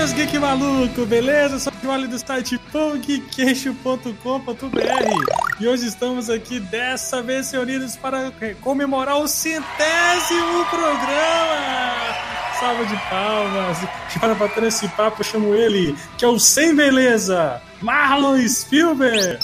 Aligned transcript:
seus 0.00 0.14
geek 0.14 0.38
maluco, 0.38 1.04
beleza? 1.04 1.58
Sou 1.58 1.70
o 1.70 1.84
Joali 1.84 2.06
do 2.08 2.18
site 2.18 2.56
pongqueixo.com.br 2.72 4.10
e 5.60 5.68
hoje 5.68 5.88
estamos 5.88 6.30
aqui 6.30 6.58
dessa 6.58 7.20
vez 7.20 7.50
reunidos 7.50 7.96
para 7.96 8.32
comemorar 8.62 9.18
o 9.18 9.28
centésimo 9.28 10.64
programa! 10.70 12.16
Salva 12.58 12.86
de 12.86 12.96
palmas! 13.10 13.76
Para 14.18 14.34
bater 14.34 14.62
esse 14.62 14.88
papo, 14.88 15.20
eu 15.20 15.24
chamo 15.24 15.54
ele, 15.54 15.94
que 16.16 16.24
é 16.24 16.28
o 16.28 16.38
Sem 16.38 16.74
Beleza, 16.74 17.60
Marlon 17.82 18.38
Spielberg! 18.48 19.38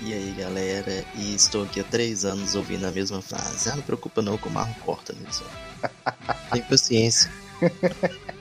E 0.00 0.12
aí 0.12 0.34
galera, 0.38 1.02
e 1.14 1.34
estou 1.34 1.62
aqui 1.62 1.80
há 1.80 1.84
três 1.84 2.26
anos 2.26 2.54
ouvindo 2.54 2.86
a 2.86 2.90
mesma 2.90 3.22
frase. 3.22 3.70
Ah, 3.70 3.76
não 3.76 3.82
preocupa 3.82 4.20
não 4.20 4.36
que 4.36 4.48
o 4.48 4.50
Marlon 4.50 4.74
corta 4.84 5.14
nisso. 5.14 5.44
Tem 6.52 6.60
paciência. 6.60 7.32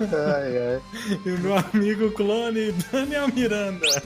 ai, 0.00 0.58
ai. 0.58 0.80
E 1.24 1.30
o 1.30 1.38
meu 1.38 1.56
amigo 1.56 2.10
clone 2.12 2.72
Daniel 2.92 3.28
Miranda. 3.28 4.02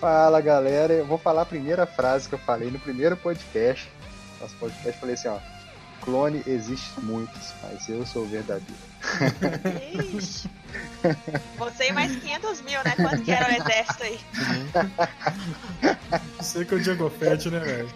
Fala 0.00 0.40
galera, 0.40 0.92
eu 0.92 1.06
vou 1.06 1.18
falar 1.18 1.42
a 1.42 1.46
primeira 1.46 1.86
frase 1.86 2.28
que 2.28 2.34
eu 2.34 2.38
falei 2.38 2.70
no 2.70 2.78
primeiro 2.78 3.16
podcast. 3.16 3.88
Nosso 4.40 4.56
podcast, 4.56 4.88
eu 4.88 4.94
falei 4.94 5.14
assim: 5.14 5.28
ó, 5.28 5.38
clone 6.00 6.42
existe 6.46 6.98
muitos, 7.00 7.52
mas 7.62 7.88
eu 7.88 8.04
sou 8.06 8.22
o 8.22 8.26
verdadeiro. 8.26 8.90
Ixi. 10.16 10.50
Você 11.58 11.88
e 11.88 11.92
mais 11.92 12.14
500 12.16 12.62
mil, 12.62 12.82
né? 12.84 12.94
Quanto 12.96 13.22
que 13.22 13.30
era 13.30 13.48
o 13.48 13.54
exército 13.54 14.02
aí? 14.02 14.18
Sei 16.42 16.64
que 16.64 16.74
é 16.74 16.76
o 16.76 16.80
Django 16.80 17.10
Fett, 17.10 17.50
né, 17.50 17.60
velho? 17.60 17.90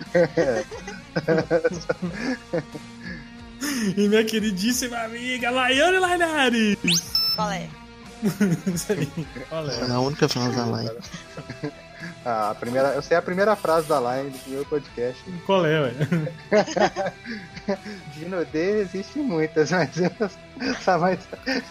e 3.96 4.08
minha 4.08 4.24
queridíssima 4.24 4.98
amiga 4.98 5.50
Laiane 5.50 5.98
Lainares. 5.98 7.23
Qual 7.34 7.50
é? 7.50 7.68
Qual 9.48 9.70
é? 9.70 9.92
A 9.92 10.00
única 10.00 10.28
frase 10.28 10.56
da 10.56 10.64
live. 10.66 10.96
Ah, 12.24 12.50
a 12.50 12.54
primeira, 12.54 12.88
eu 12.88 13.02
sei 13.02 13.16
a 13.16 13.22
primeira 13.22 13.54
frase 13.56 13.88
da 13.88 14.00
line 14.00 14.30
do 14.30 14.38
primeiro 14.38 14.66
podcast. 14.66 15.22
Qual 15.46 15.64
é, 15.64 15.90
velho? 15.90 16.28
De 18.14 18.24
nudez 18.26 18.94
existe 18.94 19.18
muitas, 19.18 19.70
mas 19.70 19.90
essa 20.60 20.98
mais 20.98 21.18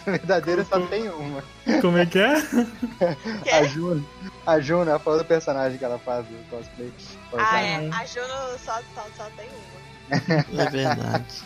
verdadeira 0.04 0.64
só 0.64 0.80
tem 0.86 1.08
uma. 1.08 1.42
Como 1.80 1.98
é 1.98 2.06
que 2.06 2.18
é? 2.18 2.34
A 3.52 3.64
Juno. 3.64 4.08
A 4.46 4.60
Juno, 4.60 4.92
a 4.92 4.98
falou 4.98 5.18
do 5.20 5.24
personagem 5.24 5.78
que 5.78 5.84
ela 5.84 5.98
faz 5.98 6.26
do 6.26 6.50
cosplay. 6.50 6.92
Ah, 7.36 7.62
é. 7.62 7.88
A 7.92 8.04
Juno 8.06 8.58
só, 8.64 8.80
só, 8.94 9.06
só 9.16 9.30
tem 9.36 9.48
uma. 9.48 10.62
É 10.62 10.70
verdade. 10.70 11.44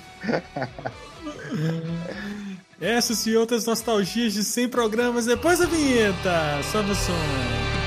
Essas 2.81 3.27
e 3.27 3.37
outras 3.37 3.67
nostalgias 3.67 4.33
de 4.33 4.45
100 4.45 4.69
programas 4.69 5.27
depois 5.27 5.59
da 5.59 5.67
vinheta. 5.67 6.63
Sobe 6.71 6.93
o 6.93 6.95
som. 6.95 7.78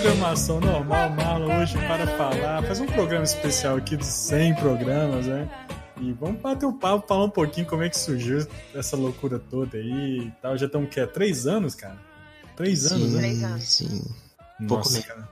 Programação 0.00 0.60
normal, 0.60 1.10
Marlon, 1.10 1.60
hoje 1.60 1.76
para 1.76 2.06
falar, 2.16 2.62
fazer 2.62 2.84
um 2.84 2.86
programa 2.86 3.22
especial 3.22 3.76
aqui 3.76 3.98
dos 3.98 4.06
100 4.06 4.54
programas, 4.54 5.26
né? 5.26 5.48
E 6.00 6.10
vamos 6.12 6.40
bater 6.40 6.64
um 6.64 6.72
papo, 6.72 7.06
falar 7.06 7.24
um 7.24 7.30
pouquinho 7.30 7.66
como 7.66 7.82
é 7.82 7.90
que 7.90 7.98
surgiu 7.98 8.46
essa 8.74 8.96
loucura 8.96 9.38
toda 9.38 9.76
aí 9.76 10.20
e 10.20 10.32
tal. 10.40 10.56
Já 10.56 10.64
estamos, 10.64 10.88
o 10.88 10.90
quê? 10.90 11.06
Três 11.06 11.46
anos, 11.46 11.74
cara? 11.74 11.98
Três 12.56 12.80
sim, 12.80 12.94
anos, 12.94 13.12
né? 13.12 13.20
Três 13.20 13.44
anos. 13.44 13.64
Sim. 13.64 14.02
Nossa, 14.58 15.02
Pouco 15.02 15.06
cara. 15.06 15.28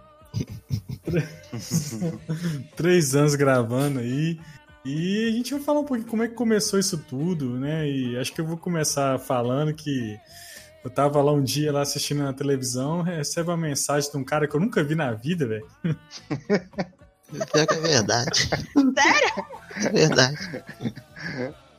Três 2.77 3.15
anos 3.15 3.34
gravando 3.34 4.01
aí. 4.01 4.39
E 4.84 5.28
a 5.28 5.33
gente 5.33 5.55
vai 5.55 5.62
falar 5.62 5.81
um 5.81 5.84
pouquinho 5.84 6.09
como 6.09 6.23
é 6.23 6.28
que 6.28 6.34
começou 6.34 6.78
isso 6.78 6.99
tudo, 6.99 7.59
né? 7.59 7.89
E 7.89 8.19
acho 8.19 8.34
que 8.34 8.41
eu 8.43 8.47
vou 8.47 8.59
começar 8.59 9.19
falando 9.19 9.73
que 9.73 10.19
eu 10.88 10.94
tava 10.94 11.21
lá 11.22 11.31
um 11.32 11.43
dia 11.43 11.71
lá 11.71 11.82
assistindo 11.82 12.22
na 12.22 12.32
televisão, 12.32 13.03
recebe 13.03 13.50
uma 13.50 13.56
mensagem 13.56 14.10
de 14.10 14.16
um 14.16 14.25
cara 14.25 14.49
que 14.49 14.56
eu 14.56 14.60
nunca 14.60 14.82
vi 14.82 14.94
na 14.94 15.12
vida, 15.12 15.47
velho. 15.47 15.66
Pior 17.53 17.66
que 17.66 17.75
é 17.75 17.81
verdade. 17.81 18.49
Sério? 18.49 19.47
É 19.77 19.88
verdade. 19.91 20.37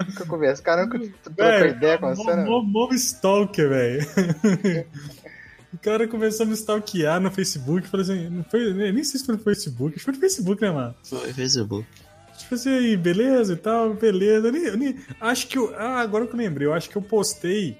Nunca 0.07 0.25
conversa. 0.27 0.61
Cara, 0.61 0.85
nunca 0.85 0.99
trocou 1.23 1.65
ideia 1.67 1.97
com 1.97 2.15
você, 2.15 2.35
né? 2.35 2.45
mó- 2.45 2.61
mó 2.61 2.87
stalker, 2.93 3.67
velho. 3.69 4.05
O 5.73 5.77
cara 5.79 6.07
começou 6.07 6.45
a 6.45 6.47
me 6.49 6.53
stalkear 6.53 7.19
no 7.19 7.31
Facebook. 7.31 7.87
Falei 7.87 8.03
assim, 8.05 8.29
não 8.29 8.43
foi, 8.43 8.73
nem 8.73 9.03
sei 9.03 9.19
se 9.19 9.25
foi 9.25 9.35
no 9.35 9.41
Facebook. 9.41 9.95
Acho 9.95 9.99
que 9.99 10.05
foi 10.05 10.13
no 10.13 10.19
Facebook, 10.19 10.61
né, 10.61 10.71
mano? 10.71 10.95
Foi 11.03 11.33
Facebook. 11.33 11.87
Tipo 12.37 12.55
assim, 12.55 12.69
aí, 12.69 12.95
beleza 12.97 13.53
e 13.53 13.57
tal, 13.57 13.93
beleza. 13.95 14.47
Eu 14.47 14.51
nem- 14.51 14.63
eu 14.65 14.77
nem- 14.77 14.99
acho 15.19 15.47
que 15.47 15.57
eu. 15.57 15.73
Ah, 15.75 15.99
agora 15.99 16.25
que 16.27 16.33
eu 16.33 16.37
lembrei, 16.37 16.67
eu 16.67 16.73
acho 16.73 16.89
que 16.89 16.95
eu 16.95 17.01
postei. 17.01 17.75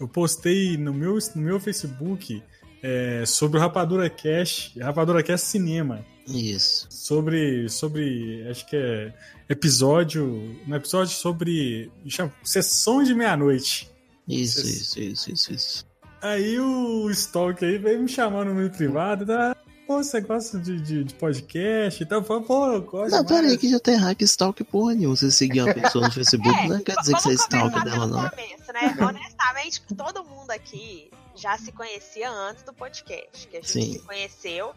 Eu 0.00 0.08
postei 0.08 0.76
no 0.78 0.92
meu, 0.94 1.18
no 1.36 1.42
meu 1.42 1.60
Facebook 1.60 2.42
é, 2.82 3.24
sobre 3.26 3.58
o 3.58 3.60
Rapadura 3.60 4.08
Cash, 4.08 4.72
Rapadura 4.80 5.22
Cash 5.22 5.42
Cinema. 5.42 6.04
Isso. 6.26 6.86
Sobre. 6.90 7.68
Sobre. 7.68 8.48
Acho 8.48 8.66
que 8.66 8.76
é. 8.76 9.12
Episódio. 9.48 10.24
Um 10.66 10.74
episódio 10.74 11.12
sobre. 11.14 11.90
chama- 12.06 12.32
Sessões 12.42 13.08
de 13.08 13.14
meia-noite. 13.14 13.90
Isso, 14.28 14.60
Isso. 14.60 14.70
isso, 14.70 15.00
isso, 15.00 15.32
isso, 15.32 15.52
isso. 15.52 15.86
Aí 16.22 16.58
o 16.60 17.10
Stalk 17.10 17.64
aí 17.64 17.78
veio 17.78 18.00
me 18.02 18.08
chamar 18.08 18.44
no 18.44 18.70
privado, 18.70 19.26
tá? 19.26 19.56
Pô, 19.90 20.04
você 20.04 20.20
gosta 20.20 20.56
de, 20.56 20.80
de, 20.80 21.02
de 21.02 21.14
podcast 21.14 22.00
e 22.00 22.06
tal? 22.06 22.22
Falei, 22.22 22.44
Pô, 22.44 22.66
eu 22.74 22.82
gosto. 22.82 23.10
Não, 23.10 23.24
pera 23.24 23.38
aí 23.40 23.42
demais. 23.46 23.60
que 23.60 23.68
já 23.68 23.80
tem 23.80 23.96
hack 23.96 24.20
stalk 24.22 24.62
porra 24.62 24.94
nenhuma. 24.94 25.16
Você 25.16 25.32
seguir 25.32 25.62
uma 25.62 25.74
pessoa 25.74 26.06
no 26.06 26.12
Facebook 26.14 26.48
É, 26.48 26.68
não 26.68 26.78
quer 26.80 26.94
dizer 26.94 27.16
que 27.16 27.22
você 27.22 27.32
é 27.32 27.58
começar 27.58 27.84
dela, 27.84 28.06
não. 28.06 28.30
começo, 28.30 28.72
né? 28.72 28.96
Honestamente, 29.04 29.82
todo 29.96 30.22
mundo 30.22 30.48
aqui 30.52 31.10
já 31.34 31.58
se 31.58 31.72
conhecia 31.72 32.30
antes 32.30 32.62
do 32.62 32.72
podcast. 32.72 33.48
Que 33.48 33.56
a 33.56 33.60
gente 33.62 33.72
Sim. 33.72 33.92
se 33.94 33.98
conheceu. 33.98 34.72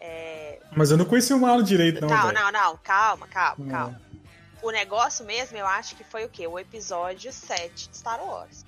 é, 0.00 0.58
Mas 0.76 0.90
eu 0.90 0.96
não 0.96 1.04
conheci 1.04 1.32
o 1.32 1.38
Malo 1.38 1.62
direito, 1.62 2.00
não. 2.00 2.08
Não, 2.08 2.22
velho. 2.26 2.34
não, 2.34 2.50
não, 2.50 2.76
calma, 2.82 3.28
calma, 3.28 3.64
Hum. 3.64 3.68
calma. 3.68 4.00
O 4.64 4.72
negócio 4.72 5.24
mesmo, 5.24 5.56
eu 5.56 5.66
acho 5.68 5.94
que 5.94 6.02
foi 6.02 6.24
o 6.24 6.28
quê? 6.28 6.44
O 6.44 6.58
episódio 6.58 7.32
7 7.32 7.88
de 7.88 7.96
Star 7.96 8.20
Wars. 8.20 8.64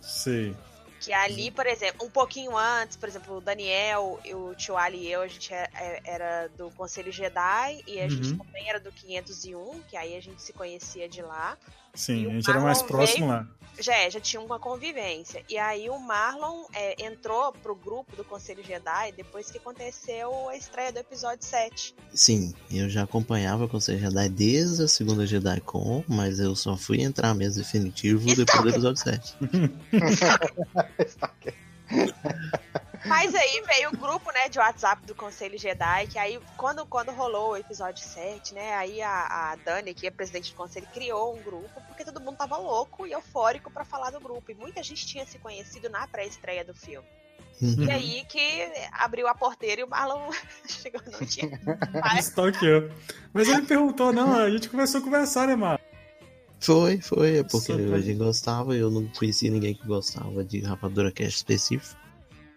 Sei. 0.00 0.56
Que 1.00 1.12
ali, 1.14 1.50
por 1.50 1.66
exemplo, 1.66 2.06
um 2.06 2.10
pouquinho 2.10 2.56
antes, 2.56 2.96
por 2.96 3.08
exemplo, 3.08 3.38
o 3.38 3.40
Daniel, 3.40 4.20
o 4.34 4.54
Tio 4.54 4.76
Ali 4.76 5.06
e 5.06 5.10
eu, 5.12 5.22
a 5.22 5.26
gente 5.26 5.52
é- 5.52 5.68
é- 5.74 6.00
era 6.04 6.48
do 6.48 6.70
Conselho 6.72 7.10
Jedi 7.10 7.82
e 7.86 7.98
a 8.00 8.08
gente 8.08 8.32
Uhum. 8.32 8.38
também 8.38 8.68
era 8.68 8.78
do 8.78 8.92
501, 8.92 9.80
que 9.88 9.96
aí 9.96 10.14
a 10.14 10.20
gente 10.20 10.42
se 10.42 10.52
conhecia 10.52 11.08
de 11.08 11.22
lá. 11.22 11.56
Sim, 11.94 12.26
a 12.26 12.30
gente 12.34 12.50
era 12.50 12.60
mais 12.60 12.82
próximo 12.82 13.26
veio- 13.26 13.38
lá. 13.40 13.46
Já, 13.78 13.94
é, 13.96 14.10
já 14.10 14.20
tinha 14.20 14.42
uma 14.42 14.58
convivência. 14.58 15.42
E 15.48 15.56
aí 15.56 15.88
o 15.88 15.98
Marlon 15.98 16.64
é, 16.74 17.02
entrou 17.06 17.50
pro 17.50 17.74
grupo 17.74 18.14
do 18.14 18.22
Conselho 18.22 18.62
Jedi 18.62 19.12
depois 19.16 19.50
que 19.50 19.56
aconteceu 19.56 20.50
a 20.50 20.56
estreia 20.56 20.92
do 20.92 20.98
episódio 20.98 21.42
7. 21.46 21.94
Sim, 22.12 22.52
eu 22.70 22.90
já 22.90 23.04
acompanhava 23.04 23.64
o 23.64 23.68
Conselho 23.68 23.98
Jedi 23.98 24.28
desde 24.28 24.82
a 24.82 24.88
segunda 24.88 25.26
Jedi 25.26 25.62
Con, 25.62 26.04
mas 26.06 26.38
eu 26.40 26.54
só 26.54 26.76
fui 26.76 27.00
entrar 27.00 27.34
mesmo 27.34 27.62
definitivo 27.62 28.26
depois 28.34 28.62
do 28.62 28.68
episódio 28.68 29.02
7. 29.02 29.34
Mas 33.04 33.34
aí 33.34 33.62
veio 33.66 33.88
o 33.90 33.96
grupo, 33.96 34.30
né, 34.32 34.48
de 34.48 34.58
WhatsApp 34.58 35.06
do 35.06 35.14
Conselho 35.14 35.58
Jedi, 35.58 36.06
que 36.08 36.18
aí, 36.18 36.38
quando, 36.56 36.84
quando 36.84 37.10
rolou 37.12 37.52
o 37.52 37.56
episódio 37.56 38.04
7, 38.04 38.52
né, 38.54 38.74
aí 38.74 39.00
a, 39.00 39.52
a 39.52 39.56
Dani, 39.56 39.94
que 39.94 40.06
é 40.06 40.10
presidente 40.10 40.52
do 40.52 40.56
conselho, 40.56 40.86
criou 40.92 41.34
um 41.34 41.42
grupo, 41.42 41.80
porque 41.88 42.04
todo 42.04 42.20
mundo 42.20 42.36
tava 42.36 42.56
louco 42.58 43.06
e 43.06 43.12
eufórico 43.12 43.70
pra 43.70 43.84
falar 43.84 44.10
do 44.10 44.20
grupo. 44.20 44.50
E 44.50 44.54
muita 44.54 44.82
gente 44.82 45.06
tinha 45.06 45.24
se 45.24 45.38
conhecido 45.38 45.88
na 45.88 46.06
pré-estreia 46.06 46.64
do 46.64 46.74
filme. 46.74 47.06
Uhum. 47.62 47.84
E 47.84 47.90
aí 47.90 48.24
que 48.24 48.70
abriu 48.92 49.28
a 49.28 49.34
porteira 49.34 49.82
e 49.82 49.84
o 49.84 49.88
Marlon 49.88 50.30
chegou, 50.68 51.00
tinha. 51.26 51.60
Mas, 52.02 52.28
Stalkeou. 52.28 52.90
Mas 53.34 53.48
ele 53.48 53.62
perguntou, 53.62 54.12
não, 54.12 54.34
a 54.34 54.50
gente 54.50 54.68
começou 54.68 55.00
a 55.00 55.04
conversar, 55.04 55.46
né, 55.46 55.54
mano? 55.56 55.78
Foi, 56.58 57.00
foi, 57.00 57.38
é 57.38 57.42
porque 57.42 57.72
pra- 57.72 57.96
a 57.96 58.00
gente 58.00 58.18
gostava, 58.18 58.74
eu 58.74 58.90
não 58.90 59.06
conhecia 59.08 59.50
ninguém 59.50 59.74
que 59.74 59.86
gostava 59.86 60.44
de 60.44 60.60
Rapadura 60.60 61.10
Cast 61.10 61.36
específico. 61.36 61.99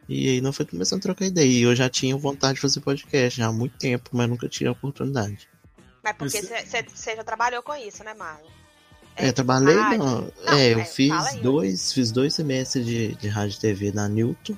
E 0.09 0.29
aí 0.29 0.41
nós 0.41 0.55
foi 0.55 0.65
começando 0.65 0.99
a 0.99 1.03
trocar 1.03 1.25
ideia. 1.25 1.47
E 1.47 1.61
eu 1.61 1.75
já 1.75 1.89
tinha 1.89 2.15
vontade 2.17 2.55
de 2.55 2.61
fazer 2.61 2.81
podcast 2.81 3.37
já 3.39 3.47
há 3.47 3.51
muito 3.53 3.77
tempo, 3.77 4.09
mas 4.13 4.29
nunca 4.29 4.47
tinha 4.49 4.71
oportunidade. 4.71 5.47
Mas 6.03 6.15
porque 6.17 6.41
você 6.41 7.15
já 7.15 7.23
trabalhou 7.23 7.63
com 7.63 7.73
isso, 7.75 8.03
né, 8.03 8.13
Marlon? 8.13 8.47
É, 9.15 9.31
trabalhei 9.31 9.75
rádio. 9.75 9.99
não. 9.99 10.21
Não, 10.21 10.53
é, 10.57 10.73
eu 10.73 10.79
é, 10.79 10.85
fiz 10.85 11.11
aí. 11.11 11.39
dois, 11.41 11.93
fiz 11.93 12.11
dois 12.11 12.33
semestres 12.33 12.85
de, 12.85 13.15
de 13.15 13.27
rádio 13.27 13.55
e 13.57 13.59
TV 13.59 13.91
na 13.91 14.09
Newton. 14.09 14.57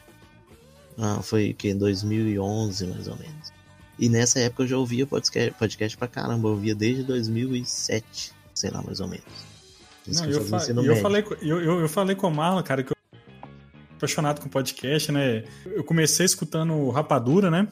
Ah, 0.98 1.22
foi 1.22 1.54
que 1.54 1.70
em 1.70 1.78
2011, 1.78 2.88
mais 2.88 3.08
ou 3.08 3.18
menos. 3.18 3.54
E 4.00 4.10
nessa 4.10 4.40
época 4.40 4.64
eu 4.64 4.68
já 4.68 4.78
ouvia 4.78 5.06
podcast, 5.06 5.52
podcast 5.60 5.98
pra 5.98 6.08
caramba, 6.08 6.48
eu 6.48 6.54
ouvia 6.54 6.74
desde 6.74 7.04
2007, 7.04 8.32
sei 8.54 8.70
lá, 8.70 8.82
mais 8.82 9.00
ou 9.00 9.08
menos. 9.08 9.26
Isso 10.08 10.24
Não, 10.24 10.30
eu 10.32 10.46
fa- 10.46 10.64
eu 10.68 10.76
médio. 10.76 11.02
falei, 11.02 11.22
com- 11.22 11.34
eu, 11.36 11.62
eu, 11.62 11.80
eu 11.82 11.90
falei 11.90 12.16
com 12.16 12.28
o 12.28 12.32
Marlon, 12.32 12.64
cara, 12.64 12.84
que 12.84 12.92
eu 12.92 12.95
apaixonado 13.98 14.42
com 14.42 14.50
podcast, 14.50 15.12
né? 15.12 15.44
Eu 15.66 15.84
comecei 15.84 16.26
escutando 16.26 16.90
Rapadura, 16.90 17.50
né? 17.50 17.68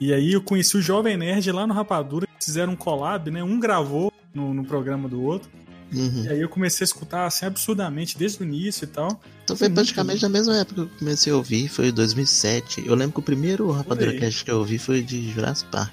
E 0.00 0.12
aí 0.12 0.32
eu 0.32 0.42
conheci 0.42 0.76
o 0.76 0.82
Jovem 0.82 1.16
Nerd 1.16 1.50
lá 1.52 1.66
no 1.66 1.74
Rapadura, 1.74 2.26
fizeram 2.40 2.72
um 2.72 2.76
collab, 2.76 3.30
né? 3.30 3.42
Um 3.42 3.58
gravou 3.58 4.12
no, 4.34 4.52
no 4.52 4.64
programa 4.64 5.08
do 5.08 5.22
outro. 5.22 5.48
Uhum. 5.92 6.24
E 6.24 6.28
aí 6.28 6.40
eu 6.40 6.48
comecei 6.48 6.82
a 6.84 6.86
escutar 6.86 7.26
assim 7.26 7.46
absurdamente 7.46 8.18
desde 8.18 8.42
o 8.42 8.44
início 8.44 8.84
e 8.84 8.88
tal. 8.88 9.20
Então 9.44 9.56
foi 9.56 9.68
Muito 9.68 9.76
praticamente 9.76 10.22
na 10.22 10.28
mesma 10.28 10.56
época 10.56 10.74
que 10.74 10.80
eu 10.94 10.98
comecei 10.98 11.32
a 11.32 11.36
ouvir, 11.36 11.68
foi 11.68 11.92
2007. 11.92 12.84
Eu 12.86 12.94
lembro 12.94 13.14
que 13.14 13.20
o 13.20 13.22
primeiro 13.22 13.70
Rapadura. 13.70 14.18
Cast 14.18 14.44
que 14.44 14.50
eu 14.50 14.58
ouvi 14.58 14.78
foi 14.78 15.02
de 15.02 15.30
Jurassic 15.30 15.70
Park. 15.70 15.92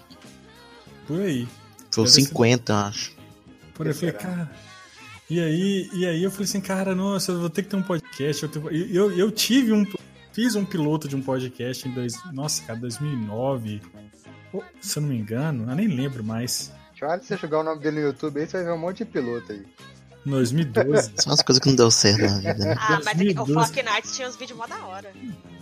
Por 1.06 1.22
aí. 1.22 1.48
Foi 1.92 2.04
o 2.04 2.08
Deve 2.08 2.16
ser- 2.16 2.28
50, 2.30 2.72
eu 2.74 2.78
acho. 2.78 3.12
Por 3.76 3.86
aí 3.86 3.92
eu 3.94 3.96
falei, 3.96 4.14
cara. 4.14 4.52
E 5.32 5.40
aí, 5.40 5.90
e 5.94 6.06
aí 6.06 6.22
eu 6.22 6.30
falei 6.30 6.44
assim, 6.44 6.60
cara, 6.60 6.94
nossa, 6.94 7.32
eu 7.32 7.40
vou 7.40 7.50
ter 7.50 7.64
que 7.64 7.70
ter 7.70 7.78
um 7.78 7.82
podcast. 7.82 8.44
Eu, 8.44 8.50
tenho- 8.50 8.70
eu, 8.70 9.12
eu, 9.18 9.32
tive 9.32 9.72
um. 9.72 9.86
Fiz 10.34 10.56
um 10.56 10.66
piloto 10.66 11.08
de 11.08 11.16
um 11.16 11.22
podcast 11.22 11.88
em 11.88 11.92
dois, 11.94 12.14
nossa, 12.34 12.62
cara, 12.64 12.78
2009. 12.80 13.82
Ou, 14.52 14.62
Se 14.82 14.98
eu 14.98 15.02
não 15.04 15.10
me 15.10 15.18
engano, 15.18 15.70
eu 15.70 15.76
nem 15.76 15.88
lembro 15.88 16.22
mais. 16.22 16.74
Olha, 17.02 17.22
se 17.22 17.28
você 17.30 17.38
jogar 17.38 17.60
o 17.62 17.64
nome 17.64 17.82
dele 17.82 18.02
no 18.02 18.08
YouTube 18.08 18.42
aí, 18.42 18.46
você 18.46 18.58
vai 18.58 18.66
ver 18.66 18.72
um 18.74 18.78
monte 18.78 18.98
de 18.98 19.06
piloto 19.06 19.54
aí. 19.54 19.64
2012. 20.26 21.14
São 21.18 21.34
as 21.34 21.42
coisas 21.42 21.62
que 21.64 21.70
não 21.70 21.76
deu 21.78 21.90
certo 21.90 22.22
na 22.22 22.38
vida, 22.38 22.66
né? 22.66 22.76
Ah, 22.78 23.00
mas 23.04 23.08
aqui, 23.08 23.30
o 23.30 23.34
2012. 23.46 23.54
Fortnite 23.54 24.14
tinha 24.14 24.28
uns 24.28 24.36
vídeos 24.36 24.58
mó 24.58 24.68
da 24.68 24.86
hora. 24.86 25.12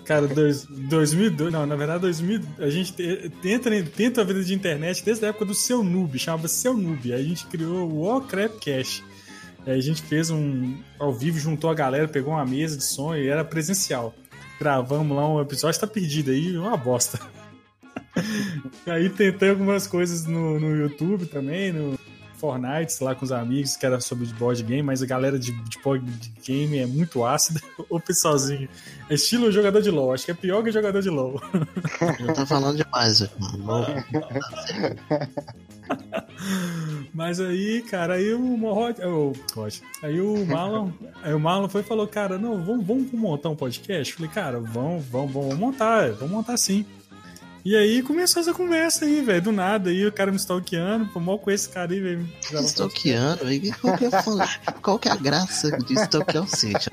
Cara, 0.03 0.27
dois, 0.27 0.65
2002, 0.65 1.53
não, 1.53 1.67
na 1.67 1.75
verdade 1.75 2.01
2000, 2.01 2.41
a 2.57 2.69
gente 2.71 2.93
te- 2.93 3.29
tenta, 3.41 3.69
tenta 3.95 4.21
a 4.21 4.23
vida 4.23 4.43
de 4.43 4.53
internet 4.55 5.05
desde 5.05 5.23
a 5.25 5.29
época 5.29 5.45
do 5.45 5.53
Seu 5.53 5.83
Noob, 5.83 6.17
chamava 6.17 6.47
Seu 6.47 6.75
Noob. 6.75 7.13
Aí 7.13 7.21
a 7.21 7.23
gente 7.23 7.45
criou 7.45 7.87
o 7.87 8.01
Warcraft 8.01 8.55
Cash. 8.65 9.03
Aí 9.65 9.77
a 9.77 9.81
gente 9.81 10.01
fez 10.01 10.29
um 10.29 10.77
ao 10.97 11.13
vivo, 11.13 11.37
juntou 11.37 11.69
a 11.69 11.73
galera, 11.73 12.07
pegou 12.07 12.33
uma 12.33 12.45
mesa 12.45 12.77
de 12.77 12.83
som 12.83 13.15
e 13.15 13.27
era 13.27 13.43
presencial. 13.43 14.13
Gravamos 14.59 15.15
lá 15.15 15.27
um 15.27 15.41
episódio, 15.41 15.79
tá 15.79 15.87
perdido 15.87 16.31
aí, 16.31 16.57
uma 16.57 16.75
bosta. 16.75 17.19
aí 18.85 19.09
tentei 19.09 19.49
algumas 19.49 19.87
coisas 19.87 20.25
no, 20.25 20.59
no 20.59 20.75
YouTube 20.75 21.25
também, 21.27 21.71
no 21.71 21.97
Fortnite, 22.39 23.03
lá 23.03 23.13
com 23.13 23.25
os 23.25 23.31
amigos, 23.31 23.75
que 23.75 23.85
era 23.85 23.99
sobre 23.99 24.25
board 24.27 24.63
game, 24.63 24.81
mas 24.81 25.03
a 25.03 25.05
galera 25.05 25.37
de, 25.37 25.51
de 25.51 25.77
board 25.83 26.05
game 26.45 26.79
é 26.79 26.85
muito 26.85 27.25
ácida. 27.25 27.59
O 27.89 27.99
pessoalzinho 27.99 28.69
é 29.09 29.15
estilo 29.15 29.51
jogador 29.51 29.81
de 29.81 29.89
LoL, 29.89 30.13
acho 30.13 30.25
que 30.25 30.31
é 30.31 30.33
pior 30.35 30.63
que 30.63 30.71
jogador 30.71 31.01
de 31.01 31.09
LoL. 31.09 31.41
Eu 32.19 32.33
tô 32.33 32.45
falando 32.45 32.77
demais, 32.77 33.27
mano. 33.39 34.05
Mas 37.13 37.39
aí, 37.39 37.81
cara, 37.81 38.15
aí 38.15 38.33
o 38.33 38.39
o 38.39 39.33
Rod, 39.55 39.73
aí 40.01 40.21
o 40.21 40.45
Marlon, 40.45 40.91
aí 41.23 41.33
o 41.33 41.39
Marlon 41.39 41.69
foi 41.69 41.81
e 41.81 41.83
falou, 41.83 42.07
cara, 42.07 42.37
não, 42.37 42.63
vamos, 42.63 42.85
vamos 42.85 43.11
montar 43.11 43.49
um 43.49 43.55
podcast? 43.55 44.13
Falei, 44.13 44.31
cara, 44.31 44.59
vamos, 44.59 45.05
vamos, 45.05 45.31
vamos 45.31 45.57
montar, 45.57 46.11
vamos 46.11 46.31
montar 46.31 46.57
sim. 46.57 46.85
E 47.63 47.75
aí 47.75 48.01
começou 48.01 48.41
essa 48.41 48.53
conversa 48.53 49.05
aí, 49.05 49.21
velho, 49.21 49.41
do 49.41 49.51
nada, 49.51 49.89
aí 49.89 50.05
o 50.05 50.11
cara 50.11 50.31
me 50.31 50.37
stalkeando, 50.37 51.05
pô, 51.07 51.19
mal 51.19 51.37
com 51.37 51.51
esse 51.51 51.67
cara 51.69 51.91
aí, 51.91 51.99
velho. 51.99 52.27
Stalkeando, 52.63 53.45
aí 53.45 53.71
qual 53.73 53.97
que, 53.97 54.05
é, 54.05 54.09
a 54.65 54.71
qual 54.71 54.97
que 54.99 55.09
é 55.09 55.11
a 55.11 55.15
graça 55.15 55.69
de 55.77 55.93
stalkear 55.93 56.43
o 56.43 56.47
City? 56.47 56.89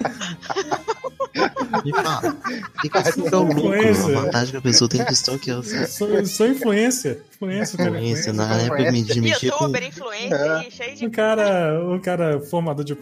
Me 1.84 1.92
fala. 1.92 2.36
Que, 2.82 2.88
que 2.88 2.98
é 2.98 3.36
o 3.36 3.42
lucro? 3.44 3.72
A 3.72 4.20
vantagem 4.22 4.50
que 4.50 4.56
a 4.56 4.60
pessoa 4.60 4.88
tem 4.88 5.04
de 5.04 5.12
stalkear 5.12 5.58
o 5.60 5.62
City? 5.62 5.86
Sou, 5.90 6.26
sou 6.26 6.46
influência, 6.48 7.20
influência, 7.34 7.78
cara. 7.78 7.90
Influência, 7.90 8.32
na 8.32 8.54
época 8.62 8.90
me- 8.92 9.02
de 9.02 9.20
mexer 9.20 9.50
com. 9.52 9.64
Youtuber, 9.64 9.84
influencer, 9.86 10.50
aí, 10.50 10.70
cheio 10.70 10.96
de. 10.96 11.06
O 11.06 11.10
cara, 11.10 11.80
o 11.94 12.00
cara 12.00 12.40
formador 12.40 12.84
de 12.84 12.96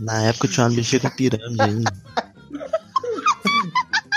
Na 0.00 0.22
época 0.24 0.46
eu 0.46 0.50
tinha 0.50 0.68
mexer 0.68 1.00
com 1.00 1.08
pirâmide 1.10 1.62
ainda. 1.62 1.92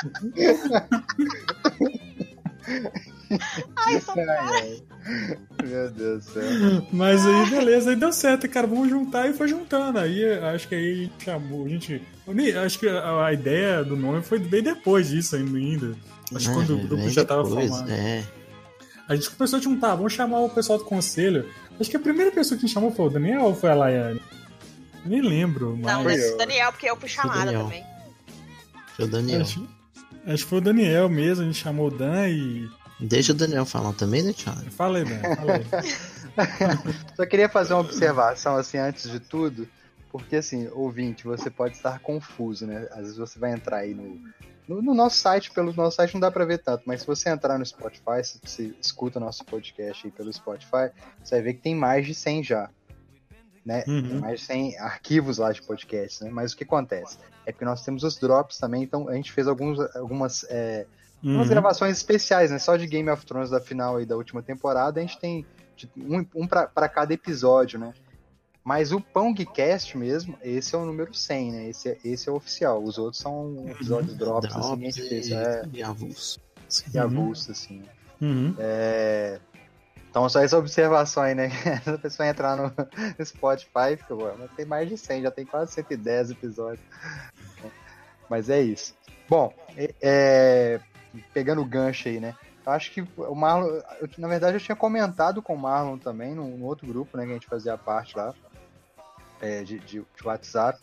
Ai, 3.75 3.99
sou 4.01 4.13
Ai, 4.17 4.25
ai. 4.27 4.83
Meu 5.63 5.89
Deus 5.91 6.25
do 6.25 6.31
céu. 6.31 6.87
Mas 6.91 7.25
aí, 7.25 7.49
beleza, 7.49 7.89
aí 7.91 7.95
deu 7.95 8.11
certo, 8.11 8.47
cara, 8.49 8.67
vamos 8.67 8.89
juntar 8.89 9.29
e 9.29 9.33
foi 9.33 9.47
juntando. 9.47 9.99
Aí 9.99 10.23
acho 10.39 10.67
que 10.67 10.75
aí 10.75 10.91
a 10.91 10.95
gente 10.95 11.23
chamou, 11.23 11.65
a 11.65 11.69
gente. 11.69 12.01
acho 12.57 12.79
que 12.79 12.87
a, 12.87 13.25
a 13.25 13.33
ideia 13.33 13.83
do 13.83 13.95
nome 13.95 14.21
foi 14.21 14.39
bem 14.39 14.61
depois 14.61 15.09
disso 15.09 15.35
ainda. 15.35 15.95
Acho 16.35 16.49
que 16.49 16.55
quando 16.55 16.75
o 16.75 16.87
grupo 16.87 17.09
já 17.09 17.25
tava 17.25 17.43
depois, 17.43 17.69
formado. 17.69 17.91
É. 17.91 18.23
A 19.07 19.15
gente 19.15 19.29
começou 19.31 19.59
a 19.59 19.61
juntar, 19.61 19.95
vamos 19.95 20.13
chamar 20.13 20.39
o 20.39 20.49
pessoal 20.49 20.77
do 20.77 20.85
conselho. 20.85 21.49
Acho 21.79 21.89
que 21.89 21.97
a 21.97 22.01
primeira 22.01 22.31
pessoa 22.31 22.57
que 22.57 22.65
a 22.65 22.67
gente 22.67 22.73
chamou 22.73 22.91
foi 22.91 23.07
o 23.07 23.09
Daniel 23.09 23.41
ou 23.41 23.55
foi 23.55 23.71
a 23.71 23.75
Laiane? 23.75 24.21
Nem 25.05 25.21
lembro, 25.21 25.75
Não, 25.77 26.03
mas. 26.03 26.21
eu. 26.21 26.37
Daniel, 26.37 26.71
porque 26.71 26.89
eu 26.89 26.95
fui 26.95 27.09
chamada 27.09 27.51
também. 27.51 27.83
Foi 28.95 29.05
o 29.05 29.07
Daniel. 29.07 29.41
Acho, 29.41 29.67
acho 30.25 30.43
que 30.43 30.49
foi 30.49 30.57
o 30.59 30.61
Daniel 30.61 31.09
mesmo, 31.09 31.43
a 31.43 31.47
gente 31.47 31.57
chamou 31.57 31.87
o 31.87 31.91
Dan 31.91 32.27
e. 32.27 32.69
Deixa 32.99 33.31
o 33.31 33.35
Daniel 33.35 33.65
falar 33.65 33.93
também, 33.93 34.21
né, 34.21 34.31
Thiago? 34.31 34.69
Fala 34.71 34.99
aí, 34.99 35.05
Dan, 35.05 35.35
fala 35.35 35.53
aí. 35.57 35.65
Só 37.15 37.25
queria 37.25 37.49
fazer 37.49 37.73
uma 37.73 37.81
observação, 37.81 38.55
assim, 38.55 38.77
antes 38.77 39.09
de 39.09 39.19
tudo, 39.19 39.67
porque, 40.11 40.35
assim, 40.35 40.67
ouvinte, 40.69 41.23
você 41.23 41.49
pode 41.49 41.75
estar 41.75 41.99
confuso, 41.99 42.67
né? 42.67 42.87
Às 42.91 43.01
vezes 43.01 43.17
você 43.17 43.39
vai 43.39 43.53
entrar 43.53 43.77
aí 43.77 43.95
no, 43.95 44.19
no, 44.67 44.81
no 44.81 44.93
nosso 44.93 45.17
site, 45.17 45.51
pelo 45.51 45.73
nosso 45.73 45.97
site 45.97 46.13
não 46.13 46.21
dá 46.21 46.31
pra 46.31 46.45
ver 46.45 46.59
tanto, 46.59 46.83
mas 46.85 47.01
se 47.01 47.07
você 47.07 47.29
entrar 47.29 47.57
no 47.57 47.65
Spotify, 47.65 48.23
se 48.23 48.39
você 48.43 48.73
escuta 48.79 49.19
nosso 49.19 49.43
podcast 49.43 50.05
aí 50.05 50.11
pelo 50.11 50.31
Spotify, 50.31 50.91
você 51.23 51.35
vai 51.35 51.41
ver 51.41 51.53
que 51.55 51.61
tem 51.61 51.75
mais 51.75 52.05
de 52.05 52.13
100 52.13 52.43
já, 52.43 52.69
né? 53.65 53.83
Uhum. 53.87 54.09
Tem 54.09 54.19
mais 54.19 54.39
de 54.39 54.45
100 54.45 54.77
arquivos 54.79 55.37
lá 55.39 55.51
de 55.51 55.61
podcast, 55.61 56.23
né? 56.23 56.29
Mas 56.29 56.53
o 56.53 56.57
que 56.57 56.63
acontece? 56.63 57.17
É 57.45 57.51
porque 57.51 57.65
nós 57.65 57.83
temos 57.83 58.03
os 58.03 58.17
drops 58.17 58.57
também, 58.57 58.83
então 58.83 59.07
a 59.07 59.13
gente 59.15 59.31
fez 59.31 59.47
alguns, 59.47 59.79
algumas... 59.95 60.43
é, 60.49 60.85
Uhum. 61.23 61.47
gravações 61.47 61.97
especiais, 61.97 62.49
né? 62.49 62.57
Só 62.57 62.75
de 62.75 62.87
Game 62.87 63.07
of 63.07 63.23
Thrones 63.27 63.51
da 63.51 63.61
final 63.61 63.97
aí 63.97 64.07
da 64.07 64.15
última 64.17 64.41
temporada, 64.41 64.99
a 64.99 65.03
gente 65.03 65.19
tem 65.19 65.45
um, 65.95 66.25
um 66.35 66.47
pra, 66.47 66.65
pra 66.65 66.89
cada 66.89 67.13
episódio, 67.13 67.77
né? 67.79 67.93
Mas 68.63 68.91
o 68.91 68.99
Pongcast 68.99 69.95
mesmo, 69.99 70.35
esse 70.43 70.73
é 70.73 70.77
o 70.79 70.83
número 70.85 71.13
100, 71.13 71.51
né? 71.51 71.69
Esse 71.69 71.89
é, 71.89 71.97
esse 72.03 72.27
é 72.27 72.31
o 72.31 72.35
oficial. 72.35 72.83
Os 72.83 72.97
outros 72.97 73.21
são 73.21 73.65
episódios 73.69 74.15
drops, 74.17 74.49
assim, 74.55 74.59
que 74.59 74.65
a 74.65 74.75
Drops 74.75 74.95
gente 74.95 75.09
fez. 75.09 75.27
e, 75.27 75.33
É, 75.35 75.63
e 75.73 75.83
avulso. 75.83 76.39
e 76.91 76.97
avulso, 76.97 77.51
assim. 77.51 77.83
Uhum. 78.19 78.55
É, 78.57 79.39
Então, 80.11 80.27
só 80.27 80.43
essa 80.43 80.57
observação 80.57 81.23
aí, 81.23 81.33
né? 81.33 81.47
A 81.87 81.97
pessoa 81.97 82.27
entrar 82.27 82.57
no, 82.57 82.69
Spotify, 83.25 83.95
fica, 83.97 84.13
"Ué, 84.13 84.35
mas 84.37 84.51
tem 84.51 84.65
mais 84.65 84.89
de 84.89 84.97
100, 84.97 85.21
já 85.21 85.31
tem 85.31 85.45
quase 85.45 85.71
110 85.71 86.31
episódios. 86.31 86.85
Mas 88.29 88.49
é 88.49 88.61
isso. 88.61 88.93
Bom, 89.29 89.53
é- 90.01 90.81
pegando 91.33 91.61
o 91.61 91.65
gancho 91.65 92.09
aí, 92.09 92.19
né? 92.19 92.35
Eu 92.65 92.73
acho 92.73 92.91
que 92.91 93.01
o 93.17 93.33
Marlon, 93.33 93.69
eu, 94.01 94.09
na 94.17 94.27
verdade, 94.27 94.57
eu 94.57 94.61
tinha 94.61 94.75
comentado 94.75 95.41
com 95.41 95.55
o 95.55 95.57
Marlon 95.57 95.97
também, 95.97 96.35
no 96.35 96.65
outro 96.65 96.85
grupo, 96.85 97.17
né, 97.17 97.23
que 97.23 97.31
a 97.31 97.33
gente 97.33 97.47
fazia 97.47 97.77
parte 97.77 98.15
lá, 98.15 98.35
é, 99.39 99.63
de, 99.63 99.79
de, 99.79 100.01
de 100.01 100.27
WhatsApp, 100.27 100.77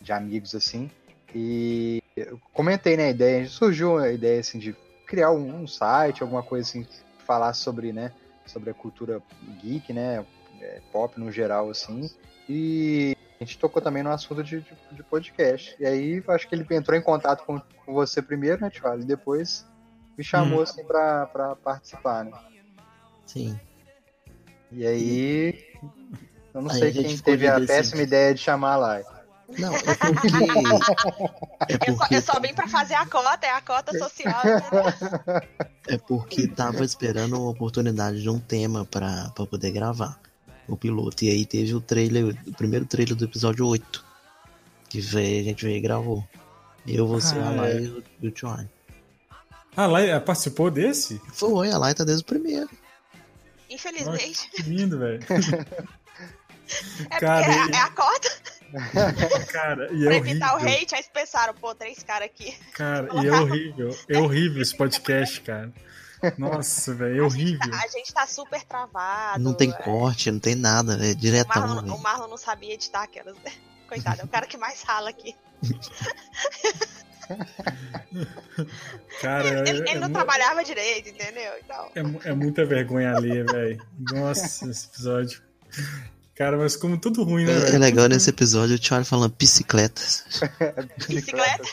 de 0.00 0.12
amigos 0.12 0.54
assim. 0.54 0.90
E 1.34 2.02
eu 2.16 2.40
comentei, 2.52 2.96
né, 2.96 3.06
a 3.06 3.10
ideia, 3.10 3.48
surgiu 3.48 3.98
a 3.98 4.10
ideia 4.10 4.40
assim 4.40 4.58
de 4.58 4.76
criar 5.06 5.30
um, 5.30 5.62
um 5.62 5.66
site, 5.66 6.22
alguma 6.22 6.42
coisa 6.42 6.68
assim, 6.68 6.86
falar 7.26 7.52
sobre, 7.52 7.92
né, 7.92 8.12
sobre 8.46 8.70
a 8.70 8.74
cultura 8.74 9.22
geek, 9.60 9.92
né, 9.92 10.24
é, 10.60 10.80
pop 10.92 11.18
no 11.18 11.30
geral, 11.30 11.68
assim. 11.70 12.08
E 12.48 13.14
a 13.40 13.44
gente 13.44 13.58
tocou 13.58 13.82
também 13.82 14.02
no 14.02 14.10
assunto 14.10 14.42
de, 14.42 14.60
de, 14.60 14.76
de 14.92 15.02
podcast. 15.02 15.76
E 15.78 15.84
aí 15.84 16.22
eu 16.26 16.34
acho 16.34 16.48
que 16.48 16.54
ele 16.54 16.66
entrou 16.70 16.96
em 16.96 17.02
contato 17.02 17.44
com, 17.44 17.60
com 17.84 17.92
você 17.92 18.22
primeiro, 18.22 18.60
né, 18.60 18.70
Tio? 18.70 19.00
E 19.00 19.04
depois 19.04 19.66
me 20.16 20.24
chamou 20.24 20.60
Hum. 20.60 20.62
assim 20.62 20.84
pra, 20.84 21.26
pra 21.26 21.56
participar, 21.56 22.24
né? 22.24 22.32
Sim. 23.26 23.58
E 24.72 24.86
aí. 24.86 25.64
Eu 26.54 26.62
não 26.62 26.70
Aí 26.70 26.78
sei 26.78 26.92
quem 26.92 27.18
teve 27.18 27.46
a 27.46 27.60
péssima 27.60 28.02
ideia 28.02 28.32
de 28.32 28.40
chamar 28.40 28.76
lá. 28.76 29.02
Não, 29.58 29.74
é 29.74 29.94
porque. 29.94 30.28
É 31.68 31.90
Eu, 31.90 31.94
só- 31.94 31.98
porque, 31.98 32.14
eu 32.16 32.22
só 32.22 32.40
vim 32.40 32.54
pra 32.54 32.68
fazer 32.68 32.94
a 32.94 33.06
cota, 33.06 33.46
é 33.46 33.50
a 33.50 33.60
cota 33.60 33.96
social. 33.98 34.40
né? 34.44 35.42
é 35.88 35.98
porque 35.98 36.46
tava 36.48 36.84
esperando 36.84 37.36
uma 37.40 37.50
oportunidade 37.50 38.20
de 38.22 38.28
um 38.28 38.38
tema 38.38 38.84
pra, 38.84 39.30
pra 39.34 39.46
poder 39.46 39.70
gravar 39.72 40.20
o 40.68 40.76
piloto. 40.76 41.24
E 41.24 41.30
aí 41.30 41.46
teve 41.46 41.74
o 41.74 41.80
trailer, 41.80 42.36
o 42.46 42.52
primeiro 42.54 42.84
trailer 42.84 43.14
do 43.16 43.24
episódio 43.24 43.66
8. 43.66 44.04
Que 44.88 45.00
veio, 45.00 45.40
a 45.40 45.44
gente 45.44 45.64
veio 45.64 45.76
e 45.78 45.80
gravou. 45.80 46.24
Eu, 46.86 47.06
você, 47.06 47.36
Ah, 47.38 47.48
a 47.48 47.50
Lai 47.50 47.72
é. 47.72 47.80
e 47.80 47.88
o, 47.88 48.04
e. 48.22 48.68
Ah, 49.76 49.86
lá 49.86 50.00
ela 50.00 50.20
participou 50.20 50.70
desse? 50.70 51.20
Foi, 51.32 51.70
a 51.70 51.78
Lai 51.78 51.94
tá 51.94 52.04
desde 52.04 52.22
o 52.22 52.26
primeiro. 52.26 52.70
Infelizmente. 53.68 54.48
Que 54.50 54.62
lindo, 54.62 54.98
velho. 54.98 55.20
É 57.10 57.20
Cara, 57.20 57.44
porque 57.46 57.70
e- 57.70 57.74
é 57.76 57.80
a 57.80 57.90
cota 57.90 58.28
Cara, 59.52 59.92
e 59.92 60.02
é 60.02 60.06
pra 60.06 60.16
evitar 60.16 60.52
o 60.52 60.56
horrível. 60.56 60.82
hate, 60.82 60.94
aí 60.94 61.04
pensaram, 61.12 61.54
pô, 61.54 61.74
três 61.74 62.02
caras 62.02 62.26
aqui. 62.26 62.56
Cara, 62.72 63.08
e 63.22 63.26
é 63.26 63.32
horrível. 63.32 63.96
É 64.08 64.18
horrível 64.18 64.62
esse 64.62 64.74
podcast, 64.76 65.40
cara. 65.40 65.72
Nossa, 66.38 66.94
velho, 66.94 67.18
é 67.18 67.22
horrível. 67.22 67.72
A 67.74 67.86
gente 67.88 68.12
tá 68.12 68.26
super 68.26 68.62
travado. 68.64 69.42
Não 69.42 69.54
tem 69.54 69.70
é. 69.70 69.74
corte, 69.74 70.30
não 70.30 70.40
tem 70.40 70.54
nada, 70.54 70.94
é 70.94 70.96
O 70.96 70.98
Marlon, 70.98 71.16
diretão. 71.16 71.76
o 71.78 71.80
velho. 71.82 71.98
Marlon 72.02 72.28
não 72.28 72.36
sabia 72.38 72.74
editar 72.74 73.02
aquelas. 73.02 73.36
Coitado, 73.88 74.22
é 74.22 74.24
o 74.24 74.28
cara 74.28 74.46
que 74.46 74.56
mais 74.56 74.82
rala 74.82 75.10
aqui. 75.10 75.36
Cara, 79.20 79.48
Ele, 79.68 79.68
é, 79.70 79.72
ele 79.72 79.88
é 79.90 79.94
não 79.98 80.08
mu- 80.08 80.14
trabalhava 80.14 80.64
direito, 80.64 81.08
entendeu? 81.10 81.52
Então. 81.62 81.90
é 82.24 82.30
é 82.30 82.32
muita 82.34 82.64
vergonha 82.64 83.14
ali, 83.14 83.42
velho. 83.44 83.86
Nossa, 84.12 84.68
esse 84.70 84.86
episódio. 84.86 85.42
Cara, 86.36 86.58
mas 86.58 86.76
como 86.76 86.98
tudo 86.98 87.24
ruim, 87.24 87.46
né, 87.46 87.70
É, 87.70 87.76
é 87.76 87.78
legal 87.78 88.08
nesse 88.08 88.28
episódio 88.28 88.76
o 88.76 88.82
Charlie 88.82 89.08
falando 89.08 89.34
bicicletas. 89.38 90.24
Bicicleta. 91.08 91.64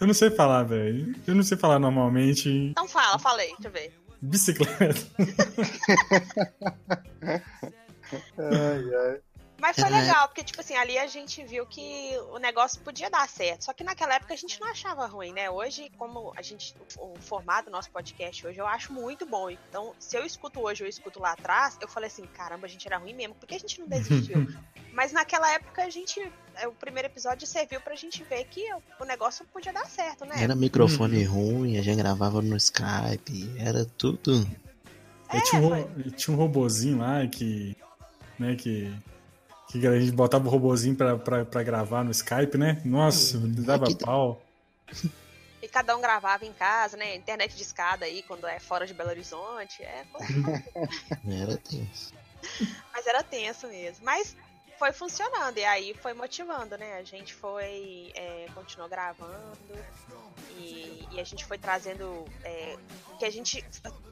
Eu 0.00 0.06
não 0.08 0.14
sei 0.14 0.30
falar, 0.30 0.64
velho. 0.64 1.14
Eu 1.26 1.34
não 1.34 1.42
sei 1.44 1.56
falar 1.56 1.78
normalmente. 1.78 2.48
Então 2.48 2.88
fala, 2.88 3.18
falei, 3.18 3.48
deixa 3.60 3.68
eu 3.68 3.70
ver. 3.70 3.92
Bicicleta. 4.20 5.00
Ai, 8.38 8.94
ai. 8.94 9.18
Mas 9.58 9.76
foi 9.76 9.88
É. 9.88 10.00
legal, 10.00 10.28
porque, 10.28 10.44
tipo 10.44 10.60
assim, 10.60 10.74
ali 10.76 10.98
a 10.98 11.06
gente 11.06 11.42
viu 11.44 11.66
que 11.66 12.12
o 12.30 12.38
negócio 12.38 12.80
podia 12.82 13.08
dar 13.08 13.26
certo. 13.28 13.64
Só 13.64 13.72
que 13.72 13.82
naquela 13.82 14.14
época 14.14 14.34
a 14.34 14.36
gente 14.36 14.60
não 14.60 14.68
achava 14.68 15.06
ruim, 15.06 15.32
né? 15.32 15.50
Hoje, 15.50 15.90
como 15.96 16.32
a 16.36 16.42
gente. 16.42 16.74
O, 16.98 17.14
formato 17.20 17.70
do 17.70 17.72
nosso 17.72 17.90
podcast 17.90 18.46
hoje 18.46 18.58
eu 18.58 18.66
acho 18.66 18.92
muito 18.92 19.24
bom. 19.26 19.50
Então, 19.50 19.94
se 19.98 20.16
eu 20.16 20.24
escuto 20.24 20.60
hoje 20.60 20.82
ou 20.82 20.86
eu 20.86 20.90
escuto 20.90 21.18
lá 21.20 21.32
atrás, 21.32 21.78
eu 21.80 21.88
falei 21.88 22.08
assim, 22.08 22.24
caramba, 22.26 22.66
a 22.66 22.68
gente 22.68 22.86
era 22.86 22.98
ruim 22.98 23.14
mesmo. 23.14 23.34
Por 23.34 23.46
que 23.46 23.54
a 23.54 23.58
gente 23.58 23.80
não 23.80 23.88
desistiu? 23.88 24.36
Mas 24.92 25.12
naquela 25.12 25.50
época 25.52 25.82
a 25.84 25.90
gente. 25.90 26.20
é, 26.54 26.68
O 26.68 26.72
primeiro 26.72 27.08
episódio 27.08 27.46
serviu 27.46 27.80
pra 27.80 27.94
gente 27.94 28.22
ver 28.24 28.44
que 28.44 28.62
o 29.00 29.04
negócio 29.04 29.44
podia 29.52 29.72
dar 29.72 29.86
certo, 29.86 30.24
né? 30.24 30.42
Era 30.42 30.54
microfone 30.54 31.22
ruim, 31.24 31.78
a 31.78 31.82
gente 31.82 31.96
gravava 31.96 32.40
no 32.42 32.56
Skype, 32.56 33.54
era 33.58 33.84
tudo. 33.84 34.46
E 35.32 35.40
tinha, 35.42 35.60
um, 35.60 36.00
e 36.00 36.10
tinha 36.12 36.34
um 36.34 36.38
robozinho 36.38 36.98
lá 36.98 37.26
que. 37.26 37.76
Né, 38.38 38.54
que. 38.54 38.92
Que 39.80 39.86
a 39.86 39.98
gente 39.98 40.12
botava 40.12 40.46
o 40.46 40.50
robozinho 40.50 40.94
pra, 40.96 41.16
pra, 41.18 41.44
pra 41.44 41.62
gravar 41.62 42.04
no 42.04 42.10
Skype, 42.10 42.56
né? 42.56 42.80
Nossa, 42.84 43.38
dava 43.38 43.84
Aqui- 43.84 43.96
pau. 44.04 44.40
E 45.62 45.68
cada 45.68 45.96
um 45.96 46.00
gravava 46.00 46.44
em 46.44 46.52
casa, 46.52 46.96
né? 46.96 47.16
Internet 47.16 47.56
de 47.56 47.62
escada 47.62 48.04
aí, 48.04 48.22
quando 48.22 48.46
é 48.46 48.60
fora 48.60 48.86
de 48.86 48.94
Belo 48.94 49.08
Horizonte. 49.10 49.82
É, 49.82 50.04
Era 51.28 51.56
tenso. 51.56 52.12
Mas 52.92 53.06
era 53.06 53.22
tenso 53.24 53.66
mesmo. 53.66 54.04
Mas 54.04 54.36
foi 54.78 54.92
funcionando. 54.92 55.58
E 55.58 55.64
aí 55.64 55.92
foi 56.00 56.12
motivando, 56.12 56.76
né? 56.78 56.98
A 56.98 57.02
gente 57.02 57.34
foi. 57.34 58.12
é, 58.14 58.46
continuou 58.54 58.88
gravando. 58.88 59.58
E, 60.58 61.08
e 61.10 61.18
a 61.20 61.24
gente 61.24 61.44
foi 61.44 61.58
trazendo. 61.58 62.24
É, 62.44 62.76
que 63.18 63.24
a 63.24 63.30
gente. 63.30 63.64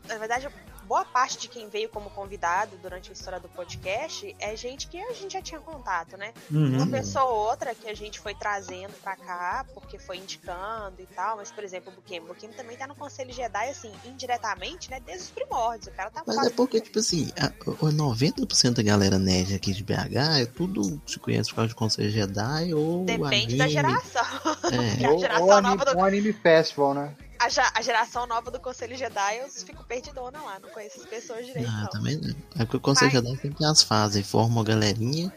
Na 0.08 0.18
verdade, 0.18 0.48
boa 0.86 1.04
parte 1.04 1.38
de 1.38 1.48
quem 1.48 1.68
veio 1.68 1.88
como 1.88 2.10
convidado 2.10 2.76
durante 2.82 3.10
a 3.10 3.12
história 3.12 3.40
do 3.40 3.48
podcast 3.48 4.34
é 4.38 4.56
gente 4.56 4.86
que 4.88 5.00
a 5.00 5.12
gente 5.12 5.32
já 5.32 5.42
tinha 5.42 5.60
contato, 5.60 6.16
né? 6.16 6.32
Uma 6.50 6.84
Uhum. 6.84 6.90
pessoa 6.90 7.24
ou 7.24 7.48
outra 7.50 7.74
que 7.74 7.88
a 7.88 7.94
gente 7.94 8.20
foi 8.20 8.34
trazendo 8.34 8.92
pra 9.02 9.16
cá, 9.16 9.64
porque 9.74 9.98
foi 9.98 10.18
indicando 10.18 10.96
e 11.00 11.06
tal, 11.06 11.36
mas, 11.36 11.50
por 11.50 11.64
exemplo, 11.64 11.92
o 11.92 11.96
Buquem. 11.96 12.20
O 12.20 12.26
Buquem 12.26 12.50
também 12.50 12.76
tá 12.76 12.86
no 12.86 12.94
Conselho 12.94 13.32
Jedi, 13.32 13.68
assim, 13.70 13.90
indiretamente, 14.04 14.90
né? 14.90 15.00
Desde 15.04 15.24
os 15.24 15.30
primórdios. 15.30 15.88
O 15.88 15.96
cara 15.96 16.10
tá 16.10 16.22
Mas 16.26 16.46
é 16.46 16.50
porque, 16.50 16.80
tipo 16.80 16.98
assim, 16.98 17.30
a, 17.38 17.46
o 17.84 17.90
90% 17.90 18.74
da 18.74 18.82
galera 18.82 19.18
nerd 19.18 19.54
aqui 19.54 19.72
de 19.72 19.82
BH 19.84 20.40
é 20.42 20.46
tudo 20.46 21.00
se 21.06 21.18
conhece 21.18 21.50
por 21.50 21.56
causa 21.56 21.68
de 21.68 21.74
Conselho 21.74 22.10
Jedi 22.10 22.74
ou. 22.74 23.04
Depende 23.04 23.56
da 23.56 23.64
anime. 23.64 23.70
geração. 23.72 24.24
É. 24.74 25.06
A 25.06 25.10
Ou, 25.10 25.18
geração 25.18 25.44
ou 25.46 25.52
anime, 25.52 25.76
nova 25.76 25.84
do- 25.92 25.98
um 25.98 26.04
anime 26.04 26.32
festival, 26.32 26.94
né? 26.94 27.14
A, 27.44 27.72
a 27.78 27.82
geração 27.82 28.26
nova 28.26 28.50
do 28.50 28.58
Conselho 28.58 28.96
Jedi, 28.96 29.38
eu 29.38 29.48
fico 29.48 29.84
perdidona 29.84 30.40
lá, 30.42 30.58
não 30.58 30.70
conheço 30.70 31.00
as 31.00 31.06
pessoas 31.06 31.44
direito, 31.44 31.68
Ah, 31.68 31.82
não. 31.82 31.88
também 31.88 32.16
não. 32.16 32.30
É 32.56 32.64
porque 32.64 32.76
o 32.78 32.80
Conselho 32.80 33.12
Mas- 33.12 33.22
Jedi 33.22 33.40
sempre 33.40 33.58
tem 33.58 33.66
as 33.66 33.82
fases, 33.82 34.26
forma 34.26 34.54
uma 34.56 34.64
galerinha, 34.64 35.32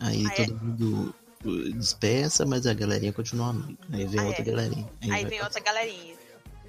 aí 0.00 0.24
Ah, 0.26 0.32
é? 0.32 0.46
todo 0.46 0.56
mundo 0.60 1.14
uh, 1.44 1.72
dispersa, 1.74 2.44
mas 2.44 2.66
a 2.66 2.74
galerinha 2.74 3.12
continua 3.12 3.50
amigo. 3.50 3.78
Aí 3.92 4.04
vem 4.06 4.20
Ah, 4.20 4.24
outra 4.24 4.42
é? 4.42 4.44
galerinha. 4.44 4.88
Aí 5.02 5.08
vai 5.10 5.24
vem 5.26 5.42
outra 5.42 5.60
galerinha. 5.60 6.14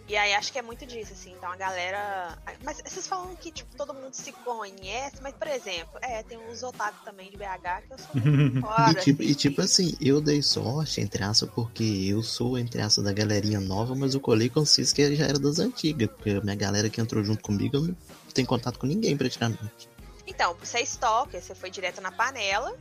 E 0.07 0.15
aí 0.15 0.33
acho 0.33 0.51
que 0.51 0.59
é 0.59 0.61
muito 0.61 0.85
disso, 0.85 1.13
assim. 1.13 1.33
Então 1.35 1.51
a 1.51 1.55
galera. 1.55 2.37
Mas 2.63 2.81
vocês 2.85 3.07
falam 3.07 3.35
que, 3.35 3.51
tipo, 3.51 3.75
todo 3.75 3.93
mundo 3.93 4.13
se 4.13 4.31
conhece, 4.31 5.17
mas, 5.21 5.33
por 5.33 5.47
exemplo, 5.47 5.99
é, 6.01 6.21
tem 6.21 6.37
uns 6.37 6.61
otaku 6.61 7.03
também 7.03 7.31
de 7.31 7.37
BH 7.37 7.87
que 7.87 7.93
eu 7.93 7.97
sou 7.97 8.61
fora. 8.61 8.91
E 8.91 8.95
tipo, 8.95 9.21
assim. 9.21 9.31
e 9.31 9.35
tipo 9.35 9.61
assim, 9.61 9.97
eu 9.99 10.21
dei 10.21 10.41
sorte, 10.43 11.01
entre 11.01 11.23
aspas, 11.23 11.49
porque 11.49 11.83
eu 11.83 12.21
sou, 12.21 12.57
entre 12.57 12.81
aspas, 12.81 13.03
da 13.03 13.13
galerinha 13.13 13.59
nova, 13.59 13.95
mas 13.95 14.13
eu 14.13 14.19
colei 14.19 14.49
com 14.49 14.63
vocês 14.63 14.93
que 14.93 15.15
já 15.15 15.25
era 15.25 15.39
das 15.39 15.59
antigas, 15.59 16.07
porque 16.09 16.29
a 16.29 16.41
minha 16.41 16.55
galera 16.55 16.89
que 16.89 17.01
entrou 17.01 17.23
junto 17.23 17.41
comigo, 17.41 17.77
eu 17.77 17.81
não 17.81 17.95
tenho 18.33 18.47
contato 18.47 18.77
com 18.77 18.85
ninguém 18.85 19.17
praticamente. 19.17 19.94
Então, 20.27 20.55
você 20.59 20.79
é 20.79 20.81
stalker, 20.81 21.41
você 21.41 21.53
foi 21.53 21.69
direto 21.69 22.01
na 22.01 22.11
panela 22.11 22.75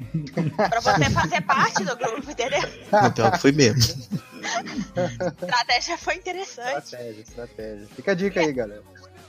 pra 0.57 0.81
você 0.81 1.11
fazer 1.11 1.41
parte 1.43 1.85
do 1.85 1.97
grupo, 1.97 2.31
entendeu? 2.31 2.63
O 3.07 3.13
pior 3.13 3.33
que 3.33 3.39
foi 3.39 3.53
mesmo. 3.53 3.83
A 4.97 5.45
estratégia 5.45 5.99
foi 5.99 6.15
interessante. 6.17 6.85
Estratégia, 6.85 7.21
estratégia. 7.23 7.87
Fica 7.95 8.13
a 8.13 8.15
dica 8.15 8.41
aí, 8.41 8.53
galera. 8.53 8.83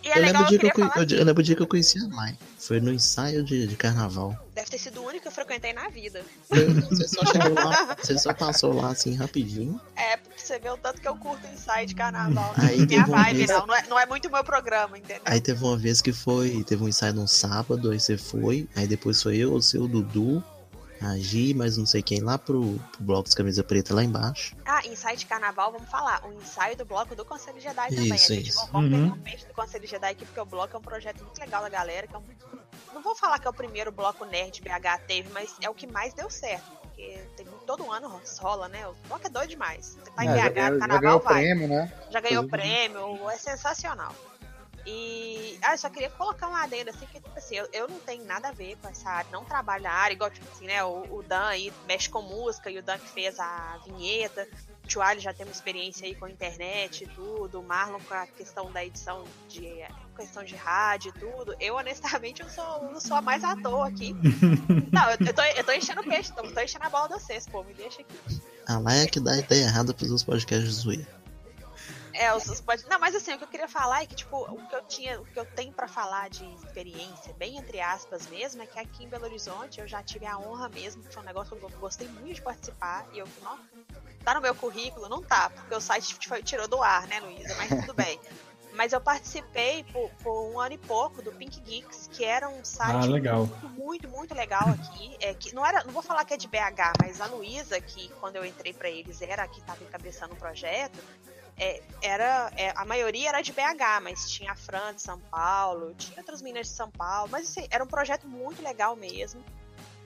E 0.06 0.10
é 0.10 0.18
eu, 0.18 0.22
legal, 0.22 0.44
lembro 0.44 0.46
o 0.46 0.48
dia 0.48 0.56
eu 0.70 0.74
que 0.74 0.82
eu, 0.82 0.90
falar. 0.90 0.98
eu, 1.12 1.18
eu 1.18 1.26
lembro 1.26 1.42
o 1.42 1.44
dia 1.44 1.56
que 1.56 1.62
eu 1.64 1.68
conheci 1.68 1.98
a 2.00 2.08
Mai. 2.08 2.38
Foi 2.60 2.80
no 2.80 2.94
ensaio 2.94 3.44
de, 3.44 3.66
de 3.66 3.76
carnaval. 3.76 4.38
Deve 4.54 4.70
ter 4.70 4.78
sido 4.78 5.02
o 5.02 5.06
único 5.06 5.24
que 5.24 5.28
eu 5.28 5.32
frequentei 5.32 5.74
na 5.74 5.90
vida. 5.90 6.22
Você 6.48 7.08
só 7.08 7.26
chegou 7.26 7.54
lá, 7.56 7.98
você 8.02 8.18
só 8.18 8.34
passou 8.34 8.74
lá 8.74 8.90
assim 8.92 9.16
rapidinho. 9.16 9.82
É, 9.96 10.18
porque 10.18 10.40
você 10.42 10.60
vê 10.60 10.70
o 10.70 10.78
tanto 10.78 11.02
que 11.02 11.08
eu 11.08 11.16
curto 11.18 11.46
ensaio 11.54 11.88
de 11.88 11.96
carnaval. 11.96 12.54
Aí 12.56 12.76
Minha 12.76 12.88
teve 12.88 13.02
uma 13.10 13.24
vibe, 13.24 13.38
vez- 13.38 13.50
não. 13.50 13.66
Não 13.68 13.76
é, 13.76 13.88
não 13.88 14.00
é 14.00 14.06
muito 14.06 14.30
meu 14.32 14.44
programa, 14.44 14.98
entendeu? 14.98 15.24
Aí 15.26 15.42
teve 15.42 15.64
uma 15.64 15.76
vez 15.78 16.02
que 16.02 16.14
foi, 16.14 16.64
teve 16.64 16.84
um 16.84 16.88
ensaio 16.88 17.14
num 17.14 17.28
sábado, 17.28 17.90
aí 17.92 18.00
você 18.00 18.16
foi, 18.18 18.68
aí 18.76 18.88
depois 18.88 19.22
foi 19.22 19.38
eu, 19.38 19.54
o 19.54 19.88
Dudu, 19.88 20.44
a 21.02 21.18
Gi, 21.18 21.54
mas 21.54 21.78
não 21.78 21.86
sei 21.86 22.02
quem, 22.02 22.22
lá 22.22 22.38
pro, 22.38 22.80
pro 22.92 23.04
bloco 23.04 23.24
dos 23.24 23.34
camisa 23.34 23.64
preta 23.64 23.94
lá 23.94 24.04
embaixo. 24.04 24.56
Ah, 24.66 24.82
ensaio 24.86 25.18
de 25.18 25.26
carnaval, 25.26 25.72
vamos 25.72 25.90
falar. 25.90 26.26
O 26.26 26.34
ensaio 26.34 26.76
do 26.78 26.86
bloco 26.86 27.16
do 27.16 27.26
Conselho 27.26 27.60
Jedi 27.60 27.90
também. 27.90 28.06
Isso, 28.16 28.32
a 28.32 28.36
gente 28.36 28.50
isso. 28.50 28.70
vamos 28.72 28.90
pegar 28.92 29.04
Uhum. 29.04 29.12
um 29.14 29.20
peixe 29.20 29.46
do 29.46 29.54
Conselho 29.54 29.88
Jedi 29.88 30.12
aqui, 30.12 30.26
porque 30.26 30.40
o 30.40 30.46
bloco 30.46 30.76
é 30.76 30.80
um 30.80 30.84
projeto 30.84 31.24
muito 31.24 31.40
legal 31.40 31.62
da 31.62 31.70
galera. 31.70 32.08
Que 32.08 32.16
é 32.16 32.18
um... 32.18 32.24
Não 32.94 33.02
vou 33.02 33.16
falar 33.16 33.40
que 33.40 33.48
é 33.48 33.50
o 33.50 33.54
primeiro 33.54 33.92
bloco 33.92 34.24
nerd 34.26 34.62
BH 34.62 35.02
teve, 35.06 35.30
mas 35.34 35.54
é 35.62 35.70
o 35.70 35.74
que 35.74 35.86
mais 35.86 36.14
deu 36.14 36.30
certo. 36.30 36.64
Porque 36.82 37.20
tem, 37.36 37.46
todo 37.68 37.92
ano 37.92 38.22
rola, 38.40 38.70
né? 38.70 38.88
O 38.88 38.96
bloco 39.08 39.28
é 39.28 39.30
doido 39.30 39.50
demais. 39.50 39.98
Você 40.02 40.12
tá 40.12 40.24
em 40.24 40.30
É, 40.30 40.38
já 40.38 40.50
BH, 40.50 40.56
já 40.56 40.70
carnaval 40.80 41.00
ganhou 41.02 41.20
vai. 41.20 41.34
prêmio, 41.34 41.68
né? 41.68 41.94
Já 42.10 42.20
ganhou 42.22 42.44
Inclusive. 42.46 42.70
prêmio, 42.70 43.30
é 43.30 43.38
sensacional. 43.38 44.16
E 44.86 45.58
ah, 45.62 45.74
eu 45.74 45.78
só 45.78 45.90
queria 45.90 46.10
colocar 46.12 46.48
uma 46.48 46.64
adenda 46.64 46.92
assim, 46.92 47.06
que 47.08 47.20
tipo 47.20 47.38
assim, 47.38 47.56
eu, 47.56 47.68
eu 47.74 47.88
não 47.88 48.00
tenho 48.00 48.24
nada 48.26 48.50
a 48.50 48.52
ver 48.52 48.78
com 48.78 48.88
essa 48.88 49.10
área, 49.10 49.32
não 49.32 49.44
trabalho 49.44 49.84
na 49.84 49.92
área, 49.92 50.14
igual 50.14 50.30
tipo 50.30 50.48
assim, 50.52 50.68
né? 50.68 50.84
O, 50.84 51.18
o 51.18 51.24
Dan 51.24 51.46
aí 51.46 51.74
mexe 51.88 52.08
com 52.08 52.22
música 52.22 52.70
e 52.70 52.78
o 52.78 52.84
Dan 52.84 53.00
que 53.00 53.10
fez 53.10 53.40
a 53.40 53.80
vinheta. 53.86 54.48
O 54.84 54.88
Tio 54.88 55.02
Ali 55.02 55.20
já 55.20 55.34
tem 55.34 55.46
uma 55.46 55.52
experiência 55.52 56.06
aí 56.06 56.14
com 56.14 56.26
a 56.26 56.30
internet 56.30 57.04
e 57.04 57.08
tudo, 57.08 57.60
o 57.60 57.64
Marlon 57.64 58.00
com 58.08 58.14
a 58.14 58.28
questão 58.28 58.72
da 58.72 58.86
edição 58.86 59.24
de 59.50 59.84
questão 60.16 60.44
de 60.44 60.56
rádio 60.56 61.12
e 61.16 61.20
tudo. 61.20 61.56
Eu, 61.60 61.76
honestamente, 61.76 62.42
eu 62.42 62.50
sou, 62.50 62.92
eu 62.94 63.02
sou 63.02 63.18
a 63.18 63.22
mais 63.22 63.44
à 63.44 63.56
toa 63.56 63.88
aqui. 63.88 64.16
Não, 64.94 65.10
eu, 65.10 65.18
eu, 65.28 65.34
tô, 65.34 65.42
eu 65.42 65.64
tô 65.64 65.72
enchendo 65.72 66.02
o 66.02 66.04
peixe, 66.04 66.32
tô, 66.32 66.44
tô 66.44 66.60
enchendo 66.62 66.86
a 66.86 66.90
bola 66.90 67.08
de 67.08 67.16
vocês, 67.16 67.48
pô, 67.48 67.64
me 67.64 67.74
deixa 67.74 68.02
aqui. 68.02 68.42
A 68.68 68.78
Lai 68.78 69.02
é 69.02 69.08
que 69.08 69.20
dá 69.20 69.38
ideia 69.38 69.66
errada 69.66 69.94
pros 69.94 70.24
podcasts 70.24 70.70
de 70.70 70.82
zoeira. 70.82 71.25
É, 72.18 72.34
os, 72.34 72.46
os 72.48 72.62
pod- 72.62 72.86
Não, 72.90 73.00
mas 73.00 73.14
assim, 73.16 73.34
o 73.34 73.38
que 73.38 73.44
eu 73.44 73.48
queria 73.48 73.68
falar 73.68 74.04
é 74.04 74.06
que, 74.06 74.16
tipo, 74.16 74.38
o 74.38 74.68
que 74.68 74.76
eu 74.76 74.82
tinha, 74.84 75.20
o 75.20 75.26
que 75.26 75.38
eu 75.40 75.46
tenho 75.46 75.74
pra 75.74 75.88
falar 75.88 76.30
de 76.30 76.46
experiência, 76.56 77.34
bem 77.34 77.58
entre 77.58 77.82
aspas 77.82 78.28
mesmo, 78.28 78.62
é 78.62 78.66
que 78.68 78.80
aqui 78.80 79.04
em 79.04 79.10
Belo 79.10 79.26
Horizonte 79.26 79.80
eu 79.82 79.88
já 79.88 80.02
tive 80.02 80.26
a 80.26 80.38
honra 80.38 80.70
mesmo, 80.70 81.04
que 81.04 81.14
foi 81.14 81.22
um 81.22 81.26
negócio 81.26 81.56
que 81.58 81.64
eu 81.64 81.70
gostei 81.72 82.08
muito 82.08 82.36
de 82.36 82.42
participar, 82.42 83.06
e 83.12 83.20
eu, 83.20 83.28
não, 83.44 83.60
tá 84.24 84.34
no 84.34 84.42
meu 84.42 84.56
currículo? 84.56 85.10
Não 85.10 85.22
tá, 85.22 85.50
porque 85.50 85.76
o 85.76 85.82
site 85.82 86.16
foi- 86.28 86.42
tirou 86.42 86.68
do 86.68 86.82
ar, 86.82 87.06
né, 87.08 87.20
Luísa? 87.20 87.54
Mas 87.56 87.70
tudo 87.82 87.94
bem. 87.96 88.20
Mas 88.74 88.92
eu 88.92 89.00
participei 89.00 89.86
por, 89.86 90.10
por 90.22 90.52
um 90.52 90.60
ano 90.60 90.74
e 90.76 90.78
pouco 90.78 91.22
do 91.22 91.32
Pink 91.32 91.62
Geeks, 91.62 92.10
que 92.12 92.26
era 92.26 92.50
um 92.50 92.64
site 92.66 92.92
Ah, 92.94 93.08
muito, 93.08 93.70
muito, 93.70 94.10
muito 94.10 94.36
legal 94.36 94.68
aqui. 94.68 95.16
É, 95.22 95.34
que 95.34 95.56
não, 95.56 95.66
era, 95.66 95.82
não 95.86 95.94
vou 95.94 96.02
falar 96.04 96.26
que 96.26 96.34
é 96.34 96.38
de 96.38 96.46
BH, 96.48 96.92
mas 97.00 97.22
a 97.22 97.26
Luísa, 97.28 97.80
que 97.80 98.10
quando 98.20 98.36
eu 98.36 98.46
entrei 98.46 98.74
pra 98.74 98.90
eles 98.90 99.22
era 99.22 99.44
a 99.44 99.48
que 99.48 99.62
estava 99.62 99.82
encabeçando 99.82 100.34
o 100.34 100.38
projeto, 100.38 101.00
é, 101.58 101.82
era, 102.02 102.52
é, 102.56 102.74
a 102.76 102.84
maioria 102.86 103.30
era 103.30 103.42
de 103.42 103.52
BH, 103.52 104.02
mas 104.04 104.30
tinha 104.30 104.52
a 104.52 104.56
Fran 104.56 104.94
de 104.94 105.02
São 105.02 105.20
Paulo, 105.20 105.94
tinha 105.96 106.20
outras 106.20 106.42
meninas 106.42 106.68
de 106.68 106.74
São 106.74 106.92
Paulo, 106.92 107.30
mas 107.32 107.50
assim, 107.50 107.68
era 107.70 107.84
um 107.84 107.88
projeto 107.88 108.28
muito 108.28 108.62
legal 108.62 108.96
mesmo. 108.96 109.44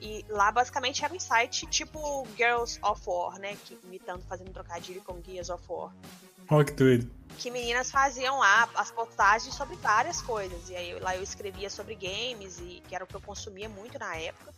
E 0.02 0.26
lá 0.30 0.52
basicamente 0.52 1.04
era 1.04 1.14
um 1.14 1.20
site 1.20 1.66
tipo 1.68 2.26
Girls 2.38 2.80
of 2.82 3.02
War, 3.06 3.38
né? 3.38 3.58
Que, 3.66 3.78
imitando, 3.84 4.24
fazendo 4.24 4.52
trocadilho 4.52 5.02
com 5.02 5.22
Gears 5.22 5.50
of 5.50 5.64
War. 5.68 5.94
Ó, 6.50 6.64
que 6.64 6.72
doido. 6.72 7.12
Que 7.38 7.52
meninas 7.52 7.92
faziam 7.92 8.40
lá 8.40 8.70
as 8.76 8.92
postagens 8.92 9.54
sobre 9.54 9.76
várias 9.76 10.22
coisas. 10.22 10.70
E 10.70 10.76
aí 10.76 10.98
lá 11.00 11.16
eu 11.16 11.24
escrevia 11.24 11.70
sobre 11.70 11.96
games, 11.96 12.60
e 12.60 12.82
que 12.88 12.96
era 12.96 13.04
o 13.04 13.08
que 13.08 13.16
eu 13.16 13.22
consumia 13.22 13.68
muito 13.68 14.00
na 14.00 14.16
época. 14.16 14.54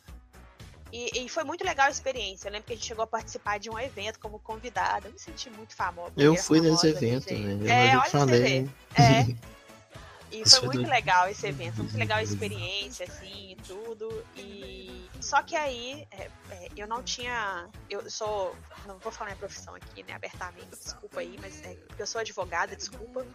E, 0.91 1.23
e, 1.23 1.29
foi 1.29 1.43
muito 1.43 1.63
legal 1.63 1.87
a 1.87 1.89
experiência. 1.89 2.47
Eu 2.47 2.51
lembro 2.51 2.67
que 2.67 2.73
a 2.73 2.75
gente 2.75 2.85
chegou 2.85 3.03
a 3.03 3.07
participar 3.07 3.59
de 3.59 3.69
um 3.69 3.79
evento 3.79 4.19
como 4.19 4.39
convidada. 4.39 5.07
Eu 5.07 5.13
me 5.13 5.19
senti 5.19 5.49
muito 5.49 5.75
famosa. 5.75 6.11
Eu 6.17 6.35
fui 6.35 6.59
nesse 6.59 6.87
evento, 6.87 7.33
né? 7.33 7.91
É, 7.93 7.97
olha 7.97 8.09
falei. 8.09 8.69
É. 8.95 9.51
E 10.31 10.49
foi 10.49 10.61
muito 10.61 10.89
legal 10.89 11.27
esse 11.27 11.45
evento, 11.45 11.75
foi 11.75 11.83
muito 11.83 11.97
legal 11.97 12.17
a 12.17 12.23
experiência, 12.23 13.05
assim, 13.05 13.51
e 13.51 13.55
tudo. 13.67 14.23
E 14.35 15.00
só 15.21 15.41
que 15.43 15.55
aí 15.55 16.07
é, 16.11 16.29
é, 16.49 16.69
eu 16.75 16.87
não 16.87 17.03
tinha. 17.03 17.69
Eu 17.89 18.09
sou. 18.09 18.55
Não 18.85 18.97
vou 18.99 19.11
falar 19.11 19.31
minha 19.31 19.39
profissão 19.39 19.75
aqui, 19.75 20.03
né, 20.03 20.13
abertamente, 20.13 20.69
desculpa 20.69 21.19
aí, 21.19 21.37
mas 21.39 21.61
é, 21.63 21.77
eu 21.97 22.07
sou 22.07 22.19
advogada, 22.21 22.75
desculpa. 22.75 23.25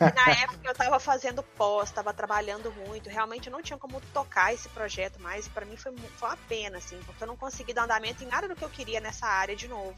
na 0.00 0.32
época 0.42 0.60
eu 0.64 0.74
tava 0.74 0.98
fazendo 1.00 1.42
pós, 1.42 1.90
tava 1.90 2.14
trabalhando 2.14 2.72
muito, 2.86 3.10
realmente 3.10 3.48
eu 3.48 3.52
não 3.52 3.60
tinha 3.60 3.78
como 3.78 4.00
tocar 4.12 4.54
esse 4.54 4.68
projeto 4.68 5.20
mais, 5.20 5.46
e 5.46 5.50
pra 5.50 5.66
mim 5.66 5.76
foi, 5.76 5.94
foi 5.96 6.28
uma 6.28 6.36
pena, 6.48 6.78
assim, 6.78 6.98
porque 7.04 7.24
eu 7.24 7.26
não 7.26 7.36
consegui 7.36 7.74
dar 7.74 7.84
andamento 7.84 8.22
em 8.22 8.28
nada 8.28 8.48
do 8.48 8.54
que 8.54 8.64
eu 8.64 8.70
queria 8.70 9.00
nessa 9.00 9.26
área 9.26 9.56
de 9.56 9.66
novo 9.66 9.96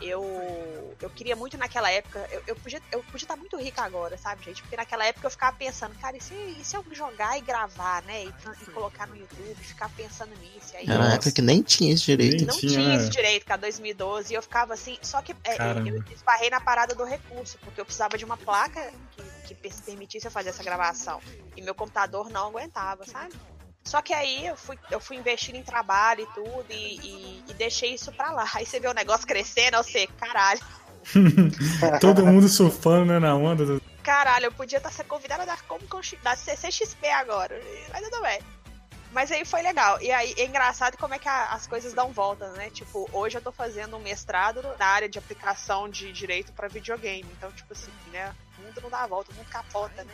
eu, 0.00 0.96
eu 1.00 1.10
queria 1.10 1.34
muito 1.34 1.56
naquela 1.56 1.90
época, 1.90 2.26
eu, 2.30 2.42
eu, 2.46 2.56
podia, 2.56 2.80
eu 2.92 3.02
podia 3.04 3.24
estar 3.24 3.36
muito 3.36 3.56
rica 3.56 3.82
agora, 3.82 4.16
sabe, 4.16 4.44
gente? 4.44 4.62
Porque 4.62 4.76
naquela 4.76 5.04
época 5.04 5.26
eu 5.26 5.30
ficava 5.30 5.56
pensando, 5.56 5.94
cara, 5.98 6.16
e 6.16 6.20
se, 6.20 6.34
e 6.34 6.64
se 6.64 6.76
eu 6.76 6.84
jogar 6.92 7.36
e 7.38 7.40
gravar, 7.40 8.02
né? 8.02 8.24
E, 8.24 8.34
e 8.62 8.66
colocar 8.70 9.06
no 9.06 9.16
YouTube, 9.16 9.54
ficar 9.56 9.88
pensando 9.90 10.30
nisso. 10.38 10.76
Aí, 10.76 10.84
Era 10.88 11.00
uma 11.00 11.14
época 11.14 11.32
que 11.32 11.42
nem 11.42 11.62
tinha 11.62 11.92
esse 11.92 12.04
direito. 12.04 12.46
Não 12.46 12.56
tinha, 12.56 12.72
tinha 12.72 12.96
esse 12.96 13.10
direito, 13.10 13.44
cara, 13.44 13.60
2012. 13.60 14.32
E 14.32 14.36
eu 14.36 14.42
ficava 14.42 14.74
assim, 14.74 14.98
só 15.02 15.20
que 15.20 15.32
é, 15.44 15.56
eu 15.86 16.02
esbarrei 16.12 16.50
na 16.50 16.60
parada 16.60 16.94
do 16.94 17.04
recurso, 17.04 17.58
porque 17.58 17.80
eu 17.80 17.84
precisava 17.84 18.16
de 18.16 18.24
uma 18.24 18.36
placa 18.36 18.92
que, 19.46 19.54
que 19.54 19.70
permitisse 19.84 20.26
eu 20.26 20.30
fazer 20.30 20.50
essa 20.50 20.62
gravação. 20.62 21.20
E 21.56 21.62
meu 21.62 21.74
computador 21.74 22.30
não 22.30 22.48
aguentava, 22.48 23.04
sabe? 23.04 23.34
Só 23.88 24.02
que 24.02 24.12
aí 24.12 24.46
eu 24.46 24.54
fui, 24.54 24.78
eu 24.90 25.00
fui 25.00 25.16
investindo 25.16 25.56
em 25.56 25.62
trabalho 25.62 26.20
e 26.20 26.34
tudo 26.34 26.66
e, 26.68 26.98
e, 26.98 27.44
e 27.48 27.54
deixei 27.54 27.94
isso 27.94 28.12
pra 28.12 28.30
lá. 28.30 28.46
Aí 28.54 28.66
você 28.66 28.78
vê 28.78 28.86
o 28.86 28.92
negócio 28.92 29.26
crescendo, 29.26 29.78
você, 29.78 30.06
caralho. 30.06 30.60
Todo 31.98 32.26
mundo 32.26 32.50
surfando, 32.50 33.06
né, 33.06 33.18
na 33.18 33.34
onda. 33.34 33.64
Do... 33.64 33.82
Caralho, 34.02 34.44
eu 34.44 34.52
podia 34.52 34.76
estar 34.76 34.92
sendo 34.92 35.06
convidada 35.06 35.44
a 35.44 35.46
dar 35.46 35.62
como 35.62 35.80
da 36.22 36.36
CCXP 36.36 37.08
agora. 37.08 37.58
Mas 37.90 38.02
tudo 38.02 38.20
bem. 38.20 38.38
Mas 39.10 39.32
aí 39.32 39.42
foi 39.46 39.62
legal. 39.62 39.98
E 40.02 40.12
aí 40.12 40.34
é 40.36 40.44
engraçado 40.44 40.98
como 40.98 41.14
é 41.14 41.18
que 41.18 41.28
a, 41.28 41.46
as 41.46 41.66
coisas 41.66 41.94
dão 41.94 42.12
volta, 42.12 42.50
né? 42.52 42.68
Tipo, 42.68 43.08
hoje 43.10 43.38
eu 43.38 43.42
tô 43.42 43.50
fazendo 43.50 43.96
um 43.96 44.00
mestrado 44.00 44.60
na 44.78 44.84
área 44.84 45.08
de 45.08 45.18
aplicação 45.18 45.88
de 45.88 46.12
direito 46.12 46.52
para 46.52 46.68
videogame. 46.68 47.26
Então, 47.38 47.50
tipo 47.52 47.72
assim, 47.72 47.90
né? 48.12 48.34
Mundo 48.68 48.80
não 48.82 48.90
dá 48.90 49.02
a 49.02 49.06
volta, 49.06 49.32
o 49.32 49.34
mundo 49.34 49.48
capota, 49.48 50.04
né? 50.04 50.12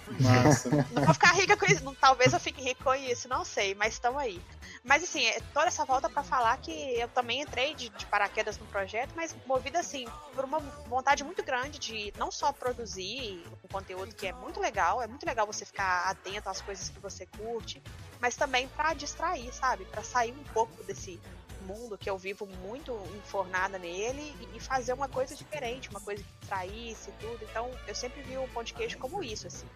Não 0.93 1.05
vou 1.05 1.15
ficar 1.15 1.33
rica 1.33 1.57
com 1.57 1.67
isso, 1.67 1.97
talvez 2.01 2.33
eu 2.33 2.41
fique 2.41 2.63
rico 2.63 2.83
com 2.83 2.95
isso, 2.95 3.29
não 3.29 3.45
sei, 3.45 3.75
mas 3.75 3.95
estamos 3.95 4.21
aí. 4.21 4.41
Mas 4.83 5.03
assim, 5.03 5.25
é 5.25 5.41
toda 5.53 5.67
essa 5.67 5.85
volta 5.85 6.09
para 6.09 6.23
falar 6.23 6.57
que 6.59 6.73
eu 6.99 7.09
também 7.09 7.41
entrei 7.43 7.75
de, 7.75 7.89
de, 7.89 8.07
paraquedas 8.07 8.59
no 8.59 8.67
projeto, 8.67 9.13
mas 9.17 9.35
movida 9.47 9.81
assim, 9.81 10.07
por 10.35 10.45
uma 10.45 10.61
vontade 10.89 11.25
muito 11.25 11.43
grande 11.43 11.79
de 11.79 12.13
não 12.19 12.31
só 12.31 12.53
produzir 12.53 13.43
um 13.65 13.69
conteúdo 13.69 14.15
que 14.15 14.27
é 14.27 14.33
muito 14.33 14.61
legal, 14.61 15.03
é 15.03 15.07
muito 15.07 15.25
legal 15.25 15.47
você 15.47 15.65
ficar 15.65 16.11
atento 16.11 16.49
às 16.49 16.61
coisas 16.61 16.89
que 16.89 17.01
você 17.01 17.27
curte, 17.27 17.83
mas 18.21 18.37
também 18.37 18.69
para 18.69 18.95
distrair, 18.95 19.53
sabe? 19.53 19.85
Para 19.87 20.03
sair 20.03 20.33
um 20.33 20.45
pouco 20.53 20.83
desse 20.85 21.21
mundo 21.65 21.99
que 21.99 22.09
eu 22.09 22.17
vivo 22.19 22.47
muito 22.47 22.97
enfornada 23.17 23.79
nele 23.79 24.35
e 24.55 24.61
fazer 24.61 24.93
uma 24.93 25.09
coisa 25.09 25.35
diferente, 25.35 25.89
uma 25.91 26.01
coisa 26.01 26.23
que 26.23 26.47
traísse 26.47 27.11
e 27.11 27.13
tudo. 27.15 27.39
Então 27.43 27.71
eu 27.87 27.95
sempre 27.95 28.23
vi 28.23 28.37
o 28.37 28.49
pão 28.49 28.63
de 28.63 28.75
queijo 28.75 28.99
como 28.99 29.23
isso, 29.23 29.47
assim. 29.47 29.67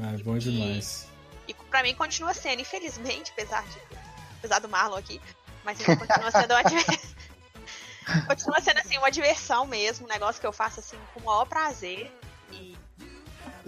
Ah, 0.00 0.14
é 0.14 0.18
bom 0.18 0.36
e, 0.36 0.40
demais. 0.40 1.08
E, 1.46 1.52
e 1.52 1.54
pra 1.54 1.82
mim 1.82 1.94
continua 1.94 2.34
sendo, 2.34 2.60
infelizmente, 2.60 3.32
apesar, 3.32 3.66
de, 3.66 3.80
apesar 4.38 4.58
do 4.58 4.68
Marlon 4.68 4.96
aqui, 4.96 5.20
mas 5.64 5.80
ele 5.80 5.96
continua 5.96 6.30
sendo 6.30 6.52
uma 6.54 6.62
continua 8.26 8.60
sendo 8.60 8.78
assim 8.78 8.98
uma 8.98 9.10
diversão 9.10 9.66
mesmo, 9.66 10.06
um 10.06 10.08
negócio 10.08 10.40
que 10.40 10.46
eu 10.46 10.52
faço 10.52 10.80
assim 10.80 10.98
com 11.12 11.20
o 11.20 11.24
maior 11.24 11.46
prazer. 11.46 12.10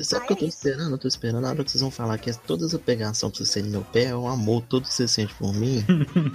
Sabe 0.03 0.25
o 0.25 0.27
que 0.27 0.33
eu 0.33 0.37
tô 0.37 0.45
esperando? 0.47 0.91
Eu 0.93 0.99
tô 0.99 1.09
esperando 1.09 1.45
a 1.45 1.51
hora 1.51 1.65
que 1.65 1.71
vocês 1.71 1.81
vão 1.81 1.91
falar 1.91 2.19
que 2.19 2.31
é 2.31 2.33
toda 2.33 2.67
essa 2.67 2.79
pegação 2.79 3.31
pra 3.31 3.39
vocês 3.39 3.51
serem 3.51 3.71
meu 3.71 3.83
pé 3.83 4.05
é 4.05 4.17
um 4.17 4.29
amor 4.29 4.63
todo 4.63 4.87
que 4.87 4.95
você 4.95 5.07
sente 5.07 5.35
por 5.35 5.53
mim. 5.53 5.85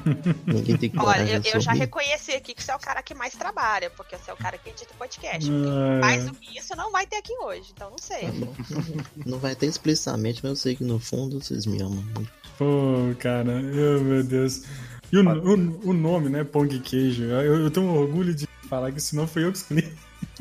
Ninguém 0.45 0.77
tem 0.77 0.89
que 0.89 0.99
Olha, 0.99 1.23
eu, 1.23 1.41
eu 1.53 1.59
já 1.59 1.73
reconheci 1.73 2.31
aqui 2.31 2.53
que 2.53 2.63
você 2.63 2.71
é 2.71 2.75
o 2.75 2.79
cara 2.79 3.01
que 3.01 3.13
mais 3.13 3.33
trabalha, 3.33 3.89
porque 3.91 4.17
você 4.17 4.31
é 4.31 4.33
o 4.33 4.37
cara 4.37 4.57
que 4.57 4.69
edita 4.69 4.93
o 4.93 4.97
podcast. 4.97 5.49
É... 5.49 5.99
Mais 5.99 6.25
do 6.25 6.33
que 6.33 6.57
isso 6.57 6.75
não 6.75 6.91
vai 6.91 7.05
ter 7.07 7.17
aqui 7.17 7.33
hoje, 7.43 7.71
então 7.73 7.89
não 7.89 7.97
sei. 7.97 8.21
Tá 8.21 9.03
não 9.25 9.39
vai 9.39 9.55
ter 9.55 9.67
explicitamente, 9.67 10.41
mas 10.43 10.51
eu 10.51 10.55
sei 10.55 10.75
que 10.75 10.83
no 10.83 10.99
fundo 10.99 11.41
vocês 11.41 11.65
me 11.65 11.81
amam 11.81 12.03
muito. 12.15 12.31
Pô, 12.57 13.15
cara, 13.19 13.51
oh, 13.51 14.03
meu 14.03 14.23
Deus. 14.23 14.63
E 15.11 15.17
o, 15.17 15.21
o, 15.21 15.89
o 15.89 15.93
nome, 15.93 16.29
né? 16.29 16.43
Pong 16.43 16.79
Queijo. 16.79 17.23
Eu, 17.23 17.63
eu 17.63 17.71
tenho 17.71 17.87
orgulho 17.93 18.33
de 18.33 18.47
falar 18.69 18.91
que 18.91 18.99
senão 18.99 19.27
foi 19.27 19.43
eu 19.43 19.51
que 19.51 19.57
escolhi. 19.57 19.93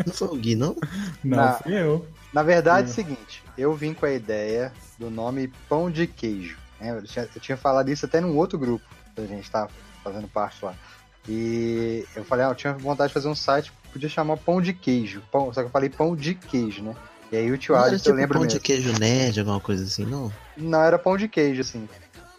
Não 0.05 0.13
foi 0.13 0.29
o 0.29 0.37
Gui, 0.37 0.55
não? 0.55 0.77
Não, 1.23 1.37
Na... 1.37 1.53
fui 1.55 1.75
eu. 1.75 2.07
Na 2.35 2.43
verdade, 2.43 2.89
é 2.89 2.91
o 2.91 2.95
seguinte, 2.95 3.45
eu 3.57 3.73
vim 3.73 3.95
com 3.95 4.05
a 4.05 4.11
ideia 4.11 4.73
do 4.99 5.09
nome 5.09 5.47
Pão 5.69 5.89
de 5.89 6.05
Queijo. 6.05 6.59
Né? 6.81 6.91
Eu, 6.91 7.05
tinha, 7.05 7.29
eu 7.33 7.41
tinha 7.41 7.57
falado 7.57 7.89
isso 7.89 8.05
até 8.05 8.21
num 8.21 8.37
outro 8.37 8.59
grupo 8.59 8.85
que 9.15 9.21
a 9.21 9.27
gente 9.27 9.45
estava 9.45 9.71
fazendo 10.03 10.27
parte 10.27 10.65
lá. 10.65 10.75
E 11.29 12.05
eu 12.17 12.25
falei, 12.25 12.45
ah, 12.45 12.49
eu 12.49 12.55
tinha 12.57 12.73
vontade 12.73 13.09
de 13.09 13.15
fazer 13.15 13.29
um 13.29 13.37
site 13.37 13.71
que 13.71 13.93
podia 13.93 14.09
chamar 14.09 14.37
Pão 14.37 14.61
de 14.61 14.73
Queijo. 14.75 15.23
Pão, 15.31 15.55
só 15.55 15.61
que 15.61 15.69
eu 15.69 15.71
falei 15.71 15.89
Pão 15.89 16.17
de 16.17 16.35
Queijo, 16.35 16.83
né? 16.83 16.97
E 17.31 17.37
aí 17.37 17.51
o 17.51 17.57
tio 17.57 17.75
Alex, 17.75 18.03
tipo 18.03 18.11
eu 18.11 18.17
lembro 18.17 18.35
pão 18.35 18.43
mesmo. 18.43 18.59
de 18.59 18.65
queijo 18.65 18.99
nerd, 18.99 19.41
alguma 19.41 19.59
coisa 19.59 19.83
assim, 19.83 20.05
não? 20.05 20.33
Não, 20.57 20.81
era 20.81 20.99
pão 20.99 21.17
de 21.17 21.27
queijo, 21.27 21.63
assim. 21.63 21.89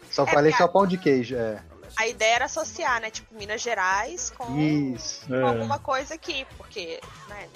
Só 0.10 0.24
é 0.24 0.28
falei 0.28 0.54
só 0.54 0.68
pão 0.68 0.86
de 0.86 0.98
queijo, 0.98 1.36
é. 1.36 1.60
A 1.98 2.08
ideia 2.08 2.36
era 2.36 2.46
associar, 2.46 3.02
né? 3.02 3.10
Tipo, 3.10 3.36
Minas 3.36 3.62
Gerais 3.62 4.30
com, 4.30 4.58
Isso. 4.58 5.26
com 5.28 5.36
é. 5.36 5.42
alguma 5.42 5.80
coisa 5.80 6.14
aqui, 6.14 6.46
porque, 6.58 7.00
né? 7.28 7.48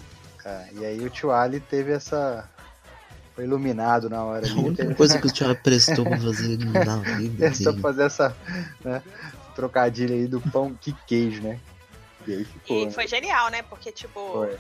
É, 0.46 0.70
e 0.74 0.86
aí 0.86 1.00
o 1.02 1.10
tio 1.10 1.32
Ali 1.32 1.60
teve 1.60 1.92
essa. 1.92 2.50
Foi 3.36 3.44
iluminado 3.44 4.10
na 4.10 4.24
hora. 4.24 4.48
A 4.50 4.54
única 4.54 4.84
teve... 4.84 4.96
coisa 4.96 5.20
que 5.20 5.28
o 5.28 5.32
tio 5.32 5.48
Ali 5.48 5.56
prestou 5.56 6.06
pra 6.06 6.18
fazer 6.18 6.58
na 6.58 6.98
vida. 6.98 7.46
Prestou 7.50 7.74
pra 7.74 7.82
fazer 7.82 8.04
essa 8.04 8.36
né, 8.84 9.02
trocadilha 9.56 10.16
aí 10.16 10.28
do 10.28 10.42
pão 10.42 10.74
que 10.80 10.94
queijo, 11.06 11.42
né? 11.42 11.60
E 12.28 12.34
aí 12.34 12.46
ficou. 12.46 12.78
E 12.78 12.86
né? 12.86 12.92
foi 12.92 13.08
genial, 13.08 13.50
né? 13.50 13.62
Porque, 13.64 13.92
tipo. 13.92 14.20
Foi. 14.32 14.58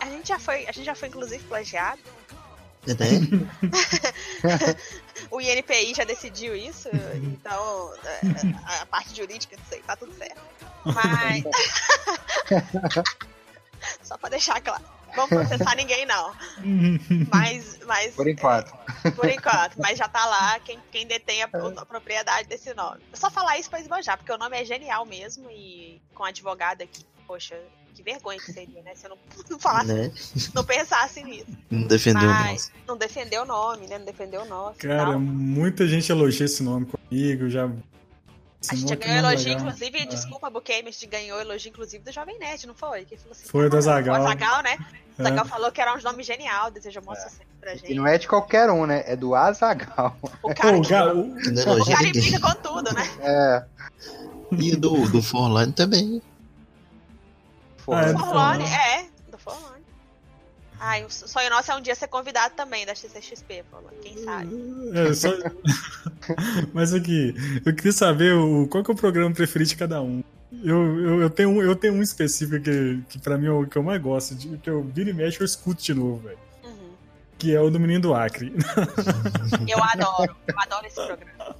A, 0.00 0.06
gente 0.06 0.28
já 0.28 0.38
foi, 0.38 0.66
a 0.66 0.72
gente 0.72 0.84
já 0.84 0.94
foi 0.94 1.08
inclusive 1.08 1.44
plagiado. 1.44 2.00
É, 2.86 2.92
o 5.30 5.40
INPI 5.40 5.92
já 5.94 6.04
decidiu 6.04 6.54
isso, 6.54 6.88
então 7.20 7.92
a, 8.64 8.82
a 8.82 8.86
parte 8.86 9.14
jurídica, 9.14 9.56
não 9.56 9.64
sei, 9.66 9.80
tá 9.82 9.96
tudo 9.96 10.14
certo. 10.14 10.40
Mas. 10.84 11.44
Só 14.02 14.16
pra 14.16 14.28
deixar 14.28 14.60
claro. 14.60 14.84
Vamos 15.16 15.30
processar 15.30 15.74
ninguém, 15.74 16.06
não. 16.06 16.32
Mas, 17.32 17.80
mas. 17.86 18.14
Por 18.14 18.28
enquanto. 18.28 18.72
É, 19.04 19.10
por 19.10 19.28
enquanto. 19.28 19.76
Mas 19.78 19.98
já 19.98 20.08
tá 20.08 20.24
lá 20.26 20.58
quem, 20.60 20.78
quem 20.90 21.06
detém 21.06 21.42
a, 21.42 21.46
a 21.76 21.86
propriedade 21.86 22.48
desse 22.48 22.72
nome. 22.74 23.00
Eu 23.10 23.18
só 23.18 23.30
falar 23.30 23.58
isso 23.58 23.70
pra 23.70 23.80
esbanjar, 23.80 24.16
porque 24.16 24.32
o 24.32 24.38
nome 24.38 24.60
é 24.60 24.64
genial 24.64 25.06
mesmo 25.06 25.50
e 25.50 26.00
com 26.14 26.24
advogado 26.24 26.82
aqui, 26.82 27.04
poxa, 27.26 27.58
que 27.94 28.02
vergonha 28.02 28.38
que 28.38 28.52
seria, 28.52 28.82
né? 28.82 28.94
Se 28.94 29.06
eu 29.06 29.10
não, 29.10 29.18
não 29.50 29.58
falasse, 29.58 29.92
né? 29.92 30.12
não 30.54 30.64
pensasse 30.64 31.22
nisso. 31.22 31.46
Não 31.70 31.86
defendeu 31.86 32.28
Mas, 32.28 32.66
o 32.66 32.70
nome. 32.70 32.84
Não 32.86 32.96
defendeu 32.98 33.42
o 33.42 33.46
nome, 33.46 33.86
né? 33.86 33.98
Não 33.98 34.04
defendeu 34.04 34.42
o 34.42 34.46
nosso. 34.46 34.78
Cara, 34.78 35.18
muita 35.18 35.86
gente 35.86 36.12
elogia 36.12 36.46
esse 36.46 36.62
nome 36.62 36.86
comigo, 36.86 37.48
já 37.48 37.70
a 38.68 38.74
gente 38.74 38.88
já 38.88 38.96
ganhou 38.96 39.18
elogio, 39.18 39.48
legal. 39.48 39.60
inclusive, 39.60 39.98
é. 39.98 40.06
desculpa, 40.06 40.50
Buquemi, 40.50 40.88
a 40.88 40.92
gente 40.92 41.06
ganhou 41.06 41.40
elogio, 41.40 41.70
inclusive, 41.70 42.02
do 42.02 42.12
Jovem 42.12 42.38
Nerd, 42.38 42.66
não 42.66 42.74
foi? 42.74 43.04
Que 43.04 43.16
falou 43.16 43.32
assim, 43.32 43.48
foi 43.48 43.68
do 43.68 43.76
Azagal. 43.76 44.20
O 44.20 44.24
Azagal, 44.24 44.62
né? 44.62 44.78
O 45.18 45.22
Azagal 45.22 45.44
é. 45.44 45.48
falou 45.48 45.72
que 45.72 45.80
era 45.80 45.94
um 45.94 46.02
nome 46.02 46.22
genial, 46.22 46.70
desejou 46.70 47.02
bom 47.02 47.12
é. 47.12 47.16
sucesso 47.16 47.40
pra 47.60 47.74
gente. 47.74 47.92
E 47.92 47.94
não 47.94 48.06
é 48.06 48.18
de 48.18 48.26
qualquer 48.26 48.70
um, 48.70 48.86
né? 48.86 49.04
É 49.06 49.14
do 49.14 49.34
Azagal. 49.34 50.16
O 50.42 50.48
cara, 50.54 50.80
que, 50.80 50.94
o, 50.94 51.20
o, 51.20 51.82
o 51.82 51.86
cara 51.86 52.08
implica 52.08 52.40
com 52.40 52.54
tudo, 52.54 52.92
né? 52.92 53.08
É. 53.20 53.64
E 54.52 54.76
do, 54.76 55.08
do 55.08 55.22
Forlane 55.22 55.72
também. 55.72 56.22
Forlane, 57.78 58.06
ah, 58.06 58.10
é, 58.10 58.12
do 58.12 58.18
Forlane, 58.18 58.64
é. 58.64 59.15
Ai, 60.78 61.04
o 61.04 61.10
sonho 61.10 61.48
nosso 61.50 61.70
é 61.72 61.76
um 61.76 61.80
dia 61.80 61.94
ser 61.94 62.08
convidado 62.08 62.54
também 62.54 62.84
da 62.84 62.94
CCXP, 62.94 63.64
Paulo. 63.70 63.88
Quem 64.02 64.16
sabe? 64.22 64.50
É, 64.94 65.14
só... 65.14 65.30
Mas 66.74 66.92
aqui, 66.92 67.34
eu 67.64 67.74
queria 67.74 67.92
saber 67.92 68.34
o, 68.34 68.66
qual 68.68 68.84
é 68.86 68.90
o 68.92 68.94
programa 68.94 69.34
preferido 69.34 69.70
de 69.70 69.76
cada 69.76 70.00
um. 70.02 70.22
Eu, 70.62 71.00
eu, 71.00 71.20
eu, 71.22 71.30
tenho, 71.30 71.62
eu 71.62 71.74
tenho 71.74 71.94
um 71.94 72.02
específico 72.02 72.62
que, 72.62 73.02
que 73.08 73.18
pra 73.18 73.36
mim 73.36 73.46
é 73.46 73.50
o 73.50 73.66
que 73.66 73.76
eu 73.76 73.82
mais 73.82 74.00
gosto, 74.00 74.34
de, 74.34 74.56
que 74.58 74.70
eu 74.70 74.82
viro 74.84 75.10
e 75.10 75.12
mexo 75.12 75.42
eu 75.42 75.46
escuto 75.46 75.82
de 75.82 75.92
novo, 75.94 76.18
velho. 76.18 76.38
Uhum. 76.64 76.90
Que 77.38 77.54
é 77.54 77.60
o 77.60 77.70
do 77.70 77.80
Menino 77.80 78.00
do 78.00 78.14
Acre. 78.14 78.52
Eu 79.68 79.82
adoro, 79.82 80.36
eu 80.46 80.58
adoro 80.60 80.86
esse 80.86 80.94
programa. 80.94 81.56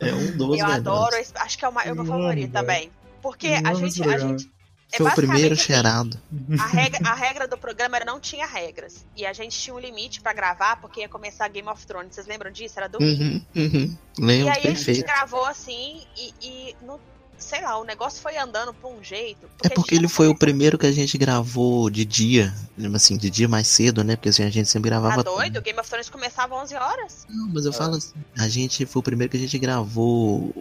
É 0.00 0.12
um 0.12 0.36
dos 0.36 0.58
Eu 0.58 0.66
adoro, 0.66 1.14
esse- 1.16 1.32
acho 1.36 1.58
que 1.58 1.64
é 1.64 1.68
o, 1.68 1.80
é 1.80 1.84
meu 1.86 1.96
Eu 1.96 2.04
favorito 2.06 2.52
também. 2.52 2.90
Porque 3.22 3.48
a 3.48 3.74
gente, 3.74 4.02
a 4.02 4.18
gente. 4.18 4.50
É 4.94 4.98
Foi 4.98 5.10
o 5.10 5.14
primeiro 5.14 5.54
assim, 5.54 5.64
cheirado. 5.64 6.20
A 6.58 6.66
regra, 6.68 7.00
a 7.08 7.14
regra 7.14 7.48
do 7.48 7.56
programa 7.58 7.96
era 7.96 8.04
não 8.04 8.20
tinha 8.20 8.46
regras. 8.46 9.04
E 9.16 9.26
a 9.26 9.32
gente 9.32 9.58
tinha 9.58 9.74
um 9.74 9.78
limite 9.78 10.20
pra 10.20 10.32
gravar, 10.32 10.76
porque 10.80 11.00
ia 11.00 11.08
começar 11.08 11.48
Game 11.48 11.68
of 11.68 11.86
Thrones. 11.86 12.14
Vocês 12.14 12.26
lembram 12.26 12.50
disso? 12.50 12.74
Era 12.78 12.88
domingo. 12.88 13.22
Uhum, 13.22 13.44
uhum. 13.56 13.98
E 14.18 14.24
Lembro, 14.24 14.48
aí 14.52 14.58
a 14.58 14.60
gente 14.70 14.84
perfeito. 14.84 15.06
gravou 15.06 15.44
assim 15.44 16.02
e, 16.16 16.32
e 16.40 16.76
no- 16.82 17.00
sei 17.36 17.60
lá, 17.60 17.76
o 17.78 17.84
negócio 17.84 18.22
foi 18.22 18.36
andando 18.38 18.72
por 18.72 18.92
um 18.92 19.02
jeito. 19.02 19.46
É 19.62 19.66
a 19.66 19.70
porque 19.70 19.94
ele 19.94 20.08
foi 20.08 20.28
o 20.28 20.38
primeiro 20.38 20.78
que 20.78 20.86
a 20.86 20.92
gente 20.92 21.18
gravou 21.18 21.90
de 21.90 22.04
dia, 22.04 22.54
assim, 22.94 23.16
de 23.16 23.28
dia 23.28 23.48
mais 23.48 23.66
cedo, 23.66 24.04
né? 24.04 24.16
Porque 24.16 24.28
assim, 24.28 24.44
a 24.44 24.50
gente 24.50 24.68
sempre 24.68 24.88
gravava. 24.90 25.22
Tá 25.22 25.30
doido? 25.30 25.60
Game 25.60 25.78
of 25.78 25.88
Thrones 25.90 26.08
começava 26.08 26.54
11 26.54 26.74
horas. 26.76 27.26
Não, 27.28 27.48
mas 27.48 27.66
eu 27.66 27.72
falo 27.72 27.96
assim, 27.96 28.12
a 28.38 28.48
gente 28.48 28.86
foi 28.86 29.00
o 29.00 29.02
primeiro 29.02 29.30
que 29.30 29.36
a 29.36 29.40
gente 29.40 29.58
gravou 29.58 30.54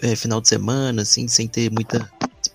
é, 0.00 0.14
final 0.14 0.40
de 0.40 0.48
semana, 0.48 1.02
assim, 1.02 1.26
sem 1.26 1.48
ter 1.48 1.70
muita. 1.72 2.08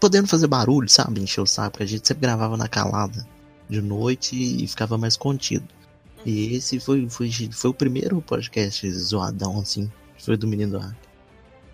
Podendo 0.04 0.28
fazer 0.28 0.48
barulho, 0.48 0.89
sabe? 0.89 1.22
Encher 1.22 1.39
o 1.39 1.46
saco, 1.48 1.72
porque 1.72 1.84
a 1.84 1.88
gente 1.88 2.06
sempre 2.06 2.24
gravava 2.28 2.58
na 2.58 2.68
calada 2.68 3.26
de 3.70 3.82
noite 3.82 4.36
e 4.36 4.68
ficava 4.68 4.98
mais 4.98 5.16
contido. 5.16 5.66
E 6.26 6.56
esse 6.58 6.78
foi, 6.78 7.08
foi, 7.10 7.32
foi 7.54 7.70
o 7.70 7.74
primeiro 7.74 8.22
podcast 8.22 8.89
zoadão, 8.92 9.62
assim. 9.62 9.89
Foi 10.20 10.36
do 10.36 10.46
Menino 10.46 10.78
do. 10.78 10.96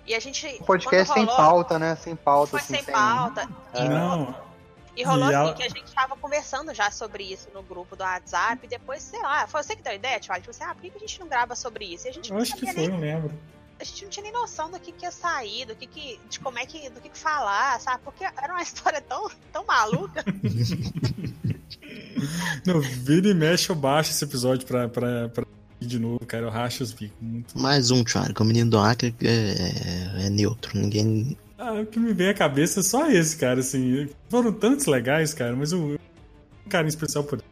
E 0.05 0.13
a 0.13 0.19
gente. 0.19 0.45
O 0.59 0.63
podcast 0.63 1.11
quando 1.11 1.15
sem 1.17 1.25
rolou, 1.25 1.37
pauta, 1.37 1.79
né? 1.79 1.95
Sem 1.95 2.15
pauta, 2.15 2.51
Foi 2.51 2.59
assim, 2.59 2.75
sem 2.75 2.83
pauta. 2.83 3.49
E 3.73 3.77
É. 3.79 3.81
rolou, 3.87 3.97
Não, 3.97 4.35
e 4.95 5.03
rolou 5.03 5.19
E 5.31 5.33
assim 5.33 5.33
ela- 5.35 5.53
que 5.55 5.63
a 5.63 5.69
gente 5.69 5.91
tava 5.91 6.15
conversando 6.15 6.71
já 6.71 6.91
sobre 6.91 7.23
isso 7.23 7.47
no 7.51 7.63
grupo 7.63 7.95
do 7.95 8.03
WhatsApp. 8.03 8.59
E 8.63 8.69
depois, 8.69 9.01
sei 9.01 9.21
lá, 9.23 9.47
foi 9.47 9.63
você 9.63 9.75
que 9.75 9.81
deu 9.81 9.91
a 9.93 9.95
ideia, 9.95 10.19
Thiago? 10.19 10.41
Tipo 10.41 10.51
assim, 10.51 10.63
ah, 10.63 10.75
por 10.75 10.81
que 10.83 10.91
a 10.95 10.99
gente 10.99 11.19
não 11.19 11.27
grava 11.27 11.55
sobre 11.55 11.85
isso? 11.85 12.05
E 12.05 12.09
a 12.09 12.13
gente 12.13 12.31
eu 12.31 12.37
acho 12.37 12.55
que 12.55 12.65
foi, 12.67 12.73
nem 12.75 12.87
não 12.89 12.99
lembro. 12.99 13.33
A 13.79 13.83
gente 13.83 14.03
não 14.03 14.09
tinha 14.09 14.23
nem 14.23 14.33
noção 14.33 14.69
do 14.69 14.79
que, 14.79 14.91
que 14.91 15.05
ia 15.05 15.11
sair, 15.11 15.65
do 15.65 15.75
que, 15.75 15.87
que 15.87 16.19
de 16.29 16.39
como 16.39 16.59
é 16.59 16.65
que, 16.65 16.89
do 16.89 16.99
que, 16.99 17.09
que 17.09 17.17
falar, 17.17 17.79
sabe? 17.79 18.01
Porque 18.03 18.23
era 18.23 18.53
uma 18.53 18.61
história 18.63 19.01
tão, 19.01 19.29
tão 19.51 19.65
maluca. 19.65 20.23
Não, 22.65 22.81
vira 22.81 23.29
e 23.29 23.33
mexe 23.33 23.69
eu 23.69 23.75
baixo 23.75 24.11
esse 24.11 24.23
episódio 24.23 24.67
pra, 24.67 24.89
pra, 24.89 25.29
pra 25.29 25.45
ir 25.79 25.87
de 25.87 25.97
novo, 25.97 26.19
cara. 26.25 26.45
Eu 26.45 26.49
racho 26.49 26.83
os 26.83 26.91
bicos. 26.91 27.17
Muito. 27.21 27.57
Mais 27.57 27.89
um, 27.89 28.03
Thiago, 28.03 28.33
que 28.33 28.41
o 28.41 28.45
Menino 28.45 28.69
do 28.69 28.77
Acre 28.77 29.15
é, 29.23 30.25
é 30.25 30.29
neutro. 30.29 30.77
Ninguém. 30.77 31.37
Ah, 31.57 31.73
o 31.73 31.85
que 31.85 31.99
me 31.99 32.13
vem 32.13 32.29
à 32.29 32.33
cabeça 32.33 32.81
é 32.81 32.83
só 32.83 33.09
esse, 33.09 33.37
cara, 33.37 33.61
assim. 33.61 34.09
Foram 34.29 34.51
tantos 34.51 34.85
legais, 34.85 35.33
cara, 35.33 35.55
mas 35.55 35.71
eu. 35.71 35.97
Um 36.65 36.69
carinho 36.69 36.89
especial 36.89 37.23
por 37.23 37.39
É. 37.39 37.43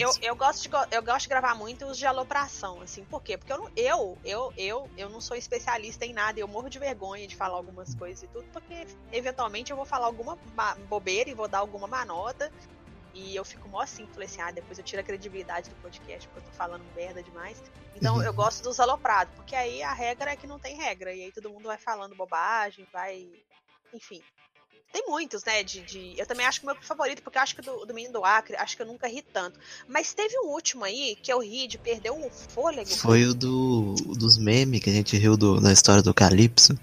eu, 0.00 0.10
eu, 0.22 0.36
gosto 0.36 0.62
de, 0.62 0.94
eu 0.94 1.02
gosto 1.02 1.22
de 1.22 1.28
gravar 1.28 1.54
muito 1.54 1.86
os 1.86 1.98
de 1.98 2.06
alopração, 2.06 2.80
assim, 2.80 3.04
por 3.04 3.22
quê? 3.22 3.36
Porque 3.36 3.52
eu, 3.52 3.58
não, 3.58 3.70
eu, 3.76 4.18
eu, 4.24 4.52
eu, 4.56 4.90
eu 4.96 5.08
não 5.08 5.20
sou 5.20 5.36
especialista 5.36 6.04
em 6.04 6.12
nada, 6.12 6.38
eu 6.38 6.48
morro 6.48 6.68
de 6.68 6.78
vergonha 6.78 7.26
de 7.26 7.36
falar 7.36 7.56
algumas 7.56 7.94
coisas 7.94 8.22
e 8.22 8.28
tudo, 8.28 8.46
porque 8.52 8.86
eventualmente 9.12 9.70
eu 9.70 9.76
vou 9.76 9.86
falar 9.86 10.06
alguma 10.06 10.38
ma- 10.54 10.74
bobeira 10.88 11.30
e 11.30 11.34
vou 11.34 11.48
dar 11.48 11.58
alguma 11.58 11.86
má 11.86 12.04
nota. 12.04 12.50
E 13.14 13.36
eu 13.36 13.44
fico 13.44 13.68
mó 13.68 13.80
assim, 13.80 14.08
falei 14.08 14.26
assim, 14.26 14.40
ah, 14.40 14.50
depois 14.50 14.76
eu 14.76 14.84
tiro 14.84 15.00
a 15.00 15.04
credibilidade 15.04 15.70
do 15.70 15.76
podcast, 15.76 16.28
porque 16.28 16.40
eu 16.40 16.50
tô 16.50 16.56
falando 16.56 16.84
merda 16.96 17.22
demais. 17.22 17.62
Então 17.94 18.20
eu 18.20 18.32
gosto 18.34 18.60
dos 18.64 18.80
aloprados, 18.80 19.32
porque 19.36 19.54
aí 19.54 19.84
a 19.84 19.92
regra 19.92 20.32
é 20.32 20.36
que 20.36 20.48
não 20.48 20.58
tem 20.58 20.76
regra. 20.76 21.14
E 21.14 21.22
aí 21.22 21.32
todo 21.32 21.48
mundo 21.48 21.68
vai 21.68 21.78
falando 21.78 22.16
bobagem, 22.16 22.84
vai. 22.92 23.30
Enfim. 23.92 24.20
Tem 24.94 25.04
muitos, 25.08 25.42
né? 25.44 25.64
De, 25.64 25.80
de- 25.80 26.14
Eu 26.16 26.24
também 26.24 26.46
acho 26.46 26.60
que 26.60 26.66
o 26.66 26.70
meu 26.70 26.76
favorito, 26.80 27.20
porque 27.20 27.36
eu 27.36 27.42
acho 27.42 27.56
que 27.56 27.62
do, 27.62 27.84
do 27.84 27.92
Menino 27.92 28.12
do 28.12 28.24
Acre, 28.24 28.54
acho 28.54 28.76
que 28.76 28.82
eu 28.82 28.86
nunca 28.86 29.08
ri 29.08 29.22
tanto. 29.32 29.58
Mas 29.88 30.14
teve 30.14 30.38
um 30.38 30.50
último 30.50 30.84
aí 30.84 31.18
que 31.20 31.32
eu 31.32 31.40
ri 31.40 31.66
de 31.66 31.76
perder 31.78 32.10
o 32.12 32.30
fôlego. 32.30 32.88
Foi 32.88 33.24
o 33.24 33.34
do, 33.34 33.96
dos 34.16 34.38
memes 34.38 34.80
que 34.80 34.90
a 34.90 34.92
gente 34.92 35.16
riu 35.16 35.36
do, 35.36 35.60
da 35.60 35.72
história 35.72 36.00
do 36.00 36.14
Calypso. 36.14 36.78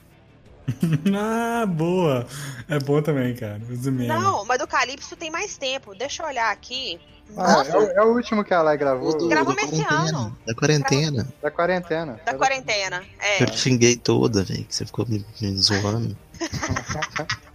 Ah, 1.16 1.66
boa! 1.66 2.28
É 2.68 2.78
bom 2.80 3.02
também, 3.02 3.34
cara. 3.36 3.62
Os 3.70 3.86
memes. 3.86 4.08
Não, 4.10 4.44
mas 4.46 4.60
do 4.60 4.68
Calypso 4.68 5.16
tem 5.16 5.32
mais 5.32 5.58
tempo. 5.58 5.96
Deixa 5.96 6.22
eu 6.22 6.28
olhar 6.28 6.52
aqui. 6.52 7.00
Ah, 7.38 7.64
é, 7.66 7.78
o, 7.78 7.82
é 7.92 8.04
o 8.04 8.14
último 8.14 8.44
que 8.44 8.54
a 8.54 8.62
Lai 8.62 8.76
O 8.76 8.80
gravou, 8.80 9.18
do, 9.18 9.28
Gravou 9.30 9.56
da 9.56 9.62
esse 9.62 9.72
quarentena, 9.84 10.18
ano. 10.20 10.38
Da 10.46 10.54
quarentena. 10.54 11.34
da 11.42 11.52
quarentena. 11.52 12.22
da 12.26 12.34
quarentena. 12.34 13.04
É. 13.20 13.42
Eu 13.44 13.48
te 13.48 13.58
xinguei 13.58 13.96
toda, 13.96 14.44
velho, 14.44 14.66
que 14.66 14.76
você 14.76 14.86
ficou 14.86 15.06
me, 15.08 15.26
me 15.40 15.58
zoando. 15.58 16.18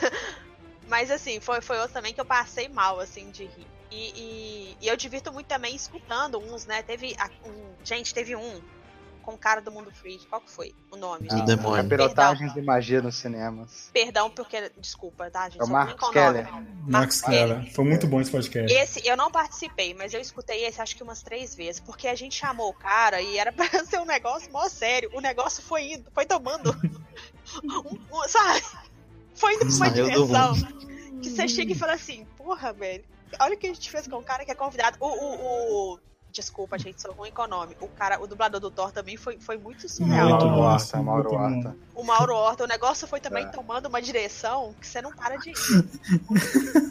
Mas 0.88 1.10
assim, 1.10 1.40
foi, 1.40 1.60
foi 1.60 1.78
outro 1.78 1.94
também 1.94 2.12
que 2.12 2.20
eu 2.20 2.24
passei 2.26 2.68
mal, 2.68 3.00
assim, 3.00 3.30
de 3.30 3.44
rir. 3.44 3.66
E, 3.90 4.10
e- 4.16 4.76
e 4.82 4.88
eu 4.88 4.96
divirto 4.96 5.32
muito 5.32 5.46
também 5.46 5.74
escutando 5.74 6.38
uns, 6.38 6.66
né? 6.66 6.82
Teve. 6.82 7.14
a- 7.18 7.30
um- 7.48 7.74
gente, 7.84 8.12
teve 8.12 8.34
um 8.36 8.60
com 9.22 9.32
o 9.32 9.38
cara 9.38 9.62
do 9.62 9.70
Mundo 9.72 9.90
Freak. 9.90 10.26
Qual 10.26 10.40
que 10.42 10.50
foi 10.50 10.74
o 10.90 10.96
nome? 10.96 11.28
Do 11.28 11.36
gente? 11.38 11.46
demônio. 11.46 11.82
Capirotagens 11.82 12.52
de 12.52 12.60
magia 12.60 13.00
nos 13.00 13.14
cinemas. 13.14 13.88
Perdão, 13.92 14.28
porque. 14.28 14.70
Desculpa, 14.78 15.30
tá, 15.30 15.48
gente? 15.48 15.62
É 15.62 15.64
o 15.64 15.68
Marcos 15.68 16.08
o 16.08 16.12
nome. 16.12 16.12
Keller. 16.12 16.48
Max 16.86 17.20
Keller. 17.22 17.72
Foi 17.72 17.84
muito 17.84 18.06
bom 18.06 18.20
esse 18.20 18.30
podcast. 18.30 18.70
Esse 18.76 19.06
eu 19.08 19.16
não 19.16 19.30
participei, 19.30 19.94
mas 19.94 20.12
eu 20.12 20.20
escutei 20.20 20.66
esse 20.66 20.82
acho 20.82 20.94
que 20.96 21.02
umas 21.02 21.22
três 21.22 21.54
vezes, 21.54 21.80
porque 21.80 22.08
a 22.08 22.14
gente 22.14 22.34
chamou 22.36 22.68
o 22.68 22.74
cara 22.74 23.22
e 23.22 23.38
era 23.38 23.50
pra 23.54 23.66
ser 23.86 23.98
um 24.00 24.04
negócio 24.04 24.52
mó 24.52 24.68
sério. 24.68 25.08
O 25.14 25.20
negócio 25.20 25.62
foi 25.62 25.92
indo, 25.92 26.10
foi 26.12 26.26
tomando. 26.26 26.76
um- 27.64 27.98
um- 28.12 28.28
sabe? 28.28 28.62
Foi 29.34 29.52
indo 29.54 29.60
pra 29.60 29.68
uma 29.68 29.72
Saiu 29.90 30.04
do 30.04 30.10
dimensão 30.26 30.54
que 31.22 31.30
você 31.30 31.48
chega 31.48 31.72
e 31.72 31.74
fala 31.74 31.92
assim, 31.94 32.24
porra, 32.36 32.72
velho, 32.72 33.04
olha 33.40 33.54
o 33.54 33.58
que 33.58 33.66
a 33.66 33.72
gente 33.74 33.90
fez 33.90 34.06
com 34.06 34.16
o 34.16 34.22
cara 34.22 34.44
que 34.44 34.50
é 34.50 34.54
convidado. 34.54 34.96
O. 35.00 35.06
o, 35.06 35.92
o- 35.94 35.98
Desculpa, 36.36 36.76
gente, 36.76 37.00
sou 37.00 37.12
ruim 37.12 37.30
com 37.30 37.42
o 37.42 37.46
nome. 37.46 37.76
O 37.80 37.86
cara, 37.86 38.20
o 38.20 38.26
dublador 38.26 38.58
do 38.60 38.68
Thor 38.68 38.90
também 38.90 39.16
foi, 39.16 39.38
foi 39.38 39.56
muito 39.56 39.88
surreal. 39.88 40.30
Muito 40.30 40.44
Mauro 40.46 40.56
bom, 40.56 40.62
Horta, 40.64 40.84
sim, 40.98 41.04
Mauro. 41.04 41.32
Horta. 41.32 41.76
O 41.94 42.02
Mauro 42.02 42.34
Horta, 42.34 42.64
o 42.64 42.66
negócio 42.66 43.06
foi 43.06 43.20
também 43.20 43.44
É. 43.44 43.48
tomando 43.50 43.86
uma 43.86 44.02
direção 44.02 44.74
que 44.80 44.84
você 44.84 45.00
não 45.00 45.12
para 45.12 45.36
de 45.36 45.50
ir. 45.50 45.54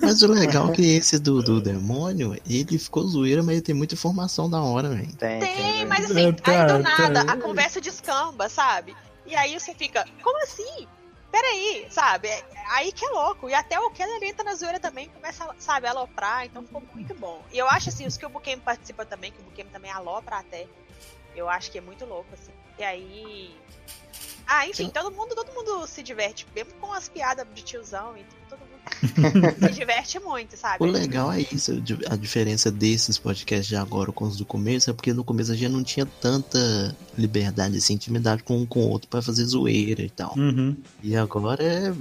Mas 0.02 0.22
o 0.22 0.28
legal 0.28 0.70
é 0.70 0.72
que 0.72 0.96
esse 0.96 1.20
do, 1.20 1.44
do 1.44 1.60
demônio, 1.60 2.38
ele 2.50 2.78
ficou 2.80 3.06
zoeira, 3.06 3.44
mas 3.44 3.56
ele 3.56 3.62
tem 3.62 3.76
muita 3.76 3.96
informação 3.96 4.50
da 4.50 4.62
hora, 4.62 4.88
velho. 4.88 5.14
Tem, 5.18 5.42
Tem, 5.42 5.86
mas 5.88 6.06
É, 6.06 6.06
assim, 6.06 6.36
aí 6.46 6.66
do 6.68 6.80
nada 6.80 7.26
tá. 7.26 7.34
a 7.34 7.38
conversa 7.38 7.82
descamba, 7.82 8.48
sabe? 8.48 8.96
E 9.26 9.36
aí 9.36 9.60
você 9.60 9.74
fica, 9.74 10.06
como 10.24 10.42
assim? 10.42 10.88
Peraí, 11.34 11.88
sabe? 11.90 12.28
É- 12.28 12.46
Aí 12.68 12.92
que 12.92 13.04
é 13.04 13.10
louco. 13.10 13.50
E 13.50 13.56
até 13.56 13.80
o 13.80 13.90
Keller 13.90 14.24
entra 14.24 14.44
na 14.44 14.54
zoeira 14.54 14.80
também, 14.80 15.10
começa, 15.10 15.50
sabe, 15.58 15.88
a 15.88 15.90
aloprar, 15.90 16.46
então 16.46 16.64
ficou 16.64 16.84
muito 16.94 17.16
bom. 17.16 17.44
E 17.52 17.58
eu 17.58 17.68
acho 17.68 17.90
assim, 17.90 18.06
os 18.06 18.16
que 18.16 18.24
o 18.26 18.30
Buquem 18.30 18.60
participa 18.60 19.04
também, 19.04 19.32
que 19.32 19.42
o 19.42 19.44
Buquem 19.44 19.66
também 19.66 19.90
alopra 19.90 20.38
até. 20.38 20.68
Eu 21.36 21.50
acho 21.50 21.72
que 21.72 21.80
é 21.80 21.82
muito 21.82 22.06
louco, 22.06 22.30
assim. 22.34 22.52
E 22.78 22.84
aí. 22.84 23.58
Ah, 24.46 24.68
enfim, 24.68 24.92
todo 24.92 25.10
mundo, 25.12 25.34
todo 25.34 25.52
mundo 25.54 25.88
se 25.88 26.04
diverte, 26.04 26.46
mesmo 26.54 26.74
com 26.76 26.94
as 26.94 27.10
piadas 27.10 27.48
de 27.52 27.64
tiozão 27.64 28.16
e 28.16 28.24
tudo, 28.24 28.40
todo 28.50 28.63
se 29.60 29.72
diverte 29.74 30.20
muito, 30.20 30.58
sabe? 30.58 30.84
O 30.84 30.86
legal 30.86 31.32
é 31.32 31.42
isso, 31.42 31.72
a 32.10 32.16
diferença 32.16 32.72
desses 32.72 33.18
podcasts 33.18 33.68
de 33.68 33.76
agora 33.76 34.12
com 34.12 34.26
os 34.26 34.38
do 34.38 34.46
começo 34.46 34.90
é 34.90 34.94
porque 34.94 35.14
no 35.14 35.24
começo 35.24 35.52
a 35.52 35.56
gente 35.56 35.72
não 35.72 35.84
tinha 35.84 36.06
tanta 36.06 36.96
liberdade, 37.18 37.78
assim, 37.78 37.94
intimidade 37.94 38.44
com 38.44 38.58
um 38.58 38.66
com 38.66 38.82
o 38.82 38.90
outro 38.90 39.08
pra 39.10 39.22
fazer 39.22 39.46
zoeira 39.46 40.02
e 40.02 40.10
tal. 40.10 40.34
Uhum. 40.38 40.76
E 41.02 41.16
agora 41.16 41.64
é. 41.64 41.94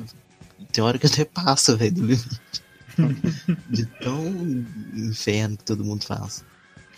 Tem 0.73 0.83
hora 0.83 0.99
que 0.99 1.07
até 1.07 1.25
passa, 1.25 1.77
velho, 1.77 1.95
do 1.95 2.07
limite. 2.07 2.41
De 3.69 3.87
tão 3.87 4.25
inferno 4.95 5.57
que 5.57 5.65
todo 5.65 5.85
mundo 5.85 6.05
faz. 6.05 6.45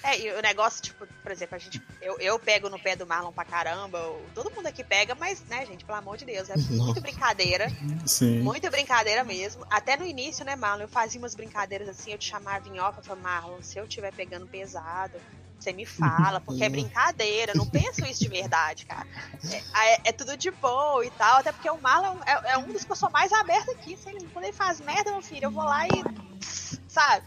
É, 0.06 0.20
e 0.20 0.30
o 0.38 0.42
negócio, 0.42 0.82
tipo, 0.82 1.06
por 1.22 1.32
exemplo, 1.32 1.56
a 1.56 1.58
gente. 1.58 1.80
Eu, 2.02 2.18
eu 2.20 2.38
pego 2.38 2.68
no 2.68 2.78
pé 2.78 2.94
do 2.94 3.06
Marlon 3.06 3.32
pra 3.32 3.44
caramba, 3.44 3.98
todo 4.34 4.50
mundo 4.50 4.66
aqui 4.66 4.84
pega, 4.84 5.14
mas, 5.14 5.40
né, 5.46 5.64
gente, 5.64 5.82
pelo 5.82 5.96
amor 5.96 6.18
de 6.18 6.26
Deus, 6.26 6.50
é 6.50 6.56
muito 6.70 7.00
brincadeira. 7.00 7.68
Sim. 8.06 8.40
Muita 8.40 8.70
brincadeira 8.70 9.24
mesmo. 9.24 9.66
Até 9.70 9.96
no 9.96 10.04
início, 10.04 10.44
né, 10.44 10.54
Marlon? 10.56 10.82
Eu 10.82 10.88
fazia 10.88 11.18
umas 11.18 11.34
brincadeiras 11.34 11.88
assim, 11.88 12.12
eu 12.12 12.18
te 12.18 12.28
chamava 12.28 12.68
em 12.68 12.78
off, 12.78 12.98
eu 12.98 13.02
falava, 13.04 13.22
Marlon, 13.26 13.62
se 13.62 13.78
eu 13.78 13.84
estiver 13.84 14.12
pegando 14.12 14.46
pesado, 14.46 15.14
você 15.58 15.72
me 15.72 15.86
fala, 15.86 16.38
porque 16.38 16.62
é 16.62 16.68
brincadeira, 16.68 17.52
não 17.54 17.66
penso 17.66 18.04
isso 18.04 18.20
de 18.20 18.28
verdade, 18.28 18.84
cara. 18.84 19.06
É, 19.72 19.94
é- 19.94 20.00
é 20.04 20.12
tudo 20.12 20.36
de 20.36 20.50
boa 20.50 21.02
e 21.06 21.10
tal, 21.12 21.38
até 21.38 21.50
porque 21.50 21.70
o 21.70 21.80
Marlon 21.80 22.18
é, 22.26 22.52
é 22.52 22.58
um 22.58 22.70
dos 22.70 22.84
que 22.84 22.92
eu 22.92 22.96
sou 22.96 23.08
mais 23.10 23.32
aberta 23.32 23.72
aqui. 23.72 23.96
Se 23.96 24.10
ele, 24.10 24.26
quando 24.34 24.44
ele 24.44 24.52
faz 24.52 24.80
merda, 24.82 25.10
meu 25.12 25.22
filho, 25.22 25.44
eu 25.46 25.50
vou 25.50 25.64
lá 25.64 25.86
e. 25.88 26.04
Sabe? 26.88 27.24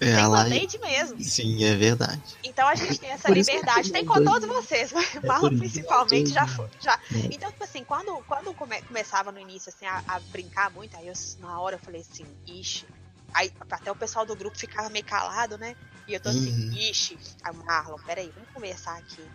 É, 0.00 0.06
Tem 0.06 0.14
a 0.16 0.28
lá. 0.28 0.44
band-aid 0.44 0.78
mesmo. 0.80 1.20
Sim, 1.22 1.64
é 1.64 1.74
verdade. 1.74 2.36
Então 2.44 2.68
a 2.68 2.74
gente 2.74 3.00
tem 3.00 3.10
essa 3.10 3.30
liberdade. 3.30 3.90
Tem 3.90 4.04
com 4.04 4.22
todos 4.22 4.46
vocês, 4.48 4.92
mas 4.92 5.08
por 5.10 5.24
Marlon 5.24 5.56
principalmente 5.56 6.30
já 6.30 6.46
foi. 6.46 6.68
Já. 6.78 6.92
É. 6.92 7.28
Então, 7.34 7.50
tipo 7.50 7.64
assim, 7.64 7.84
quando, 7.84 8.22
quando 8.24 8.54
come- 8.54 8.82
começava 8.82 9.32
no 9.32 9.38
início 9.38 9.70
assim, 9.70 9.86
a, 9.86 10.02
a 10.06 10.20
brincar 10.20 10.70
muito, 10.70 10.96
aí 10.96 11.06
eu, 11.06 11.14
na 11.38 11.60
hora 11.60 11.76
eu 11.76 11.80
falei 11.80 12.02
assim, 12.02 12.36
ixi. 12.46 12.90
Aí 13.34 13.50
até 13.70 13.90
o 13.90 13.96
pessoal 13.96 14.26
do 14.26 14.36
grupo 14.36 14.58
ficava 14.58 14.90
meio 14.90 15.04
calado, 15.04 15.56
né? 15.58 15.74
E 16.06 16.12
eu 16.14 16.20
tô 16.20 16.28
assim, 16.28 16.50
Uhum. 16.50 16.70
ixi. 16.74 17.18
Aí 17.44 17.54
Marlon, 17.54 17.96
peraí, 18.04 18.32
vamos 18.34 18.50
conversar 18.52 18.96
aqui. 18.98 19.32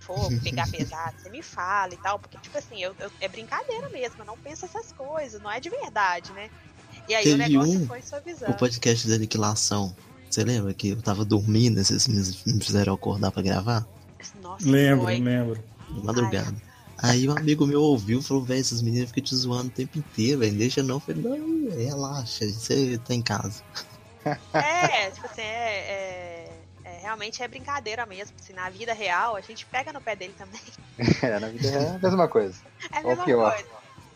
For 0.00 0.28
pegar 0.42 0.66
pesado, 0.70 1.14
você 1.18 1.30
me 1.30 1.42
fala 1.42 1.94
e 1.94 1.98
tal. 1.98 2.18
Porque, 2.18 2.38
tipo 2.38 2.58
assim, 2.58 2.82
eu, 2.82 2.94
eu- 2.98 3.10
é 3.20 3.28
brincadeira 3.28 3.88
mesmo, 3.92 4.22
eu 4.22 4.26
não 4.26 4.36
penso 4.38 4.64
essas 4.64 4.92
coisas, 4.92 5.40
não 5.40 5.50
é 5.50 5.60
de 5.60 5.70
verdade, 5.70 6.32
né? 6.32 6.50
E 7.08 7.14
aí 7.14 7.22
o 7.22 7.36
Teve 7.36 7.48
negócio 7.48 7.80
um- 7.80 7.86
foi 7.86 7.98
O 7.98 8.02
suavizando. 8.02 8.54
podcast 8.54 9.08
da 9.08 9.14
aniquilação. 9.16 9.94
Você 10.30 10.44
lembra 10.44 10.72
que 10.72 10.88
eu 10.90 11.02
tava 11.02 11.24
dormindo, 11.24 11.82
vocês 11.84 12.06
me 12.08 12.16
me 12.54 12.60
fizeram 12.64 12.94
acordar 12.94 13.30
pra 13.30 13.42
gravar? 13.42 13.86
Nossa, 14.40 14.68
Lembro, 14.68 15.04
foi. 15.04 15.18
lembro. 15.20 15.62
de 15.90 16.04
madrugada. 16.04 16.54
Aí 16.96 17.28
um 17.28 17.36
amigo 17.36 17.66
meu 17.66 17.82
ouviu 17.82 18.20
e 18.20 18.22
falou, 18.22 18.42
velho, 18.44 18.60
esses 18.60 18.80
meninos 18.80 19.08
ficam 19.10 19.24
te 19.24 19.34
zoando 19.34 19.66
o 19.66 19.70
tempo 19.70 19.98
inteiro, 19.98 20.38
velho. 20.38 20.56
Deixa 20.56 20.82
não. 20.82 20.96
Eu 20.96 21.00
falei, 21.00 21.20
não, 21.22 21.70
relaxa, 21.76 22.46
você 22.48 22.98
tá 23.04 23.12
em 23.12 23.20
casa. 23.20 23.62
É, 24.54 25.10
tipo 25.10 25.26
assim, 25.26 25.40
é, 25.42 25.44
é, 25.44 26.52
é, 26.84 26.98
realmente 27.02 27.42
é 27.42 27.48
brincadeira 27.48 28.06
mesmo. 28.06 28.34
Assim, 28.40 28.52
na 28.52 28.70
vida 28.70 28.92
real, 28.94 29.34
a 29.36 29.40
gente 29.40 29.66
pega 29.66 29.92
no 29.92 30.00
pé 30.00 30.14
dele 30.16 30.34
também. 30.38 30.60
É, 31.22 31.38
na 31.40 31.48
vida 31.48 31.68
real 31.70 31.82
é 31.82 31.96
a 31.96 31.98
mesma 31.98 32.28
coisa. 32.28 32.54
É 32.92 32.98
a 32.98 33.00
Ou 33.00 33.08
mesma 33.08 33.24
pior. 33.24 33.52
coisa. 33.54 33.68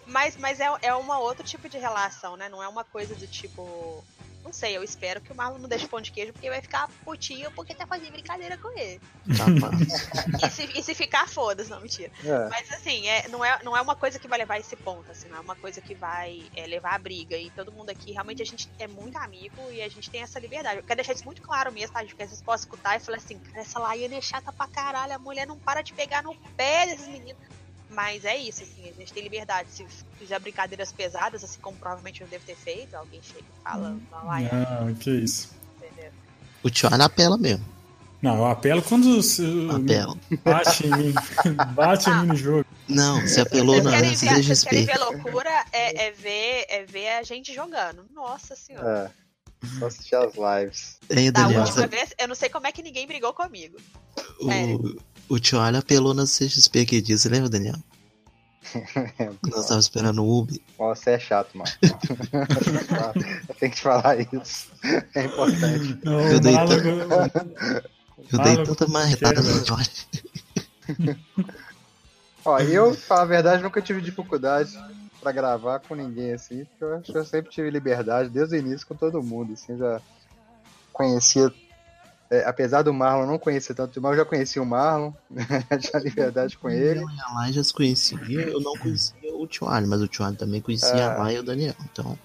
Mas, 0.06 0.36
mas 0.36 0.60
é, 0.60 0.68
é 0.82 0.94
uma 0.94 1.18
outro 1.18 1.44
tipo 1.44 1.68
de 1.68 1.78
relação, 1.78 2.36
né? 2.36 2.48
Não 2.48 2.62
é 2.62 2.68
uma 2.68 2.84
coisa 2.84 3.14
do 3.14 3.26
tipo. 3.26 4.04
Não 4.44 4.52
sei, 4.52 4.76
eu 4.76 4.84
espero 4.84 5.20
que 5.20 5.32
o 5.32 5.34
Marlon 5.34 5.58
não 5.58 5.68
deixe 5.68 5.88
pão 5.88 6.00
de 6.00 6.12
queijo 6.12 6.32
porque 6.32 6.48
vai 6.48 6.60
ficar 6.60 6.88
putinho 7.04 7.50
porque 7.50 7.74
tá 7.74 7.84
fazendo 7.84 8.12
brincadeira 8.12 8.56
com 8.56 8.70
ele. 8.78 9.00
Capaz. 9.36 10.06
E 10.46 10.50
se, 10.50 10.78
e 10.78 10.82
se 10.82 10.94
ficar, 10.94 11.28
foda-se, 11.28 11.68
não, 11.68 11.80
mentira. 11.80 12.12
É. 12.24 12.48
Mas 12.48 12.70
assim, 12.70 13.08
é, 13.08 13.26
não, 13.26 13.44
é, 13.44 13.60
não 13.64 13.76
é 13.76 13.80
uma 13.80 13.96
coisa 13.96 14.20
que 14.20 14.28
vai 14.28 14.38
levar 14.38 14.60
esse 14.60 14.76
ponto, 14.76 15.10
assim, 15.10 15.28
não 15.28 15.38
é 15.38 15.40
uma 15.40 15.56
coisa 15.56 15.80
que 15.80 15.94
vai 15.94 16.44
é, 16.54 16.64
levar 16.66 16.94
a 16.94 16.98
briga. 16.98 17.36
E 17.36 17.50
todo 17.50 17.72
mundo 17.72 17.90
aqui, 17.90 18.12
realmente, 18.12 18.40
a 18.40 18.46
gente 18.46 18.70
é 18.78 18.86
muito 18.86 19.16
amigo 19.18 19.56
e 19.72 19.82
a 19.82 19.88
gente 19.88 20.08
tem 20.08 20.22
essa 20.22 20.38
liberdade. 20.38 20.76
Eu 20.76 20.84
quero 20.84 20.98
deixar 20.98 21.14
isso 21.14 21.24
muito 21.24 21.42
claro 21.42 21.72
mesmo, 21.72 21.92
tá? 21.92 22.04
Porque 22.04 22.24
vocês 22.24 22.40
podem 22.40 22.60
escutar 22.60 22.96
e 22.96 23.00
falar 23.00 23.16
assim, 23.16 23.40
cara, 23.40 23.60
essa 23.60 23.80
Laiane 23.80 24.14
é 24.14 24.20
chata 24.20 24.52
pra 24.52 24.68
caralho, 24.68 25.14
a 25.14 25.18
mulher 25.18 25.46
não 25.46 25.58
para 25.58 25.82
de 25.82 25.92
pegar 25.92 26.22
no 26.22 26.36
pé 26.56 26.86
desses 26.86 27.08
meninos. 27.08 27.55
Mas 27.88 28.24
é 28.24 28.36
isso, 28.36 28.62
assim, 28.62 28.88
a 28.88 28.92
gente 28.92 29.12
tem 29.12 29.22
liberdade. 29.22 29.68
Se 29.70 29.86
fizer 30.18 30.38
brincadeiras 30.40 30.90
pesadas, 30.92 31.44
assim 31.44 31.58
como 31.60 31.76
provavelmente 31.76 32.20
eu 32.20 32.26
devo 32.26 32.44
ter 32.44 32.56
feito, 32.56 32.94
alguém 32.94 33.20
chega 33.22 33.40
e 33.40 33.62
fala, 33.62 33.96
não, 34.10 34.26
Laiane, 34.26 34.66
Não, 34.86 34.94
que 34.94 35.10
isso. 35.10 35.50
entendeu? 35.76 36.10
O 36.62 36.70
Tchone 36.70 37.02
apela 37.02 37.38
mesmo. 37.38 37.64
Não, 38.20 38.38
eu 38.38 38.46
apelo 38.46 38.82
quando 38.82 39.22
se- 39.22 39.68
Apela. 39.70 40.16
bate 40.42 40.86
em 40.86 40.90
mim. 40.90 41.14
bate 41.74 42.10
em 42.10 42.20
mim 42.22 42.26
no 42.26 42.36
jogo. 42.36 42.64
Não, 42.88 43.20
você 43.20 43.40
apelou 43.42 43.80
na 43.82 43.90
querem, 43.90 44.14
ver, 44.16 44.42
vocês 44.42 44.64
querem 44.64 44.84
ver 44.84 44.98
loucura? 44.98 45.50
É, 45.72 46.06
é 46.06 46.10
ver, 46.12 46.64
é 46.68 46.84
ver 46.84 47.08
a 47.10 47.22
gente 47.22 47.54
jogando. 47.54 48.04
Nossa 48.12 48.56
senhora. 48.56 49.12
É. 49.22 49.26
Só 49.78 49.86
assistir 49.86 50.14
as 50.16 50.32
lives. 50.34 50.98
Da 51.32 51.42
Daniel? 51.42 51.62
última 51.62 51.86
vez, 51.86 52.14
eu 52.18 52.26
não 52.28 52.34
sei 52.34 52.48
como 52.48 52.66
é 52.66 52.72
que 52.72 52.82
ninguém 52.82 53.06
brigou 53.06 53.32
comigo. 53.32 53.76
O, 54.40 54.96
o 55.28 55.38
Tchone 55.38 55.78
apelou 55.78 56.14
na 56.14 56.24
CXP 56.24 56.86
que 56.86 57.00
dia, 57.00 57.16
você 57.18 57.28
lembra, 57.28 57.48
Daniel? 57.48 57.76
Nós 59.48 59.66
tava 59.66 59.80
esperando 59.80 60.22
o 60.24 60.38
Uber. 60.40 60.58
Ó, 60.78 60.94
você 60.94 61.10
é 61.12 61.18
chato, 61.18 61.56
mano. 61.56 61.70
eu 63.48 63.54
tenho 63.54 63.70
que 63.70 63.76
te 63.76 63.82
falar 63.82 64.20
isso. 64.20 64.66
É 65.14 65.24
importante. 65.24 65.98
Não, 66.04 66.20
Eu 66.20 66.36
o 66.36 66.40
dei 66.40 66.52
Marlon- 66.52 66.74
Eu 68.32 68.38
dei 68.42 68.64
tanta 68.64 68.86
marretada 68.88 69.40
no 69.40 69.62
Tchone. 69.62 69.88
Ó, 72.44 72.58
eu, 72.60 72.90
pra 72.92 73.00
falar 73.00 73.22
a 73.22 73.26
verdade, 73.26 73.62
nunca 73.62 73.82
tive 73.82 74.00
dificuldade 74.00 74.72
pra 75.20 75.32
gravar 75.32 75.80
com 75.80 75.94
ninguém, 75.94 76.32
assim, 76.32 76.64
porque 76.64 76.84
eu 76.84 76.94
acho 76.96 77.12
que 77.12 77.18
eu 77.18 77.24
sempre 77.24 77.50
tive 77.50 77.70
liberdade 77.70 78.28
desde 78.30 78.56
o 78.56 78.58
início 78.58 78.86
com 78.86 78.94
todo 78.94 79.22
mundo, 79.22 79.52
assim, 79.52 79.76
já 79.76 80.00
conhecia. 80.92 81.52
É, 82.30 82.44
apesar 82.44 82.82
do 82.82 82.92
Marlon 82.92 83.26
não 83.26 83.38
conhecer 83.38 83.74
tanto, 83.74 84.00
mas 84.00 84.12
eu 84.12 84.18
já 84.18 84.24
conhecia 84.24 84.62
o 84.62 84.66
Marlon, 84.66 85.12
tinha 85.80 86.02
liberdade 86.02 86.56
com 86.58 86.68
ele. 86.68 87.00
Eu 87.00 87.08
e 87.10 87.20
a 87.20 87.34
Lai 87.34 87.52
já 87.52 87.62
se 87.62 87.72
conhecia. 87.72 88.18
Eu 88.18 88.60
não 88.60 88.72
conhecia 88.76 89.14
o 89.34 89.46
Tchone, 89.46 89.86
mas 89.86 90.00
o 90.02 90.08
Tchone 90.08 90.36
também 90.36 90.60
conhecia 90.60 90.88
É. 90.88 91.02
a 91.04 91.16
Lai 91.16 91.36
e 91.36 91.38
o 91.38 91.42
Daniel. 91.42 91.74
Então, 91.92 92.18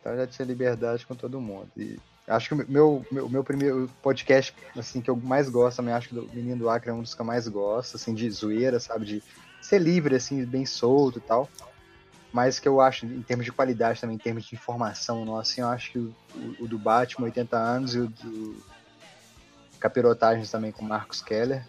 Então 0.00 0.16
já 0.16 0.26
tinha 0.26 0.46
liberdade 0.46 1.06
com 1.06 1.14
todo 1.14 1.40
mundo. 1.40 1.68
E 1.76 1.98
acho 2.28 2.48
que 2.48 2.54
o 2.54 2.66
meu, 2.70 3.04
meu, 3.10 3.28
meu 3.28 3.42
primeiro 3.44 3.90
podcast, 4.02 4.54
assim, 4.76 5.00
que 5.00 5.10
eu 5.10 5.16
mais 5.16 5.48
gosto 5.48 5.78
também, 5.78 5.92
acho 5.94 6.08
que 6.10 6.14
do 6.14 6.28
Menino 6.32 6.56
do 6.58 6.70
Acre 6.70 6.90
é 6.90 6.92
um 6.94 7.02
dos 7.02 7.14
que 7.14 7.20
eu 7.20 7.26
mais 7.26 7.48
gosto, 7.48 7.96
assim, 7.96 8.14
de 8.14 8.30
zoeira, 8.30 8.78
sabe? 8.78 9.04
De 9.06 9.22
ser 9.60 9.80
livre, 9.80 10.14
assim, 10.14 10.44
bem 10.44 10.64
solto 10.66 11.18
e 11.18 11.22
tal. 11.22 11.48
Mas 12.32 12.58
que 12.58 12.66
eu 12.68 12.80
acho, 12.80 13.06
em 13.06 13.22
termos 13.22 13.44
de 13.46 13.52
qualidade 13.52 14.00
também, 14.00 14.16
em 14.16 14.18
termos 14.18 14.44
de 14.44 14.54
informação, 14.56 15.24
nossa, 15.24 15.52
assim, 15.52 15.60
eu 15.60 15.68
acho 15.68 15.92
que 15.92 15.98
o, 15.98 16.14
o- 16.34 16.64
o 16.64 16.68
do 16.68 16.78
Batman, 16.78 17.26
80 17.26 17.56
anos, 17.56 17.94
e 17.94 17.98
o 18.00 18.08
do 18.08 18.56
Capirotagens 19.88 20.50
também 20.50 20.72
com 20.72 20.82
o 20.82 20.88
Marcos 20.88 21.20
Keller, 21.20 21.62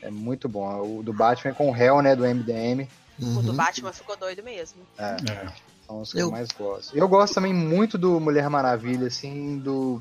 é 0.00 0.08
muito 0.08 0.48
bom. 0.48 0.98
O 0.98 1.02
do 1.02 1.12
Batman 1.12 1.50
é 1.50 1.54
com 1.54 1.68
o 1.68 1.76
Hell, 1.76 2.00
né, 2.00 2.14
do 2.14 2.24
MDM, 2.24 2.88
O 3.18 3.24
do 3.42 3.50
uhum. 3.50 3.56
Batman 3.56 3.92
ficou 3.92 4.16
doido 4.16 4.40
mesmo. 4.40 4.80
é, 4.96 5.16
É. 5.28 5.52
são 5.84 6.00
os 6.00 6.12
que 6.12 6.18
eu... 6.18 6.26
Eu- 6.26 6.30
mais 6.30 6.48
gosto. 6.52 6.96
Eu 6.96 7.08
gosto 7.08 7.34
também 7.34 7.52
muito 7.52 7.98
do 7.98 8.20
Mulher 8.20 8.48
Maravilha, 8.48 9.08
assim, 9.08 9.58
do. 9.58 10.00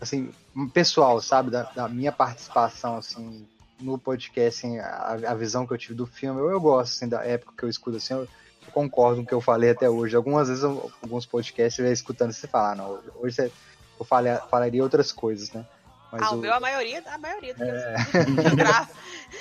Assim, 0.00 0.32
pessoal, 0.72 1.20
sabe? 1.20 1.50
Da, 1.50 1.64
da 1.64 1.86
minha 1.86 2.10
participação, 2.10 2.96
assim, 2.96 3.46
no 3.78 3.98
podcast, 3.98 4.66
assim, 4.66 4.78
a, 4.78 5.18
a 5.32 5.34
visão 5.34 5.66
que 5.66 5.74
eu 5.74 5.78
tive 5.78 5.92
do 5.94 6.06
filme. 6.06 6.40
Eu, 6.40 6.50
eu 6.50 6.60
gosto, 6.62 6.92
assim, 6.94 7.08
da 7.08 7.22
época 7.26 7.52
que 7.58 7.62
eu 7.62 7.68
escuto, 7.68 7.98
assim, 7.98 8.14
eu, 8.14 8.20
eu 8.22 8.72
concordo 8.72 9.16
com 9.18 9.22
o 9.22 9.26
que 9.26 9.34
eu 9.34 9.40
falei 9.42 9.68
até 9.68 9.88
hoje. 9.90 10.16
Algumas 10.16 10.48
vezes, 10.48 10.64
eu- 10.64 10.90
alguns 11.02 11.26
podcasts, 11.26 11.78
eu 11.78 11.84
ia 11.84 11.92
escutando 11.92 12.30
e 12.30 12.34
você 12.34 12.48
fala, 12.48 12.72
ah, 12.72 12.74
não, 12.74 13.00
hoje 13.16 13.36
você- 13.36 13.52
eu 14.00 14.04
falei, 14.06 14.34
falaria 14.50 14.82
outras 14.82 15.12
coisas, 15.12 15.52
né? 15.52 15.62
Mas 16.18 16.22
ah, 16.28 16.30
o 16.32 16.38
o- 16.38 16.40
meu, 16.40 16.54
a 16.54 16.60
maioria, 16.60 17.02
a 17.06 17.18
maioria 17.18 17.54
do 17.54 17.62
É. 17.64 17.94
que 18.10 18.16
eu, 18.40 18.50
eu 18.50 18.56
gravo, 18.56 18.90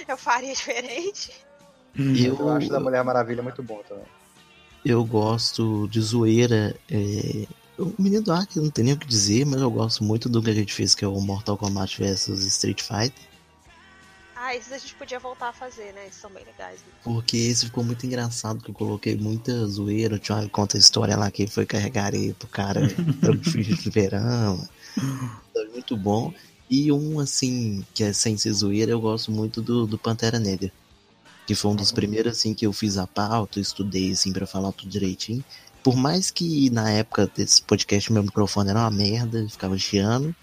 eu 0.07 0.17
faria 0.17 0.53
diferente. 0.53 1.31
Eu, 1.95 2.35
eu 2.39 2.49
acho 2.49 2.69
da 2.69 2.79
Mulher 2.79 3.03
Maravilha 3.03 3.43
muito 3.43 3.61
bom 3.61 3.79
também. 3.87 4.03
eu 4.83 5.05
gosto 5.05 5.87
de 5.89 6.01
zoeira. 6.01 6.75
é, 6.89 7.45
O 7.77 7.93
Menino 7.99 8.23
do 8.23 8.31
Acre 8.33 8.59
não 8.59 8.71
tem 8.71 8.83
nem 8.85 8.95
o 8.95 8.97
que 8.97 9.05
dizer, 9.05 9.45
mas 9.45 9.61
eu 9.61 9.69
gosto 9.69 10.03
muito 10.03 10.27
do 10.27 10.41
que 10.41 10.49
a 10.49 10.53
gente 10.55 10.73
fez, 10.73 10.95
que 10.95 11.05
é 11.05 11.07
o 11.07 11.21
Mortal 11.21 11.55
Kombat 11.55 11.99
vs 12.01 12.27
Street 12.45 12.81
Fighter. 12.81 13.23
Ah, 14.35 14.55
esses 14.55 14.71
a 14.73 14.77
gente 14.79 14.95
podia 14.95 15.19
voltar 15.19 15.49
a 15.49 15.53
fazer, 15.53 15.93
né? 15.93 16.07
Esses 16.07 16.19
são 16.19 16.31
bem 16.31 16.43
legais. 16.43 16.79
né? 16.79 16.87
Porque 17.03 17.37
esse 17.37 17.67
ficou 17.67 17.83
muito 17.83 18.03
engraçado, 18.07 18.63
que 18.63 18.71
eu 18.71 18.75
coloquei 18.75 19.15
muita 19.15 19.65
zoeira. 19.67 20.15
O 20.15 20.19
Thiago 20.19 20.49
conta 20.49 20.75
a 20.77 20.79
história 20.79 21.15
lá 21.15 21.29
que 21.29 21.43
ele 21.43 21.51
foi 21.51 21.65
carregar 21.67 22.05
areia 22.05 22.33
pro 22.33 22.47
cara 22.47 22.81
pro 23.21 23.37
de 23.37 23.77
fliperama. 23.77 24.67
Foi 25.53 25.67
muito 25.69 25.95
bom. 25.95 26.33
E 26.69 26.91
um, 26.91 27.19
assim, 27.19 27.85
que 27.93 28.03
é 28.03 28.13
sem 28.13 28.37
ser 28.37 28.51
zoeira, 28.53 28.91
eu 28.91 29.01
gosto 29.01 29.31
muito 29.31 29.61
do, 29.61 29.85
do 29.85 29.97
Pantera 29.97 30.39
Negra. 30.39 30.71
Que 31.45 31.53
foi 31.53 31.71
um 31.71 31.75
dos 31.75 31.91
primeiros, 31.91 32.37
assim, 32.37 32.53
que 32.53 32.65
eu 32.65 32.73
fiz 32.73 32.97
a 32.97 33.05
pauta, 33.05 33.59
estudei, 33.59 34.11
assim, 34.11 34.31
pra 34.31 34.47
falar 34.47 34.71
tudo 34.71 34.89
direitinho. 34.89 35.43
Por 35.83 35.95
mais 35.95 36.31
que 36.31 36.69
na 36.69 36.89
época 36.89 37.29
desse 37.35 37.61
podcast 37.61 38.11
meu 38.11 38.23
microfone 38.23 38.69
era 38.69 38.79
uma 38.79 38.91
merda, 38.91 39.45
ficava 39.49 39.77
chiando. 39.77 40.33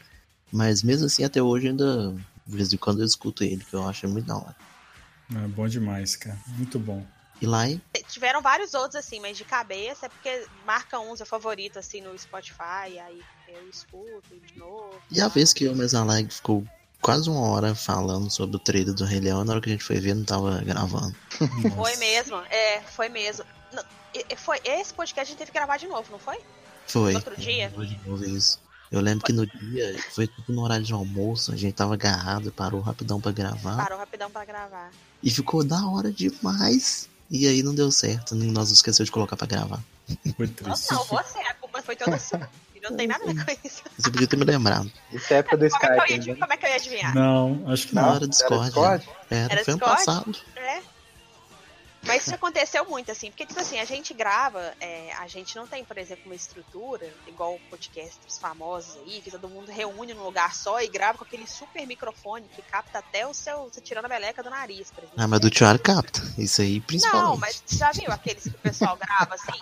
Mas 0.53 0.83
mesmo 0.83 1.07
assim, 1.07 1.25
até 1.25 1.43
hoje 1.43 1.69
ainda, 1.69 2.15
de 2.47 2.57
vez 2.57 2.73
em 2.73 2.77
quando 2.77 3.01
eu 3.01 3.07
escuto 3.07 3.43
ele, 3.43 3.65
que 3.65 3.75
eu 3.75 3.89
acho 3.89 4.07
muito 4.07 4.27
da 4.27 4.37
hora. 4.37 4.57
É 5.35 5.49
bom 5.49 5.67
demais, 5.67 6.17
cara. 6.17 6.39
Muito 6.49 6.79
bom. 6.79 7.07
E 7.41 7.47
lá, 7.47 7.67
hein? 7.67 7.81
Tiveram 8.09 8.43
vários 8.43 8.75
outros, 8.75 8.97
assim, 8.97 9.19
mas 9.19 9.39
de 9.39 9.45
cabeça 9.45 10.07
é 10.07 10.09
porque 10.11 10.47
marca 10.67 11.01
um 11.01 11.17
seu 11.17 11.25
favorito, 11.25 11.79
assim, 11.79 12.03
no 12.03 12.17
Spotify, 12.19 12.99
aí 12.99 13.23
eu 13.55 13.69
escuto 13.69 14.37
de 14.47 14.59
novo. 14.59 14.95
E 15.11 15.21
a 15.21 15.29
vez 15.29 15.53
que 15.53 15.65
eu 15.65 15.73
a 15.73 16.05
live 16.05 16.31
ficou 16.31 16.65
quase 17.01 17.29
uma 17.29 17.41
hora 17.41 17.75
falando 17.75 18.31
sobre 18.31 18.57
o 18.57 18.59
trailer 18.59 18.95
do 18.95 19.05
Rei 19.05 19.21
Leão, 19.21 19.45
na 19.45 19.53
hora 19.53 19.61
que 19.61 19.69
a 19.69 19.73
gente 19.73 19.85
foi 19.85 19.99
ver, 19.99 20.15
não 20.15 20.25
tava 20.25 20.61
gravando. 20.63 21.15
Foi 21.75 21.97
mesmo, 21.97 22.37
é, 22.51 22.81
foi 22.83 23.09
mesmo. 23.09 23.45
Não, 23.73 23.83
foi, 24.37 24.61
esse 24.65 24.93
podcast 24.93 25.21
a 25.21 25.25
gente 25.31 25.39
teve 25.39 25.51
que 25.51 25.59
gravar 25.59 25.79
de 25.79 25.87
novo, 25.87 26.07
não 26.11 26.19
foi? 26.19 26.39
Foi. 26.87 27.13
No 27.13 27.19
outro 27.19 27.37
dia? 27.37 27.73
Hoje 27.77 27.95
de 27.95 28.09
novo 28.09 28.25
isso. 28.25 28.61
Eu 28.91 29.01
lembro 29.01 29.25
que 29.25 29.33
no 29.33 29.47
dia, 29.47 29.97
foi 30.11 30.27
tipo 30.27 30.53
no 30.53 30.63
horário 30.63 30.85
de 30.85 30.93
almoço, 30.93 31.53
a 31.53 31.57
gente 31.57 31.73
tava 31.75 31.95
agarrado, 31.95 32.51
parou 32.51 32.81
rapidão 32.81 33.21
pra 33.21 33.31
gravar. 33.31 33.77
Parou 33.77 33.99
rapidão 33.99 34.31
pra 34.31 34.45
gravar. 34.45 34.91
E 35.23 35.31
ficou 35.31 35.63
da 35.63 35.87
hora 35.87 36.11
demais. 36.11 37.09
E 37.31 37.47
aí 37.47 37.63
não 37.63 37.73
deu 37.73 37.93
certo, 37.93 38.35
nós 38.35 38.73
esqueceu 38.73 39.05
de 39.05 39.13
colocar 39.13 39.37
pra 39.37 39.47
gravar. 39.47 39.81
Foi 40.37 40.47
Não, 40.47 40.55
triste. 40.55 40.91
não, 40.91 41.05
você, 41.05 41.39
a 41.39 41.55
culpa 41.55 41.81
foi 41.81 41.95
toda 41.95 42.19
sua. 42.19 42.51
Não 42.83 42.97
tem 42.97 43.07
nada 43.07 43.25
a 43.25 43.33
ver 43.33 43.45
com 43.45 43.67
isso. 43.67 43.83
Você 43.99 44.11
podia 44.11 44.27
ter 44.27 44.37
me 44.37 44.45
lembrado. 44.45 44.91
Isso 45.13 45.33
é 45.33 45.39
época 45.39 45.57
do 45.57 45.69
Como 45.69 45.77
é, 45.85 45.87
que 45.87 45.87
eu 45.87 46.05
Skype, 46.05 46.29
ia, 46.29 46.35
né? 46.35 46.41
como 46.41 46.53
é 46.53 46.57
que 46.57 46.67
eu 46.67 46.71
ia 46.71 46.77
adivinhar? 46.77 47.15
Não, 47.15 47.63
acho 47.67 47.89
que 47.89 47.95
Na 47.95 48.03
não. 48.03 48.09
hora 48.11 48.19
do 48.21 48.25
Era 48.25 48.31
Discord. 48.31 48.65
Discord? 48.67 49.09
Era, 49.31 49.53
Era 49.53 49.65
foi 49.65 49.75
ano 49.75 49.81
Discord? 49.81 50.05
passado. 50.07 50.39
É. 50.57 50.83
Mas 52.03 52.23
isso 52.23 52.35
aconteceu 52.35 52.87
muito, 52.87 53.13
assim, 53.13 53.29
porque, 53.31 53.45
tipo 53.45 53.61
assim, 53.61 53.79
a 53.79 53.85
gente 53.85 54.15
grava, 54.15 54.73
é, 54.81 55.13
a 55.19 55.27
gente 55.29 55.55
não 55.55 55.67
tem, 55.67 55.85
por 55.85 55.99
exemplo, 55.99 56.23
uma 56.25 56.35
estrutura, 56.35 57.07
igual 57.27 57.61
podcasters 57.69 58.39
famosos 58.39 58.97
aí, 59.03 59.21
que 59.21 59.31
todo 59.31 59.47
mundo 59.51 59.71
reúne 59.71 60.15
num 60.15 60.23
lugar 60.25 60.55
só 60.55 60.81
e 60.81 60.89
grava 60.89 61.19
com 61.19 61.25
aquele 61.25 61.47
super 61.47 61.87
microfone 61.87 62.49
que 62.57 62.63
capta 62.63 63.01
até 63.01 63.27
o 63.27 63.35
seu, 63.35 63.65
você 63.65 63.83
tirando 63.83 64.07
a 64.07 64.09
meleca 64.09 64.43
do 64.43 64.49
nariz, 64.49 64.91
por 64.91 65.05
exemplo. 65.05 65.23
Ah, 65.23 65.29
mas 65.29 65.41
do 65.41 65.51
Thiago 65.51 65.79
capta. 65.79 66.23
Isso 66.39 66.63
aí, 66.63 66.81
principalmente. 66.81 67.29
Não, 67.29 67.37
mas 67.37 67.63
você 67.67 67.77
já 67.77 67.93
viu 67.93 68.11
aqueles 68.11 68.45
que 68.45 68.49
o 68.49 68.53
pessoal 68.55 68.97
grava, 68.97 69.35
assim? 69.35 69.61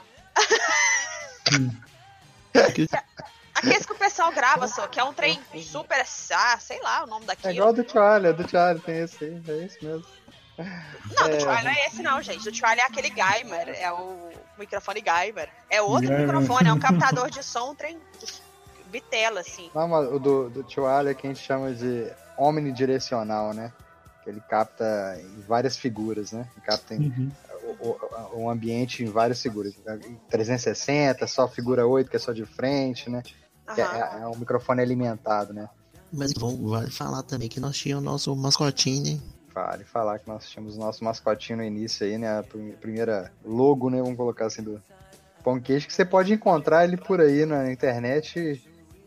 Aqueles 3.55 3.85
que 3.87 3.93
o 3.93 3.97
pessoal 3.97 4.33
grava 4.33 4.69
só, 4.69 4.87
que 4.87 4.99
é 5.01 5.05
um 5.05 5.13
trem 5.13 5.41
super, 5.63 6.05
ah, 6.33 6.59
sei 6.61 6.81
lá 6.83 7.05
o 7.05 7.07
nome 7.07 7.25
É 7.25 7.27
daquilo. 7.29 7.55
igual 7.55 7.73
do 7.73 7.89
Charlie, 7.89 8.31
é 8.31 8.33
do 8.33 8.49
Charlie, 8.49 8.83
tem 8.83 8.99
esse 8.99 9.25
aí, 9.25 9.43
é 9.49 9.65
isso 9.65 9.79
mesmo. 9.83 10.05
Não, 10.59 11.29
do 11.29 11.35
É. 11.35 11.39
Trial 11.39 11.63
não 11.65 11.71
é 11.71 11.87
esse 11.87 12.03
não, 12.03 12.23
gente. 12.23 12.45
Do 12.45 12.53
Trial 12.53 12.75
é 12.77 12.83
aquele 12.83 13.09
Geimer, 13.09 13.69
é 13.81 13.93
o 13.93 14.31
microfone 14.59 15.03
Geimer. 15.05 15.49
É 15.71 15.81
outro 15.81 16.09
Geimer. 16.09 16.27
microfone, 16.27 16.69
é 16.69 16.73
um 16.73 16.81
captador 16.81 17.31
de 17.31 17.43
som, 17.45 17.71
um 17.71 17.75
trem 17.75 17.99
vitela, 18.91 19.41
assim. 19.41 19.71
Não, 19.75 19.87
mas 19.87 20.09
o 20.09 20.19
do, 20.19 20.51
do 20.51 20.87
Ali 20.87 21.11
é 21.11 21.15
que 21.15 21.27
a 21.27 21.31
gente 21.31 21.43
chama 21.45 21.73
de 21.73 22.11
omnidirecional, 22.37 23.53
né? 23.53 23.73
ele 24.29 24.43
capta 24.47 25.19
em 25.21 25.41
várias 25.41 25.77
figuras, 25.77 26.33
né? 26.33 26.47
Ele 26.55 26.67
capta 26.67 26.95
em, 26.95 26.99
Uhum. 26.99 27.31
O 27.81 28.51
ambiente 28.51 29.03
em 29.05 29.07
várias 29.11 29.41
figuras. 29.41 29.75
360, 30.31 31.27
só 31.27 31.49
figura 31.49 31.87
8, 31.87 32.11
que 32.11 32.17
é 32.17 32.19
só 32.19 32.33
de 32.33 32.45
frente, 32.45 33.09
né? 33.11 33.23
Que 33.75 33.81
Aham. 33.81 34.19
é, 34.19 34.23
é 34.23 34.27
um 34.29 34.37
microfone 34.37 34.81
alimentado, 34.83 35.53
né? 35.53 35.69
Mas 36.13 36.33
vamos, 36.37 36.71
vale 36.71 36.91
falar 36.91 37.23
também 37.23 37.49
que 37.49 37.61
nós 37.61 37.77
tínhamos 37.77 38.03
o 38.07 38.11
nosso 38.11 38.37
mascotinho, 38.37 39.15
né? 39.15 39.21
Vale 39.55 39.85
falar 39.85 40.19
que 40.19 40.29
nós 40.29 40.49
tínhamos 40.49 40.77
o 40.77 40.79
nosso 40.79 41.05
mascotinho 41.05 41.59
no 41.59 41.65
início 41.65 42.07
aí, 42.07 42.17
né? 42.17 42.39
A 42.39 42.43
prim- 42.43 42.73
primeira 42.81 43.31
logo, 43.45 43.91
né? 43.91 44.01
Vamos 44.01 44.17
colocar 44.17 44.47
assim 44.47 44.63
do 44.63 44.81
Pão 45.43 45.61
Queijo, 45.61 45.87
que 45.87 45.93
você 45.93 46.05
pode 46.05 46.33
encontrar 46.33 46.85
ele 46.85 46.97
por 46.97 47.21
aí 47.21 47.45
na 47.45 47.71
internet 47.71 48.63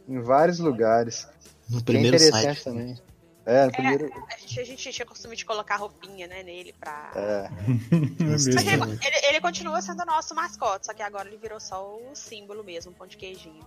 em 0.08 0.20
vários 0.20 0.60
lugares. 0.60 1.28
No 1.70 1.78
Bem 1.78 1.84
primeiro 1.86 2.18
interessante 2.18 2.56
site. 2.58 2.64
também. 2.64 2.98
É, 3.46 3.66
no 3.66 3.72
primeiro. 3.72 4.10
A 4.32 4.38
gente, 4.40 4.60
a 4.60 4.64
gente 4.64 4.92
tinha 4.92 5.06
costume 5.06 5.36
de 5.36 5.44
colocar 5.46 5.76
roupinha, 5.78 6.28
né, 6.28 6.44
nele 6.44 6.74
pra. 6.80 7.12
É, 7.16 7.50
É 8.22 8.74
ele, 8.74 8.84
ele- 9.04 9.26
ele 9.30 9.42
continua 9.42 9.82
sendo 9.82 10.06
nosso 10.06 10.36
mascote, 10.36 10.86
só 10.86 10.94
que 10.94 11.02
agora 11.02 11.28
ele 11.28 11.38
virou 11.38 11.60
só 11.60 11.84
o 11.84 12.16
símbolo 12.16 12.64
mesmo, 12.64 12.92
um 12.92 12.94
pão 12.94 13.08
de 13.08 13.18
queijinho. 13.18 13.66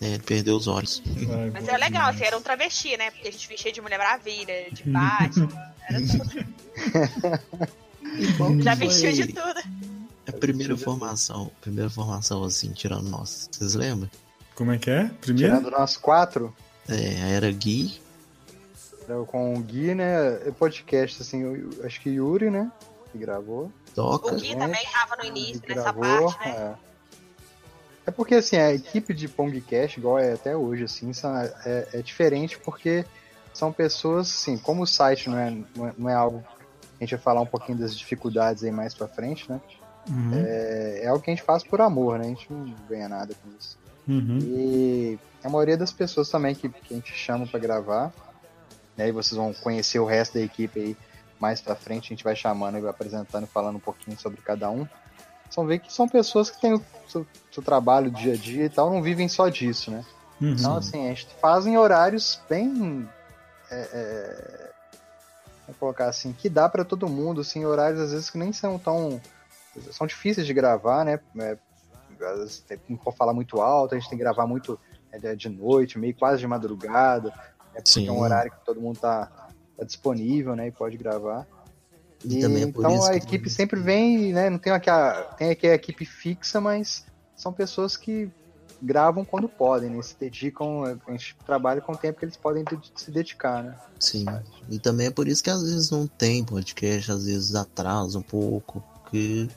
É, 0.00 0.10
ele 0.10 0.22
perdeu 0.22 0.56
os 0.56 0.68
olhos. 0.68 1.02
Ai, 1.06 1.50
Mas 1.50 1.66
era 1.66 1.76
legal, 1.78 2.10
assim, 2.10 2.22
era 2.24 2.36
um 2.38 2.42
travesti, 2.42 2.96
né? 2.96 3.10
Porque 3.10 3.28
a 3.28 3.32
gente 3.32 3.48
vestia 3.48 3.72
de 3.72 3.80
Mulher 3.80 3.98
Maravilha, 3.98 4.70
de 4.70 4.84
Batman, 4.84 5.48
era 5.88 5.98
tudo. 6.00 6.46
Já 8.62 8.76
foi 8.76 8.86
vestiu 8.88 9.12
de 9.12 9.26
tudo. 9.32 9.60
A 10.26 10.32
primeira 10.32 10.76
formação, 10.76 11.50
primeira 11.60 11.88
formação 11.90 12.44
assim, 12.44 12.70
tirando 12.72 13.08
nós. 13.08 13.48
Vocês 13.50 13.74
lembram? 13.74 14.10
Como 14.54 14.70
é 14.72 14.78
que 14.78 14.90
é? 14.90 15.10
Primeiro? 15.20 15.56
tirando 15.56 15.70
nós 15.76 15.96
quatro, 15.96 16.54
É, 16.88 17.34
era 17.34 17.50
Gui, 17.50 18.00
com 19.26 19.54
o 19.54 19.60
Gui, 19.60 19.94
né? 19.94 20.46
é 20.46 20.50
Podcast, 20.50 21.22
assim, 21.22 21.42
eu, 21.42 21.56
eu 21.72 21.86
acho 21.86 22.00
que 22.00 22.10
Yuri, 22.10 22.50
né? 22.50 22.70
Que 23.12 23.18
gravou. 23.18 23.70
Toca. 23.94 24.34
O 24.34 24.36
Gui 24.36 24.54
também 24.56 24.84
tava 24.92 25.16
no 25.16 25.24
início, 25.24 25.62
nessa 25.68 25.92
gravou, 25.92 26.32
parte, 26.32 26.48
né? 26.48 26.76
é. 26.84 26.88
É 28.06 28.10
porque 28.10 28.36
assim, 28.36 28.56
a 28.56 28.72
equipe 28.72 29.12
de 29.12 29.28
Pongcast, 29.28 30.00
igual 30.00 30.18
é 30.18 30.32
até 30.32 30.56
hoje, 30.56 30.84
assim, 30.84 31.12
são- 31.12 31.36
é, 31.36 31.88
é 31.92 32.02
diferente 32.02 32.58
porque 32.58 33.04
são 33.52 33.70
pessoas, 33.70 34.28
assim, 34.30 34.56
como 34.56 34.82
o 34.82 34.86
site 34.86 35.28
não 35.28 35.38
é, 35.38 35.50
não 35.76 35.88
é, 35.88 35.92
não 35.98 36.08
é 36.08 36.14
algo. 36.14 36.42
A 36.98 37.04
gente 37.04 37.14
vai 37.14 37.20
falar 37.22 37.42
um 37.42 37.46
pouquinho 37.46 37.76
das 37.76 37.94
dificuldades 37.96 38.64
aí 38.64 38.70
mais 38.70 38.94
pra 38.94 39.06
frente, 39.06 39.50
né? 39.50 39.60
Uhum. 40.08 40.30
É, 40.34 41.00
é 41.02 41.08
algo 41.08 41.22
que 41.22 41.30
a 41.30 41.34
gente 41.34 41.44
faz 41.44 41.62
por 41.62 41.80
amor, 41.82 42.18
né? 42.18 42.24
A 42.24 42.28
gente 42.28 42.50
não 42.50 42.74
ganha 42.88 43.08
nada 43.10 43.34
com 43.34 43.50
isso. 43.58 43.78
Uhum. 44.08 44.38
E 44.40 45.18
a 45.44 45.50
maioria 45.50 45.76
das 45.76 45.92
pessoas 45.92 46.30
também 46.30 46.54
que, 46.54 46.66
que 46.68 46.94
a 46.94 46.96
gente 46.96 47.12
chama 47.12 47.46
pra 47.46 47.60
gravar, 47.60 48.10
né? 48.98 49.08
E 49.08 49.12
vocês 49.12 49.36
vão 49.36 49.54
conhecer 49.54 50.00
o 50.00 50.04
resto 50.04 50.34
da 50.34 50.40
equipe 50.44 50.80
aí 50.80 50.96
mais 51.40 51.60
pra 51.60 51.76
frente, 51.76 52.06
a 52.06 52.08
gente 52.08 52.24
vai 52.24 52.34
chamando 52.34 52.76
e 52.76 52.80
vai 52.80 52.90
apresentando, 52.90 53.46
falando 53.46 53.76
um 53.76 53.80
pouquinho 53.80 54.18
sobre 54.18 54.40
cada 54.42 54.68
um. 54.68 54.84
Vocês 55.44 55.54
vão 55.54 55.66
ver 55.66 55.78
que 55.78 55.92
são 55.92 56.08
pessoas 56.08 56.50
que 56.50 56.60
têm 56.60 56.74
o 56.74 56.84
seu, 57.06 57.24
seu 57.52 57.62
trabalho 57.62 58.10
dia 58.10 58.34
a 58.34 58.36
dia 58.36 58.64
e 58.64 58.68
tal, 58.68 58.90
não 58.90 59.00
vivem 59.00 59.28
só 59.28 59.48
disso, 59.48 59.90
né? 59.92 60.04
Uhum. 60.40 60.52
Então, 60.52 60.76
assim, 60.76 61.06
a 61.06 61.08
gente 61.10 61.28
faz 61.40 61.64
em 61.64 61.78
horários 61.78 62.40
bem. 62.50 63.08
É, 63.70 63.88
é, 63.92 64.70
vamos 65.66 65.78
colocar 65.78 66.06
assim, 66.06 66.32
que 66.32 66.48
dá 66.48 66.68
pra 66.68 66.84
todo 66.84 67.08
mundo, 67.08 67.40
assim, 67.40 67.64
horários 67.64 68.00
às 68.00 68.10
vezes 68.10 68.30
que 68.30 68.38
nem 68.38 68.52
são 68.52 68.78
tão. 68.78 69.20
são 69.92 70.06
difíceis 70.06 70.46
de 70.46 70.52
gravar, 70.52 71.04
né? 71.04 71.20
É, 71.38 71.56
às 72.20 72.38
vezes 72.38 72.60
tem- 72.60 72.78
pode 72.96 73.16
falar 73.16 73.32
muito 73.32 73.60
alto, 73.60 73.94
a 73.94 73.98
gente 73.98 74.08
tem 74.08 74.18
que 74.18 74.24
gravar 74.24 74.46
muito 74.46 74.78
é, 75.12 75.34
de 75.34 75.48
noite, 75.48 75.98
meio 75.98 76.14
quase 76.14 76.40
de 76.40 76.46
madrugada, 76.46 77.32
é 77.78 77.82
porque 77.82 77.90
Sim. 77.90 78.08
é 78.08 78.12
um 78.12 78.20
horário 78.20 78.50
que 78.50 78.64
todo 78.64 78.80
mundo 78.80 78.98
tá, 78.98 79.26
tá 79.76 79.84
disponível, 79.84 80.54
né? 80.56 80.68
E 80.68 80.70
pode 80.72 80.96
gravar. 80.96 81.46
E 82.24 82.40
também 82.40 82.64
é 82.64 82.66
por 82.72 82.80
então 82.80 82.96
isso 82.96 83.08
a 83.10 83.14
equipe 83.16 83.48
sempre 83.48 83.78
vem, 83.80 84.32
né? 84.32 84.50
Não 84.50 84.58
tem 84.58 84.72
aqui 84.72 84.90
a, 84.90 85.22
tem 85.38 85.50
aqui 85.50 85.66
a 85.68 85.74
equipe 85.74 86.04
fixa, 86.04 86.60
mas 86.60 87.04
são 87.36 87.52
pessoas 87.52 87.96
que 87.96 88.28
gravam 88.82 89.24
quando 89.24 89.48
podem, 89.48 89.90
né? 89.90 90.02
Se 90.02 90.16
dedicam, 90.18 90.84
a 90.84 91.10
gente 91.12 91.36
trabalha 91.46 91.80
com 91.80 91.92
o 91.92 91.96
tempo 91.96 92.18
que 92.18 92.24
eles 92.24 92.36
podem 92.36 92.64
de- 92.64 92.92
se 92.96 93.10
dedicar, 93.12 93.62
né? 93.62 93.76
Sim. 94.00 94.24
E 94.68 94.78
também 94.80 95.06
é 95.06 95.10
por 95.10 95.28
isso 95.28 95.42
que 95.42 95.50
às 95.50 95.62
vezes 95.62 95.90
não 95.90 96.06
tem 96.08 96.44
podcast, 96.44 97.10
às 97.12 97.24
vezes 97.24 97.54
atrasa 97.54 98.18
um 98.18 98.22
pouco, 98.22 98.82
porque. 99.02 99.48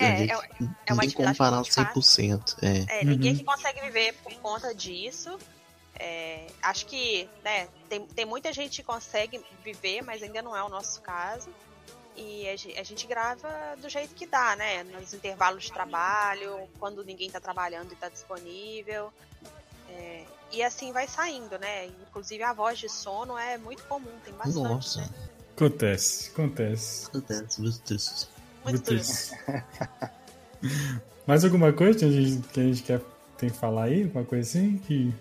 a 0.00 0.04
É, 0.04 0.16
gente 0.16 0.32
é- 0.32 0.34
é 0.34 0.38
uma 0.38 0.42
não 0.60 0.76
tem 0.78 0.86
como 0.86 1.00
atividade 1.28 1.38
parar 1.38 1.62
que 1.62 1.70
a 1.70 1.84
gente 1.84 1.92
100%. 1.92 2.56
É. 2.62 3.00
É, 3.00 3.04
ninguém 3.04 3.32
Uhum. 3.32 3.38
que 3.38 3.44
consegue 3.44 3.80
viver 3.80 4.14
por 4.22 4.32
conta 4.34 4.72
disso. 4.72 5.36
É, 5.98 6.46
acho 6.62 6.86
que, 6.86 7.28
né, 7.42 7.68
tem, 7.88 8.06
tem 8.06 8.24
muita 8.24 8.52
gente 8.52 8.80
que 8.80 8.86
consegue 8.86 9.44
viver, 9.64 10.02
mas 10.02 10.22
ainda 10.22 10.40
não 10.42 10.56
é 10.56 10.62
o 10.62 10.68
nosso 10.68 11.00
caso. 11.02 11.50
E 12.16 12.48
a 12.48 12.56
gente, 12.56 12.78
a 12.78 12.82
gente 12.82 13.06
grava 13.06 13.48
do 13.80 13.88
jeito 13.88 14.14
que 14.14 14.26
dá, 14.26 14.56
né? 14.56 14.82
Nos 14.82 15.14
intervalos 15.14 15.64
de 15.64 15.72
trabalho, 15.72 16.68
quando 16.78 17.04
ninguém 17.04 17.30
tá 17.30 17.38
trabalhando 17.38 17.92
e 17.92 17.96
tá 17.96 18.08
disponível. 18.08 19.12
É, 19.88 20.24
e 20.50 20.62
assim 20.62 20.92
vai 20.92 21.06
saindo, 21.06 21.58
né? 21.58 21.86
Inclusive 21.86 22.42
a 22.42 22.52
voz 22.52 22.78
de 22.78 22.88
sono 22.88 23.38
é 23.38 23.56
muito 23.56 23.84
comum, 23.84 24.10
tem 24.24 24.34
bastante. 24.34 24.56
Nossa, 24.56 25.00
Né? 25.00 25.08
Acontece, 25.54 26.30
acontece. 26.30 27.06
acontece 27.06 27.60
muito 27.60 27.80
triste. 27.80 28.28
Muito 28.64 28.82
triste. 28.82 29.32
Mais 31.26 31.44
alguma 31.44 31.72
coisa 31.72 31.98
que 31.98 32.04
a 32.04 32.10
gente, 32.10 32.48
que 32.48 32.60
a 32.60 32.62
gente 32.62 32.82
quer 32.82 33.00
tem 33.36 33.50
que 33.50 33.56
falar 33.56 33.84
aí? 33.84 34.04
Alguma 34.04 34.24
coisa 34.24 34.48
assim? 34.48 34.78
Que... 34.78 35.12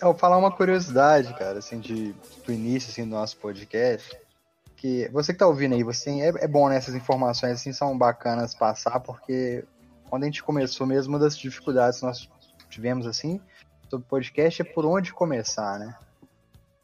Eu 0.00 0.08
vou 0.08 0.14
falar 0.14 0.36
uma 0.36 0.52
curiosidade, 0.52 1.32
cara, 1.34 1.58
assim, 1.58 1.80
de, 1.80 2.14
do 2.44 2.52
início, 2.52 2.90
assim, 2.90 3.04
do 3.04 3.10
nosso 3.10 3.36
podcast. 3.38 4.16
Que 4.76 5.08
você 5.08 5.32
que 5.32 5.38
tá 5.38 5.46
ouvindo 5.46 5.74
aí, 5.74 5.82
você 5.82 6.04
tem, 6.04 6.22
é, 6.22 6.28
é 6.28 6.46
bom, 6.46 6.68
né? 6.68 6.76
Essas 6.76 6.94
informações, 6.94 7.52
assim, 7.52 7.72
são 7.72 7.96
bacanas 7.96 8.54
passar, 8.54 9.00
porque 9.00 9.64
quando 10.10 10.24
a 10.24 10.26
gente 10.26 10.42
começou 10.42 10.86
mesmo, 10.86 11.14
uma 11.14 11.18
das 11.18 11.36
dificuldades 11.36 12.00
que 12.00 12.06
nós 12.06 12.28
tivemos, 12.68 13.06
assim, 13.06 13.40
sobre 13.88 14.06
podcast 14.06 14.60
é 14.60 14.64
por 14.64 14.84
onde 14.84 15.14
começar, 15.14 15.78
né? 15.78 15.96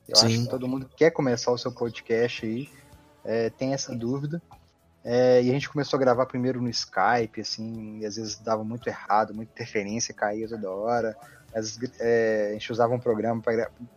Eu 0.08 0.16
acho 0.16 0.28
Sim. 0.28 0.44
que 0.44 0.50
todo 0.50 0.66
mundo 0.66 0.88
quer 0.96 1.10
começar 1.10 1.52
o 1.52 1.58
seu 1.58 1.70
podcast 1.70 2.46
aí, 2.46 2.68
é, 3.24 3.50
tem 3.50 3.74
essa 3.74 3.94
dúvida. 3.94 4.40
É, 5.04 5.42
e 5.42 5.50
a 5.50 5.52
gente 5.52 5.68
começou 5.68 5.96
a 5.96 6.00
gravar 6.00 6.26
primeiro 6.26 6.62
no 6.62 6.70
Skype, 6.70 7.40
assim, 7.40 7.98
e 7.98 8.06
às 8.06 8.16
vezes 8.16 8.38
dava 8.38 8.64
muito 8.64 8.86
errado, 8.86 9.34
muita 9.34 9.52
interferência, 9.52 10.14
caía 10.14 10.48
toda 10.48 10.70
hora. 10.70 11.16
É, 12.00 12.48
a 12.50 12.52
gente 12.52 12.72
usava 12.72 12.94
um 12.94 12.98
programa 12.98 13.42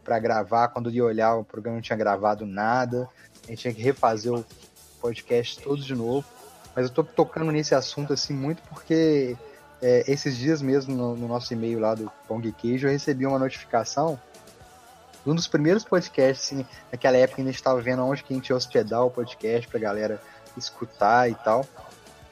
para 0.03 0.19
gravar, 0.19 0.69
quando 0.69 0.89
ia 0.89 1.03
olhar, 1.03 1.35
o 1.35 1.43
programa 1.43 1.77
não 1.77 1.81
tinha 1.81 1.97
gravado 1.97 2.45
nada. 2.45 3.09
A 3.43 3.47
gente 3.51 3.59
tinha 3.59 3.73
que 3.73 3.81
refazer 3.81 4.33
o 4.33 4.45
podcast 4.99 5.61
todo 5.61 5.81
de 5.81 5.95
novo. 5.95 6.27
Mas 6.75 6.85
eu 6.85 6.93
tô 6.93 7.03
tocando 7.03 7.51
nesse 7.51 7.73
assunto, 7.73 8.11
assim, 8.11 8.33
muito 8.33 8.61
porque 8.63 9.37
é, 9.81 10.03
esses 10.11 10.35
dias 10.37 10.61
mesmo, 10.61 10.93
no, 10.93 11.15
no 11.15 11.27
nosso 11.27 11.53
e-mail 11.53 11.79
lá 11.79 11.95
do 11.95 12.11
Pong 12.27 12.51
Queijo, 12.51 12.87
eu 12.87 12.91
recebi 12.91 13.25
uma 13.25 13.39
notificação 13.39 14.19
um 15.25 15.33
dos 15.33 15.47
primeiros 15.47 15.83
podcasts, 15.83 16.45
assim, 16.45 16.65
naquela 16.91 17.17
época 17.17 17.41
ainda 17.41 17.49
estava 17.49 17.81
vendo 17.81 18.03
onde 18.03 18.23
que 18.23 18.33
a 18.33 18.35
gente 18.35 18.49
ia 18.49 18.55
hospedar 18.55 19.03
o 19.03 19.09
podcast 19.09 19.67
pra 19.67 19.79
galera 19.79 20.21
escutar 20.55 21.29
e 21.29 21.35
tal. 21.35 21.65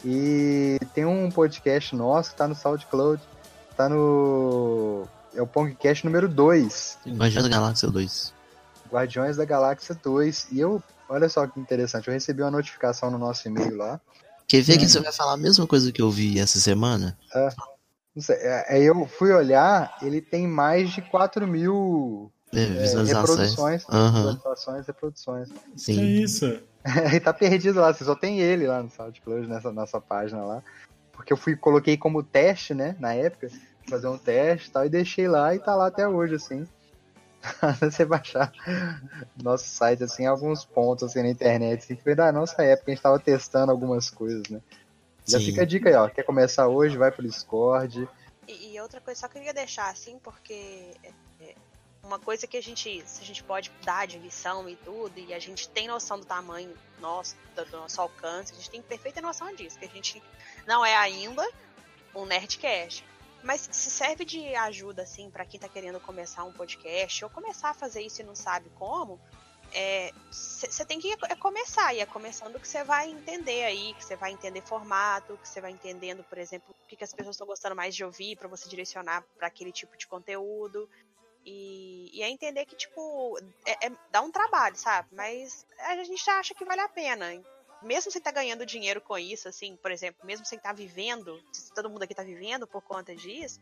E 0.06 0.78
tem 0.94 1.06
um 1.06 1.32
podcast 1.32 1.96
nosso 1.96 2.32
que 2.32 2.36
tá 2.36 2.48
no 2.48 2.54
SoundCloud, 2.54 3.22
tá 3.76 3.90
no. 3.90 5.08
É 5.36 5.42
o 5.42 5.48
Pongcast 5.48 6.06
número 6.06 6.28
2, 6.28 7.00
Guardiões 7.08 7.44
da 7.44 7.50
Galáxia 7.50 7.90
2. 7.90 8.34
Guardiões 8.90 9.38
da 9.38 9.46
Galáxia 9.46 9.96
2. 10.04 10.48
E 10.52 10.60
eu, 10.60 10.82
olha 11.10 11.28
só 11.28 11.48
que 11.48 11.60
interessante, 11.60 12.08
eu 12.08 12.14
recebi 12.14 12.42
uma 12.44 12.52
notificação 12.52 13.10
no 13.10 13.18
nosso 13.18 13.48
e-mail 13.48 13.76
lá. 13.76 14.00
Quer 14.48 14.62
ver 14.62 14.78
que 14.78 14.88
Sim. 14.88 15.00
você 15.00 15.00
vai 15.00 15.12
falar 15.12 15.34
a 15.34 15.38
mesma 15.38 15.66
coisa 15.66 15.92
que 15.92 16.02
eu 16.02 16.12
vi 16.12 16.40
essa 16.40 16.60
semana? 16.60 17.18
Não 18.16 18.22
sei, 18.22 18.36
é, 18.36 18.76
Aí 18.76 18.84
eu 18.84 19.08
fui 19.08 19.32
olhar, 19.32 19.98
ele 20.02 20.22
tem 20.22 20.48
mais 20.48 20.92
de 20.92 21.02
4 21.02 21.48
mil 21.48 22.32
É, 22.54 22.62
é, 22.62 22.66
visualizações. 22.66 23.52
reproduções, 23.56 23.86
visualizações, 24.14 24.88
reproduções. 24.88 25.50
Que 25.50 25.80
sim. 25.80 26.22
isso? 26.22 26.60
Ele 27.10 27.20
tá 27.22 27.34
perdido 27.34 27.80
lá, 27.80 27.94
você 27.94 28.04
só 28.04 28.14
tem 28.14 28.42
ele 28.42 28.68
lá 28.68 28.84
no 28.84 28.92
SoundCloud, 28.92 29.48
nessa 29.48 29.72
nossa 29.72 30.02
página 30.02 30.44
lá. 30.44 30.62
Porque 31.14 31.32
eu 31.32 31.38
fui, 31.38 31.56
coloquei 31.56 31.96
como 31.96 32.22
teste, 32.22 32.74
né, 32.74 32.98
na 33.00 33.14
época, 33.14 33.48
fazer 33.88 34.08
um 34.08 34.18
teste 34.18 34.70
e 34.70 34.72
tal, 34.72 34.86
e 34.86 34.90
deixei 34.90 35.28
lá 35.28 35.54
e 35.54 35.60
tá 35.60 35.76
lá 35.76 35.88
até 35.88 36.08
hoje, 36.08 36.36
assim. 36.36 36.68
você 37.82 38.06
baixar 38.06 38.54
nosso 39.42 39.68
site, 39.68 40.04
assim, 40.04 40.26
alguns 40.26 40.64
pontos, 40.64 41.04
assim, 41.04 41.22
na 41.22 41.30
internet, 41.30 41.84
assim, 41.84 41.96
que 41.96 42.04
foi 42.04 42.16
da 42.16 42.32
nossa 42.32 42.64
época, 42.64 42.92
a 42.92 42.94
gente 42.94 43.04
tava 43.04 43.20
testando 43.20 43.72
algumas 43.72 44.10
coisas, 44.10 44.48
né. 44.50 44.62
Já 45.26 45.40
Sim. 45.40 45.46
fica 45.46 45.62
a 45.62 45.66
dica 45.66 45.90
aí, 45.90 45.96
ó, 45.96 46.10
quer 46.10 46.24
começar 46.24 46.68
hoje, 46.68 46.98
vai 46.98 47.12
pro 47.12 47.24
Discord. 47.24 48.08
E, 48.48 48.74
e 48.74 48.82
outra 48.82 49.00
coisa, 49.00 49.22
só 49.22 49.28
queria 49.28 49.54
deixar 49.54 49.90
assim, 49.90 50.20
porque 50.20 50.94
é, 51.04 51.12
é, 51.42 51.56
uma 52.04 52.20
coisa 52.20 52.46
que 52.46 52.58
a 52.58 52.62
gente, 52.62 53.02
se 53.06 53.22
a 53.22 53.26
gente 53.26 53.42
pode 53.44 53.72
dar 53.86 54.06
de 54.06 54.20
lição 54.20 54.68
e 54.68 54.76
tudo, 54.76 55.18
e 55.18 55.34
a 55.34 55.40
gente 55.40 55.70
tem 55.70 55.88
noção 55.88 56.20
do 56.20 56.26
tamanho 56.26 56.74
nosso, 57.00 57.36
do, 57.56 57.66
do 57.66 57.78
nosso 57.78 58.02
alcance, 58.02 58.52
a 58.52 58.56
gente 58.56 58.70
tem 58.70 58.82
perfeita 58.82 59.22
noção 59.22 59.54
disso, 59.56 59.80
que 59.80 59.86
a 59.86 59.90
gente 59.90 60.22
não 60.68 60.86
é 60.86 60.96
ainda 60.96 61.48
um 62.14 62.26
Nerdcast. 62.26 63.06
Mas 63.44 63.68
se 63.72 63.92
serve 63.92 64.24
de 64.24 64.56
ajuda, 64.56 65.04
assim, 65.04 65.30
para 65.30 65.46
quem 65.46 65.60
tá 65.60 65.68
querendo 65.68 66.00
começar 66.00 66.44
um 66.44 66.54
podcast, 66.54 67.24
ou 67.24 67.30
começar 67.30 67.70
a 67.70 67.74
fazer 67.74 68.02
isso 68.02 68.22
e 68.22 68.26
não 68.26 68.36
sabe 68.36 68.70
como, 68.72 69.20
você 70.32 70.86
tem 70.86 71.00
que 71.00 71.12
é 71.12 71.36
começar, 71.36 71.94
e 71.94 72.00
é 72.00 72.06
começando 72.06 72.60
que 72.60 72.68
você 72.68 72.84
vai 72.84 73.10
entender 73.10 73.64
aí, 73.64 73.94
que 73.96 74.06
você 74.06 74.16
vai 74.16 74.32
entender 74.32 74.62
formato, 74.62 75.38
que 75.38 75.48
você 75.48 75.60
vai 75.60 75.72
entendendo, 75.72 76.24
por 76.24 76.38
exemplo, 76.38 76.76
o 76.84 76.88
que, 76.88 76.96
que 76.96 77.04
as 77.04 77.14
pessoas 77.14 77.36
estão 77.36 77.48
gostando 77.48 77.76
mais 77.76 77.96
de 77.96 78.04
ouvir 78.04 78.38
para 78.38 78.48
você 78.48 78.70
direcionar 78.70 79.24
para 79.38 79.48
aquele 79.48 79.72
tipo 79.72 79.98
de 79.98 80.08
conteúdo. 80.08 80.88
E, 81.46 82.10
e 82.14 82.22
é 82.22 82.30
entender 82.30 82.66
que, 82.66 82.76
tipo, 82.76 83.38
é, 83.66 83.88
é, 83.88 83.92
dá 84.12 84.22
um 84.22 84.32
trabalho, 84.32 84.76
sabe? 84.78 85.10
Mas 85.12 85.66
a 85.80 86.04
gente 86.04 86.30
acha 86.30 86.54
que 86.54 86.64
vale 86.64 86.82
a 86.82 86.88
pena. 86.88 87.34
Mesmo 87.84 88.12
sem 88.12 88.20
estar 88.20 88.32
tá 88.32 88.42
ganhando 88.42 88.66
dinheiro 88.66 89.02
com 89.02 89.18
isso, 89.18 89.48
assim, 89.48 89.76
por 89.76 89.92
exemplo, 89.92 90.26
mesmo 90.26 90.46
sem 90.46 90.58
estar 90.58 90.70
tá 90.70 90.76
vivendo, 90.76 91.42
se 91.52 91.72
todo 91.74 91.90
mundo 91.90 92.04
aqui 92.04 92.14
está 92.14 92.24
vivendo 92.24 92.66
por 92.68 92.82
conta 92.82 93.16
disso, 93.16 93.60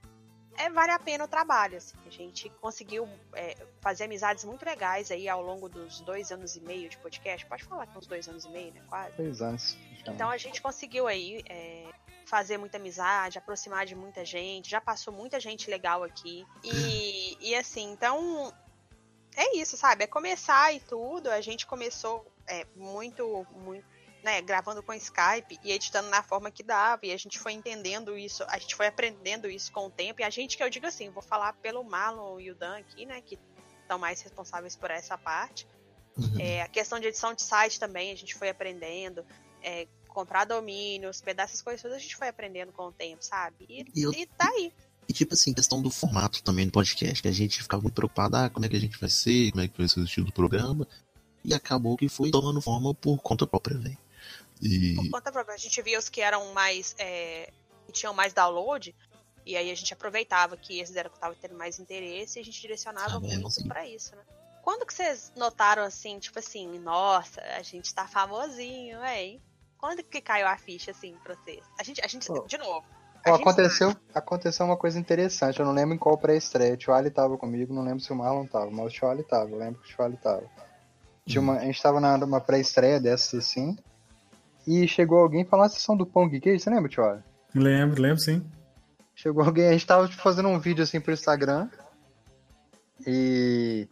é, 0.58 0.70
vale 0.70 0.92
a 0.92 1.00
pena 1.00 1.24
o 1.24 1.28
trabalho. 1.28 1.78
Assim. 1.78 1.96
A 2.06 2.10
gente 2.10 2.50
conseguiu 2.62 3.08
é, 3.34 3.56
fazer 3.80 4.06
amizades 4.06 4.44
muito 4.44 4.66
legais 4.66 5.12
aí 5.12 5.28
ao 5.28 5.42
longo 5.42 5.70
dos 5.70 6.02
dois 6.02 6.32
anos 6.32 6.56
e 6.56 6.62
meio 6.62 6.90
de 6.90 6.98
podcast. 6.98 7.46
Pode 7.46 7.64
falar 7.64 7.88
que 7.88 7.98
uns 7.98 8.08
dois 8.08 8.28
anos 8.28 8.46
e 8.46 8.50
meio, 8.50 8.74
né? 8.74 8.82
Quase. 8.88 9.16
Dois 9.18 9.42
anos. 9.42 9.78
Então 10.06 10.30
a 10.30 10.38
gente 10.38 10.62
conseguiu 10.62 11.08
aí 11.08 11.44
é, 11.48 11.88
fazer 12.26 12.58
muita 12.58 12.78
amizade, 12.78 13.38
aproximar 13.38 13.86
de 13.86 13.96
muita 13.96 14.26
gente. 14.26 14.70
Já 14.70 14.82
passou 14.82 15.14
muita 15.14 15.40
gente 15.40 15.70
legal 15.70 16.04
aqui. 16.04 16.46
E, 16.64 17.38
e 17.50 17.56
assim, 17.56 17.92
então. 17.92 18.54
É 19.34 19.56
isso, 19.56 19.78
sabe? 19.78 20.04
É 20.04 20.08
começar 20.08 20.74
e 20.74 20.82
tudo. 20.82 21.32
A 21.32 21.40
gente 21.40 21.66
começou 21.66 22.30
é, 22.46 22.68
muito, 22.76 23.48
muito 23.56 23.86
né, 24.24 24.42
gravando 24.42 24.84
com 24.84 24.94
Skype 24.94 25.60
e 25.64 25.72
editando 25.72 26.10
na 26.10 26.22
forma 26.22 26.52
que 26.52 26.64
dava, 26.64 27.06
e 27.06 27.12
a 27.12 27.18
gente 27.18 27.40
foi 27.40 27.54
entendendo 27.54 28.18
isso, 28.18 28.44
a 28.48 28.58
gente 28.58 28.76
foi 28.76 28.88
aprendendo 28.88 29.50
isso 29.50 29.72
com 29.72 29.88
o 29.88 29.90
tempo, 29.90 30.22
e 30.22 30.24
a 30.24 30.30
gente, 30.30 30.58
que 30.58 30.64
eu 30.64 30.70
digo 30.70 30.86
assim, 30.86 31.10
vou 31.10 31.24
falar 31.24 31.54
pelo 31.54 31.84
Marlon 31.84 32.40
e 32.40 32.52
o 32.52 32.56
Dan 32.56 32.78
aqui, 32.78 33.06
né, 33.06 33.22
que 33.22 33.40
estão 33.82 33.98
mais 33.98 34.22
responsáveis 34.22 34.76
por 34.76 34.92
essa 34.92 35.18
parte. 35.18 35.68
Uhum. 36.18 36.40
É, 36.40 36.62
a 36.62 36.68
questão 36.68 37.00
de 37.00 37.08
edição 37.08 37.34
de 37.34 37.42
site 37.42 37.80
também, 37.80 38.12
a 38.12 38.16
gente 38.16 38.36
foi 38.36 38.50
aprendendo, 38.50 39.26
é, 39.64 39.88
comprar 40.08 40.46
domínios, 40.46 41.22
pedaços, 41.22 41.62
coisas 41.62 41.82
todas, 41.82 41.98
a 41.98 42.02
gente 42.02 42.16
foi 42.16 42.28
aprendendo 42.28 42.72
com 42.72 42.84
o 42.84 42.92
tempo, 42.92 43.24
sabe? 43.24 43.66
E, 43.68 43.86
e, 43.96 44.04
eu, 44.04 44.14
e 44.14 44.26
tá 44.26 44.48
aí. 44.48 44.74
E 45.08 45.14
tipo 45.14 45.34
assim, 45.34 45.54
questão 45.54 45.82
do 45.82 45.90
formato 45.90 46.44
também 46.44 46.66
do 46.66 46.72
podcast, 46.72 47.22
que 47.22 47.28
a 47.28 47.32
gente 47.32 47.62
ficava 47.62 47.82
muito 47.82 47.96
preocupado, 47.96 48.38
ah, 48.38 48.50
como 48.50 48.66
é 48.66 48.70
que 48.70 48.76
a 48.76 48.80
gente 48.80 49.00
vai 49.00 49.10
ser, 49.10 49.52
como 49.52 49.64
é 49.64 49.68
que 49.68 49.78
vai 49.78 49.88
ser 49.88 50.00
o 50.00 50.04
estilo 50.04 50.28
do 50.28 50.34
programa. 50.34 50.88
E 51.44 51.54
acabou 51.54 51.98
que 51.98 52.08
foi 52.08 52.30
tomando 52.30 52.62
forma 52.62 52.94
por 52.94 53.18
conta 53.20 53.48
própria, 53.48 53.78
velho. 53.78 53.98
E... 54.62 54.95
Por 54.95 55.09
conta 55.09 55.32
própria, 55.32 55.55
a 55.55 55.57
gente 55.57 55.82
via 55.82 55.97
os 55.97 56.09
que 56.09 56.22
eram 56.22 56.53
mais. 56.53 56.95
É, 56.99 57.51
que 57.86 57.91
tinham 57.91 58.14
mais 58.14 58.34
download, 58.34 58.95
e 59.45 59.57
aí 59.57 59.72
a 59.72 59.76
gente 59.76 59.93
aproveitava 59.93 60.55
que 60.55 60.80
esses 60.80 60.95
eram 60.95 61.09
que 61.09 61.18
estavam 61.18 61.36
tendo 61.39 61.55
mais 61.55 61.80
interesse 61.80 62.39
e 62.39 62.41
a 62.41 62.45
gente 62.45 62.62
direcionava 62.62 63.18
ah, 63.18 63.20
muito 63.20 63.47
assim. 63.47 63.68
para 63.68 63.88
isso, 63.88 64.16
né? 64.16 64.22
Quando 64.64 64.86
que 64.86 64.93
vocês 64.93 65.32
notaram 65.36 65.84
assim, 65.84 66.20
tipo 66.20 66.38
assim, 66.38 66.78
nossa, 66.80 67.41
a 67.57 67.64
gente 67.64 67.93
tá 67.93 68.07
famosinho, 68.07 69.03
hein? 69.03 69.41
Quando 69.78 70.03
que 70.03 70.22
caiu 70.22 70.47
a 70.47 70.57
ficha 70.57 70.91
assim 70.91 71.16
pra 71.24 71.36
vocês? 71.36 71.64
A 71.80 71.84
gente, 71.84 71.99
a 72.03 72.07
gente, 72.07 72.32
oh. 72.32 72.45
de 72.45 72.57
novo. 72.57 72.86
Oh, 73.26 73.34
aconteceu, 73.34 73.95
aconteceu 74.14 74.66
uma 74.66 74.78
coisa 74.78 74.99
interessante, 74.99 75.59
eu 75.59 75.66
não 75.66 75.74
lembro 75.74 75.95
em 75.95 75.97
qual 75.97 76.18
pré-estreia. 76.18 76.74
O 76.74 76.78
Tio 76.78 77.12
tava 77.12 77.38
comigo, 77.38 77.74
não 77.74 77.84
lembro 77.84 77.99
se 77.99 78.12
o 78.12 78.16
Marlon 78.16 78.45
tava, 78.45 78.70
mas 78.70 78.86
o 78.86 78.89
Tio 78.89 79.24
tava, 79.24 79.49
eu 79.49 79.57
lembro 79.57 79.82
que 79.82 79.91
o 79.91 79.95
Tio 79.95 80.18
tava. 80.18 80.43
Tinha 81.26 81.41
uma, 81.41 81.57
a 81.57 81.66
gente 81.66 81.82
tava 81.82 81.99
numa 82.18 82.41
pré-estreia 82.41 82.99
dessas 82.99 83.45
assim, 83.45 83.78
e 84.68 84.88
chegou 84.88 85.20
alguém 85.20 85.45
falando 85.45 85.68
a 85.68 85.70
sessão 85.70 85.95
do 85.95 86.05
pão 86.05 86.30
de 86.30 86.39
queijo, 86.39 86.64
você 86.64 86.70
lembra, 86.70 86.89
Tio? 86.89 87.24
Lembro, 87.53 88.01
lembro 88.01 88.20
sim. 88.20 88.43
Chegou 89.16 89.43
alguém, 89.43 89.68
a 89.68 89.72
gente 89.72 89.86
tava 89.86 90.07
tipo, 90.07 90.22
fazendo 90.22 90.49
um 90.49 90.59
vídeo 90.59 90.84
assim 90.84 90.99
pro 90.99 91.14
Instagram. 91.14 91.70
E 93.05 93.88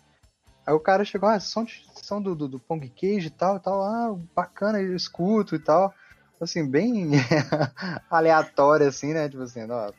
aí 0.66 0.74
o 0.74 0.80
cara 0.80 1.04
chegou, 1.04 1.28
ah, 1.30 1.40
sessão, 1.40 1.64
de, 1.64 1.84
sessão 1.96 2.22
do, 2.22 2.36
do, 2.36 2.48
do 2.48 2.60
pão 2.60 2.80
de 2.80 2.90
queijo 2.90 3.28
e 3.28 3.32
tal, 3.32 3.58
e 3.58 3.60
tal, 3.60 3.82
ah, 3.82 4.16
bacana, 4.36 4.82
eu 4.82 4.96
escuto 4.96 5.56
e 5.56 5.60
tal. 5.60 5.94
Assim, 6.40 6.66
bem 6.66 7.12
aleatório, 8.10 8.88
assim, 8.88 9.14
né? 9.14 9.28
Tipo 9.28 9.44
assim, 9.44 9.70
ó, 9.70 9.92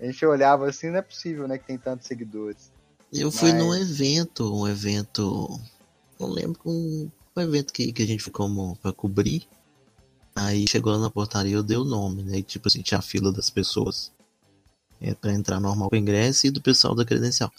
a 0.00 0.04
gente 0.04 0.24
olhava 0.24 0.68
assim, 0.68 0.90
não 0.90 0.98
é 0.98 1.02
possível, 1.02 1.46
né, 1.46 1.58
que 1.58 1.66
tem 1.66 1.76
tantos 1.76 2.06
seguidores. 2.06 2.72
Eu 3.12 3.26
Mas... 3.26 3.38
fui 3.38 3.52
num 3.52 3.74
evento, 3.74 4.52
um 4.54 4.66
evento. 4.66 5.60
Não 6.18 6.28
lembro 6.28 6.58
um, 6.64 7.10
um 7.36 7.40
evento 7.40 7.72
que, 7.72 7.92
que 7.92 8.02
a 8.02 8.06
gente 8.06 8.24
ficou 8.24 8.48
pra 8.76 8.92
cobrir. 8.92 9.46
Aí 10.34 10.66
chegou 10.68 10.92
lá 10.92 10.98
na 10.98 11.10
portaria, 11.10 11.54
eu 11.54 11.62
dei 11.62 11.76
o 11.76 11.84
nome, 11.84 12.22
né? 12.22 12.38
E, 12.38 12.42
tipo 12.42 12.68
assim, 12.68 12.82
tinha 12.82 12.98
a 12.98 13.02
fila 13.02 13.32
das 13.32 13.50
pessoas 13.50 14.12
é, 15.00 15.14
pra 15.14 15.32
entrar 15.32 15.60
normal 15.60 15.90
com 15.90 15.96
o 15.96 15.98
ingresso 15.98 16.46
e 16.46 16.50
do 16.50 16.62
pessoal 16.62 16.94
da 16.94 17.04
credencial. 17.04 17.52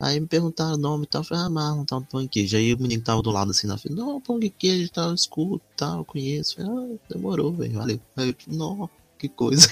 Aí 0.00 0.20
me 0.20 0.28
perguntaram 0.28 0.74
o 0.74 0.78
nome 0.78 1.04
e 1.04 1.06
tal, 1.08 1.22
eu 1.22 1.24
falei, 1.24 1.44
ah, 1.44 1.50
Marlon, 1.50 1.84
tal, 1.84 2.02
pão 2.02 2.22
e 2.22 2.28
queijo. 2.28 2.56
Aí 2.56 2.72
o 2.72 2.78
menino 2.78 3.02
tava 3.02 3.20
do 3.20 3.30
lado 3.30 3.50
assim 3.50 3.66
na 3.66 3.76
fila, 3.76 3.96
não, 3.96 4.20
pão 4.20 4.38
de 4.38 4.48
queijo, 4.48 4.90
tal, 4.92 5.12
escuto, 5.12 5.64
tal, 5.76 6.04
conheço. 6.04 6.56
falei, 6.56 6.70
ah, 6.70 7.12
demorou, 7.12 7.52
velho, 7.52 7.74
valeu. 7.74 8.00
Aí 8.16 8.28
eu, 8.28 8.34
não, 8.46 8.88
que 9.18 9.28
coisa. 9.28 9.68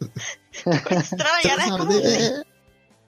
coisa 0.64 1.02
estranha, 1.02 1.56
né? 1.56 2.40
É. 2.40 2.44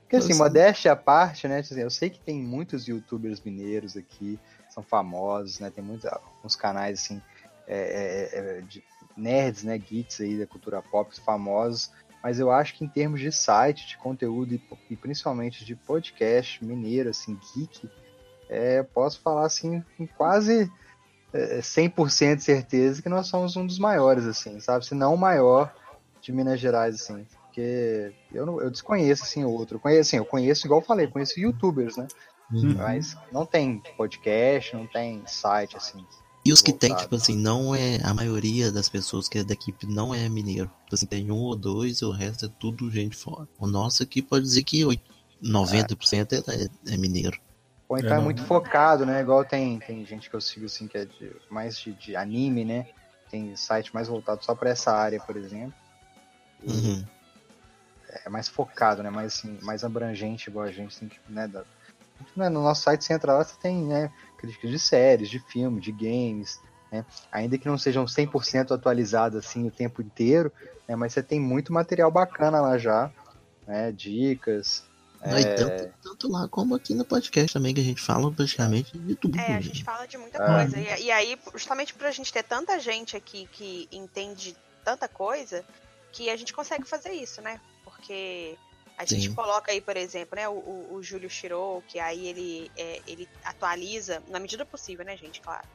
Porque 0.02 0.16
assim, 0.16 0.34
modéstia 0.34 0.92
à 0.92 0.96
parte, 0.96 1.48
né? 1.48 1.58
Assim, 1.58 1.80
eu 1.80 1.90
sei 1.90 2.08
que 2.08 2.20
tem 2.20 2.40
muitos 2.40 2.86
youtubers 2.86 3.40
mineiros 3.40 3.96
aqui, 3.96 4.38
são 4.68 4.82
famosos, 4.82 5.58
né? 5.58 5.70
Tem 5.70 5.82
muitos, 5.82 6.06
alguns 6.06 6.54
canais 6.54 7.00
assim 7.00 7.20
é, 7.66 8.30
é, 8.32 8.38
é, 8.38 8.60
de 8.62 8.82
nerds, 9.16 9.62
né, 9.62 9.78
geeks 9.78 10.20
aí 10.20 10.38
da 10.38 10.46
cultura 10.46 10.82
pop 10.82 11.14
famosos, 11.20 11.90
mas 12.22 12.40
eu 12.40 12.50
acho 12.50 12.74
que 12.74 12.84
em 12.84 12.88
termos 12.88 13.20
de 13.20 13.30
site, 13.30 13.86
de 13.86 13.98
conteúdo 13.98 14.54
e, 14.54 14.62
e 14.90 14.96
principalmente 14.96 15.64
de 15.64 15.76
podcast 15.76 16.64
mineiro, 16.64 17.10
assim, 17.10 17.38
geek, 17.54 17.88
é, 18.48 18.82
posso 18.82 19.20
falar 19.20 19.46
assim 19.46 19.82
com 19.96 20.06
quase 20.06 20.70
é, 21.32 21.58
100% 21.58 22.36
de 22.36 22.42
certeza 22.42 23.02
que 23.02 23.08
nós 23.08 23.26
somos 23.26 23.56
um 23.56 23.66
dos 23.66 23.78
maiores, 23.78 24.24
assim, 24.24 24.60
sabe? 24.60 24.86
Se 24.86 24.94
não 24.94 25.14
o 25.14 25.18
maior 25.18 25.74
de 26.20 26.32
Minas 26.32 26.60
Gerais, 26.60 26.94
assim. 26.94 27.26
Porque 27.42 28.12
eu, 28.32 28.46
não, 28.46 28.60
eu 28.60 28.70
desconheço, 28.70 29.24
assim, 29.24 29.44
outro. 29.44 29.76
Eu 29.76 29.80
conheço, 29.80 30.08
assim, 30.08 30.16
eu 30.16 30.24
conheço, 30.24 30.66
igual 30.66 30.80
eu 30.80 30.86
falei, 30.86 31.06
conheço 31.06 31.38
youtubers, 31.38 31.96
né? 31.96 32.06
Uhum. 32.52 32.74
Mas 32.74 33.16
não 33.32 33.44
tem 33.44 33.82
podcast, 33.96 34.74
não 34.74 34.86
tem 34.86 35.22
site, 35.26 35.76
assim. 35.76 36.04
E 36.44 36.52
os 36.52 36.60
que 36.60 36.72
tem, 36.72 36.94
tipo 36.94 37.14
assim, 37.16 37.36
não 37.36 37.74
é. 37.74 37.98
A 38.04 38.12
maioria 38.12 38.70
das 38.70 38.88
pessoas 38.88 39.28
que 39.28 39.38
é 39.38 39.44
da 39.44 39.54
equipe 39.54 39.86
não 39.86 40.14
é 40.14 40.28
mineiro. 40.28 40.70
Tipo 40.84 40.94
assim, 40.94 41.06
tem 41.06 41.30
um 41.30 41.38
ou 41.38 41.56
dois, 41.56 42.02
o 42.02 42.10
resto 42.10 42.44
é 42.44 42.50
tudo 42.60 42.90
gente 42.90 43.16
fora. 43.16 43.48
O 43.58 43.66
nosso 43.66 44.02
aqui 44.02 44.20
pode 44.20 44.44
dizer 44.44 44.62
que 44.62 44.84
90% 45.42 46.32
é, 46.32 46.90
é, 46.90 46.94
é 46.94 46.96
mineiro. 46.98 47.40
Ou 47.88 47.98
então 47.98 48.16
é, 48.16 48.18
é 48.18 48.22
muito 48.22 48.42
focado, 48.44 49.06
né? 49.06 49.22
Igual 49.22 49.44
tem, 49.44 49.78
tem 49.78 50.04
gente 50.04 50.28
que 50.28 50.36
eu 50.36 50.40
sigo 50.40 50.66
assim 50.66 50.86
que 50.86 50.98
é 50.98 51.06
de, 51.06 51.34
mais 51.48 51.78
de, 51.78 51.92
de 51.92 52.14
anime, 52.14 52.64
né? 52.64 52.88
Tem 53.30 53.56
site 53.56 53.94
mais 53.94 54.08
voltado 54.08 54.44
só 54.44 54.54
para 54.54 54.68
essa 54.68 54.92
área, 54.92 55.20
por 55.20 55.36
exemplo. 55.36 55.74
Uhum. 56.62 57.04
É 58.24 58.28
mais 58.28 58.48
focado, 58.48 59.02
né? 59.02 59.08
Mais, 59.08 59.34
assim, 59.34 59.58
mais 59.62 59.82
abrangente, 59.82 60.50
igual 60.50 60.66
a 60.66 60.70
gente 60.70 60.98
tem 60.98 61.08
que, 61.08 61.18
né? 61.28 61.48
Da, 61.48 61.64
né, 62.36 62.48
no 62.48 62.62
nosso 62.62 62.82
site 62.82 63.04
central 63.04 63.42
você 63.42 63.54
tem, 63.60 63.82
né? 63.82 64.10
Críticas 64.44 64.70
de 64.70 64.78
séries, 64.78 65.28
de 65.28 65.38
filmes, 65.38 65.84
de 65.84 65.92
games, 65.92 66.60
né? 66.90 67.04
ainda 67.30 67.58
que 67.58 67.68
não 67.68 67.78
sejam 67.78 68.04
100% 68.04 68.72
atualizados 68.72 69.38
assim 69.38 69.66
o 69.66 69.70
tempo 69.70 70.02
inteiro, 70.02 70.52
né? 70.88 70.96
mas 70.96 71.12
você 71.12 71.22
tem 71.22 71.40
muito 71.40 71.72
material 71.72 72.10
bacana 72.10 72.60
lá 72.60 72.78
já, 72.78 73.10
né? 73.66 73.92
dicas. 73.92 74.84
É... 75.22 75.54
Tanto, 75.54 75.94
tanto, 76.02 76.30
lá 76.30 76.46
como 76.48 76.74
aqui 76.74 76.94
no 76.94 77.02
podcast 77.02 77.54
também, 77.54 77.72
que 77.72 77.80
a 77.80 77.84
gente 77.84 78.02
fala 78.02 78.30
praticamente 78.30 78.98
de 78.98 79.14
tudo. 79.14 79.38
É, 79.38 79.56
a 79.56 79.60
gente 79.60 79.82
fala 79.82 80.06
de 80.06 80.18
muita 80.18 80.38
coisa. 80.38 80.78
E, 80.78 81.04
e 81.04 81.10
aí, 81.10 81.38
justamente 81.54 81.94
por 81.94 82.06
a 82.06 82.10
gente 82.10 82.30
ter 82.30 82.42
tanta 82.42 82.78
gente 82.78 83.16
aqui 83.16 83.48
que 83.50 83.88
entende 83.90 84.54
tanta 84.84 85.08
coisa, 85.08 85.64
que 86.12 86.28
a 86.28 86.36
gente 86.36 86.52
consegue 86.52 86.84
fazer 86.84 87.12
isso, 87.12 87.40
né? 87.40 87.58
Porque 87.82 88.58
a 88.96 89.06
Sim. 89.06 89.20
gente 89.20 89.34
coloca 89.34 89.72
aí, 89.72 89.80
por 89.80 89.96
exemplo, 89.96 90.36
né, 90.36 90.48
o, 90.48 90.52
o, 90.52 90.94
o 90.94 91.02
Júlio 91.02 91.28
Shiro, 91.28 91.82
que 91.88 91.98
aí 91.98 92.26
ele, 92.28 92.70
é, 92.76 93.02
ele 93.06 93.28
atualiza, 93.44 94.22
na 94.28 94.38
medida 94.38 94.64
possível, 94.64 95.04
né, 95.04 95.16
gente, 95.16 95.40
claro. 95.40 95.66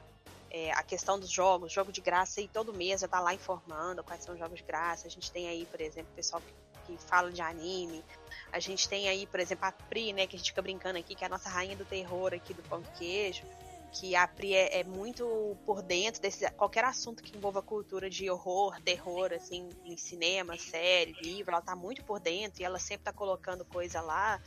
É, 0.52 0.72
a 0.72 0.82
questão 0.82 1.20
dos 1.20 1.30
jogos, 1.30 1.72
jogo 1.72 1.92
de 1.92 2.02
graça, 2.02 2.42
e 2.42 2.48
todo 2.48 2.74
mês 2.74 3.02
já 3.02 3.08
tá 3.08 3.20
lá 3.20 3.34
informando 3.34 4.04
quais 4.04 4.24
são 4.24 4.34
os 4.34 4.40
jogos 4.40 4.58
de 4.58 4.66
graça. 4.66 5.06
A 5.06 5.10
gente 5.12 5.32
tem 5.32 5.48
aí, 5.48 5.66
por 5.66 5.80
exemplo, 5.80 6.10
o 6.12 6.16
pessoal 6.16 6.42
que, 6.42 6.98
que 6.98 7.04
fala 7.04 7.32
de 7.32 7.42
anime. 7.42 8.04
A 8.52 8.60
gente 8.60 8.90
tem 8.90 9.08
aí, 9.08 9.28
por 9.28 9.40
exemplo, 9.40 9.66
a 9.66 9.72
Pri, 9.72 10.12
né, 10.12 10.26
que 10.26 10.36
a 10.36 10.40
gente 10.40 10.50
fica 10.50 10.62
brincando 10.62 10.98
aqui, 10.98 11.14
que 11.14 11.24
é 11.24 11.28
a 11.28 11.30
nossa 11.30 11.50
rainha 11.50 11.76
do 11.76 11.86
terror 11.86 12.34
aqui 12.34 12.54
do 12.54 12.64
pão 12.64 12.82
de 12.82 12.90
queijo 12.92 13.44
que 13.92 14.16
a 14.16 14.28
Pri 14.28 14.54
é, 14.54 14.80
é, 14.80 14.84
muito 14.84 15.58
por 15.66 15.82
dentro 15.82 16.22
desse 16.22 16.50
qualquer 16.52 16.84
assunto 16.84 17.24
que 17.24 17.36
envolva 17.36 17.62
cultura 17.62 18.10
de 18.10 18.30
horror, 18.30 18.80
terror, 18.82 19.32
assim, 19.34 19.70
em 19.86 19.98
cinema, 19.98 20.58
série, 20.58 21.14
livro, 21.22 21.52
ela 21.52 21.62
tá 21.62 21.76
muito 21.76 22.04
por 22.04 22.20
dentro 22.20 22.62
e 22.62 22.66
ela 22.66 22.80
sempre 22.80 23.06
tá 23.06 23.14
colocando 23.14 23.66
coisa 23.66 24.02
lá. 24.02 24.40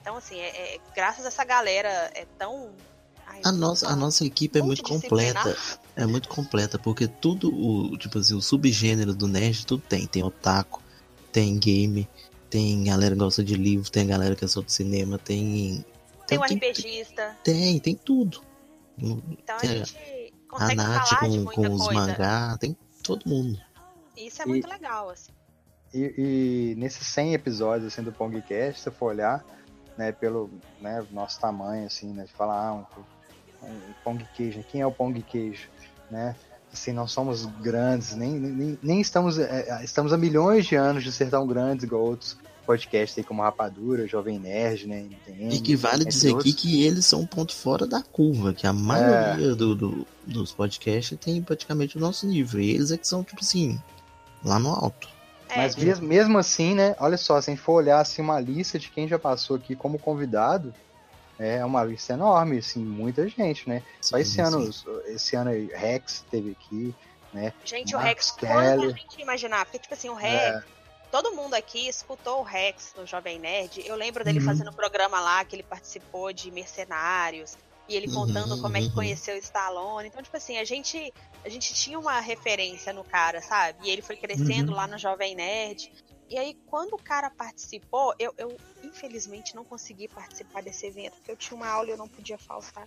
Então, 0.00 0.16
assim, 0.16 0.38
é, 0.38 0.76
é 0.76 0.80
graças 0.94 1.24
a 1.24 1.28
essa 1.28 1.44
galera 1.44 2.10
é 2.14 2.26
tão 2.38 2.72
Ai, 3.26 3.40
a 3.44 3.50
nossa, 3.50 3.88
a 3.88 3.96
nossa 3.96 4.24
equipe 4.24 4.58
é 4.58 4.62
muito 4.62 4.82
completa. 4.82 5.56
É 5.96 6.06
muito 6.06 6.28
completa, 6.28 6.78
porque 6.78 7.08
tudo 7.08 7.52
o, 7.52 7.96
tipo 7.98 8.18
assim, 8.18 8.34
o 8.34 8.40
subgênero 8.40 9.14
do 9.14 9.26
nerd, 9.26 9.66
tudo 9.66 9.82
tem. 9.88 10.06
Tem 10.06 10.22
otaku, 10.22 10.80
tem 11.32 11.58
game, 11.58 12.08
tem 12.48 12.84
galera 12.84 13.14
que 13.14 13.20
gosta 13.20 13.42
de 13.42 13.56
livro, 13.56 13.90
tem 13.90 14.06
galera 14.06 14.36
que 14.36 14.44
é 14.44 14.48
só 14.48 14.62
de 14.62 14.72
cinema, 14.72 15.18
tem. 15.18 15.84
Tem, 16.26 16.38
tem 16.38 16.38
um 16.38 16.42
RPGista. 16.42 17.36
Tem, 17.42 17.78
tem 17.80 17.94
tudo. 17.94 18.45
Então 18.98 19.56
a 19.56 19.64
É. 19.64 19.68
gente 19.68 19.96
A 19.96 20.48
consegue 20.48 20.76
Nath 20.76 21.08
falar 21.08 21.20
de 21.20 21.28
com, 21.28 21.42
muita 21.44 21.68
com 21.68 21.74
os 21.74 21.84
coisa. 21.86 22.00
mangá, 22.00 22.56
tem 22.58 22.76
todo 23.02 23.28
mundo. 23.28 23.58
Isso 24.16 24.40
é 24.42 24.44
E- 24.44 24.48
muito 24.48 24.68
legal, 24.68 25.10
assim. 25.10 25.32
E, 25.94 26.14
e 26.72 26.74
nesses 26.76 27.06
100 27.06 27.34
episódios 27.34 27.92
assim, 27.92 28.02
do 28.02 28.12
Pongcast, 28.12 28.78
se 28.78 28.84
você 28.84 28.90
for 28.90 29.06
olhar, 29.06 29.44
né, 29.96 30.12
pelo 30.12 30.50
né, 30.80 31.04
nosso 31.10 31.38
tamanho, 31.40 31.86
assim, 31.86 32.12
né, 32.12 32.24
de 32.24 32.32
falar, 32.32 32.68
ah, 32.68 32.74
um, 33.62 33.66
um 33.66 33.94
Pong 34.04 34.26
Queijo, 34.34 34.62
quem 34.64 34.80
é 34.80 34.86
o 34.86 34.92
Pong 34.92 35.22
Queijo, 35.22 35.68
né? 36.10 36.34
Assim, 36.72 36.92
não 36.92 37.06
somos 37.08 37.46
grandes, 37.46 38.14
nem, 38.14 38.32
nem, 38.38 38.78
nem 38.82 39.00
estamos, 39.00 39.38
é, 39.38 39.70
é, 39.70 39.84
estamos 39.84 40.12
há 40.12 40.18
milhões 40.18 40.66
de 40.66 40.74
anos 40.74 41.02
de 41.04 41.12
ser 41.12 41.30
tão 41.30 41.46
grandes 41.46 41.84
igual 41.84 42.02
outros 42.02 42.36
podcasts 42.66 43.16
aí 43.16 43.24
como 43.24 43.42
Rapadura, 43.42 44.06
Jovem 44.06 44.38
Nerd, 44.38 44.86
né, 44.86 45.00
MDM, 45.00 45.54
E 45.54 45.60
que 45.60 45.76
vale 45.76 46.04
dizer 46.04 46.34
aqui 46.34 46.52
que 46.52 46.84
eles 46.84 47.06
são 47.06 47.20
um 47.20 47.26
ponto 47.26 47.54
fora 47.54 47.86
da 47.86 48.02
curva, 48.02 48.52
que 48.52 48.66
a 48.66 48.72
maioria 48.72 49.54
do, 49.54 49.74
do- 49.74 50.06
dos 50.26 50.52
podcasts 50.52 51.16
tem 51.18 51.40
praticamente 51.42 51.96
o 51.96 52.00
nosso 52.00 52.26
nível. 52.26 52.60
E 52.60 52.70
eles 52.70 52.90
é 52.90 52.98
que 52.98 53.06
são, 53.06 53.22
tipo 53.22 53.40
assim, 53.40 53.80
lá 54.44 54.58
no 54.58 54.70
alto. 54.70 55.08
É, 55.48 55.56
Mas 55.58 55.76
mesmo, 55.76 56.06
mesmo 56.08 56.36
assim, 56.38 56.74
né? 56.74 56.96
Olha 56.98 57.16
só, 57.16 57.40
se 57.40 57.48
a 57.50 57.54
gente 57.54 57.62
for 57.62 57.74
olhar 57.74 58.00
assim, 58.00 58.20
uma 58.20 58.40
lista 58.40 58.78
de 58.78 58.90
quem 58.90 59.06
já 59.06 59.18
passou 59.18 59.54
aqui 59.56 59.76
como 59.76 59.96
convidado, 59.98 60.74
é 61.38 61.64
uma 61.64 61.84
lista 61.84 62.14
enorme, 62.14 62.58
assim, 62.58 62.80
muita 62.84 63.28
gente, 63.28 63.68
né? 63.68 63.82
Só 64.00 64.18
esse 64.18 64.32
Sim, 64.32 64.40
ano, 64.40 64.70
esse 65.06 65.36
ano 65.36 65.50
aí, 65.50 65.66
Rex 65.72 66.24
teve 66.30 66.50
aqui, 66.58 66.92
né? 67.32 67.52
Gente, 67.64 67.94
o 67.94 67.98
Rex, 67.98 68.32
quando 68.32 68.50
a 68.50 68.76
Kelly. 68.76 68.88
gente 68.92 69.20
imaginar, 69.22 69.64
porque, 69.66 69.78
tipo 69.78 69.94
assim, 69.94 70.08
o 70.08 70.14
Rex, 70.14 70.34
É, 70.34 70.62
todo 71.22 71.34
mundo 71.34 71.54
aqui 71.54 71.88
escutou 71.88 72.40
o 72.40 72.42
Rex 72.42 72.92
no 72.94 73.06
Jovem 73.06 73.38
Nerd. 73.38 73.82
Eu 73.86 73.96
lembro 73.96 74.22
dele 74.22 74.38
Uhum. 74.38 74.44
fazendo 74.44 74.70
um 74.70 74.74
programa 74.74 75.18
lá 75.18 75.42
que 75.46 75.56
ele 75.56 75.62
participou 75.62 76.30
de 76.30 76.50
Mercenários. 76.50 77.56
E 77.88 77.94
ele 77.96 78.06
contando 78.08 78.54
Uhum, 78.56 78.60
como 78.62 78.76
é 78.76 78.80
que 78.80 78.88
uhum. 78.88 78.94
conheceu 78.94 79.34
o 79.34 79.38
Stallone. 79.38 80.08
Então, 80.08 80.22
tipo 80.22 80.36
assim, 80.36 80.58
a 80.58 80.64
gente, 80.64 81.10
a 81.44 81.48
gente 81.48 81.72
tinha 81.72 81.98
uma 81.98 82.20
referência 82.20 82.92
no 82.92 83.02
cara, 83.04 83.40
sabe? 83.40 83.86
E 83.86 83.90
ele 83.90 84.02
foi 84.02 84.16
crescendo 84.16 84.72
Uhum. 84.72 84.76
lá 84.76 84.86
no 84.86 84.98
Jovem 84.98 85.34
Nerd. 85.36 85.90
E 86.28 86.36
aí, 86.36 86.54
quando 86.66 86.92
o 86.94 86.98
cara 86.98 87.30
participou, 87.30 88.12
eu, 88.18 88.34
eu 88.36 88.60
infelizmente 88.82 89.54
não 89.54 89.64
consegui 89.64 90.08
participar 90.08 90.62
desse 90.62 90.86
evento, 90.86 91.12
porque 91.14 91.30
eu 91.30 91.36
tinha 91.36 91.56
uma 91.56 91.68
aula 91.68 91.88
e 91.88 91.92
eu 91.92 91.96
não 91.96 92.08
podia 92.08 92.36
faltar 92.36 92.86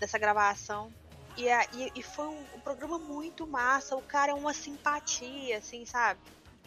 dessa 0.00 0.18
gravação. 0.18 0.90
E, 1.36 1.48
a- 1.48 1.68
e, 1.74 1.92
e 1.94 2.02
foi 2.02 2.26
um, 2.26 2.40
um 2.56 2.60
programa 2.60 2.98
muito 2.98 3.46
massa. 3.46 3.94
O 3.96 4.02
cara 4.02 4.32
é 4.32 4.34
uma 4.34 4.52
simpatia, 4.54 5.58
assim, 5.58 5.84
sabe? 5.84 6.18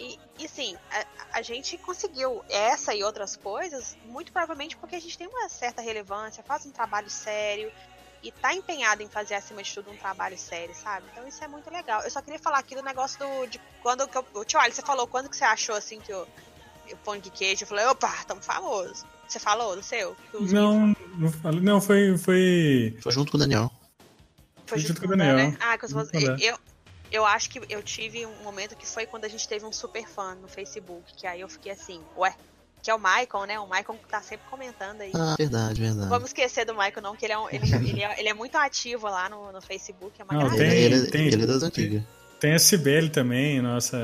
E, 0.02 0.18
e 0.40 0.46
assim, 0.46 0.76
a, 0.92 1.40
a 1.40 1.42
gente 1.44 1.78
conseguiu 1.78 2.44
essa 2.50 2.94
e 2.96 3.04
outras 3.04 3.36
coisas, 3.36 3.96
muito 4.06 4.32
provavelmente 4.32 4.76
porque 4.76 4.96
a 4.96 5.00
gente 5.00 5.16
tem 5.18 5.28
uma 5.28 5.48
certa 5.48 5.80
relevância, 5.82 6.42
faz 6.44 6.66
um 6.66 6.72
trabalho 6.72 7.08
sério 7.10 7.72
e 8.24 8.32
tá 8.32 8.54
empenhado 8.54 9.04
em 9.04 9.08
fazer, 9.08 9.36
acima 9.36 9.62
de 9.62 9.72
tudo, 9.74 9.92
um 9.92 9.98
trabalho 9.98 10.38
sério, 10.38 10.74
sabe? 10.76 11.06
Então 11.12 11.28
isso 11.28 11.44
é 11.44 11.48
muito 11.48 11.70
legal. 11.72 12.02
Eu 12.02 12.10
só 12.10 12.22
queria 12.22 12.40
falar 12.40 12.58
aqui 12.60 12.74
do 12.76 12.82
negócio 12.82 13.20
do. 13.20 13.46
De 13.48 13.60
quando 13.84 14.08
que 14.08 14.18
eu. 14.18 14.26
o 14.34 14.44
Tio 14.44 14.60
Ali, 14.60 14.74
você 14.74 14.82
falou 14.82 15.06
quando 15.08 15.30
que 15.30 15.36
você 15.38 15.44
achou 15.44 15.76
assim 15.76 16.00
que 16.00 16.12
o, 16.14 16.28
o 16.92 16.98
pão 17.04 17.18
de 17.20 17.30
queijo? 17.30 17.64
Eu 17.64 17.68
falei, 17.68 17.86
opa, 17.86 18.12
tamo 18.28 18.42
famoso. 18.42 19.06
Você 19.28 19.40
falou 19.40 19.76
do 19.76 19.84
seu? 19.84 20.16
Que 20.30 20.38
os- 20.38 20.52
Não, 20.52 20.94
não, 21.18 21.32
falei- 21.32 21.62
não 21.62 21.80
foi, 21.82 22.18
foi. 22.18 22.98
Foi 23.02 23.12
junto 23.12 23.32
com 23.32 23.38
o 23.38 23.40
Daniel. 23.40 23.72
Foi 24.66 24.78
Junto 24.80 24.88
junto 24.90 25.02
com 25.02 25.08
o 25.08 25.14
o 25.14 25.18
Dan, 25.18 25.26
Daniel. 25.26 25.52
né? 25.52 25.58
Ah, 25.60 25.78
Dan. 25.78 26.38
eu, 26.40 26.58
eu 27.12 27.26
acho 27.26 27.50
que 27.50 27.62
eu 27.70 27.84
tive 27.84 28.26
um 28.26 28.44
momento 28.44 28.76
que 28.76 28.86
foi 28.88 29.06
quando 29.06 29.26
a 29.26 29.28
gente 29.28 29.48
teve 29.48 29.66
um 29.66 29.72
super 29.72 30.08
fã 30.08 30.36
no 30.36 30.48
Facebook, 30.48 31.14
que 31.16 31.28
aí 31.28 31.42
eu 31.42 31.50
fiquei 31.50 31.72
assim, 31.72 32.02
ué, 32.18 32.34
que 32.82 32.90
é 32.90 32.96
o 32.96 33.00
Michael, 33.00 33.46
né? 33.48 33.60
O 33.60 33.66
Michael 33.66 34.00
que 34.02 34.08
tá 34.10 34.22
sempre 34.22 34.48
comentando 34.50 35.02
aí. 35.02 35.12
Ah, 35.14 35.36
verdade, 35.38 35.80
verdade. 35.82 36.10
Vamos 36.10 36.30
esquecer 36.30 36.66
do 36.66 36.74
Michael, 36.74 37.02
não, 37.02 37.16
que 37.16 37.26
ele 37.26 37.34
é, 37.34 37.38
um- 37.38 37.50
ele, 37.50 37.62
ele 37.90 38.04
é, 38.04 38.20
ele 38.20 38.30
é 38.30 38.34
muito 38.34 38.56
ativo 38.58 39.08
lá 39.08 39.30
no, 39.30 39.52
no 39.52 39.62
Facebook, 39.62 40.20
é 40.20 40.24
uma 40.24 40.34
Não, 40.34 40.50
tem- 40.50 40.68
ele, 40.70 40.96
ele- 40.96 41.12
tem- 41.12 41.28
ele 41.28 41.44
é 41.44 41.46
das 41.46 41.62
antigas. 41.64 42.02
Tem 42.40 42.54
a 42.54 42.60
Cibele 42.60 43.10
também, 43.12 43.62
nossa, 43.62 43.98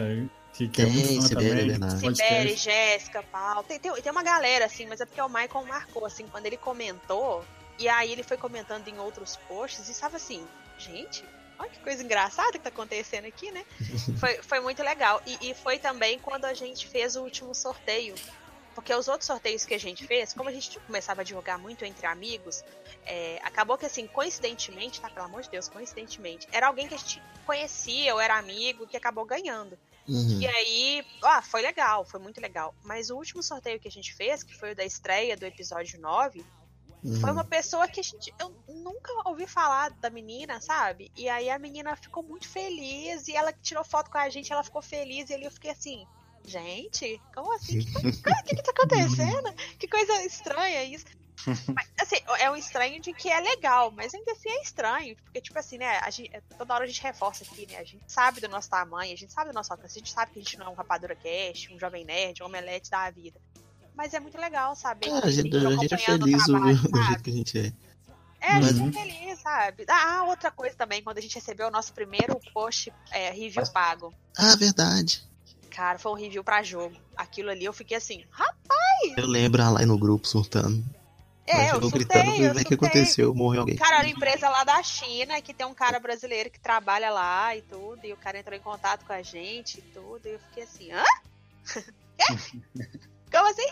que, 0.53 0.67
que 0.67 0.81
é 0.83 0.85
Tem, 0.85 0.93
muito 0.93 1.21
fã 1.21 1.27
Cibele, 1.27 1.71
é 1.71 1.73
também. 1.73 1.89
Sibeli, 1.89 2.01
podcast. 2.01 2.57
Jéssica, 2.57 3.23
Paulo. 3.23 3.63
Tem, 3.63 3.79
tem, 3.79 3.91
tem 3.93 4.11
uma 4.11 4.21
galera, 4.23 4.65
assim, 4.65 4.85
mas 4.85 5.01
é 5.01 5.05
porque 5.07 5.19
o 5.21 5.27
Michael 5.29 5.65
marcou, 5.65 6.05
assim, 6.05 6.27
quando 6.27 6.45
ele 6.45 6.57
comentou, 6.57 7.43
e 7.79 7.89
aí 7.89 8.11
ele 8.11 8.21
foi 8.21 8.37
comentando 8.37 8.87
em 8.87 8.99
outros 8.99 9.37
posts, 9.47 9.87
e 9.87 9.91
estava 9.91 10.17
assim, 10.17 10.45
gente, 10.77 11.23
olha 11.59 11.69
que 11.69 11.79
coisa 11.79 12.03
engraçada 12.03 12.53
que 12.53 12.59
tá 12.59 12.69
acontecendo 12.69 13.25
aqui, 13.25 13.51
né? 13.51 13.65
foi, 14.19 14.41
foi 14.41 14.59
muito 14.59 14.83
legal. 14.83 15.21
E, 15.25 15.49
e 15.49 15.53
foi 15.53 15.79
também 15.79 16.19
quando 16.19 16.45
a 16.45 16.53
gente 16.53 16.87
fez 16.87 17.15
o 17.15 17.23
último 17.23 17.53
sorteio. 17.53 18.15
Porque 18.75 18.93
os 18.93 19.07
outros 19.07 19.25
sorteios 19.25 19.65
que 19.65 19.73
a 19.73 19.79
gente 19.79 20.05
fez, 20.05 20.35
como 20.35 20.49
a 20.49 20.51
gente 20.51 20.79
começava 20.81 21.21
a 21.21 21.23
divulgar 21.23 21.57
muito 21.57 21.83
entre 21.83 22.05
amigos, 22.05 22.63
é, 23.07 23.39
acabou 23.43 23.75
que 23.75 23.87
assim, 23.87 24.05
coincidentemente, 24.05 25.01
tá? 25.01 25.09
Pelo 25.09 25.25
amor 25.25 25.41
de 25.41 25.49
Deus, 25.49 25.67
coincidentemente, 25.67 26.47
era 26.51 26.67
alguém 26.67 26.87
que 26.87 26.93
a 26.93 26.97
gente 26.97 27.19
conhecia 27.43 28.13
ou 28.13 28.21
era 28.21 28.37
amigo 28.37 28.85
que 28.85 28.95
acabou 28.95 29.25
ganhando. 29.25 29.79
Uhum. 30.07 30.39
E 30.39 30.47
aí, 30.47 31.05
ah, 31.23 31.41
foi 31.41 31.63
legal, 31.63 32.05
foi 32.05 32.19
muito 32.19 32.39
legal. 32.39 32.73
Mas 32.83 33.09
o 33.09 33.17
último 33.17 33.41
sorteio 33.41 33.79
que 33.79 33.87
a 33.87 33.91
gente 33.91 34.13
fez, 34.13 34.43
que 34.43 34.55
foi 34.55 34.73
o 34.73 34.75
da 34.75 34.85
estreia 34.85 35.35
do 35.35 35.45
episódio 35.45 35.99
9, 35.99 36.45
uhum. 37.03 37.19
foi 37.19 37.31
uma 37.31 37.43
pessoa 37.43 37.87
que 37.87 37.99
a 37.99 38.03
gente. 38.03 38.33
Eu 38.39 38.53
nunca 38.67 39.11
ouvi 39.25 39.47
falar 39.47 39.91
da 39.91 40.09
menina, 40.09 40.59
sabe? 40.61 41.11
E 41.15 41.29
aí 41.29 41.49
a 41.49 41.59
menina 41.59 41.95
ficou 41.95 42.23
muito 42.23 42.47
feliz 42.47 43.27
e 43.27 43.35
ela 43.35 43.51
tirou 43.53 43.83
foto 43.83 44.09
com 44.09 44.17
a 44.17 44.29
gente, 44.29 44.51
ela 44.51 44.63
ficou 44.63 44.81
feliz 44.81 45.29
e 45.29 45.33
ali 45.33 45.45
eu 45.45 45.51
fiquei 45.51 45.71
assim. 45.71 46.05
Gente, 46.45 47.21
como 47.35 47.53
assim? 47.53 47.79
O 47.79 47.83
que, 48.45 48.55
que 48.55 48.63
tá 48.63 48.71
acontecendo? 48.71 49.53
Que 49.77 49.87
coisa 49.87 50.23
estranha 50.23 50.83
isso. 50.83 51.05
Mas, 51.75 51.87
assim, 52.01 52.17
é 52.39 52.49
um 52.49 52.55
estranho 52.55 52.99
de 52.99 53.13
que 53.13 53.29
é 53.29 53.39
legal, 53.39 53.91
mas 53.91 54.13
ainda 54.13 54.31
assim 54.31 54.49
é 54.49 54.61
estranho. 54.61 55.15
Porque, 55.17 55.39
tipo 55.39 55.57
assim, 55.57 55.77
né? 55.77 55.99
A 55.99 56.09
gente, 56.09 56.31
toda 56.57 56.73
hora 56.73 56.83
a 56.83 56.87
gente 56.87 57.01
reforça 57.01 57.43
aqui, 57.43 57.67
né? 57.67 57.77
A 57.77 57.83
gente 57.83 58.03
sabe 58.07 58.41
do 58.41 58.49
nosso 58.49 58.69
tamanho, 58.69 59.13
a 59.13 59.17
gente 59.17 59.31
sabe 59.31 59.51
do 59.51 59.53
nosso 59.53 59.71
alcance, 59.71 59.97
a 59.97 59.99
gente 59.99 60.11
sabe 60.11 60.31
que 60.31 60.39
a 60.39 60.41
gente 60.41 60.57
não 60.57 60.67
é 60.67 60.69
um 60.69 60.73
Rapadura 60.73 61.15
Cast, 61.15 61.73
um 61.73 61.79
Jovem 61.79 62.05
Nerd, 62.05 62.41
um 62.41 62.47
Omelete 62.47 62.89
da 62.89 63.09
vida. 63.11 63.39
Mas 63.97 64.13
é 64.13 64.19
muito 64.19 64.37
legal 64.37 64.75
saber. 64.75 65.07
É, 65.09 65.21
que 65.21 65.27
a 65.27 65.31
gente, 65.31 65.57
a 65.57 65.59
gente 65.59 65.93
é 65.93 65.95
acompanhando 65.95 66.21
o 66.21 66.25
feliz 66.25 66.45
do, 66.45 66.51
trabalho, 66.51 66.77
do 66.77 66.89
sabe? 66.91 67.03
jeito 67.07 67.23
que 67.23 67.29
a 67.29 67.33
gente 67.33 67.57
é. 67.59 67.73
É, 68.39 68.51
a 68.51 68.61
gente 68.61 68.79
Uhum. 68.81 68.89
é 68.89 68.91
feliz, 68.91 69.39
sabe? 69.41 69.85
Ah, 69.89 70.23
outra 70.27 70.51
coisa 70.51 70.75
também, 70.75 71.01
quando 71.03 71.17
a 71.17 71.21
gente 71.21 71.33
recebeu 71.35 71.67
o 71.67 71.71
nosso 71.71 71.91
primeiro 71.93 72.39
post 72.53 72.93
é, 73.11 73.31
review 73.31 73.63
pago. 73.73 74.13
Ah, 74.37 74.55
verdade. 74.55 75.23
Cara, 75.71 75.97
foi 75.97 76.11
um 76.11 76.15
review 76.15 76.43
pra 76.43 76.61
jogo. 76.61 76.95
Aquilo 77.17 77.49
ali 77.49 77.65
eu 77.65 77.73
fiquei 77.73 77.97
assim, 77.97 78.23
rapaz, 78.29 79.17
Eu 79.17 79.25
lembro 79.25 79.61
a 79.63 79.69
lá 79.71 79.85
no 79.85 79.97
grupo 79.97 80.27
surtando. 80.27 80.83
é, 81.47 81.71
eu 81.71 81.81
surtei, 81.81 81.89
gritando, 81.99 82.29
eu 82.29 82.35
"Véi, 82.35 82.49
o 82.49 82.53
que 82.53 82.61
surtei. 82.75 82.75
aconteceu? 82.75 83.33
Morreu 83.35 83.61
alguém. 83.61 83.75
Cara, 83.75 83.97
era 83.97 84.07
uma 84.07 84.11
empresa 84.11 84.47
lá 84.49 84.63
da 84.63 84.81
China 84.83 85.41
que 85.41 85.53
tem 85.53 85.65
um 85.65 85.73
cara 85.73 85.99
brasileiro 85.99 86.51
que 86.51 86.59
trabalha 86.59 87.09
lá 87.09 87.55
e 87.55 87.63
tudo, 87.63 88.05
e 88.05 88.13
o 88.13 88.17
cara 88.17 88.37
entrou 88.39 88.55
em 88.55 88.61
contato 88.61 89.03
com 89.05 89.13
a 89.13 89.23
gente 89.23 89.79
e 89.79 89.81
tudo, 89.93 90.25
e 90.27 90.33
eu 90.33 90.39
fiquei 90.39 90.63
assim, 90.63 90.91
hã? 90.91 91.03
Quê? 92.15 92.23
Como 93.31 93.47
assim? 93.49 93.67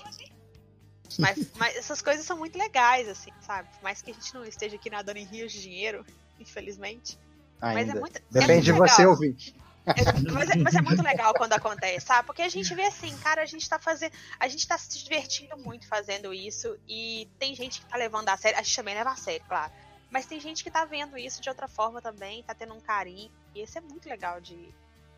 Mas, 1.20 1.38
mas 1.56 1.76
essas 1.76 2.02
coisas 2.02 2.26
são 2.26 2.38
muito 2.38 2.58
legais, 2.58 3.08
assim, 3.08 3.32
sabe? 3.42 3.70
Por 3.70 3.84
mais 3.84 4.02
que 4.02 4.12
a 4.12 4.14
gente 4.14 4.34
não 4.34 4.44
esteja 4.44 4.76
aqui 4.76 4.90
nadando 4.90 5.20
em 5.20 5.26
rios 5.26 5.52
de 5.52 5.62
dinheiro, 5.62 6.06
infelizmente. 6.40 7.18
Mas 7.62 7.76
é 7.76 7.80
ainda. 7.80 8.00
muito. 8.00 8.18
é 8.18 8.22
Depende 8.32 8.66
de 8.66 8.74
muito 8.74 8.90
você 8.90 9.02
legal. 9.02 9.14
ouvir. 9.14 9.56
É, 9.86 10.32
mas, 10.32 10.50
é, 10.50 10.56
mas 10.56 10.76
é 10.76 10.82
muito 10.82 11.04
legal 11.04 11.34
quando 11.36 11.54
acontece, 11.54 12.08
sabe? 12.08 12.26
Porque 12.26 12.42
a 12.42 12.50
gente 12.50 12.74
vê 12.74 12.86
assim, 12.86 13.16
cara, 13.18 13.44
a 13.44 13.46
gente 13.46 13.70
tá 13.70 13.78
fazendo. 13.78 14.12
A 14.40 14.48
gente 14.48 14.68
tá 14.68 14.78
se 14.78 14.98
divertindo 15.04 15.56
muito 15.58 15.88
fazendo 15.88 16.34
isso. 16.34 16.78
E 16.88 17.30
tem 17.38 17.54
gente 17.54 17.82
que 17.82 17.86
tá 17.86 17.96
levando 17.96 18.30
a 18.30 18.38
sério. 18.38 18.60
A 18.60 18.64
gente 18.64 18.76
também 18.76 18.96
leva 18.96 19.12
a 19.12 19.16
sério, 19.16 19.46
claro. 19.48 19.72
Mas 20.10 20.26
tem 20.26 20.40
gente 20.40 20.64
que 20.64 20.72
tá 20.72 20.86
vendo 20.86 21.18
isso 21.18 21.42
de 21.42 21.50
outra 21.50 21.68
forma 21.68 22.02
também, 22.02 22.44
tá 22.44 22.56
tendo 22.56 22.74
um 22.74 22.80
carinho. 22.80 23.32
E 23.54 23.62
isso 23.62 23.78
é 23.78 23.82
muito 23.82 24.10
legal 24.10 24.42
de, 24.42 24.74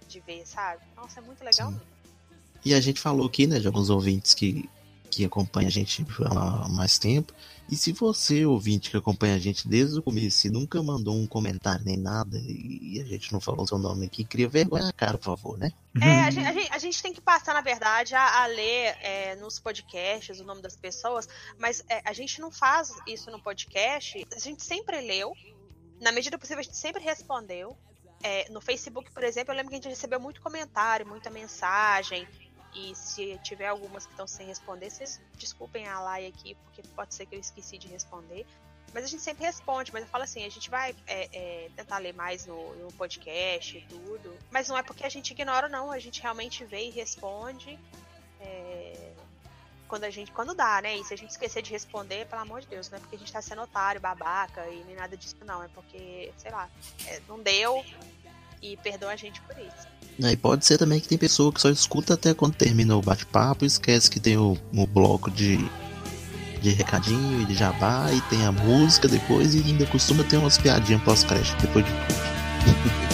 de 0.08 0.20
ver, 0.20 0.46
sabe? 0.46 0.84
Nossa, 0.96 1.20
é 1.20 1.24
muito 1.24 1.44
legal 1.44 1.70
Sim. 1.70 1.78
mesmo. 1.78 1.97
E 2.68 2.74
a 2.74 2.82
gente 2.82 3.00
falou 3.00 3.26
aqui, 3.26 3.48
né, 3.48 3.60
de 3.60 3.68
alguns 3.68 3.90
ouvintes 3.90 4.34
que, 4.34 4.70
que 5.10 5.24
acompanham 5.24 5.70
a 5.70 5.72
gente 5.72 6.06
há 6.26 6.68
mais 6.68 7.00
tempo. 7.00 7.34
E 7.72 7.78
se 7.78 7.94
você, 7.94 8.46
ouvinte, 8.46 8.92
que 8.92 8.98
acompanha 8.98 9.36
a 9.36 9.40
gente 9.40 9.70
desde 9.70 9.98
o 10.00 10.04
começo 10.04 10.48
e 10.48 10.50
nunca 10.50 10.84
mandou 10.84 11.16
um 11.16 11.26
comentário 11.26 11.86
nem 11.86 11.96
nada, 11.96 12.38
e 12.38 13.02
a 13.02 13.06
gente 13.06 13.32
não 13.32 13.40
falou 13.40 13.66
seu 13.66 13.78
nome 13.78 14.06
aqui, 14.06 14.26
cria 14.26 14.50
vergonha 14.50 14.84
na 14.84 14.92
cara, 14.92 15.18
por 15.18 15.24
favor, 15.24 15.58
né? 15.58 15.72
É, 16.02 16.24
a 16.24 16.30
gente, 16.30 16.70
a 16.72 16.78
gente- 16.78 17.02
tem 17.02 17.14
que 17.14 17.22
passar, 17.22 17.54
na 17.54 17.62
verdade, 17.62 18.16
a, 18.16 18.44
a 18.44 18.46
ler 18.48 18.98
é, 19.02 19.36
nos 19.38 19.60
podcasts 19.60 20.42
o 20.42 20.44
nome 20.44 20.62
das 20.62 20.76
pessoas, 20.76 21.26
mas 21.58 21.86
é, 21.88 22.02
a 22.04 22.12
gente 22.12 22.42
não 22.42 22.52
faz 22.52 22.94
isso 23.08 23.32
no 23.32 23.42
podcast. 23.42 24.28
A 24.36 24.40
gente 24.40 24.62
sempre 24.62 25.00
leu, 25.00 25.32
na 26.02 26.12
medida 26.12 26.38
possível, 26.38 26.60
a 26.60 26.64
gente 26.64 26.76
sempre 26.76 27.02
respondeu. 27.02 27.78
É, 28.24 28.50
no 28.50 28.60
Facebook, 28.60 29.12
por 29.12 29.24
exemplo, 29.24 29.54
eu 29.54 29.58
lembro 29.58 29.70
que 29.70 29.76
a 29.76 29.80
gente 29.80 29.90
recebeu 29.90 30.20
muito 30.20 30.42
comentário, 30.42 31.08
muita 31.08 31.30
mensagem. 31.30 32.28
E 32.78 32.96
se 32.96 33.40
tiver 33.44 33.68
algumas 33.68 34.06
que 34.06 34.12
estão 34.12 34.28
sem 34.28 34.46
responder, 34.46 34.90
vocês 34.90 35.20
desculpem 35.36 35.88
a 35.88 36.00
Lai 36.00 36.28
aqui, 36.28 36.56
porque 36.64 36.84
pode 36.96 37.16
ser 37.16 37.26
que 37.26 37.36
eu 37.36 37.40
esqueci 37.40 37.78
de 37.78 37.88
responder. 37.88 38.46
Mas 38.94 39.04
a 39.04 39.08
gente 39.08 39.22
sempre 39.22 39.44
responde, 39.44 39.92
mas 39.92 40.04
eu 40.04 40.10
falo 40.10 40.24
assim, 40.24 40.46
a 40.46 40.50
gente 40.50 40.70
vai 40.70 40.96
é, 41.08 41.30
é, 41.34 41.70
tentar 41.76 41.98
ler 41.98 42.14
mais 42.14 42.46
no, 42.46 42.76
no 42.76 42.94
podcast 42.94 43.78
e 43.78 43.82
tudo. 43.82 44.38
Mas 44.50 44.70
não 44.70 44.78
é 44.78 44.84
porque 44.84 45.06
a 45.06 45.10
gente 45.10 45.32
ignora, 45.32 45.68
não. 45.68 45.92
A 45.92 46.00
gente 46.00 46.22
realmente 46.22 46.64
vê 46.64 46.86
e 46.86 46.90
responde. 46.90 47.78
É, 48.40 49.14
quando 49.88 50.04
a 50.04 50.10
gente. 50.10 50.32
Quando 50.32 50.54
dá, 50.54 50.82
né? 50.82 50.96
E 50.96 51.04
se 51.04 51.14
a 51.14 51.18
gente 51.18 51.32
esquecer 51.32 51.62
de 51.62 51.72
responder, 51.72 52.28
pelo 52.28 52.42
amor 52.42 52.62
de 52.62 52.68
Deus, 52.68 52.90
não 52.90 52.98
é 52.98 53.02
porque 53.02 53.16
a 53.16 53.20
gente 53.20 53.32
tá 53.32 53.42
sendo 53.42 53.62
otário, 53.62 54.00
babaca 54.00 54.68
e 54.68 54.84
nem 54.84 54.96
nada 54.96 55.18
disso, 55.18 55.36
não. 55.46 55.64
É 55.64 55.68
porque, 55.70 56.32
sei 56.38 56.52
lá, 56.52 56.70
é, 57.08 57.22
não 57.28 57.42
deu 57.42 57.84
e 58.62 58.78
perdoa 58.78 59.12
a 59.12 59.16
gente 59.16 59.42
por 59.42 59.56
isso. 59.58 59.88
E 60.20 60.36
pode 60.36 60.66
ser 60.66 60.78
também 60.78 61.00
que 61.00 61.08
tem 61.08 61.18
pessoa 61.18 61.54
que 61.54 61.62
só 61.62 61.70
escuta 61.70 62.16
até 62.16 62.34
quando 62.34 62.56
termina 62.56 62.96
o 62.96 63.02
bate-papo 63.02 63.66
esquece 63.66 64.10
que 64.10 64.20
tem 64.20 64.36
o, 64.38 64.58
o 64.74 64.88
bloco 64.88 65.30
de, 65.30 65.58
de 66.62 66.70
recadinho 66.72 67.42
e 67.42 67.46
de 67.46 67.54
jabá 67.54 68.12
e 68.12 68.20
tem 68.22 68.44
a 68.46 68.52
música 68.52 69.08
depois 69.08 69.54
e 69.54 69.60
ainda 69.60 69.86
costuma 69.86 70.24
ter 70.24 70.38
umas 70.38 70.58
piadinhas 70.58 71.02
pós-crédito 71.04 71.62
depois 71.62 71.86
de 71.86 71.92
tudo. 71.92 72.98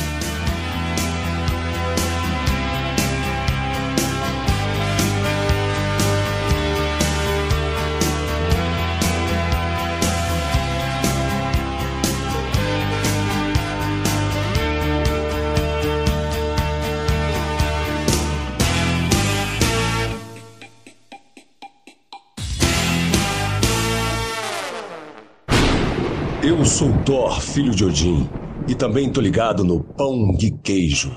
Thor, 27.05 27.41
filho 27.41 27.75
de 27.75 27.83
Odin, 27.83 28.29
e 28.65 28.73
também 28.73 29.11
tô 29.11 29.19
ligado 29.19 29.61
no 29.65 29.83
pão 29.83 30.33
de 30.37 30.51
queijo. 30.51 31.13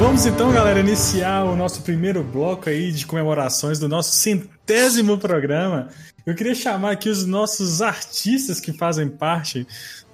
Vamos 0.00 0.26
então, 0.26 0.52
galera, 0.52 0.80
iniciar 0.80 1.44
o 1.44 1.54
nosso 1.54 1.82
primeiro 1.82 2.24
bloco 2.24 2.68
aí 2.68 2.90
de 2.90 3.06
comemorações 3.06 3.78
do 3.78 3.88
nosso 3.88 4.10
centésimo 4.10 5.16
programa. 5.16 5.88
Eu 6.26 6.34
queria 6.34 6.56
chamar 6.56 6.90
aqui 6.90 7.08
os 7.08 7.24
nossos 7.24 7.80
artistas 7.80 8.58
que 8.58 8.72
fazem 8.72 9.08
parte 9.08 9.64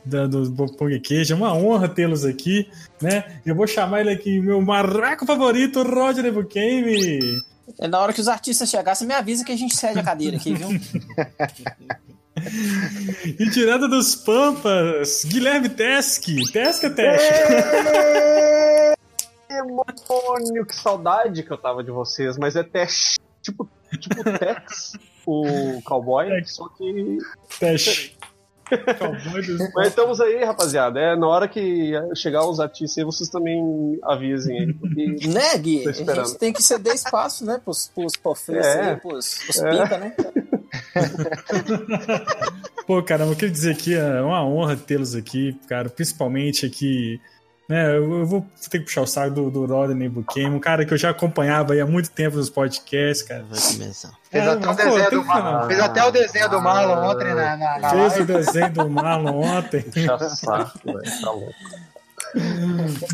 da, 0.04 0.26
do 0.26 0.66
Pong 0.76 1.00
Queijo. 1.00 1.32
É 1.32 1.36
uma 1.36 1.54
honra 1.54 1.88
tê-los 1.88 2.26
aqui, 2.26 2.68
né? 3.00 3.24
Eu 3.46 3.54
vou 3.54 3.66
chamar 3.66 4.02
ele 4.02 4.10
aqui, 4.10 4.40
meu 4.40 4.60
marraco 4.60 5.24
favorito, 5.24 5.82
Roger 5.82 6.30
Bucame. 6.30 7.40
É 7.78 7.88
na 7.88 8.00
hora 8.00 8.12
que 8.12 8.20
os 8.20 8.28
artistas 8.28 8.68
chegassem, 8.68 9.06
me 9.06 9.14
avisa 9.14 9.44
que 9.44 9.52
a 9.52 9.56
gente 9.56 9.74
cede 9.74 9.98
a 9.98 10.02
cadeira 10.02 10.36
aqui, 10.36 10.54
viu? 10.54 10.68
e 13.38 13.50
direto 13.50 13.88
dos 13.88 14.14
Pampas, 14.16 15.24
Guilherme 15.24 15.68
Teske. 15.68 16.50
Tesca, 16.52 16.90
Tesk. 16.90 17.24
Demônio, 19.48 20.66
que 20.66 20.74
saudade 20.74 21.42
que 21.42 21.50
eu 21.50 21.58
tava 21.58 21.82
de 21.82 21.90
vocês, 21.90 22.36
mas 22.36 22.56
é 22.56 22.62
Tesh. 22.62 23.16
Tipo, 23.40 23.68
tipo 23.98 24.22
Tex, 24.38 24.94
o 25.26 25.80
cowboy, 25.84 26.28
só 26.44 26.68
que. 26.70 27.18
Tesh. 27.58 28.16
Mas 29.74 29.88
estamos 29.88 30.20
aí, 30.20 30.44
rapaziada. 30.44 31.00
É, 31.00 31.16
na 31.16 31.26
hora 31.28 31.46
que 31.48 31.92
chegar 32.14 32.46
os 32.46 32.60
artistas 32.60 32.98
aí, 32.98 33.04
vocês 33.04 33.28
também 33.28 33.98
avisem 34.02 34.58
aí. 34.60 34.72
Porque... 34.72 35.28
Né, 35.28 35.58
Gui? 35.58 35.88
A 35.88 35.92
gente 35.92 36.38
tem 36.38 36.52
que 36.52 36.62
ceder 36.62 36.94
espaço, 36.94 37.44
né? 37.44 37.60
Pros, 37.62 37.90
pros 37.94 38.16
pofês 38.16 38.64
É. 38.64 38.90
aí, 38.90 38.96
pros, 38.96 39.38
pros 39.44 39.62
É. 39.62 39.70
pica, 39.70 39.98
né? 39.98 40.14
Pô, 42.86 43.02
caramba, 43.02 43.32
eu 43.32 43.36
queria 43.36 43.50
dizer 43.52 43.72
aqui, 43.72 43.94
é 43.94 44.20
uma 44.20 44.44
honra 44.46 44.76
tê-los 44.76 45.14
aqui, 45.14 45.58
cara, 45.68 45.88
principalmente 45.88 46.66
aqui. 46.66 47.20
Né, 47.66 47.96
eu 47.96 48.18
eu 48.18 48.26
vou 48.26 48.46
ter 48.70 48.78
que 48.78 48.84
puxar 48.84 49.00
o 49.00 49.06
saco 49.06 49.30
do, 49.30 49.50
do 49.50 49.64
Rodney 49.64 50.06
Buchanan, 50.08 50.50
um 50.56 50.60
cara 50.60 50.84
que 50.84 50.92
eu 50.92 50.98
já 50.98 51.08
acompanhava 51.10 51.72
aí 51.72 51.80
há 51.80 51.86
muito 51.86 52.10
tempo 52.10 52.36
nos 52.36 52.50
podcasts, 52.50 53.22
cara. 53.26 53.42
Vai 53.50 53.58
começar. 53.58 54.10
Fez 54.30 54.44
É, 54.44 54.48
até 54.50 54.64
o 54.64 54.66
mas, 54.66 54.76
pô, 54.76 54.82
desenho 54.84 55.08
tem 55.10 55.18
do. 55.18 55.24
Marlon. 55.24 55.66
Fez 55.66 55.80
até 55.80 56.04
o 56.04 56.10
desenho 56.10 56.50
do 56.50 56.60
Marlon 56.60 57.10
ontem 57.10 57.34
na, 57.34 57.56
na, 57.56 57.78
na 57.78 57.90
Fez 57.90 58.02
o 58.02 58.08
live. 58.18 58.24
desenho 58.24 58.70
do 58.72 58.90
Marlon 58.90 59.40
ontem. 59.40 59.80
Puxa 59.90 60.18
saco, 60.28 60.78
velho. 60.84 61.20
Tá 61.22 61.30
louco. 61.30 61.54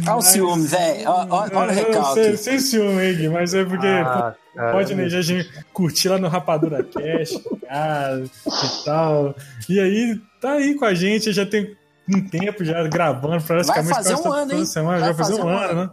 Olha 0.07 0.17
o 0.17 0.23
ciúme, 0.23 0.67
velho. 0.67 1.05
Olha 1.09 1.55
o 1.55 1.71
recalque. 1.71 2.37
sem 2.37 2.59
ciúme, 2.59 3.03
hein, 3.05 3.17
Gui, 3.17 3.29
mas 3.29 3.53
é 3.55 3.65
porque 3.65 3.87
Ah, 3.87 4.35
cara, 4.55 4.73
pode 4.73 4.95
né, 4.95 5.05
a 5.05 5.09
gente 5.09 5.49
curtir 5.73 6.09
lá 6.09 6.19
no 6.19 6.27
Rapadura 6.29 6.83
Cash, 6.83 7.39
cara, 7.69 8.25
e 8.25 8.85
tal. 8.85 9.35
E 9.69 9.79
aí, 9.79 10.21
tá 10.41 10.53
aí 10.53 10.75
com 10.75 10.87
a 10.87 10.95
gente, 10.95 11.33
já 11.33 11.45
tem 11.45 11.77
um 12.17 12.29
tempo 12.29 12.65
já 12.65 12.83
gravando, 12.89 13.43
praticamente 13.43 13.87
Vai 13.89 13.95
fazer 13.95 14.11
quase 14.15 14.15
um 14.15 14.23
toda 14.23 14.37
ano, 14.43 14.53
hein? 14.55 14.67
semana, 14.67 14.99
Vai 14.99 15.09
já 15.09 15.13
vai 15.13 15.15
fazer 15.15 15.37
fazer 15.37 15.43
um 15.43 15.47
um 15.53 15.59
ano, 15.59 15.81
né? 15.85 15.91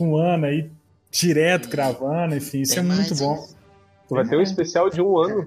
Um 0.00 0.16
ano 0.16 0.46
aí, 0.46 0.70
direto 1.10 1.68
gravando, 1.68 2.34
enfim, 2.36 2.60
isso 2.62 2.74
Tem 2.74 2.82
é 2.82 2.86
muito 2.86 3.14
bom. 3.16 3.48
Vai 4.10 4.26
ter 4.26 4.36
um 4.36 4.42
especial 4.42 4.90
de 4.90 5.00
um 5.00 5.16
ano. 5.18 5.46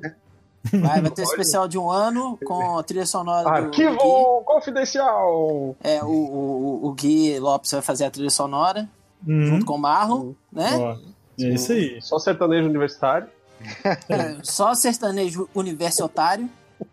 Vai, 0.73 1.01
vai 1.01 1.11
ter 1.11 1.21
especial 1.21 1.67
de 1.67 1.77
um 1.77 1.89
ano 1.89 2.37
com 2.45 2.77
a 2.77 2.83
trilha 2.83 3.05
sonora 3.05 3.43
do, 3.43 3.49
do. 3.49 3.65
Arquivo 3.67 4.43
confidencial! 4.45 5.75
É, 5.81 6.03
o, 6.03 6.07
o, 6.07 6.87
o 6.87 6.93
Gui 6.93 7.39
Lopes 7.39 7.71
vai 7.71 7.81
fazer 7.81 8.05
a 8.05 8.11
trilha 8.11 8.29
sonora 8.29 8.87
Uhum. 9.27 9.45
junto 9.47 9.65
com 9.65 9.73
o 9.73 9.77
Marlon, 9.77 10.33
né? 10.51 10.77
Ó, 10.77 10.97
é 11.41 11.49
isso 11.49 11.71
aí. 11.73 12.01
Só 12.01 12.17
sertanejo 12.19 12.69
universitário. 12.69 13.27
É, 14.07 14.37
Só 14.43 14.73
sertanejo 14.73 15.49
universitário 15.53 16.49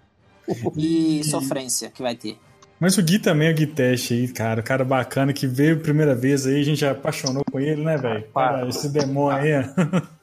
e 0.76 1.22
sofrência 1.24 1.90
que 1.90 2.02
vai 2.02 2.16
ter. 2.16 2.36
Mas 2.78 2.98
o 2.98 3.02
Gui 3.02 3.18
também 3.18 3.48
é 3.48 3.52
o 3.52 3.54
Gui 3.54 3.66
Teste 3.66 4.12
aí, 4.12 4.28
cara. 4.28 4.60
O 4.60 4.62
cara 4.64 4.84
bacana 4.84 5.32
que 5.32 5.46
veio 5.46 5.76
a 5.76 5.80
primeira 5.80 6.14
vez 6.14 6.46
aí, 6.46 6.60
a 6.60 6.64
gente 6.64 6.78
já 6.80 6.90
apaixonou 6.90 7.42
com 7.50 7.58
ele, 7.58 7.82
né, 7.82 7.96
velho? 7.96 8.22
para. 8.34 8.58
Cara, 8.58 8.68
Esse 8.68 8.88
demônio 8.90 9.38
aí. 9.38 9.74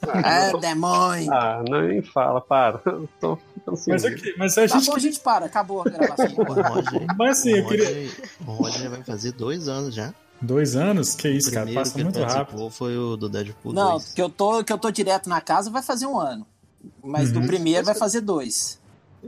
Ah, 0.07 0.51
demônio! 0.61 1.33
Ah, 1.33 1.63
nem 1.67 2.01
fala, 2.03 2.39
para. 2.41 2.79
Eu 2.85 3.09
Tô 3.19 3.37
ficando 3.37 3.77
sem 3.77 3.93
Mas, 3.93 4.01
jeito. 4.03 4.19
ok, 4.19 4.33
mas 4.37 4.57
a 4.57 4.61
Tá 4.67 4.67
gente. 4.77 4.85
bom, 4.85 4.95
a 4.95 4.99
gente 4.99 5.19
para, 5.19 5.45
acabou 5.47 5.81
a 5.81 5.85
gravação. 5.85 6.27
Roger, 6.37 7.07
Mas 7.17 7.39
assim, 7.39 7.51
eu 7.53 7.65
o 7.65 7.67
queria. 7.67 7.85
Roger- 7.87 8.11
o 8.45 8.51
Roger 8.51 8.89
vai 8.91 9.03
fazer 9.03 9.31
dois 9.31 9.67
anos 9.67 9.95
já. 9.95 10.13
Dois 10.39 10.75
anos? 10.75 11.15
Que 11.15 11.29
isso, 11.29 11.51
cara. 11.51 11.71
Passa 11.73 11.97
muito 11.97 12.19
rápido. 12.21 12.69
foi 12.69 12.95
o 12.97 13.15
do 13.17 13.29
Deadpool 13.29 13.73
Não, 13.73 13.93
2. 13.93 14.13
que 14.13 14.21
eu, 14.21 14.29
tô, 14.29 14.63
que 14.63 14.71
eu 14.73 14.77
tô 14.77 14.91
direto 14.91 15.27
na 15.29 15.39
casa 15.41 15.71
vai 15.71 15.81
fazer 15.81 16.05
um 16.05 16.19
ano. 16.19 16.45
Mas 17.01 17.31
Uhum. 17.31 17.41
do 17.41 17.47
primeiro 17.47 17.85
vai 17.85 17.95
fazer 17.95 18.19
dois. 18.21 18.77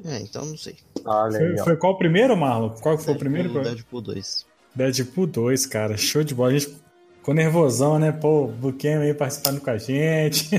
É, 0.03 0.19
então 0.19 0.45
não 0.45 0.57
sei. 0.57 0.75
Olha 1.05 1.37
aí, 1.37 1.51
Foi, 1.51 1.59
ó. 1.59 1.63
foi 1.63 1.77
qual 1.77 1.93
o 1.93 1.97
primeiro, 1.97 2.35
Marlon? 2.35 2.69
Qual 2.69 2.97
que 2.97 3.03
foi 3.03 3.13
o 3.13 3.17
primeiro? 3.17 3.49
Deadpool, 3.49 3.73
Deadpool 3.73 4.01
2. 4.01 4.45
Deadpool 4.75 5.27
2, 5.27 5.65
cara. 5.67 5.95
Show 5.97 6.23
de 6.23 6.33
bola. 6.33 6.49
A 6.49 6.53
gente 6.57 6.75
ficou 7.17 7.33
nervosão, 7.33 7.99
né? 7.99 8.11
Pô, 8.11 8.45
o 8.45 8.47
Buchanan 8.47 9.01
aí 9.01 9.13
participando 9.13 9.61
com 9.61 9.69
a 9.69 9.77
gente. 9.77 10.49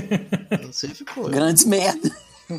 Não 0.63 0.71
sei 0.71 0.89
se 0.89 0.95
ficou. 0.95 1.29
Grandes 1.29 1.65
merda. 1.65 2.09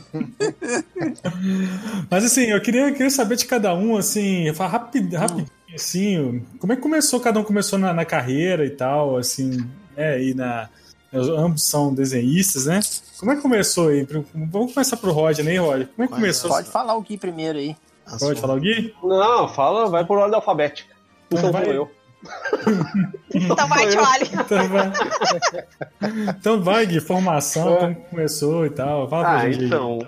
Mas 2.11 2.25
assim, 2.25 2.45
eu 2.45 2.61
queria, 2.61 2.89
eu 2.89 2.93
queria 2.93 3.11
saber 3.11 3.37
de 3.37 3.47
cada 3.47 3.75
um, 3.75 3.97
assim, 3.97 4.51
rapid, 4.51 5.13
rapidinho, 5.15 5.49
assim, 5.75 6.45
como 6.59 6.73
é 6.73 6.77
que 6.77 6.83
começou, 6.83 7.21
cada 7.21 7.41
um 7.41 7.45
começou 7.45 7.79
na, 7.79 7.95
na 7.95 8.05
carreira 8.05 8.67
e 8.67 8.71
tal, 8.71 9.17
assim, 9.17 9.67
é, 9.97 10.23
e 10.23 10.35
na. 10.35 10.69
Ambos 11.13 11.63
são 11.65 11.95
desenhistas, 11.95 12.67
né? 12.67 12.81
Como 13.19 13.33
é 13.33 13.37
que 13.37 13.43
começou 13.43 13.89
aí? 13.89 14.07
Vamos 14.35 14.73
começar 14.75 14.97
pro 14.99 15.11
Roger, 15.13 15.45
né, 15.45 15.57
Roger? 15.57 15.89
Como 15.89 16.05
é 16.05 16.07
que 16.07 16.13
Vai, 16.13 16.21
começou? 16.21 16.51
Pode 16.51 16.69
falar 16.69 16.95
o 16.95 17.01
Gui 17.03 17.17
primeiro 17.17 17.59
aí. 17.59 17.77
Pode 18.19 18.41
falar 18.41 18.55
o 18.55 18.61
Gui? 18.61 18.95
Não, 19.03 19.49
fala, 19.49 19.89
vai 19.89 20.05
por 20.05 20.19
ordem 20.19 20.37
alfabética. 20.37 20.95
Então 21.31 21.51
Vai. 21.53 21.65
sou 21.65 21.75
eu. 21.75 21.91
Então 23.33 23.69
vai, 23.69 23.91
Charlie. 23.91 24.31
Então 24.33 24.69
vai, 24.69 24.93
então 26.29 26.63
vai 26.63 26.87
Gui, 26.87 27.01
formação, 27.01 27.77
como 27.77 27.95
começou 27.95 28.67
e 28.67 28.71
tal. 28.71 29.09
Fala 29.09 29.25
pra 29.25 29.39
Ah, 29.41 29.51
então. 29.51 29.99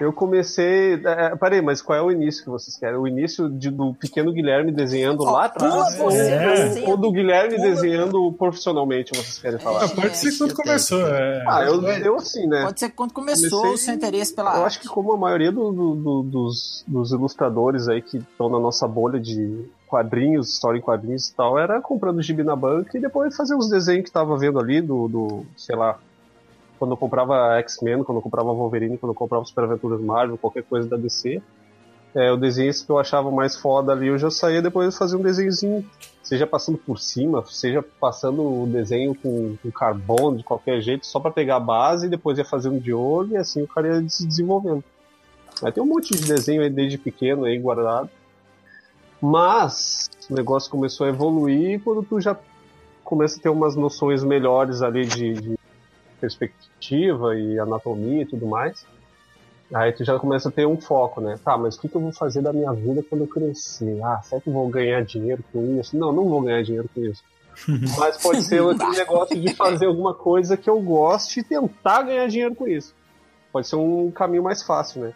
Eu 0.00 0.12
comecei. 0.12 0.94
É, 1.04 1.34
peraí, 1.36 1.62
mas 1.62 1.80
qual 1.80 1.98
é 1.98 2.02
o 2.02 2.10
início 2.10 2.44
que 2.44 2.50
vocês 2.50 2.76
querem? 2.76 2.96
O 2.98 3.06
início 3.06 3.48
de- 3.48 3.70
do 3.70 3.94
pequeno 3.94 4.32
Guilherme 4.32 4.70
desenhando 4.70 5.22
Ó, 5.24 5.30
lá 5.30 5.44
atrás? 5.46 5.96
você, 5.96 6.18
É. 6.30 6.84
Ou 6.88 6.96
do 6.96 7.10
Guilherme 7.10 7.56
Pula. 7.56 7.68
desenhando 7.68 8.32
profissionalmente, 8.32 9.12
vocês 9.14 9.38
querem 9.38 9.58
falar? 9.58 9.84
Ah, 9.84 9.88
pode 9.88 10.16
ser 10.16 10.36
quando 10.36 10.54
começou. 10.54 11.00
É. 11.06 11.44
Ah, 11.48 11.62
eu, 11.64 11.82
eu 11.82 12.16
assim, 12.16 12.46
né? 12.46 12.62
Pode 12.64 12.80
ser 12.80 12.90
quando 12.90 13.12
começou 13.12 13.60
Comecei- 13.62 13.74
o 13.74 13.78
seu 13.78 13.94
interesse 13.94 14.34
pela 14.34 14.50
Eu 14.50 14.54
arte. 14.56 14.66
acho 14.66 14.80
que 14.80 14.88
como 14.88 15.12
a 15.12 15.16
maioria 15.16 15.50
do- 15.50 15.72
do- 15.72 15.94
do- 15.94 16.22
dos, 16.22 16.84
dos 16.86 17.12
ilustradores 17.12 17.88
aí 17.88 18.02
que 18.02 18.18
estão 18.18 18.48
na 18.48 18.58
nossa 18.58 18.86
bolha 18.86 19.18
de 19.18 19.64
quadrinhos, 19.86 20.48
história 20.52 20.78
em 20.78 20.82
quadrinhos 20.82 21.28
e 21.28 21.34
tal, 21.34 21.58
era 21.58 21.80
comprando 21.80 22.20
gibi 22.20 22.42
na 22.42 22.56
banca 22.56 22.98
e 22.98 23.00
depois 23.00 23.36
fazer 23.36 23.54
os 23.54 23.68
desenhos 23.70 24.04
que 24.04 24.10
tava 24.10 24.36
vendo 24.36 24.58
ali 24.58 24.80
do, 24.80 25.06
do 25.08 25.46
sei 25.56 25.76
lá, 25.76 25.96
quando 26.78 26.92
eu 26.92 26.96
comprava 26.96 27.58
X-Men, 27.58 28.04
quando 28.04 28.18
eu 28.18 28.22
comprava 28.22 28.52
Wolverine, 28.52 28.98
quando 28.98 29.10
eu 29.10 29.14
comprava 29.14 29.44
Super 29.44 29.64
Aventuras 29.64 30.00
Marvel, 30.00 30.38
qualquer 30.38 30.62
coisa 30.62 30.88
da 30.88 30.96
DC. 30.96 31.42
É, 32.14 32.32
o 32.32 32.36
desenho 32.36 32.72
que 32.72 32.90
eu 32.90 32.98
achava 32.98 33.30
mais 33.30 33.56
foda 33.56 33.92
ali, 33.92 34.06
eu 34.06 34.16
já 34.16 34.30
saía 34.30 34.62
depois 34.62 34.90
de 34.90 34.98
fazer 34.98 35.16
um 35.16 35.22
desenhozinho, 35.22 35.84
seja 36.22 36.46
passando 36.46 36.78
por 36.78 36.98
cima, 36.98 37.44
seja 37.46 37.84
passando 38.00 38.62
o 38.62 38.66
desenho 38.66 39.14
com, 39.14 39.56
com 39.62 39.70
carbono 39.70 40.38
de 40.38 40.44
qualquer 40.44 40.80
jeito, 40.80 41.06
só 41.06 41.20
para 41.20 41.30
pegar 41.30 41.56
a 41.56 41.60
base 41.60 42.06
e 42.06 42.08
depois 42.08 42.38
ia 42.38 42.44
fazendo 42.44 42.80
de 42.80 42.92
olho 42.92 43.32
e 43.32 43.36
assim 43.36 43.62
o 43.62 43.68
cara 43.68 43.88
ia 43.88 44.08
se 44.08 44.26
desenvolvendo. 44.26 44.82
Aí 45.62 45.72
tem 45.72 45.82
um 45.82 45.86
monte 45.86 46.14
de 46.14 46.26
desenho 46.26 46.62
aí 46.62 46.70
desde 46.70 46.96
pequeno 46.96 47.44
aí 47.44 47.58
guardado. 47.58 48.08
Mas 49.20 50.10
o 50.30 50.34
negócio 50.34 50.70
começou 50.70 51.06
a 51.06 51.10
evoluir 51.10 51.82
quando 51.82 52.02
tu 52.02 52.20
já 52.20 52.36
começa 53.04 53.38
a 53.38 53.42
ter 53.42 53.48
umas 53.48 53.76
noções 53.76 54.24
melhores 54.24 54.82
ali 54.82 55.06
de, 55.06 55.34
de 55.34 55.58
perspectiva 56.20 57.36
e 57.36 57.58
anatomia 57.58 58.22
e 58.22 58.26
tudo 58.26 58.46
mais. 58.46 58.86
Aí 59.74 59.92
tu 59.92 60.04
já 60.04 60.18
começa 60.18 60.48
a 60.48 60.52
ter 60.52 60.66
um 60.66 60.80
foco, 60.80 61.20
né? 61.20 61.38
Tá, 61.44 61.58
mas 61.58 61.76
o 61.76 61.80
que, 61.80 61.88
que 61.88 61.96
eu 61.96 62.00
vou 62.00 62.12
fazer 62.12 62.40
da 62.40 62.52
minha 62.52 62.72
vida 62.72 63.02
quando 63.02 63.22
eu 63.22 63.26
crescer? 63.26 64.00
Ah, 64.02 64.20
será 64.22 64.40
que 64.40 64.48
eu 64.48 64.52
vou 64.52 64.68
ganhar 64.68 65.04
dinheiro 65.04 65.44
com 65.52 65.78
isso? 65.80 65.96
Não, 65.96 66.12
não 66.12 66.28
vou 66.28 66.42
ganhar 66.42 66.62
dinheiro 66.62 66.88
com 66.94 67.00
isso. 67.00 67.22
Mas 67.98 68.22
pode 68.22 68.42
ser 68.42 68.60
outro 68.60 68.88
negócio 68.90 69.40
de 69.40 69.54
fazer 69.54 69.86
alguma 69.86 70.14
coisa 70.14 70.56
que 70.56 70.68
eu 70.68 70.80
goste 70.80 71.40
e 71.40 71.44
tentar 71.44 72.02
ganhar 72.02 72.28
dinheiro 72.28 72.54
com 72.54 72.68
isso. 72.68 72.94
Pode 73.50 73.66
ser 73.66 73.76
um 73.76 74.10
caminho 74.10 74.42
mais 74.42 74.62
fácil, 74.62 75.00
né? 75.00 75.14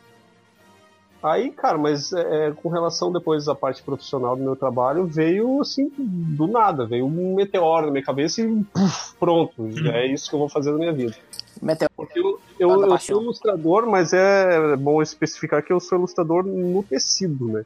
Aí, 1.22 1.50
cara, 1.50 1.76
mas 1.76 2.12
é, 2.12 2.50
com 2.62 2.70
relação 2.70 3.12
depois 3.12 3.46
à 3.46 3.54
parte 3.54 3.82
profissional 3.82 4.34
do 4.34 4.42
meu 4.42 4.56
trabalho, 4.56 5.06
veio 5.06 5.60
assim, 5.60 5.90
do 5.98 6.46
nada, 6.46 6.86
veio 6.86 7.04
um 7.04 7.34
meteoro 7.34 7.86
na 7.86 7.92
minha 7.92 8.04
cabeça 8.04 8.40
e 8.40 8.64
puf, 8.64 9.14
pronto, 9.18 9.68
é 9.92 10.06
isso 10.06 10.30
que 10.30 10.34
eu 10.34 10.38
vou 10.38 10.48
fazer 10.48 10.72
na 10.72 10.78
minha 10.78 10.92
vida. 10.92 11.14
Meteoro. 11.60 11.92
Porque 11.94 12.18
eu, 12.18 12.40
eu, 12.58 12.82
eu 12.82 12.98
sou 12.98 13.22
ilustrador, 13.22 13.86
mas 13.86 14.14
é 14.14 14.76
bom 14.76 15.02
especificar 15.02 15.62
que 15.62 15.72
eu 15.72 15.78
sou 15.78 15.98
ilustrador 15.98 16.44
no 16.44 16.82
tecido, 16.82 17.48
né? 17.48 17.64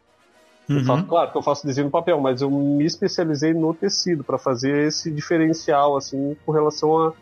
Uhum. 0.69 0.85
faço, 0.85 1.05
claro 1.05 1.31
que 1.31 1.37
eu 1.37 1.43
faço 1.43 1.67
desenho 1.67 1.87
no 1.87 1.91
papel, 1.91 2.19
mas 2.21 2.41
eu 2.41 2.51
me 2.51 2.85
especializei 2.85 3.53
no 3.53 3.73
tecido 3.75 4.25
para 4.25 4.39
fazer 4.39 4.89
esse 4.89 5.11
diferencial, 5.11 5.97
assim, 5.97 6.37
com 6.45 6.53
relação 6.53 6.99
a, 6.99 7.13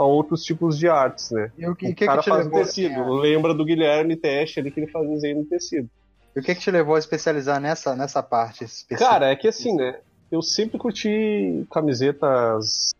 a 0.00 0.04
outros 0.04 0.42
tipos 0.42 0.78
de 0.78 0.88
artes, 0.88 1.30
né? 1.30 1.52
E 1.58 1.66
o 1.68 1.76
que, 1.76 1.88
O 1.88 1.94
que, 1.94 2.06
cara 2.06 2.22
que 2.22 2.30
faz 2.30 2.46
levou, 2.46 2.60
tecido. 2.60 3.12
Lembra 3.12 3.52
do 3.52 3.66
Guilherme 3.66 4.16
Teste 4.16 4.58
ali 4.58 4.70
que 4.70 4.80
ele 4.80 4.90
faz 4.90 5.06
desenho 5.06 5.40
no 5.40 5.44
tecido. 5.44 5.90
e 6.34 6.40
o 6.40 6.42
que, 6.42 6.54
que 6.54 6.60
te 6.62 6.70
levou 6.70 6.94
a 6.94 6.98
especializar 6.98 7.60
nessa, 7.60 7.94
nessa 7.94 8.22
parte 8.22 8.64
específica? 8.64 8.96
Cara, 8.96 9.28
é 9.28 9.36
que 9.36 9.46
assim, 9.46 9.76
né? 9.76 9.98
Eu 10.32 10.40
sempre 10.40 10.78
curti 10.78 11.66
camisetas 11.70 12.94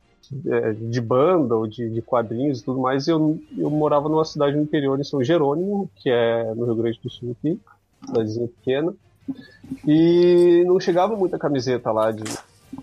é, 0.47 0.73
de 0.73 1.01
banda 1.01 1.57
ou 1.57 1.67
de, 1.67 1.89
de 1.89 2.03
quadrinhos 2.03 2.61
e 2.61 2.65
tudo 2.65 2.81
mais. 2.81 3.09
Eu, 3.09 3.41
eu 3.57 3.71
morava 3.71 4.07
numa 4.07 4.25
cidade 4.27 4.55
no 4.55 4.63
interior, 4.63 5.01
em 5.01 5.05
São 5.05 5.25
Jerônimo, 5.25 5.91
que 5.97 6.11
é 6.11 6.53
no 6.55 6.67
Rio 6.67 6.75
Grande 6.75 7.01
do 7.03 7.09
Sul 7.09 7.35
aqui, 7.39 7.59
cidadezinha 8.05 8.47
pequena. 8.47 8.93
E 9.87 10.65
não 10.67 10.79
chegava 10.79 11.17
muita 11.17 11.39
camiseta 11.39 11.91
lá 11.91 12.11
de, 12.13 12.25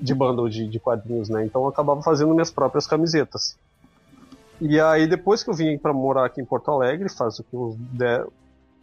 de 0.01 0.15
banda 0.15 0.41
ou 0.41 0.49
de, 0.49 0.67
de 0.67 0.79
quadrinhos, 0.79 1.29
né? 1.29 1.45
Então 1.45 1.61
eu 1.61 1.67
acabava 1.67 2.01
fazendo 2.01 2.33
minhas 2.33 2.49
próprias 2.49 2.87
camisetas. 2.87 3.55
E 4.59 4.79
aí 4.79 5.07
depois 5.07 5.43
que 5.43 5.49
eu 5.49 5.53
vim 5.53 5.77
para 5.77 5.93
morar 5.93 6.25
aqui 6.25 6.41
em 6.41 6.45
Porto 6.45 6.71
Alegre, 6.71 7.09
faz 7.09 7.37
o 7.39 7.43
que, 7.43 7.55
uns 7.55 7.75
10, 7.77 8.21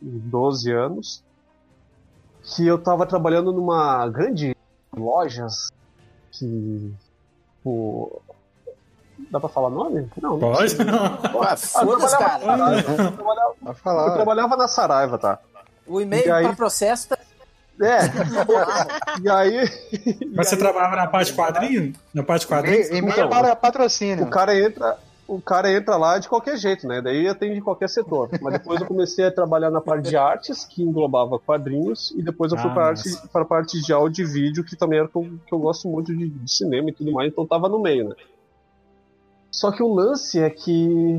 uns 0.03 0.22
12 0.22 0.72
anos, 0.72 1.25
que 2.43 2.66
eu 2.66 2.79
tava 2.79 3.07
trabalhando 3.07 3.53
numa 3.53 4.07
grande 4.09 4.55
lojas 4.97 5.70
que. 6.33 6.93
Tipo, 7.59 8.22
dá 9.31 9.41
pra 9.41 9.49
falar 9.49 9.70
nome? 9.70 10.09
Não, 10.20 10.33
não 10.33 10.39
Pode? 10.39 10.70
sei. 10.70 10.85
Ué, 10.85 11.57
foda-se, 11.57 12.14
eu 12.14 12.18
cara. 12.18 12.39
trabalhava- 12.39 12.77
eu 13.03 13.12
trabalhava- 13.12 13.55
Eu 13.66 13.75
falar. 13.75 14.14
trabalhava 14.14 14.57
na 14.57 14.68
Saraiva, 14.68 15.18
tá? 15.18 15.39
O 15.87 16.01
e-mail 16.01 16.27
E 16.27 16.31
aí? 16.31 16.45
para 16.45 16.55
processo 16.57 17.09
tá. 17.09 17.18
É. 17.81 17.99
e 19.20 19.29
aí. 19.31 19.68
Mas 20.37 20.49
você 20.49 20.57
trabalhava 20.57 20.95
na 20.95 21.07
parte 21.09 21.33
quadrinho? 21.35 21.93
Na 22.12 22.22
parte 22.22 22.47
quadrinho? 22.47 22.77
E- 22.83 22.99
E-mail 22.99 23.12
Então, 23.12 23.29
para 23.29 23.57
patrocínio. 23.57 24.25
O 24.27 24.31
cara 24.31 24.57
entra. 24.59 24.97
O 25.27 25.41
cara 25.41 25.72
entra 25.72 25.97
lá 25.97 26.18
de 26.18 26.29
qualquer 26.29 26.57
jeito, 26.59 26.87
né? 26.87 27.01
Daí 27.01 27.27
atende 27.27 27.61
qualquer 27.62 27.89
setor. 27.89 28.29
Mas 28.43 28.53
depois 28.53 28.81
eu 28.81 28.87
comecei 28.87 29.25
a 29.25 29.31
trabalhar 29.33 29.70
na 29.70 29.81
parte 29.81 30.09
de 30.09 30.16
artes, 30.16 30.66
que 30.66 30.83
englobava 30.83 31.39
quadrinhos, 31.39 32.11
e 32.11 32.22
depois 32.22 32.53
eu 32.53 32.59
fui 32.59 32.70
Ah, 32.70 32.75
para 32.75 32.91
nossa. 32.91 33.09
arte, 33.09 33.29
a 33.35 33.45
parte 33.45 33.81
de 33.81 33.93
áudio 33.93 34.27
e 34.27 34.31
vídeo, 34.31 34.64
que 34.64 34.77
também 34.77 34.99
era 34.99 35.09
que 35.09 35.16
eu, 35.16 35.22
que 35.47 35.55
eu 35.55 35.59
gosto 35.59 35.89
muito 35.89 36.14
de, 36.14 36.29
de 36.29 36.51
cinema 36.53 36.91
e 36.91 36.93
tudo 36.93 37.11
mais, 37.11 37.33
então 37.33 37.47
tava 37.47 37.68
no 37.70 37.81
meio, 37.81 38.09
né? 38.11 38.14
Só 39.51 39.72
que 39.72 39.83
o 39.83 39.95
lance 39.95 40.39
é 40.41 40.51
que 40.51 41.18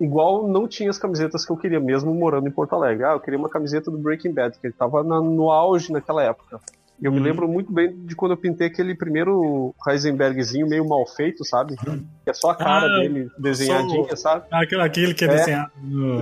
igual 0.00 0.46
não 0.48 0.66
tinha 0.66 0.88
as 0.90 0.98
camisetas 0.98 1.44
que 1.44 1.52
eu 1.52 1.56
queria, 1.56 1.80
mesmo 1.80 2.14
morando 2.14 2.48
em 2.48 2.52
Porto 2.52 2.74
Alegre. 2.74 3.04
Ah, 3.04 3.12
eu 3.12 3.20
queria 3.20 3.38
uma 3.38 3.48
camiseta 3.48 3.90
do 3.90 3.98
Breaking 3.98 4.32
Bad, 4.32 4.58
que 4.58 4.66
ele 4.66 4.74
tava 4.74 5.02
na- 5.02 5.20
no 5.20 5.50
auge 5.50 5.92
naquela 5.92 6.22
época. 6.22 6.60
Eu 7.02 7.12
me 7.12 7.18
Uhum. 7.18 7.24
lembro 7.24 7.48
muito 7.48 7.72
bem 7.72 7.94
de 8.06 8.16
quando 8.16 8.32
eu 8.32 8.36
pintei 8.38 8.68
aquele 8.68 8.94
primeiro 8.94 9.74
Heisenbergzinho 9.86 10.66
meio 10.66 10.86
mal 10.88 11.06
feito, 11.06 11.44
sabe? 11.44 11.74
Que 11.76 12.30
é 12.30 12.32
só 12.32 12.50
a 12.50 12.54
cara 12.56 12.86
Ah, 12.86 13.00
dele 13.00 13.28
desenhadinha, 13.38 14.16
sabe? 14.16 14.46
Aquele 14.50 15.12
que 15.14 15.24
é, 15.24 15.28
É. 15.28 15.30
desenhado. 15.36 15.72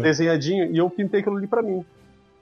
Desenhadinho, 0.03 0.75
e 0.75 0.79
eu 0.79 0.91
pintei 0.91 1.21
aquilo 1.21 1.37
ali 1.37 1.47
pra 1.47 1.63
mim. 1.63 1.81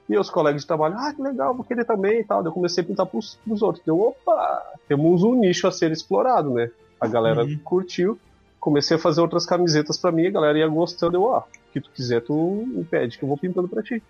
E 0.09 0.19
os 0.19 0.31
colegas 0.31 0.63
de 0.63 0.67
trabalho, 0.67 0.95
ah, 0.99 1.13
que 1.15 1.23
legal, 1.23 1.55
vou 1.55 1.65
querer 1.65 1.85
também 1.85 2.21
e 2.21 2.25
tal. 2.25 2.43
Daí 2.43 2.51
eu 2.51 2.55
comecei 2.55 2.83
a 2.83 2.87
pintar 2.87 3.07
pros, 3.07 3.37
pros 3.45 3.63
outros. 3.63 3.85
Deu, 3.85 3.99
opa, 3.99 4.63
temos 4.89 5.23
um 5.23 5.35
nicho 5.39 5.67
a 5.67 5.71
ser 5.73 5.91
explorado, 5.93 6.53
né? 6.55 6.69
A 7.01 7.07
galera 7.07 7.45
Uhum. 7.45 7.61
curtiu. 7.65 8.19
Comecei 8.59 8.97
a 8.97 9.01
fazer 9.01 9.21
outras 9.21 9.45
camisetas 9.45 10.01
pra 10.01 10.13
mim, 10.13 10.27
a 10.27 10.31
galera 10.31 10.59
ia 10.59 10.69
gostando. 10.69 11.17
Eu, 11.17 11.23
ó, 11.25 11.39
o 11.41 11.45
que 11.73 11.81
tu 11.81 11.91
quiser, 11.93 12.21
tu 12.23 12.65
me 12.67 12.85
pede 12.85 13.19
que 13.19 13.25
eu 13.25 13.29
vou 13.29 13.37
pintando 13.39 13.69
pra 13.69 13.83
ti. 13.83 14.03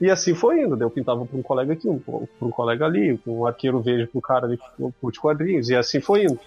E 0.00 0.10
assim 0.10 0.34
foi 0.34 0.62
indo. 0.62 0.80
Eu 0.82 0.90
pintava 0.90 1.24
pra 1.24 1.38
um 1.38 1.42
colega 1.42 1.72
aqui, 1.72 1.88
um, 1.88 1.98
pra 1.98 2.14
um 2.42 2.50
colega 2.50 2.84
ali, 2.84 3.18
um 3.26 3.46
arqueiro 3.46 3.80
vejo 3.80 4.08
pro 4.08 4.20
cara 4.20 4.46
ali 4.46 4.56
que 4.56 4.92
curte 5.00 5.20
quadrinhos. 5.20 5.68
E 5.68 5.76
assim 5.76 6.00
foi 6.00 6.24
indo. 6.24 6.38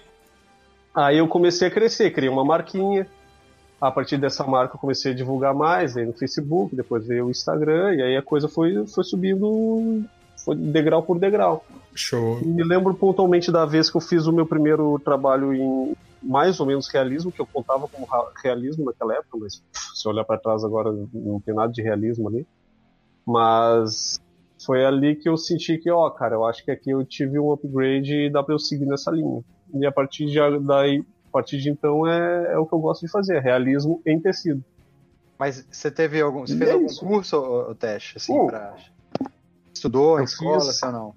Aí 0.94 1.18
eu 1.18 1.28
comecei 1.28 1.68
a 1.68 1.70
crescer, 1.70 2.10
criei 2.10 2.30
uma 2.30 2.44
marquinha. 2.44 3.06
A 3.80 3.90
partir 3.92 4.16
dessa 4.16 4.44
marca 4.44 4.74
eu 4.74 4.80
comecei 4.80 5.12
a 5.12 5.14
divulgar 5.14 5.54
mais, 5.54 5.96
aí 5.96 6.04
no 6.04 6.12
Facebook, 6.12 6.74
depois 6.74 7.06
veio 7.06 7.26
o 7.26 7.30
Instagram, 7.30 7.94
e 7.94 8.02
aí 8.02 8.16
a 8.16 8.22
coisa 8.22 8.48
foi, 8.48 8.84
foi 8.88 9.04
subindo 9.04 10.04
foi 10.44 10.56
degrau 10.56 11.02
por 11.02 11.18
degrau. 11.18 11.64
Show. 11.94 12.40
Me 12.44 12.64
lembro 12.64 12.94
pontualmente 12.94 13.52
da 13.52 13.64
vez 13.64 13.90
que 13.90 13.96
eu 13.96 14.00
fiz 14.00 14.26
o 14.26 14.32
meu 14.32 14.46
primeiro 14.46 14.98
trabalho 15.04 15.54
em 15.54 15.94
mais 16.22 16.58
ou 16.58 16.66
menos 16.66 16.88
realismo, 16.88 17.30
que 17.30 17.40
eu 17.40 17.46
contava 17.46 17.86
como 17.86 18.08
realismo 18.42 18.84
naquela 18.84 19.14
época, 19.14 19.38
mas 19.38 19.62
se 19.72 20.08
olhar 20.08 20.24
para 20.24 20.38
trás 20.38 20.64
agora 20.64 20.92
não 21.12 21.40
tem 21.40 21.54
nada 21.54 21.72
de 21.72 21.82
realismo 21.82 22.28
ali. 22.28 22.46
Mas 23.32 24.18
foi 24.64 24.84
ali 24.86 25.14
que 25.14 25.28
eu 25.28 25.36
senti 25.36 25.76
que, 25.76 25.90
ó, 25.90 26.08
cara, 26.08 26.34
eu 26.34 26.44
acho 26.46 26.64
que 26.64 26.70
aqui 26.70 26.88
eu 26.90 27.04
tive 27.04 27.38
um 27.38 27.52
upgrade 27.52 28.14
e 28.14 28.30
dá 28.30 28.42
para 28.42 28.54
eu 28.54 28.58
seguir 28.58 28.86
nessa 28.86 29.10
linha. 29.10 29.44
E 29.74 29.84
a 29.86 29.92
partir 29.92 30.24
de, 30.26 30.38
daí, 30.66 31.04
a 31.28 31.30
partir 31.30 31.58
de 31.58 31.68
então 31.68 32.06
é, 32.06 32.54
é 32.54 32.58
o 32.58 32.64
que 32.64 32.72
eu 32.74 32.78
gosto 32.78 33.04
de 33.04 33.12
fazer, 33.12 33.40
realismo 33.40 34.00
em 34.06 34.18
tecido. 34.18 34.64
Mas 35.38 35.64
você 35.70 35.90
teve 35.90 36.20
algum. 36.22 36.46
Você 36.46 36.54
E 36.54 36.58
fez 36.58 36.70
é 36.70 36.72
algum 36.72 36.86
isso. 36.86 37.04
curso, 37.06 37.36
ô, 37.36 37.74
teste, 37.74 38.16
assim, 38.16 38.32
Uh. 38.36 38.46
pra. 38.46 38.74
Estudou 39.74 40.18
em 40.18 40.24
escola, 40.24 40.58
fiz. 40.60 40.68
assim 40.70 40.86
ou 40.86 40.92
não? 40.92 41.14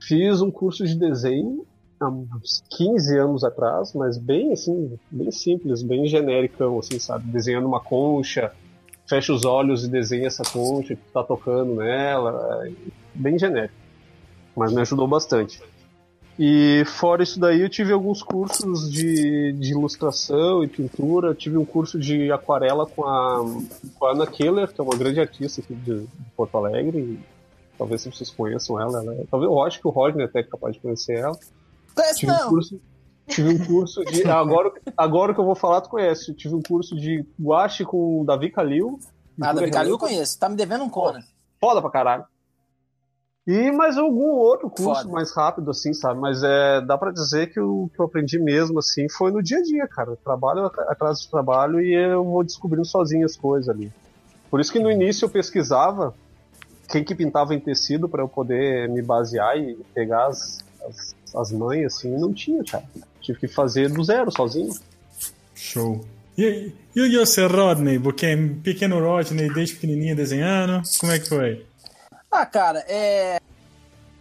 Fiz 0.00 0.42
um 0.42 0.50
curso 0.50 0.84
de 0.84 0.96
desenho 0.98 1.64
há 2.00 2.08
uns 2.08 2.62
15 2.76 3.16
anos 3.18 3.44
atrás, 3.44 3.94
mas 3.94 4.18
bem 4.18 4.52
assim, 4.52 4.98
bem 5.10 5.30
simples, 5.30 5.82
bem 5.82 6.06
genericão, 6.06 6.78
assim, 6.80 6.98
sabe? 6.98 7.30
Desenhando 7.30 7.66
uma 7.68 7.80
concha, 7.80 8.52
fecha 9.12 9.30
os 9.30 9.44
olhos 9.44 9.84
e 9.84 9.88
desenha 9.90 10.26
essa 10.26 10.42
tu 10.42 10.96
tá 11.12 11.22
tocando 11.22 11.74
nela, 11.74 12.66
é 12.66 12.72
bem 13.14 13.38
genérico. 13.38 13.74
Mas 14.56 14.72
me 14.72 14.80
ajudou 14.80 15.06
bastante. 15.06 15.60
E 16.38 16.82
fora 16.86 17.22
isso 17.22 17.38
daí, 17.38 17.60
eu 17.60 17.68
tive 17.68 17.92
alguns 17.92 18.22
cursos 18.22 18.90
de, 18.90 19.52
de 19.52 19.72
ilustração 19.72 20.64
e 20.64 20.66
pintura. 20.66 21.28
Eu 21.28 21.34
tive 21.34 21.58
um 21.58 21.64
curso 21.64 21.98
de 21.98 22.32
aquarela 22.32 22.86
com 22.86 23.04
a, 23.06 23.44
com 23.98 24.06
a 24.06 24.12
Ana 24.12 24.26
Keller, 24.26 24.72
que 24.72 24.80
é 24.80 24.84
uma 24.84 24.96
grande 24.96 25.20
artista 25.20 25.60
aqui 25.60 25.74
de, 25.74 26.00
de 26.00 26.30
Porto 26.34 26.56
Alegre. 26.56 26.98
e 26.98 27.18
Talvez 27.76 28.02
vocês 28.04 28.30
conheçam 28.30 28.80
ela. 28.80 29.02
ela 29.02 29.14
é- 29.14 29.24
talvez 29.30 29.52
eu 29.52 29.62
acho 29.62 29.78
que 29.78 29.86
o 29.86 29.90
Rodney 29.90 30.24
até 30.24 30.40
é 30.40 30.42
capaz 30.42 30.74
de 30.74 30.80
conhecer 30.80 31.18
ela. 31.18 31.36
Tive 32.16 32.32
um 32.32 32.34
não. 32.34 32.48
curso, 32.48 32.80
tive 33.34 33.48
um 33.50 33.58
curso 33.66 34.04
de. 34.04 34.22
Agora, 34.30 34.72
agora 34.96 35.34
que 35.34 35.40
eu 35.40 35.44
vou 35.44 35.54
falar, 35.54 35.80
tu 35.80 35.88
conhece. 35.90 36.32
Tive 36.34 36.54
um 36.54 36.62
curso 36.62 36.94
de 36.96 37.26
guache 37.40 37.84
com 37.84 38.20
o 38.20 38.24
Davi 38.24 38.50
Calil. 38.50 38.98
Ah, 39.40 39.52
Davi 39.52 39.70
Calil 39.70 39.92
eu 39.92 39.98
conheço. 39.98 40.38
Tá 40.38 40.48
me 40.48 40.56
devendo 40.56 40.84
um 40.84 40.88
Conan. 40.90 41.20
Foda 41.60 41.80
pra 41.80 41.90
caralho. 41.90 42.24
E 43.44 43.72
mais 43.72 43.98
algum 43.98 44.30
outro 44.30 44.70
curso 44.70 45.02
Foda. 45.02 45.12
mais 45.12 45.34
rápido, 45.34 45.70
assim, 45.72 45.92
sabe? 45.92 46.20
Mas 46.20 46.42
é, 46.44 46.80
dá 46.80 46.96
pra 46.96 47.10
dizer 47.10 47.52
que 47.52 47.58
o 47.58 47.90
que 47.92 48.00
eu 48.00 48.04
aprendi 48.04 48.38
mesmo, 48.38 48.78
assim, 48.78 49.08
foi 49.08 49.32
no 49.32 49.42
dia 49.42 49.58
a 49.58 49.62
dia, 49.62 49.88
cara. 49.88 50.10
Eu 50.10 50.16
trabalho 50.16 50.66
at- 50.66 50.78
atrás 50.88 51.20
de 51.20 51.28
trabalho 51.28 51.80
e 51.80 51.92
eu 51.92 52.22
vou 52.22 52.44
descobrindo 52.44 52.84
sozinho 52.84 53.26
as 53.26 53.36
coisas 53.36 53.68
ali. 53.68 53.92
Por 54.48 54.60
isso 54.60 54.70
que 54.72 54.78
no 54.78 54.90
início 54.90 55.24
eu 55.24 55.28
pesquisava 55.30 56.14
quem 56.88 57.02
que 57.02 57.14
pintava 57.16 57.52
em 57.52 57.58
tecido 57.58 58.08
pra 58.08 58.22
eu 58.22 58.28
poder 58.28 58.88
me 58.88 59.02
basear 59.02 59.56
e 59.58 59.74
pegar 59.92 60.26
as, 60.26 60.60
as, 60.86 61.16
as 61.34 61.50
manhas, 61.52 61.94
assim, 61.96 62.14
e 62.14 62.20
não 62.20 62.32
tinha, 62.32 62.62
cara. 62.62 62.84
Tive 63.22 63.38
que 63.38 63.48
fazer 63.48 63.88
do 63.88 64.02
zero, 64.02 64.30
sozinho. 64.30 64.74
Show. 65.54 66.04
E, 66.36 66.72
e, 66.96 67.00
e 67.00 67.18
você, 67.18 67.46
Rodney? 67.46 67.98
Porque 67.98 68.26
é 68.26 68.36
pequeno 68.62 68.98
Rodney, 69.00 69.52
desde 69.52 69.74
pequenininho 69.74 70.16
desenhando, 70.16 70.82
como 70.98 71.12
é 71.12 71.18
que 71.18 71.28
foi? 71.28 71.66
Ah, 72.30 72.46
cara, 72.46 72.82
é. 72.88 73.38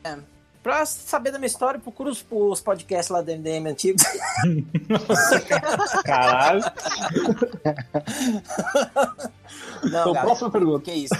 é, 0.03 0.17
Pra 0.61 0.85
saber 0.85 1.31
da 1.31 1.39
minha 1.39 1.47
história, 1.47 1.79
procura 1.79 2.11
os, 2.11 2.23
os 2.29 2.61
podcasts 2.61 3.09
lá 3.09 3.21
do 3.21 3.31
MDM 3.31 3.67
antigos. 3.67 4.03
Caralho. 6.05 6.61
Não, 9.83 9.89
Então, 9.89 10.13
cara, 10.13 10.25
próxima 10.25 10.51
pergunta. 10.51 10.83
que 10.85 10.91
isso? 10.91 11.15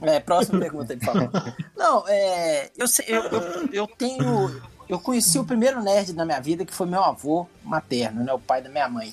É, 0.00 0.20
próxima 0.20 0.60
pergunta 0.60 0.96
por 0.96 1.04
favor. 1.04 1.30
Não, 1.76 2.08
é. 2.08 2.70
Eu, 2.78 2.86
eu, 3.06 3.22
eu, 3.24 3.68
eu 3.72 3.86
tenho. 3.86 4.62
Eu 4.88 4.98
conheci 4.98 5.38
o 5.38 5.44
primeiro 5.44 5.82
nerd 5.82 6.12
na 6.12 6.24
minha 6.24 6.40
vida, 6.40 6.64
que 6.64 6.74
foi 6.74 6.86
meu 6.86 7.02
avô 7.02 7.46
materno, 7.64 8.22
né? 8.22 8.32
O 8.32 8.38
pai 8.38 8.62
da 8.62 8.68
minha 8.68 8.88
mãe. 8.88 9.12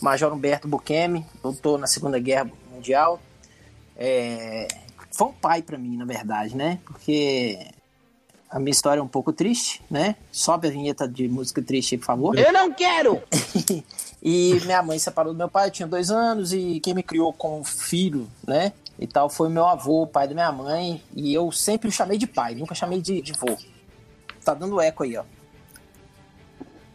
Major 0.00 0.32
Humberto 0.32 0.66
Bukemi, 0.66 1.26
lutou 1.42 1.76
na 1.76 1.86
Segunda 1.86 2.18
Guerra 2.18 2.50
Mundial. 2.72 3.20
É, 3.96 4.66
foi 5.10 5.28
um 5.28 5.32
pai 5.32 5.62
para 5.62 5.76
mim, 5.76 5.96
na 5.96 6.04
verdade, 6.04 6.56
né? 6.56 6.78
Porque 6.84 7.58
a 8.48 8.58
minha 8.58 8.70
história 8.70 9.00
é 9.00 9.02
um 9.02 9.08
pouco 9.08 9.32
triste, 9.32 9.82
né? 9.90 10.16
Sobe 10.32 10.68
a 10.68 10.70
vinheta 10.70 11.06
de 11.06 11.28
música 11.28 11.62
triste, 11.62 11.98
por 11.98 12.06
favor. 12.06 12.38
Eu 12.38 12.52
não 12.52 12.72
quero! 12.72 13.22
e 14.22 14.58
minha 14.64 14.82
mãe 14.82 14.98
separou 14.98 15.32
do 15.32 15.36
meu 15.36 15.48
pai, 15.48 15.68
eu 15.68 15.70
tinha 15.70 15.86
dois 15.86 16.10
anos, 16.10 16.52
e 16.52 16.80
quem 16.80 16.94
me 16.94 17.02
criou 17.02 17.32
como 17.32 17.62
filho, 17.62 18.28
né? 18.46 18.72
E 18.98 19.06
tal, 19.06 19.28
foi 19.30 19.48
meu 19.48 19.66
avô, 19.66 20.02
o 20.02 20.06
pai 20.06 20.26
da 20.26 20.34
minha 20.34 20.52
mãe, 20.52 21.02
e 21.14 21.32
eu 21.32 21.50
sempre 21.52 21.88
o 21.88 21.92
chamei 21.92 22.18
de 22.18 22.26
pai, 22.26 22.54
nunca 22.54 22.74
chamei 22.74 23.00
de, 23.00 23.22
de 23.22 23.32
vô. 23.32 23.56
Tá 24.50 24.54
dando 24.54 24.80
eco 24.80 25.04
aí, 25.04 25.16
ó. 25.16 25.22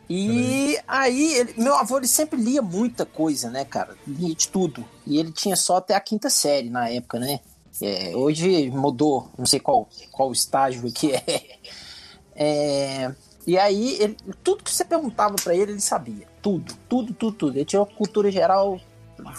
E 0.09 0.77
aí, 0.87 1.33
ele- 1.37 1.53
meu 1.57 1.73
avô 1.75 1.97
ele 1.97 2.07
sempre 2.07 2.39
lia 2.39 2.61
muita 2.61 3.05
coisa, 3.05 3.49
né, 3.49 3.63
cara? 3.65 3.97
Lia 4.05 4.35
de 4.35 4.47
tudo. 4.49 4.85
E 5.07 5.17
ele 5.17 5.31
tinha 5.31 5.55
só 5.55 5.77
até 5.77 5.95
a 5.95 5.99
quinta 5.99 6.29
série 6.29 6.69
na 6.69 6.89
época, 6.89 7.17
né? 7.19 7.39
É, 7.81 8.15
hoje 8.15 8.69
mudou, 8.69 9.29
não 9.37 9.45
sei 9.45 9.59
qual, 9.59 9.87
qual 10.11 10.31
estágio 10.31 10.91
que 10.91 11.13
é. 11.13 11.23
É, 12.37 13.13
E 13.47 13.57
aí, 13.57 13.95
ele- 14.01 14.17
tudo 14.43 14.61
que 14.63 14.69
você 14.73 14.83
perguntava 14.83 15.35
pra 15.37 15.55
ele, 15.55 15.71
ele 15.71 15.79
sabia. 15.79 16.27
Tudo, 16.41 16.75
tudo, 16.89 17.13
tudo, 17.13 17.37
tudo. 17.37 17.55
Ele 17.57 17.63
tinha 17.63 17.79
uma 17.79 17.85
cultura 17.85 18.29
geral 18.29 18.77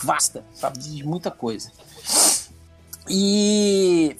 vasta, 0.02 0.42
sabe? 0.54 0.78
De 0.78 1.04
muita 1.04 1.30
coisa. 1.30 1.70
E 3.08 4.16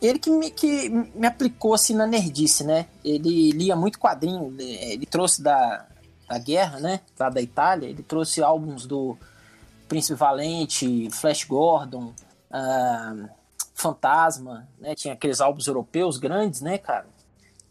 ele 0.00 0.18
que 0.18 0.30
me, 0.30 0.50
que 0.50 0.88
me 0.88 1.26
aplicou 1.26 1.74
assim 1.74 1.94
na 1.94 2.06
nerdice, 2.06 2.64
né? 2.64 2.86
Ele 3.04 3.50
lia 3.52 3.76
muito 3.76 3.98
quadrinho, 3.98 4.54
ele, 4.58 4.72
ele 4.92 5.06
trouxe 5.06 5.42
da, 5.42 5.86
da 6.28 6.38
guerra, 6.38 6.80
né? 6.80 7.00
Lá 7.18 7.28
da 7.28 7.40
Itália, 7.40 7.88
ele 7.88 8.02
trouxe 8.02 8.42
álbuns 8.42 8.86
do 8.86 9.18
Príncipe 9.88 10.14
Valente, 10.14 11.10
Flash 11.10 11.44
Gordon, 11.44 12.14
ah, 12.50 13.28
Fantasma, 13.74 14.68
né? 14.78 14.94
Tinha 14.94 15.14
aqueles 15.14 15.40
álbuns 15.40 15.66
europeus 15.66 16.18
grandes, 16.18 16.60
né, 16.60 16.78
cara? 16.78 17.06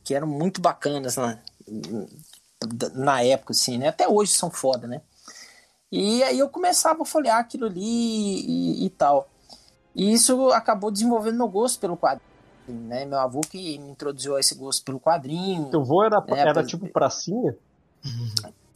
Que 0.03 0.13
eram 0.13 0.27
muito 0.27 0.59
bacanas 0.59 1.15
na, 1.15 1.39
na 2.93 3.23
época, 3.23 3.53
assim, 3.53 3.77
né? 3.77 3.87
Até 3.87 4.07
hoje 4.07 4.31
são 4.33 4.51
foda, 4.51 4.87
né? 4.87 5.01
E 5.91 6.21
aí 6.23 6.37
eu 6.37 6.49
começava 6.49 7.01
a 7.01 7.05
folhear 7.05 7.37
aquilo 7.37 7.65
ali 7.65 7.81
e, 7.81 8.85
e 8.85 8.89
tal. 8.91 9.28
E 9.99 10.13
isso 10.13 10.49
acabou 10.51 10.89
desenvolvendo 10.89 11.35
meu 11.35 11.49
gosto 11.49 11.77
pelo 11.77 11.97
quadrinho, 11.97 12.23
né? 12.69 13.03
Meu 13.03 13.19
avô 13.19 13.41
que 13.41 13.77
me 13.77 13.91
introduziu 13.91 14.37
a 14.37 14.39
esse 14.39 14.55
gosto 14.55 14.81
pelo 14.85 14.97
quadrinho. 14.97 15.69
Teu 15.69 15.83
vô 15.83 16.05
era, 16.05 16.23
É, 16.29 16.39
era 16.39 16.63
tipo 16.63 16.87
pracinha? 16.87 17.57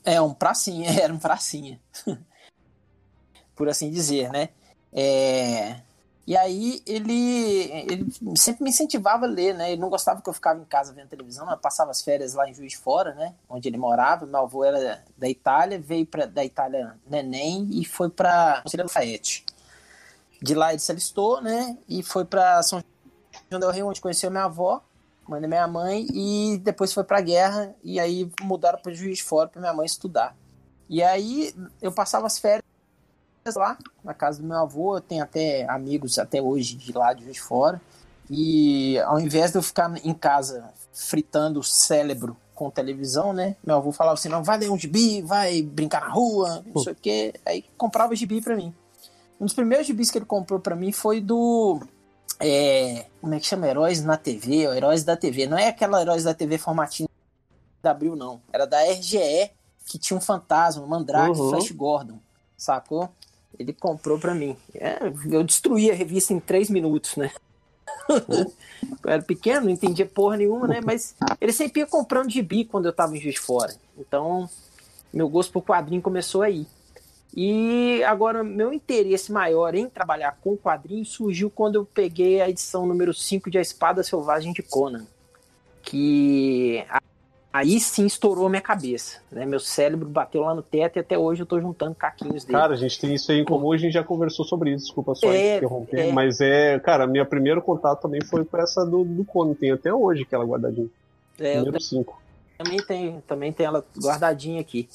É, 0.04 0.20
um 0.22 0.34
pracinha, 0.34 0.90
era 1.02 1.14
um 1.14 1.18
pracinha. 1.18 1.80
Por 3.56 3.70
assim 3.70 3.90
dizer, 3.90 4.30
né? 4.32 4.50
É, 4.92 5.82
E 6.28 6.36
aí 6.36 6.82
ele, 6.86 7.72
ele 7.72 8.08
sempre 8.36 8.64
me 8.64 8.70
incentivava 8.72 9.26
a 9.26 9.30
ler, 9.30 9.54
né? 9.56 9.72
Ele 9.72 9.82
não 9.82 9.90
gostava 9.90 10.22
que 10.22 10.28
eu 10.30 10.34
ficava 10.34 10.60
em 10.60 10.66
casa 10.66 10.92
vendo 10.94 11.08
televisão, 11.08 11.50
eu 11.50 11.58
passava 11.58 11.92
as 11.92 12.02
férias 12.02 12.34
lá 12.34 12.50
em 12.50 12.54
Juiz 12.54 12.74
de 12.74 12.78
Fora, 12.78 13.14
né? 13.16 13.34
Onde 13.48 13.70
ele 13.70 13.78
morava. 13.78 14.26
Meu 14.26 14.42
avô 14.42 14.66
era 14.66 15.06
da 15.18 15.30
Itália, 15.30 15.80
veio 15.80 16.06
pra, 16.06 16.26
da 16.26 16.44
Itália 16.44 16.98
neném 17.10 17.70
e 17.72 17.86
foi 17.86 18.10
para 18.10 18.62
Conselho 18.62 18.84
Lafayette. 18.84 19.46
De 20.44 20.54
lá 20.54 20.72
ele 20.72 20.80
se 20.80 20.92
alistou, 20.92 21.42
né? 21.42 21.78
E 21.88 22.04
foi 22.04 22.26
para 22.26 22.62
São 22.64 22.84
João 23.50 23.62
del 23.62 23.72
Rei, 23.72 23.82
onde 23.82 24.02
conheceu 24.02 24.30
minha 24.30 24.44
avó, 24.44 24.84
mãe 25.26 25.40
da 25.40 25.48
minha 25.48 25.66
mãe, 25.70 26.06
e 26.12 26.58
depois 26.58 26.92
foi 26.92 27.06
pra 27.06 27.22
guerra, 27.22 27.74
e 27.82 27.98
aí 27.98 28.30
mudaram 28.42 28.78
para 28.78 28.94
Juiz 28.94 29.20
de 29.20 29.24
Fora 29.24 29.48
para 29.48 29.62
minha 29.62 29.74
mãe 29.74 29.86
estudar. 29.86 30.36
E 30.90 31.02
aí 31.02 31.56
eu 31.82 31.94
passava 31.94 32.28
as 32.28 32.40
férias 32.40 32.62
lá, 33.56 33.78
na 34.04 34.14
casa 34.14 34.42
do 34.42 34.48
meu 34.48 34.58
avô, 34.58 34.98
eu 34.98 35.02
tenho 35.02 35.24
até 35.24 35.66
amigos 35.70 36.20
até 36.20 36.42
hoje 36.42 36.76
de 36.76 36.92
lá 36.92 37.14
de 37.14 37.24
Juiz 37.24 37.36
de 37.36 37.42
Fora, 37.42 37.82
e 38.30 39.00
ao 39.00 39.22
invés 39.22 39.52
de 39.52 39.58
eu 39.58 39.64
ficar 39.64 39.94
em 40.06 40.14
casa 40.14 40.70
fritando 40.92 41.62
o 41.62 41.64
cérebro 41.64 42.36
com 42.54 42.70
televisão, 42.70 43.32
né, 43.32 43.56
meu 43.66 43.78
avô 43.78 43.94
falava 43.94 44.16
assim, 44.16 44.28
não, 44.28 44.44
vai 44.44 44.58
ler 44.58 44.70
um 44.70 44.78
gibi, 44.78 45.22
vai 45.22 45.62
brincar 45.62 46.02
na 46.02 46.10
rua, 46.10 46.62
não 46.66 46.84
sei 46.84 46.92
o 46.92 46.96
quê, 46.98 47.34
aí 47.46 47.64
comprava 47.78 48.14
gibi 48.14 48.42
pra 48.42 48.58
mim. 48.58 48.76
Um 49.44 49.46
dos 49.46 49.54
primeiros 49.54 49.86
gibis 49.86 50.10
que 50.10 50.18
ele 50.18 50.26
comprou 50.26 50.58
pra 50.58 50.74
mim 50.74 50.94
foi 50.94 51.20
do 51.20 51.82
é, 52.40 53.08
como 53.20 53.34
é 53.34 53.42
que 53.42 53.46
chama? 53.46 53.68
Heróis 53.68 54.02
na 54.02 54.16
TV, 54.16 54.70
ou 54.70 54.74
Heróis 54.74 55.04
da 55.04 55.18
TV. 55.18 55.48
Não 55.48 55.58
é 55.58 55.68
aquela 55.68 56.02
Heróis 56.02 56.24
da 56.24 56.34
TV 56.34 56.58
formatinho 56.58 57.10
da 57.82 57.92
Abril, 57.92 58.16
não. 58.16 58.42
Era 58.54 58.66
da 58.66 58.82
RGE, 58.86 59.52
que 59.86 60.00
tinha 60.00 60.18
um 60.18 60.22
fantasma, 60.22 60.82
um 60.82 60.88
Mandrake, 60.88 61.38
Uhum. 61.38 61.50
Flash 61.50 61.72
Gordon, 61.72 62.20
sacou? 62.56 63.10
Ele 63.60 63.74
comprou 63.74 64.18
pra 64.18 64.34
mim. 64.34 64.56
É, 64.74 65.00
eu 65.30 65.44
destruí 65.44 65.92
a 65.92 65.94
revista 65.94 66.32
em 66.32 66.40
três 66.40 66.70
minutos, 66.70 67.18
né? 67.18 67.30
eu 68.08 69.10
era 69.12 69.22
pequeno, 69.22 69.66
não 69.66 69.72
entendia 69.72 70.06
porra 70.06 70.38
nenhuma, 70.38 70.70
né? 70.70 70.80
Mas 70.82 71.18
ele 71.42 71.52
sempre 71.52 71.82
ia 71.82 71.86
comprando 71.86 72.32
gibi 72.32 72.64
quando 72.64 72.86
eu 72.86 72.94
tava 72.94 73.18
em 73.18 73.20
Juiz 73.20 73.36
de 73.36 73.42
Fora. 73.42 73.76
Então, 73.98 74.50
meu 75.14 75.28
gosto 75.28 75.52
por 75.52 75.64
quadrinho 75.64 76.02
começou 76.02 76.44
aí. 76.44 76.66
E 77.36 78.04
agora, 78.04 78.44
meu 78.44 78.72
interesse 78.72 79.32
maior 79.32 79.74
em 79.74 79.90
trabalhar 79.90 80.38
com 80.42 80.56
quadrinhos 80.56 81.10
surgiu 81.10 81.50
quando 81.50 81.76
eu 81.76 81.86
peguei 81.86 82.40
a 82.42 82.50
edição 82.50 82.86
número 82.86 83.14
5 83.14 83.50
de 83.50 83.58
A 83.58 83.62
Espada 83.62 84.04
Selvagem 84.04 84.54
de 84.54 84.62
Conan. 84.62 85.06
Que 85.82 86.86
aí 87.52 87.80
sim 87.80 88.06
estourou 88.06 88.46
a 88.46 88.50
minha 88.50 88.62
cabeça. 88.62 89.20
Né? 89.32 89.46
Meu 89.46 89.60
cérebro 89.60 90.08
bateu 90.08 90.42
lá 90.44 90.54
no 90.54 90.62
teto 90.62 90.98
e 90.98 91.00
até 91.00 91.18
hoje 91.18 91.42
eu 91.42 91.46
tô 91.46 91.60
juntando 91.60 91.96
caquinhos 91.96 92.44
dele. 92.46 92.58
Cara, 92.58 92.74
a 92.74 92.78
gente 92.78 93.00
tem 93.00 93.14
isso 93.16 93.32
aí 93.32 93.40
em 93.40 93.46
comum, 93.46 93.72
a 93.72 93.78
gente 93.78 93.94
já 93.94 94.04
conversou 94.04 94.46
sobre 94.46 94.72
isso, 94.72 94.86
desculpa 94.86 95.16
só 95.16 95.32
É, 95.32 95.58
interromper. 95.58 96.10
é. 96.10 96.12
Mas 96.12 96.40
é, 96.40 96.80
cara, 96.80 97.08
meu 97.08 97.26
primeiro 97.26 97.62
contato 97.62 98.02
também 98.02 98.22
foi 98.24 98.46
com 98.46 98.58
essa 98.58 98.86
do, 98.86 99.04
do 99.04 99.26
Conan, 99.26 99.56
tem 99.56 99.72
até 99.72 99.94
hoje 99.94 100.22
aquela 100.22 100.46
guardadinha. 100.46 100.88
É, 101.40 101.58
Número 101.58 101.82
5. 101.82 102.22
também 102.60 102.78
tenho, 102.86 103.24
também 103.28 103.52
tenho 103.52 103.68
ela 103.68 103.86
guardadinha 104.00 104.62
aqui. 104.62 104.88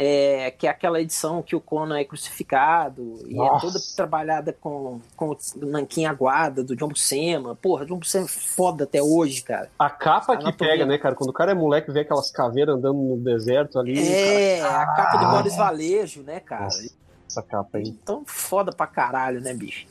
É, 0.00 0.52
que 0.52 0.68
é 0.68 0.70
aquela 0.70 1.00
edição 1.00 1.42
que 1.42 1.56
o 1.56 1.60
Conan 1.60 1.98
é 1.98 2.04
crucificado 2.04 3.18
e 3.26 3.32
é 3.32 3.36
Nossa. 3.36 3.66
toda 3.66 3.80
trabalhada 3.96 4.52
com, 4.52 5.00
com 5.16 5.30
o 5.30 5.66
nanquim 5.66 6.06
aguada 6.06 6.62
do 6.62 6.76
John 6.76 6.86
Buscema. 6.86 7.56
Porra, 7.56 7.84
John 7.84 7.98
Buscema 7.98 8.26
é 8.26 8.28
foda 8.28 8.84
até 8.84 9.02
hoje, 9.02 9.42
cara. 9.42 9.68
A 9.76 9.90
capa 9.90 10.36
que 10.36 10.44
Anatomia. 10.44 10.72
pega, 10.72 10.86
né, 10.86 10.98
cara? 10.98 11.16
Quando 11.16 11.30
o 11.30 11.32
cara 11.32 11.50
é 11.50 11.54
moleque 11.54 11.90
vê 11.90 12.02
aquelas 12.02 12.30
caveiras 12.30 12.76
andando 12.76 12.96
no 12.96 13.16
deserto 13.16 13.76
ali. 13.80 13.98
É, 13.98 14.60
cara, 14.60 14.82
a 14.82 14.94
capa 14.94 15.16
do 15.16 15.30
Boris 15.32 15.56
Valejo, 15.56 16.22
né, 16.22 16.38
cara? 16.38 16.62
Nossa, 16.62 16.88
essa 17.26 17.42
capa 17.42 17.78
aí. 17.78 17.88
Então, 17.88 18.22
foda 18.24 18.70
pra 18.70 18.86
caralho, 18.86 19.40
né, 19.40 19.52
bicho? 19.52 19.84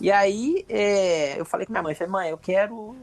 E 0.00 0.12
aí, 0.12 0.64
é, 0.68 1.40
eu 1.40 1.44
falei 1.44 1.66
com 1.66 1.72
minha 1.72 1.82
mãe, 1.82 1.96
falei, 1.96 2.12
mãe, 2.12 2.30
eu 2.30 2.38
quero, 2.38 2.94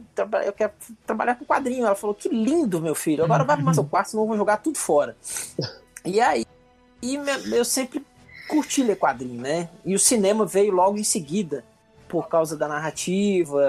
eu 0.46 0.54
quero 0.54 0.72
trabalhar 1.06 1.36
com 1.36 1.44
quadrinho. 1.44 1.86
Ela 1.86 1.96
falou, 1.96 2.16
que 2.16 2.30
lindo, 2.30 2.80
meu 2.80 2.96
filho. 2.96 3.26
Agora 3.26 3.44
vai 3.44 3.58
pro 3.58 3.74
seu 3.74 3.84
quarto, 3.84 4.12
senão 4.12 4.24
eu 4.24 4.28
vou 4.28 4.38
jogar 4.38 4.58
tudo 4.58 4.78
fora. 4.78 5.14
E 6.08 6.22
aí, 6.22 6.46
e 7.02 7.20
eu 7.52 7.66
sempre 7.66 8.02
curti 8.48 8.82
ler 8.82 8.96
quadrinho, 8.96 9.42
né? 9.42 9.70
E 9.86 9.94
o 9.94 10.00
cinema 10.00 10.46
veio 10.46 10.72
logo 10.72 10.98
em 10.98 11.04
seguida, 11.04 11.66
por 12.08 12.30
causa 12.30 12.56
da 12.56 12.66
narrativa, 12.66 13.62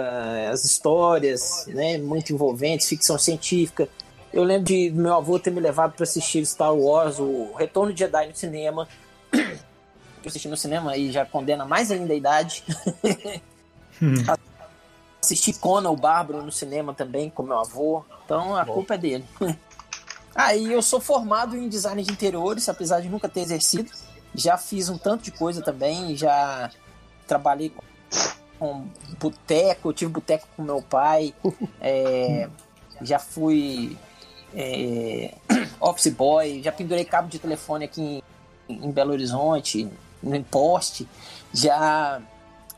as 0.50 0.64
histórias, 0.64 1.66
né? 1.66 1.98
Muito 1.98 2.32
envolventes, 2.32 2.88
ficção 2.88 3.18
científica. 3.18 3.88
Eu 4.32 4.44
lembro 4.44 4.66
de 4.66 4.90
meu 4.90 5.14
avô 5.14 5.36
ter 5.38 5.50
me 5.50 5.58
levado 5.58 5.94
para 5.94 6.04
assistir 6.04 6.46
Star 6.46 6.72
Wars, 6.72 7.18
o 7.18 7.52
Retorno 7.54 7.92
de 7.92 7.98
Jedi 7.98 8.28
no 8.28 8.36
cinema. 8.36 8.86
Eu 10.20 10.28
assisti 10.30 10.48
no 10.48 10.56
cinema 10.56 10.96
e 10.96 11.12
já 11.12 11.24
condena 11.24 11.64
mais 11.64 11.90
ainda 11.92 12.12
a 12.12 12.16
idade. 12.16 12.64
Assisti 15.22 15.52
Conan, 15.52 15.90
o 15.90 15.96
Bárbaro, 15.96 16.42
no 16.42 16.50
cinema 16.50 16.92
também, 16.92 17.30
com 17.30 17.42
meu 17.44 17.58
avô. 17.58 18.04
Então 18.24 18.56
a 18.56 18.66
culpa 18.66 18.94
é 18.94 18.98
dele. 18.98 19.24
Aí 20.38 20.72
eu 20.72 20.80
sou 20.80 21.00
formado 21.00 21.56
em 21.56 21.68
design 21.68 22.00
de 22.00 22.12
interiores, 22.12 22.68
apesar 22.68 23.00
de 23.00 23.08
nunca 23.08 23.28
ter 23.28 23.40
exercido. 23.40 23.90
Já 24.32 24.56
fiz 24.56 24.88
um 24.88 24.96
tanto 24.96 25.24
de 25.24 25.32
coisa 25.32 25.60
também, 25.60 26.16
já 26.16 26.70
trabalhei 27.26 27.70
com, 27.70 27.82
com 28.56 28.86
boteco, 29.18 29.88
eu 29.88 29.92
tive 29.92 30.12
boteco 30.12 30.46
com 30.56 30.62
meu 30.62 30.80
pai, 30.80 31.34
é, 31.80 32.48
já 33.02 33.18
fui 33.18 33.98
é, 34.54 35.34
office 35.80 36.12
boy, 36.12 36.62
já 36.62 36.70
pendurei 36.70 37.04
cabo 37.04 37.28
de 37.28 37.40
telefone 37.40 37.86
aqui 37.86 38.22
em, 38.68 38.86
em 38.86 38.92
Belo 38.92 39.10
Horizonte, 39.10 39.88
no 40.22 40.44
poste, 40.44 41.08
já 41.52 42.22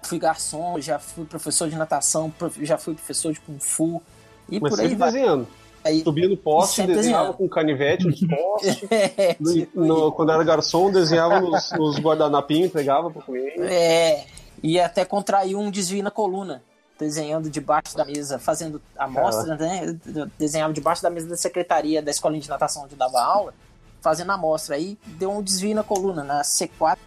fui 0.02 0.18
garçom, 0.18 0.80
já 0.80 0.98
fui 0.98 1.26
professor 1.26 1.68
de 1.68 1.76
natação, 1.76 2.32
já 2.62 2.78
fui 2.78 2.94
professor 2.94 3.34
de 3.34 3.40
kung 3.40 3.58
fu 3.60 4.02
e 4.48 4.58
Mas 4.58 4.70
por 4.70 4.80
aí 4.80 4.94
vai. 4.94 5.12
desenhando. 5.12 5.59
Aí, 5.82 6.02
Subia 6.02 6.28
no 6.28 6.36
poste, 6.36 6.76
Sempre 6.76 6.94
desenhava 6.96 7.32
com 7.32 7.48
canivete 7.48 8.06
nos 8.06 8.20
postes. 8.20 8.82
é, 8.90 9.36
No- 9.40 9.52
tipo 9.52 9.80
no- 9.80 10.12
quando 10.12 10.30
era 10.32 10.44
garçom, 10.44 10.90
desenhava 10.90 11.40
nos, 11.40 11.72
nos 11.72 11.98
guardanapinhos, 11.98 12.66
entregava 12.68 13.10
pro 13.10 13.22
cliente. 13.22 13.60
É, 13.62 14.26
e 14.62 14.78
até 14.78 15.04
contraiu 15.04 15.58
um 15.58 15.70
desvio 15.70 16.02
na 16.02 16.10
coluna 16.10 16.62
desenhando 16.98 17.48
debaixo 17.48 17.96
da 17.96 18.04
mesa, 18.04 18.38
fazendo 18.38 18.80
amostra, 18.98 19.56
né? 19.56 19.96
Desenhava 20.38 20.70
debaixo 20.74 21.02
da 21.02 21.08
mesa 21.08 21.26
da 21.28 21.36
secretaria 21.36 22.02
da 22.02 22.10
escolinha 22.10 22.42
de 22.42 22.48
natação 22.50 22.82
onde 22.84 22.92
eu 22.92 22.98
dava 22.98 23.18
aula, 23.22 23.54
fazendo 24.02 24.30
amostra. 24.32 24.76
Aí 24.76 24.98
deu 25.18 25.30
um 25.30 25.42
desvio 25.42 25.74
na 25.74 25.82
coluna, 25.82 26.22
na 26.22 26.42
C4 26.42 26.98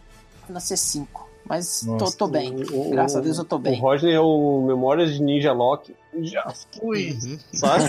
e 0.49 0.51
na 0.51 0.59
C5. 0.59 1.05
Mas 1.45 1.81
tô, 1.85 1.91
Nossa, 1.91 2.17
tô 2.17 2.27
bem. 2.27 2.55
O- 2.71 2.87
o- 2.87 2.89
Graças 2.89 3.17
a 3.17 3.19
Deus 3.21 3.37
eu 3.37 3.45
tô 3.45 3.57
O 3.57 3.59
bem. 3.59 3.79
Rodney 3.79 4.13
é 4.15 4.19
o 4.19 4.63
Memórias 4.65 5.13
de 5.13 5.21
Ninja 5.21 5.53
Lock. 5.53 5.93
Já 6.21 6.53
fui, 6.79 7.11
Uhum. 7.23 7.39
sabe? 7.53 7.83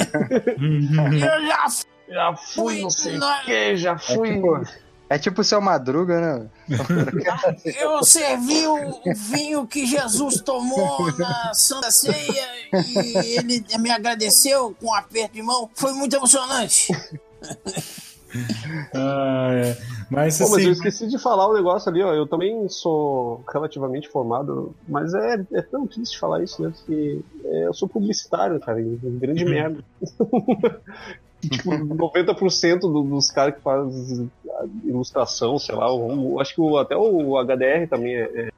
Eu 0.58 1.46
já 1.46 1.66
Já 2.08 2.36
fui, 2.36 2.82
não 2.82 2.90
sei 2.90 3.16
o 3.18 3.44
que, 3.44 3.76
já 3.76 3.98
fui. 3.98 4.34
tipo- 4.34 4.62
É 5.08 5.18
tipo 5.18 5.40
o 5.42 5.44
seu 5.44 5.60
Madruga, 5.60 6.20
né? 6.20 6.48
Eu 7.80 8.02
servi 8.04 8.66
o, 8.66 8.88
o 9.06 9.14
vinho 9.14 9.66
que 9.66 9.84
Jesus 9.86 10.40
tomou 10.40 11.10
na 11.18 11.52
Santa 11.54 11.90
Ceia 11.90 12.46
e 12.72 13.36
ele 13.38 13.64
me 13.78 13.90
agradeceu 13.90 14.74
com 14.80 14.86
um 14.88 14.94
aperto 14.94 15.34
de 15.34 15.42
mão. 15.42 15.70
Foi 15.74 15.92
muito 15.92 16.16
emocionante. 16.16 16.88
Ah, 18.94 19.50
é. 19.52 19.76
Mas 20.10 20.38
Pô, 20.38 20.48
mas 20.48 20.52
eu 20.64 20.70
assim, 20.70 20.70
esqueci 20.70 21.06
de 21.08 21.18
falar 21.18 21.48
um 21.48 21.54
negócio 21.54 21.90
ali, 21.90 22.02
ó. 22.02 22.12
Eu 22.14 22.26
também 22.26 22.68
sou 22.68 23.44
relativamente 23.52 24.08
formado, 24.08 24.74
mas 24.88 25.12
é, 25.14 25.44
é 25.52 25.62
tão 25.62 25.86
triste 25.86 26.18
falar 26.18 26.42
isso, 26.42 26.62
né? 26.62 26.72
Porque 26.76 27.20
é, 27.44 27.66
eu 27.66 27.74
sou 27.74 27.88
publicitário, 27.88 28.60
cara, 28.60 28.78
grande 29.02 29.44
merda. 29.44 29.84
tipo, 31.42 31.70
90% 31.70 32.80
do, 32.80 33.02
dos 33.02 33.30
caras 33.30 33.54
que 33.56 33.60
fazem 33.62 34.30
ilustração, 34.84 35.58
sei 35.58 35.74
lá, 35.74 35.92
o- 35.92 36.34
o- 36.34 36.40
acho 36.40 36.54
que 36.54 36.60
o- 36.60 36.78
até 36.78 36.96
o 36.96 37.36
HDR 37.38 37.86
também 37.88 38.14
é, 38.16 38.48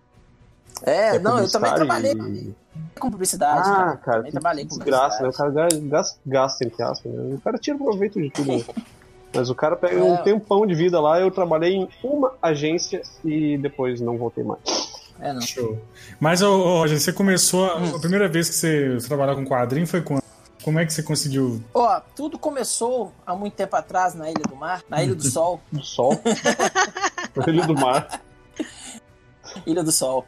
É, 0.83 1.17
é 1.17 1.19
não, 1.19 1.39
eu 1.39 1.51
também 1.51 1.75
trabalhei 1.75 2.13
e- 2.13 2.55
com 2.99 3.11
publicidade. 3.11 3.69
Ah, 3.69 3.91
né? 3.93 4.01
cara, 4.05 4.17
Também 4.19 4.25
que 4.25 4.31
trabalhei 4.33 4.65
com 4.65 4.77
desgraça, 4.77 5.23
né? 5.23 5.29
O 5.29 5.33
cara 5.33 5.51
ga- 5.51 5.69
gasta, 5.83 6.21
gasta 6.27 6.65
entre 6.65 6.83
aspas, 6.83 7.13
né? 7.13 7.35
O 7.35 7.41
cara 7.41 7.59
tira 7.59 7.79
proveito 7.79 8.21
de 8.21 8.31
tudo, 8.31 8.53
né? 8.59 8.65
Mas 9.37 9.51
o 9.51 9.55
cara 9.55 9.77
pega 9.77 9.97
É. 10.01 10.03
um 10.03 10.17
tempão 10.19 10.67
de 10.67 10.75
vida 10.75 11.01
lá, 11.01 11.21
eu 11.21 11.31
trabalhei 11.31 11.75
em 11.75 11.89
uma 12.03 12.33
agência 12.43 13.03
e 13.25 13.57
depois 13.59 14.01
não 14.01 14.17
voltei 14.19 14.43
mais. 14.43 14.61
É, 15.21 15.33
não. 15.33 15.41
show. 15.41 15.79
Mas, 16.21 16.43
ô, 16.43 16.51
ô, 16.59 16.79
Roger, 16.81 16.99
você 17.01 17.13
começou. 17.13 17.65
A, 17.71 17.77
Hum. 17.79 17.97
a 17.97 17.99
primeira 17.99 18.29
vez 18.29 18.49
que 18.49 18.55
você 18.57 18.99
trabalhou 19.07 19.35
com 19.37 19.47
quadrinho 19.47 19.87
foi 19.87 20.03
quando? 20.03 20.23
Como 20.63 20.79
é 20.81 20.85
que 20.85 20.93
você 20.93 21.03
conseguiu? 21.03 21.63
Ó, 21.73 22.01
tudo 22.17 22.37
começou 22.39 23.13
há 23.25 23.35
muito 23.37 23.55
tempo 23.55 23.77
atrás 23.77 24.15
na 24.15 24.29
Ilha 24.29 24.43
do 24.49 24.57
Mar, 24.57 24.83
na 24.91 25.03
Ilha 25.03 25.15
do 25.15 25.23
Sol. 25.31 25.61
Do 25.71 25.85
sol. 25.85 26.13
Ilha 27.47 27.67
do 27.67 27.75
mar. 27.75 28.21
Ilha 29.65 29.83
do 29.85 29.93
Sol. 29.93 30.25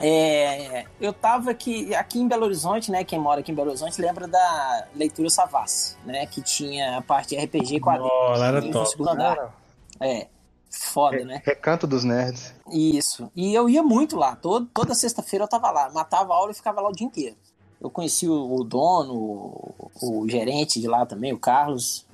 É, 0.00 0.84
eu 1.00 1.12
tava 1.12 1.50
aqui, 1.50 1.92
aqui 1.94 2.20
em 2.20 2.28
Belo 2.28 2.44
Horizonte, 2.44 2.90
né? 2.90 3.02
Quem 3.02 3.18
mora 3.18 3.40
aqui 3.40 3.50
em 3.50 3.54
Belo 3.54 3.70
Horizonte 3.70 4.00
lembra 4.00 4.28
da 4.28 4.86
leitura 4.94 5.28
Savassi, 5.28 5.96
né? 6.04 6.26
Que 6.26 6.40
tinha 6.40 6.98
a 6.98 7.02
parte 7.02 7.36
RPG 7.36 7.76
e 7.76 7.80
quadrinhos. 7.80 8.12
Oh, 8.12 8.38
lá 8.38 8.46
era 8.46 8.70
top. 8.70 8.90
segundo 8.90 9.10
andar. 9.10 9.54
É, 10.00 10.28
foda, 10.70 11.24
né? 11.24 11.42
Recanto 11.44 11.86
dos 11.86 12.04
Nerds. 12.04 12.54
Isso. 12.70 13.30
E 13.34 13.52
eu 13.52 13.68
ia 13.68 13.82
muito 13.82 14.16
lá. 14.16 14.36
Todo, 14.36 14.66
toda 14.66 14.94
sexta-feira 14.94 15.44
eu 15.44 15.48
tava 15.48 15.70
lá. 15.70 15.90
Matava 15.90 16.32
a 16.32 16.36
aula 16.36 16.52
e 16.52 16.54
ficava 16.54 16.80
lá 16.80 16.88
o 16.88 16.92
dia 16.92 17.06
inteiro. 17.06 17.36
Eu 17.80 17.90
conheci 17.90 18.28
o, 18.28 18.54
o 18.54 18.64
dono, 18.64 19.14
o, 19.14 19.90
o 20.02 20.28
gerente 20.28 20.80
de 20.80 20.86
lá 20.86 21.06
também, 21.06 21.32
o 21.32 21.38
Carlos. 21.38 22.06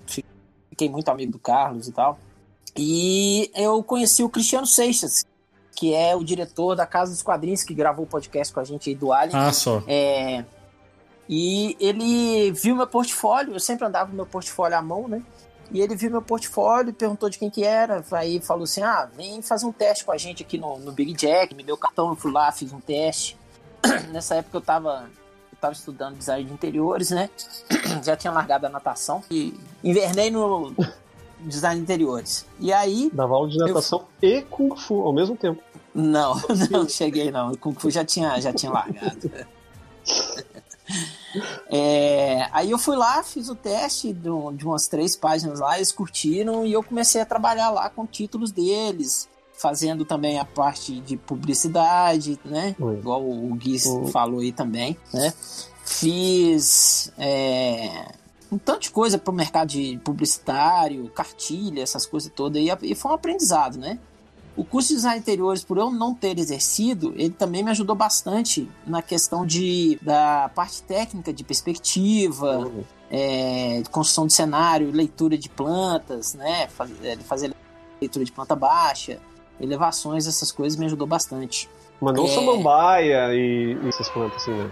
Fiquei 0.71 0.89
muito 0.89 1.09
amigo 1.09 1.33
do 1.33 1.39
Carlos 1.39 1.87
e 1.87 1.93
tal. 1.93 2.19
E 2.77 3.51
eu 3.55 3.83
conheci 3.83 4.23
o 4.23 4.29
Cristiano 4.29 4.67
Seixas, 4.67 5.25
que 5.75 5.95
é 5.95 6.15
o 6.15 6.23
diretor 6.23 6.77
da 6.77 6.87
Casa 6.87 7.13
dos 7.13 7.23
Quadrinhos, 7.23 7.63
que 7.63 7.75
gravou 7.75 8.05
o 8.05 8.09
podcast 8.09 8.53
com 8.53 8.61
a 8.61 8.65
gente 8.65 8.91
aí 8.91 8.97
do 8.97 9.13
Alien. 9.13 9.37
Ah, 9.37 9.53
só. 9.53 9.83
É, 9.87 10.45
e 11.29 11.77
ele 11.81 12.53
viu 12.53 12.77
meu 12.77 12.87
portfólio, 12.87 13.55
eu 13.55 13.61
sempre 13.61 13.87
andava 13.87 14.11
com 14.11 14.17
meu 14.17 14.27
portfólio 14.27 14.77
à 14.77 14.83
mão, 14.83 15.09
né? 15.09 15.23
E 15.71 15.81
ele 15.81 15.97
viu 15.97 16.11
meu 16.11 16.23
portfólio, 16.23 16.93
perguntou 16.93 17.29
de 17.31 17.39
quem 17.39 17.51
que 17.51 17.65
era, 17.65 18.05
aí 18.13 18.39
falou 18.41 18.65
assim, 18.65 18.83
ah, 18.83 19.09
vem 19.17 19.41
fazer 19.41 19.65
um 19.65 19.73
teste 19.73 20.05
com 20.05 20.13
a 20.13 20.19
gente 20.19 20.43
aqui 20.43 20.59
no, 20.59 20.79
no 20.79 20.93
Big 20.93 21.15
Jack, 21.15 21.55
me 21.55 21.63
deu 21.63 21.75
o 21.75 21.79
cartão, 21.79 22.11
eu 22.11 22.17
fui 22.17 22.31
lá, 22.31 22.53
fiz 22.53 22.73
um 22.73 22.81
teste. 22.81 23.37
Nessa 24.13 24.37
época 24.37 24.59
eu 24.59 24.61
tava, 24.61 25.09
eu 25.51 25.59
tava 25.59 25.73
estudando 25.73 26.17
design 26.17 26.45
de 26.45 26.53
interiores, 26.53 27.11
né? 27.11 27.31
Já 28.05 28.15
tinha 28.15 28.33
largado 28.33 28.67
a 28.67 28.69
natação 28.69 29.25
e 29.31 29.59
invernei 29.83 30.31
no 30.31 30.75
design 31.41 31.77
de 31.77 31.83
interiores. 31.83 32.45
E 32.61 32.73
aí, 32.73 33.11
Dava 33.13 33.35
aula 33.35 33.49
de 33.49 33.59
natação 33.59 34.05
e 34.23 34.43
Kung 34.43 34.75
Fu 34.77 35.03
ao 35.03 35.13
mesmo 35.13 35.37
tempo. 35.37 35.63
não, 35.95 36.35
não 36.71 36.89
cheguei 36.89 37.31
não. 37.31 37.55
Kung 37.57 37.75
Fu 37.75 37.91
já 37.91 38.05
tinha, 38.05 38.41
já 38.41 38.53
tinha 38.53 38.73
largado. 38.73 39.31
É, 41.71 42.47
aí 42.53 42.71
eu 42.71 42.79
fui 42.79 42.95
lá, 42.97 43.23
fiz 43.23 43.49
o 43.49 43.55
teste 43.55 44.13
do- 44.13 44.53
de 44.53 44.65
umas 44.67 44.87
três 44.87 45.17
páginas 45.17 45.61
lá, 45.61 45.77
eles 45.77 45.91
curtiram 45.91 46.65
e 46.65 46.73
eu 46.73 46.83
comecei 46.83 47.21
a 47.21 47.27
trabalhar 47.27 47.71
lá 47.71 47.89
com 47.89 48.07
títulos 48.07 48.53
deles, 48.53 49.29
fazendo 49.55 50.05
também 50.05 50.39
a 50.39 50.45
parte 50.45 51.01
de 51.01 51.17
publicidade, 51.17 52.39
né? 52.45 52.77
Oi. 52.79 52.95
Igual 52.99 53.23
o 53.23 53.55
Gui 53.55 53.79
Uhum. 53.87 54.07
falou 54.09 54.41
aí 54.41 54.53
também, 54.53 54.97
né? 55.13 55.33
Fiz 55.85 57.11
é, 57.19 58.13
um 58.53 58.59
tanto 58.59 58.83
de 58.83 58.91
coisa 58.91 59.19
para 59.19 59.33
o 59.33 59.35
mercado 59.35 59.69
de 59.69 59.99
publicitário, 60.05 61.09
cartilha, 61.11 61.83
essas 61.83 62.07
coisas 62.07 62.31
todas, 62.35 62.63
e, 62.63 62.71
e 62.83 62.95
foi 62.95 63.11
um 63.11 63.15
aprendizado, 63.15 63.79
né? 63.79 63.99
O 64.57 64.65
curso 64.65 64.91
de 64.91 64.95
design 64.95 65.17
de 65.17 65.23
interiores, 65.23 65.65
por 65.65 65.79
eu 65.79 65.91
não 65.91 66.15
ter 66.15 66.39
exercido, 66.39 67.13
ele 67.17 67.31
também 67.31 67.65
me 67.65 67.71
ajudou 67.73 67.97
bastante 67.97 68.69
na 68.87 69.03
questão 69.03 69.45
de, 69.45 69.99
da 70.01 70.49
parte 70.55 70.81
técnica 70.85 71.33
de 71.33 71.43
perspectiva, 71.43 72.71
é, 73.11 73.81
de 73.83 73.91
construção 73.91 74.27
de 74.29 74.33
cenário, 74.33 74.93
leitura 74.93 75.37
de 75.37 75.49
plantas, 75.49 76.35
né? 76.35 76.69
Faz- 76.69 76.93
é, 77.03 77.17
Fazer 77.17 77.53
leitura 78.01 78.25
de 78.25 78.31
planta 78.31 78.55
baixa, 78.55 79.19
elevações, 79.61 80.27
essas 80.27 80.53
coisas 80.53 80.79
me 80.79 80.87
ajudou 80.87 81.07
bastante. 81.07 81.69
Mas 82.01 82.15
não 82.15 82.25
É. 82.25 82.29
samambaia 82.29 83.35
e, 83.35 83.77
e 83.83 83.89
essas 83.89 84.09
plantas 84.11 84.43
assim, 84.43 84.53
né? 84.53 84.71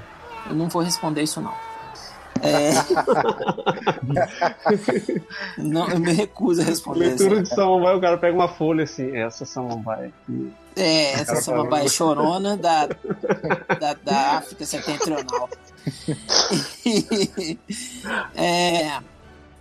Eu 0.49 0.55
não 0.55 0.69
vou 0.69 0.83
responder 0.83 1.23
isso, 1.23 1.41
não. 1.41 1.55
É... 2.41 2.73
não, 5.59 5.89
eu 5.91 6.01
me 6.01 6.13
recuso 6.13 6.63
a 6.63 6.65
responder. 6.65 7.09
Leitura 7.09 7.43
de 7.43 7.49
samambaia, 7.49 7.97
o 7.97 8.01
cara 8.01 8.17
pega 8.17 8.35
uma 8.35 8.49
folha 8.49 8.85
assim, 8.85 9.17
essa 9.17 9.45
samambaia 9.45 10.09
aqui. 10.09 10.53
É, 10.75 11.13
essa 11.13 11.37
samambaia 11.37 11.89
chorona 11.89 12.57
da, 12.59 12.87
da, 12.87 13.95
da 13.95 14.39
África 14.39 14.65
Setentrional. 14.65 15.49
É, 18.35 19.01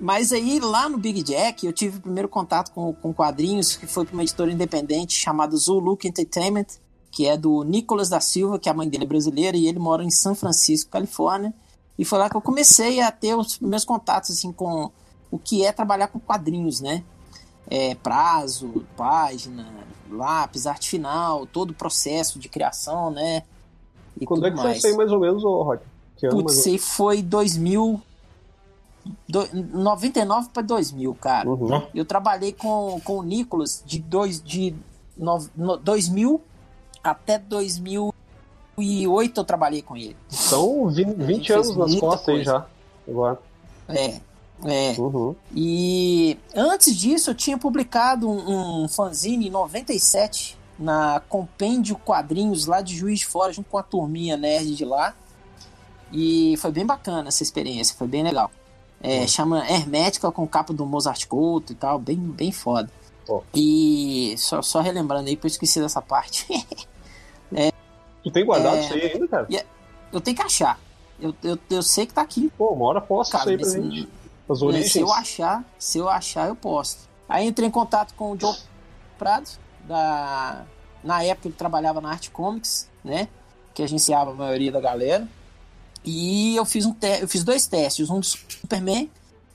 mas 0.02 0.34
aí, 0.34 0.60
lá 0.60 0.90
no 0.90 0.98
Big 0.98 1.22
Jack, 1.22 1.64
eu 1.64 1.72
tive 1.72 2.00
o 2.00 2.02
primeiro 2.02 2.28
contato 2.28 2.72
com, 2.72 2.92
com 2.92 3.14
quadrinhos, 3.14 3.76
que 3.76 3.86
foi 3.86 4.04
para 4.04 4.14
uma 4.14 4.24
editora 4.24 4.52
independente 4.52 5.16
chamada 5.16 5.56
Zuluka 5.56 6.08
Entertainment, 6.08 6.66
que 7.12 7.28
é 7.28 7.38
do 7.38 7.64
Nicolas 7.64 8.10
da 8.10 8.20
Silva, 8.20 8.58
que 8.58 8.68
a 8.68 8.74
mãe 8.74 8.90
dele 8.90 9.04
é 9.04 9.08
brasileira, 9.08 9.56
e 9.56 9.68
ele 9.68 9.78
mora 9.78 10.04
em 10.04 10.10
São 10.10 10.34
Francisco, 10.34 10.90
Califórnia. 10.90 11.54
E 11.98 12.06
foi 12.06 12.18
lá 12.20 12.30
que 12.30 12.36
eu 12.36 12.42
comecei 12.42 13.02
a 13.02 13.12
ter 13.12 13.36
os 13.36 13.58
primeiros 13.58 13.86
contatos 13.86 14.32
assim, 14.32 14.52
com 14.52 14.90
o 15.30 15.38
que 15.38 15.64
é 15.66 15.72
trabalhar 15.72 16.08
com 16.08 16.20
quadrinhos, 16.20 16.82
né? 16.82 17.04
É, 17.70 17.96
prazo, 17.96 18.84
página, 18.98 19.68
lápis, 20.10 20.68
arte 20.68 20.90
final, 20.90 21.46
todo 21.46 21.72
o 21.72 21.74
processo 21.74 22.38
de 22.40 22.50
criação, 22.50 23.12
né? 23.12 23.44
E 24.20 24.26
Quando 24.26 24.40
tudo 24.42 24.48
é 24.48 24.52
que 24.52 24.58
foi 24.58 24.66
mais. 24.66 24.78
isso 24.80 24.88
aí 24.88 24.94
mais 24.98 25.12
ou 25.12 25.20
menos, 25.20 25.44
ô 25.44 25.62
Rod? 25.64 25.80
Que 26.18 26.26
ano 26.28 26.44
mais 26.44 26.56
Putz, 26.56 26.68
aí 26.68 26.78
foi 26.78 27.22
2000. 27.22 28.02
do- 29.28 29.48
99 29.54 30.50
para 30.50 30.62
2000, 30.62 31.16
cara. 31.16 31.50
Uhum. 31.50 31.88
Eu 31.94 32.06
trabalhei 32.06 32.52
com, 32.54 33.00
com 33.04 33.18
o 33.20 33.24
Nicolas 33.24 33.82
de, 33.86 34.00
dois, 34.00 34.42
de 34.44 34.76
no, 35.18 35.40
no- 35.56 35.78
2000 35.78 36.42
até 37.04 37.38
2008 38.82 39.40
eu 39.40 39.44
trabalhei 39.44 39.82
com 39.82 39.96
ele. 39.96 40.16
Então, 40.32 40.88
20, 40.88 40.96
gente 40.96 41.24
20 41.24 41.48
fez 41.48 41.68
anos 41.68 41.78
nas 41.78 42.00
costas 42.00 42.30
aí 42.30 42.36
coisa. 42.36 42.52
já. 42.52 42.66
Agora. 43.08 43.40
É, 43.88 44.22
é. 44.66 44.96
Uhum. 44.98 45.36
E 45.56 46.38
antes 46.56 46.96
disso 46.96 47.30
eu 47.30 47.36
tinha 47.36 47.58
publicado 47.58 48.30
um, 48.30 48.84
um 48.84 48.88
fanzine 48.88 49.48
em 49.48 49.52
97 49.52 50.58
na 50.78 51.22
Compêndio 51.30 51.96
Quadrinhos 51.96 52.66
lá 52.66 52.82
de 52.82 52.96
Juiz 52.96 53.20
de 53.20 53.28
Fora, 53.28 53.54
junto 53.54 53.70
com 53.70 53.78
a 53.78 53.84
turminha 53.84 54.36
nerd 54.36 54.76
de 54.76 54.86
lá. 54.86 55.16
E 56.12 56.56
foi 56.58 56.72
bem 56.72 56.86
bacana 56.86 57.30
essa 57.30 57.44
experiência, 57.44 57.96
foi 57.96 58.08
bem 58.08 58.24
legal. 58.24 58.52
É, 59.02 59.26
Chama 59.26 59.68
Hermética 59.68 60.32
com 60.32 60.48
capa 60.48 60.74
do 60.74 60.86
Mozart 60.86 61.26
Couto 61.26 61.72
e 61.72 61.76
tal, 61.76 61.98
bem, 61.98 62.18
bem 62.18 62.52
foda. 62.52 62.90
Pô. 63.26 63.44
E 63.54 64.36
só, 64.38 64.62
só 64.62 64.82
relembrando 64.82 65.30
aí, 65.30 65.36
porque 65.36 65.48
eu 65.48 65.52
esqueci 65.52 65.80
dessa 65.80 66.02
parte. 66.02 66.46
Tu 68.24 68.32
tem 68.32 68.46
guardado 68.46 68.78
É. 68.78 68.82
isso 68.82 68.94
aí 68.94 69.12
ainda, 69.12 69.28
cara? 69.28 69.48
eu 70.12 70.22
tenho 70.22 70.36
que 70.38 70.44
achar. 70.44 70.80
Eu, 71.20 71.36
eu, 71.44 71.58
eu 71.70 71.84
sei 71.84 72.06
que 72.06 72.14
tá 72.14 72.22
aqui, 72.22 72.52
Pô, 72.58 72.74
uma 72.74 72.86
hora 72.86 73.00
isso 73.00 73.50
aí 73.50 73.58
pra 73.58 73.70
gente. 73.70 74.10
As 74.50 74.62
É, 74.62 74.66
origens. 74.66 74.92
Se 74.92 75.00
eu 75.00 75.12
achar, 75.12 75.64
se 75.78 75.98
eu 75.98 76.10
achar, 76.10 76.48
eu 76.48 76.56
posto. 76.56 77.08
Aí 77.30 77.48
entrei 77.48 77.68
em 77.68 77.72
contato 77.72 78.14
com 78.16 78.32
o 78.32 78.40
Joe 78.40 78.56
Prado, 79.18 79.50
da... 79.88 80.64
na 81.04 81.24
época 81.24 81.48
ele 81.48 81.56
trabalhava 81.56 82.02
na 82.02 82.10
Arte 82.10 82.32
Comics, 82.32 82.90
né? 83.04 83.28
Que 83.74 83.84
agenciava 83.84 84.32
a 84.32 84.34
maioria 84.34 84.72
da 84.72 84.82
galera. 84.82 85.28
E 86.04 86.56
eu 86.56 86.66
fiz 86.66 86.86
um 86.86 86.94
te 86.94 87.22
eu 87.22 87.28
fiz 87.28 87.44
dois 87.44 87.68
testes, 87.68 88.10
um 88.10 88.20
do 88.20 88.26
Superman 88.26 89.10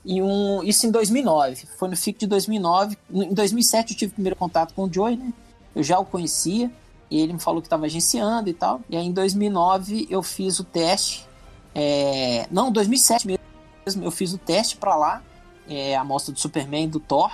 e 0.05 0.21
um 0.21 0.63
isso 0.63 0.87
em 0.87 0.91
2009. 0.91 1.67
Foi 1.77 1.89
no 1.89 1.97
FIC 1.97 2.19
de 2.21 2.27
2009. 2.27 2.97
Em 3.11 3.33
2007 3.33 3.91
eu 3.93 3.97
tive 3.97 4.11
o 4.11 4.13
primeiro 4.15 4.35
contato 4.37 4.73
com 4.73 4.85
o 4.85 4.91
Joey, 4.93 5.17
né? 5.17 5.33
Eu 5.75 5.83
já 5.83 5.99
o 5.99 6.05
conhecia 6.05 6.71
e 7.09 7.19
ele 7.19 7.33
me 7.33 7.39
falou 7.39 7.61
que 7.61 7.67
estava 7.67 7.85
agenciando 7.85 8.49
e 8.49 8.53
tal. 8.53 8.81
E 8.89 8.97
aí 8.97 9.05
em 9.05 9.11
2009 9.11 10.07
eu 10.09 10.21
fiz 10.21 10.59
o 10.59 10.63
teste. 10.63 11.27
É... 11.73 12.47
Não, 12.51 12.71
2007 12.71 13.27
mesmo 13.27 14.03
eu 14.03 14.11
fiz 14.11 14.33
o 14.33 14.37
teste 14.37 14.75
para 14.77 14.95
lá, 14.95 15.23
é, 15.69 15.95
a 15.95 16.01
amostra 16.01 16.33
do 16.33 16.39
Superman 16.39 16.89
do 16.89 16.99
Thor 16.99 17.31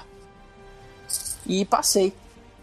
e 1.45 1.65
passei. 1.65 2.13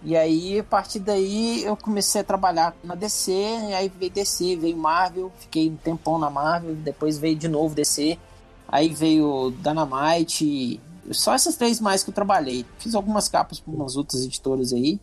E 0.03 0.17
aí, 0.17 0.59
a 0.59 0.65
partir 0.65 0.99
daí, 0.99 1.63
eu 1.63 1.77
comecei 1.77 2.23
a 2.23 2.25
trabalhar 2.25 2.75
na 2.83 2.95
DC, 2.95 3.33
aí 3.77 3.93
veio 3.95 4.11
DC, 4.11 4.57
veio 4.57 4.77
Marvel, 4.77 5.31
fiquei 5.39 5.69
um 5.69 5.77
tempão 5.77 6.19
na 6.19 6.31
Marvel, 6.31 6.75
depois 6.75 7.19
veio 7.19 7.37
de 7.37 7.49
novo 7.49 7.75
DC, 7.75 8.19
aí 8.67 8.89
veio 8.89 9.53
Dynamite, 9.59 10.81
só 11.11 11.35
essas 11.35 11.57
três 11.57 11.81
mais 11.81 12.03
que 12.03 12.09
eu 12.09 12.15
trabalhei. 12.15 12.65
Fiz 12.79 12.95
algumas 12.95 13.29
capas 13.29 13.61
para 13.61 13.75
umas 13.75 13.95
outras 13.95 14.25
editoras 14.25 14.73
aí, 14.73 14.99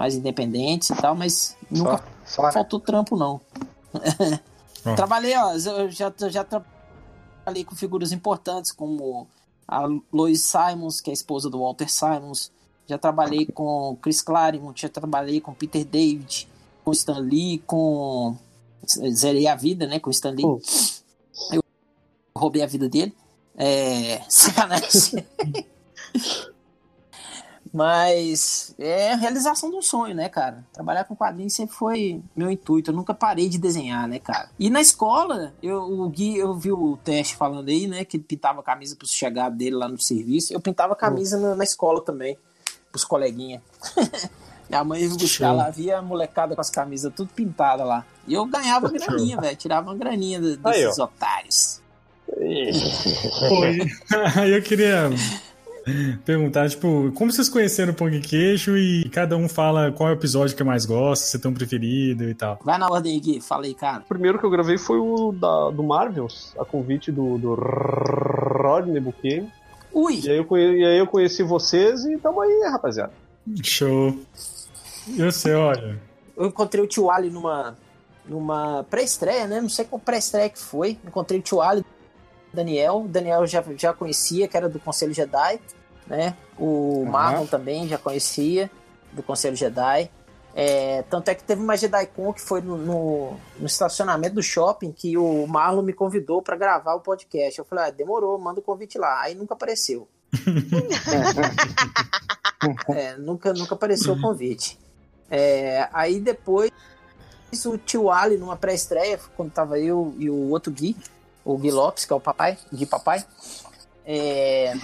mais 0.00 0.14
independentes 0.14 0.88
e 0.88 0.94
tal, 0.94 1.14
mas 1.14 1.54
nunca 1.70 2.02
Só, 2.24 2.44
só, 2.44 2.52
faltou 2.52 2.80
trampo, 2.80 3.18
não. 3.18 3.38
Ó. 4.82 4.94
Trabalhei, 4.94 5.36
ó, 5.36 5.52
eu 5.52 5.90
já, 5.90 6.10
já 6.30 6.42
trabalhei 6.42 7.64
com 7.64 7.76
figuras 7.76 8.12
importantes, 8.12 8.72
como 8.72 9.28
a 9.68 9.86
Lois 10.10 10.40
Simons, 10.40 11.02
que 11.02 11.10
é 11.10 11.12
a 11.12 11.14
esposa 11.14 11.50
do 11.50 11.60
Walter 11.60 11.90
Simons, 11.90 12.50
já 12.86 12.96
trabalhei 12.96 13.44
com 13.44 13.94
Chris 14.00 14.22
Claremont, 14.22 14.80
já 14.80 14.88
trabalhei 14.88 15.38
com 15.38 15.52
Peter 15.52 15.84
David, 15.84 16.48
com 16.82 16.92
Stan 16.92 17.18
Lee, 17.18 17.58
com. 17.66 18.34
Zerei 19.12 19.46
a 19.46 19.54
vida, 19.54 19.86
né? 19.86 20.00
Com 20.00 20.08
Stan 20.08 20.30
Lee. 20.30 20.40
Pô. 20.40 20.62
Eu 21.52 21.62
roubei 22.34 22.62
a 22.62 22.66
vida 22.66 22.88
dele. 22.88 23.14
É. 23.54 24.22
Sacanagem. 24.30 25.26
Mas 27.72 28.74
é 28.78 29.12
a 29.12 29.16
realização 29.16 29.70
de 29.70 29.76
um 29.76 29.82
sonho, 29.82 30.14
né, 30.14 30.28
cara? 30.28 30.64
Trabalhar 30.72 31.04
com 31.04 31.14
quadrinhos 31.14 31.52
sempre 31.54 31.74
foi 31.76 32.20
meu 32.34 32.50
intuito. 32.50 32.90
Eu 32.90 32.94
nunca 32.96 33.14
parei 33.14 33.48
de 33.48 33.58
desenhar, 33.58 34.08
né, 34.08 34.18
cara? 34.18 34.50
E 34.58 34.68
na 34.68 34.80
escola, 34.80 35.54
eu, 35.62 35.80
o 35.80 36.08
Gui, 36.08 36.36
eu 36.36 36.54
vi 36.54 36.72
o 36.72 36.96
teste 36.96 37.36
falando 37.36 37.68
aí, 37.68 37.86
né, 37.86 38.04
que 38.04 38.16
ele 38.16 38.24
pintava 38.24 38.60
a 38.60 38.64
camisa 38.64 38.96
pros 38.96 39.12
chegados 39.12 39.56
dele 39.56 39.76
lá 39.76 39.88
no 39.88 40.00
serviço. 40.00 40.52
Eu 40.52 40.60
pintava 40.60 40.94
a 40.94 40.96
camisa 40.96 41.38
na, 41.38 41.54
na 41.54 41.64
escola 41.64 42.02
também, 42.04 42.36
pros 42.90 43.04
coleguinhas. 43.04 43.62
Minha 44.68 44.84
mãe 44.84 45.02
ia 45.02 45.08
buscar 45.08 45.48
Show. 45.48 45.56
lá, 45.56 45.70
via 45.70 45.98
a 45.98 46.02
molecada 46.02 46.54
com 46.54 46.60
as 46.60 46.70
camisas 46.70 47.12
tudo 47.14 47.32
pintada 47.34 47.84
lá. 47.84 48.04
E 48.26 48.34
eu 48.34 48.46
ganhava 48.46 48.88
graninha, 48.88 49.40
velho. 49.40 49.56
Tirava 49.56 49.90
uma 49.90 49.96
graninha 49.96 50.40
de- 50.40 50.60
Aí, 50.62 50.84
desses 50.84 50.98
otários. 50.98 51.80
Pô, 52.26 52.34
Aí 54.40 54.52
eu 54.52 54.62
queria 54.62 55.10
perguntar, 56.24 56.68
tipo, 56.68 57.10
como 57.14 57.32
vocês 57.32 57.48
conheceram 57.48 57.92
o 57.92 57.96
Pão 57.96 58.10
de 58.10 58.20
Queijo 58.20 58.76
e 58.76 59.08
cada 59.10 59.36
um 59.36 59.48
fala 59.48 59.92
qual 59.92 60.08
é 60.08 60.12
o 60.12 60.16
episódio 60.16 60.56
que 60.56 60.64
mais 60.64 60.84
gosta, 60.84 61.26
se 61.26 61.38
tem 61.38 61.50
um 61.50 61.54
preferido 61.54 62.24
e 62.24 62.34
tal. 62.34 62.58
Vai 62.64 62.78
na 62.78 62.88
ordem 62.88 63.14
aí, 63.14 63.20
Gui. 63.20 63.40
Fala 63.40 63.64
aí, 63.64 63.74
cara. 63.74 64.02
O 64.02 64.08
primeiro 64.08 64.38
que 64.38 64.44
eu 64.44 64.50
gravei 64.50 64.78
foi 64.78 64.98
o 64.98 65.32
da, 65.32 65.70
do 65.70 65.82
Marvels, 65.82 66.54
a 66.58 66.64
convite 66.64 67.10
do, 67.10 67.38
do 67.38 67.54
Rodney 67.54 69.00
Bouquet. 69.00 69.46
Ui! 69.92 70.20
E 70.20 70.30
aí, 70.30 70.36
eu 70.36 70.56
e 70.56 70.84
aí 70.84 70.98
eu 70.98 71.06
conheci 71.06 71.42
vocês 71.42 72.04
e 72.04 72.16
tamo 72.18 72.40
aí, 72.40 72.68
rapaziada. 72.70 73.12
Show. 73.62 74.16
E 75.08 75.22
você, 75.22 75.54
olha. 75.54 75.98
eu 76.36 76.46
encontrei 76.46 76.82
o 76.82 76.86
tio 76.86 77.10
Ali 77.10 77.30
numa, 77.30 77.76
numa 78.26 78.84
pré-estreia, 78.84 79.46
né? 79.46 79.60
Não 79.60 79.68
sei 79.68 79.84
qual 79.84 79.98
pré-estreia 80.00 80.48
que 80.48 80.58
foi. 80.58 80.98
Encontrei 81.04 81.40
o 81.40 81.42
tio 81.42 81.60
Ali, 81.60 81.84
Daniel. 82.52 83.06
Daniel 83.08 83.46
já, 83.46 83.64
já 83.76 83.92
conhecia, 83.92 84.48
que 84.48 84.56
era 84.56 84.68
do 84.68 84.78
Conselho 84.78 85.14
Jedi, 85.14 85.60
né? 86.06 86.36
O 86.58 87.02
Aham. 87.02 87.10
Marlon 87.10 87.46
também 87.46 87.88
já 87.88 87.98
conhecia, 87.98 88.70
do 89.12 89.22
Conselho 89.22 89.56
Jedi. 89.56 90.10
É, 90.54 91.02
tanto 91.02 91.28
é 91.28 91.34
que 91.34 91.44
teve 91.44 91.62
uma 91.62 91.76
JediCon 91.76 92.32
que 92.32 92.40
foi 92.40 92.60
no, 92.60 92.76
no, 92.76 93.36
no 93.58 93.66
estacionamento 93.66 94.34
do 94.34 94.42
shopping 94.42 94.90
que 94.90 95.16
o 95.16 95.46
Marlon 95.46 95.82
me 95.82 95.92
convidou 95.92 96.42
para 96.42 96.56
gravar 96.56 96.94
o 96.94 97.00
podcast. 97.00 97.58
Eu 97.58 97.64
falei, 97.64 97.84
ah, 97.84 97.90
demorou, 97.90 98.36
manda 98.38 98.58
o 98.58 98.62
convite 98.62 98.98
lá. 98.98 99.20
Aí 99.22 99.34
nunca 99.34 99.54
apareceu. 99.54 100.08
É, 102.90 103.16
nunca, 103.16 103.54
nunca 103.54 103.74
apareceu 103.74 104.12
o 104.12 104.20
convite. 104.20 104.78
É, 105.30 105.88
aí 105.94 106.20
depois 106.20 106.70
o 107.64 107.78
tio 107.78 108.10
Ali, 108.10 108.36
numa 108.36 108.56
pré-estreia, 108.56 109.18
quando 109.36 109.50
tava 109.50 109.78
eu 109.78 110.14
e 110.18 110.28
o 110.28 110.50
outro 110.50 110.70
Gui, 110.70 110.96
o 111.54 111.58
Gui 111.58 111.70
Lopes, 111.70 112.04
que 112.04 112.12
é 112.12 112.16
o 112.16 112.20
papai, 112.20 112.58
Gui 112.72 112.86
Papai, 112.86 113.24
é, 114.04 114.74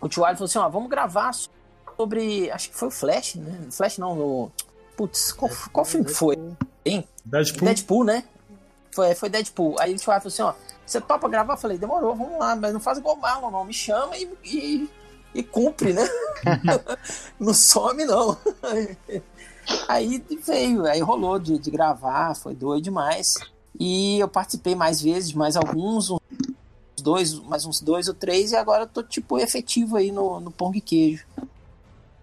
o 0.00 0.08
tio 0.08 0.24
Ali 0.24 0.36
falou 0.36 0.46
assim: 0.46 0.58
ó, 0.58 0.68
vamos 0.68 0.88
gravar 0.88 1.32
sobre. 1.32 2.50
Acho 2.50 2.70
que 2.70 2.76
foi 2.76 2.88
o 2.88 2.90
Flash, 2.90 3.36
né? 3.36 3.68
Flash 3.70 3.98
não, 3.98 4.14
no. 4.14 4.52
Putz, 4.96 5.32
qual, 5.32 5.50
qual 5.72 5.84
filme 5.84 6.08
foi? 6.08 6.36
Deadpool. 7.24 7.64
Deadpool, 7.64 8.04
né? 8.04 8.24
Foi, 8.92 9.14
foi 9.14 9.28
Deadpool. 9.28 9.76
Aí 9.78 9.94
o 9.94 9.96
tio 9.96 10.12
Ali 10.12 10.20
falou 10.20 10.32
assim: 10.32 10.42
ó, 10.42 10.54
você 10.84 11.00
topa 11.00 11.28
gravar? 11.28 11.54
Eu 11.54 11.58
falei: 11.58 11.78
demorou, 11.78 12.14
vamos 12.14 12.38
lá, 12.38 12.56
mas 12.56 12.72
não 12.72 12.80
faz 12.80 12.98
igual 12.98 13.16
o 13.16 13.20
Marlon, 13.20 13.50
não. 13.50 13.64
Me 13.64 13.74
chama 13.74 14.16
e, 14.16 14.30
e, 14.44 14.90
e 15.34 15.42
cumpre, 15.42 15.92
né? 15.92 16.06
não 17.40 17.52
some, 17.52 18.04
não. 18.04 18.36
Aí 19.88 20.22
veio, 20.44 20.86
aí 20.86 21.00
rolou 21.00 21.38
de, 21.38 21.58
de 21.58 21.70
gravar, 21.70 22.34
foi 22.36 22.54
doido 22.54 22.84
demais. 22.84 23.34
E 23.78 24.18
eu 24.18 24.28
participei 24.28 24.74
mais 24.74 25.00
vezes, 25.00 25.32
mais 25.32 25.56
alguns, 25.56 26.10
uns 26.10 26.20
dois, 27.02 27.34
mais 27.40 27.64
uns 27.66 27.80
dois 27.80 28.08
ou 28.08 28.14
três, 28.14 28.52
e 28.52 28.56
agora 28.56 28.84
eu 28.84 28.86
tô 28.88 29.02
tipo 29.02 29.38
efetivo 29.38 29.96
aí 29.96 30.10
no, 30.10 30.40
no 30.40 30.50
Pão 30.50 30.70
de 30.72 30.80
Queijo. 30.80 31.26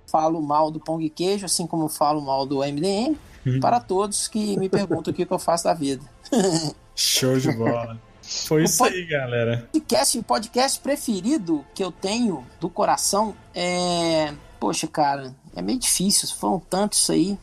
Falo 0.07 0.41
mal 0.41 0.69
do 0.69 0.79
Pão 0.79 0.99
de 0.99 1.09
Queijo, 1.09 1.45
assim 1.45 1.65
como 1.65 1.87
falo 1.89 2.21
mal 2.21 2.45
do 2.45 2.59
MDM, 2.59 3.15
Uhum. 3.45 3.59
para 3.59 3.77
todos 3.79 4.29
que 4.29 4.57
me 4.57 4.69
perguntam 4.69 5.11
o 5.11 5.13
que, 5.15 5.25
que 5.25 5.33
eu 5.33 5.37
faço 5.39 5.65
da 5.65 5.73
vida. 5.73 6.01
Show 6.95 7.37
de 7.37 7.51
bola. 7.51 7.99
Foi 8.21 8.63
isso 8.63 8.81
aí, 8.85 9.05
galera. 9.05 9.67
podcast, 9.71 10.17
o 10.17 10.23
podcast 10.23 10.79
preferido 10.79 11.65
que 11.75 11.83
eu 11.83 11.91
tenho 11.91 12.45
do 12.61 12.69
coração 12.69 13.35
é. 13.53 14.33
Poxa, 14.61 14.87
cara, 14.87 15.35
é 15.53 15.61
meio 15.61 15.77
difícil, 15.77 16.29
foram 16.29 16.57
tantos 16.57 17.09
aí. 17.09 17.37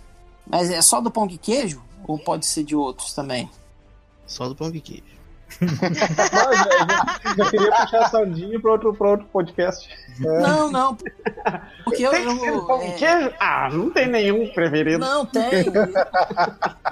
Mas 0.47 0.71
é 0.71 0.81
só 0.81 1.03
do 1.03 1.11
pão 1.11 1.27
de 1.27 1.37
queijo? 1.37 1.83
Ou 2.09 2.19
pode 2.19 2.47
ser 2.47 2.65
de 2.65 2.75
outros 2.75 3.13
também? 3.13 3.51
Só 4.31 4.49
do 4.49 4.55
pão 4.55 4.71
de 4.71 4.81
queijo. 4.81 5.03
Mas, 5.61 5.99
já, 5.99 7.35
já 7.37 7.51
queria 7.51 7.73
puxar 7.73 7.99
a 7.99 8.09
sardinha 8.09 8.61
pra 8.61 8.71
outro, 8.71 8.95
pra 8.95 9.09
outro 9.11 9.27
podcast. 9.27 9.89
Não, 10.21 10.71
não. 10.71 10.97
Porque 11.83 12.05
eu. 12.05 12.13
Tem 12.13 12.25
que 12.25 12.39
ser 12.39 12.49
eu 12.49 12.65
pão 12.65 12.79
de 12.79 12.85
é, 12.85 12.93
queijo? 12.93 13.35
Ah, 13.41 13.69
não 13.73 13.91
tem 13.91 14.07
nenhum 14.07 14.49
preferido. 14.53 15.01
não, 15.01 15.27
tem. 15.27 15.65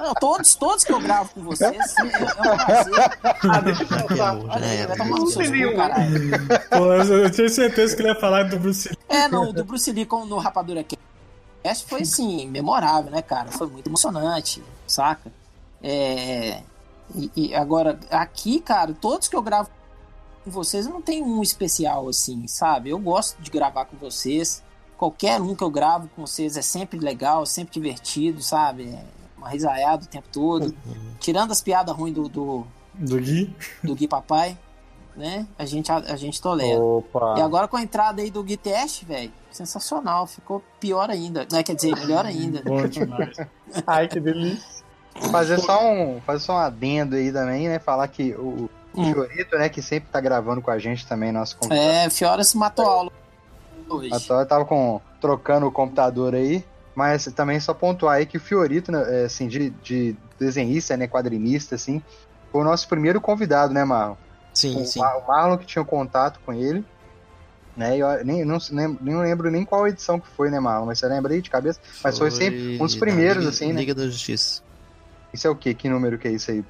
Não, 0.00 0.14
todos, 0.14 0.56
todos 0.56 0.82
que 0.82 0.92
eu 0.92 0.98
gravo 1.00 1.30
com 1.32 1.42
vocês, 1.42 1.70
é, 1.72 2.02
é 2.02 2.52
um 2.52 2.56
prazer. 2.56 3.18
Ah, 3.48 3.60
deixa 3.60 3.82
eu 3.84 3.86
pensar. 3.86 4.36
Olha 4.36 4.66
aí, 4.66 4.86
vai 4.86 4.96
tomar 4.96 5.10
Não 5.16 5.32
cu, 5.32 5.38
nenhum. 5.38 5.76
caralho. 5.76 6.30
Pô, 6.70 6.92
eu 7.14 7.30
tinha 7.30 7.48
certeza 7.48 7.94
que 7.94 8.02
ele 8.02 8.08
ia 8.08 8.16
falar 8.16 8.48
do 8.50 8.58
Bruce 8.58 8.88
Lee. 8.88 8.98
É, 9.08 9.28
não, 9.28 9.50
o 9.50 9.52
do 9.52 9.64
Bruce 9.64 9.92
Lee 9.92 10.04
com, 10.04 10.26
no 10.26 10.38
Rapadura 10.38 10.84
Cast 11.62 11.86
foi, 11.86 12.02
assim, 12.02 12.48
memorável, 12.48 13.12
né, 13.12 13.22
cara? 13.22 13.52
Foi 13.52 13.68
muito 13.68 13.88
emocionante, 13.88 14.60
saca? 14.84 15.30
É, 15.80 16.62
e, 17.14 17.30
e 17.34 17.54
agora, 17.54 17.98
aqui, 18.10 18.60
cara, 18.60 18.94
todos 18.94 19.28
que 19.28 19.36
eu 19.36 19.42
gravo 19.42 19.70
com 20.44 20.50
vocês, 20.50 20.86
eu 20.86 20.92
não 20.92 21.02
tenho 21.02 21.24
um 21.24 21.42
especial, 21.42 22.08
assim, 22.08 22.46
sabe? 22.46 22.90
Eu 22.90 22.98
gosto 22.98 23.40
de 23.40 23.50
gravar 23.50 23.84
com 23.86 23.96
vocês. 23.96 24.62
Qualquer 24.96 25.40
um 25.40 25.54
que 25.54 25.62
eu 25.62 25.70
gravo 25.70 26.08
com 26.14 26.26
vocês 26.26 26.56
é 26.56 26.62
sempre 26.62 26.98
legal, 26.98 27.46
sempre 27.46 27.74
divertido, 27.74 28.42
sabe? 28.42 28.88
É 28.88 29.04
uma 29.36 29.48
risaiada 29.48 30.04
o 30.04 30.08
tempo 30.08 30.28
todo. 30.32 30.74
Tirando 31.20 31.52
as 31.52 31.62
piadas 31.62 31.94
ruins 31.94 32.14
do, 32.14 32.28
do, 32.28 32.66
Do 32.94 33.20
Gui. 33.20 33.54
do 33.82 33.94
Gui 33.94 34.08
Papai, 34.08 34.58
né? 35.16 35.46
A 35.58 35.64
gente, 35.64 35.90
a, 35.92 35.98
a 35.98 36.16
gente 36.16 36.42
tolera. 36.42 36.80
Opa. 36.80 37.36
E 37.38 37.40
agora 37.40 37.68
com 37.68 37.76
a 37.76 37.82
entrada 37.82 38.20
aí 38.20 38.30
do 38.30 38.42
Gui 38.42 38.56
Test, 38.56 39.04
velho, 39.04 39.32
sensacional. 39.50 40.26
Ficou 40.26 40.62
pior 40.80 41.10
ainda. 41.10 41.46
Né? 41.50 41.62
Quer 41.62 41.76
dizer, 41.76 41.94
melhor 41.96 42.26
ainda. 42.26 42.60
Bom 42.62 42.86
demais. 42.86 43.36
Ai, 43.86 44.08
que 44.08 44.18
delícia. 44.18 44.77
Fazer 45.32 45.58
só 45.58 45.82
um, 45.92 46.20
fazer 46.22 46.44
só 46.44 46.54
um 46.54 46.58
adendo 46.58 47.16
aí 47.16 47.32
também, 47.32 47.68
né? 47.68 47.78
Falar 47.78 48.08
que 48.08 48.34
o, 48.34 48.70
o 48.94 49.00
Hum. 49.00 49.12
Fiorito, 49.12 49.56
né, 49.56 49.68
que 49.68 49.80
sempre 49.80 50.10
tá 50.10 50.20
gravando 50.20 50.60
com 50.60 50.70
a 50.70 50.78
gente 50.78 51.06
também, 51.06 51.30
nosso 51.30 51.56
computador. 51.56 51.92
É, 51.92 52.10
Fiora 52.10 52.42
se 52.42 52.56
matou 52.56 52.84
a 52.86 52.90
aula 52.92 53.10
hoje. 53.88 54.12
A 54.12 54.18
Tora 54.20 54.46
tava 54.46 54.64
com, 54.64 55.00
trocando 55.20 55.66
o 55.66 55.72
computador 55.72 56.34
aí, 56.34 56.64
mas 56.96 57.26
também 57.26 57.60
só 57.60 57.72
pontuar 57.72 58.16
aí 58.16 58.26
que 58.26 58.36
o 58.36 58.40
Fiorito, 58.40 58.90
né, 58.90 59.22
é, 59.22 59.24
assim, 59.26 59.46
de, 59.46 59.70
de 59.70 60.16
desenhista, 60.38 60.96
né, 60.96 61.06
quadrinista, 61.06 61.74
assim, 61.74 62.02
foi 62.50 62.60
o 62.60 62.64
nosso 62.64 62.88
primeiro 62.88 63.20
convidado, 63.20 63.72
né, 63.72 63.84
Marlon? 63.84 64.16
Sim, 64.52 64.82
o, 64.82 64.84
sim. 64.84 65.00
O 65.00 65.28
Marlon 65.28 65.56
que 65.58 65.66
tinha 65.66 65.84
contato 65.84 66.40
com 66.44 66.52
ele, 66.52 66.84
né, 67.76 67.96
eu 67.96 68.24
nem, 68.24 68.44
não, 68.44 68.58
nem, 68.72 68.98
nem 69.00 69.16
lembro 69.20 69.50
nem 69.50 69.64
qual 69.64 69.86
edição 69.86 70.18
que 70.18 70.28
foi, 70.28 70.50
né, 70.50 70.58
Marlon, 70.58 70.86
mas 70.86 70.98
você 70.98 71.06
lembra 71.06 71.32
aí 71.32 71.40
de 71.40 71.50
cabeça? 71.50 71.78
Mas 72.02 72.18
foi 72.18 72.30
sempre 72.32 72.76
um 72.80 72.84
dos 72.84 72.96
primeiros, 72.96 73.44
Liga- 73.44 73.54
assim, 73.54 73.72
né? 73.72 73.80
Liga 73.80 73.94
da 73.94 74.06
Justiça. 74.06 74.62
Isso 75.32 75.46
é 75.46 75.50
o 75.50 75.56
quê? 75.56 75.74
Que 75.74 75.88
número 75.88 76.18
que 76.18 76.28
é 76.28 76.32
isso 76.32 76.50
aí? 76.50 76.64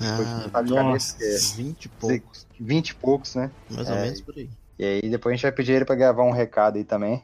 Ah, 0.00 0.48
Sabe 0.52 0.68
de 0.68 0.74
cabeça 0.74 1.16
que 1.16 1.24
é 1.24 1.38
20 1.62 1.84
e 1.84 1.88
poucos. 1.88 2.46
20 2.58 2.88
e 2.88 2.94
poucos, 2.94 3.34
né? 3.34 3.50
Mais 3.70 3.88
ou 3.88 3.94
É. 3.96 4.02
menos 4.02 4.20
por 4.20 4.34
aí. 4.36 4.50
E 4.78 4.84
aí 4.84 5.10
depois 5.10 5.32
a 5.32 5.36
gente 5.36 5.42
vai 5.42 5.52
pedir 5.52 5.72
ele 5.72 5.84
pra 5.84 5.94
gravar 5.94 6.22
um 6.24 6.30
recado 6.32 6.76
aí 6.76 6.84
também. 6.84 7.22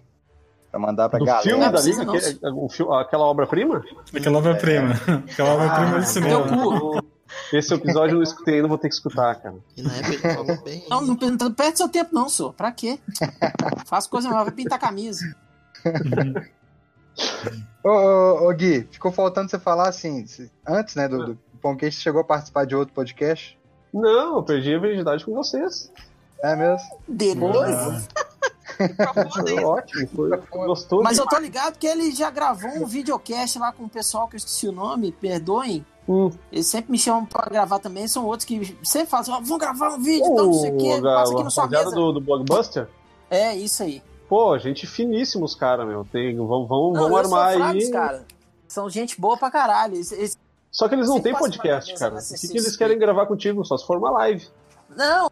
Pra 0.70 0.78
mandar 0.78 1.08
pra 1.08 1.18
Do 1.18 1.24
galera. 1.24 1.42
filme 1.44 1.64
Não 1.64 1.72
da 1.72 1.80
Liga, 1.80 2.02
aquele- 2.02 2.38
o 2.54 2.68
filme- 2.68 2.94
aquela 2.96 3.24
obra-prima? 3.24 3.82
Aquela 4.14 4.38
obra-prima. 4.38 4.92
Aquela 5.30 5.54
obra-prima 5.54 5.96
Ah, 5.96 5.98
do 6.00 6.04
cinema. 6.06 7.02
Esse 7.52 7.72
episódio 7.74 8.12
eu 8.12 8.16
não 8.16 8.22
escutei 8.22 8.56
ainda, 8.56 8.68
vou 8.68 8.76
ter 8.78 8.88
que 8.88 8.94
escutar, 8.94 9.34
cara. 9.36 9.54
E 9.76 9.82
na 9.82 9.94
época 9.96 10.08
ele 10.14 10.34
falou 10.34 10.44
bem. 10.64 10.84
Não, 10.90 11.00
não, 11.00 11.14
não 11.40 11.52
perde 11.54 11.78
seu 11.78 11.88
tempo, 11.88 12.14
não, 12.14 12.28
senhor. 12.28 12.52
Pra 12.52 12.70
quê? 12.70 12.98
Faz 13.86 14.06
coisa 14.06 14.28
nova, 14.28 14.44
vai 14.44 14.52
pintar 14.52 14.78
camisa. 14.78 15.34
Ô, 17.84 17.88
ô, 17.88 18.48
ô, 18.48 18.52
Gui, 18.54 18.86
ficou 18.90 19.10
faltando 19.12 19.50
você 19.50 19.58
falar 19.58 19.88
assim, 19.88 20.24
antes, 20.66 20.94
né, 20.94 21.08
do, 21.08 21.26
do 21.26 21.38
Pongcast, 21.60 21.96
você 21.96 22.02
chegou 22.02 22.20
a 22.20 22.24
participar 22.24 22.66
de 22.66 22.74
outro 22.76 22.94
podcast? 22.94 23.58
Não, 23.92 24.36
eu 24.36 24.42
perdi 24.42 24.74
a 24.74 24.78
virgindade 24.78 25.24
com 25.24 25.32
vocês. 25.34 25.90
É 26.42 26.54
mesmo? 26.54 26.88
Depois. 27.08 28.08
Foi 29.32 29.64
ótimo, 29.64 30.08
foi, 30.14 30.36
gostoso. 30.66 31.02
Mas 31.02 31.18
eu 31.18 31.26
tô 31.26 31.36
ligado 31.38 31.76
que 31.78 31.86
ele 31.86 32.12
já 32.12 32.30
gravou 32.30 32.70
um 32.70 32.86
videocast 32.86 33.58
lá 33.58 33.72
com 33.72 33.84
o 33.84 33.88
pessoal 33.88 34.28
que 34.28 34.36
eu 34.36 34.38
esqueci 34.38 34.68
o 34.68 34.72
nome, 34.72 35.10
perdoem. 35.10 35.84
Hum. 36.08 36.30
Eles 36.52 36.66
sempre 36.68 36.92
me 36.92 36.98
chamam 36.98 37.26
pra 37.26 37.48
gravar 37.50 37.80
também, 37.80 38.06
são 38.06 38.24
outros 38.24 38.44
que 38.44 38.76
sempre 38.84 39.08
falam 39.08 39.22
assim, 39.22 39.32
ó, 39.32 39.40
vamos 39.40 39.58
gravar 39.58 39.90
um 39.94 39.98
vídeo, 40.00 40.26
então 40.26 40.46
não 40.46 40.52
sei 40.54 40.70
o 40.70 40.76
que, 40.78 41.00
da- 41.00 41.14
passa 41.16 41.32
aqui 41.32 41.40
a 41.40 41.44
na 41.44 41.50
sua 41.50 41.62
rapaziada 41.64 41.90
mesa. 41.90 41.96
do, 41.96 42.12
do 42.12 42.20
Blockbuster? 42.20 42.88
É, 43.30 43.54
isso 43.56 43.82
aí. 43.82 44.02
Pô, 44.28 44.58
gente 44.58 44.86
finíssima 44.86 45.44
os 45.44 45.54
caras, 45.54 45.86
meu. 45.86 46.04
Tem, 46.10 46.36
vamos 46.36 46.68
vamos, 46.68 46.94
Não, 46.98 47.08
sou 47.08 47.16
armar 47.16 47.54
fracos, 47.56 47.84
aí. 47.84 47.90
cara. 47.90 48.24
São 48.66 48.90
gente 48.90 49.18
boa 49.20 49.36
pra 49.38 49.50
caralho. 49.50 49.94
Eles- 49.94 50.12
eles- 50.12 50.38
Só 50.70 50.86
que 50.88 50.94
eles 50.94 51.08
não 51.08 51.20
têm 51.20 51.34
podcast, 51.34 51.94
cara. 51.98 52.16
O 52.16 52.18
que, 52.18 52.48
que 52.48 52.58
eles 52.58 52.76
querem 52.76 52.98
gravar 52.98 53.26
contigo? 53.26 53.64
Só 53.64 53.76
se 53.78 53.86
for 53.86 53.96
uma 53.96 54.10
live. 54.10 54.46
Não, 54.94 55.30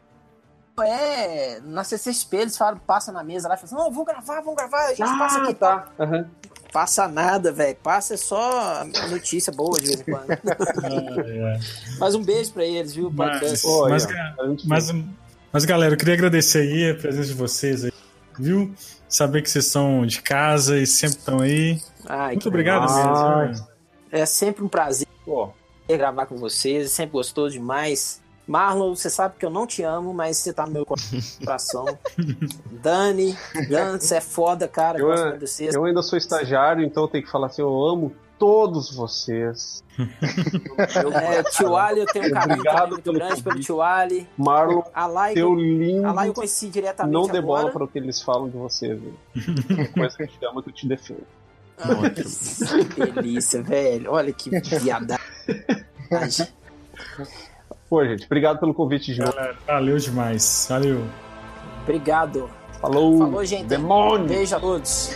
é. 0.83 1.61
Na 1.61 1.85
CCXP 1.85 2.37
eles 2.39 2.57
falam, 2.57 2.79
passa 2.87 3.13
na 3.13 3.23
mesa 3.23 3.49
lá 3.49 3.55
e 3.55 3.59
falam 3.59 3.75
assim, 3.77 3.85
não, 3.89 3.95
vou 3.95 4.05
gravar, 4.05 4.41
vamos 4.41 4.57
gravar, 4.57 4.87
a 4.87 4.95
gente 4.95 5.19
passa 5.19 5.43
aqui. 5.43 5.55
tá. 5.55 5.89
Aham. 6.01 6.27
Passa 6.73 7.09
nada, 7.09 7.53
velho. 7.53 7.77
Passa 7.83 8.15
é 8.15 8.17
só 8.17 8.85
notícia 9.09 9.53
boa 9.53 9.79
de 9.81 9.87
vez 9.89 10.01
em 10.01 10.05
quando. 10.05 10.31
É, 10.31 10.37
é. 11.57 11.61
Mas 11.99 12.15
um 12.15 12.23
beijo 12.23 12.53
pra 12.53 12.65
eles, 12.65 12.93
viu? 12.95 13.11
Mas, 13.11 13.63
mas, 13.89 14.07
a 14.07 14.47
gente- 14.49 14.67
mas, 14.69 14.93
mas, 15.53 15.65
galera, 15.65 15.95
eu 15.95 15.99
queria 15.99 16.15
agradecer 16.15 16.59
aí 16.59 16.91
a 16.91 16.95
presença 16.95 17.29
de 17.29 17.35
vocês 17.35 17.85
aí, 17.85 17.93
viu? 18.39 18.75
Saber 19.09 19.43
que 19.43 19.51
vocês 19.51 19.67
são 19.67 20.05
de 20.07 20.23
casa 20.23 20.79
e 20.79 20.87
sempre 20.87 21.19
estão 21.19 21.41
aí. 21.41 21.81
Ai, 22.07 22.33
Muito 22.33 22.49
obrigado 22.49 22.83
mesmo. 22.93 23.67
É 24.11 24.25
sempre 24.25 24.65
um 24.65 24.69
prazer 24.69 25.07
Pô, 25.27 25.51
gravar 25.89 26.27
com 26.27 26.37
vocês, 26.37 26.87
é 26.87 26.89
sempre 26.89 27.13
gostoso 27.13 27.53
demais. 27.53 28.23
Marlon, 28.47 28.95
você 28.95 29.11
sabe 29.11 29.35
que 29.37 29.45
eu 29.45 29.51
não 29.51 29.67
te 29.67 29.83
amo, 29.83 30.15
mas 30.15 30.37
você 30.37 30.53
tá 30.53 30.65
no 30.65 30.73
meu 30.73 30.87
coração. 31.45 31.85
Dani, 32.71 33.37
você 33.99 34.17
é 34.17 34.21
foda, 34.21 34.69
cara. 34.69 35.01
Eu, 35.01 35.07
gosto 35.09 35.25
muito 35.25 35.39
de 35.41 35.49
vocês. 35.49 35.75
eu 35.75 35.85
ainda 35.85 36.01
sou 36.01 36.17
estagiário, 36.17 36.85
então 36.85 37.03
eu 37.03 37.09
tenho 37.09 37.25
que 37.25 37.31
falar 37.31 37.49
assim: 37.49 37.61
eu 37.61 37.85
amo 37.85 38.15
todos 38.39 38.95
vocês. 38.95 39.83
Eu- 41.03 41.13
É, 41.13 41.43
tio 41.45 41.77
Ali, 41.77 42.01
eu 42.01 42.07
tenho 42.07 42.27
um 42.27 42.31
carinho 42.31 42.59
Obrigado 42.61 42.89
muito 42.91 43.03
pelo 43.03 43.15
grande 43.17 43.35
pelo 43.43 43.55
convite. 43.55 43.67
tio 43.67 43.83
Ali. 43.83 44.29
Marlon, 44.37 44.83
A 44.95 45.07
Lai, 45.07 45.35
teu 45.35 45.55
lindo. 45.55 46.07
a 46.07 46.13
Lai 46.13 46.29
eu 46.29 46.35
conheci 46.35 46.69
diretamente 46.69 47.13
Não 47.15 47.27
dê 47.27 47.41
bola 47.41 47.71
para 47.71 47.85
o 47.85 47.89
que 47.89 47.99
eles 47.99 48.21
falam 48.21 48.49
de 48.49 48.57
você, 48.57 48.95
viu? 48.95 49.15
Uma 49.35 49.89
coisa 50.11 50.17
que 50.17 50.23
eu 50.25 50.29
te 50.29 50.45
amo 50.47 50.61
é 50.61 50.63
que 50.63 50.69
eu 50.69 50.73
te 50.75 50.87
defendo. 50.89 51.27
Ah, 51.79 51.87
que 52.95 53.13
delícia, 53.13 53.63
velho. 53.63 54.11
Olha 54.13 54.33
que 54.33 54.49
viadagem. 54.79 55.19
Pô, 57.89 58.05
gente, 58.05 58.25
obrigado 58.27 58.59
pelo 58.59 58.75
convite 58.75 59.13
de 59.15 59.21
novo. 59.21 59.33
Galera, 59.35 59.57
valeu 59.67 59.97
demais. 59.99 60.67
Valeu. 60.69 61.05
Obrigado. 61.83 62.51
Falou, 62.81 63.19
Falou, 63.19 63.45
gente. 63.45 63.67
demônio! 63.67 64.27
Beijo 64.27 64.57
a 64.57 64.61
todos. 64.61 65.11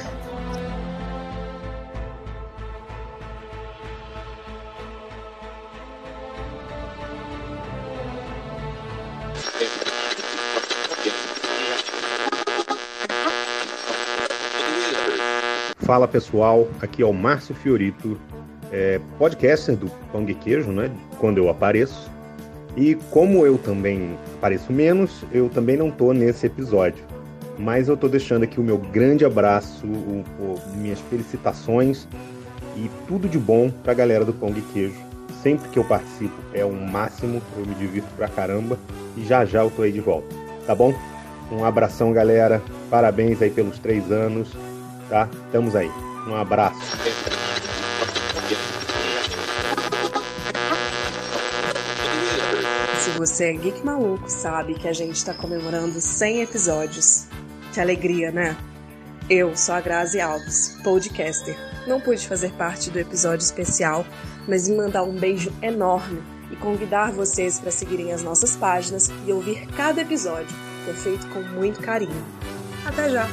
Fala 15.90 16.06
pessoal, 16.06 16.68
aqui 16.80 17.02
é 17.02 17.04
o 17.04 17.12
Márcio 17.12 17.52
Fiorito, 17.52 18.16
é, 18.70 19.00
podcaster 19.18 19.74
do 19.76 19.90
Pão 20.12 20.24
de 20.24 20.34
Queijo, 20.34 20.70
né? 20.70 20.88
Quando 21.18 21.38
eu 21.38 21.48
apareço. 21.48 22.08
E 22.76 22.94
como 23.10 23.44
eu 23.44 23.58
também 23.58 24.16
apareço 24.36 24.72
menos, 24.72 25.24
eu 25.32 25.48
também 25.48 25.76
não 25.76 25.90
tô 25.90 26.12
nesse 26.12 26.46
episódio. 26.46 27.02
Mas 27.58 27.88
eu 27.88 27.96
tô 27.96 28.06
deixando 28.06 28.44
aqui 28.44 28.60
o 28.60 28.62
meu 28.62 28.78
grande 28.78 29.24
abraço, 29.24 29.84
o- 29.84 30.24
o- 30.38 30.60
minhas 30.76 31.00
felicitações 31.00 32.06
e 32.76 32.88
tudo 33.08 33.28
de 33.28 33.36
bom 33.36 33.68
pra 33.82 33.92
galera 33.92 34.24
do 34.24 34.32
Pão 34.32 34.52
de 34.52 34.60
Queijo. 34.60 34.94
Sempre 35.42 35.70
que 35.70 35.78
eu 35.80 35.84
participo 35.84 36.36
é 36.54 36.64
o 36.64 36.70
máximo, 36.72 37.42
eu 37.58 37.66
me 37.66 37.74
divirto 37.74 38.08
pra 38.16 38.28
caramba 38.28 38.78
e 39.16 39.24
já 39.24 39.44
já 39.44 39.64
eu 39.64 39.70
tô 39.72 39.82
aí 39.82 39.90
de 39.90 40.00
volta, 40.00 40.28
tá 40.68 40.72
bom? 40.72 40.94
Um 41.50 41.64
abração, 41.64 42.12
galera. 42.12 42.62
Parabéns 42.88 43.42
aí 43.42 43.50
pelos 43.50 43.76
três 43.80 44.12
anos 44.12 44.56
tá? 45.10 45.28
Estamos 45.46 45.74
aí. 45.74 45.90
Um 46.26 46.36
abraço. 46.36 46.78
Se 53.00 53.10
você 53.18 53.46
é 53.46 53.52
geek 53.54 53.84
maluco, 53.84 54.30
sabe 54.30 54.74
que 54.74 54.86
a 54.86 54.92
gente 54.92 55.22
tá 55.24 55.34
comemorando 55.34 56.00
100 56.00 56.42
episódios. 56.42 57.26
Que 57.72 57.80
alegria, 57.80 58.30
né? 58.30 58.56
Eu 59.28 59.56
sou 59.56 59.74
a 59.74 59.80
Grazi 59.80 60.20
Alves, 60.20 60.76
podcaster. 60.82 61.56
Não 61.86 62.00
pude 62.00 62.26
fazer 62.26 62.52
parte 62.52 62.90
do 62.90 62.98
episódio 62.98 63.44
especial, 63.44 64.04
mas 64.46 64.68
me 64.68 64.76
mandar 64.76 65.02
um 65.02 65.14
beijo 65.14 65.52
enorme 65.62 66.22
e 66.50 66.56
convidar 66.56 67.12
vocês 67.12 67.60
para 67.60 67.70
seguirem 67.70 68.12
as 68.12 68.22
nossas 68.22 68.56
páginas 68.56 69.08
e 69.26 69.32
ouvir 69.32 69.66
cada 69.76 70.00
episódio, 70.00 70.54
que 70.84 70.90
é 70.90 70.94
feito 70.94 71.26
com 71.28 71.40
muito 71.40 71.80
carinho. 71.80 72.24
Até 72.84 73.08
já! 73.08 73.28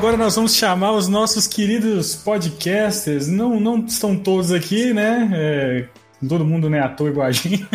Agora 0.00 0.16
nós 0.16 0.34
vamos 0.34 0.54
chamar 0.54 0.92
os 0.92 1.08
nossos 1.08 1.46
queridos 1.46 2.16
podcasters. 2.16 3.28
Não, 3.28 3.60
não 3.60 3.84
estão 3.84 4.16
todos 4.16 4.50
aqui, 4.50 4.94
né? 4.94 5.28
É, 5.30 5.88
todo 6.26 6.42
mundo 6.42 6.70
não 6.70 6.78
é 6.78 6.80
ator 6.80 7.10
igual 7.10 7.26
a 7.26 7.30
gente. 7.30 7.68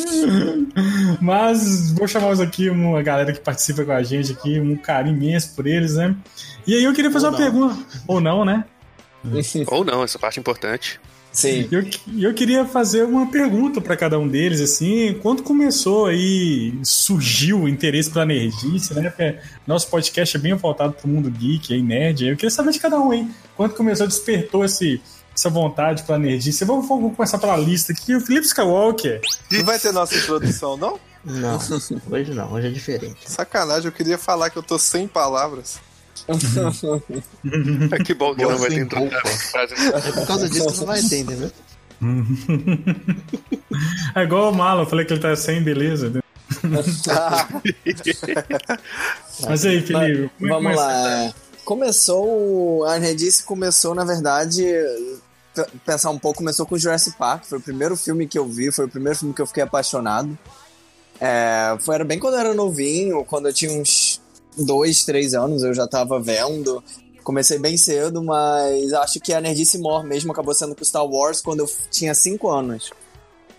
Mas 1.20 1.92
vou 1.92 2.08
chamá-los 2.08 2.40
aqui, 2.40 2.70
uma 2.70 3.02
galera 3.02 3.34
que 3.34 3.40
participa 3.40 3.84
com 3.84 3.92
a 3.92 4.02
gente 4.02 4.32
aqui, 4.32 4.58
um 4.58 4.74
carinho 4.74 5.14
imenso 5.14 5.54
por 5.54 5.66
eles, 5.66 5.96
né? 5.96 6.16
E 6.66 6.74
aí 6.74 6.84
eu 6.84 6.94
queria 6.94 7.10
fazer 7.10 7.26
Ou 7.26 7.32
uma 7.32 7.38
não. 7.38 7.44
pergunta. 7.44 7.86
Ou 8.08 8.18
não, 8.18 8.42
né? 8.42 8.64
Ou 9.66 9.84
não, 9.84 10.02
essa 10.02 10.18
parte 10.18 10.38
é 10.38 10.40
importante. 10.40 10.98
Sim. 11.32 11.66
Eu, 11.70 11.84
eu 12.18 12.34
queria 12.34 12.66
fazer 12.66 13.04
uma 13.04 13.30
pergunta 13.30 13.80
para 13.80 13.96
cada 13.96 14.18
um 14.18 14.28
deles, 14.28 14.60
assim, 14.60 15.18
quando 15.22 15.42
começou 15.42 16.06
aí, 16.06 16.78
surgiu 16.84 17.62
o 17.62 17.68
interesse 17.68 18.10
pela 18.10 18.26
nerdice, 18.26 18.92
né? 18.94 19.08
Porque 19.08 19.38
nosso 19.66 19.88
podcast 19.88 20.36
é 20.36 20.40
bem 20.40 20.54
voltado 20.54 20.92
pro 20.92 21.08
mundo 21.08 21.30
geek, 21.30 21.72
aí, 21.72 21.82
nerd. 21.82 22.26
Eu 22.26 22.36
queria 22.36 22.50
saber 22.50 22.72
de 22.72 22.78
cada 22.78 23.00
um, 23.00 23.12
hein? 23.12 23.30
Quando 23.56 23.74
começou, 23.74 24.06
despertou 24.06 24.62
esse, 24.64 25.00
essa 25.34 25.48
vontade 25.48 26.02
pela 26.02 26.18
nerdice. 26.18 26.64
Vamos, 26.66 26.86
vamos 26.86 27.16
começar 27.16 27.38
pela 27.38 27.56
lista 27.56 27.92
aqui. 27.92 28.14
O 28.14 28.20
Felipe 28.20 28.46
Skywalker. 28.46 29.20
Não 29.50 29.64
vai 29.64 29.78
ter 29.78 29.90
nossa 29.90 30.14
introdução, 30.14 30.76
não? 30.76 31.00
Não, 31.24 31.56
hoje 32.10 32.34
não, 32.34 32.52
hoje 32.52 32.66
é 32.66 32.70
diferente. 32.70 33.30
Sacanagem, 33.30 33.86
eu 33.86 33.92
queria 33.92 34.18
falar 34.18 34.50
que 34.50 34.58
eu 34.58 34.62
tô 34.62 34.78
sem 34.78 35.06
palavras. 35.06 35.80
que 38.04 38.14
bom 38.14 38.34
que 38.34 38.42
não 38.42 38.56
vai 38.58 38.68
ter 38.70 38.82
roupa. 38.94 39.20
frase. 39.28 39.74
É 39.74 40.12
por 40.12 40.26
causa 40.26 40.48
disso 40.48 40.66
que 40.72 40.78
não 40.78 40.86
vai 40.86 41.02
ter, 41.02 41.18
entendeu? 41.20 41.50
É 44.14 44.22
igual 44.22 44.50
o 44.52 44.54
Malo, 44.54 44.82
eu 44.82 44.86
falei 44.86 45.04
que 45.06 45.12
ele 45.14 45.20
tá 45.20 45.34
sem 45.34 45.62
beleza. 45.62 46.10
né? 46.10 46.20
Mas 49.48 49.64
aí, 49.64 49.80
Felipe, 49.80 50.30
como 50.38 50.46
é 50.46 50.54
Vamos 50.54 50.76
lá. 50.76 51.24
é. 51.24 51.32
Começou. 51.64 52.84
A 52.84 52.98
Nerdice 52.98 53.44
começou, 53.44 53.94
na 53.94 54.04
verdade, 54.04 54.62
pe- 55.54 55.66
pensar 55.86 56.10
um 56.10 56.18
pouco, 56.18 56.38
começou 56.38 56.66
com 56.66 56.76
Jurassic 56.78 57.16
Park. 57.16 57.44
Foi 57.44 57.58
o 57.58 57.62
primeiro 57.62 57.96
filme 57.96 58.26
que 58.26 58.38
eu 58.38 58.46
vi, 58.46 58.70
foi 58.72 58.84
o 58.86 58.88
primeiro 58.88 59.18
filme 59.18 59.34
que 59.34 59.40
eu 59.40 59.46
fiquei 59.46 59.62
apaixonado. 59.62 60.36
É, 61.20 61.76
foi, 61.80 61.94
era 61.94 62.04
bem 62.04 62.18
quando 62.18 62.34
eu 62.34 62.40
era 62.40 62.54
novinho, 62.54 63.24
quando 63.24 63.46
eu 63.48 63.52
tinha 63.52 63.72
uns 63.72 64.20
dois, 64.56 65.04
três 65.04 65.34
anos, 65.34 65.62
eu 65.62 65.74
já 65.74 65.86
tava 65.86 66.20
vendo. 66.20 66.82
Comecei 67.22 67.58
bem 67.58 67.76
cedo, 67.76 68.22
mas 68.22 68.92
acho 68.92 69.20
que 69.20 69.32
a 69.32 69.40
nerdice 69.40 69.78
maior 69.78 70.04
mesmo 70.04 70.32
acabou 70.32 70.54
sendo 70.54 70.74
com 70.74 70.84
Star 70.84 71.06
Wars 71.06 71.40
quando 71.40 71.60
eu 71.60 71.70
tinha 71.90 72.14
cinco 72.14 72.50
anos. 72.50 72.90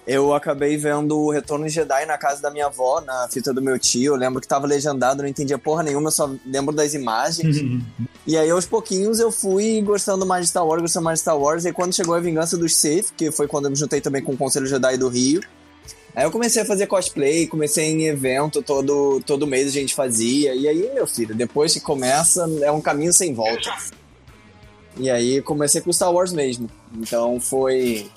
Eu 0.05 0.33
acabei 0.33 0.75
vendo 0.75 1.17
o 1.17 1.31
Retorno 1.31 1.65
de 1.65 1.71
Jedi 1.71 2.05
na 2.05 2.17
casa 2.17 2.41
da 2.41 2.51
minha 2.51 2.65
avó, 2.65 2.99
na 2.99 3.25
fita 3.29 3.53
do 3.53 3.61
meu 3.61 3.79
tio. 3.79 4.13
Eu 4.13 4.17
lembro 4.17 4.41
que 4.41 4.47
tava 4.47 4.67
legendado, 4.67 5.21
não 5.21 5.29
entendia 5.29 5.57
porra 5.57 5.81
nenhuma, 5.81 6.07
eu 6.07 6.11
só 6.11 6.29
lembro 6.45 6.75
das 6.75 6.93
imagens. 6.93 7.57
E 8.25 8.37
aí, 8.37 8.49
aos 8.49 8.65
pouquinhos, 8.65 9.19
eu 9.19 9.33
fui 9.33 9.81
gostando 9.81 10.25
mais 10.25 10.45
de 10.45 10.51
Star 10.51 10.65
Wars, 10.65 10.81
gostando 10.81 11.03
mais 11.03 11.19
de 11.19 11.23
Star 11.23 11.37
Wars. 11.37 11.65
E 11.65 11.73
quando 11.73 11.93
chegou 11.93 12.15
a 12.15 12.21
Vingança 12.21 12.55
dos 12.55 12.73
Sith, 12.73 13.11
que 13.17 13.29
foi 13.31 13.49
quando 13.49 13.65
eu 13.65 13.71
me 13.71 13.75
juntei 13.75 13.99
também 13.99 14.23
com 14.23 14.31
o 14.31 14.37
Conselho 14.37 14.65
Jedi 14.65 14.97
do 14.97 15.09
Rio, 15.09 15.41
aí 16.15 16.23
eu 16.23 16.31
comecei 16.31 16.61
a 16.61 16.65
fazer 16.65 16.88
cosplay, 16.88 17.48
comecei 17.48 17.85
em 17.85 18.06
evento, 18.06 18.61
todo, 18.61 19.22
todo 19.26 19.48
mês 19.48 19.68
a 19.68 19.72
gente 19.72 19.95
fazia. 19.95 20.53
E 20.53 20.68
aí, 20.68 20.91
meu 20.94 21.07
filho, 21.07 21.34
depois 21.34 21.73
que 21.73 21.80
começa, 21.80 22.49
é 22.61 22.72
um 22.72 22.81
caminho 22.81 23.14
sem 23.14 23.34
volta. 23.34 23.73
E 24.98 25.10
aí, 25.10 25.41
comecei 25.41 25.81
com 25.81 25.91
Star 25.91 26.11
Wars 26.11 26.31
mesmo. 26.31 26.69
Então, 26.95 27.40
foi, 27.40 28.07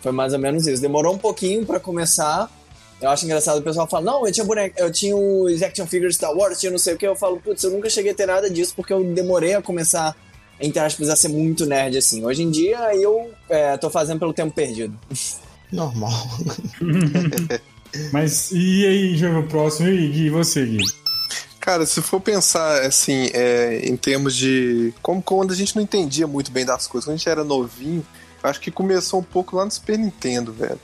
foi 0.00 0.12
mais 0.12 0.32
ou 0.32 0.38
menos 0.38 0.66
isso. 0.66 0.82
Demorou 0.82 1.14
um 1.14 1.18
pouquinho 1.18 1.64
pra 1.64 1.80
começar. 1.80 2.50
Eu 3.00 3.10
acho 3.10 3.24
engraçado 3.24 3.58
o 3.58 3.62
pessoal 3.62 3.86
fala, 3.86 4.04
não, 4.04 4.26
eu 4.26 4.32
tinha 4.32 4.44
boneco, 4.44 4.74
eu 4.76 4.90
tinha 4.90 5.16
os 5.16 5.62
action 5.62 5.86
figures 5.86 6.16
Star 6.16 6.36
Wars, 6.36 6.58
tinha 6.58 6.70
não 6.70 6.78
sei 6.78 6.94
o 6.94 6.98
que. 6.98 7.06
Eu 7.06 7.14
falo, 7.14 7.40
putz, 7.40 7.62
eu 7.62 7.70
nunca 7.70 7.88
cheguei 7.88 8.10
a 8.10 8.14
ter 8.14 8.26
nada 8.26 8.50
disso 8.50 8.74
porque 8.74 8.92
eu 8.92 9.02
demorei 9.04 9.54
a 9.54 9.62
começar, 9.62 10.16
entre 10.60 10.80
aspas, 10.80 11.08
a 11.08 11.14
ser 11.14 11.28
muito 11.28 11.64
nerd 11.64 11.96
assim. 11.96 12.24
Hoje 12.24 12.42
em 12.42 12.50
dia 12.50 12.94
eu 12.96 13.30
é, 13.48 13.76
tô 13.76 13.88
fazendo 13.88 14.18
pelo 14.18 14.34
tempo 14.34 14.52
perdido. 14.52 14.98
Normal. 15.72 16.12
Mas 18.12 18.50
e 18.52 18.86
aí, 18.86 19.16
jogo 19.16 19.48
próximo? 19.48 19.88
E 19.88 20.08
Gui, 20.08 20.26
e 20.26 20.30
você, 20.30 20.64
Gui? 20.64 20.84
Cara, 21.60 21.84
se 21.84 22.00
for 22.00 22.20
pensar 22.20 22.82
assim, 22.82 23.30
é, 23.32 23.80
em 23.86 23.96
termos 23.96 24.34
de. 24.34 24.92
Como 25.02 25.22
quando 25.22 25.52
a 25.52 25.56
gente 25.56 25.76
não 25.76 25.82
entendia 25.82 26.26
muito 26.26 26.50
bem 26.50 26.64
das 26.64 26.86
coisas, 26.86 27.06
quando 27.06 27.14
a 27.14 27.18
gente 27.18 27.28
era 27.28 27.44
novinho, 27.44 28.06
eu 28.42 28.50
acho 28.50 28.60
que 28.60 28.70
começou 28.70 29.20
um 29.20 29.24
pouco 29.24 29.56
lá 29.56 29.64
no 29.64 29.70
Super 29.70 29.98
Nintendo, 29.98 30.52
velho. 30.52 30.80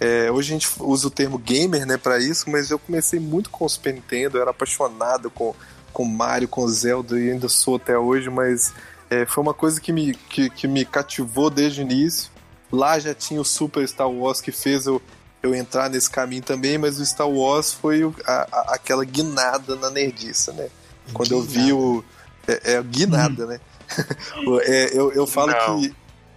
É, 0.00 0.30
hoje 0.30 0.50
a 0.50 0.58
gente 0.58 0.68
usa 0.80 1.08
o 1.08 1.10
termo 1.10 1.38
gamer, 1.38 1.84
né, 1.84 1.96
pra 1.96 2.18
isso, 2.18 2.48
mas 2.50 2.70
eu 2.70 2.78
comecei 2.78 3.18
muito 3.18 3.50
com 3.50 3.64
o 3.64 3.68
Super 3.68 3.94
Nintendo, 3.94 4.36
eu 4.36 4.42
era 4.42 4.52
apaixonado 4.52 5.28
com, 5.28 5.54
com 5.92 6.04
Mario, 6.04 6.46
com 6.46 6.66
Zelda 6.68 7.18
e 7.18 7.32
ainda 7.32 7.48
sou 7.48 7.76
até 7.76 7.98
hoje, 7.98 8.30
mas 8.30 8.72
é, 9.10 9.26
foi 9.26 9.42
uma 9.42 9.54
coisa 9.54 9.80
que 9.80 9.92
me, 9.92 10.14
que, 10.14 10.50
que 10.50 10.68
me 10.68 10.84
cativou 10.84 11.50
desde 11.50 11.80
o 11.80 11.82
início. 11.82 12.30
Lá 12.70 12.98
já 12.98 13.14
tinha 13.14 13.40
o 13.40 13.44
Super 13.44 13.86
Star 13.88 14.10
Wars 14.10 14.40
que 14.40 14.52
fez 14.52 14.86
eu, 14.86 15.00
eu 15.42 15.54
entrar 15.54 15.88
nesse 15.88 16.10
caminho 16.10 16.42
também, 16.42 16.76
mas 16.78 16.98
o 17.00 17.06
Star 17.06 17.28
Wars 17.28 17.72
foi 17.72 18.04
o- 18.04 18.14
a- 18.26 18.46
a- 18.52 18.74
aquela 18.74 19.04
guinada 19.04 19.74
na 19.76 19.90
nerdiça, 19.90 20.52
né? 20.52 20.68
Quando 21.12 21.32
eu 21.32 21.42
vi 21.42 21.72
o. 21.72 22.04
É, 22.46 22.74
é 22.74 22.82
guinada, 22.82 23.46
né? 23.46 23.60
O- 24.46 24.60
é, 24.60 24.90
eu, 24.92 25.12
eu 25.12 25.26
falo 25.26 25.52
Não. 25.52 25.80
que. 25.80 25.94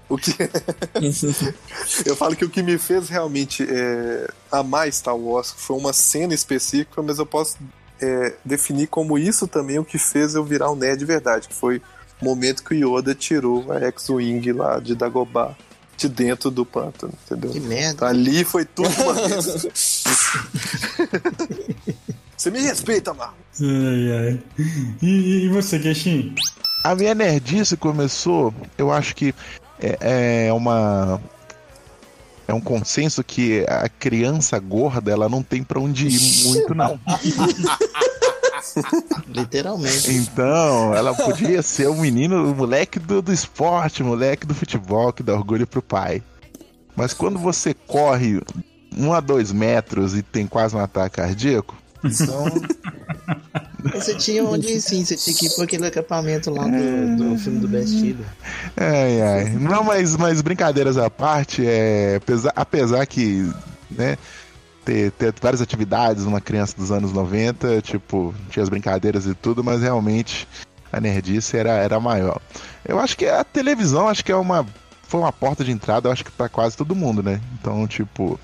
O 0.10 0.18
que 0.18 0.34
eu 2.06 2.16
falo 2.18 2.36
que 2.36 2.44
o 2.46 2.50
que 2.50 2.62
me 2.62 2.78
fez 2.78 3.08
realmente 3.10 3.66
é, 3.70 4.30
amar 4.52 4.92
Star 4.92 5.16
Wars 5.16 5.54
foi 5.56 5.78
uma 5.78 5.94
cena 5.94 6.34
específica, 6.34 7.02
mas 7.02 7.18
eu 7.20 7.26
posso 7.26 7.58
é, 8.02 8.34
definir 8.44 8.88
como 8.88 9.18
isso 9.18 9.48
também 9.48 9.80
o 9.80 9.86
que 9.86 9.98
fez 9.98 10.36
eu 10.36 10.44
virar 10.44 10.70
um 10.72 10.76
nerd 10.76 11.00
de 11.00 11.06
verdade, 11.06 11.48
que 11.48 11.54
foi 11.54 11.82
o 12.22 12.26
momento 12.26 12.64
que 12.64 12.74
o 12.84 12.98
Yoda 12.98 13.16
tirou 13.16 13.72
a 13.72 13.80
X-Wing 13.86 14.52
lá 14.52 14.80
de 14.80 14.96
Dagobah 14.96 15.56
de 16.02 16.10
dentro 16.10 16.50
do 16.50 16.66
pântano, 16.66 17.14
entendeu? 17.26 17.52
Que 17.52 17.60
merda. 17.60 17.92
Então, 17.94 18.08
ali 18.08 18.44
foi 18.44 18.66
tudo 18.66 18.90
uma 19.02 19.14
vez. 19.28 19.68
Você 22.36 22.50
me 22.50 22.60
respeita, 22.60 23.14
Marlon. 23.14 23.36
Ai, 23.62 24.12
ai. 24.18 24.44
E, 25.02 25.46
e 25.46 25.50
você, 25.50 25.80
Genshin? 25.80 26.34
A 26.84 26.96
minha 26.96 27.14
nerdice 27.14 27.78
começou, 27.78 28.54
eu 28.78 28.92
acho 28.92 29.16
que 29.16 29.36
é, 29.80 30.48
é 30.48 30.54
uma. 30.54 31.22
É 32.48 32.54
um 32.54 32.62
consenso 32.62 33.24
que 33.24 33.64
a 33.68 33.88
criança 33.88 34.60
gorda 34.60 35.12
ela 35.12 35.30
não 35.30 35.44
tem 35.44 35.64
pra 35.64 35.80
onde 35.80 36.08
ir 36.08 36.44
muito, 36.50 36.74
não. 36.74 37.00
Literalmente. 39.28 40.12
Então, 40.12 40.94
ela 40.94 41.14
podia 41.14 41.62
ser 41.62 41.88
o 41.88 41.96
menino, 41.96 42.52
o 42.52 42.56
moleque 42.56 43.00
do, 43.00 43.22
do 43.22 43.34
esporte, 43.34 44.04
o 44.04 44.06
moleque 44.06 44.46
do 44.46 44.54
futebol 44.54 45.12
que 45.12 45.24
dá 45.24 45.34
orgulho 45.34 45.68
pro 45.68 45.82
pai. 45.82 46.22
Mas 46.96 47.14
quando 47.14 47.40
você 47.40 47.74
corre 47.74 48.42
um 48.98 49.14
a 49.14 49.20
dois 49.20 49.52
metros 49.52 50.16
e 50.16 50.22
tem 50.22 50.46
quase 50.46 50.76
um 50.76 50.80
ataque 50.80 51.18
cardíaco, 51.18 51.76
então 52.04 52.46
Você 53.94 54.16
tinha 54.16 54.44
onde 54.44 54.68
ir 54.68 54.82
sim, 54.82 55.04
você 55.04 55.16
tinha 55.16 55.36
que 55.36 55.46
ir 55.48 55.50
por 55.52 55.64
aquele 55.64 55.86
acampamento 55.88 56.52
lá 56.52 56.64
do, 56.64 57.16
do 57.16 57.38
filme 57.38 57.60
do 57.60 57.68
Bastilho. 57.68 58.26
Ai, 58.78 59.22
ai. 59.22 59.50
Não, 59.50 59.84
mas, 59.84 60.16
mas 60.16 60.42
brincadeiras 60.42 60.98
à 60.98 61.10
parte, 61.10 61.66
é, 61.66 62.16
apesar, 62.18 62.54
apesar 62.56 63.06
que, 63.06 63.52
né, 63.90 64.18
ter, 64.84 65.12
ter 65.12 65.34
várias 65.42 65.62
atividades, 65.62 66.24
uma 66.24 66.42
criança 66.42 66.76
dos 66.78 66.92
anos 66.92 67.12
90, 67.12 67.82
tipo, 67.82 68.34
tinha 68.50 68.64
as 68.64 68.70
brincadeiras 68.70 69.26
e 69.26 69.34
tudo, 69.34 69.64
mas 69.64 69.82
realmente 69.82 70.48
a 70.92 71.00
nerdice 71.00 71.58
era, 71.58 71.72
era 71.72 72.00
maior. 72.00 72.40
Eu 72.86 73.00
acho 73.00 73.18
que 73.18 73.26
a 73.26 73.44
televisão, 73.44 74.08
acho 74.08 74.26
que 74.26 74.32
é 74.32 74.36
uma, 74.36 74.66
foi 75.04 75.20
uma 75.20 75.32
porta 75.32 75.64
de 75.64 75.72
entrada, 75.72 76.08
eu 76.08 76.12
acho 76.12 76.26
que 76.26 76.32
pra 76.32 76.50
quase 76.50 76.76
todo 76.76 76.96
mundo, 76.96 77.22
né? 77.24 77.40
Então, 77.60 77.88
tipo, 77.88 78.40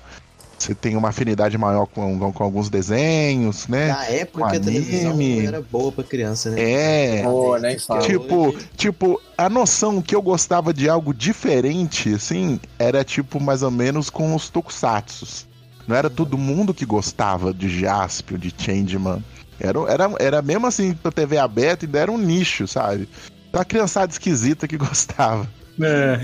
você 0.58 0.74
tem 0.74 0.96
uma 0.96 1.10
afinidade 1.10 1.56
maior 1.56 1.86
com, 1.86 2.18
com, 2.18 2.32
com 2.32 2.44
alguns 2.44 2.68
desenhos, 2.68 3.68
né? 3.68 3.88
Na 3.88 4.04
época 4.06 4.46
a 4.46 4.50
televisão 4.60 5.20
era 5.20 5.62
boa 5.62 5.92
pra 5.92 6.04
criança, 6.04 6.50
né? 6.50 6.60
É, 6.60 7.22
nem 7.60 7.78
fala. 7.78 8.00
tipo, 8.00 8.54
tipo, 8.76 9.20
a 9.36 9.48
noção 9.48 10.02
que 10.02 10.14
eu 10.14 10.22
gostava 10.22 10.72
de 10.74 10.88
algo 10.88 11.14
diferente, 11.14 12.14
assim, 12.14 12.60
era 12.78 13.04
tipo 13.04 13.40
mais 13.40 13.62
ou 13.62 13.70
menos 13.70 14.10
com 14.10 14.34
os 14.34 14.48
tokusatsus. 14.48 15.47
Não 15.88 15.96
era 15.96 16.10
todo 16.10 16.36
mundo 16.36 16.74
que 16.74 16.84
gostava 16.84 17.52
de 17.52 17.68
Jaspion, 17.80 18.36
de 18.38 18.54
Changeman. 18.56 19.24
Era, 19.58 19.78
era, 19.90 20.10
era 20.20 20.42
mesmo 20.42 20.66
assim, 20.66 20.92
pra 20.94 21.10
TV 21.10 21.38
aberta, 21.38 21.86
ainda 21.86 21.98
era 21.98 22.12
um 22.12 22.18
nicho, 22.18 22.68
sabe? 22.68 23.08
Então 23.48 23.60
a 23.60 23.64
criançada 23.64 24.12
esquisita 24.12 24.68
que 24.68 24.76
gostava. 24.78 25.48
É. 25.80 26.18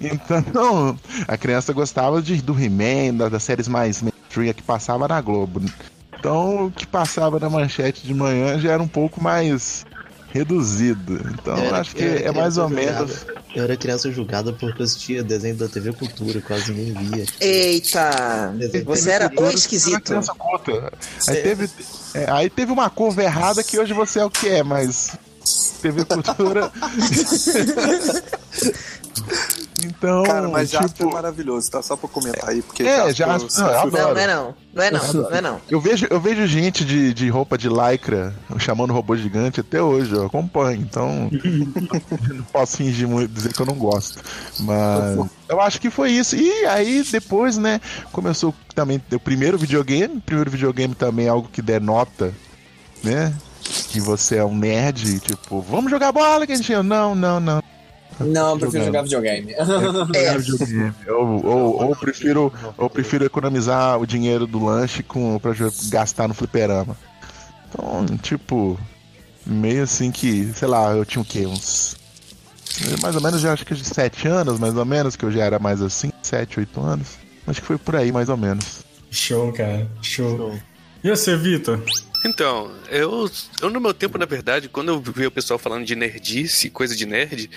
Então, 0.00 0.98
a 1.28 1.36
criança 1.36 1.72
gostava 1.72 2.22
de, 2.22 2.40
do 2.40 2.58
He-Man, 2.58 3.14
da- 3.16 3.28
das 3.28 3.42
séries 3.42 3.68
mais 3.68 4.00
mainstream 4.02 4.52
que 4.54 4.62
passava 4.62 5.06
na 5.06 5.20
Globo. 5.20 5.60
Então, 6.18 6.66
o 6.66 6.70
que 6.70 6.86
passava 6.86 7.38
na 7.38 7.50
manchete 7.50 8.06
de 8.06 8.14
manhã 8.14 8.58
já 8.58 8.72
era 8.72 8.82
um 8.82 8.88
pouco 8.88 9.22
mais 9.22 9.84
reduzido. 10.34 11.20
Então, 11.32 11.56
Eu 11.56 11.64
era- 11.66 11.78
acho 11.78 11.94
que 11.94 12.02
era 12.02 12.20
é 12.28 12.32
mais 12.32 12.58
ou 12.58 12.68
menos. 12.68 13.24
Eu 13.54 13.62
era 13.62 13.76
criança 13.76 14.10
julgada 14.10 14.52
porque 14.52 14.82
eu 14.82 14.84
assistia 14.84 15.22
desenho 15.22 15.54
da 15.54 15.68
TV 15.68 15.92
Cultura, 15.92 16.40
quase 16.40 16.72
nem 16.72 16.92
via. 16.92 17.24
Eita! 17.40 18.52
Você 18.84 19.10
era 19.12 19.30
o 19.34 19.48
esquisito. 19.50 20.02
criança 20.02 20.34
culta. 20.34 20.92
Aí 21.28 21.36
teve, 21.36 21.70
é, 22.14 22.28
aí 22.30 22.50
teve 22.50 22.72
uma 22.72 22.90
curva 22.90 23.22
errada 23.22 23.62
que 23.62 23.78
hoje 23.78 23.92
você 23.92 24.18
é 24.18 24.24
o 24.24 24.30
que 24.30 24.48
é, 24.48 24.64
mas 24.64 25.16
TV 25.80 26.04
Cultura. 26.04 26.72
então, 29.82 30.22
Cara, 30.22 30.48
mas 30.48 30.70
Jasper 30.70 30.90
tipo, 30.90 31.10
é 31.10 31.12
maravilhoso, 31.12 31.70
tá? 31.70 31.82
Só 31.82 31.96
pra 31.96 32.08
comentar 32.08 32.48
aí, 32.48 32.62
porque 32.62 32.82
É, 32.82 33.12
Jasper, 33.12 33.38
Jasper- 33.40 33.64
eu 33.64 33.66
não, 33.66 33.80
adoro. 33.80 33.92
Não, 33.92 34.14
não 34.14 34.20
é 34.20 34.26
não. 34.26 34.54
Não 34.74 34.82
é 34.82 34.90
não, 34.90 35.12
não 35.12 35.30
é 35.30 35.40
não. 35.40 35.60
Eu 35.70 35.80
vejo, 35.80 36.06
eu 36.10 36.20
vejo 36.20 36.46
gente 36.46 36.84
de, 36.84 37.12
de 37.14 37.28
roupa 37.28 37.56
de 37.56 37.68
lycra 37.68 38.34
chamando 38.58 38.92
robô 38.92 39.16
gigante 39.16 39.60
até 39.60 39.80
hoje, 39.82 40.12
eu 40.12 40.26
acompanho, 40.26 40.80
então 40.80 41.30
não 42.28 42.44
posso 42.44 42.76
fingir 42.78 43.06
muito, 43.06 43.32
dizer 43.32 43.52
que 43.52 43.60
eu 43.60 43.66
não 43.66 43.76
gosto. 43.76 44.20
Mas 44.60 45.18
eu 45.48 45.60
acho 45.60 45.80
que 45.80 45.90
foi 45.90 46.10
isso. 46.12 46.34
E 46.36 46.66
aí 46.66 47.02
depois, 47.02 47.56
né, 47.56 47.80
começou 48.12 48.54
também 48.74 49.00
o 49.12 49.20
primeiro 49.20 49.56
videogame, 49.58 50.16
o 50.16 50.20
primeiro 50.20 50.50
videogame 50.50 50.94
também 50.94 51.26
é 51.26 51.30
algo 51.30 51.48
que 51.52 51.62
denota, 51.62 52.32
né? 53.02 53.34
Que 53.88 53.98
você 54.00 54.36
é 54.36 54.44
um 54.44 54.54
nerd, 54.54 55.20
tipo, 55.20 55.60
vamos 55.62 55.90
jogar 55.90 56.12
bola, 56.12 56.46
que 56.46 56.52
a 56.52 56.56
gente. 56.56 56.70
Não, 56.82 57.14
não, 57.14 57.40
não. 57.40 57.62
Não, 58.20 58.50
eu 58.50 58.58
prefiro 58.58 58.84
jogar 58.84 59.02
videogame. 59.02 59.54
Jogar 59.58 60.38
videogame. 60.38 60.94
Ou, 61.08 61.46
ou, 61.46 61.84
ou 61.84 61.96
prefiro, 61.96 62.52
ou 62.76 62.90
prefiro 62.90 63.24
economizar 63.24 63.98
o 63.98 64.06
dinheiro 64.06 64.46
do 64.46 64.64
lanche 64.64 65.02
com, 65.02 65.38
pra 65.38 65.52
gastar 65.88 66.28
no 66.28 66.34
fliperama. 66.34 66.96
Então, 67.68 68.06
tipo, 68.18 68.78
meio 69.44 69.82
assim 69.82 70.10
que, 70.10 70.52
sei 70.54 70.68
lá, 70.68 70.92
eu 70.92 71.04
tinha 71.04 71.22
o 71.22 71.24
quê? 71.24 71.46
Uns. 71.46 71.96
Mais 73.02 73.14
ou 73.14 73.22
menos, 73.22 73.40
já 73.40 73.52
acho 73.52 73.64
que 73.64 73.74
de 73.74 73.84
7 73.84 74.26
anos, 74.28 74.58
mais 74.58 74.76
ou 74.76 74.84
menos, 74.84 75.16
que 75.16 75.24
eu 75.24 75.30
já 75.30 75.44
era 75.44 75.58
mais 75.58 75.80
assim, 75.80 76.12
7, 76.22 76.60
8 76.60 76.80
anos. 76.80 77.08
Acho 77.46 77.60
que 77.60 77.66
foi 77.66 77.78
por 77.78 77.94
aí, 77.94 78.10
mais 78.10 78.28
ou 78.28 78.36
menos. 78.36 78.84
Show, 79.10 79.52
cara. 79.52 79.88
Show. 80.02 80.58
E 81.02 81.10
você, 81.10 81.36
Vitor? 81.36 81.80
Então, 82.24 82.72
eu, 82.88 83.30
eu 83.60 83.70
no 83.70 83.80
meu 83.80 83.92
tempo, 83.92 84.16
na 84.16 84.24
verdade, 84.24 84.68
quando 84.68 84.88
eu 84.88 85.00
vi 85.00 85.26
o 85.26 85.30
pessoal 85.30 85.58
falando 85.58 85.84
de 85.84 85.94
nerdice, 85.94 86.70
coisa 86.70 86.96
de 86.96 87.04
nerd, 87.04 87.50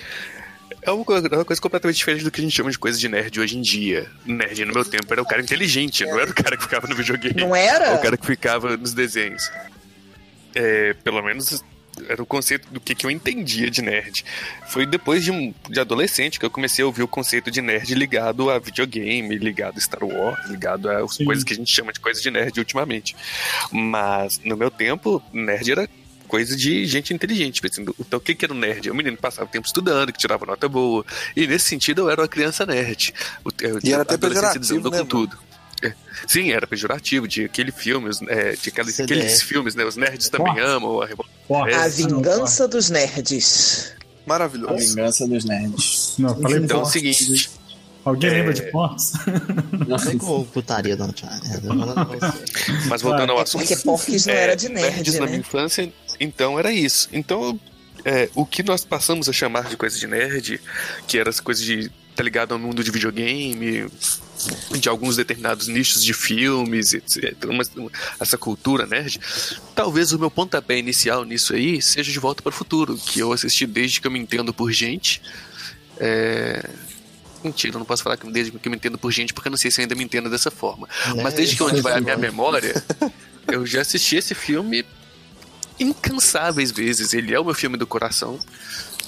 É 0.82 0.90
uma, 0.90 1.04
coisa, 1.04 1.28
é 1.30 1.34
uma 1.36 1.44
coisa 1.44 1.60
completamente 1.60 1.96
diferente 1.96 2.24
do 2.24 2.30
que 2.30 2.40
a 2.40 2.44
gente 2.44 2.54
chama 2.54 2.70
de 2.70 2.78
coisa 2.78 2.98
de 2.98 3.08
nerd 3.08 3.38
hoje 3.40 3.56
em 3.56 3.62
dia. 3.62 4.10
Nerd 4.24 4.64
no 4.64 4.72
meu 4.72 4.84
tempo 4.84 5.06
era 5.12 5.22
o 5.22 5.26
cara 5.26 5.42
inteligente, 5.42 6.04
não 6.04 6.18
era 6.18 6.30
o 6.30 6.34
cara 6.34 6.56
que 6.56 6.62
ficava 6.62 6.86
no 6.86 6.94
videogame. 6.94 7.40
Não 7.40 7.54
era? 7.54 7.86
Era 7.86 7.96
o 7.96 8.02
cara 8.02 8.16
que 8.16 8.26
ficava 8.26 8.76
nos 8.76 8.92
desenhos. 8.94 9.50
É, 10.54 10.94
pelo 11.04 11.22
menos 11.22 11.62
era 12.08 12.22
o 12.22 12.26
conceito 12.26 12.68
do 12.70 12.80
que, 12.80 12.94
que 12.94 13.06
eu 13.06 13.10
entendia 13.10 13.70
de 13.70 13.82
nerd. 13.82 14.24
Foi 14.68 14.86
depois 14.86 15.24
de, 15.24 15.54
de 15.68 15.80
adolescente 15.80 16.38
que 16.38 16.46
eu 16.46 16.50
comecei 16.50 16.82
a 16.82 16.86
ouvir 16.86 17.02
o 17.02 17.08
conceito 17.08 17.50
de 17.50 17.60
nerd 17.60 17.94
ligado 17.94 18.50
a 18.50 18.58
videogame, 18.58 19.36
ligado 19.36 19.76
a 19.76 19.80
Star 19.80 20.04
Wars, 20.04 20.48
ligado 20.48 20.88
a 20.88 21.06
Sim. 21.08 21.24
coisas 21.24 21.42
que 21.42 21.52
a 21.52 21.56
gente 21.56 21.72
chama 21.72 21.92
de 21.92 22.00
coisa 22.00 22.20
de 22.20 22.30
nerd 22.30 22.58
ultimamente. 22.58 23.16
Mas 23.72 24.40
no 24.44 24.56
meu 24.56 24.70
tempo, 24.70 25.22
nerd 25.32 25.72
era 25.72 25.88
coisa 26.28 26.54
de 26.56 26.86
gente 26.86 27.12
inteligente. 27.12 27.60
Então, 27.98 28.18
o 28.18 28.20
que, 28.20 28.34
que 28.34 28.44
era 28.44 28.54
um 28.54 28.58
nerd? 28.58 28.90
Um 28.90 28.94
menino 28.94 29.16
passava 29.16 29.48
tempo 29.50 29.66
estudando, 29.66 30.12
que 30.12 30.18
tirava 30.18 30.46
nota 30.46 30.68
boa. 30.68 31.04
E 31.34 31.46
nesse 31.46 31.64
sentido, 31.66 32.02
eu 32.02 32.10
era 32.10 32.20
uma 32.20 32.28
criança 32.28 32.64
nerd. 32.64 33.12
O- 33.44 33.50
eu- 33.60 33.80
E 33.82 33.92
era 33.92 34.02
até 34.02 34.16
pejorativo, 34.16 34.90
né, 34.90 34.98
com 35.00 35.06
tudo. 35.06 35.38
É. 35.82 35.92
Sim, 36.26 36.50
era 36.50 36.66
pejorativo. 36.66 37.26
De 37.28 37.44
aquele 37.44 37.70
filme, 37.72 38.10
é, 38.28 38.52
de 38.52 38.68
aqueles, 38.68 38.98
aqueles 39.00 39.42
filmes, 39.42 39.74
né? 39.74 39.84
Os 39.84 39.96
nerds 39.96 40.28
também 40.28 40.58
amam. 40.60 41.00
A, 41.00 41.06
Revol- 41.06 41.26
A 41.50 41.70
É. 41.70 41.88
vingança 41.88 42.66
dos 42.68 42.90
nerds. 42.90 43.92
Maravilhoso. 44.26 44.74
A 44.74 44.76
vingança 44.76 45.26
dos 45.26 45.44
nerds. 45.44 46.14
Não, 46.18 46.38
falei 46.40 46.58
Então 46.58 46.80
é 46.80 46.82
o 46.82 46.86
seguinte. 46.86 47.50
Alguém 48.04 48.30
é, 48.30 48.32
lembra 48.34 48.54
de 48.54 48.62
Porcs? 48.70 49.12
Não 49.86 49.98
sei 49.98 50.16
como 50.16 50.44
putaria 50.46 50.96
da. 50.96 51.08
Mas 52.88 53.02
voltando 53.02 53.32
ao 53.32 53.38
É 53.38 53.42
assunto. 53.42 53.66
porque 53.66 53.76
Porques 53.82 54.26
não 54.26 54.34
era 54.34 54.56
de 54.56 54.68
nerd, 54.68 54.94
nerds 54.96 55.14
na 55.14 55.20
né? 55.20 55.26
minha 55.26 55.38
infância, 55.40 55.92
então 56.18 56.58
era 56.58 56.72
isso. 56.72 57.08
Então, 57.12 57.58
é, 58.04 58.28
o 58.34 58.46
que 58.46 58.62
nós 58.62 58.84
passamos 58.84 59.28
a 59.28 59.32
chamar 59.32 59.64
de 59.68 59.76
coisa 59.76 59.98
de 59.98 60.06
nerd, 60.06 60.60
que 61.06 61.18
era 61.18 61.28
essa 61.28 61.42
coisa 61.42 61.62
de 61.62 61.90
tá 62.14 62.24
ligado 62.24 62.52
ao 62.52 62.58
mundo 62.58 62.82
de 62.82 62.90
videogame, 62.90 63.86
de 64.80 64.88
alguns 64.88 65.16
determinados 65.16 65.68
nichos 65.68 66.02
de 66.02 66.12
filmes, 66.12 66.92
etc. 66.92 67.34
Uma- 67.44 67.62
essa 68.18 68.36
cultura 68.36 68.86
nerd. 68.86 69.20
Talvez 69.74 70.10
o 70.12 70.18
meu 70.18 70.28
pontapé 70.30 70.78
inicial 70.78 71.24
nisso 71.24 71.54
aí 71.54 71.80
seja 71.80 72.10
de 72.10 72.18
Volta 72.18 72.42
para 72.42 72.50
o 72.50 72.52
Futuro, 72.52 72.96
que 72.96 73.20
eu 73.20 73.32
assisti 73.32 73.66
desde 73.66 74.00
que 74.00 74.06
eu 74.06 74.10
me 74.10 74.18
entendo 74.18 74.52
por 74.52 74.72
gente. 74.72 75.22
É... 76.00 76.68
Mentira, 77.42 77.74
eu 77.74 77.78
não 77.78 77.86
posso 77.86 78.02
falar 78.02 78.16
que 78.16 78.30
desde 78.30 78.50
que 78.50 78.66
eu 78.66 78.70
me 78.70 78.76
entendo 78.76 78.98
por 78.98 79.10
gente, 79.12 79.32
porque 79.32 79.48
eu 79.48 79.50
não 79.50 79.58
sei 79.58 79.70
se 79.70 79.80
eu 79.80 79.84
ainda 79.84 79.94
me 79.94 80.04
entendo 80.04 80.28
dessa 80.28 80.50
forma. 80.50 80.88
Mas 81.22 81.34
desde 81.34 81.56
que 81.56 81.62
onde 81.62 81.80
vai 81.80 81.94
a 81.94 82.00
minha 82.00 82.16
memória, 82.16 82.74
eu 83.46 83.64
já 83.64 83.82
assisti 83.82 84.16
esse 84.16 84.34
filme 84.34 84.84
incansáveis 85.78 86.72
vezes. 86.72 87.12
Ele 87.12 87.32
é 87.32 87.38
o 87.38 87.44
meu 87.44 87.54
filme 87.54 87.76
do 87.76 87.86
coração. 87.86 88.38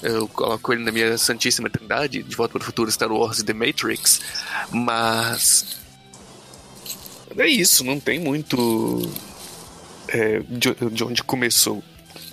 Eu 0.02 0.28
coloco 0.28 0.72
ele 0.72 0.82
na 0.82 0.92
minha 0.92 1.18
Santíssima 1.18 1.68
Trindade, 1.68 2.22
De 2.22 2.36
Volta 2.36 2.52
para 2.52 2.62
o 2.62 2.64
Futuro, 2.64 2.90
Star 2.90 3.12
Wars 3.12 3.40
e 3.40 3.44
The 3.44 3.52
Matrix. 3.52 4.20
Mas. 4.70 5.78
É 7.36 7.46
isso, 7.46 7.84
não 7.84 8.00
tem 8.00 8.18
muito. 8.18 9.10
é, 10.08 10.40
de, 10.48 10.74
de 10.92 11.04
onde 11.04 11.22
começou. 11.22 11.82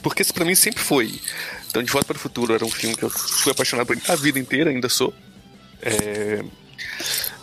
Porque 0.02 0.22
esse 0.22 0.32
pra 0.32 0.46
mim 0.46 0.56
sempre 0.56 0.82
foi. 0.82 1.20
Então, 1.68 1.84
De 1.84 1.92
Volta 1.92 2.08
para 2.08 2.18
o 2.18 2.20
Futuro 2.20 2.54
era 2.54 2.64
um 2.64 2.72
filme 2.72 2.96
que 2.96 3.04
eu 3.04 3.10
fui 3.10 3.52
apaixonado 3.52 3.88
por 3.88 3.98
ele 3.98 4.06
a 4.08 4.16
vida 4.16 4.40
inteira, 4.40 4.70
ainda 4.70 4.88
sou. 4.88 5.14
É, 5.82 6.44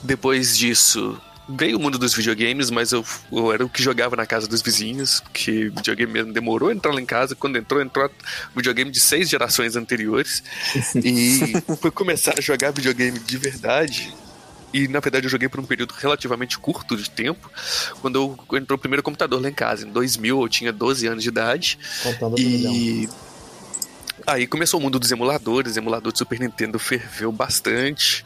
depois 0.03 0.57
disso, 0.57 1.21
veio 1.49 1.79
o 1.79 1.81
mundo 1.81 1.99
dos 1.99 2.15
videogames, 2.15 2.71
mas 2.71 2.93
eu, 2.93 3.05
eu 3.31 3.53
era 3.53 3.65
o 3.65 3.69
que 3.69 3.83
jogava 3.83 4.17
na 4.17 4.27
casa 4.27 4.47
dos 4.47 4.63
vizinhos, 4.63 5.21
porque 5.21 5.71
videogame 5.77 6.13
mesmo 6.13 6.33
demorou 6.33 6.71
a 6.71 6.73
entrar 6.73 6.93
lá 6.93 7.01
em 7.01 7.07
casa. 7.07 7.35
Quando 7.35 7.57
entrou, 7.57 7.81
entrou 7.81 8.11
videogame 8.55 8.91
de 8.91 9.01
seis 9.01 9.29
gerações 9.29 9.77
anteriores. 9.77 10.43
E 11.05 11.77
foi 11.77 11.91
começar 11.91 12.35
a 12.39 12.41
jogar 12.41 12.71
videogame 12.71 13.19
de 13.19 13.37
verdade. 13.37 14.15
E 14.73 14.89
na 14.89 14.99
verdade 15.01 15.27
eu 15.27 15.31
joguei 15.31 15.49
por 15.49 15.61
um 15.61 15.65
período 15.65 15.93
relativamente 15.93 16.59
curto 16.59 16.97
de 16.97 17.09
tempo, 17.09 17.51
quando 18.01 18.17
eu, 18.51 18.59
entrou 18.59 18.77
o 18.77 18.81
primeiro 18.81 19.03
computador 19.03 19.41
lá 19.41 19.49
em 19.49 19.55
casa. 19.55 19.87
Em 19.87 19.91
2000 19.91 20.43
eu 20.43 20.49
tinha 20.49 20.73
12 20.73 21.07
anos 21.07 21.23
de 21.23 21.29
idade. 21.29 21.79
Contando 22.03 22.39
E 22.39 23.09
aí 24.27 24.47
começou 24.47 24.81
o 24.81 24.83
mundo 24.83 24.99
dos 24.99 25.11
emuladores, 25.11 25.77
emulador 25.77 26.13
de 26.13 26.19
Super 26.19 26.41
Nintendo 26.41 26.79
ferveu 26.79 27.33
bastante, 27.33 28.25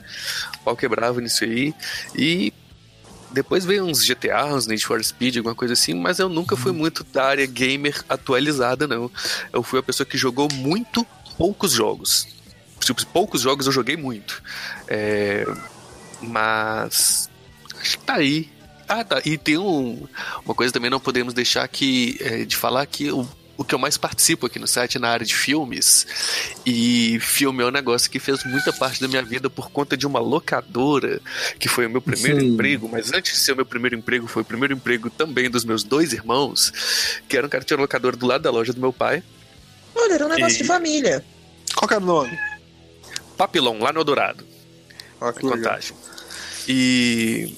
pau 0.65 0.77
quebrava 0.77 1.21
nisso 1.21 1.45
aí, 1.45 1.75
e 2.15 2.53
depois 3.31 3.65
veio 3.65 3.85
uns 3.85 4.05
GTA, 4.05 4.47
uns 4.47 4.67
Need 4.67 4.85
for 4.85 5.03
Speed, 5.03 5.37
alguma 5.37 5.55
coisa 5.55 5.75
assim, 5.75 5.95
mas 5.95 6.19
eu 6.19 6.29
nunca 6.29 6.57
fui 6.57 6.73
muito 6.73 7.05
da 7.05 7.25
área 7.25 7.47
gamer 7.47 8.03
atualizada, 8.09 8.87
não. 8.87 9.11
Eu 9.53 9.63
fui 9.63 9.79
a 9.79 9.83
pessoa 9.83 10.07
que 10.07 10.17
jogou 10.17 10.49
muito 10.53 11.07
poucos 11.37 11.73
jogos. 11.73 12.27
Tipo, 12.81 13.05
poucos 13.07 13.43
jogos 13.43 13.67
eu 13.67 13.73
joguei 13.73 13.97
muito. 13.97 14.43
É, 14.87 15.45
mas 16.23 17.29
acho 17.81 17.99
que 17.99 18.05
tá 18.05 18.15
aí. 18.15 18.51
Ah, 18.89 19.05
tá. 19.05 19.21
E 19.25 19.37
tem 19.37 19.59
um, 19.59 20.09
uma 20.45 20.55
coisa 20.55 20.73
também 20.73 20.91
não 20.91 21.01
podemos 21.01 21.35
deixar 21.35 21.69
que, 21.69 22.17
é, 22.21 22.45
de 22.45 22.57
falar 22.57 22.87
que 22.87 23.11
o, 23.13 23.29
o 23.59 23.65
que 23.65 23.75
eu 23.75 23.79
mais 23.79 23.97
participo 23.99 24.47
aqui 24.47 24.59
no 24.59 24.67
site 24.69 24.97
é 24.97 25.01
na 25.01 25.09
área 25.09 25.27
de 25.27 25.35
filmes. 25.35 26.07
E 26.65 27.19
filme 27.21 27.63
é 27.63 27.67
um 27.67 27.71
negócio 27.73 28.09
que 28.09 28.19
fez 28.21 28.45
muita 28.45 28.73
parte 28.73 29.01
da 29.01 29.09
minha 29.09 29.23
vida 29.23 29.51
por 29.51 29.69
conta 29.71 29.97
de 29.97 30.07
uma 30.07 30.21
locadora, 30.21 31.21
que 31.59 31.69
foi 31.69 31.85
o 31.87 31.91
meu 31.91 32.01
primeiro 32.01 32.41
Sim. 32.41 32.47
emprego, 32.55 32.89
mas 32.89 33.13
antes 33.13 33.33
de 33.33 33.39
ser 33.41 33.53
o 33.53 33.57
meu 33.57 33.67
primeiro 33.67 33.97
emprego, 33.97 34.29
foi 34.29 34.43
o 34.43 34.45
primeiro 34.45 34.73
emprego 34.75 35.11
também 35.11 35.51
dos 35.51 35.65
meus 35.65 35.83
dois 35.83 36.13
irmãos, 36.13 36.73
que 37.29 37.37
era 37.37 37.47
um 37.47 37.51
cara 37.51 37.63
que 37.65 37.67
tinha 37.69 37.79
locadora 37.81 38.17
do 38.17 38.27
lado 38.27 38.43
da 38.43 38.51
loja 38.51 38.73
do 38.73 38.81
meu 38.81 38.93
pai. 38.93 39.23
Olha, 39.95 40.13
era 40.15 40.25
um 40.25 40.29
negócio 40.29 40.55
E- 40.57 40.63
de 40.63 40.65
família. 40.65 41.25
Qual 41.75 41.89
que 41.89 41.95
era 41.95 42.03
o 42.03 42.07
nome? 42.07 42.39
Papilão, 43.37 43.79
lá 43.81 43.93
no 43.93 44.01
Eldorado. 44.01 44.47
Ah, 45.21 45.33
que 45.33 45.45
Em 45.45 45.51
legal. 45.51 45.59
Contagem. 45.73 45.97
E. 46.69 47.57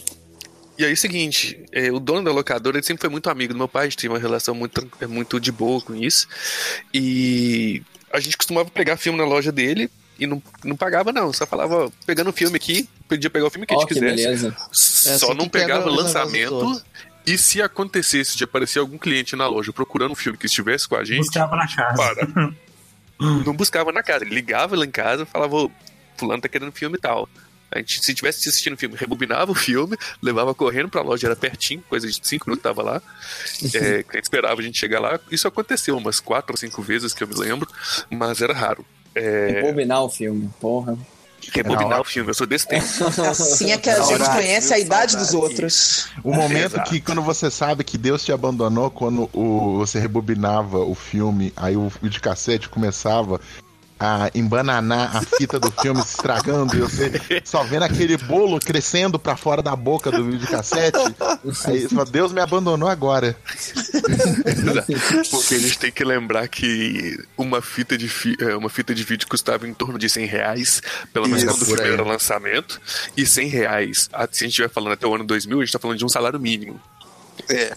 E 0.80 0.84
aí 0.86 0.92
é 0.92 0.94
o 0.94 0.96
seguinte, 0.96 1.62
é, 1.72 1.92
o 1.92 2.00
dono 2.00 2.24
da 2.24 2.32
locadora 2.32 2.78
ele 2.78 2.86
sempre 2.86 3.02
foi 3.02 3.10
muito 3.10 3.28
amigo 3.28 3.52
do 3.52 3.58
meu 3.58 3.68
pai, 3.68 3.82
a 3.82 3.90
gente 3.90 3.98
tinha 3.98 4.10
uma 4.10 4.18
relação 4.18 4.54
muito, 4.54 4.90
é, 4.98 5.06
muito 5.06 5.38
de 5.38 5.52
boa 5.52 5.78
com 5.78 5.94
isso. 5.94 6.26
E 6.94 7.82
a 8.10 8.18
gente 8.18 8.34
costumava 8.38 8.70
pegar 8.70 8.96
filme 8.96 9.18
na 9.18 9.26
loja 9.26 9.52
dele 9.52 9.90
e 10.18 10.26
não, 10.26 10.42
não 10.64 10.74
pagava, 10.74 11.12
não. 11.12 11.34
Só 11.34 11.46
falava, 11.46 11.84
ó, 11.84 11.90
pegando 12.06 12.30
o 12.30 12.32
filme 12.32 12.56
aqui, 12.56 12.88
podia 13.06 13.28
pegar 13.28 13.44
o 13.46 13.50
filme 13.50 13.66
que 13.66 13.74
a 13.74 13.76
Ó, 13.76 13.80
gente 13.80 13.88
que 13.88 13.94
quisesse. 13.94 14.16
beleza. 14.24 14.48
É 14.48 15.18
Só 15.18 15.26
assim 15.26 15.34
não 15.34 15.50
pegava 15.50 15.84
negócios 15.84 16.14
lançamento. 16.14 16.82
E 17.26 17.36
se 17.36 17.60
acontecesse 17.60 18.34
de 18.34 18.44
aparecer 18.44 18.78
algum 18.78 18.96
cliente 18.96 19.36
na 19.36 19.46
loja 19.46 19.74
procurando 19.74 20.12
um 20.12 20.16
filme 20.16 20.38
que 20.38 20.46
estivesse 20.46 20.88
com 20.88 20.96
a 20.96 21.04
gente, 21.04 21.18
Buscava 21.18 21.56
na 21.56 21.68
casa. 21.68 21.94
para. 21.94 22.26
não 23.44 23.54
buscava 23.54 23.92
na 23.92 24.02
casa. 24.02 24.24
Ele 24.24 24.34
ligava 24.34 24.74
lá 24.76 24.86
em 24.86 24.90
casa 24.90 25.24
e 25.24 25.26
falava, 25.26 25.54
ô, 25.56 25.70
fulano 26.16 26.40
tá 26.40 26.48
querendo 26.48 26.72
filme 26.72 26.96
e 26.96 27.00
tal. 27.02 27.28
A 27.72 27.78
gente, 27.78 28.04
se 28.04 28.14
tivesse 28.14 28.48
assistindo 28.48 28.74
o 28.74 28.76
filme, 28.76 28.96
rebobinava 28.96 29.52
o 29.52 29.54
filme, 29.54 29.96
levava 30.20 30.54
correndo 30.54 30.88
pra 30.88 31.02
loja, 31.02 31.26
era 31.28 31.36
pertinho, 31.36 31.82
coisa 31.88 32.08
de 32.08 32.20
cinco 32.22 32.48
minutos 32.48 32.62
tava 32.62 32.82
lá. 32.82 33.02
É, 33.74 34.02
que 34.02 34.10
a 34.10 34.16
gente 34.16 34.24
esperava 34.24 34.60
a 34.60 34.64
gente 34.64 34.78
chegar 34.78 35.00
lá. 35.00 35.20
Isso 35.30 35.46
aconteceu 35.46 35.96
umas 35.96 36.18
quatro 36.20 36.52
ou 36.52 36.56
cinco 36.56 36.82
vezes 36.82 37.14
que 37.14 37.22
eu 37.22 37.28
me 37.28 37.34
lembro, 37.34 37.68
mas 38.10 38.40
era 38.42 38.52
raro. 38.52 38.84
É, 39.14 39.60
Rebobinar 39.62 40.02
o 40.02 40.08
filme, 40.08 40.50
porra. 40.60 40.96
rebobinar 41.52 42.00
o 42.00 42.04
filme, 42.04 42.30
eu 42.30 42.34
sou 42.34 42.46
desse 42.46 42.66
tempo. 42.68 42.84
Assim 43.28 43.72
é 43.72 43.78
que 43.78 43.88
a 43.90 44.00
gente 44.02 44.22
hora. 44.22 44.34
conhece 44.34 44.74
a 44.74 44.78
idade 44.78 45.16
dos 45.16 45.32
outros. 45.34 46.08
O 46.22 46.32
momento 46.32 46.74
Exato. 46.74 46.90
que 46.90 47.00
quando 47.00 47.22
você 47.22 47.50
sabe 47.50 47.82
que 47.84 47.96
Deus 47.98 48.24
te 48.24 48.32
abandonou, 48.32 48.90
quando 48.90 49.28
o, 49.32 49.78
você 49.78 49.98
rebobinava 49.98 50.78
o 50.78 50.94
filme, 50.94 51.52
aí 51.56 51.76
o 51.76 51.88
videocassete 52.02 52.68
começava 52.68 53.40
a 54.00 54.30
embananar 54.34 55.14
a 55.14 55.20
fita 55.36 55.60
do 55.60 55.70
filme 55.70 56.02
se 56.02 56.08
estragando 56.16 56.74
e 56.74 56.80
você 56.80 57.12
só 57.44 57.62
vendo 57.62 57.82
aquele 57.82 58.16
bolo 58.16 58.58
crescendo 58.58 59.18
pra 59.18 59.36
fora 59.36 59.60
da 59.62 59.76
boca 59.76 60.10
do 60.10 60.24
videocassete. 60.24 60.96
Aí 61.66 61.82
você 61.82 61.88
fala, 61.90 62.06
Deus 62.06 62.32
me 62.32 62.40
abandonou 62.40 62.88
agora. 62.88 63.36
Porque 65.30 65.54
a 65.54 65.58
gente 65.58 65.78
tem 65.78 65.92
que 65.92 66.02
lembrar 66.04 66.48
que 66.48 67.18
uma 67.36 67.60
fita 67.60 67.96
de, 67.98 68.08
fi- 68.08 68.36
é, 68.40 68.56
uma 68.56 68.70
fita 68.70 68.94
de 68.94 69.04
vídeo 69.04 69.26
custava 69.28 69.68
em 69.68 69.74
torno 69.74 69.98
de 69.98 70.08
100 70.08 70.24
reais, 70.26 70.80
pelo 71.12 71.26
menos 71.28 71.42
Isso, 71.42 71.52
quando 71.52 71.62
o 71.62 71.66
filme 71.66 71.92
era 71.92 72.02
lançamento. 72.02 72.80
E 73.16 73.26
100 73.26 73.48
reais, 73.48 73.98
se 74.08 74.08
a 74.12 74.22
gente 74.22 74.46
estiver 74.48 74.70
falando 74.70 74.92
até 74.92 75.06
o 75.06 75.14
ano 75.14 75.24
2000, 75.24 75.58
a 75.60 75.64
gente 75.64 75.72
tá 75.72 75.78
falando 75.78 75.98
de 75.98 76.04
um 76.04 76.08
salário 76.08 76.40
mínimo. 76.40 76.80
É. 77.48 77.70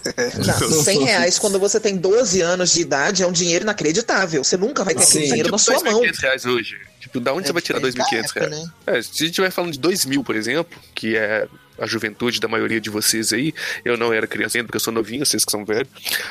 Não, 0.45 0.84
100 0.84 1.03
reais 1.03 1.40
quando 1.40 1.60
você 1.60 1.80
tem 1.80 1.95
12 1.98 2.41
anos 2.41 2.73
de 2.73 2.81
idade 2.81 3.23
é 3.23 3.27
um 3.27 3.31
dinheiro 3.31 3.64
inacreditável. 3.64 4.44
Você 4.44 4.57
nunca 4.57 4.84
vai 4.84 4.94
ter 4.95 5.03
aquele 5.03 5.27
dinheiro 5.27 5.52
na 5.52 5.57
sua 5.57 5.80
mão. 5.84 6.02
2.500 6.02 6.19
reais 6.22 6.45
hoje. 6.45 6.77
Tipo, 6.99 7.19
da 7.19 7.34
onde 7.34 7.44
É 7.44 7.48
você 7.48 7.53
vai 7.53 7.61
tirar 7.61 7.80
diferente 7.80 7.98
da 7.98 8.06
2.500 8.06 8.23
época, 8.26 8.40
reais? 8.40 8.64
né? 8.64 8.72
É, 8.88 9.02
se 9.02 9.10
a 9.10 9.14
gente 9.14 9.23
estiver 9.30 9.52
falando 9.52 9.73
de 9.73 9.80
2.000, 9.80 10.23
por 10.23 10.35
exemplo, 10.35 10.80
que 10.95 11.15
é 11.15 11.48
a 11.80 11.85
juventude 11.88 12.40
da 12.40 12.48
maioria 12.48 12.80
de 12.80 12.90
vocês 12.90 13.34
aí, 13.34 13.53
eu 13.84 13.98
não 13.98 14.14
era 14.14 14.27
criança 14.27 14.57
ainda, 14.57 14.68
porque 14.68 14.77
eu 14.77 14.81
sou 14.81 14.94
novinho, 14.94 15.26
vocês 15.26 15.44
que 15.44 15.52
são 15.52 15.65
velhos, 15.65 15.90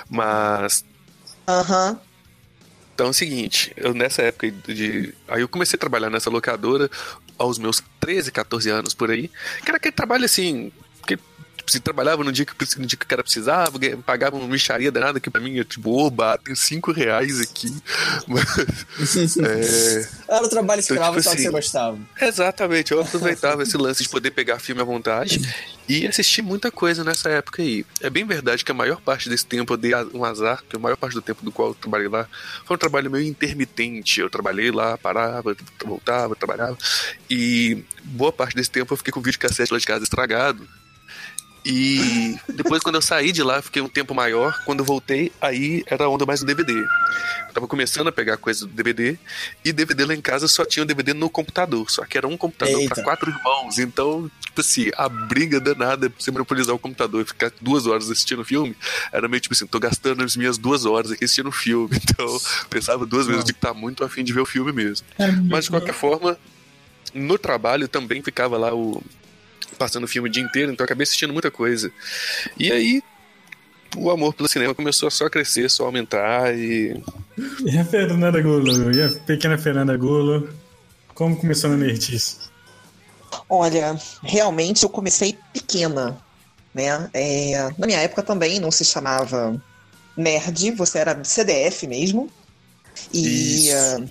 mas 0.09 0.85
Aham. 1.49 1.99
Então 2.95 3.07
é 3.07 3.11
o 3.11 3.15
seguinte, 3.15 3.73
eu 3.77 3.95
nessa 3.95 4.23
época 4.23 4.51
de. 4.69 5.15
Aí 5.27 5.41
eu 5.41 5.49
comecei 5.49 5.77
a 5.77 5.81
trabalhar 5.81 6.11
nessa 6.11 6.29
locadora 6.31 6.91
aos 7.39 7.59
meus 7.59 7.83
13, 7.99 8.31
14 8.31 8.69
anos 8.71 8.95
por 8.95 9.11
aí. 9.11 9.31
Que 9.65 9.71
era 9.71 9.79
aquele 9.79 9.93
trabalho 9.93 10.25
assim. 10.25 10.71
Que 11.07 11.19
Tipo, 11.63 11.71
se 11.71 11.81
trabalhava 11.81 12.25
no 12.25 12.33
dia 12.33 12.45
que, 12.45 12.53
no 12.79 12.87
dia 12.87 12.99
que 12.99 13.05
o 13.05 13.09
cara 13.09 13.23
precisava, 13.23 13.79
pagava 14.05 14.37
uma 14.37 14.49
micharia 14.49 14.91
danada 14.91 15.21
que 15.21 15.31
pra 15.31 15.41
mim 15.41 15.61
é 15.61 15.65
tipo, 15.65 15.91
oba, 15.97 16.37
tem 16.37 16.57
cinco 16.57 16.91
reais 16.91 17.41
aqui. 17.41 17.73
Mas, 18.27 19.37
é, 19.39 20.09
Era 20.29 20.45
o 20.45 20.49
trabalho 20.49 20.81
Então, 20.81 20.97
escravo, 20.97 21.17
tipo 21.19 21.23
só 21.23 21.31
que 21.31 21.37
assim, 21.37 21.45
você 21.45 21.51
gostava. 21.51 21.99
Exatamente, 22.21 22.91
eu 22.91 23.01
aproveitava 23.01 23.63
esse 23.63 23.77
lance 23.77 24.03
de 24.03 24.09
poder 24.11 24.33
pegar 24.33 24.59
filme 24.59 24.81
à 24.81 24.85
vontade 24.85 25.41
e 25.89 26.05
assistir 26.07 26.43
muita 26.43 26.71
coisa 26.71 27.05
nessa 27.05 27.29
época 27.31 27.63
aí. 27.63 27.87
É 28.01 28.11
bem 28.11 28.25
verdade 28.25 28.65
que 28.65 28.73
a 28.73 28.75
maior 28.75 29.01
parte 29.01 29.29
desse 29.29 29.47
tempo 29.47 29.73
eu 29.73 29.77
dei 29.77 29.93
um 30.13 30.25
azar, 30.25 30.65
que 30.69 30.75
a 30.75 30.81
maior 30.81 30.97
parte 30.97 31.15
do 31.15 31.23
tempo 31.23 31.45
do 31.45 31.53
qual 31.53 31.69
eu 31.69 31.75
trabalhei 31.75 32.09
lá 32.09 32.27
foi 32.65 32.75
um 32.75 32.79
trabalho 32.79 33.11
meio 33.11 33.27
intermitente. 33.27 34.21
Eu 34.21 34.29
trabalhei 34.29 34.73
lá, 34.73 34.99
parava, 34.99 35.57
voltava, 35.85 36.35
trabalhava. 36.35 36.77
E 37.31 37.85
boa 38.03 38.33
parte 38.33 38.57
desse 38.57 38.71
tempo 38.71 38.93
eu 38.93 38.97
fiquei 38.97 39.13
com 39.13 39.21
o 39.21 39.23
videocassete 39.23 39.73
lá 39.73 39.79
de 39.79 39.87
casa 39.87 40.03
estragado. 40.03 40.67
E 41.65 42.37
depois, 42.49 42.83
quando 42.83 42.97
eu 42.97 43.03
saí 43.03 43.31
de 43.31 43.43
lá, 43.43 43.63
fiquei 43.63 43.81
um 43.81 43.89
tempo 43.89 44.15
maior. 44.15 44.61
Quando 44.65 44.81
eu 44.81 44.85
voltei, 44.85 45.33
aí 45.41 45.85
era 45.87 46.05
a 46.05 46.09
onda 46.09 46.27
mais 46.27 46.41
do 46.41 46.47
DVD. 46.47 46.73
Eu 46.73 47.55
tava 47.55 47.69
começando 47.69 48.09
a 48.09 48.13
pegar 48.13 48.37
coisa 48.37 48.67
do 48.67 48.73
DVD. 48.73 49.17
E 49.65 49.73
DVD 49.73 50.05
lá 50.05 50.15
em 50.15 50.21
casa 50.21 50.49
só 50.49 50.65
tinha 50.65 50.83
o 50.83 50.87
DVD 50.87 51.15
no 51.15 51.31
computador. 51.31 51.89
Só 51.91 52.05
que 52.05 52.19
era 52.19 52.27
um 52.27 52.37
computador 52.37 52.89
para 52.89 53.03
quatro 53.05 53.31
irmãos. 53.31 53.79
Então, 53.79 54.29
tipo 54.41 54.61
assim, 54.61 54.91
a 54.97 55.09
briga 55.09 55.61
danada 55.61 56.11
pra 56.11 56.21
você 56.21 56.33
monopolizar 56.33 56.75
o 56.75 56.79
computador 56.79 57.23
e 57.23 57.25
ficar 57.25 57.53
duas 57.61 57.87
horas 57.87 58.11
assistindo 58.11 58.45
filme 58.45 58.77
era 59.13 59.29
meio 59.29 59.41
tipo 59.41 59.55
assim: 59.55 59.67
tô 59.67 59.79
gastando 59.79 60.25
as 60.25 60.37
minhas 60.37 60.59
duas 60.59 60.85
horas 60.85 61.13
aqui 61.13 61.25
assistindo 61.25 61.53
filme. 61.53 61.91
Então, 62.13 62.39
pensava 62.69 63.07
duas 63.07 63.27
vezes 63.27 63.45
de 63.45 63.55
que 63.55 63.61
tá 63.61 63.73
muito 63.73 64.05
afim 64.05 64.23
de 64.23 64.33
ver 64.35 64.41
o 64.41 64.47
filme 64.47 64.71
mesmo. 64.71 65.07
Mas 65.49 65.65
de 65.65 65.71
qualquer 65.71 65.95
forma, 65.95 66.37
no 67.15 67.39
trabalho 67.39 67.89
também 67.89 68.23
ficava 68.23 68.59
lá 68.59 68.75
o 68.75 69.03
passando 69.83 70.05
o 70.05 70.09
filme 70.09 70.29
o 70.29 70.33
dia 70.33 70.43
inteiro, 70.43 70.71
então 70.71 70.85
eu 70.85 70.87
acabei 70.87 71.03
assistindo 71.03 71.33
muita 71.33 71.51
coisa. 71.51 71.91
E 72.57 72.71
aí 72.71 73.03
o 73.97 74.11
amor 74.11 74.33
pelo 74.33 74.49
cinema 74.49 74.75
começou 74.75 75.09
a 75.09 75.11
só 75.11 75.29
crescer, 75.29 75.69
só 75.69 75.87
aumentar 75.87 76.57
e 76.57 77.03
E 77.65 77.77
a 77.77 77.85
Fernanda 77.85 78.41
Gulo? 78.41 78.93
E 78.93 79.03
a 79.03 79.11
pequena 79.11 79.59
Fernanda 79.59 79.97
Gulo? 79.97 80.49
Como 81.15 81.37
começou 81.37 81.71
na 81.71 81.77
Nerdice? 81.77 82.37
Olha, 83.49 83.99
realmente 84.23 84.85
eu 84.85 84.89
comecei 84.89 85.37
pequena, 85.53 86.17
né? 86.73 87.11
É, 87.13 87.71
na 87.77 87.87
minha 87.87 87.99
época 87.99 88.23
também 88.23 88.61
não 88.61 88.71
se 88.71 88.85
chamava 88.85 89.61
nerd, 90.17 90.71
você 90.73 90.99
era 90.99 91.25
CDF 91.25 91.87
mesmo. 91.89 92.31
E. 93.13 93.71
ah, 93.73 94.05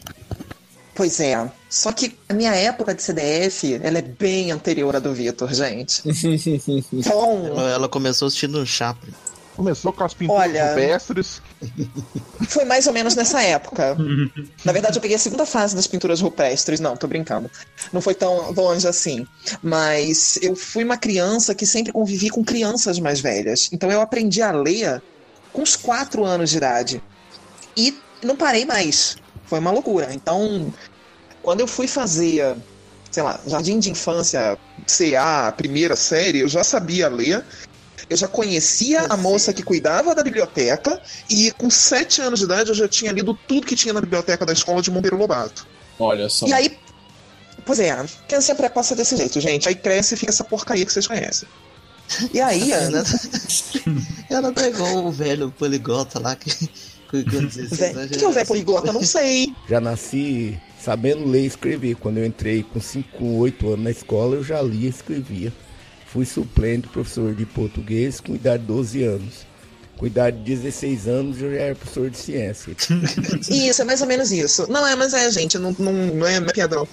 pois 0.94 1.20
é. 1.20 1.50
Só 1.72 1.94
que 1.94 2.18
a 2.28 2.34
minha 2.34 2.54
época 2.54 2.94
de 2.94 3.02
CDF, 3.02 3.80
ela 3.82 4.00
é 4.00 4.02
bem 4.02 4.52
anterior 4.52 4.94
à 4.94 5.00
do 5.00 5.14
Vitor, 5.14 5.54
gente. 5.54 6.04
Então. 6.92 7.46
Ela, 7.48 7.70
ela 7.72 7.90
começou 7.90 8.28
assistindo 8.28 8.66
Chaplin. 8.66 9.14
Começou 9.56 9.94
com 9.94 10.04
as 10.04 10.14
pinturas 10.14 10.42
Olha- 10.50 10.70
rupestres. 10.70 11.42
Foi 12.50 12.66
mais 12.66 12.88
ou 12.88 12.94
menos 12.94 13.16
nessa 13.16 13.42
época. 13.42 13.96
Na 14.66 14.72
verdade, 14.74 14.98
eu 14.98 15.02
peguei 15.02 15.16
a 15.16 15.20
segunda 15.20 15.46
fase 15.46 15.74
das 15.76 15.88
pinturas 15.88 16.20
rupestres. 16.20 16.80
Não, 16.82 16.98
tô 16.98 17.08
brincando. 17.08 17.50
Não 17.94 18.02
foi 18.02 18.16
tão 18.16 18.52
longe 18.52 18.86
assim. 18.88 19.26
Mas 19.64 20.38
eu 20.42 20.56
fui 20.56 20.84
uma 20.84 20.98
criança 20.98 21.56
que 21.56 21.66
sempre 21.66 21.94
convivi 21.94 22.30
com 22.30 22.44
crianças 22.44 23.00
mais 23.00 23.22
velhas. 23.22 23.70
Então 23.72 23.90
eu 23.90 24.02
aprendi 24.02 24.42
a 24.42 24.52
ler 24.52 25.02
com 25.54 25.62
uns 25.62 25.76
4 25.78 26.26
anos 26.26 26.50
de 26.50 26.58
idade. 26.58 27.04
E 27.78 27.98
não 28.22 28.36
parei 28.36 28.66
mais. 28.66 29.18
Foi 29.46 29.60
uma 29.60 29.72
loucura. 29.72 30.14
Então, 30.14 30.74
quando 31.42 31.62
eu 31.62 31.68
fui 31.68 31.88
fazer, 31.88 32.56
sei 33.12 33.24
lá, 33.24 33.40
jardim 33.46 33.80
de 33.80 33.90
infância, 33.90 34.58
CA, 34.88 35.52
primeira 35.56 35.96
série, 35.96 36.40
eu 36.40 36.48
já 36.48 36.64
sabia 36.64 37.08
ler. 37.08 37.44
Eu 38.10 38.18
já 38.18 38.28
conhecia 38.28 39.02
a 39.10 39.16
moça 39.16 39.54
que 39.54 39.64
cuidava 39.64 40.14
da 40.14 40.22
biblioteca 40.22 41.02
e 41.30 41.52
com 41.52 41.70
sete 41.70 42.22
anos 42.22 42.40
de 42.40 42.46
idade 42.46 42.70
eu 42.70 42.76
já 42.76 42.88
tinha 42.88 43.12
lido 43.12 43.38
tudo 43.48 43.66
que 43.66 43.76
tinha 43.76 43.94
na 43.94 44.02
biblioteca 44.02 44.46
da 44.46 44.52
escola 44.52 44.82
de 44.82 44.92
Monteiro 44.92 45.16
Lobato. 45.16 45.66
Olha 45.98 46.28
só. 46.28 46.46
E 46.46 46.52
aí, 46.52 46.78
pois 47.66 47.80
é, 47.80 47.96
criança 48.28 48.56
precoce 48.56 48.94
é 48.94 48.96
desse 48.98 49.16
jeito, 49.16 49.40
gente. 49.40 49.70
Aí 49.70 49.76
cresce 49.76 50.16
e 50.16 50.18
fica 50.18 50.32
essa 50.32 50.44
porcaria 50.44 50.86
que 50.86 50.92
vocês 50.92 51.08
conhecem. 51.08 51.48
E 52.34 52.42
aí, 52.42 52.72
Ana, 52.74 53.04
Ela 54.30 54.52
pegou 54.52 55.08
o 55.08 55.12
velho 55.12 55.52
poliglota 55.52 56.20
lá 56.20 56.36
que. 56.36 56.70
que, 57.20 57.24
que, 57.24 57.38
o 57.38 58.10
que 58.10 58.24
é 58.24 58.28
o 58.28 58.32
velho 58.32 58.48
poliglota? 58.48 58.88
Eu 58.88 58.94
não 58.94 59.04
sei. 59.04 59.54
Já 59.70 59.82
nasci 59.82 60.58
sabendo 60.80 61.28
ler 61.28 61.44
e 61.44 61.46
escrever. 61.46 61.96
Quando 61.96 62.18
eu 62.18 62.26
entrei 62.26 62.64
com 62.64 62.80
5, 62.80 63.24
8 63.24 63.68
anos 63.68 63.84
na 63.84 63.92
escola, 63.92 64.36
eu 64.36 64.44
já 64.44 64.62
lia 64.62 64.88
e 64.88 64.90
escrevia. 64.90 65.54
Fui 66.08 66.26
suplente 66.26 66.88
professor 66.88 67.34
de 67.34 67.46
português 67.46 68.20
com 68.20 68.36
idade 68.36 68.64
de 68.64 68.68
12 68.68 69.04
anos. 69.04 69.52
Com 69.98 70.08
idade 70.08 70.38
de 70.38 70.56
16 70.56 71.08
anos, 71.08 71.42
eu 71.42 71.52
já 71.52 71.58
era 71.58 71.76
professor 71.76 72.10
de 72.10 72.18
ciência. 72.18 72.76
Isso, 73.50 73.82
é 73.82 73.86
mais 73.86 74.02
ou 74.02 74.08
menos 74.08 74.32
isso. 74.32 74.66
Não 74.70 74.86
é, 74.86 74.96
mas 74.96 75.14
é, 75.14 75.30
gente, 75.30 75.60
não, 75.60 75.76
não, 75.78 75.94
não 75.94 76.26
é 76.26 76.42
piadão. 76.42 76.88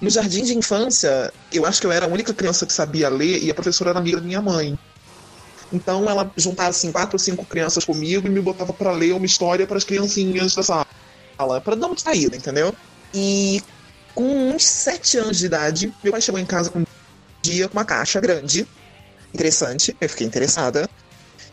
No 0.00 0.08
jardim 0.08 0.42
de 0.42 0.56
infância, 0.56 1.32
eu 1.52 1.66
acho 1.66 1.80
que 1.80 1.86
eu 1.86 1.92
era 1.92 2.06
a 2.06 2.08
única 2.08 2.32
criança 2.32 2.66
que 2.66 2.72
sabia 2.72 3.08
ler 3.08 3.42
e 3.42 3.50
a 3.50 3.54
professora 3.54 3.90
era 3.90 3.98
amiga 3.98 4.16
da 4.18 4.26
minha 4.26 4.40
mãe. 4.40 4.78
Então 5.72 6.08
ela 6.08 6.30
juntava 6.36 6.70
assim 6.70 6.92
quatro 6.92 7.16
ou 7.16 7.18
cinco 7.18 7.44
crianças 7.44 7.84
comigo 7.84 8.26
e 8.26 8.30
me 8.30 8.40
botava 8.40 8.72
pra 8.72 8.92
ler 8.92 9.12
uma 9.12 9.26
história 9.26 9.66
para 9.66 9.76
as 9.76 9.84
criancinhas 9.84 10.54
da 10.54 10.62
sala, 10.62 10.86
para 11.62 11.74
dar 11.74 11.86
uma 11.86 11.94
distraída, 11.94 12.36
entendeu? 12.36 12.74
E 13.12 13.62
com 14.14 14.50
uns 14.50 14.66
sete 14.66 15.18
anos 15.18 15.38
de 15.38 15.46
idade, 15.46 15.92
meu 16.02 16.12
pai 16.12 16.20
chegou 16.20 16.40
em 16.40 16.46
casa 16.46 16.70
com 16.70 16.80
um 16.80 16.86
dia 17.42 17.68
com 17.68 17.76
uma 17.76 17.84
caixa 17.84 18.20
grande, 18.20 18.66
interessante, 19.34 19.96
eu 20.00 20.08
fiquei 20.08 20.26
interessada. 20.26 20.88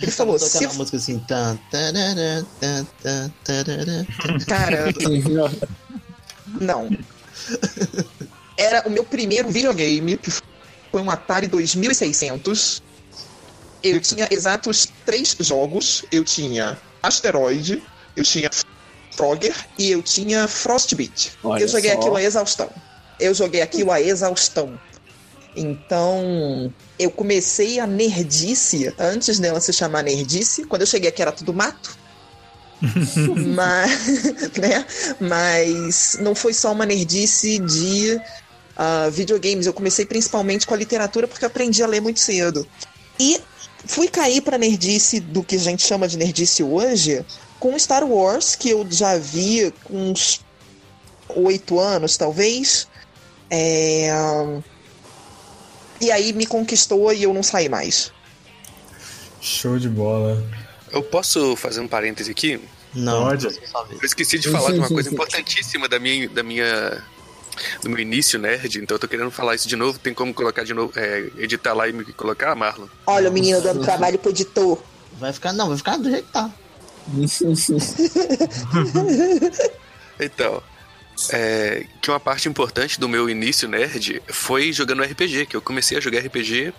Ele 0.02 0.10
falou, 0.12 0.38
Toca 0.38 0.50
se 0.50 0.68
música 0.78 0.98
assim. 0.98 1.20
Tan, 1.20 1.58
tarará, 1.72 2.44
tan, 2.60 2.86
tan, 3.02 3.34
tarará. 3.44 4.06
Cara, 4.48 4.94
não. 6.62 6.90
Era 8.58 8.88
o 8.88 8.92
meu 8.92 9.04
primeiro 9.04 9.50
videogame, 9.50 10.18
que 10.18 10.32
foi 10.92 11.02
um 11.02 11.10
Atari 11.10 11.48
2600. 11.48 12.82
Eu 13.84 14.00
tinha 14.00 14.28
exatos 14.32 14.88
três 15.06 15.36
jogos. 15.40 16.06
Eu 16.12 16.24
tinha 16.24 16.78
Asteroid, 17.02 17.84
eu 18.16 18.24
tinha 18.24 18.50
Frogger 19.16 19.56
e 19.78 19.92
eu 19.92 20.02
tinha 20.02 20.48
Frostbite. 20.48 21.34
Olha 21.44 21.62
eu 21.62 21.68
joguei 21.68 21.92
só. 21.92 21.98
aquilo 21.98 22.16
a 22.16 22.24
exaustão. 22.24 22.70
Eu 23.20 23.34
joguei 23.34 23.62
aquilo 23.62 23.92
a 23.92 24.02
exaustão. 24.02 24.80
Então, 25.56 26.74
eu 26.98 27.12
comecei 27.12 27.80
a 27.80 27.86
nerdice 27.86 28.94
antes 28.98 29.40
dela 29.40 29.60
se 29.60 29.72
chamar 29.72 30.04
nerdice. 30.04 30.66
Quando 30.66 30.82
eu 30.82 30.88
cheguei 30.88 31.10
aqui 31.10 31.22
era 31.22 31.32
tudo 31.32 31.54
mato. 31.54 31.96
mas, 33.56 34.24
né? 34.58 34.86
Mas 35.20 36.18
não 36.20 36.34
foi 36.34 36.54
só 36.54 36.72
uma 36.72 36.86
nerdice 36.86 37.60
de 37.60 38.20
ah, 38.76 39.10
videogames. 39.12 39.66
Eu 39.66 39.74
comecei 39.74 40.06
principalmente 40.06 40.66
com 40.66 40.74
a 40.74 40.78
literatura 40.78 41.28
porque 41.28 41.46
eu 41.46 41.48
aprendi 41.48 41.84
a 41.84 41.88
ler 41.88 42.02
muito 42.02 42.20
cedo. 42.20 42.68
E 43.20 43.40
fui 43.86 44.08
cair 44.08 44.42
pra 44.42 44.58
nerdice 44.58 45.20
do 45.20 45.44
que 45.44 45.56
a 45.56 45.60
gente 45.60 45.86
chama 45.86 46.08
de 46.08 46.18
nerdice 46.18 46.64
hoje 46.64 47.26
com 47.60 47.78
Star 47.78 48.04
Wars, 48.04 48.56
que 48.56 48.70
eu 48.70 48.86
já 48.90 49.18
vi 49.18 49.74
com 49.84 50.12
uns 50.12 50.42
oito 51.30 51.80
anos, 51.80 52.18
talvez. 52.18 52.88
É, 53.50 54.10
E 56.02 56.12
aí 56.12 56.34
me 56.34 56.46
conquistou 56.46 57.14
e 57.14 57.24
eu 57.24 57.34
não 57.34 57.44
saí 57.44 57.70
mais. 57.70 58.12
Show 59.40 59.80
de 59.80 59.88
bola. 59.90 60.44
Eu 60.92 61.02
posso 61.02 61.56
fazer 61.56 61.80
um 61.80 61.88
parêntese 61.88 62.32
aqui? 62.32 62.60
Não, 62.94 63.24
Pode. 63.24 63.48
Eu 63.48 64.00
esqueci 64.04 64.38
de 64.38 64.50
falar 64.50 64.72
de 64.72 64.80
uma 64.80 64.88
coisa 64.88 65.12
importantíssima 65.12 65.88
da 65.90 66.00
minha, 66.00 66.30
da 66.30 66.44
minha 66.44 67.04
do 67.82 67.90
meu 67.90 68.00
início 68.00 68.40
nerd, 68.40 68.80
então 68.80 68.96
eu 68.96 69.00
tô 69.00 69.08
querendo 69.08 69.32
falar 69.32 69.56
isso 69.56 69.68
de 69.68 69.76
novo. 69.76 70.00
Tem 70.00 70.14
como 70.14 70.34
colocar 70.34 70.64
de 70.64 70.74
novo, 70.74 70.94
é, 70.96 71.30
editar 71.38 71.74
lá 71.74 71.88
e 71.88 71.94
me 71.94 72.06
colocar, 72.06 72.56
Marlon? 72.56 72.88
Olha, 73.06 73.30
o 73.30 73.34
menino 73.34 73.62
dando 73.62 73.84
trabalho 73.84 74.18
pro 74.20 74.32
editor. 74.32 74.82
Vai 75.20 75.32
ficar, 75.32 75.54
não, 75.54 75.68
vai 75.68 75.78
ficar 75.78 75.98
do 75.98 76.10
jeito 76.10 76.26
que 76.26 76.34
tá. 76.34 76.50
Então, 80.20 80.62
é, 81.32 81.86
que 82.02 82.10
uma 82.10 82.20
parte 82.20 82.48
importante 82.48 83.00
do 83.00 83.10
meu 83.10 83.30
início 83.30 83.68
nerd 83.68 84.22
foi 84.28 84.72
jogando 84.72 85.04
RPG, 85.04 85.48
que 85.48 85.56
eu 85.56 85.62
comecei 85.62 85.98
a 85.98 86.02
jogar 86.02 86.20
RPG 86.20 86.74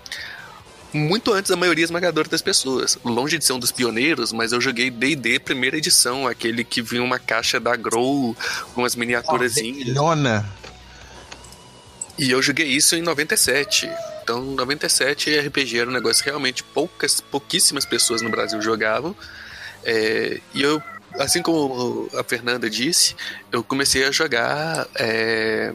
muito 0.94 1.32
antes 1.32 1.51
da 1.51 1.56
maioria 1.56 1.84
esmagadora 1.84 2.28
das 2.28 2.40
pessoas. 2.40 2.96
Longe 3.05 3.36
de 3.36 3.44
ser 3.44 3.52
um 3.52 3.59
dos 3.59 3.72
pioneiros, 3.72 4.32
mas 4.32 4.52
eu 4.52 4.60
joguei 4.60 4.90
D&D 4.90 5.40
primeira 5.40 5.76
edição, 5.76 6.26
aquele 6.26 6.62
que 6.62 6.80
vinha 6.80 7.02
uma 7.02 7.18
caixa 7.18 7.59
da 7.59 7.76
Grow 7.76 8.36
com 8.74 8.84
as 8.84 8.94
miniaturazinhas. 8.94 9.94
Lona. 9.94 10.48
E 12.18 12.30
eu 12.30 12.40
joguei 12.40 12.66
isso 12.66 12.94
em 12.94 13.02
97. 13.02 13.90
Então, 14.22 14.42
97 14.42 15.38
RPG 15.38 15.78
era 15.78 15.90
um 15.90 15.92
negócio 15.92 16.22
que 16.22 16.30
realmente 16.30 16.62
poucas, 16.62 17.20
pouquíssimas 17.20 17.84
pessoas 17.84 18.22
no 18.22 18.30
Brasil 18.30 18.60
jogavam. 18.62 19.14
É, 19.84 20.40
e 20.54 20.62
eu, 20.62 20.82
assim 21.18 21.42
como 21.42 22.08
a 22.14 22.24
Fernanda 22.24 22.70
disse, 22.70 23.14
eu 23.52 23.62
comecei 23.62 24.04
a 24.04 24.10
jogar 24.10 24.88
é, 24.94 25.74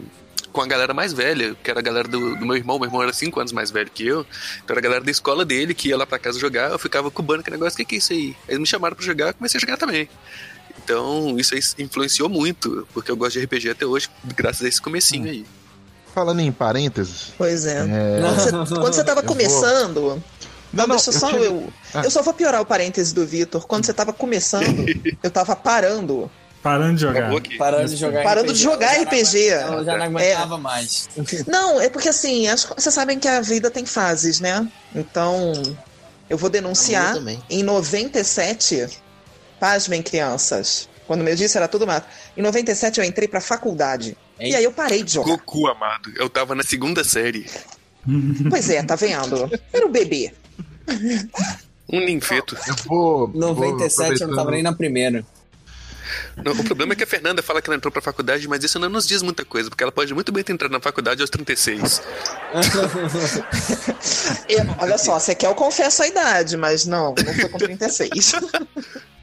com 0.51 0.61
a 0.61 0.67
galera 0.67 0.93
mais 0.93 1.13
velha, 1.13 1.55
que 1.61 1.69
era 1.69 1.79
a 1.79 1.83
galera 1.83 2.07
do, 2.07 2.35
do 2.37 2.45
meu 2.45 2.55
irmão. 2.55 2.79
Meu 2.79 2.87
irmão 2.87 3.03
era 3.03 3.13
5 3.13 3.39
anos 3.39 3.51
mais 3.51 3.69
velho 3.69 3.91
que 3.93 4.07
eu. 4.07 4.25
Então 4.63 4.73
era 4.73 4.79
a 4.79 4.83
galera 4.83 5.03
da 5.03 5.11
escola 5.11 5.45
dele 5.45 5.73
que 5.73 5.89
ia 5.89 5.97
lá 5.97 6.07
pra 6.07 6.17
casa 6.17 6.39
jogar. 6.39 6.71
Eu 6.71 6.79
ficava 6.79 7.11
cubando 7.11 7.41
aquele 7.41 7.57
negócio: 7.57 7.75
o 7.75 7.77
que, 7.77 7.85
que 7.85 7.95
é 7.95 7.97
isso 7.99 8.13
aí? 8.13 8.35
Eles 8.47 8.59
me 8.59 8.65
chamaram 8.65 8.95
pra 8.95 9.05
jogar, 9.05 9.27
eu 9.27 9.33
comecei 9.35 9.57
a 9.57 9.61
jogar 9.61 9.77
também. 9.77 10.09
Então 10.83 11.37
isso 11.37 11.53
aí 11.53 11.61
influenciou 11.83 12.29
muito, 12.29 12.87
porque 12.93 13.11
eu 13.11 13.17
gosto 13.17 13.37
de 13.37 13.45
RPG 13.45 13.69
até 13.69 13.85
hoje, 13.85 14.09
graças 14.35 14.63
a 14.63 14.67
esse 14.67 14.81
comecinho 14.81 15.29
aí. 15.29 15.45
Falando 16.13 16.39
em 16.39 16.51
parênteses. 16.51 17.33
Pois 17.37 17.65
é. 17.65 17.79
É. 17.79 18.21
Quando, 18.21 18.35
você, 18.65 18.75
quando 18.75 18.93
você 18.93 19.03
tava 19.03 19.21
Eu 19.21 19.25
vou- 19.25 19.35
começando. 19.35 20.23
Não, 20.71 20.85
não, 20.85 20.95
deixa 20.95 21.09
eu 21.09 21.13
só 21.19 21.29
tive- 21.31 21.45
eu. 21.47 21.67
Ah. 21.93 22.01
Eu 22.03 22.11
só 22.11 22.21
vou 22.21 22.33
piorar 22.33 22.61
o 22.61 22.65
parêntese 22.65 23.13
do 23.13 23.25
Vitor. 23.25 23.65
Quando 23.65 23.85
você 23.85 23.93
tava 23.93 24.13
começando, 24.13 24.85
eu 25.23 25.31
tava 25.31 25.55
parando. 25.55 26.29
Parando 26.61 26.95
de 26.95 27.01
jogar. 27.01 27.31
Parando 27.57 27.89
de 27.89 27.95
jogar 27.95 28.21
Parando 28.23 28.53
de 28.53 28.59
jogar 28.61 29.01
RPG. 29.01 29.37
Eu 29.47 29.85
já 29.85 29.97
não 29.97 30.05
aguentava 30.05 30.57
mais. 30.57 31.07
Não, 31.47 31.79
é 31.79 31.87
porque 31.89 32.09
assim, 32.09 32.47
as- 32.49 32.65
vocês 32.65 32.93
sabem 32.93 33.17
que 33.17 33.27
a 33.29 33.39
vida 33.39 33.71
tem 33.71 33.85
fases, 33.85 34.39
né? 34.41 34.67
Então, 34.93 35.53
eu 36.29 36.37
vou 36.37 36.49
denunciar. 36.49 37.15
Em 37.49 37.63
97, 37.63 38.87
pasmem 39.59 40.01
crianças, 40.03 40.89
quando 41.07 41.25
eu 41.27 41.35
disse 41.35 41.57
era 41.57 41.67
tudo 41.67 41.87
mato. 41.87 42.07
Em 42.35 42.41
97 42.41 42.99
eu 42.99 43.05
entrei 43.05 43.27
pra 43.27 43.39
faculdade. 43.41 44.17
E 44.39 44.55
aí 44.55 44.63
eu 44.63 44.71
parei 44.71 45.03
de 45.03 45.13
jogar. 45.13 45.31
Goku, 45.31 45.67
amado. 45.67 46.11
Eu 46.15 46.29
tava 46.29 46.55
na 46.55 46.63
segunda 46.63 47.03
série. 47.03 47.49
Pois 48.49 48.69
é, 48.69 48.81
tá 48.83 48.95
vendo? 48.95 49.49
Era 49.73 49.85
o 49.85 49.89
bebê. 49.89 50.33
Um 51.91 51.99
ninfeto. 52.05 52.57
Eu 52.67 52.75
vou. 52.85 53.27
97 53.33 54.21
eu 54.21 54.27
não 54.29 54.35
tava 54.35 54.51
nem 54.51 54.63
na 54.63 54.73
primeira. 54.73 55.25
Não, 56.43 56.53
o 56.53 56.63
problema 56.63 56.93
é 56.93 56.95
que 56.95 57.03
a 57.03 57.07
Fernanda 57.07 57.43
fala 57.43 57.61
que 57.61 57.69
ela 57.69 57.77
entrou 57.77 57.91
pra 57.91 58.01
faculdade, 58.01 58.47
mas 58.47 58.63
isso 58.63 58.79
não 58.79 58.89
nos 58.89 59.05
diz 59.05 59.21
muita 59.21 59.45
coisa, 59.45 59.69
porque 59.69 59.83
ela 59.83 59.91
pode 59.91 60.11
muito 60.13 60.31
bem 60.31 60.43
ter 60.43 60.53
entrado 60.53 60.71
na 60.71 60.79
faculdade 60.79 61.21
aos 61.21 61.29
36. 61.29 62.01
Eu- 64.49 64.65
olha 64.79 64.97
só, 64.97 65.19
você 65.19 65.35
quer 65.35 65.47
eu 65.47 65.55
confesso 65.55 66.01
a 66.01 66.07
idade, 66.07 66.57
mas 66.57 66.85
não, 66.85 67.13
não 67.13 67.33
foi 67.33 67.49
com 67.49 67.57
36. 67.59 68.31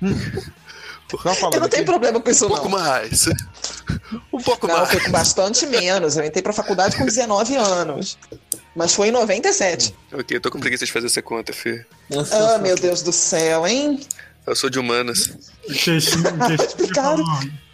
eu 1.52 1.60
não 1.60 1.68
tenho 1.68 1.84
problema 1.84 2.20
com 2.20 2.30
isso, 2.30 2.46
Um 2.46 2.48
pouco 2.48 2.68
não. 2.68 2.78
mais. 2.78 3.26
Um 4.32 4.40
pouco 4.42 4.66
Não, 4.66 4.76
mais. 4.78 4.90
foi 4.90 5.00
com 5.00 5.10
bastante 5.10 5.66
menos. 5.66 6.16
Eu 6.16 6.24
entrei 6.24 6.42
pra 6.42 6.52
faculdade 6.52 6.96
com 6.96 7.04
19 7.04 7.56
anos. 7.56 8.18
Mas 8.74 8.94
foi 8.94 9.08
em 9.08 9.10
97. 9.10 9.94
Ok, 10.12 10.36
eu 10.36 10.40
tô 10.40 10.50
com 10.50 10.60
preguiça 10.60 10.84
de 10.84 10.92
fazer 10.92 11.06
essa 11.06 11.22
conta, 11.22 11.52
Fê. 11.52 11.84
Ah, 12.32 12.58
meu 12.58 12.76
Deus 12.76 13.02
do 13.02 13.12
céu, 13.12 13.66
hein? 13.66 14.00
Eu 14.46 14.54
sou 14.54 14.68
de 14.70 14.78
humanas. 14.78 15.30
Explicado. 15.68 17.22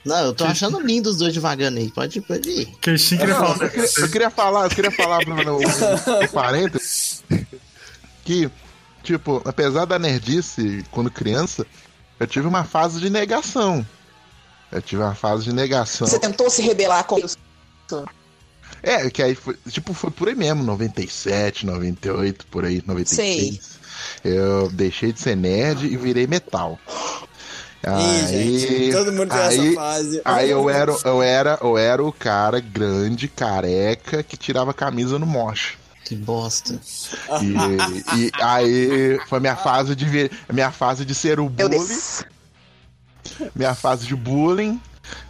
Não, 0.05 0.27
eu 0.27 0.35
tô 0.35 0.45
achando 0.45 0.81
lindo 0.81 1.09
os 1.11 1.19
dois 1.19 1.33
devagando 1.33 1.79
aí. 1.79 1.91
Pode, 1.91 2.21
pode 2.23 2.49
ir. 2.49 2.67
Queixinho 2.81 3.27
Não, 3.27 3.53
eu, 3.53 3.71
queria, 3.71 3.89
eu 3.99 4.11
queria 4.11 4.31
falar, 4.31 4.65
eu 4.65 4.71
queria 4.71 4.91
falar 4.91 5.25
no, 5.27 5.37
no, 5.37 5.59
no 5.61 6.29
parênteses 6.33 7.23
que, 8.25 8.51
tipo, 9.03 9.41
apesar 9.45 9.85
da 9.85 9.99
nerdice 9.99 10.85
quando 10.91 11.11
criança, 11.11 11.65
eu 12.19 12.27
tive 12.27 12.47
uma 12.47 12.65
fase 12.65 13.01
de 13.01 13.11
negação. 13.11 13.87
Eu 14.71 14.81
tive 14.81 15.03
uma 15.03 15.15
fase 15.15 15.45
de 15.45 15.53
negação. 15.53 16.07
Você 16.07 16.19
tentou 16.19 16.49
se 16.49 16.63
rebelar 16.63 17.05
com 17.05 17.19
isso? 17.19 17.37
É, 18.83 19.09
que 19.11 19.23
aí 19.23 19.35
foi, 19.35 19.57
tipo, 19.69 19.93
foi 19.93 20.11
por 20.11 20.29
aí 20.29 20.35
mesmo, 20.35 20.65
97, 20.65 21.67
98, 21.67 22.47
por 22.47 22.65
aí, 22.65 22.83
96. 22.87 23.15
Sei. 23.15 23.61
Eu 24.25 24.71
deixei 24.71 25.13
de 25.13 25.21
ser 25.21 25.37
nerd 25.37 25.87
e 25.87 25.97
virei 25.97 26.27
metal. 26.27 26.79
Ih, 27.85 28.27
gente, 28.29 28.93
todo 28.93 29.13
mundo 29.13 29.29
tem 29.29 29.39
essa 29.39 29.63
aí, 29.63 29.75
fase. 29.75 30.23
Aí 30.25 30.51
eu 30.51 30.71
era, 30.71 30.97
eu 31.05 31.23
era, 31.23 31.59
eu 31.61 31.77
era 31.77 32.05
o 32.05 32.13
cara 32.13 32.61
grande, 32.61 33.27
careca, 33.27 34.23
que 34.23 34.37
tirava 34.37 34.71
a 34.71 34.75
camisa 34.75 35.19
no 35.19 35.27
moche. 35.27 35.77
Que 36.17 36.17
bosta. 36.25 36.81
E, 37.43 38.27
e 38.27 38.31
aí 38.43 39.19
foi 39.29 39.41
minha 39.41 39.57
fase 39.57 39.95
de 39.97 40.05
ver, 40.05 40.31
minha 40.53 40.71
fase 40.71 41.05
de 41.05 41.15
ser 41.15 41.41
o 41.41 41.49
bully. 41.49 41.63
Minha 43.55 43.75
fase 43.75 44.07
de 44.07 44.15
bullying. 44.15 44.81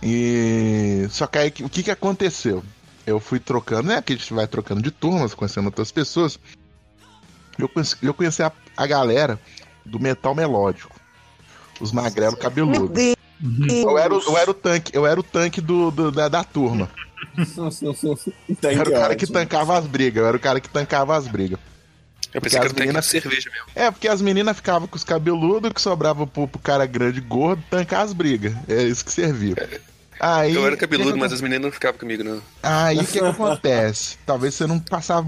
E 0.03 1.07
só 1.11 1.27
que 1.27 1.39
aí 1.39 1.53
o 1.61 1.69
que 1.69 1.83
que 1.83 1.91
aconteceu? 1.91 2.63
Eu 3.07 3.19
fui 3.21 3.39
trocando, 3.39 3.89
né? 3.89 4.03
Que 4.03 4.13
a 4.13 4.17
gente 4.17 4.33
vai 4.35 4.47
trocando 4.47 4.83
de 4.83 4.91
turmas, 4.91 5.35
conhecendo 5.35 5.67
outras 5.67 5.91
pessoas. 5.91 6.39
Eu 7.59 7.69
conheci, 7.69 7.97
eu 8.03 8.15
conheci 8.15 8.43
a, 8.43 8.53
a 8.77 8.87
galera 8.87 9.39
do 9.85 9.99
metal 10.01 10.35
melódico. 10.35 10.95
Os 11.81 11.91
magrelos 11.93 12.39
cabeludos. 12.39 12.91
Eu 13.85 13.99
era, 13.99 14.15
o- 14.15 14.21
eu 14.23 14.37
era 14.39 14.51
o 14.51 14.55
tanque, 14.55 14.97
eu 14.97 15.07
era 15.07 15.19
o 15.19 15.23
tanque 15.23 15.61
do, 15.61 15.91
do- 15.91 16.13
da, 16.13 16.29
da 16.29 16.45
turma. 16.45 16.89
Eu 18.62 18.70
era 18.70 18.89
o 18.89 18.93
cara 18.93 19.16
que 19.16 19.27
tancava 19.27 19.78
as 19.78 19.86
brigas, 19.86 20.23
eu 20.23 20.28
era 20.28 20.36
o 20.36 20.40
cara 20.40 20.61
que 20.61 20.69
tancava 20.69 21.16
as 21.16 21.27
brigas. 21.27 21.59
Eu 22.32 22.40
Porque 22.40 22.57
pensei 22.57 22.61
que 22.61 22.66
as 22.66 22.73
era 22.73 22.81
meninas- 22.81 23.05
de 23.05 23.11
cerveja 23.11 23.51
mesmo. 23.51 23.66
É, 23.74 23.90
porque 23.90 24.09
as 24.09 24.23
meninas 24.23 24.57
ficavam 24.57 24.89
com 24.89 24.97
os 24.97 25.05
cabeludos, 25.05 25.70
que 25.73 25.81
sobrava 25.81 26.27
pro, 26.27 26.49
pro 26.49 26.59
cara 26.61 26.86
grande 26.86 27.19
e 27.19 27.20
gordo 27.20 27.62
tancar 27.70 28.03
as 28.03 28.12
brigas. 28.12 28.55
É 28.69 28.82
isso 28.82 29.05
que 29.05 29.12
servia. 29.12 29.55
Aí, 30.19 30.55
eu 30.55 30.65
era 30.65 30.77
cabeludo, 30.77 31.15
que 31.15 31.19
mas 31.19 31.28
que 31.28 31.35
as 31.35 31.40
meninas 31.40 31.65
não 31.65 31.73
ficavam 31.73 31.99
comigo, 31.99 32.23
não. 32.23 32.40
Aí 32.62 32.97
o 32.97 33.05
que, 33.05 33.19
que 33.19 33.24
acontece? 33.24 34.16
Talvez 34.24 34.55
você 34.55 34.69
não 34.69 34.78
passava 34.78 35.27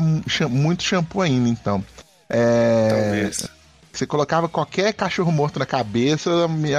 muito 0.49 0.85
shampoo 0.85 1.21
ainda, 1.21 1.49
então. 1.49 1.85
É. 2.29 2.89
Talvez. 2.91 3.49
Você 3.93 4.07
colocava 4.07 4.49
qualquer 4.49 4.93
cachorro 4.93 5.33
morto 5.33 5.59
na 5.59 5.67
cabeça, 5.67 6.31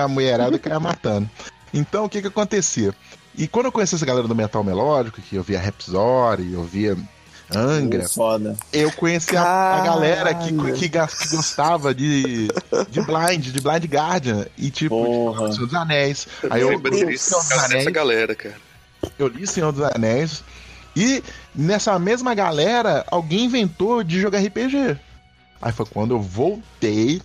a 0.02 0.08
mulherada 0.08 0.58
caia 0.58 0.80
matando. 0.80 1.30
Então 1.74 2.06
o 2.06 2.10
que 2.10 2.22
que 2.22 2.28
acontecia? 2.28 2.96
E 3.38 3.48
quando 3.48 3.66
eu 3.68 3.72
conheci 3.72 3.96
essa 3.96 4.06
galera 4.06 4.28
do 4.28 4.36
metal 4.36 4.64
melódico, 4.64 5.22
que 5.22 5.36
eu 5.36 5.44
via 5.44 5.60
Rhapsody, 5.60 6.54
eu 6.54 6.64
via 6.64 6.98
Angra, 7.54 8.08
foda. 8.10 8.58
eu 8.74 8.92
conheci 8.94 9.38
a, 9.38 9.76
a 9.76 9.86
galera 9.86 10.34
que, 10.34 10.52
que, 10.74 10.90
que 10.90 11.36
gostava 11.36 11.94
de, 11.94 12.48
de 12.90 13.02
Blind, 13.02 13.52
de 13.52 13.62
Blind 13.62 13.86
Guardian, 13.86 14.48
e 14.58 14.72
tipo, 14.72 15.36
de 15.48 15.54
Senhor 15.54 15.68
dos 15.68 15.76
Anéis. 15.76 16.28
Aí 16.50 16.62
eu, 16.62 16.72
eu 16.72 16.80
li 16.80 17.06
Deus. 17.06 17.22
Senhor 17.22 17.42
dos 17.42 17.50
Cara, 17.50 17.78
essa 17.78 17.92
galera, 17.92 18.34
cara. 18.34 18.56
eu 19.20 19.28
li 19.28 19.46
Senhor 19.46 19.72
dos 19.72 19.84
Anéis, 19.84 20.44
e 20.96 21.24
nessa 21.54 22.00
mesma 22.00 22.34
galera, 22.34 23.06
alguém 23.12 23.46
inventou 23.46 24.04
de 24.04 24.20
jogar 24.20 24.40
RPG. 24.40 24.98
Aí 25.62 25.72
foi 25.72 25.86
quando 25.86 26.16
eu 26.16 26.22
voltei 26.22 27.22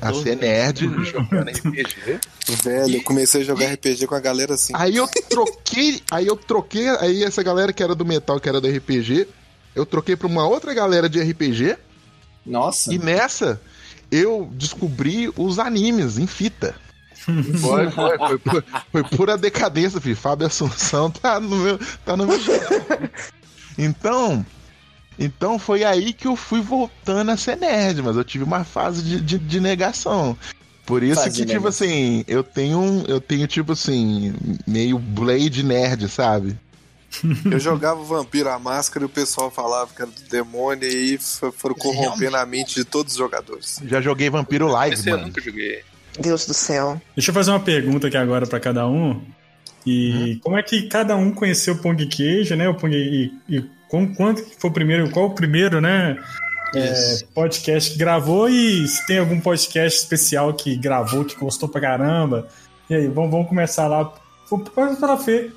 a 0.00 0.14
ser 0.14 0.36
nerd, 0.36 0.88
jogando 1.04 1.48
RPG. 1.50 2.20
Velho, 2.62 2.96
eu 2.96 3.02
comecei 3.02 3.42
a 3.42 3.44
jogar 3.44 3.72
RPG 3.72 4.06
com 4.06 4.14
a 4.14 4.20
galera 4.20 4.54
assim. 4.54 4.72
Aí 4.76 4.96
eu 4.96 5.06
troquei, 5.28 6.02
aí 6.10 6.26
eu 6.26 6.36
troquei, 6.36 6.88
aí 6.88 7.22
essa 7.24 7.42
galera 7.42 7.72
que 7.72 7.82
era 7.82 7.94
do 7.94 8.04
metal, 8.04 8.38
que 8.40 8.48
era 8.48 8.60
do 8.60 8.68
RPG, 8.68 9.26
eu 9.74 9.84
troquei 9.86 10.16
pra 10.16 10.26
uma 10.26 10.46
outra 10.46 10.72
galera 10.74 11.08
de 11.08 11.20
RPG. 11.20 11.76
Nossa. 12.44 12.92
E 12.94 12.98
nessa 12.98 13.60
eu 14.10 14.48
descobri 14.52 15.32
os 15.36 15.58
animes 15.58 16.18
em 16.18 16.26
fita. 16.26 16.74
Foi, 17.60 17.90
foi, 17.90 18.18
foi, 18.18 18.38
pu- 18.38 18.64
foi 18.92 19.02
pura 19.02 19.36
decadência, 19.36 20.00
filho. 20.00 20.14
Fábio 20.14 20.46
Assunção 20.46 21.10
tá 21.10 21.40
no 21.40 21.56
meu, 21.56 21.78
tá 22.04 22.16
no 22.16 22.24
meu 22.24 22.38
Então, 23.76 24.46
então 25.18 25.58
foi 25.58 25.84
aí 25.84 26.12
que 26.12 26.26
eu 26.26 26.36
fui 26.36 26.60
voltando 26.60 27.30
a 27.30 27.36
ser 27.36 27.56
nerd, 27.56 28.02
mas 28.02 28.16
eu 28.16 28.24
tive 28.24 28.44
uma 28.44 28.64
fase 28.64 29.02
de, 29.02 29.20
de, 29.20 29.38
de 29.38 29.60
negação. 29.60 30.36
Por 30.84 31.02
isso 31.02 31.16
Fase 31.20 31.40
que, 31.40 31.44
de 31.46 31.52
tipo 31.52 31.66
assim, 31.66 32.24
eu 32.28 32.44
tenho, 32.44 32.78
um- 32.78 33.04
eu 33.08 33.20
tenho, 33.20 33.46
tipo 33.48 33.72
assim, 33.72 34.32
meio 34.66 34.98
Blade 34.98 35.62
nerd, 35.64 36.08
sabe? 36.08 36.56
Eu 37.50 37.58
jogava 37.58 38.00
o 38.00 38.04
Vampiro 38.04 38.50
à 38.50 38.58
Máscara 38.58 39.04
e 39.04 39.06
o 39.06 39.08
pessoal 39.08 39.50
falava 39.50 39.90
que 39.94 40.02
era 40.02 40.10
do 40.10 40.20
demônio 40.28 40.86
e 40.86 41.16
foram 41.56 41.74
corrompendo 41.74 42.36
a 42.36 42.44
mente 42.44 42.74
de 42.74 42.84
todos 42.84 43.12
os 43.14 43.18
jogadores. 43.18 43.80
Já 43.86 44.00
joguei 44.02 44.28
Vampiro 44.28 44.66
Live, 44.68 44.94
Esse 44.96 45.08
eu 45.08 45.14
mano. 45.16 45.28
nunca 45.28 45.40
joguei. 45.40 45.80
Deus 46.20 46.44
do 46.46 46.52
céu. 46.52 47.00
Deixa 47.16 47.30
eu 47.30 47.34
fazer 47.34 47.52
uma 47.52 47.60
pergunta 47.60 48.08
aqui 48.08 48.16
agora 48.16 48.46
pra 48.46 48.60
cada 48.60 48.86
um. 48.86 49.22
E 49.86 50.12
Uhum. 50.34 50.38
como 50.42 50.58
é 50.58 50.62
que 50.62 50.82
cada 50.88 51.16
um 51.16 51.32
conheceu 51.32 51.74
o 51.74 51.78
Pong 51.78 52.04
Queijo, 52.06 52.54
né? 52.56 52.68
O 52.68 52.74
Pong, 52.74 52.94
e, 52.94 53.32
e 53.48 53.64
com, 53.88 54.14
quanto 54.14 54.44
que 54.44 54.56
foi 54.56 54.70
o 54.70 54.72
primeiro, 54.72 55.10
qual 55.10 55.26
o 55.26 55.34
primeiro, 55.34 55.80
né? 55.80 56.16
é, 56.74 57.18
podcast 57.34 57.92
que 57.92 57.98
gravou 57.98 58.48
e 58.48 58.86
se 58.86 59.06
tem 59.06 59.18
algum 59.18 59.40
podcast 59.40 60.00
especial 60.00 60.52
que 60.54 60.76
gravou, 60.76 61.24
que 61.24 61.36
gostou 61.36 61.68
pra 61.68 61.80
caramba. 61.80 62.48
E 62.88 62.94
aí, 62.94 63.08
vamos, 63.08 63.30
vamos 63.30 63.48
começar 63.48 63.86
lá. 63.86 64.12
Pode 64.48 64.96
pela 64.96 65.18
Fê. 65.18 65.50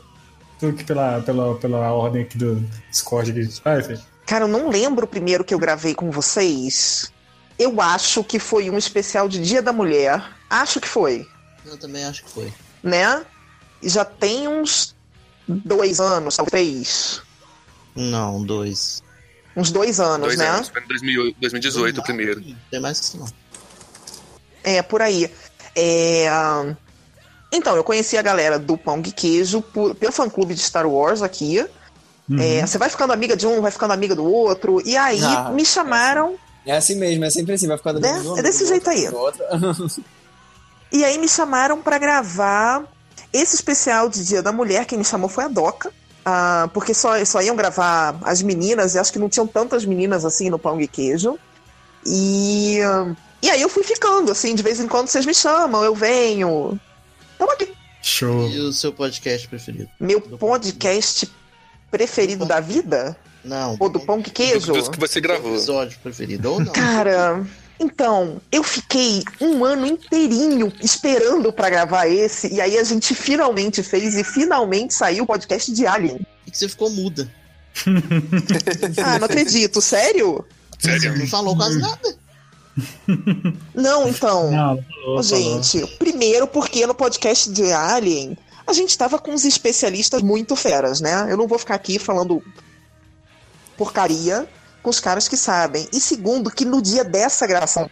Pela, 0.85 1.21
pela, 1.21 1.55
pela 1.55 1.93
ordem 1.93 2.23
aqui 2.23 2.37
do 2.37 2.55
Discord 2.89 3.31
que 3.31 3.39
a 3.39 3.43
gente 3.43 3.61
faz, 3.61 3.87
Fê. 3.87 3.97
Cara, 4.25 4.43
eu 4.43 4.47
não 4.47 4.69
lembro 4.69 5.05
o 5.05 5.07
primeiro 5.07 5.43
que 5.43 5.53
eu 5.53 5.59
gravei 5.59 5.95
com 5.95 6.11
vocês. 6.11 7.11
Eu 7.57 7.81
acho 7.81 8.23
que 8.23 8.39
foi 8.39 8.69
um 8.69 8.77
especial 8.77 9.27
de 9.27 9.41
Dia 9.41 9.61
da 9.61 9.73
Mulher. 9.73 10.23
Acho 10.49 10.79
que 10.79 10.87
foi, 10.87 11.27
Eu 11.65 11.77
também 11.77 12.03
acho 12.05 12.23
que 12.23 12.31
foi. 12.31 12.53
né? 12.83 13.25
E 13.81 13.89
já 13.89 14.03
tem 14.03 14.47
uns 14.47 14.95
dois 15.47 15.99
anos, 15.99 16.35
talvez. 16.35 17.21
Não, 17.95 18.43
dois. 18.43 19.01
Uns 19.55 19.71
dois 19.71 19.99
anos, 19.99 20.27
Dois 20.27 20.37
né? 20.39 20.47
anos, 20.47 20.69
foi 20.69 20.81
em 20.81 20.87
2008, 20.87 21.37
2018 21.39 21.99
o 21.99 22.03
primeiro. 22.03 22.41
Tem 22.71 22.79
mais 22.79 22.99
que 22.99 23.05
isso 23.07 23.17
não. 23.17 23.27
É, 24.63 24.81
por 24.81 25.01
aí. 25.01 25.31
É, 25.75 26.27
Então, 27.51 27.75
eu 27.75 27.83
conheci 27.83 28.15
a 28.17 28.21
galera 28.21 28.59
do 28.59 28.77
Pão 28.77 29.01
de 29.01 29.11
Queijo 29.11 29.61
por- 29.61 29.95
pelo 29.95 30.11
fã-clube 30.11 30.53
de 30.53 30.61
Star 30.61 30.87
Wars 30.87 31.21
aqui. 31.23 31.65
Uhum. 32.29 32.39
É, 32.39 32.65
você 32.65 32.77
vai 32.77 32.89
ficando 32.89 33.11
amiga 33.11 33.35
de 33.35 33.47
um, 33.47 33.59
vai 33.59 33.71
ficando 33.71 33.91
amiga 33.91 34.15
do 34.15 34.23
outro. 34.23 34.81
E 34.85 34.95
aí 34.95 35.19
Ah, 35.23 35.49
me 35.49 35.65
chamaram. 35.65 36.35
É 36.65 36.77
assim 36.77 36.95
mesmo, 36.95 37.25
é 37.25 37.29
sempre 37.31 37.53
assim, 37.55 37.67
vai 37.67 37.77
ficar 37.77 37.93
Né? 37.93 38.07
É 38.37 38.41
desse 38.43 38.65
jeito 38.67 38.87
aí. 38.89 39.07
E 40.91 41.03
aí 41.03 41.17
me 41.19 41.27
chamaram 41.29 41.81
pra 41.81 41.97
gravar 41.99 42.83
esse 43.31 43.55
especial 43.55 44.09
de 44.09 44.25
Dia 44.25 44.41
da 44.41 44.51
Mulher. 44.51 44.85
Quem 44.85 44.97
me 44.97 45.05
chamou 45.05 45.29
foi 45.29 45.43
a 45.43 45.47
Doca. 45.47 45.91
Ah, 46.29 46.69
porque 46.73 46.93
só, 46.93 47.23
só 47.25 47.41
iam 47.41 47.55
gravar 47.55 48.15
as 48.21 48.41
meninas, 48.41 48.93
e 48.93 48.99
acho 48.99 49.11
que 49.11 49.19
não 49.19 49.29
tinham 49.29 49.47
tantas 49.47 49.83
meninas 49.83 50.23
assim 50.23 50.49
no 50.49 50.59
Pão 50.59 50.79
e 50.79 50.87
Queijo. 50.87 51.39
E, 52.05 52.77
e 53.41 53.49
aí 53.49 53.61
eu 53.61 53.69
fui 53.69 53.83
ficando, 53.83 54.31
assim, 54.31 54.53
de 54.53 54.61
vez 54.61 54.79
em 54.79 54.87
quando 54.87 55.07
vocês 55.07 55.25
me 55.25 55.33
chamam, 55.33 55.83
eu 55.83 55.95
venho. 55.95 56.79
Tamo 57.37 57.51
aqui. 57.51 57.73
Show. 58.01 58.47
E 58.47 58.59
o 58.59 58.71
seu 58.71 58.93
podcast 58.93 59.47
preferido? 59.47 59.89
Meu 59.99 60.21
podcast 60.21 61.29
preferido 61.89 62.45
da 62.45 62.59
vida? 62.59 63.17
Não. 63.43 63.75
Ou 63.79 63.89
do 63.89 63.99
Pão 63.99 64.21
que 64.21 64.29
Queijo? 64.29 64.71
Dos 64.71 64.87
que 64.87 64.99
você 64.99 65.19
gravou. 65.19 65.51
Episódio 65.51 65.97
preferido 66.03 66.51
ou 66.51 66.59
não? 66.59 66.71
Cara, 66.71 67.43
então, 67.79 68.41
eu 68.51 68.61
fiquei 68.61 69.23
um 69.39 69.63
ano 69.63 69.85
inteirinho 69.85 70.71
esperando 70.81 71.51
pra 71.53 71.69
gravar 71.69 72.07
esse, 72.07 72.53
e 72.53 72.59
aí 72.59 72.77
a 72.77 72.83
gente 72.83 73.15
finalmente 73.15 73.81
fez 73.81 74.15
e 74.15 74.23
finalmente 74.23 74.93
saiu 74.93 75.23
o 75.23 75.27
podcast 75.27 75.71
de 75.71 75.87
Alien. 75.87 76.19
E 76.45 76.51
que 76.51 76.57
você 76.57 76.67
ficou 76.67 76.89
muda. 76.89 77.31
Ah, 79.01 79.17
não 79.17 79.25
acredito, 79.25 79.79
sério? 79.79 80.43
Sério? 80.77 81.17
Não 81.17 81.27
falou 81.27 81.55
quase 81.55 81.79
nada. 81.79 82.17
Não, 83.73 84.07
então. 84.07 84.51
Não, 84.51 84.83
falou, 84.83 85.23
gente, 85.23 85.85
primeiro 85.97 86.47
porque 86.47 86.85
no 86.85 86.93
podcast 86.93 87.49
de 87.49 87.71
Alien 87.71 88.37
a 88.67 88.73
gente 88.73 88.97
tava 88.97 89.17
com 89.17 89.31
uns 89.31 89.45
especialistas 89.45 90.21
muito 90.21 90.55
feras, 90.55 90.99
né? 90.99 91.27
Eu 91.29 91.37
não 91.37 91.47
vou 91.47 91.57
ficar 91.57 91.75
aqui 91.75 91.97
falando 91.97 92.43
porcaria 93.77 94.47
com 94.81 94.89
os 94.89 94.99
caras 94.99 95.27
que 95.27 95.37
sabem. 95.37 95.87
E 95.93 95.99
segundo, 95.99 96.49
que 96.51 96.65
no 96.65 96.81
dia 96.81 97.03
dessa 97.03 97.45
gravação 97.47 97.89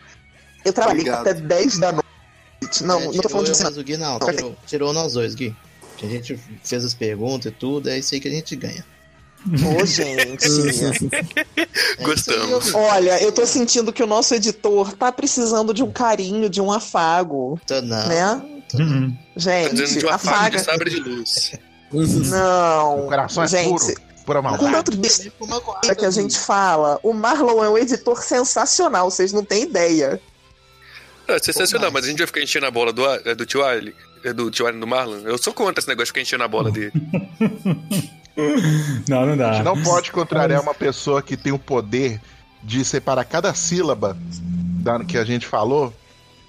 eu 0.66 0.74
trabalhei 0.74 1.02
Obrigado. 1.02 1.28
até 1.28 1.34
10 1.34 1.78
da 1.80 1.92
noite. 1.92 2.84
Não, 2.84 3.00
É, 3.00 3.06
não 3.06 3.14
tô 3.14 3.30
falando 3.30 3.46
de 3.46 3.52
eu, 3.52 3.56
você. 3.56 3.64
mas 3.64 3.78
o 3.78 3.84
Gui 3.84 3.98
não, 3.98 4.20
tirou, 4.20 4.56
tirou 4.66 4.94
nós 4.94 5.14
dois, 5.14 5.36
Gui. 5.36 5.56
Que 5.98 6.06
a 6.06 6.10
gente 6.10 6.40
fez 6.64 6.84
as 6.86 6.94
perguntas 6.94 7.52
e 7.52 7.56
tudo, 7.56 7.90
é 7.90 7.98
isso 7.98 8.14
aí 8.14 8.20
que 8.20 8.28
a 8.28 8.32
gente 8.32 8.56
ganha. 8.56 8.86
Ô, 9.80 9.86
gente. 9.86 10.46
Gostamos. 12.04 12.74
Olha, 12.74 13.22
eu 13.22 13.32
tô 13.32 13.46
sentindo 13.46 13.94
que 13.94 14.04
o 14.04 14.08
nosso 14.08 14.34
editor 14.36 14.94
tá 14.94 15.12
precisando 15.12 15.74
de 15.74 15.84
um 15.84 15.92
carinho, 15.92 16.50
de 16.50 16.60
um 16.62 16.72
afago. 16.72 17.60
Tô 17.66 17.82
não. 17.82 18.08
Né? 18.08 18.42
Uhum. 18.74 19.12
Tá 19.12 19.20
dizendo 19.36 19.86
Gente, 19.88 20.00
de 20.00 20.06
uma 20.06 20.18
faca 20.18 20.36
afaga. 20.38 20.58
de 20.58 20.64
sabre 20.64 20.90
de 20.90 21.00
luz. 21.00 21.52
Não. 21.92 23.06
O 23.06 23.08
coração 23.08 23.44
é 23.44 23.48
gente, 23.48 23.70
puro, 23.70 23.96
pura 24.28 24.42
Com 24.42 24.50
maldade. 24.50 24.74
tanto 24.74 24.92
de 24.92 24.98
besteira 24.98 25.32
que 25.98 26.06
a 26.06 26.12
gente 26.12 26.38
fala, 26.38 27.00
o 27.02 27.14
Marlon 27.14 27.64
é 27.64 27.70
um 27.70 27.78
editor 27.78 28.22
sensacional, 28.22 29.10
vocês 29.10 29.32
não 29.32 29.44
têm 29.44 29.64
ideia. 29.64 30.22
É 31.30 31.40
sensacional, 31.40 31.90
mas 31.92 32.04
a 32.04 32.10
gente 32.10 32.18
vai 32.18 32.28
ficar 32.28 32.42
enchendo 32.42 32.66
a 32.66 32.72
bola 32.72 32.92
do, 32.92 33.06
é, 33.06 33.34
do 33.34 33.46
tio 33.46 33.64
Ali, 33.64 33.96
é 34.26 34.34
do 34.34 34.52
tio 34.52 34.68
Ali 34.68 34.80
do 34.80 34.86
Marlon. 34.86 35.20
Eu 35.20 35.38
sou 35.38 35.54
contra 35.54 35.80
esse 35.80 35.88
negócio 35.88 36.08
de 36.08 36.12
ficar 36.12 36.22
enchendo 36.22 36.44
a 36.44 36.48
bola 36.48 36.70
dele. 36.70 36.92
Não, 39.08 39.26
não 39.26 39.34
A 39.34 39.36
dá. 39.36 39.54
gente 39.54 39.64
não 39.64 39.82
pode 39.82 40.12
contrariar 40.12 40.62
uma 40.62 40.74
pessoa 40.74 41.22
que 41.24 41.36
tem 41.36 41.52
o 41.52 41.58
poder 41.58 42.22
de 42.62 42.84
separar 42.86 43.24
cada 43.26 43.54
sílaba 43.54 44.16
da, 44.84 45.04
que 45.04 45.18
a 45.18 45.24
gente 45.24 45.48
falou 45.48 45.94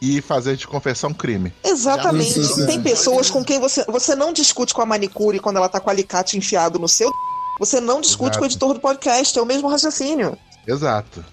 e 0.03 0.21
fazer 0.21 0.57
de 0.57 0.67
confessar 0.67 1.09
um 1.09 1.15
crime. 1.15 1.53
Exatamente. 1.65 2.67
Tem 2.67 2.83
pessoas 2.83 3.31
com 3.31 3.45
quem 3.45 3.59
você, 3.59 3.85
você 3.87 4.15
não 4.15 4.33
discute 4.33 4.75
com 4.75 4.83
a 4.83 4.87
manicure 4.87 5.41
quando 5.41 5.57
ela 5.57 5.69
tá 5.69 5.81
com 5.81 5.89
o 5.89 5.91
alicate 5.91 6.37
enfiado 6.37 6.79
no 6.79 6.89
seu. 6.89 7.11
Você 7.59 7.81
não 7.81 8.01
discute 8.01 8.31
Exato. 8.31 8.39
com 8.39 8.45
o 8.45 8.47
editor 8.47 8.75
do 8.75 8.81
podcast, 8.81 9.39
é 9.39 9.43
o 9.43 9.47
mesmo 9.47 9.69
raciocínio. 9.69 10.39
Exato. 10.67 11.25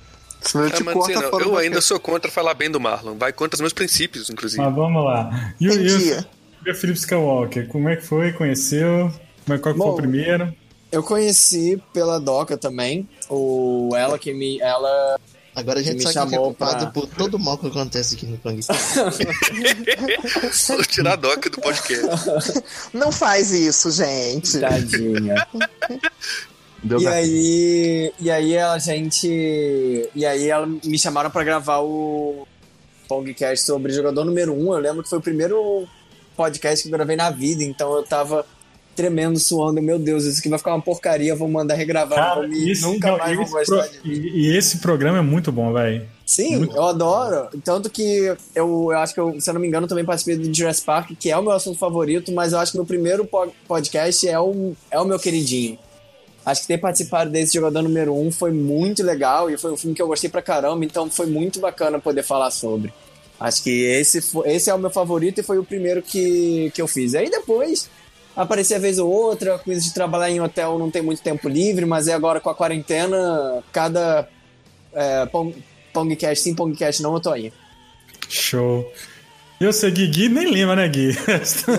Senão 0.42 0.66
Ah, 0.66 0.70
mas 0.84 0.96
não, 0.96 1.22
eu 1.40 1.40
do 1.40 1.58
ainda 1.58 1.82
sou 1.82 2.00
contra 2.00 2.30
falar 2.30 2.54
bem 2.54 2.70
do 2.70 2.80
Marlon. 2.80 3.16
Vai 3.18 3.34
contra 3.34 3.56
os 3.56 3.62
meus 3.62 3.74
princípios, 3.74 4.30
inclusive. 4.30 4.62
Mas 4.62 4.76
vamos 4.76 5.04
lá. 5.04 5.54
E 5.60 5.68
o, 5.68 5.74
e 5.74 6.72
o, 6.72 6.76
Felipe 6.76 7.00
Skywalker, 7.00 7.68
como 7.68 7.90
é 7.90 7.96
que 7.96 8.04
foi? 8.04 8.32
Conheceu? 8.32 9.12
Como 9.44 9.58
é, 9.58 9.60
qual 9.60 9.74
que 9.74 9.80
foi 9.80 9.88
o 9.88 9.92
Bom, 9.92 9.96
primeiro? 9.96 10.54
Eu 10.92 11.04
conheci 11.04 11.82
pela 11.92 12.20
Doca 12.20 12.58
também. 12.58 13.10
O, 13.30 13.90
ela 13.96 14.20
que 14.20 14.34
me. 14.34 14.62
Ela. 14.62 15.20
Agora 15.56 15.80
a 15.80 15.84
gente 15.84 16.04
sabe 16.12 16.32
que 16.32 16.36
é 16.36 16.40
culpado 16.40 16.80
pra- 16.80 16.92
por 16.92 17.08
todo 17.08 17.36
o 17.36 17.40
mal 17.40 17.58
que 17.58 17.68
acontece 17.68 18.16
aqui 18.16 18.26
no 18.26 18.38
Pang. 18.38 18.60
Vou 20.68 20.84
tirar 20.84 21.14
a 21.14 21.16
doca 21.16 21.50
do 21.50 21.62
podcast. 21.62 22.04
Não 22.94 23.12
faz 23.12 23.52
isso, 23.52 23.90
gente. 23.92 24.60
Tadinha. 24.60 25.48
Deu 26.84 27.00
E 27.00 27.08
aí, 27.08 28.14
e 28.20 28.30
aí 28.30 28.58
a 28.58 28.78
gente. 28.78 30.10
E 30.14 30.26
aí 30.26 30.50
ela 30.50 30.68
me 30.68 31.00
chamaram 31.00 31.32
pra 31.32 31.44
gravar 31.44 31.80
o 31.80 32.46
podcast 33.08 33.66
sobre 33.66 33.94
jogador 33.94 34.26
número 34.26 34.54
1. 34.54 34.58
Um. 34.70 34.74
Eu 34.74 34.80
lembro 34.80 35.04
que 35.04 35.10
foi 35.10 35.20
o 35.20 35.22
primeiro 35.22 35.88
podcast 36.36 36.84
que 36.84 36.90
eu 36.90 36.98
gravei 36.98 37.16
na 37.16 37.30
vida, 37.30 37.64
então 37.64 37.96
eu 37.96 38.04
tava 38.04 38.46
tremendo, 38.96 39.38
suando. 39.40 39.82
Meu 39.82 40.00
Deus, 40.00 40.24
isso 40.24 40.40
aqui 40.40 40.50
vai 40.50 40.58
ficar 40.58 40.74
uma 40.74 40.82
porcaria, 40.82 41.36
vou 41.36 41.48
mandar 41.48 41.76
regravar. 41.76 42.18
Cara, 42.18 42.36
vou 42.42 42.48
me, 42.48 42.72
esse- 42.72 42.82
nunca 42.82 43.12
não, 43.12 43.18
mais 43.18 43.32
e 43.32 43.36
vou 43.36 43.44
esse 43.44 43.54
gostar 43.54 43.90
pro- 43.90 44.02
de 44.02 44.10
mim. 44.10 44.28
e, 44.28 44.48
e 44.48 44.58
esse 44.58 44.78
programa 44.78 45.18
é 45.18 45.22
muito 45.22 45.52
bom, 45.52 45.72
velho. 45.74 46.06
Sim, 46.26 46.68
eu 46.74 46.84
adoro. 46.84 47.50
Tanto 47.64 47.90
que 47.90 48.02
eu, 48.02 48.38
eu 48.56 48.92
acho 48.92 49.14
que, 49.14 49.20
eu, 49.20 49.40
se 49.40 49.48
eu 49.50 49.54
não 49.54 49.62
me 49.62 49.68
engano, 49.68 49.88
também 49.88 50.04
participei 50.04 50.36
do 50.38 50.52
Jurassic 50.56 50.86
Park, 50.86 51.12
que 51.20 51.30
é 51.30 51.38
o 51.38 51.42
meu 51.44 51.52
assunto 51.52 51.78
favorito, 51.78 52.32
mas 52.32 52.54
eu 52.54 52.60
acho 52.60 52.72
que 52.72 52.78
meu 52.78 52.86
primeiro 52.86 53.26
po- 53.26 53.54
podcast 53.68 54.28
é 54.28 54.40
o, 54.40 54.74
é 54.90 55.00
o 55.00 55.06
meu 55.06 55.20
queridinho. 55.20 55.78
Acho 56.46 56.62
que 56.62 56.68
ter 56.68 56.78
participado 56.78 57.30
desse 57.32 57.54
jogador 57.56 57.82
número 57.82 58.14
um 58.16 58.32
foi 58.32 58.52
muito 58.52 59.02
legal 59.04 59.50
e 59.50 59.58
foi 59.58 59.72
um 59.72 59.78
filme 59.78 59.96
que 59.96 60.02
eu 60.02 60.08
gostei 60.08 60.30
pra 60.30 60.42
caramba, 60.44 60.86
então 60.86 61.10
foi 61.10 61.26
muito 61.26 61.60
bacana 61.60 62.00
poder 62.00 62.24
falar 62.24 62.52
sobre. 62.52 62.94
Acho 63.40 63.64
que 63.64 63.70
esse, 63.84 64.20
esse 64.46 64.70
é 64.70 64.74
o 64.74 64.78
meu 64.80 64.90
favorito 64.90 65.40
e 65.40 65.44
foi 65.44 65.58
o 65.58 65.64
primeiro 65.64 66.02
que, 66.02 66.72
que 66.74 66.82
eu 66.82 66.88
fiz. 66.88 67.14
Aí 67.16 67.30
depois 67.30 67.90
aparecia 68.36 68.80
vez 68.80 69.00
ou 69.00 69.10
outra, 69.12 69.58
coisa 69.60 69.82
de 69.82 69.94
trabalhar 69.94 70.30
em 70.30 70.42
hotel 70.42 70.78
não 70.78 70.92
tem 70.92 71.02
muito 71.02 71.22
tempo 71.22 71.48
livre, 71.48 71.86
mas 71.86 72.08
é 72.08 72.14
agora 72.14 72.40
com 72.40 72.50
a 72.50 72.56
quarentena, 72.56 73.64
cada 73.72 74.28
é, 74.94 75.26
pong- 75.28 75.56
Pongcast 75.94 76.44
sim, 76.44 76.54
Pongcast 76.54 77.02
não, 77.02 77.14
eu 77.14 77.20
tô 77.20 77.32
aí. 77.32 77.54
Show. 78.28 78.92
Eu 79.60 79.72
sei, 79.72 79.90
Gui, 79.92 80.08
Gui 80.08 80.28
nem 80.30 80.52
lembra, 80.52 80.76
né, 80.76 80.88
Gui? 80.90 81.16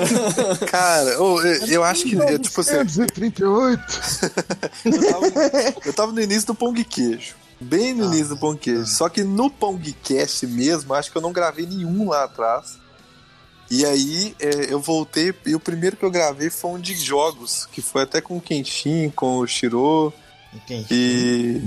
Cara, 0.70 1.22
ô, 1.22 1.42
eu, 1.42 1.66
eu 1.66 1.84
acho 1.84 2.04
que, 2.04 2.18
é, 2.20 2.38
tipo 2.38 2.60
assim, 2.60 2.82
238. 2.82 3.82
eu 4.86 5.10
tava, 5.10 5.26
eu 5.84 5.92
tava 5.92 6.12
no 6.12 6.20
início 6.20 6.46
do 6.46 6.54
Pão 6.54 6.72
de 6.72 6.84
Queijo. 6.84 7.34
Bem 7.60 7.92
no 7.92 8.06
início 8.06 8.28
do 8.28 8.36
Pão 8.38 8.54
de 8.54 8.60
Queijo. 8.60 8.86
Só 8.86 9.08
que 9.10 9.22
no 9.22 9.50
Pão 9.50 9.76
de 9.76 9.92
Cast 9.92 10.46
mesmo, 10.46 10.94
acho 10.94 11.12
que 11.12 11.18
eu 11.18 11.22
não 11.22 11.32
gravei 11.32 11.66
nenhum 11.66 12.08
lá 12.08 12.24
atrás. 12.24 12.78
E 13.70 13.84
aí 13.84 14.34
é, 14.38 14.72
eu 14.72 14.80
voltei, 14.80 15.34
e 15.44 15.54
o 15.54 15.60
primeiro 15.60 15.96
que 15.96 16.04
eu 16.04 16.10
gravei 16.10 16.50
foi 16.50 16.70
um 16.72 16.78
de 16.80 16.94
jogos, 16.94 17.66
que 17.72 17.82
foi 17.82 18.02
até 18.02 18.20
com 18.20 18.36
o 18.36 18.40
Kenshin, 18.40 19.10
com 19.10 19.38
o 19.38 19.46
Shiro. 19.46 20.12
E 20.90 21.62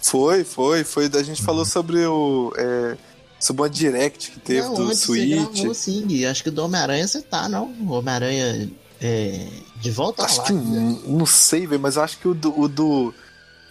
foi, 0.00 0.44
foi, 0.44 0.84
foi. 0.84 1.10
A 1.12 1.22
gente 1.22 1.42
falou 1.42 1.64
sobre 1.64 2.04
o. 2.06 2.52
É, 2.56 2.96
sobre 3.38 3.62
uma 3.62 3.68
direct 3.70 4.30
que 4.30 4.38
teve 4.40 4.60
não, 4.68 4.74
do 4.74 4.94
Switch. 4.94 5.30
você 5.30 5.50
gravou 5.56 5.74
sim. 5.74 6.24
Acho 6.26 6.44
que 6.44 6.50
do 6.50 6.64
Homem-Aranha 6.64 7.06
você 7.08 7.20
tá, 7.20 7.48
não? 7.48 7.72
O 7.80 7.90
Homem-Aranha 7.90 8.70
é, 9.00 9.46
de 9.80 9.90
volta 9.90 10.22
Acho 10.24 10.38
lá. 10.38 10.44
que 10.44 10.52
n- 10.52 11.00
não 11.08 11.26
sei, 11.26 11.66
velho, 11.66 11.80
mas 11.80 11.98
acho 11.98 12.18
que 12.18 12.28
o 12.28 12.34
do, 12.34 12.56
o 12.58 12.68
do 12.68 13.12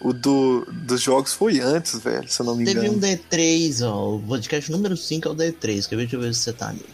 o 0.01 0.11
do 0.11 0.65
dos 0.69 0.99
jogos 1.01 1.31
foi 1.31 1.61
antes, 1.61 1.97
velho, 2.01 2.27
se 2.29 2.41
eu 2.41 2.45
não 2.47 2.55
me 2.57 2.65
Teve 2.65 2.81
engano. 2.85 2.97
um 2.97 2.99
D3, 2.99 3.87
ó. 3.87 4.15
O 4.17 4.19
podcast 4.21 4.69
número 4.71 4.97
5 4.97 5.27
é 5.29 5.31
o 5.31 5.35
D3. 5.35 5.87
Quer 5.87 5.95
ver? 5.95 6.01
Deixa 6.01 6.15
eu 6.17 6.21
ver 6.21 6.33
se 6.35 6.41
você 6.41 6.51
tá 6.53 6.67
ali. 6.69 6.85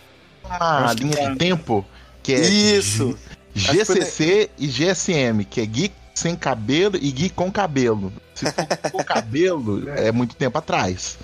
Ah, 0.49 0.85
Acho 0.85 0.95
que 0.97 1.03
linha 1.03 1.17
tá. 1.17 1.29
de 1.31 1.35
tempo, 1.37 1.85
que 2.23 2.33
é 2.33 2.39
Isso. 2.41 3.17
G- 3.53 3.73
GCC 3.73 4.49
e 4.57 4.67
GSM, 4.67 5.43
que 5.49 5.61
é 5.61 5.65
Gui 5.65 5.91
sem 6.13 6.35
cabelo 6.35 6.95
e 6.99 7.11
Gui 7.11 7.29
com 7.29 7.51
cabelo. 7.51 8.11
Se 8.35 8.45
for 8.45 8.91
com 8.91 9.03
cabelo, 9.05 9.89
é 9.89 10.11
muito 10.11 10.35
tempo 10.35 10.57
atrás. 10.57 11.17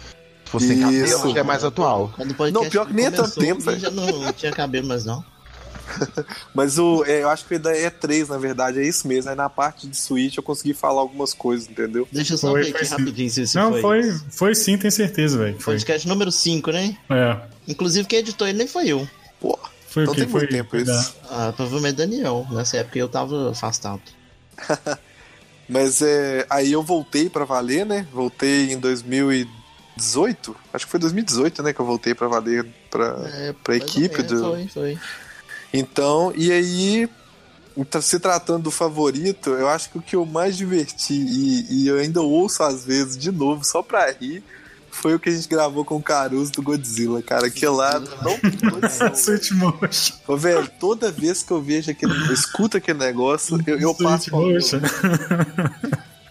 Se 0.46 0.52
for 0.52 0.60
sem 0.62 0.80
cabelo, 0.80 1.34
que 1.34 1.40
é 1.40 1.44
mais 1.44 1.64
atual. 1.64 2.12
Não, 2.52 2.70
pior 2.70 2.86
que 2.88 2.94
nem 2.94 3.06
é 3.06 3.12
tanto 3.12 3.40
tempo, 3.40 3.62
velho. 3.62 3.80
já 3.80 3.90
não 3.92 4.32
tinha 4.34 4.52
cabelo 4.52 4.88
mais 4.88 5.06
não. 5.06 5.24
Mas 6.54 6.78
o, 6.80 7.04
é, 7.06 7.24
eu 7.24 7.30
acho 7.30 7.46
que 7.46 7.58
da 7.58 7.72
E3, 7.74 8.28
na 8.30 8.38
verdade, 8.38 8.80
é 8.80 8.84
isso 8.88 9.08
mesmo. 9.08 9.30
Aí 9.30 9.36
na 9.36 9.50
parte 9.50 9.88
de 9.88 9.96
Switch 9.98 10.38
eu 10.38 10.44
consegui 10.44 10.74
falar 10.74 11.02
algumas 11.02 11.34
coisas, 11.34 11.68
entendeu? 11.70 12.08
Deixa 12.12 12.34
eu 12.34 12.38
só 12.38 12.52
Foi, 12.52 12.64
ver 12.64 12.76
aqui 12.76 12.86
rapidinho 12.86 13.30
se 13.30 13.46
se 13.48 13.56
Não, 13.56 13.72
foi. 13.72 13.82
foi, 13.82 14.20
foi 14.32 14.56
sim, 14.56 14.78
tenho 14.78 14.92
certeza, 14.92 15.38
velho. 15.38 15.60
Foi. 15.60 15.74
Podcast 15.76 16.08
número 16.08 16.32
5, 16.32 16.72
né? 16.72 16.98
É. 17.10 17.38
Inclusive 17.68 18.08
quem 18.08 18.20
editou 18.20 18.48
ele 18.48 18.58
nem 18.58 18.68
foi 18.68 18.88
eu. 18.88 19.08
Pô, 19.40 19.58
Foi 19.88 20.04
Então 20.04 20.14
o 20.14 20.16
que? 20.16 20.22
tem 20.24 20.30
Foi, 20.32 20.40
muito 20.42 20.52
tempo 20.52 20.70
foi 20.72 20.82
isso. 20.82 20.92
da- 21.30 21.48
Ah, 21.50 21.54
provavelmente 21.54 21.96
Daniel. 21.96 22.46
Nessa 22.52 22.78
época 22.78 22.98
eu 23.00 23.08
tava 23.10 23.52
afastado. 23.52 24.02
Mas 25.70 26.02
é, 26.02 26.46
aí 26.50 26.72
eu 26.72 26.84
voltei 26.84 27.30
pra 27.30 27.46
valer, 27.46 27.86
né? 27.86 28.06
Voltei 28.12 28.74
em 28.74 28.78
2018. 28.80 30.56
Acho 30.74 30.86
que 30.86 30.92
foi 30.92 31.00
2018, 31.00 31.64
né? 31.64 31.74
Que 31.74 31.80
eu 31.80 31.86
voltei 31.86 32.14
pra 32.14 32.28
valer 32.28 32.66
pra, 32.90 33.06
É, 33.34 33.56
ou 33.70 33.76
equipe 33.76 34.18
menos, 34.22 34.32
do. 34.42 34.50
Foi, 34.50 34.68
foi. 34.68 35.00
Então, 35.74 36.32
e 36.36 36.52
aí 36.52 37.10
Então, 37.76 38.02
se 38.02 38.20
tratando 38.20 38.64
do 38.64 38.72
favorito, 38.72 39.50
eu 39.50 39.68
acho 39.68 39.90
que 39.90 39.98
o 39.98 40.02
que 40.02 40.16
eu 40.16 40.26
mais 40.26 40.56
diverti 40.56 41.14
e, 41.14 41.84
e 41.84 41.88
eu 41.88 41.98
ainda 41.98 42.22
ouço 42.22 42.62
às 42.62 42.86
vezes 42.86 43.18
de 43.18 43.32
novo, 43.32 43.64
só 43.64 43.82
pra 43.82 44.12
rir, 44.12 44.44
foi 44.94 45.16
o 45.16 45.20
que 45.20 45.28
a 45.28 45.32
gente 45.32 45.50
gravou 45.50 45.84
com 45.84 45.96
o 45.96 46.02
Caruso 46.02 46.52
do 46.52 46.62
Godzilla, 46.62 47.22
cara. 47.22 47.50
Que 47.50 47.66
lá 47.66 48.00
não 48.00 48.40
tem 48.40 48.70
condição. 48.70 49.12
Motion. 49.58 50.16
Ô, 50.28 50.38
velho, 50.38 50.70
toda 50.80 51.12
vez 51.12 51.42
que 51.42 51.52
eu 51.52 51.62
vejo 51.62 51.90
aquele. 51.90 52.14
Eu 52.14 52.34
escuto 52.34 52.78
aquele 52.78 53.00
negócio, 53.00 53.60
eu, 53.66 53.80
eu 53.80 53.96
passo. 53.96 54.32
motion. 54.32 54.80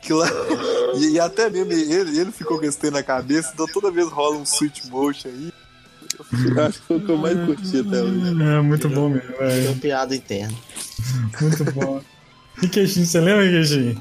Que 0.03 0.13
lá, 0.13 0.29
e, 0.97 1.11
e 1.11 1.21
até 1.21 1.49
mesmo 1.49 1.73
ele, 1.73 2.19
ele 2.19 2.33
ficou 2.33 2.59
com 2.59 2.65
esse 2.65 2.77
trem 2.77 2.91
na 2.91 3.05
cabeça, 3.05 3.53
então 3.55 3.67
toda 3.73 3.89
vez 3.89 4.09
rola 4.09 4.37
um 4.37 4.45
switch 4.45 4.85
motion 4.87 5.29
aí. 5.29 5.53
Acho 6.67 6.81
que 6.81 6.87
foi 6.87 6.97
o 6.97 7.01
que 7.01 7.11
eu 7.11 7.17
mais 7.19 7.39
curti 7.47 7.79
até 7.79 8.03
hoje. 8.03 8.43
É 8.43 8.61
muito 8.61 8.89
bom 8.89 9.09
mesmo, 9.09 9.37
velho. 9.39 9.71
uma 9.71 9.77
piada 9.81 10.15
interna. 10.17 10.57
Muito 11.41 11.65
bom. 11.73 12.01
E 12.63 12.69
queijinho, 12.69 13.07
você 13.07 13.21
lembra, 13.21 13.49
queijinho? 13.49 14.01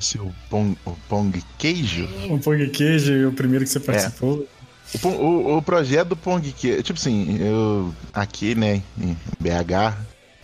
Seu 0.00 0.32
pong, 0.50 0.76
o 0.84 0.90
pong 1.08 1.42
queijo? 1.58 2.08
O 2.28 2.38
Pong 2.40 2.68
Queijo 2.70 3.12
e 3.12 3.26
o 3.26 3.32
primeiro 3.32 3.64
que 3.64 3.70
você 3.70 3.78
participou. 3.78 4.48
O, 4.94 4.98
pon- 4.98 5.14
o, 5.16 5.56
o 5.58 5.62
projeto 5.62 6.08
do 6.08 6.16
Pong 6.16 6.52
Queijo, 6.52 6.82
tipo 6.82 6.98
assim, 6.98 7.38
eu 7.40 7.94
aqui, 8.12 8.54
né, 8.56 8.82
em 9.00 9.16
BH, 9.40 9.96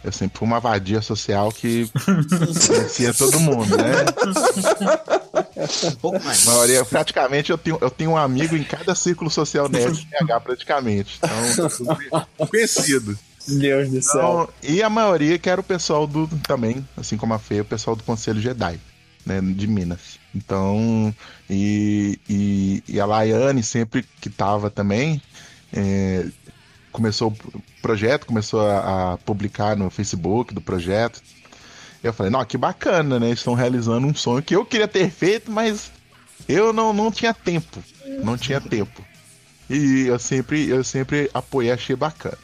eu 0.05 0.13
sempre 0.13 0.39
fui 0.39 0.47
uma 0.47 0.61
vadia 0.61 1.03
social 1.03 1.51
que 1.51 1.91
conhecia 2.67 3.13
todo 3.13 3.41
mundo, 3.41 3.77
né? 3.77 3.93
Um 5.85 5.95
pouco 5.97 6.25
mais. 6.25 6.47
A 6.47 6.53
maioria, 6.53 6.85
praticamente, 6.85 7.51
eu 7.51 7.59
tenho, 7.59 7.79
eu 7.81 7.91
tenho 7.91 8.11
um 8.13 8.17
amigo 8.17 8.57
em 8.57 8.63
cada 8.63 8.95
círculo 8.95 9.29
social 9.29 9.69
nerd 9.69 9.93
de 9.99 10.07
BH, 10.07 10.41
praticamente. 10.43 11.19
Então, 11.19 12.47
conhecido. 12.47 13.19
Deus 13.47 13.89
do 13.89 13.97
Então, 13.97 14.49
e 14.63 14.83
a 14.83 14.91
maioria 14.91 15.39
que 15.39 15.49
era 15.49 15.61
o 15.61 15.65
pessoal 15.65 16.07
do 16.07 16.29
também, 16.47 16.87
assim 16.97 17.17
como 17.17 17.35
a 17.35 17.39
Fê, 17.39 17.61
o 17.61 17.65
pessoal 17.65 17.97
do 17.97 18.05
Conselho 18.05 18.41
Jedi, 18.41 18.79
né, 19.25 19.41
de 19.41 19.67
Minas. 19.67 20.19
Então, 20.35 21.15
e, 21.49 22.21
e, 22.29 22.83
e 22.87 23.01
a 23.01 23.07
Laiane 23.07 23.63
sempre 23.63 24.05
que 24.21 24.29
tava 24.29 24.71
também, 24.71 25.23
é, 25.73 26.27
começou 26.93 27.35
projeto, 27.81 28.27
começou 28.27 28.61
a, 28.61 29.13
a 29.13 29.19
publicar 29.19 29.77
no 29.77 29.91
Facebook 29.91 30.53
do 30.55 30.61
projeto. 30.61 31.23
Eu 32.03 32.13
falei, 32.13 32.31
não, 32.31 32.45
que 32.45 32.57
bacana, 32.57 33.19
né? 33.19 33.31
Estão 33.31 33.55
realizando 33.55 34.07
um 34.07 34.15
sonho 34.15 34.43
que 34.43 34.55
eu 34.55 34.65
queria 34.65 34.87
ter 34.87 35.11
feito, 35.11 35.51
mas 35.51 35.91
eu 36.49 36.73
não, 36.73 36.93
não 36.93 37.11
tinha 37.11 37.35
tempo. 37.35 37.83
Não 38.23 38.37
tinha 38.37 38.61
tempo. 38.61 39.05
E 39.69 40.07
eu 40.07 40.19
sempre, 40.19 40.69
eu 40.69 40.83
sempre 40.83 41.31
apoiei, 41.35 41.73
achei 41.73 41.95
bacana. 41.95 42.39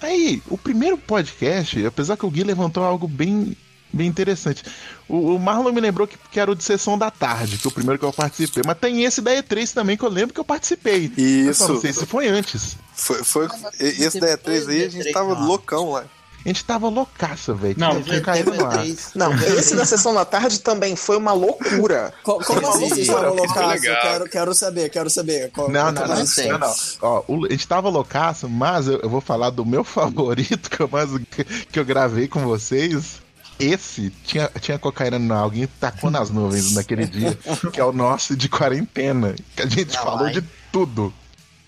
Aí, 0.00 0.42
o 0.48 0.56
primeiro 0.56 0.96
podcast, 0.96 1.84
apesar 1.84 2.16
que 2.16 2.24
o 2.24 2.30
Gui 2.30 2.42
levantou 2.42 2.84
algo 2.84 3.06
bem, 3.06 3.56
bem 3.92 4.06
interessante. 4.06 4.62
O, 5.08 5.34
o 5.34 5.38
Marlon 5.38 5.72
me 5.72 5.80
lembrou 5.80 6.06
que, 6.06 6.16
que 6.30 6.38
era 6.40 6.50
o 6.50 6.54
de 6.54 6.62
sessão 6.64 6.96
da 6.98 7.10
tarde, 7.10 7.58
que 7.58 7.66
é 7.66 7.70
o 7.70 7.72
primeiro 7.72 7.98
que 7.98 8.04
eu 8.04 8.12
participei. 8.12 8.62
Mas 8.66 8.78
tem 8.78 9.04
esse 9.04 9.20
da 9.20 9.32
E3 9.32 9.72
também 9.72 9.96
que 9.96 10.04
eu 10.04 10.08
lembro 10.10 10.32
que 10.34 10.40
eu 10.40 10.44
participei. 10.44 11.12
Eu 11.16 11.52
só 11.54 11.64
Isso. 11.64 11.72
não 11.74 11.80
sei 11.80 11.92
se 11.92 12.06
foi 12.06 12.28
antes. 12.28 12.76
Foi, 12.94 13.22
foi, 13.24 13.48
esse 13.78 14.20
da 14.20 14.36
E3 14.36 14.68
aí, 14.68 14.84
a 14.84 14.88
gente 14.88 15.12
tava 15.12 15.32
loucão 15.38 15.90
lá. 15.92 16.04
A 16.42 16.48
gente 16.48 16.64
tava 16.64 16.88
loucaça, 16.88 17.52
velho. 17.52 17.74
Não, 17.76 18.00
Tinha 18.02 18.22
caído 18.22 18.54
no 18.54 18.64
ar. 18.64 18.82
Não, 19.14 19.34
esse 19.34 19.74
da 19.76 19.84
sessão 19.84 20.14
da 20.14 20.24
tarde 20.24 20.60
também 20.60 20.96
foi 20.96 21.18
uma 21.18 21.34
loucura. 21.34 22.14
Co- 22.24 22.42
Como 22.42 22.66
assim 22.66 22.88
vocês 22.88 23.00
estavam? 23.06 23.36
Eu 23.36 23.42
legal. 23.42 24.00
quero, 24.00 24.24
quero 24.26 24.54
saber, 24.54 24.88
quero 24.88 25.10
saber. 25.10 25.50
Qual- 25.50 25.68
Não, 25.68 25.82
qual 25.82 25.92
não, 25.92 26.02
é 26.02 26.06
não, 26.06 26.14
a 26.14 26.48
não, 26.48 26.58
não. 26.58 26.74
Ó, 27.02 27.22
o- 27.28 27.44
a 27.44 27.50
gente 27.50 27.68
tava 27.68 27.90
loucaço, 27.90 28.48
mas 28.48 28.86
eu, 28.88 29.00
eu 29.00 29.10
vou 29.10 29.20
falar 29.20 29.50
do 29.50 29.66
meu 29.66 29.84
favorito 29.84 30.70
que 30.70 30.80
eu, 30.80 30.88
mais, 30.88 31.10
que, 31.30 31.44
que 31.44 31.78
eu 31.78 31.84
gravei 31.84 32.26
com 32.26 32.40
vocês. 32.40 33.20
Esse 33.60 34.10
tinha, 34.24 34.50
tinha 34.60 34.78
cocaína, 34.78 35.18
não, 35.18 35.36
alguém 35.36 35.66
tacou 35.78 36.10
nas 36.10 36.30
nuvens 36.30 36.72
naquele 36.74 37.04
dia, 37.06 37.38
que 37.72 37.78
é 37.80 37.84
o 37.84 37.92
nosso 37.92 38.34
de 38.34 38.48
quarentena. 38.48 39.34
Que 39.54 39.62
a 39.62 39.66
gente 39.66 39.94
Não, 39.94 40.02
falou 40.02 40.26
ai. 40.26 40.32
de 40.32 40.42
tudo. 40.72 41.12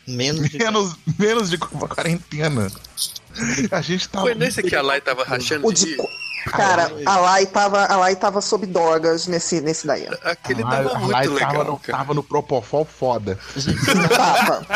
Menos 0.08 0.48
de 0.50 0.58
Menos, 0.58 0.96
menos 1.18 1.50
de 1.50 1.58
quarentena. 1.58 2.70
A 3.70 3.80
gente 3.80 4.08
tava. 4.08 4.24
Foi 4.26 4.34
nesse 4.34 4.62
que 4.62 4.74
a 4.74 4.82
Lai 4.82 5.00
tava 5.00 5.22
rachando 5.24 5.66
O 5.66 5.72
de? 5.72 5.96
Cara, 6.50 6.90
a 7.06 7.16
Lai 7.18 7.46
tava, 7.46 7.84
a 7.84 7.96
Lai 7.96 8.16
tava 8.16 8.40
sob 8.40 8.66
drogas 8.66 9.28
nesse, 9.28 9.60
nesse 9.60 9.86
daí. 9.86 10.08
Aquele 10.24 10.62
a 10.64 10.66
tava 10.66 10.82
Lai- 10.88 10.94
a 10.94 10.98
muito 10.98 11.12
Lai 11.12 11.26
legal, 11.28 11.52
tava 11.52 11.64
no, 11.64 11.78
cara. 11.78 11.98
tava 11.98 12.14
no 12.14 12.22
Propofol 12.24 12.84
foda. 12.84 13.38
Gente, 13.56 13.78
Tava. 14.08 14.66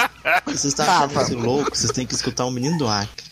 vocês 0.45 0.65
estão 0.67 0.87
Tava. 0.87 1.05
achando 1.21 1.23
isso 1.39 1.39
louco? 1.47 1.77
Vocês 1.77 1.91
têm 1.91 2.07
que 2.07 2.15
escutar 2.15 2.45
o 2.45 2.51
Menino 2.53 2.79
do 2.79 2.87
Acre. 2.87 3.25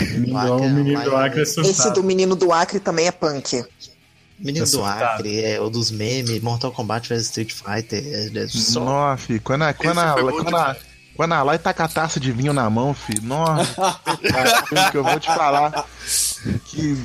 Menino, 0.00 0.38
Acre, 0.38 0.66
o 0.66 0.70
menino 0.70 1.04
do 1.04 1.16
Acre 1.16 1.40
é 1.40 1.42
Esse 1.42 1.90
do 1.92 2.02
menino 2.02 2.36
do 2.36 2.52
Acre 2.52 2.80
também 2.80 3.06
é 3.06 3.12
punk. 3.12 3.64
Menino 4.38 4.66
do. 4.66 4.84
Acre, 4.84 5.44
é 5.44 5.60
o 5.60 5.68
dos 5.68 5.90
memes, 5.90 6.40
Mortal 6.40 6.72
Kombat 6.72 7.08
vs 7.08 7.22
Street 7.26 7.52
Fighter. 7.52 8.02
É, 8.04 8.38
é 8.38 8.48
só... 8.48 8.80
Nossa, 8.80 9.22
filho, 9.24 9.40
quando 9.42 9.62
a, 9.62 9.72
quando 9.74 9.98
a, 9.98 10.14
quando 10.14 10.56
a, 10.56 10.76
quando 11.14 11.32
a 11.32 11.42
Lai 11.42 11.58
tá 11.58 11.74
com 11.74 11.82
a 11.82 11.88
taça 11.88 12.18
de 12.18 12.32
vinho 12.32 12.52
na 12.52 12.68
mão, 12.70 12.94
filho, 12.94 13.22
nossa, 13.22 13.74
cara, 14.30 14.90
que 14.90 14.96
eu 14.96 15.04
vou 15.04 15.20
te 15.20 15.26
falar 15.26 15.86
que. 16.66 16.98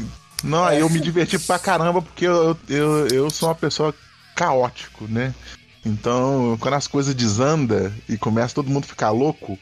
Não, 0.44 0.72
eu 0.72 0.90
me 0.90 1.00
diverti 1.00 1.38
pra 1.40 1.58
caramba 1.58 2.02
porque 2.02 2.26
eu, 2.26 2.56
eu, 2.70 3.08
eu 3.08 3.30
sou 3.30 3.50
uma 3.50 3.56
pessoa 3.56 3.94
caótico, 4.36 5.06
né? 5.08 5.34
Então, 5.84 6.58
quando 6.60 6.76
as 6.76 6.88
coisas 6.88 7.16
desandam 7.16 7.92
e 8.08 8.18
começa 8.18 8.54
todo 8.54 8.70
mundo 8.70 8.86
ficar 8.86 9.10
louco, 9.10 9.58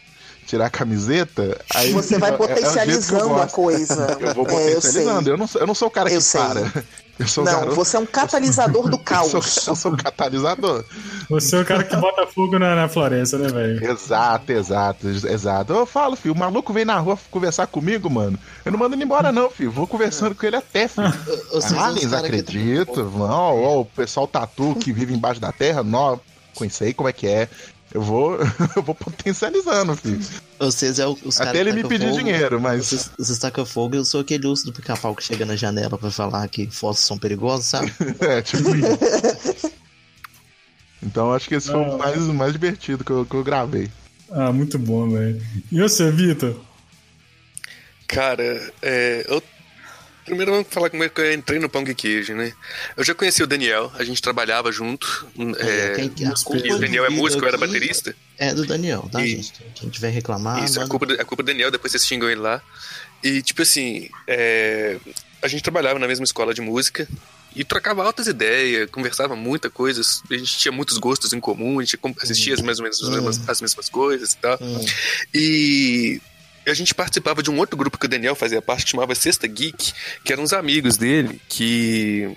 tirar 0.45 0.67
a 0.67 0.69
camiseta, 0.69 1.59
aí 1.73 1.91
Você 1.93 2.17
vai 2.19 2.31
é- 2.31 2.33
é 2.33 2.37
que 2.37 2.43
eu 2.43 2.47
potencializando 2.47 3.33
a 3.35 3.37
gosto. 3.39 3.55
coisa. 3.55 4.17
Eu 4.21 4.33
vou 4.33 4.45
É, 4.49 4.51
eu 4.71 4.75
potencializando. 4.75 5.29
eu, 5.29 5.37
não 5.37 5.47
sou, 5.47 5.61
eu 5.61 5.67
não 5.67 5.75
sou 5.75 5.87
o 5.87 5.91
cara 5.91 6.09
Eu 6.11 6.17
que 6.17 6.23
sei. 6.23 6.41
para. 6.41 6.83
Eu 7.17 7.29
sou 7.29 7.45
Não, 7.45 7.53
garoto- 7.53 7.75
você 7.77 7.95
é 7.95 7.99
um 8.01 8.05
catalisador 8.05 8.89
do 8.89 8.97
eu 8.97 8.99
caos. 8.99 9.31
sou, 9.31 9.39
eu 9.71 9.75
sou 9.77 9.93
o 9.93 9.97
catalisador. 9.97 10.83
Você 11.29 11.55
é 11.55 11.61
o 11.61 11.65
cara 11.65 11.81
que 11.81 11.95
bota 11.95 12.27
fogo 12.27 12.59
na, 12.59 12.75
na 12.75 12.89
floresta, 12.89 13.37
né, 13.37 13.47
velho? 13.47 13.89
Exato, 13.89 14.51
exato, 14.51 15.07
exato. 15.07 15.71
Eu 15.71 15.85
falo, 15.85 16.17
filho, 16.17 16.33
o 16.33 16.37
maluco 16.37 16.73
vem 16.73 16.83
na 16.83 16.97
rua 16.99 17.17
conversar 17.31 17.67
comigo, 17.67 18.09
mano. 18.09 18.37
Eu 18.65 18.71
não 18.73 18.77
mando 18.79 18.95
ele 18.95 19.05
embora, 19.05 19.31
não, 19.31 19.49
filho. 19.49 19.71
Vou 19.71 19.87
conversando 19.87 20.35
com 20.35 20.45
ele 20.45 20.57
até, 20.57 20.89
filho. 20.89 21.07
Aliens, 21.79 22.09
que- 22.09 22.15
acredito. 22.15 23.01
Não, 23.05 23.63
ó, 23.63 23.79
o 23.79 23.85
pessoal 23.85 24.27
tatu 24.27 24.75
que 24.75 24.91
vive 24.91 25.13
embaixo 25.13 25.39
da 25.39 25.53
terra, 25.53 25.83
não, 25.83 26.19
conheci 26.53 26.93
como 26.93 27.07
é 27.07 27.13
que 27.13 27.27
é. 27.27 27.47
Eu 27.95 28.01
vou, 28.01 28.35
eu 28.75 28.83
vou 28.83 28.93
potencializando, 28.93 29.95
filho. 29.95 30.19
Vocês 30.59 30.99
é 30.99 31.07
o- 31.07 31.17
os 31.23 31.39
Até 31.39 31.61
ele 31.61 31.71
me 31.71 31.81
pedir 31.85 32.09
fogo. 32.09 32.17
dinheiro, 32.17 32.59
mas- 32.59 32.87
Vocês, 32.87 33.09
vocês 33.17 33.37
tacam 33.39 33.65
fogo, 33.65 33.95
eu 33.95 34.03
sou 34.03 34.19
aquele 34.19 34.45
urso 34.47 34.65
do 34.65 34.73
pica-pau 34.73 35.15
que 35.15 35.23
chega 35.23 35.45
na 35.45 35.55
janela 35.55 35.97
pra 35.97 36.11
falar 36.11 36.45
que 36.49 36.67
fósseis 36.69 37.07
são 37.07 37.17
perigosos, 37.17 37.67
sabe? 37.67 37.93
É, 38.19 38.41
tipo 38.41 38.69
isso. 38.75 39.71
Então 41.01 41.31
acho 41.33 41.47
que 41.47 41.55
esse 41.55 41.71
foi 41.71 41.79
o 41.79 41.97
mais, 41.97 42.17
mais 42.27 42.51
divertido 42.51 43.01
que 43.05 43.11
eu, 43.11 43.25
que 43.25 43.33
eu 43.35 43.43
gravei. 43.45 43.89
Ah, 44.29 44.51
muito 44.51 44.77
bom, 44.77 45.09
velho. 45.11 45.41
E 45.71 45.79
você, 45.79 46.11
Vitor? 46.11 46.53
Cara, 48.07 48.73
é, 48.81 49.25
eu. 49.29 49.41
Primeiro 50.25 50.51
vamos 50.53 50.67
falar 50.71 50.89
como 50.89 51.03
é 51.03 51.09
que 51.09 51.21
eu 51.21 51.33
entrei 51.33 51.59
no 51.59 51.69
Pão 51.69 51.83
de 51.83 51.93
Queijo, 51.93 52.33
né? 52.33 52.51
Eu 52.97 53.03
já 53.03 53.13
conheci 53.13 53.43
o 53.43 53.47
Daniel, 53.47 53.91
a 53.95 54.03
gente 54.03 54.19
trabalhava 54.21 54.71
junto. 54.71 55.27
É, 55.59 56.09
Quem- 56.09 56.27
a 56.27 56.33
culpa 56.43 56.67
e 56.67 56.73
o 56.73 56.79
Daniel 56.79 57.05
é 57.05 57.09
músico, 57.09 57.43
eu 57.43 57.47
era 57.47 57.57
aqui 57.57 57.67
baterista. 57.67 58.15
É 58.37 58.53
do 58.53 58.65
Daniel, 58.65 59.07
tá, 59.11 59.21
E- 59.23 59.29
gente? 59.35 59.53
Quem 59.75 59.87
tiver 59.89 60.09
reclamar, 60.09 60.63
Isso, 60.63 60.77
a 60.79 60.81
manda- 60.81 60.89
culpa, 60.89 61.05
do- 61.05 61.13
a 61.21 61.23
culpa 61.25 61.43
do 61.43 61.45
Daniel, 61.45 61.69
depois 61.69 61.91
vocês 61.91 62.05
xingam 62.05 62.27
ele 62.29 62.41
lá. 62.41 62.59
E, 63.23 63.41
tipo 63.43 63.61
assim, 63.61 64.09
é, 64.27 64.97
a 65.43 65.47
gente 65.47 65.61
trabalhava 65.61 65.99
na 65.99 66.07
mesma 66.07 66.25
escola 66.25 66.53
de 66.55 66.61
música 66.61 67.07
e 67.55 67.63
trocava 67.63 68.03
altas 68.03 68.25
ideias, 68.27 68.89
conversava 68.89 69.35
muita 69.35 69.69
coisa. 69.69 70.01
A 70.29 70.33
gente 70.37 70.57
tinha 70.57 70.71
muitos 70.71 70.97
gostos 70.97 71.33
em 71.33 71.39
comum, 71.39 71.79
a 71.79 71.83
gente 71.83 71.99
assistia 72.21 72.55
as, 72.55 72.61
mais 72.61 72.79
ou 72.79 72.83
menos 72.83 73.01
as 73.01 73.09
mesmas, 73.09 73.47
as 73.49 73.61
mesmas 73.61 73.89
coisas 73.89 74.33
e 74.33 74.37
tal. 74.37 74.59
E 75.33 76.19
a 76.67 76.73
gente 76.73 76.93
participava 76.95 77.41
de 77.43 77.49
um 77.51 77.57
outro 77.57 77.77
grupo 77.77 77.97
que 77.97 78.05
o 78.05 78.09
Daniel 78.09 78.35
fazia 78.35 78.61
parte, 78.61 78.85
que 78.85 78.91
chamava 78.91 79.13
Sexta 79.15 79.47
Geek, 79.47 79.93
que 80.23 80.33
eram 80.33 80.43
uns 80.43 80.53
amigos 80.53 80.97
dele 80.97 81.39
que. 81.47 82.35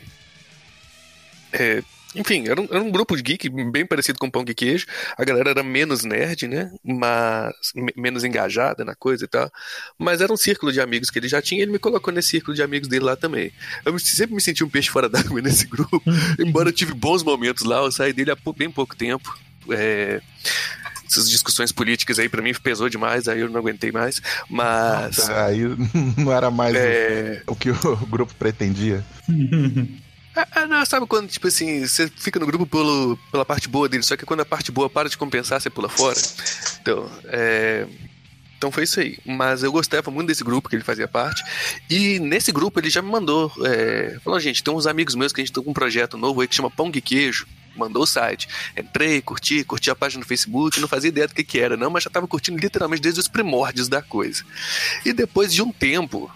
é, 1.53 1.83
enfim, 2.15 2.49
era 2.49 2.61
um, 2.61 2.65
era 2.65 2.83
um 2.83 2.91
grupo 2.91 3.15
de 3.17 3.23
geek 3.23 3.49
bem 3.71 3.85
parecido 3.87 4.19
com 4.19 4.31
Pão 4.31 4.43
de 4.43 4.55
Queijo. 4.55 4.87
A 5.17 5.25
galera 5.25 5.51
era 5.51 5.63
menos 5.63 6.05
nerd, 6.05 6.49
né? 6.49 6.73
Mas 6.83 7.53
me- 7.75 7.93
menos 7.97 8.25
engajada 8.25 8.83
na 8.85 8.95
coisa 8.95 9.25
e 9.25 9.29
tal. 9.29 9.51
Mas 9.99 10.21
era 10.23 10.33
um 10.33 10.37
círculo 10.37 10.73
de 10.73 10.81
amigos 10.81 11.11
que 11.11 11.19
ele 11.19 11.29
já 11.29 11.41
tinha 11.43 11.61
e 11.61 11.63
ele 11.63 11.73
me 11.73 11.79
colocou 11.79 12.13
nesse 12.13 12.31
círculo 12.31 12.55
de 12.57 12.63
amigos 12.63 12.89
dele 12.89 13.05
lá 13.05 13.15
também. 13.15 13.53
Eu 13.85 13.93
me- 13.93 14.01
sempre 14.01 14.35
me 14.35 14.41
senti 14.41 14.65
um 14.65 14.71
peixe 14.71 14.89
fora 14.91 15.09
d'água 15.09 15.41
nesse 15.43 15.67
grupo. 15.67 16.03
Embora 16.39 16.71
eu 16.71 16.73
tive 16.73 16.95
bons 16.95 17.23
momentos 17.23 17.65
lá, 17.65 17.77
eu 17.79 17.93
saí 17.93 18.13
dele 18.13 18.31
há 18.31 18.37
bem 18.57 18.71
pouco 18.71 18.97
tempo. 18.97 19.39
É, 19.71 20.23
essas 21.11 21.29
discussões 21.31 21.73
políticas 21.73 22.19
aí 22.19 22.29
pra 22.29 22.43
mim 22.43 22.53
pesou 22.55 22.89
demais, 22.89 23.27
aí 23.29 23.41
eu 23.41 23.49
não 23.49 23.59
aguentei 23.61 23.91
mais. 23.91 24.21
Mas. 24.49 25.29
Aí 25.31 25.61
não 26.17 26.33
era 26.33 26.51
mais 26.51 26.75
o- 26.75 26.79
É. 26.79 27.43
o, 27.47 27.55
que 27.57 27.71
o 27.71 27.97
grupo 28.07 28.35
pretendia. 28.35 29.05
Ah, 30.37 30.47
ah, 30.53 30.67
não, 30.67 30.87
sabe 30.87 31.07
quando, 31.07 31.29
tipo 31.29 31.49
assim, 31.49 31.85
você 31.87 32.09
fica 32.17 32.39
no 32.39 32.47
grupo 32.47 32.65
pelo, 32.67 33.19
pela 33.33 33.45
parte 33.45 33.69
boa 33.69 33.89
dele, 33.89 34.05
só 34.05 34.17
que 34.17 34.25
quando 34.25 34.41
a 34.41 34.45
parte 34.45 34.71
boa 34.71 34.89
para 34.89 35.09
de 35.09 35.17
compensar, 35.19 35.61
você 35.61 35.69
pula 35.69 35.89
fora. 35.89 36.19
Então, 36.81 37.11
é. 37.25 37.87
Então 38.57 38.73
foi 38.73 38.83
isso 38.85 38.99
aí. 38.99 39.17
Mas 39.25 39.63
eu 39.63 39.71
gostava 39.71 40.11
muito 40.11 40.27
desse 40.29 40.43
grupo 40.43 40.69
que 40.69 40.75
ele 40.75 40.83
fazia 40.83 41.07
parte. 41.07 41.43
E 41.89 42.19
nesse 42.19 42.51
grupo 42.51 42.81
ele 42.81 42.91
já 42.91 43.01
me 43.01 43.09
mandou. 43.09 43.53
É, 43.65 44.19
falou, 44.25 44.39
gente, 44.41 44.63
tem 44.65 44.75
uns 44.75 44.87
amigos 44.87 45.15
meus 45.15 45.33
que 45.33 45.41
a 45.41 45.45
gente 45.45 45.53
tá 45.55 45.63
com 45.63 45.71
um 45.71 45.75
projeto 45.75 46.17
novo 46.19 46.41
aí 46.41 46.49
que 46.49 46.57
chama 46.57 46.69
Pão 46.71 46.91
de 46.91 47.01
Queijo. 47.01 47.47
Mandou 47.79 48.03
o 48.03 48.07
site. 48.07 48.49
Entrei, 48.77 49.23
curti, 49.23 49.65
curti 49.65 49.91
a 49.91 49.95
página 49.95 50.21
no 50.21 50.27
Facebook, 50.27 50.81
não 50.81 50.89
fazia 50.89 51.09
ideia 51.09 51.29
do 51.29 51.35
que, 51.35 51.45
que 51.45 51.59
era, 51.59 51.77
não, 51.77 51.91
mas 51.91 52.05
já 52.05 52.11
tava 52.11 52.27
curtindo 52.27 52.59
literalmente 52.59 53.03
desde 53.03 53.21
os 53.21 53.29
primórdios 53.29 53.89
da 53.89 54.03
coisa. 54.03 54.45
E 55.05 55.13
depois 55.13 55.53
de 55.53 55.63
um 55.63 55.73
tempo, 55.73 56.31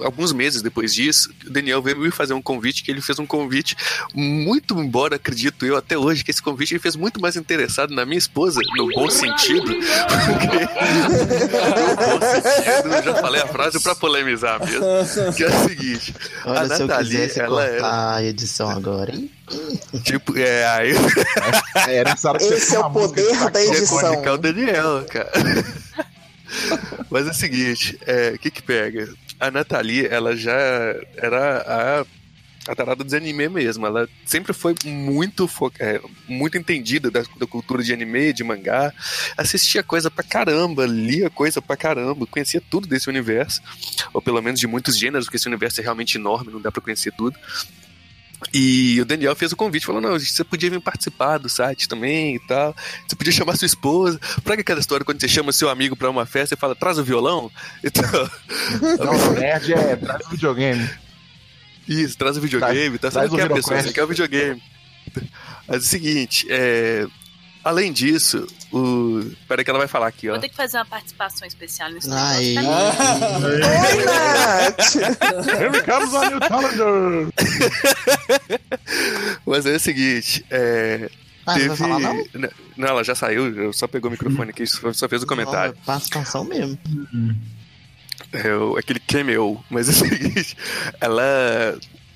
alguns 0.00 0.32
meses 0.32 0.62
depois 0.62 0.92
disso, 0.92 1.30
o 1.46 1.50
Daniel 1.50 1.82
veio 1.82 1.98
me 1.98 2.10
fazer 2.10 2.34
um 2.34 2.42
convite, 2.42 2.82
que 2.82 2.90
ele 2.90 3.00
fez 3.00 3.18
um 3.18 3.26
convite 3.26 3.76
muito, 4.14 4.78
embora 4.80 5.16
acredito 5.16 5.64
eu 5.64 5.76
até 5.76 5.96
hoje, 5.96 6.24
que 6.24 6.30
esse 6.30 6.42
convite 6.42 6.74
ele 6.74 6.80
fez 6.80 6.96
muito 6.96 7.20
mais 7.20 7.36
interessado 7.36 7.94
na 7.94 8.04
minha 8.04 8.18
esposa, 8.18 8.60
no 8.76 8.88
bom 8.88 9.10
sentido. 9.10 9.66
Porque, 9.66 10.46
no 11.84 11.96
bom 11.96 12.20
sentido, 12.20 12.94
eu 12.94 13.02
já 13.02 13.14
falei 13.16 13.42
a 13.42 13.46
frase 13.46 13.82
pra 13.82 13.94
polemizar 13.94 14.60
mesmo, 14.60 15.34
que 15.34 15.44
é 15.44 15.48
o 15.48 15.68
seguinte, 15.68 16.14
Olha, 16.44 16.60
a 16.60 16.68
se 16.68 16.82
eu 16.82 16.86
Nathalie, 16.86 17.10
quisesse 17.10 17.40
ela 17.40 17.68
cortar 17.68 17.76
era... 17.76 18.14
a 18.16 18.24
edição 18.24 18.70
agora, 18.70 19.14
hein? 19.14 19.30
Tipo, 20.02 20.38
é, 20.38 20.66
aí... 20.66 20.92
É, 21.88 22.04
você 22.14 22.54
Esse 22.54 22.76
é 22.76 22.78
o 22.78 22.90
poder 22.90 23.36
de 23.36 23.50
da 23.50 23.62
edição. 23.62 24.22
Que 24.22 24.28
o 24.28 24.38
Daniel, 24.38 25.04
cara. 25.10 25.30
Mas 27.10 27.26
é 27.26 27.30
o 27.30 27.34
seguinte, 27.34 27.98
é, 28.06 28.32
o 28.34 28.38
que 28.38 28.50
que 28.50 28.62
pega? 28.62 29.08
A 29.40 29.50
Nathalie, 29.50 30.06
ela 30.06 30.36
já 30.36 30.54
era 31.16 31.58
a, 31.66 32.70
a 32.70 32.74
tarada 32.74 33.04
dos 33.04 33.14
anime 33.14 33.48
mesmo. 33.48 33.86
Ela 33.86 34.08
sempre 34.24 34.52
foi 34.52 34.74
muito, 34.84 35.48
é, 35.78 36.00
muito 36.28 36.56
entendida 36.56 37.10
da, 37.10 37.22
da 37.36 37.46
cultura 37.46 37.82
de 37.82 37.92
anime, 37.92 38.32
de 38.32 38.44
mangá. 38.44 38.92
Assistia 39.36 39.82
coisa 39.82 40.10
pra 40.10 40.24
caramba, 40.24 40.86
lia 40.86 41.28
coisa 41.28 41.60
pra 41.60 41.76
caramba, 41.76 42.26
conhecia 42.26 42.62
tudo 42.70 42.86
desse 42.86 43.08
universo. 43.08 43.60
Ou 44.12 44.22
pelo 44.22 44.40
menos 44.40 44.60
de 44.60 44.66
muitos 44.66 44.98
gêneros, 44.98 45.26
porque 45.26 45.36
esse 45.36 45.48
universo 45.48 45.80
é 45.80 45.82
realmente 45.82 46.16
enorme, 46.16 46.52
não 46.52 46.60
dá 46.60 46.70
pra 46.72 46.82
conhecer 46.82 47.12
tudo. 47.12 47.38
E 48.52 49.00
o 49.00 49.04
Daniel 49.04 49.34
fez 49.34 49.52
o 49.52 49.56
convite, 49.56 49.86
falou: 49.86 50.00
não, 50.00 50.18
você 50.18 50.44
podia 50.44 50.70
vir 50.70 50.80
participar 50.80 51.38
do 51.38 51.48
site 51.48 51.88
também 51.88 52.36
e 52.36 52.40
tal. 52.40 52.74
Você 53.06 53.16
podia 53.16 53.32
chamar 53.32 53.56
sua 53.56 53.66
esposa. 53.66 54.20
Pra 54.42 54.54
que 54.54 54.60
aquela 54.62 54.80
história 54.80 55.04
quando 55.04 55.20
você 55.20 55.28
chama 55.28 55.52
seu 55.52 55.68
amigo 55.68 55.96
pra 55.96 56.10
uma 56.10 56.26
festa 56.26 56.54
e 56.54 56.58
fala, 56.58 56.74
traz 56.74 56.98
o 56.98 57.04
violão? 57.04 57.50
Então, 57.84 59.12
Não, 59.12 59.32
nerd 59.32 59.72
é 59.72 59.96
traz 59.96 60.26
o 60.26 60.30
videogame. 60.30 60.88
isso, 61.88 62.16
traz 62.16 62.36
o 62.36 62.40
videogame, 62.40 62.98
tá? 62.98 63.08
Você 63.10 63.14
traz 63.14 63.30
não 63.30 63.36
o 63.36 63.40
quer 63.40 63.50
a 63.50 63.54
pessoa, 63.54 63.82
você 63.82 63.92
quer 63.92 64.04
o 64.04 64.08
videogame. 64.08 64.62
Mas 65.66 65.76
é 65.76 65.78
o 65.78 65.82
seguinte, 65.82 66.46
é. 66.50 67.06
Além 67.62 67.92
disso, 67.92 68.46
o. 68.74 69.30
Peraí 69.48 69.64
que 69.64 69.70
ela 69.70 69.78
vai 69.78 69.88
falar 69.88 70.06
aqui, 70.08 70.28
ó. 70.28 70.32
Vou 70.32 70.40
ter 70.40 70.48
que 70.48 70.56
fazer 70.56 70.76
uma 70.78 70.84
participação 70.86 71.46
especial 71.46 71.90
nesse 71.90 72.10
Aí. 72.12 72.54
negócio. 72.56 72.98
Tá 72.98 73.46
Oi, 73.46 73.58
Nath! 74.04 74.96
Here 75.48 75.82
comes 75.84 76.14
a 76.14 76.30
new 76.30 76.40
calendar. 76.40 77.32
Mas 79.46 79.66
é 79.66 79.76
o 79.76 79.80
seguinte, 79.80 80.44
é. 80.50 81.10
Ah, 81.46 81.58
não 81.58 81.68
vai 81.68 81.76
falar 81.76 81.98
não? 82.00 82.24
Não, 82.76 82.88
ela 82.88 83.04
já 83.04 83.14
saiu, 83.14 83.72
só 83.72 83.86
pegou 83.86 84.08
o 84.08 84.12
microfone 84.12 84.50
aqui, 84.50 84.66
só 84.66 84.92
só 84.92 85.08
fez 85.08 85.22
o 85.22 85.26
comentário. 85.26 85.74
Não, 85.76 85.82
participação 85.84 86.44
mesmo. 86.44 86.78
É, 88.32 88.54
o- 88.54 88.76
aquele 88.78 88.98
cameo, 89.00 89.62
mas 89.68 89.88
é 89.88 89.90
o 89.90 89.94
seguinte, 90.08 90.56
ela. 91.00 91.22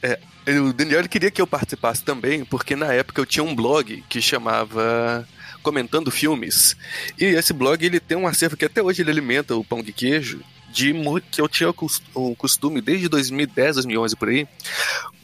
é, 0.02 0.18
o 0.59 0.72
Daniel 0.72 1.06
queria 1.09 1.30
que 1.30 1.43
eu 1.43 1.47
participasse 1.47 2.02
também, 2.02 2.43
porque 2.44 2.74
na 2.74 2.93
época 2.94 3.20
eu 3.20 3.26
tinha 3.26 3.44
um 3.44 3.55
blog 3.55 4.02
que 4.09 4.22
chamava 4.22 5.28
Comentando 5.68 6.10
Filmes. 6.10 6.74
E 7.18 7.26
esse 7.26 7.52
blog 7.52 7.84
ele 7.84 8.00
tem 8.00 8.16
um 8.16 8.26
acervo 8.26 8.56
que 8.56 8.64
até 8.64 8.82
hoje 8.82 9.02
ele 9.02 9.10
alimenta 9.10 9.54
o 9.54 9.62
pão 9.62 9.82
de 9.82 9.92
queijo, 9.92 10.40
de 10.72 10.94
que 11.30 11.42
eu 11.42 11.46
tinha 11.46 11.68
o 11.68 11.74
cos- 11.74 12.00
o 12.14 12.34
costume 12.34 12.80
desde 12.80 13.06
2010, 13.06 13.74
2011 13.74 14.16
por 14.16 14.30
aí. 14.30 14.48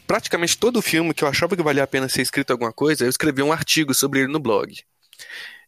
Praticamente 0.05 0.55
todo 0.55 0.83
filme 0.83 1.15
que 1.15 1.23
eu 1.23 1.27
achava 1.27 1.55
que 1.55 1.63
valia 1.63 1.83
a 1.83 1.87
pena 1.87 2.07
ser 2.07 2.21
escrito 2.21 2.51
alguma 2.51 2.71
coisa, 2.71 3.05
eu 3.05 3.09
escrevia 3.09 3.43
um 3.43 3.51
artigo 3.51 3.91
sobre 3.91 4.19
ele 4.19 4.31
no 4.31 4.37
blog. 4.39 4.71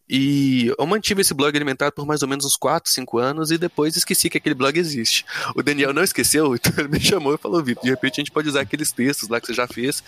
E 0.08 0.72
eu 0.78 0.86
mantive 0.86 1.22
esse 1.22 1.34
blog 1.34 1.56
alimentado 1.56 1.92
por 1.92 2.06
mais 2.06 2.22
ou 2.22 2.28
menos 2.30 2.46
uns 2.46 2.56
4, 2.56 2.92
5 2.92 3.18
anos 3.18 3.50
e 3.50 3.58
depois 3.58 3.98
esqueci 3.98 4.30
que 4.30 4.38
aquele 4.38 4.54
blog 4.56 4.78
existe. 4.80 5.26
O 5.56 5.64
Daniel 5.64 5.92
não 5.92 6.04
esqueceu, 6.04 6.54
então 6.56 6.72
ele 6.78 6.88
me 6.88 7.00
chamou 7.00 7.34
e 7.34 7.38
falou: 7.40 7.64
Vitor, 7.64 7.84
de 7.84 7.90
repente 7.90 8.14
a 8.14 8.22
gente 8.22 8.32
pode 8.32 8.48
usar 8.48 8.62
aqueles 8.62 8.92
textos 8.92 9.28
lá 9.28 9.42
que 9.42 9.48
você 9.48 9.54
já 9.56 9.68
fez 9.68 10.04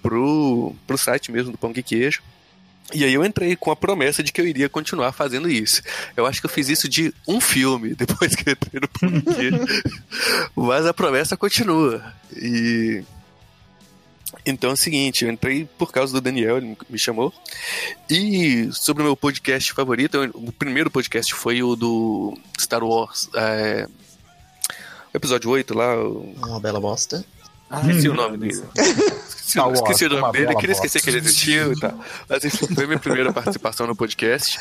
pro, 0.00 0.74
pro 0.86 0.96
site 0.96 1.32
mesmo 1.32 1.50
do 1.50 1.58
Pão 1.58 1.72
de 1.72 1.82
Queijo. 1.82 2.22
E 2.94 3.04
aí 3.04 3.14
eu 3.14 3.24
entrei 3.24 3.56
com 3.56 3.70
a 3.70 3.76
promessa 3.76 4.22
de 4.22 4.32
que 4.32 4.40
eu 4.40 4.46
iria 4.46 4.68
continuar 4.68 5.12
fazendo 5.12 5.48
isso. 5.48 5.80
Eu 6.16 6.26
acho 6.26 6.40
que 6.40 6.46
eu 6.46 6.50
fiz 6.50 6.68
isso 6.68 6.88
de 6.88 7.12
um 7.26 7.40
filme 7.40 7.94
depois 7.96 8.34
que 8.34 8.48
eu 8.48 8.52
entrei 8.52 8.80
no 8.80 8.88
Queijo. 9.34 9.58
Mas 10.54 10.84
a 10.86 10.92
promessa 10.92 11.36
continua. 11.36 12.02
E 12.36 13.02
então 14.44 14.70
é 14.70 14.72
o 14.72 14.76
seguinte, 14.76 15.24
eu 15.24 15.30
entrei 15.30 15.68
por 15.78 15.92
causa 15.92 16.12
do 16.12 16.20
Daniel, 16.20 16.56
ele 16.58 16.76
me 16.90 16.98
chamou. 16.98 17.32
E 18.10 18.68
sobre 18.72 19.02
o 19.02 19.06
meu 19.06 19.16
podcast 19.16 19.72
favorito, 19.72 20.18
o 20.34 20.50
primeiro 20.52 20.90
podcast 20.90 21.32
foi 21.34 21.62
o 21.62 21.76
do 21.76 22.36
Star 22.60 22.82
Wars. 22.82 23.28
é, 23.34 23.86
o 25.12 25.16
episódio 25.16 25.48
8 25.50 25.74
lá. 25.74 25.96
o- 25.96 26.34
Uma 26.38 26.58
bela 26.60 26.80
bosta. 26.80 27.24
Esqueci 27.80 28.08
o 28.08 28.14
nome 28.14 28.38
dele. 28.38 28.52
Esqueci, 28.52 29.58
esqueci 29.74 30.04
o 30.04 30.08
nome 30.10 30.32
dele, 30.32 30.54
queria 30.56 30.72
esquecer 30.72 31.00
que 31.00 31.10
ele 31.10 31.18
existiu 31.18 31.72
e 31.72 31.80
tal. 31.80 31.98
Mas 32.28 32.44
enfim, 32.44 32.66
foi 32.74 32.86
minha 32.86 32.98
primeira 32.98 33.32
participação 33.32 33.86
no 33.86 33.96
podcast. 33.96 34.58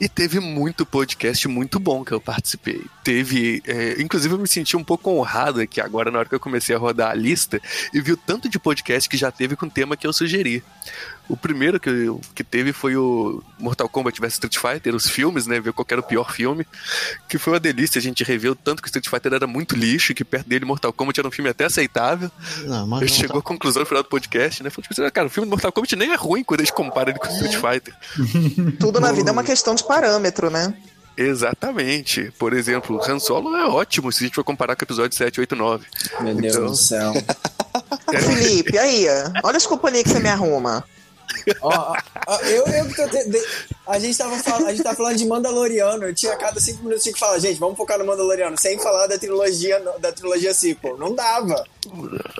E 0.00 0.08
teve 0.08 0.38
muito 0.40 0.84
podcast 0.84 1.48
muito 1.48 1.80
bom 1.80 2.04
que 2.04 2.12
eu 2.12 2.20
participei. 2.20 2.84
Teve. 3.02 3.62
é, 3.66 4.00
inclusive, 4.00 4.34
eu 4.34 4.38
me 4.38 4.48
senti 4.48 4.76
um 4.76 4.84
pouco 4.84 5.10
honrado 5.10 5.60
aqui 5.60 5.80
agora, 5.80 6.10
na 6.10 6.18
hora 6.18 6.28
que 6.28 6.34
eu 6.34 6.40
comecei 6.40 6.76
a 6.76 6.78
rodar 6.78 7.10
a 7.10 7.14
lista, 7.14 7.60
e 7.92 8.00
vi 8.00 8.12
o 8.12 8.16
tanto 8.16 8.48
de 8.48 8.58
podcast 8.58 9.08
que 9.08 9.16
já 9.16 9.30
teve 9.30 9.56
com 9.56 9.66
o 9.66 9.70
tema 9.70 9.96
que 9.96 10.06
eu 10.06 10.12
sugeri. 10.12 10.62
O 11.28 11.36
primeiro 11.36 11.78
que, 11.78 11.90
que 12.34 12.42
teve 12.42 12.72
foi 12.72 12.96
o 12.96 13.42
Mortal 13.58 13.88
Kombat 13.88 14.18
vs 14.18 14.32
Street 14.34 14.56
Fighter, 14.56 14.94
os 14.94 15.08
filmes, 15.10 15.46
né? 15.46 15.60
Ver 15.60 15.72
qual 15.74 15.86
era 15.90 16.00
o 16.00 16.04
pior 16.04 16.32
filme. 16.32 16.66
Que 17.28 17.36
foi 17.36 17.52
uma 17.52 17.60
delícia 17.60 17.98
a 17.98 18.02
gente 18.02 18.24
rever 18.24 18.50
o 18.52 18.54
tanto 18.54 18.80
que 18.82 18.88
Street 18.88 19.08
Fighter 19.08 19.34
era 19.34 19.46
muito 19.46 19.76
lixo, 19.76 20.12
e 20.12 20.14
que 20.14 20.24
perto 20.24 20.48
dele 20.48 20.64
Mortal 20.64 20.92
Kombat 20.92 21.20
era 21.20 21.28
um 21.28 21.30
filme 21.30 21.50
até 21.50 21.66
aceitável. 21.66 22.30
Não, 22.64 22.86
mas 22.86 23.02
Ele 23.02 23.10
não 23.10 23.16
chegou 23.18 23.38
à 23.40 23.42
conclusão 23.42 23.80
no 23.80 23.86
final 23.86 24.02
do 24.02 24.08
podcast, 24.08 24.62
né? 24.62 24.70
Falou, 24.70 24.82
tipo, 24.88 25.00
assim, 25.02 25.10
cara, 25.12 25.26
o 25.26 25.30
filme 25.30 25.46
do 25.46 25.50
Mortal 25.50 25.70
Kombat 25.70 25.96
nem 25.96 26.12
é 26.12 26.16
ruim 26.16 26.42
quando 26.42 26.60
a 26.60 26.64
gente 26.64 26.72
compara 26.74 27.10
ele 27.10 27.18
com 27.18 27.26
o 27.28 27.30
Street 27.30 27.56
Fighter. 27.56 27.94
Tudo 28.80 28.98
na 28.98 29.12
vida 29.12 29.28
é 29.28 29.32
uma 29.32 29.44
questão 29.44 29.74
de 29.74 29.84
parâmetro, 29.84 30.48
né? 30.48 30.72
Exatamente. 31.14 32.32
Por 32.38 32.52
exemplo, 32.52 33.00
Han 33.06 33.18
Solo 33.18 33.54
é 33.56 33.66
ótimo 33.66 34.10
se 34.12 34.24
a 34.24 34.26
gente 34.26 34.34
for 34.34 34.44
comparar 34.44 34.76
com 34.76 34.82
o 34.82 34.86
episódio 34.86 35.16
7, 35.16 35.40
8, 35.40 35.54
9. 35.56 35.84
Meu 36.20 36.34
Deus 36.36 36.54
Então- 36.54 36.66
do 36.66 36.76
céu. 36.76 37.12
Ô, 37.12 38.12
Felipe, 38.18 38.78
aí, 38.78 39.06
olha 39.42 39.56
as 39.56 39.66
companhias 39.66 40.04
que 40.04 40.10
você 40.10 40.20
me 40.20 40.28
arruma. 40.28 40.84
Ó, 41.60 41.68
ó, 41.70 41.96
ó, 42.26 42.36
eu, 42.42 42.66
eu 42.66 42.86
que 42.86 42.94
tô 42.96 43.08
te- 43.08 43.28
de- 43.28 43.46
a, 43.86 43.98
gente 43.98 44.16
tava 44.18 44.36
fal- 44.38 44.64
a 44.66 44.70
gente 44.70 44.82
tava 44.82 44.96
falando 44.96 45.16
de 45.16 45.26
Mandaloriano. 45.26 46.04
Eu 46.04 46.14
tinha 46.14 46.32
a 46.32 46.36
cada 46.36 46.60
cinco 46.60 46.82
minutos 46.82 47.02
tinha 47.02 47.12
que 47.12 47.18
falar, 47.20 47.38
gente, 47.38 47.58
vamos 47.58 47.76
focar 47.76 47.98
no 47.98 48.06
Mandaloriano, 48.06 48.58
sem 48.58 48.78
falar 48.78 49.06
da 49.06 49.18
trilogia, 49.18 49.80
da 50.00 50.12
trilogia 50.12 50.52
sequel. 50.54 50.96
Não 50.98 51.14
dava. 51.14 51.64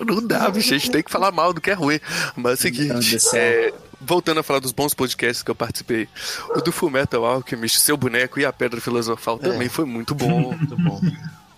Não 0.06 0.26
dá, 0.26 0.48
bicho, 0.50 0.74
a 0.74 0.78
gente 0.78 0.90
tem 0.90 1.02
que 1.02 1.10
falar 1.10 1.30
mal 1.32 1.52
do 1.52 1.60
que 1.60 1.70
é 1.70 1.74
ruim. 1.74 2.00
Mas 2.36 2.52
é 2.52 2.54
o 2.54 2.56
seguinte, 2.58 3.18
é, 3.34 3.72
voltando 4.00 4.40
a 4.40 4.42
falar 4.42 4.60
dos 4.60 4.72
bons 4.72 4.94
podcasts 4.94 5.42
que 5.42 5.50
eu 5.50 5.54
participei, 5.54 6.08
o 6.54 6.60
do 6.60 6.70
Full 6.72 6.90
Metal 6.90 7.24
Alchemist, 7.24 7.80
Seu 7.80 7.96
Boneco 7.96 8.38
e 8.40 8.44
a 8.44 8.52
Pedra 8.52 8.80
Filosofal 8.80 9.38
também 9.38 9.68
foi 9.68 9.84
muito 9.84 10.14
bom. 10.14 10.52
Muito 10.52 10.76
bom. 10.76 11.00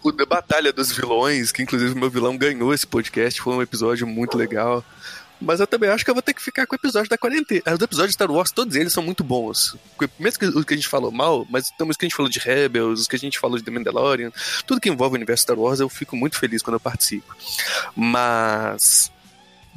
O 0.03 0.11
da 0.13 0.25
Batalha 0.25 0.73
dos 0.73 0.91
Vilões, 0.91 1.53
que 1.53 1.63
inclusive 1.63 1.93
o 1.93 1.97
meu 1.99 2.09
vilão 2.09 2.35
ganhou 2.37 2.73
esse 2.73 2.87
podcast, 2.87 3.39
foi 3.43 3.53
um 3.55 3.61
episódio 3.61 4.07
muito 4.07 4.39
legal. 4.39 4.83
Mas 5.41 5.59
eu 5.59 5.67
também 5.67 5.89
acho 5.89 6.05
que 6.05 6.11
eu 6.11 6.15
vou 6.15 6.23
ter 6.23 6.35
que 6.35 6.43
ficar 6.43 6.67
com 6.67 6.75
o 6.75 6.79
episódio 6.79 7.09
da 7.09 7.17
quarentena. 7.17 7.63
Os 7.67 7.81
episódios 7.81 8.11
de 8.11 8.15
Star 8.15 8.31
Wars, 8.31 8.51
todos 8.53 8.75
eles 8.77 8.93
são 8.93 9.03
muito 9.03 9.25
bons. 9.25 9.77
Mesmo 10.19 10.39
que 10.39 10.45
os 10.47 10.65
que 10.65 10.75
a 10.75 10.77
gente 10.77 10.89
falou 10.89 11.11
mal, 11.11 11.47
mas 11.49 11.71
também 11.79 11.91
os 11.93 11.97
que 11.97 12.05
a 12.05 12.09
gente 12.09 12.17
falou 12.17 12.31
de 12.31 12.39
Rebels, 12.39 13.01
os 13.01 13.07
que 13.07 13.17
a 13.17 13.19
gente 13.19 13.39
falou 13.39 13.57
de 13.57 13.65
The 13.65 13.71
Mandalorian, 13.71 14.31
tudo 14.67 14.81
que 14.81 14.89
envolve 14.91 15.15
o 15.15 15.17
universo 15.17 15.43
Star 15.45 15.59
Wars, 15.59 15.81
eu 15.81 15.89
fico 15.89 16.15
muito 16.17 16.37
feliz 16.39 16.61
quando 16.63 16.75
eu 16.75 16.81
participo. 16.81 17.35
Mas. 17.97 19.11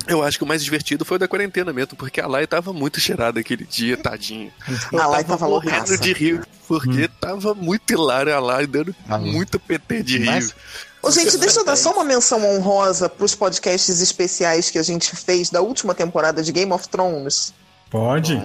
Eu 0.07 0.23
acho 0.23 0.37
que 0.39 0.43
o 0.43 0.47
mais 0.47 0.63
divertido 0.63 1.05
foi 1.05 1.15
o 1.17 1.19
da 1.19 1.27
quarentena 1.27 1.71
mesmo, 1.71 1.95
porque 1.95 2.19
a 2.19 2.25
Lai 2.27 2.47
tava 2.47 2.73
muito 2.73 2.99
cheirada 2.99 3.39
aquele 3.39 3.63
dia, 3.63 3.95
tadinho. 3.95 4.51
Eu 4.91 4.99
A 4.99 5.05
Lai 5.07 5.23
tava 5.23 5.47
morrendo 5.47 5.75
loucaça. 5.75 5.97
de 5.99 6.11
rir, 6.13 6.41
porque 6.67 7.07
tava 7.07 7.53
muito 7.53 7.93
hilário 7.93 8.35
a 8.35 8.39
Lai 8.39 8.65
dando 8.65 8.93
muito 9.21 9.59
PT 9.59 10.01
de 10.01 10.17
rir. 10.17 10.25
Mas- 10.25 10.55
Ô, 11.03 11.11
gente, 11.11 11.37
deixa 11.37 11.59
eu 11.59 11.65
dar 11.65 11.75
só 11.75 11.91
uma 11.91 12.03
menção 12.05 12.41
honrosa 12.55 13.09
pros 13.09 13.35
podcasts 13.35 13.99
especiais 13.99 14.69
que 14.69 14.79
a 14.79 14.83
gente 14.83 15.13
fez 15.15 15.49
da 15.49 15.61
última 15.61 15.93
temporada 15.93 16.41
de 16.41 16.51
Game 16.51 16.71
of 16.71 16.87
Thrones. 16.87 17.53
Pode? 17.91 18.41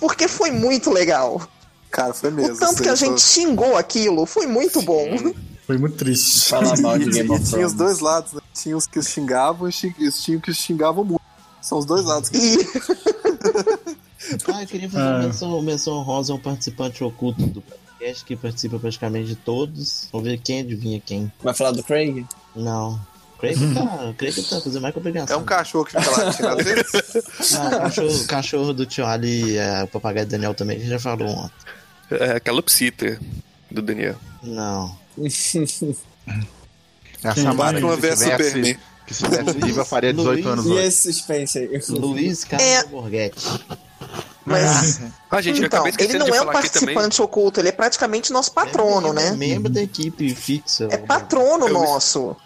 Porque 0.00 0.26
foi 0.26 0.50
muito 0.50 0.90
legal. 0.90 1.46
Cara, 1.90 2.14
foi 2.14 2.30
mesmo. 2.30 2.54
O 2.54 2.58
tanto 2.58 2.82
que 2.82 2.88
a 2.88 2.94
gente 2.94 3.20
xingou 3.20 3.76
aquilo 3.76 4.24
foi 4.26 4.46
muito 4.46 4.80
bom. 4.82 5.04
Foi 5.66 5.76
muito 5.76 5.96
triste. 5.96 6.48
Falar 6.48 6.78
mal 6.80 6.98
de 6.98 7.10
Game 7.10 7.30
of 7.30 7.44
tinha 7.44 7.66
os 7.66 7.72
Thrones. 7.72 7.72
dois 7.74 7.98
lados, 8.00 8.32
né? 8.32 8.40
Tinha 8.54 8.76
os 8.76 8.86
que 8.86 9.02
xingavam 9.02 9.68
e 9.68 9.72
xing- 9.72 9.92
tinha 9.92 10.38
os 10.38 10.42
que 10.44 10.54
xingavam 10.54 11.04
muito. 11.04 11.20
São 11.60 11.78
os 11.78 11.84
dois 11.84 12.04
lados. 12.04 12.30
Que... 12.30 12.38
E 12.38 12.58
Ah, 14.52 14.62
eu 14.62 14.66
queria 14.66 14.90
fazer 14.90 15.04
uma 15.04 15.18
menção, 15.20 15.62
menção 15.62 15.92
honrosa 15.94 16.32
a 16.32 16.36
um 16.36 16.38
participante 16.40 17.02
oculto 17.04 17.40
do, 17.46 17.62
podcast 17.98 18.24
que 18.24 18.36
participa 18.36 18.78
praticamente 18.78 19.28
de 19.28 19.36
todos. 19.36 20.08
Vamos 20.12 20.28
ver 20.28 20.38
quem 20.38 20.60
adivinha 20.60 21.00
quem. 21.04 21.30
Vai 21.42 21.52
falar 21.54 21.72
do 21.72 21.82
Craig? 21.82 22.24
Não. 22.54 22.98
Craig 23.38 23.56
tá, 23.72 24.14
Craig 24.16 24.34
tá 24.42 24.60
fazendo 24.60 24.82
mais 24.82 24.94
que 24.94 25.32
É 25.32 25.36
um 25.36 25.44
cachorro 25.44 25.84
que 25.84 25.92
fica 26.00 26.52
às 26.52 26.64
vezes. 26.64 27.52
Não, 27.52 27.66
o 27.68 27.70
cachorro, 27.82 28.24
cachorro 28.26 28.72
do 28.72 28.86
tio 28.86 29.06
Ali, 29.06 29.56
é, 29.56 29.84
o 29.84 29.88
papagaio 29.88 30.26
do 30.26 30.30
Daniel 30.30 30.54
também, 30.54 30.76
a 30.76 30.80
gente 30.80 30.88
já 30.90 30.98
falou 30.98 31.28
ontem. 31.28 31.54
É 32.10 32.32
a 32.32 32.40
calopsita 32.40 33.20
do 33.70 33.82
Daniel. 33.82 34.16
Não. 34.42 34.96
A 37.24 37.34
Quem 37.34 37.42
Samara, 37.42 37.78
Uma 37.80 37.96
vez 37.96 38.20
Superman. 38.20 38.78
que 39.04 39.12
se 39.12 39.24
tivesse 39.24 39.58
viva, 39.58 39.84
faria 39.84 40.12
18 40.12 40.48
anos 40.48 40.66
E 40.66 40.72
esse 40.78 41.12
suspense 41.12 41.58
aí? 41.58 41.80
Luiz 41.88 42.44
Carlos 42.44 42.66
É. 42.68 42.84
Borghetti. 42.84 43.44
Mas. 44.48 45.00
Ah, 45.30 45.40
gente, 45.42 45.60
eu 45.60 45.66
então, 45.66 45.86
ele 45.86 46.18
não 46.18 46.26
de 46.26 46.36
é 46.36 46.42
um 46.42 46.46
participante 46.46 47.20
oculto, 47.22 47.60
ele 47.60 47.68
é 47.68 47.72
praticamente 47.72 48.32
nosso 48.32 48.52
patrono, 48.52 49.12
né? 49.12 49.32
Membro 49.32 49.70
da 49.70 49.82
equipe 49.82 50.34
fixa. 50.34 50.88
É 50.90 50.96
patrono 50.96 51.68
Eu- 51.68 51.74
nosso. 51.74 52.36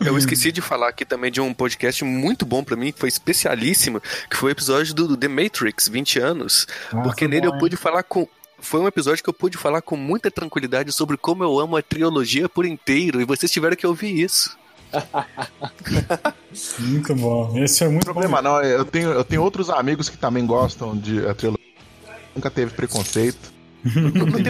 Eu 0.00 0.18
esqueci 0.18 0.52
de 0.52 0.60
falar 0.60 0.88
aqui 0.88 1.04
também 1.04 1.30
de 1.30 1.40
um 1.40 1.54
podcast 1.54 2.04
muito 2.04 2.44
bom 2.44 2.62
pra 2.62 2.76
mim, 2.76 2.92
que 2.92 2.98
foi 2.98 3.08
especialíssimo, 3.08 4.02
que 4.28 4.36
foi 4.36 4.50
o 4.50 4.52
episódio 4.52 4.92
do 4.92 5.16
The 5.16 5.28
Matrix, 5.28 5.88
20 5.88 6.18
anos. 6.18 6.66
porque 7.02 7.26
nele 7.28 7.46
eu 7.46 7.56
pude 7.58 7.76
falar 7.76 8.02
com. 8.02 8.26
Foi 8.58 8.80
um 8.80 8.88
episódio 8.88 9.22
que 9.22 9.28
eu 9.28 9.34
pude 9.34 9.56
falar 9.58 9.82
com 9.82 9.96
muita 9.96 10.30
tranquilidade 10.30 10.90
sobre 10.92 11.16
como 11.16 11.44
eu 11.44 11.58
amo 11.58 11.76
a 11.76 11.82
trilogia 11.82 12.48
por 12.48 12.64
inteiro, 12.64 13.20
e 13.20 13.24
vocês 13.24 13.50
tiveram 13.52 13.76
que 13.76 13.86
ouvir 13.86 14.18
isso. 14.20 14.56
Muito 16.78 17.14
bom. 17.14 17.52
Esse 17.58 17.80
foi 17.80 17.88
muito 17.88 18.04
problema 18.04 18.40
não, 18.40 18.62
eu 18.62 18.84
tenho, 18.84 19.10
eu 19.10 19.24
tenho 19.24 19.42
outros 19.42 19.68
amigos 19.70 20.08
que 20.08 20.16
também 20.16 20.46
gostam 20.46 20.96
de 20.96 21.26
a 21.26 21.34
trilogia. 21.34 21.64
Nunca 22.34 22.50
teve 22.50 22.72
preconceito. 22.72 23.52
Tem 23.84 23.92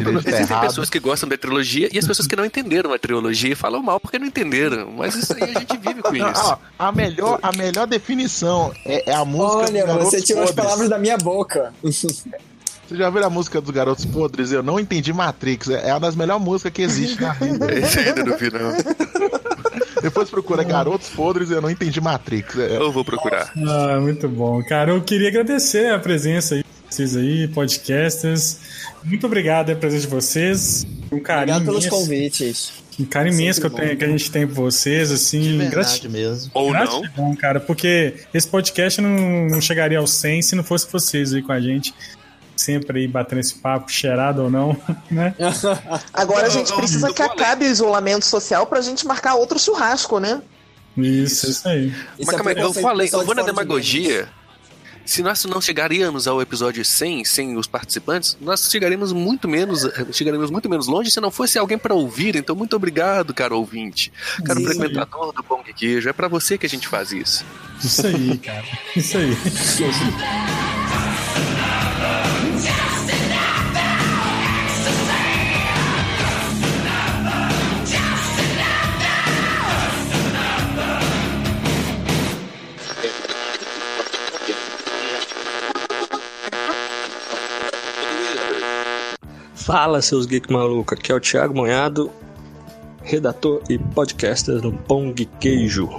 tá 0.02 0.10
Existem 0.10 0.34
errado. 0.42 0.60
pessoas 0.68 0.88
que 0.88 1.00
gostam 1.00 1.28
da 1.28 1.36
trilogia 1.36 1.88
e 1.92 1.98
as 1.98 2.06
pessoas 2.06 2.28
que 2.28 2.36
não 2.36 2.44
entenderam 2.44 2.92
a 2.92 2.98
trilogia 2.98 3.50
e 3.50 3.54
falam 3.56 3.82
mal 3.82 3.98
porque 3.98 4.16
não 4.16 4.26
entenderam. 4.28 4.92
Mas 4.96 5.16
isso 5.16 5.32
aí 5.34 5.42
a 5.42 5.58
gente 5.58 5.76
vive 5.76 6.02
com 6.02 6.14
isso. 6.14 6.24
ó, 6.36 6.56
a, 6.78 6.92
melhor, 6.92 7.40
a 7.42 7.50
melhor 7.52 7.86
definição 7.86 8.72
é, 8.84 9.10
é 9.10 9.14
a 9.14 9.24
música 9.24 9.56
Olha, 9.56 9.66
dos 9.66 9.86
Garotos 9.86 10.04
você 10.10 10.22
tirou 10.22 10.44
as 10.44 10.50
Podres. 10.50 10.64
palavras 10.66 10.88
da 10.88 10.98
minha 10.98 11.18
boca. 11.18 11.74
Você 11.82 12.96
já 12.96 13.10
viu 13.10 13.24
a 13.24 13.30
música 13.30 13.60
dos 13.60 13.70
Garotos 13.72 14.04
Podres? 14.04 14.52
Eu 14.52 14.62
não 14.62 14.78
entendi 14.78 15.12
Matrix. 15.12 15.68
É 15.68 15.92
uma 15.92 16.00
das 16.00 16.14
melhores 16.14 16.44
músicas 16.44 16.72
que 16.72 16.82
existe 16.82 17.20
na 17.20 17.32
vida. 17.32 17.74
Esse 17.74 17.98
ainda 17.98 18.22
não 18.24 18.36
vi, 18.38 18.50
não. 18.52 18.70
Depois 20.04 20.28
procura 20.28 20.62
Garotos 20.62 21.08
Podres 21.08 21.50
Eu 21.50 21.62
não 21.62 21.70
entendi 21.70 21.98
Matrix. 22.00 22.58
É- 22.58 22.76
Eu 22.76 22.92
vou 22.92 23.04
procurar. 23.04 23.50
Ah, 23.56 23.98
muito 24.00 24.28
bom. 24.28 24.62
Cara, 24.62 24.90
eu 24.90 25.00
queria 25.02 25.28
agradecer 25.28 25.90
a 25.92 25.98
presença 25.98 26.56
aí, 26.56 26.62
de 26.62 26.94
vocês 26.94 27.16
aí, 27.16 27.48
podcasters. 27.48 28.58
Muito 29.02 29.26
obrigado 29.26 29.70
a 29.70 29.74
presença 29.76 30.02
de 30.02 30.08
vocês. 30.14 30.86
Um 31.10 31.18
carinho 31.20 31.56
Obrigado 31.56 31.64
pelos 31.64 31.86
convites. 31.86 32.72
um 33.00 33.04
carinho 33.06 33.34
imenso 33.34 33.60
que, 33.62 33.70
tenho- 33.70 33.96
que 33.96 34.04
a 34.04 34.08
gente 34.08 34.30
tem 34.30 34.46
por 34.46 34.54
vocês, 34.56 35.10
assim. 35.10 35.56
verdade 35.58 35.70
grati- 35.70 36.08
mesmo. 36.10 36.50
Ou 36.54 36.72
não. 36.72 37.00
Gratidão, 37.00 37.36
cara, 37.36 37.58
porque 37.60 38.14
esse 38.32 38.46
podcast 38.46 39.00
não, 39.00 39.46
não 39.48 39.60
chegaria 39.60 39.98
aos 39.98 40.10
100 40.12 40.42
se 40.42 40.54
não 40.54 40.62
fosse 40.62 40.86
vocês 40.92 41.32
aí 41.32 41.40
com 41.42 41.52
a 41.52 41.60
gente. 41.60 41.94
Sempre 42.64 43.00
aí 43.00 43.08
batendo 43.08 43.40
esse 43.40 43.56
papo, 43.56 43.92
cheirado 43.92 44.44
ou 44.44 44.50
não, 44.50 44.74
né? 45.10 45.34
Agora 46.14 46.46
a 46.46 46.48
gente 46.48 46.72
precisa 46.72 47.12
que 47.12 47.22
acabe 47.22 47.66
o 47.66 47.70
isolamento 47.70 48.24
social 48.24 48.66
pra 48.66 48.80
gente 48.80 49.06
marcar 49.06 49.34
outro 49.34 49.58
churrasco, 49.58 50.18
né? 50.18 50.40
Isso, 50.96 51.50
isso 51.50 51.68
aí. 51.68 51.94
Mas 52.24 52.34
calma 52.34 52.52
aí, 52.52 52.58
eu 52.58 52.72
falei, 52.72 53.10
eu 53.12 53.24
vou 53.24 53.34
na 53.34 53.42
demagogia. 53.42 54.28
Se 55.04 55.22
nós 55.22 55.44
não 55.44 55.60
chegaríamos 55.60 56.26
ao 56.26 56.40
episódio 56.40 56.82
100 56.82 57.26
sem 57.26 57.56
os 57.58 57.66
participantes, 57.66 58.38
nós 58.40 58.70
chegaríamos 58.70 59.12
muito 59.12 59.46
menos, 59.46 59.86
chegaríamos 60.10 60.50
muito 60.50 60.70
menos 60.70 60.86
longe 60.86 61.10
se 61.10 61.20
não 61.20 61.30
fosse 61.30 61.58
alguém 61.58 61.76
para 61.76 61.92
ouvir. 61.92 62.36
Então, 62.36 62.56
muito 62.56 62.74
obrigado, 62.74 63.34
caro 63.34 63.58
ouvinte, 63.58 64.10
caro 64.42 64.58
Isso 64.60 64.70
aí. 64.70 64.78
frequentador 64.78 65.34
do 65.34 65.44
Pão 65.44 65.62
de 65.62 65.74
Queijo. 65.74 66.08
É 66.08 66.12
para 66.14 66.28
você 66.28 66.56
que 66.56 66.64
a 66.64 66.68
gente 66.68 66.88
faz 66.88 67.12
isso. 67.12 67.44
Isso 67.82 68.06
aí, 68.06 68.38
cara. 68.38 68.64
Isso 68.96 69.18
aí. 69.18 69.36
Fala, 89.74 90.00
seus 90.00 90.24
geek 90.24 90.52
malucos. 90.52 90.96
Aqui 90.96 91.10
é 91.10 91.14
o 91.16 91.18
Thiago 91.18 91.52
Monhado, 91.52 92.08
redator 93.02 93.60
e 93.68 93.76
podcaster 93.76 94.60
Pão 94.70 95.12
de 95.12 95.24
Queijo. 95.24 95.90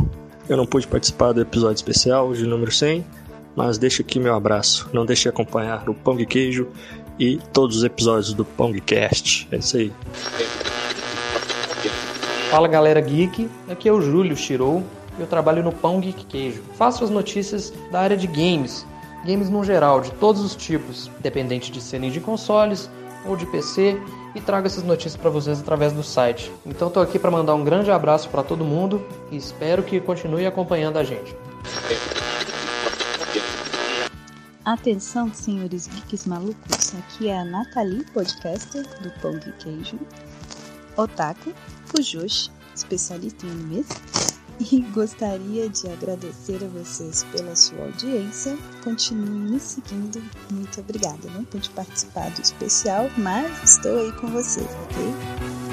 Eu 0.47 0.55
não 0.55 0.65
pude 0.65 0.87
participar 0.87 1.33
do 1.33 1.41
episódio 1.41 1.75
especial 1.75 2.31
de 2.33 2.45
número 2.45 2.71
100, 2.71 3.05
mas 3.53 3.77
deixo 3.77 4.01
aqui 4.01 4.17
meu 4.17 4.33
abraço. 4.33 4.89
Não 4.93 5.05
deixe 5.05 5.23
de 5.23 5.27
acompanhar 5.27 5.89
o 5.89 6.15
de 6.15 6.25
Queijo 6.25 6.69
e 7.19 7.35
todos 7.51 7.75
os 7.75 7.83
episódios 7.83 8.33
do 8.33 8.45
Pão 8.45 8.71
de 8.71 8.79
Cast. 8.79 9.45
É 9.51 9.57
isso 9.57 9.75
aí. 9.75 9.91
Fala 12.49 12.69
galera 12.69 13.01
geek, 13.01 13.49
aqui 13.67 13.89
é 13.89 13.91
o 13.91 13.99
Júlio 13.99 14.37
Shirou 14.37 14.85
e 15.17 15.21
eu 15.21 15.27
trabalho 15.27 15.61
no 15.61 15.73
Pão 15.73 15.99
Geek 15.99 16.25
Queijo. 16.27 16.63
Faço 16.77 17.03
as 17.03 17.09
notícias 17.09 17.73
da 17.91 17.99
área 17.99 18.15
de 18.15 18.25
games, 18.25 18.87
games 19.25 19.49
no 19.49 19.65
geral, 19.65 19.99
de 19.99 20.11
todos 20.11 20.41
os 20.41 20.55
tipos, 20.55 21.11
independente 21.19 21.73
de 21.73 21.81
serem 21.81 22.09
de 22.09 22.21
consoles 22.21 22.89
ou 23.25 23.35
de 23.35 23.45
PC, 23.45 23.99
e 24.35 24.41
trago 24.41 24.67
essas 24.67 24.83
notícias 24.83 25.15
para 25.15 25.29
vocês 25.29 25.59
através 25.59 25.93
do 25.93 26.03
site. 26.03 26.51
Então 26.65 26.89
tô 26.89 26.99
aqui 26.99 27.17
para 27.17 27.31
mandar 27.31 27.55
um 27.55 27.63
grande 27.63 27.89
abraço 27.89 28.29
para 28.29 28.43
todo 28.43 28.65
mundo 28.65 29.01
e 29.31 29.37
espero 29.37 29.81
que 29.81 29.99
continue 29.99 30.45
acompanhando 30.45 30.97
a 30.97 31.03
gente. 31.03 31.35
Atenção, 34.65 35.31
senhores 35.33 35.87
geeks 35.87 36.25
malucos. 36.25 36.95
Aqui 36.95 37.29
é 37.29 37.39
a 37.39 37.45
Nathalie, 37.45 38.03
podcaster 38.13 38.83
do 39.01 39.11
Pão 39.21 39.37
de 39.37 39.51
Queijo. 39.53 39.99
Otaku, 40.97 41.53
Fujoshi, 41.85 42.49
especialista 42.75 43.45
em 43.45 43.51
animes. 43.51 43.87
E 44.59 44.81
gostaria 44.93 45.69
de 45.69 45.87
agradecer 45.89 46.63
a 46.63 46.67
vocês 46.67 47.23
pela 47.31 47.55
sua 47.55 47.85
audiência. 47.85 48.57
Continuem 48.83 49.51
me 49.51 49.59
seguindo. 49.59 50.21
Muito 50.51 50.79
obrigada. 50.79 51.29
Não 51.33 51.43
pude 51.45 51.69
participar 51.71 52.29
do 52.31 52.41
especial, 52.41 53.09
mas 53.17 53.75
estou 53.75 53.99
aí 53.99 54.11
com 54.13 54.27
vocês, 54.27 54.67
ok? 54.67 55.64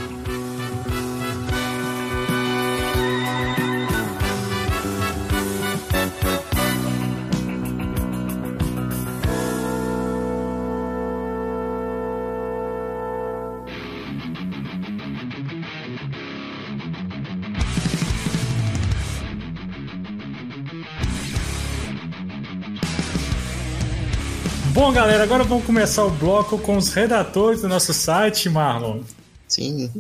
Galera, 25.03 25.25
agora 25.25 25.43
vamos 25.43 25.65
começar 25.65 26.05
o 26.05 26.11
bloco 26.11 26.57
com 26.59 26.77
os 26.77 26.93
redatores 26.93 27.61
do 27.61 27.69
nosso 27.69 27.93
site, 27.93 28.49
Marlon. 28.49 29.01
Sim. 29.49 29.91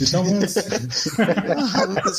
Então 0.00 0.22
vamos. 0.22 0.54
Ah, 1.74 1.84
Lucas. 1.84 2.18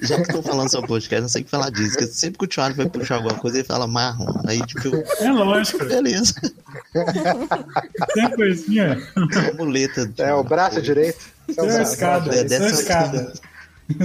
Já 0.00 0.16
que 0.16 0.22
estão 0.22 0.42
falando 0.44 0.70
sobre 0.70 0.86
podcast, 0.86 1.22
não 1.22 1.28
sei 1.28 1.42
o 1.42 1.44
que 1.44 1.50
falar 1.50 1.70
disso. 1.70 1.92
Porque 1.96 2.06
sempre 2.06 2.38
que 2.38 2.44
o 2.44 2.48
Thiago 2.48 2.76
vai 2.76 2.88
puxar 2.88 3.16
alguma 3.16 3.34
coisa, 3.34 3.58
ele 3.58 3.66
fala 3.66 3.86
marrom. 3.88 4.26
Aí, 4.46 4.64
tipo, 4.64 4.86
eu... 4.88 5.04
É 5.20 5.32
lógico. 5.32 5.84
Beleza. 5.84 6.34
Tem 8.14 8.30
coisinha. 8.36 8.96
Muleta. 9.56 10.08
É 10.18 10.32
o 10.32 10.44
braço 10.44 10.80
direito. 10.80 11.18
Tem 11.46 11.64
uma 11.64 11.82
escada, 11.82 12.30
É, 12.34 12.44
tem 12.44 12.58
uma 12.58 12.68
dessa- 12.68 12.80
escada. 12.82 13.32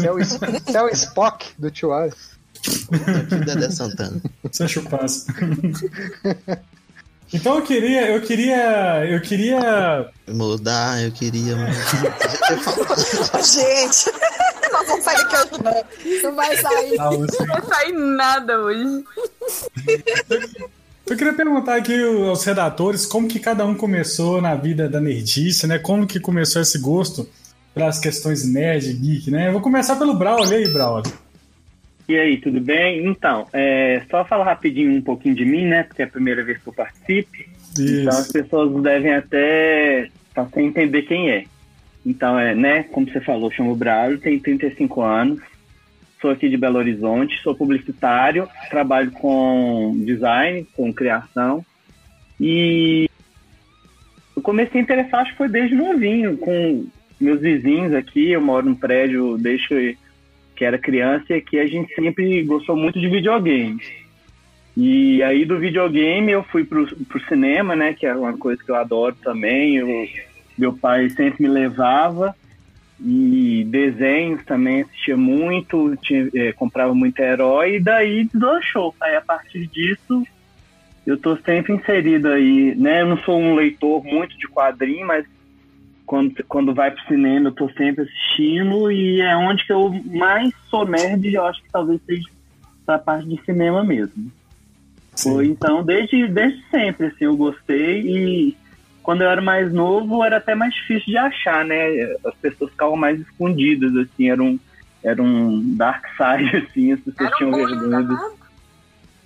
É 0.03 0.11
o, 0.11 0.18
esse 0.19 0.38
é 0.76 0.81
o 0.81 0.90
Spock 0.90 1.45
do 1.60 1.69
Tio 1.69 1.91
Alex. 1.91 2.15
Dedé 3.45 3.69
Santana. 3.69 4.19
Sem 4.52 4.68
chupaço. 4.68 5.27
Então 7.34 7.55
eu 7.55 7.64
queria, 7.64 8.10
eu 8.10 8.22
queria, 8.22 9.05
eu 9.07 9.19
queria. 9.19 10.07
Mudar, 10.27 11.01
eu 11.01 11.11
queria 11.11 11.55
mudar. 11.55 11.73
Gente, 13.43 14.11
nós 14.72 14.88
vamos 14.88 15.03
sair 15.03 15.18
daqui 15.18 15.35
hoje 15.35 15.64
não. 15.64 16.30
Não 16.30 16.35
vai 16.35 16.57
sair. 16.57 16.95
Não 16.95 17.47
vai 17.47 17.61
sair 17.64 17.91
nada 17.91 18.60
hoje. 18.60 19.03
Eu 21.05 21.18
queria 21.18 21.34
perguntar 21.34 21.76
aqui 21.76 22.01
aos 22.03 22.43
redatores 22.43 23.05
como 23.05 23.27
que 23.27 23.39
cada 23.39 23.65
um 23.65 23.76
começou 23.76 24.39
na 24.39 24.55
vida 24.55 24.88
da 24.88 25.01
nerdice, 25.01 25.65
né? 25.65 25.80
Como 25.80 26.07
que 26.07 26.19
começou 26.19 26.61
esse 26.61 26.77
gosto 26.77 27.27
pelas 27.73 27.99
questões 27.99 28.45
nerd, 28.45 28.93
geek, 28.93 29.31
né? 29.31 29.47
Eu 29.47 29.53
vou 29.53 29.61
começar 29.61 29.95
pelo 29.95 30.14
Braulio 30.14 30.55
aí, 30.55 30.72
Braulio. 30.72 31.11
E 32.07 32.17
aí, 32.17 32.38
tudo 32.38 32.59
bem? 32.59 33.05
Então, 33.05 33.47
é, 33.53 34.01
só 34.09 34.25
falar 34.25 34.43
rapidinho 34.43 34.91
um 34.91 35.01
pouquinho 35.01 35.35
de 35.35 35.45
mim, 35.45 35.65
né? 35.65 35.84
Porque 35.84 36.01
é 36.01 36.05
a 36.05 36.09
primeira 36.09 36.43
vez 36.43 36.57
que 36.61 36.67
eu 36.67 36.73
participo. 36.73 37.31
Isso. 37.80 38.01
Então 38.01 38.17
as 38.17 38.31
pessoas 38.31 38.84
devem 38.84 39.13
até 39.13 40.09
tá 40.34 40.47
sem 40.53 40.67
entender 40.67 41.03
quem 41.03 41.30
é. 41.30 41.45
Então, 42.05 42.38
é, 42.38 42.53
né, 42.53 42.84
como 42.84 43.09
você 43.09 43.21
falou, 43.21 43.51
chamo 43.51 43.75
Braulio, 43.75 44.19
tenho 44.19 44.39
35 44.39 45.01
anos, 45.01 45.39
sou 46.21 46.31
aqui 46.31 46.49
de 46.49 46.57
Belo 46.57 46.77
Horizonte, 46.77 47.41
sou 47.41 47.55
publicitário, 47.55 48.47
trabalho 48.69 49.11
com 49.11 49.93
design, 50.03 50.67
com 50.75 50.93
criação. 50.93 51.65
E 52.39 53.09
eu 54.35 54.41
comecei 54.41 54.81
a 54.81 54.84
interessar, 54.84 55.21
acho 55.21 55.31
que 55.31 55.38
foi 55.38 55.47
desde 55.47 55.75
novinho, 55.75 56.38
com 56.38 56.85
meus 57.19 57.39
vizinhos 57.39 57.93
aqui, 57.93 58.31
eu 58.31 58.41
moro 58.41 58.65
num 58.65 58.75
prédio 58.75 59.38
desde 59.38 59.97
que, 60.53 60.59
que 60.59 60.65
era 60.65 60.77
criança 60.77 61.25
e 61.30 61.34
aqui 61.35 61.59
a 61.59 61.65
gente 61.65 61.93
sempre 61.93 62.43
gostou 62.43 62.75
muito 62.75 62.99
de 62.99 63.07
videogames. 63.07 63.85
E 64.75 65.21
aí 65.21 65.45
do 65.45 65.59
videogame 65.59 66.31
eu 66.31 66.43
fui 66.43 66.63
pro, 66.63 66.88
pro 67.05 67.23
cinema, 67.27 67.75
né, 67.75 67.93
que 67.93 68.05
é 68.05 68.15
uma 68.15 68.38
coisa 68.38 68.63
que 68.63 68.71
eu 68.71 68.75
adoro 68.75 69.15
também, 69.23 69.75
eu, 69.75 70.07
meu 70.57 70.73
pai 70.73 71.09
sempre 71.09 71.43
me 71.43 71.49
levava, 71.49 72.35
e 72.99 73.65
desenhos 73.69 74.43
também 74.45 74.81
assistia 74.81 75.17
muito, 75.17 75.95
tinha, 75.97 76.30
eh, 76.34 76.53
comprava 76.53 76.95
muito 76.95 77.19
herói, 77.19 77.75
e 77.75 77.80
daí 77.80 78.25
deslanchou. 78.25 78.95
Aí 79.01 79.15
a 79.15 79.21
partir 79.21 79.67
disso 79.67 80.25
eu 81.05 81.17
tô 81.17 81.35
sempre 81.38 81.73
inserido 81.73 82.30
aí, 82.30 82.73
né? 82.75 83.01
Eu 83.01 83.07
não 83.07 83.17
sou 83.17 83.38
um 83.38 83.55
leitor 83.55 84.03
muito 84.05 84.38
de 84.38 84.47
quadrinho, 84.47 85.05
mas 85.05 85.25
quando, 86.05 86.43
quando 86.47 86.73
vai 86.73 86.91
pro 86.91 87.03
cinema 87.05 87.49
eu 87.49 87.53
tô 87.53 87.69
sempre 87.71 88.03
assistindo 88.03 88.91
e 88.91 89.21
é 89.21 89.35
onde 89.35 89.65
que 89.65 89.73
eu 89.73 89.89
mais 90.05 90.51
sou 90.69 90.85
nerd, 90.85 91.34
eu 91.34 91.45
acho 91.45 91.61
que 91.61 91.69
talvez 91.71 92.01
seja 92.05 92.27
essa 92.81 92.99
parte 92.99 93.27
de 93.27 93.41
cinema 93.45 93.84
mesmo. 93.84 94.31
Foi 95.17 95.45
então, 95.47 95.84
desde, 95.84 96.27
desde 96.27 96.61
sempre, 96.69 97.07
assim, 97.07 97.25
eu 97.25 97.38
gostei 97.38 98.01
e 98.01 98.57
quando 99.01 99.21
eu 99.21 99.30
era 99.30 99.41
mais 99.41 99.71
novo 99.71 100.23
era 100.23 100.38
até 100.38 100.55
mais 100.55 100.73
difícil 100.73 101.05
de 101.07 101.17
achar, 101.17 101.63
né? 101.65 101.85
As 102.25 102.35
pessoas 102.35 102.71
ficavam 102.71 102.95
mais 102.95 103.19
escondidas, 103.19 103.95
assim, 103.95 104.30
era 104.30 104.41
um, 104.41 104.59
era 105.03 105.21
um 105.21 105.75
dark 105.75 106.03
side, 106.17 106.57
assim, 106.69 106.91
as 106.93 106.99
pessoas 107.01 107.31
tinham 107.38 107.51
vergonha. 107.53 108.03
do- 108.03 108.43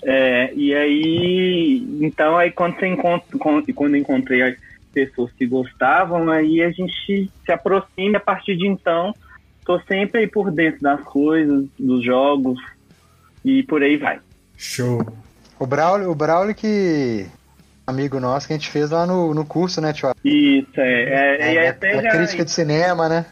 é, 0.03 0.53
e 0.53 0.73
aí, 0.75 1.87
então 2.01 2.37
aí 2.37 2.51
quando 2.51 2.77
você 2.79 2.87
encontra, 2.87 3.25
quando 3.73 3.97
encontrei 3.97 4.57
pessoas 4.97 5.31
que 5.31 5.45
gostavam, 5.45 6.31
aí 6.31 6.63
a 6.63 6.71
gente 6.71 7.29
se 7.45 7.51
aproxima 7.51 8.13
e 8.13 8.15
a 8.15 8.19
partir 8.19 8.57
de 8.57 8.65
então 8.65 9.13
tô 9.63 9.79
sempre 9.81 10.21
aí 10.21 10.27
por 10.27 10.49
dentro 10.49 10.81
das 10.81 11.01
coisas, 11.01 11.65
dos 11.77 12.03
jogos 12.03 12.59
e 13.45 13.61
por 13.61 13.83
aí 13.83 13.95
vai. 13.95 14.19
Show. 14.57 15.05
O 15.59 15.67
Braulio, 15.67 16.09
o 16.09 16.15
Braulio 16.15 16.55
que. 16.55 17.27
Amigo 17.85 18.19
nosso 18.19 18.47
que 18.47 18.53
a 18.53 18.55
gente 18.57 18.69
fez 18.69 18.89
lá 18.89 19.05
no, 19.05 19.33
no 19.35 19.45
curso, 19.45 19.79
né, 19.79 19.93
tio? 19.93 20.09
Isso, 20.23 20.79
é. 20.81 21.37
é, 21.39 21.53
e 21.53 21.57
aí 21.59 21.67
até 21.67 21.99
a 21.99 22.01
já- 22.01 22.09
crítica 22.09 22.43
de 22.43 22.51
cinema, 22.51 23.07
né? 23.07 23.25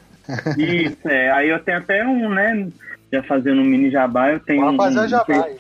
Isso, 0.57 1.07
é. 1.09 1.31
Aí 1.31 1.49
eu 1.49 1.59
tenho 1.59 1.79
até 1.79 2.05
um, 2.05 2.29
né? 2.29 2.67
Já 3.11 3.23
fazendo 3.23 3.61
um 3.61 3.65
mini 3.65 3.89
jabá, 3.89 4.31
eu 4.31 4.39
tenho 4.39 4.61
Vamos 4.61 4.83
fazer 4.85 4.99
um, 4.99 5.03
o 5.03 5.07
jabá 5.07 5.45
aí. 5.45 5.57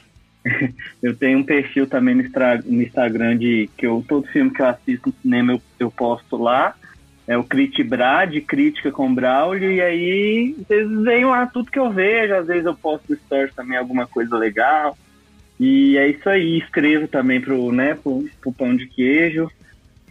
Eu 1.01 1.15
tenho 1.15 1.39
um 1.39 1.43
perfil 1.43 1.87
também 1.87 2.15
no, 2.15 2.81
Instagram 2.81 3.37
de 3.37 3.69
que 3.77 3.85
eu, 3.87 4.03
todo 4.07 4.27
filme 4.27 4.51
que 4.51 4.61
eu 4.61 4.67
assisto 4.67 5.09
no 5.09 5.15
cinema 5.21 5.53
eu, 5.53 5.61
eu 5.79 5.91
posto 5.91 6.37
lá. 6.37 6.75
É 7.27 7.35
o 7.35 7.43
Critibra, 7.43 8.25
de 8.25 8.39
crítica 8.39 8.91
com 8.91 9.13
Braulio, 9.13 9.71
e 9.71 9.81
aí 9.81 10.55
vocês 10.59 10.87
veem 11.01 11.25
lá 11.25 11.47
tudo 11.47 11.71
que 11.71 11.79
eu 11.79 11.91
vejo, 11.91 12.35
às 12.35 12.45
vezes 12.45 12.65
eu 12.65 12.75
posto 12.75 13.03
no 13.09 13.17
stories 13.17 13.53
também 13.55 13.77
alguma 13.77 14.05
coisa 14.05 14.37
legal. 14.37 14.95
E 15.59 15.97
é 15.97 16.07
isso 16.09 16.29
aí, 16.29 16.59
escrevo 16.59 17.07
também 17.07 17.41
pro, 17.41 17.71
né, 17.71 17.95
pro, 17.95 18.29
pro 18.39 18.53
pão 18.53 18.75
de 18.75 18.85
queijo. 18.85 19.49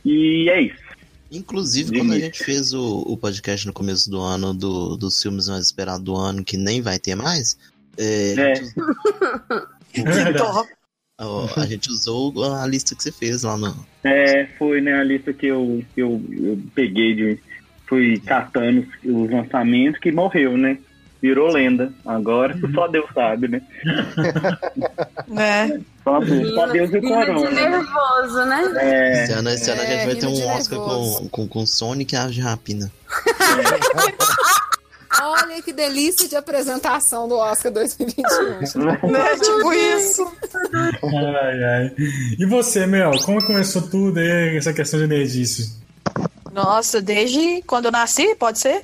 E 0.05 0.49
é 0.51 0.61
isso. 0.63 0.83
Inclusive, 1.31 1.93
De 1.93 1.99
quando 1.99 2.13
a 2.15 2.19
gente 2.19 2.43
fez 2.43 2.73
o, 2.73 3.03
o 3.07 3.17
podcast 3.17 3.65
no 3.67 3.73
começo 3.73 4.11
do 4.11 4.21
ano 4.21 4.53
do- 4.53 4.97
dos 4.97 5.23
filmes 5.23 5.49
mais 5.49 5.67
esperados 5.67 6.03
do 6.03 6.17
ano, 6.17 6.45
que 6.45 6.57
nem 6.57 6.81
vai 6.83 6.99
ter 6.99 7.15
mais, 7.15 7.57
é, 7.97 8.35
É. 8.37 8.55
a, 10.03 10.13
gente, 10.13 10.43
ó, 11.21 11.49
a 11.57 11.67
gente 11.67 11.89
usou 11.91 12.33
a 12.55 12.67
lista 12.67 12.95
que 12.95 13.03
você 13.03 13.13
fez 13.13 13.43
lá 13.43 13.57
no. 13.57 13.75
É, 14.03 14.47
foi 14.59 14.81
né, 14.81 14.95
a 14.95 15.05
lista 15.05 15.33
que 15.33 15.47
eu, 15.47 15.83
que 15.95 16.01
eu, 16.03 16.21
eu 16.33 16.59
peguei 16.75 17.15
de. 17.15 17.39
Fui 17.87 18.19
catando 18.21 18.81
os, 18.81 18.87
os 19.05 19.31
lançamentos 19.31 20.01
que 20.01 20.11
morreu, 20.11 20.57
né? 20.57 20.79
Virou 21.21 21.51
lenda. 21.53 21.93
Agora 22.05 22.59
só 22.75 22.87
Deus 22.89 23.07
sabe, 23.15 23.49
né? 23.49 23.63
É. 25.39 25.79
Só 26.03 26.21
Deus, 26.21 26.55
só 26.55 26.67
Deus 26.67 26.91
e 26.91 26.97
o 26.99 27.01
Rindo 27.01 27.09
de 27.09 27.15
Corona. 27.27 27.51
né? 27.51 27.69
nervoso, 27.71 28.45
né? 28.45 28.73
É. 28.77 29.25
Esse 29.25 29.33
ano, 29.33 29.51
esse 29.51 29.71
ano 29.71 29.81
a 29.81 29.85
gente 29.87 29.95
É, 30.01 30.07
vai 30.07 30.15
ter 30.17 30.27
um 30.27 30.47
Oscar 30.49 30.79
nervoso. 30.79 31.21
com, 31.23 31.29
com, 31.29 31.49
com 31.49 31.67
Sonic 31.67 32.15
e 32.15 32.19
Ave 32.19 32.35
de 32.35 32.41
Rapina. 32.43 32.93
Olha 35.23 35.63
que 35.63 35.73
delícia 35.73 36.29
de 36.29 36.37
apresentação 36.37 37.29
do 37.29 37.37
Oscar 37.37 37.73
2021. 37.73 38.25
Né? 39.11 39.37
Tipo 39.37 39.73
isso. 39.73 40.33
Ai, 41.03 41.65
ai. 41.65 41.95
E 42.39 42.47
você, 42.47 42.87
Mel, 42.87 43.13
como 43.25 43.45
começou 43.45 43.83
tudo 43.83 44.19
aí, 44.19 44.57
essa 44.57 44.73
questão 44.73 44.99
de 44.99 45.07
nerdice? 45.07 45.85
Nossa, 46.53 47.03
desde 47.03 47.63
quando 47.67 47.87
eu 47.87 47.93
nasci, 47.93 48.35
pode 48.37 48.59
ser? 48.61 48.83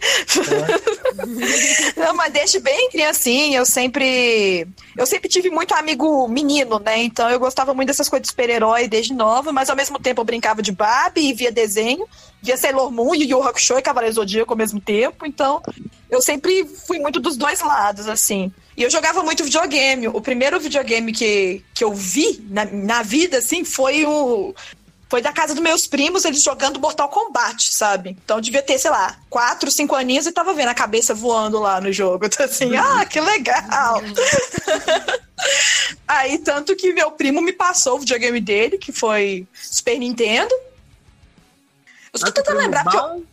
Não, 1.96 2.14
mas 2.14 2.32
desde 2.32 2.60
bem 2.60 2.90
criancinha, 2.90 3.58
eu 3.58 3.66
sempre. 3.66 4.66
Eu 4.96 5.06
sempre 5.06 5.28
tive 5.28 5.50
muito 5.50 5.74
amigo 5.74 6.26
menino, 6.28 6.78
né? 6.78 6.98
Então 6.98 7.30
eu 7.30 7.38
gostava 7.38 7.74
muito 7.74 7.88
dessas 7.88 8.08
coisas 8.08 8.22
de 8.22 8.30
super-herói 8.30 8.88
desde 8.88 9.14
nova, 9.14 9.52
mas 9.52 9.70
ao 9.70 9.76
mesmo 9.76 9.98
tempo 9.98 10.20
eu 10.20 10.24
brincava 10.24 10.62
de 10.62 10.72
Barbie 10.72 11.28
e 11.28 11.32
via 11.32 11.52
desenho, 11.52 12.06
via 12.42 12.56
Sailor 12.56 12.90
Moon, 12.90 13.14
Yu 13.14 13.28
Yu 13.28 13.42
Hakusho 13.42 13.78
e 13.78 13.82
Cavaleiro 13.82 14.14
Zodíaco 14.14 14.52
ao 14.52 14.58
mesmo 14.58 14.80
tempo. 14.80 15.26
Então 15.26 15.62
eu 16.10 16.20
sempre 16.20 16.64
fui 16.86 16.98
muito 16.98 17.20
dos 17.20 17.36
dois 17.36 17.60
lados, 17.60 18.08
assim. 18.08 18.52
E 18.76 18.82
eu 18.82 18.90
jogava 18.90 19.22
muito 19.22 19.44
videogame. 19.44 20.08
O 20.08 20.20
primeiro 20.20 20.58
videogame 20.58 21.12
que, 21.12 21.62
que 21.74 21.84
eu 21.84 21.92
vi 21.92 22.42
na, 22.48 22.64
na 22.64 23.02
vida, 23.02 23.38
assim, 23.38 23.62
foi 23.64 24.06
o. 24.06 24.54
Foi 25.10 25.20
da 25.20 25.32
casa 25.32 25.54
dos 25.54 25.62
meus 25.62 25.88
primos, 25.88 26.24
eles 26.24 26.40
jogando 26.40 26.78
Mortal 26.78 27.08
Kombat, 27.08 27.74
sabe? 27.74 28.16
Então 28.24 28.36
eu 28.36 28.40
devia 28.40 28.62
ter, 28.62 28.78
sei 28.78 28.92
lá, 28.92 29.18
quatro, 29.28 29.68
cinco 29.68 29.96
aninhos 29.96 30.24
e 30.24 30.32
tava 30.32 30.54
vendo 30.54 30.68
a 30.68 30.74
cabeça 30.74 31.12
voando 31.12 31.58
lá 31.58 31.80
no 31.80 31.92
jogo. 31.92 32.26
Então 32.30 32.46
assim, 32.46 32.76
ah, 32.76 33.04
que 33.04 33.20
legal! 33.20 34.00
Aí, 36.06 36.38
tanto 36.38 36.76
que 36.76 36.92
meu 36.92 37.10
primo 37.10 37.40
me 37.40 37.52
passou 37.52 37.96
o 37.96 37.98
videogame 37.98 38.40
dele, 38.40 38.78
que 38.78 38.92
foi 38.92 39.46
Super 39.52 39.98
Nintendo. 39.98 40.54
Eu 42.12 42.20
tô 42.20 42.32
tentando 42.32 42.58
lembrar, 42.58 42.84
porque 42.84 42.96
eu, 42.96 43.26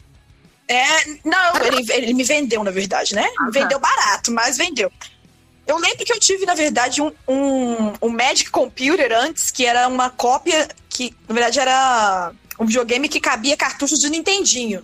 é, 0.68 1.06
não, 1.24 1.56
ele, 1.64 1.94
ele 1.94 2.14
me 2.14 2.24
vendeu, 2.24 2.64
na 2.64 2.72
verdade, 2.72 3.16
né? 3.16 3.28
Ah, 3.40 3.46
Me 3.46 3.54
tá. 3.54 3.60
vendeu 3.60 3.80
barato, 3.80 4.32
mas 4.32 4.58
vendeu. 4.58 4.92
Eu 5.66 5.78
lembro 5.78 6.06
que 6.06 6.14
eu 6.14 6.20
tive, 6.20 6.46
na 6.46 6.56
verdade, 6.56 7.02
um, 7.02 7.12
um, 7.28 7.94
um 8.02 8.10
Magic 8.10 8.50
Computer 8.50 9.12
antes, 9.12 9.52
que 9.52 9.66
era 9.66 9.88
uma 9.88 10.10
cópia 10.10 10.68
que, 10.98 11.14
na 11.28 11.34
verdade, 11.36 11.60
era 11.60 12.32
um 12.60 12.66
videogame 12.66 13.08
que 13.08 13.20
cabia 13.20 13.56
cartuchos 13.56 14.00
de 14.00 14.10
Nintendinho. 14.10 14.84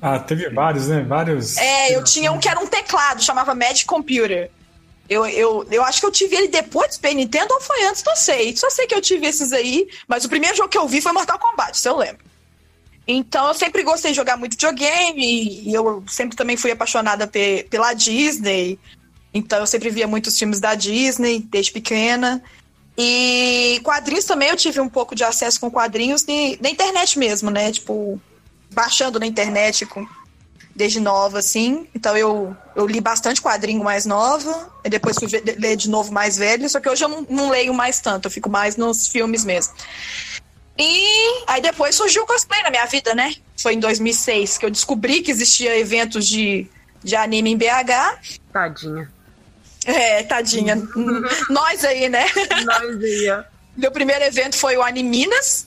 Ah, 0.00 0.18
teve 0.20 0.48
vários, 0.50 0.86
né? 0.86 1.02
Vários. 1.02 1.56
É, 1.56 1.96
eu 1.96 2.04
tinha 2.04 2.30
um 2.30 2.38
que 2.38 2.48
era 2.48 2.60
um 2.60 2.66
teclado, 2.68 3.20
chamava 3.22 3.52
Magic 3.54 3.84
Computer. 3.84 4.48
Eu, 5.08 5.26
eu, 5.26 5.66
eu 5.70 5.82
acho 5.82 5.98
que 6.00 6.06
eu 6.06 6.12
tive 6.12 6.36
ele 6.36 6.48
depois 6.48 6.88
do 6.90 6.94
Super 6.94 7.14
Nintendo 7.14 7.52
ou 7.52 7.60
foi 7.60 7.82
antes, 7.84 8.04
não 8.04 8.14
sei. 8.14 8.56
Só 8.56 8.70
sei 8.70 8.86
que 8.86 8.94
eu 8.94 9.00
tive 9.00 9.26
esses 9.26 9.52
aí, 9.52 9.88
mas 10.06 10.24
o 10.24 10.28
primeiro 10.28 10.56
jogo 10.56 10.68
que 10.68 10.78
eu 10.78 10.86
vi 10.86 11.00
foi 11.00 11.10
Mortal 11.12 11.38
Kombat, 11.38 11.76
se 11.76 11.88
eu 11.88 11.96
lembro. 11.96 12.24
Então 13.08 13.48
eu 13.48 13.54
sempre 13.54 13.82
gostei 13.82 14.10
de 14.12 14.16
jogar 14.16 14.36
muito 14.36 14.52
videogame 14.52 15.62
e 15.66 15.72
eu 15.74 16.04
sempre 16.06 16.36
também 16.36 16.56
fui 16.58 16.70
apaixonada 16.70 17.26
pe- 17.26 17.66
pela 17.70 17.92
Disney. 17.94 18.78
Então 19.34 19.58
eu 19.60 19.66
sempre 19.66 19.88
via 19.90 20.06
muitos 20.06 20.38
filmes 20.38 20.60
da 20.60 20.74
Disney 20.74 21.40
desde 21.40 21.72
pequena. 21.72 22.40
E 23.00 23.80
quadrinhos 23.84 24.24
também 24.24 24.48
eu 24.48 24.56
tive 24.56 24.80
um 24.80 24.88
pouco 24.88 25.14
de 25.14 25.22
acesso 25.22 25.60
com 25.60 25.70
quadrinhos 25.70 26.24
de- 26.24 26.58
na 26.60 26.68
internet 26.68 27.16
mesmo, 27.16 27.48
né? 27.48 27.70
Tipo, 27.70 28.20
baixando 28.72 29.20
na 29.20 29.26
internet 29.26 29.86
com, 29.86 30.04
desde 30.74 30.98
nova, 30.98 31.38
assim. 31.38 31.86
Então 31.94 32.16
eu, 32.16 32.56
eu 32.74 32.88
li 32.88 33.00
bastante 33.00 33.40
quadrinho 33.40 33.84
mais 33.84 34.04
nova, 34.04 34.68
e 34.84 34.88
depois 34.90 35.16
fui 35.16 35.28
ler 35.58 35.76
de 35.76 35.88
novo 35.88 36.12
mais 36.12 36.36
velho, 36.36 36.68
só 36.68 36.80
que 36.80 36.88
hoje 36.88 37.04
eu 37.04 37.08
não, 37.08 37.24
não 37.30 37.50
leio 37.50 37.72
mais 37.72 38.00
tanto, 38.00 38.26
eu 38.26 38.30
fico 38.32 38.50
mais 38.50 38.76
nos 38.76 39.06
filmes 39.06 39.44
mesmo. 39.44 39.74
E 40.76 41.44
aí 41.46 41.60
depois 41.62 41.94
surgiu 41.94 42.24
o 42.24 42.26
cosplay 42.26 42.62
na 42.62 42.70
minha 42.70 42.86
vida, 42.86 43.14
né? 43.14 43.32
Foi 43.56 43.74
em 43.74 43.80
2006 43.80 44.58
que 44.58 44.66
eu 44.66 44.70
descobri 44.70 45.22
que 45.22 45.30
existia 45.30 45.76
eventos 45.78 46.26
de, 46.26 46.66
de 47.02 47.14
anime 47.14 47.50
em 47.50 47.56
BH. 47.56 48.40
Tadinha. 48.52 49.08
É, 49.88 50.22
tadinha. 50.22 50.76
Nós 51.48 51.84
aí, 51.84 52.08
né? 52.08 52.26
Nós 52.64 53.02
aí, 53.02 53.30
ó. 53.30 53.42
Meu 53.76 53.90
primeiro 53.90 54.24
evento 54.24 54.56
foi 54.56 54.76
o 54.76 54.82
Animinas. 54.82 55.66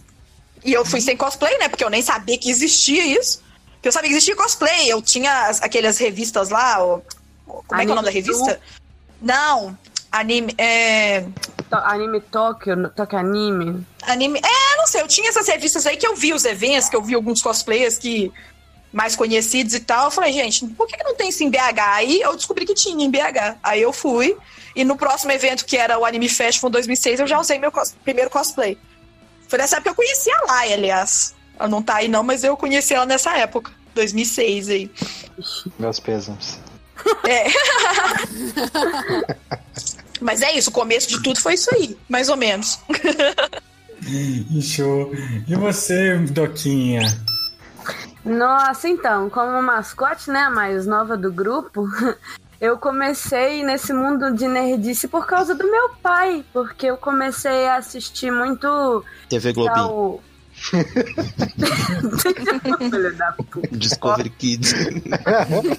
E 0.63 0.71
eu 0.73 0.85
fui 0.85 1.01
sem 1.01 1.17
cosplay, 1.17 1.57
né? 1.57 1.67
Porque 1.69 1.83
eu 1.83 1.89
nem 1.89 2.01
sabia 2.03 2.37
que 2.37 2.49
existia 2.51 3.03
isso. 3.19 3.41
Porque 3.73 3.87
eu 3.87 3.91
sabia 3.91 4.09
que 4.09 4.15
existia 4.15 4.35
cosplay. 4.35 4.87
Eu 4.91 5.01
tinha 5.01 5.47
as- 5.47 5.61
aquelas 5.61 5.97
revistas 5.97 6.49
lá. 6.49 6.83
o- 6.85 7.01
como 7.67 7.81
é 7.81 7.85
que 7.85 7.89
é 7.89 7.93
o 7.93 7.95
nome 7.95 8.05
da 8.05 8.11
Anime 8.11 8.13
revista? 8.27 8.59
Não. 9.21 9.77
Anime. 10.11 10.53
É... 10.57 11.25
Anime 11.71 12.19
Tóquio, 12.21 12.89
Tóquio 12.89 13.17
Anime. 13.17 13.85
Anime. 14.03 14.39
É, 14.43 14.77
não 14.77 14.85
sei, 14.85 15.01
eu 15.01 15.07
tinha 15.07 15.29
essas 15.29 15.47
revistas 15.47 15.87
aí 15.87 15.95
que 15.97 16.05
eu 16.05 16.15
vi 16.15 16.33
os 16.33 16.43
eventos, 16.45 16.89
que 16.89 16.95
eu 16.95 17.01
vi 17.01 17.15
alguns 17.15 17.41
cosplayers 17.41 17.97
que 17.97 18.31
mais 18.91 19.15
conhecidos 19.15 19.73
e 19.73 19.79
tal. 19.79 20.05
Eu 20.05 20.11
falei, 20.11 20.33
gente, 20.33 20.65
por 20.67 20.87
que, 20.87 20.97
que 20.97 21.03
não 21.03 21.15
tem 21.15 21.29
isso 21.29 21.43
em 21.43 21.49
BH? 21.49 21.79
Aí 21.93 22.21
eu 22.21 22.35
descobri 22.35 22.65
que 22.65 22.73
tinha 22.73 23.05
em 23.05 23.09
BH. 23.09 23.57
Aí 23.63 23.81
eu 23.81 23.93
fui. 23.93 24.35
E 24.75 24.83
no 24.83 24.97
próximo 24.97 25.31
evento, 25.31 25.65
que 25.65 25.77
era 25.77 25.97
o 25.99 26.05
Anime 26.05 26.29
Festival 26.29 26.69
2006, 26.71 27.19
eu 27.21 27.27
já 27.27 27.39
usei 27.39 27.57
meu 27.59 27.71
cos- 27.71 27.93
primeiro 28.03 28.29
cosplay. 28.29 28.77
Foi 29.47 29.59
nessa 29.59 29.77
época 29.77 29.93
que 29.93 30.01
eu 30.01 30.05
conheci 30.05 30.31
a 30.31 30.41
Lai, 30.45 30.73
aliás. 30.73 31.33
Ela 31.59 31.67
não 31.69 31.81
tá 31.81 31.95
aí 31.95 32.07
não, 32.07 32.23
mas 32.23 32.43
eu 32.43 32.55
conheci 32.55 32.93
ela 32.93 33.05
nessa 33.05 33.35
época. 33.37 33.71
2006 33.93 34.69
aí. 34.69 34.91
Meus 35.77 35.99
pêsames. 35.99 36.57
É. 37.27 37.47
mas 40.21 40.41
é 40.41 40.53
isso, 40.57 40.69
o 40.69 40.73
começo 40.73 41.09
de 41.09 41.21
tudo 41.21 41.39
foi 41.41 41.55
isso 41.55 41.69
aí, 41.73 41.97
mais 42.07 42.29
ou 42.29 42.37
menos. 42.37 42.79
Show. 44.61 45.11
E 45.47 45.55
você, 45.55 46.15
Doquinha? 46.17 47.01
Nossa, 48.23 48.87
então, 48.87 49.29
como 49.29 49.61
mascote, 49.61 50.29
né, 50.29 50.41
a 50.41 50.49
mais 50.49 50.85
nova 50.85 51.17
do 51.17 51.31
grupo, 51.31 51.87
eu 52.61 52.77
comecei 52.77 53.63
nesse 53.63 53.91
mundo 53.93 54.31
de 54.35 54.47
nerdice 54.47 55.07
por 55.07 55.25
causa 55.25 55.55
do 55.55 55.63
meu 55.69 55.89
pai, 56.03 56.45
porque 56.53 56.85
eu 56.87 56.97
comecei 56.97 57.67
a 57.67 57.77
assistir 57.77 58.31
muito 58.31 59.03
TV 59.29 59.53
Globinho. 59.53 59.75
tal- 59.75 60.21
Filho 62.91 63.15
da 63.17 63.31
puta. 63.31 63.67
Discovery 63.71 64.29
Kids. 64.29 64.73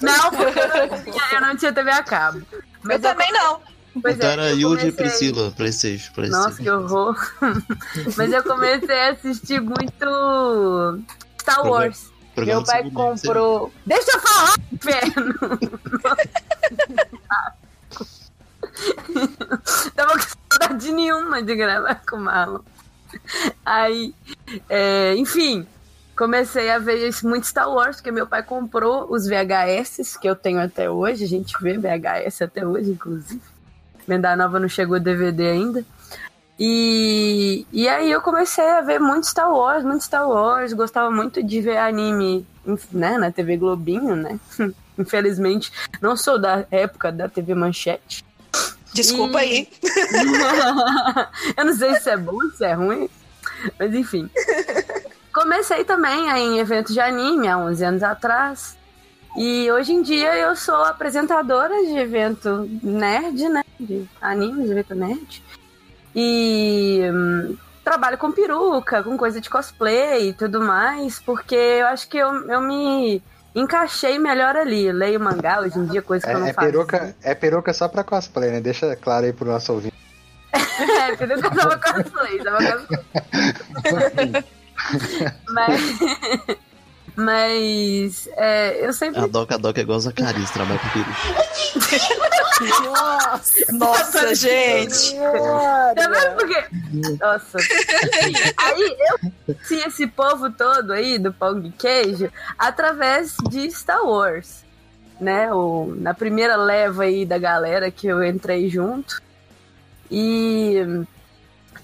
Não, 0.01 0.31
porque 0.31 0.59
eu 0.59 0.67
não 0.67 0.87
tinha, 1.03 1.23
eu 1.33 1.41
não 1.41 1.55
tinha 1.55 1.71
TV 1.73 1.91
a 1.91 2.03
cabo. 2.03 2.41
eu 2.89 2.99
também 2.99 3.31
não. 3.31 3.59
Pois 4.01 4.15
então 4.15 4.29
é, 4.29 4.33
era 4.33 4.49
eu 4.49 4.57
Yudi 4.71 4.87
e 4.87 4.91
Priscila, 4.91 5.51
Playstation. 5.51 6.11
Playstation. 6.13 6.43
Nossa, 6.49 6.61
que 6.63 6.69
horror. 6.69 7.15
Mas 8.17 8.33
eu 8.33 8.43
comecei 8.43 8.99
a 8.99 9.11
assistir 9.11 9.61
muito 9.61 10.99
Star 11.39 11.65
Wars. 11.65 12.11
Programa 12.33 12.61
Meu 12.61 12.65
pai 12.65 12.91
comprou. 12.91 13.71
Deixa 13.85 14.11
eu 14.11 14.19
falar, 14.19 14.55
inferno! 14.71 15.35
Tava 19.95 20.13
com 20.13 20.19
saudade 20.19 20.91
nenhuma 20.91 21.41
de 21.41 21.55
gravar 21.55 22.01
com 22.07 22.17
o 22.17 22.19
Marlon. 22.19 22.59
Aí, 23.65 24.13
é, 24.69 25.15
enfim, 25.15 25.65
comecei 26.17 26.69
a 26.69 26.79
ver 26.79 27.11
muito 27.23 27.47
Star 27.47 27.69
Wars, 27.69 27.97
porque 27.97 28.11
meu 28.11 28.27
pai 28.27 28.43
comprou 28.43 29.11
os 29.11 29.27
VHS 29.27 30.17
que 30.17 30.27
eu 30.27 30.35
tenho 30.35 30.59
até 30.59 30.89
hoje. 30.89 31.23
A 31.23 31.27
gente 31.27 31.53
vê 31.61 31.77
VHS 31.77 32.41
até 32.41 32.65
hoje, 32.65 32.91
inclusive. 32.91 33.41
Venda 34.07 34.35
Nova 34.35 34.59
não 34.59 34.67
chegou 34.67 34.99
DVD 34.99 35.51
ainda. 35.51 35.85
E, 36.65 37.67
e 37.73 37.89
aí 37.89 38.09
eu 38.09 38.21
comecei 38.21 38.63
a 38.63 38.79
ver 38.79 38.97
muito 38.97 39.27
Star 39.27 39.51
Wars, 39.51 39.83
muito 39.83 40.05
Star 40.05 40.29
Wars. 40.29 40.71
Gostava 40.71 41.11
muito 41.11 41.43
de 41.43 41.59
ver 41.59 41.75
anime 41.75 42.47
né, 42.89 43.17
na 43.17 43.29
TV 43.29 43.57
Globinho, 43.57 44.15
né? 44.15 44.39
Infelizmente, 44.97 45.73
não 46.01 46.15
sou 46.15 46.39
da 46.39 46.65
época 46.71 47.11
da 47.11 47.27
TV 47.27 47.53
Manchete. 47.53 48.23
Desculpa 48.93 49.39
aí. 49.39 49.67
eu 51.57 51.65
não 51.65 51.75
sei 51.75 51.95
se 51.95 52.09
é 52.11 52.15
bom, 52.15 52.39
se 52.55 52.63
é 52.63 52.71
ruim, 52.71 53.09
mas 53.77 53.93
enfim. 53.93 54.29
Comecei 55.33 55.83
também 55.83 56.29
em 56.29 56.59
eventos 56.59 56.93
de 56.93 57.01
anime 57.01 57.49
há 57.49 57.57
11 57.57 57.83
anos 57.83 58.03
atrás. 58.03 58.77
E 59.35 59.69
hoje 59.69 59.91
em 59.91 60.01
dia 60.01 60.33
eu 60.37 60.55
sou 60.55 60.81
apresentadora 60.85 61.75
de 61.87 61.97
evento 61.97 62.69
nerd, 62.81 63.49
né? 63.49 63.65
De 63.77 64.07
anime, 64.21 64.63
de 64.63 64.71
evento 64.71 64.95
nerd. 64.95 65.42
E 66.15 67.01
hum, 67.11 67.55
trabalho 67.83 68.17
com 68.17 68.31
peruca, 68.31 69.03
com 69.03 69.17
coisa 69.17 69.41
de 69.41 69.49
cosplay 69.49 70.29
e 70.29 70.33
tudo 70.33 70.61
mais, 70.61 71.19
porque 71.19 71.55
eu 71.55 71.87
acho 71.87 72.07
que 72.07 72.17
eu, 72.17 72.31
eu 72.49 72.61
me 72.61 73.21
encaixei 73.55 74.17
melhor 74.19 74.55
ali. 74.55 74.91
Leio 74.91 75.19
mangá 75.19 75.59
hoje 75.59 75.77
em 75.77 75.85
dia, 75.85 76.01
coisa 76.01 76.25
que 76.25 76.31
eu 76.33 76.39
não 76.39 76.47
É, 76.47 76.49
é, 76.49 76.53
faço. 76.53 76.67
peruca, 76.67 77.15
é 77.23 77.35
peruca 77.35 77.73
só 77.73 77.87
pra 77.87 78.03
cosplay, 78.03 78.51
né? 78.51 78.61
Deixa 78.61 78.95
claro 78.95 79.25
aí 79.25 79.33
pro 79.33 79.49
nosso 79.51 79.73
ouvinte. 79.73 79.93
É, 80.73 81.15
peruca 81.15 81.49
tava 81.51 81.77
cosplay, 81.77 82.39
tava 82.43 82.57
cosplay. 82.57 83.03
Mas, 85.49 85.81
mas 87.15 88.27
é, 88.35 88.85
eu 88.85 88.91
sempre 88.93 89.21
A 89.21 89.27
Doca, 89.27 89.55
a 89.55 89.57
Doca 89.57 89.79
é 89.79 89.83
igual 89.83 89.97
o 89.97 90.01
Zacarias, 90.01 90.49
trabalha 90.51 90.79
com 90.79 90.89
peru. 90.89 91.05
Nossa, 93.73 94.33
gente. 94.35 95.15
Tá 95.95 96.07
vendo 96.07 96.35
por 96.35 96.47
quê? 96.47 96.65
Nossa. 97.19 97.57
Aí 98.57 98.97
eu 98.99 99.31
conheci 99.45 99.87
esse 99.87 100.07
povo 100.07 100.51
todo 100.51 100.93
aí 100.93 101.19
do 101.19 101.33
pão 101.33 101.59
de 101.59 101.69
queijo 101.71 102.31
através 102.57 103.35
de 103.49 103.69
Star 103.71 104.03
Wars. 104.03 104.63
Né? 105.19 105.53
O, 105.53 105.93
na 105.97 106.13
primeira 106.13 106.55
leva 106.55 107.03
aí 107.03 107.25
da 107.25 107.37
galera 107.37 107.91
que 107.91 108.07
eu 108.07 108.23
entrei 108.23 108.69
junto. 108.69 109.21
E 110.09 110.75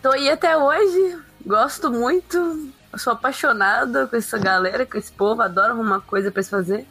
tô 0.01 0.11
aí 0.11 0.29
até 0.29 0.57
hoje. 0.57 1.19
Gosto 1.45 1.91
muito. 1.91 2.69
Sou 2.97 3.13
apaixonada 3.13 4.07
com 4.07 4.15
essa 4.15 4.37
galera, 4.37 4.85
com 4.85 4.97
esse 4.97 5.11
povo. 5.11 5.41
Adoro 5.41 5.73
arrumar 5.73 6.01
coisa 6.01 6.31
pra 6.31 6.43
se 6.43 6.49
fazer. 6.49 6.87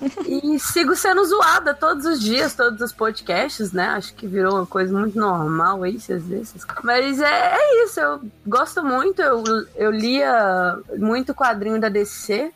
E 0.26 0.58
sigo 0.58 0.94
sendo 0.94 1.24
zoada 1.24 1.72
todos 1.72 2.04
os 2.04 2.20
dias, 2.20 2.54
todos 2.54 2.80
os 2.80 2.92
podcasts, 2.92 3.72
né? 3.72 3.86
Acho 3.88 4.12
que 4.14 4.26
virou 4.26 4.56
uma 4.56 4.66
coisa 4.66 4.92
muito 4.92 5.18
normal 5.18 5.82
aí, 5.82 5.96
essas 5.96 6.22
coisas. 6.22 6.82
Mas 6.82 7.20
é, 7.20 7.54
é 7.56 7.84
isso, 7.84 8.00
eu 8.00 8.20
gosto 8.46 8.82
muito. 8.84 9.22
Eu, 9.22 9.42
eu 9.74 9.90
lia 9.90 10.78
muito 10.98 11.34
quadrinho 11.34 11.80
da 11.80 11.88
DC, 11.88 12.52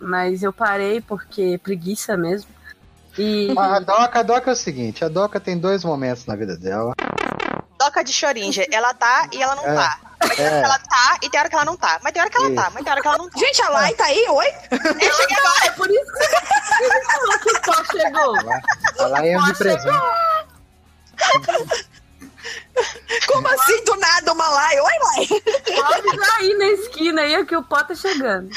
mas 0.00 0.42
eu 0.42 0.52
parei 0.52 1.00
porque 1.00 1.58
preguiça 1.62 2.16
mesmo. 2.16 2.48
E. 3.18 3.52
A 3.56 3.80
Doca, 3.80 4.20
a 4.20 4.22
Doca 4.22 4.50
é 4.50 4.52
o 4.52 4.56
seguinte: 4.56 5.04
a 5.04 5.08
Doca 5.08 5.40
tem 5.40 5.58
dois 5.58 5.84
momentos 5.84 6.24
na 6.26 6.36
vida 6.36 6.56
dela. 6.56 6.94
Toca 7.76 8.02
de 8.02 8.12
chorinja. 8.12 8.64
Ela 8.70 8.94
tá 8.94 9.28
e 9.32 9.42
ela 9.42 9.56
não 9.56 9.64
É, 9.64 9.74
tá. 9.74 10.00
Mas 10.20 10.36
tem 10.36 10.44
hora 10.46 10.54
é. 10.56 10.60
que 10.60 10.64
ela 10.66 10.78
tá 10.78 11.18
e 11.22 11.30
tem 11.30 11.40
hora 11.40 11.48
que 11.48 11.54
ela 11.54 11.64
não 11.64 11.76
tá. 11.76 11.98
Mas 12.02 12.12
tem 12.12 12.20
hora 12.22 12.30
que 12.30 12.36
ela 12.36 12.54
tá, 12.54 12.62
Isso. 12.62 12.70
mas 12.74 12.82
tem 12.84 12.92
hora 12.92 13.00
que 13.02 13.08
ela 13.08 13.18
não 13.18 13.30
tá. 13.30 13.38
Gente, 13.38 13.62
a 13.62 13.68
Lai 13.68 13.94
tá 13.94 14.04
aí? 14.04 14.26
Oi? 14.28 14.46
Eu 14.70 15.12
cheguei 15.14 15.36
agora. 15.36 15.66
É 15.66 15.70
por 15.70 15.90
isso 15.90 16.12
que 17.42 17.50
o 17.50 17.60
pó 17.62 17.84
chegou. 17.84 18.36
A 18.98 19.06
Lai 19.06 19.28
é 19.30 19.38
um 19.38 19.44
de 19.44 19.54
presente. 19.54 19.98
Como 23.26 23.48
assim 23.48 23.84
do 23.84 23.96
nada 23.96 24.32
uma 24.32 24.48
Lai? 24.48 24.80
Oi, 24.80 24.92
Lai. 25.02 25.26
Pode 25.76 26.26
sair 26.26 26.54
na 26.58 26.66
esquina 26.68 27.22
aí 27.22 27.44
que 27.44 27.56
o 27.56 27.62
pó 27.62 27.82
tá 27.82 27.94
chegando. 27.94 28.50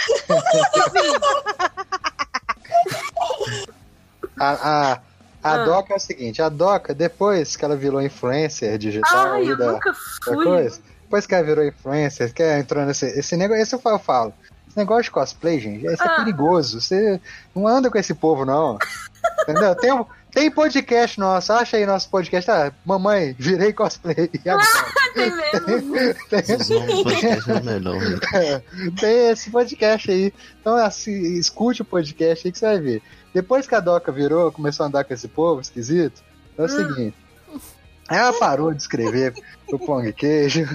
A, 4.40 4.50
a, 4.50 4.94
a 4.94 5.00
Ah. 5.44 5.58
Doca 5.66 5.94
é 5.94 5.98
o 5.98 6.00
seguinte: 6.00 6.42
a 6.42 6.50
Doca, 6.50 6.94
depois 6.94 7.56
que 7.56 7.66
ela 7.66 7.76
virou 7.76 8.02
influencer 8.02 8.78
digital, 8.78 9.34
Ai, 9.34 9.42
aí 9.42 9.48
eu 9.50 9.58
da, 9.58 9.72
nunca 9.74 9.92
da 9.92 9.98
fui. 10.24 10.44
coisa, 10.46 10.80
depois 11.12 11.28
que 11.28 11.36
ela 11.36 11.44
virou 11.44 11.66
influencer, 11.66 12.34
que 12.34 12.42
ela 12.42 12.58
entrou 12.60 12.86
nesse 12.86 13.06
esse 13.06 13.36
negócio, 13.36 13.62
esse 13.62 13.76
eu 13.76 14.00
falo. 14.00 14.34
Esse 14.66 14.78
negócio 14.78 15.04
de 15.04 15.12
cosplay, 15.12 15.60
gente, 15.60 15.86
isso 15.86 16.02
é 16.02 16.06
Ah. 16.08 16.16
perigoso. 16.16 16.80
Você 16.80 17.20
não 17.54 17.68
anda 17.68 17.92
com 17.92 17.98
esse 17.98 18.14
povo, 18.14 18.46
não. 18.46 18.78
Entendeu? 19.44 19.76
Tem, 19.76 19.92
um- 19.92 20.06
tem 20.32 20.50
podcast 20.50 21.20
nosso, 21.20 21.52
acha 21.52 21.76
aí 21.76 21.86
nosso 21.86 22.10
podcast. 22.10 22.50
Ah, 22.50 22.72
mamãe, 22.86 23.36
virei 23.38 23.74
cosplay. 23.74 24.30
Agora? 24.48 24.66
Tem 25.14 25.30
mesmo. 25.68 27.04
Podcast 27.04 27.52
é 27.52 27.62
melhor. 27.62 28.00
né? 28.00 28.20
É, 28.34 28.62
tem 28.98 29.30
esse 29.32 29.50
podcast 29.52 30.10
aí. 30.10 30.34
Então, 30.62 30.78
assim, 30.78 31.12
escute 31.38 31.82
o 31.82 31.86
podcast 31.86 32.48
aí 32.48 32.52
que 32.54 32.58
você 32.60 32.66
vai 32.66 32.80
ver. 32.80 33.02
Depois 33.34 33.68
que 33.68 33.76
a 33.76 33.82
Doca 33.82 34.14
virou, 34.14 34.50
começou 34.54 34.86
a 34.86 34.88
andar 34.88 35.04
com 35.04 35.14
esse 35.14 35.28
povo 35.28 35.60
esquisito, 35.60 36.24
é 36.58 36.64
o 36.64 36.70
seguinte. 36.70 37.16
Ela 38.12 38.34
parou 38.34 38.74
de 38.74 38.82
escrever 38.82 39.34
o 39.72 39.80
pão 39.80 40.02
de 40.02 40.12
queijo. 40.12 40.68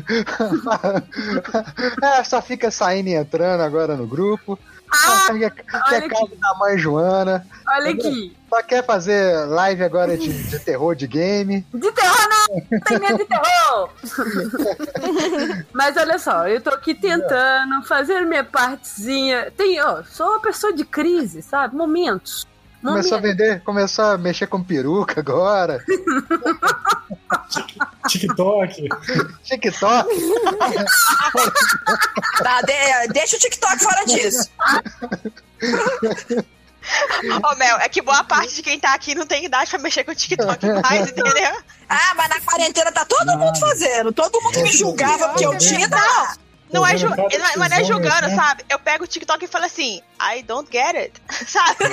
Ela 2.02 2.24
só 2.24 2.40
fica 2.40 2.70
saindo 2.70 3.08
e 3.08 3.14
entrando 3.14 3.60
agora 3.60 3.94
no 3.94 4.06
grupo. 4.06 4.58
Só 4.94 5.34
quer, 5.34 5.50
quer 5.50 6.08
casa 6.08 6.32
da 6.40 6.54
mãe 6.58 6.78
Joana. 6.78 7.46
Olha 7.68 7.90
Entendeu? 7.90 8.10
aqui. 8.10 8.36
Só 8.48 8.62
quer 8.62 8.86
fazer 8.86 9.44
live 9.46 9.82
agora 9.82 10.16
de, 10.16 10.44
de 10.44 10.58
terror 10.60 10.94
de 10.94 11.06
game. 11.06 11.66
De 11.74 11.92
terror 11.92 12.28
não! 12.28 12.62
Não 12.70 12.80
tem 12.80 12.98
medo 12.98 13.18
de 13.18 13.24
terror! 13.24 13.90
Mas 15.74 15.96
olha 15.96 16.18
só, 16.18 16.48
eu 16.48 16.60
tô 16.60 16.70
aqui 16.70 16.94
tentando 16.94 17.82
fazer 17.82 18.22
minha 18.22 18.44
partezinha. 18.44 19.52
Tem, 19.56 19.80
ó, 19.82 20.02
sou 20.04 20.28
uma 20.28 20.40
pessoa 20.40 20.72
de 20.72 20.84
crise, 20.84 21.42
sabe? 21.42 21.74
Momentos. 21.74 22.46
Começou 22.82 23.18
a 23.18 23.20
vender, 23.20 23.60
começou 23.62 24.04
a 24.04 24.18
mexer 24.18 24.46
com 24.46 24.62
peruca 24.62 25.20
agora. 25.20 25.82
TikTok. 28.08 28.88
TikTok. 29.42 30.08
Tá, 32.38 32.62
de- 32.62 33.08
deixa 33.12 33.36
o 33.36 33.38
TikTok 33.40 33.78
fora 33.82 34.04
disso. 34.06 34.48
Ô, 37.42 37.54
Mel, 37.56 37.78
é 37.78 37.88
que 37.88 38.00
boa 38.00 38.22
parte 38.22 38.54
de 38.54 38.62
quem 38.62 38.78
tá 38.78 38.94
aqui 38.94 39.14
não 39.14 39.26
tem 39.26 39.44
idade 39.44 39.68
pra 39.70 39.78
mexer 39.80 40.04
com 40.04 40.12
o 40.12 40.14
TikTok 40.14 40.64
mais, 40.82 41.08
entendeu? 41.10 41.52
Ah, 41.88 42.14
mas 42.16 42.28
na 42.28 42.40
quarentena 42.40 42.92
tá 42.92 43.04
todo 43.04 43.36
mundo 43.38 43.58
fazendo. 43.58 44.12
Todo 44.12 44.40
mundo 44.40 44.60
me 44.62 44.70
julgava 44.72 45.30
porque 45.30 45.44
eu 45.46 45.58
tinha. 45.58 45.88
Não, 45.88 46.28
não 46.80 46.86
é, 46.86 46.94
é- 46.94 47.56
mas 47.56 47.70
não 47.70 47.76
é 47.78 47.84
julgando, 47.84 48.28
né? 48.28 48.34
sabe? 48.36 48.64
Eu 48.68 48.78
pego 48.78 49.04
o 49.04 49.06
TikTok 49.06 49.44
e 49.44 49.48
falo 49.48 49.64
assim, 49.64 50.00
I 50.20 50.42
don't 50.42 50.68
get 50.70 50.94
it, 50.96 51.22
sabe? 51.50 51.84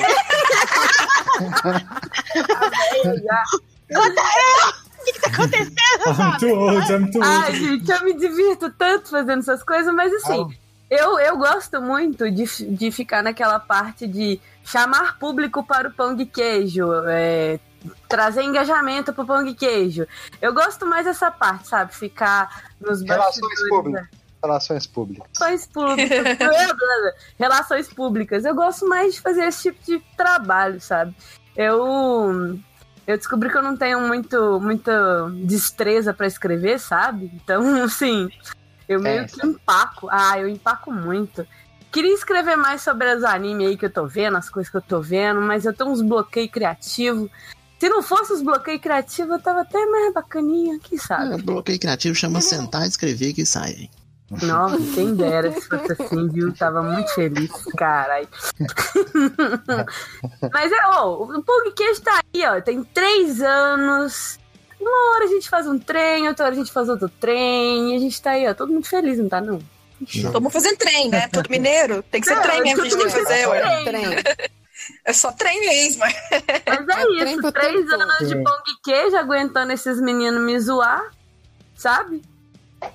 What 3.92 4.16
the 4.16 4.22
hell? 4.22 4.84
O 5.00 5.06
que 5.06 5.14
que 5.14 5.20
tá 5.22 5.30
acontecendo, 5.30 6.08
I'm 6.08 6.16
sabe? 6.16 6.40
too 6.40 6.58
old, 6.58 6.92
I'm 6.92 7.12
too 7.12 7.22
Ai, 7.22 7.50
old. 7.50 7.60
gente, 7.60 7.92
eu 7.92 8.04
me 8.06 8.14
divirto 8.18 8.70
tanto 8.72 9.10
fazendo 9.10 9.40
essas 9.40 9.62
coisas, 9.62 9.94
mas 9.94 10.14
assim, 10.14 10.48
eu, 10.90 11.20
eu 11.20 11.38
gosto 11.38 11.82
muito 11.82 12.32
de, 12.32 12.46
de 12.74 12.90
ficar 12.92 13.22
naquela 13.22 13.60
parte 13.60 14.08
de 14.08 14.40
chamar 14.64 15.20
público 15.20 15.62
para 15.62 15.90
o 15.90 15.92
pão 15.92 16.16
de 16.16 16.26
queijo, 16.26 16.86
é, 17.08 17.60
trazer 18.08 18.44
engajamento 18.44 19.12
para 19.12 19.24
o 19.24 19.28
pão 19.28 19.44
de 19.44 19.54
queijo. 19.54 20.08
Eu 20.42 20.54
gosto 20.54 20.86
mais 20.86 21.04
dessa 21.06 21.30
parte, 21.30 21.68
sabe? 21.68 21.94
Ficar 21.94 22.64
nos 22.80 23.02
Relações 23.02 23.42
bastidores, 23.42 23.70
públicas. 23.70 24.08
Relações 24.44 24.86
públicas. 24.86 25.30
Relações 25.40 25.68
públicas. 25.68 26.38
Blá, 26.38 26.48
blá. 26.74 27.14
Relações 27.40 27.88
públicas. 27.88 28.44
Eu 28.44 28.54
gosto 28.54 28.88
mais 28.88 29.14
de 29.14 29.22
fazer 29.22 29.46
esse 29.46 29.72
tipo 29.72 29.86
de 29.86 30.00
trabalho, 30.18 30.82
sabe? 30.82 31.16
Eu 31.56 32.60
eu 33.08 33.18
descobri 33.18 33.50
que 33.50 33.58
eu 33.58 33.64
não 33.64 33.78
tenho 33.78 34.02
muito 34.02 34.60
muita 34.60 35.30
destreza 35.46 36.14
pra 36.14 36.28
escrever, 36.28 36.78
sabe? 36.78 37.32
Então, 37.34 37.64
assim, 37.84 38.30
eu 38.88 39.00
meio 39.00 39.26
que 39.28 39.46
empaco. 39.46 40.10
Ah, 40.12 40.38
eu 40.38 40.50
empaco 40.50 40.92
muito. 40.92 41.48
Queria 41.90 42.14
escrever 42.14 42.58
mais 42.58 42.82
sobre 42.82 43.14
os 43.16 43.24
animes 43.24 43.68
aí 43.68 43.78
que 43.78 43.86
eu 43.86 43.90
tô 43.90 44.08
vendo, 44.08 44.36
as 44.36 44.50
coisas 44.50 44.70
que 44.70 44.76
eu 44.76 44.82
tô 44.82 45.00
vendo, 45.00 45.40
mas 45.40 45.64
eu 45.64 45.74
tenho 45.74 45.90
uns 45.90 46.02
bloqueios 46.02 46.52
criativos. 46.52 47.30
Se 47.80 47.88
não 47.88 48.02
fosse 48.02 48.34
os 48.34 48.42
bloqueios 48.42 48.82
criativos, 48.82 49.34
eu 49.34 49.42
tava 49.42 49.62
até 49.62 49.86
mais 49.86 50.14
bacaninha, 50.14 50.80
quem 50.80 50.98
sabe? 50.98 51.34
É, 51.34 51.38
bloqueio 51.38 51.80
criativo 51.80 52.16
chama 52.16 52.42
sentar 52.42 52.84
e 52.86 52.88
escrever 52.88 53.34
que 53.34 53.46
sai. 53.46 53.90
Nossa, 54.42 54.78
quem 54.96 55.16
dera 55.16 55.52
se 55.52 55.68
fosse 55.68 55.92
assim, 55.94 56.28
viu? 56.30 56.54
Tava 56.54 56.82
muito 56.82 57.14
feliz, 57.14 57.52
caralho. 57.78 58.28
Mas 60.52 60.72
é, 60.72 60.88
ó, 60.88 61.24
o 61.24 61.44
podcast 61.44 62.02
tá 62.02 62.20
aí, 62.34 62.46
ó. 62.46 62.62
Tem 62.62 62.84
três 62.84 63.42
anos. 63.42 64.40
Uma 64.80 65.16
hora 65.16 65.26
a 65.26 65.28
gente 65.28 65.50
faz 65.50 65.68
um 65.68 65.80
trem, 65.80 66.28
outra 66.28 66.46
hora 66.46 66.54
a 66.54 66.58
gente 66.58 66.72
faz 66.72 66.90
outro 66.90 67.10
trem. 67.10 67.94
E 67.94 67.96
a 67.96 68.00
gente 68.00 68.22
tá 68.22 68.32
aí, 68.32 68.48
ó, 68.48 68.54
todo 68.54 68.74
mundo 68.74 68.88
feliz, 68.88 69.18
não 69.18 69.30
tá, 69.30 69.40
não? 69.40 69.60
Mundo 70.00 70.50
fazendo 70.50 70.78
trem, 70.78 71.10
né? 71.10 71.28
Todo 71.30 71.50
mineiro. 71.50 72.04
Tem 72.04 72.20
que 72.20 72.28
ser 72.28 72.36
Não, 72.36 72.42
trem 72.42 72.62
mesmo 72.62 72.82
a 72.82 72.84
gente 72.84 72.98
tem 72.98 73.06
que 73.06 73.12
fazer, 73.12 73.48
fazendo 73.48 73.86
trem. 73.86 74.04
É 75.06 75.14
só 75.14 75.32
trem 75.32 75.62
mesmo. 75.62 76.04
Mas 76.04 76.88
é, 76.90 77.32
isso, 77.32 77.52
três 77.52 77.90
anos 77.90 78.28
de 78.28 78.36
pão 78.44 78.58
de 78.66 78.82
queijo 78.84 79.16
aguentando 79.16 79.72
esses 79.72 80.02
meninos 80.02 80.42
me 80.44 80.60
zoar, 80.60 81.12
sabe? 81.76 82.22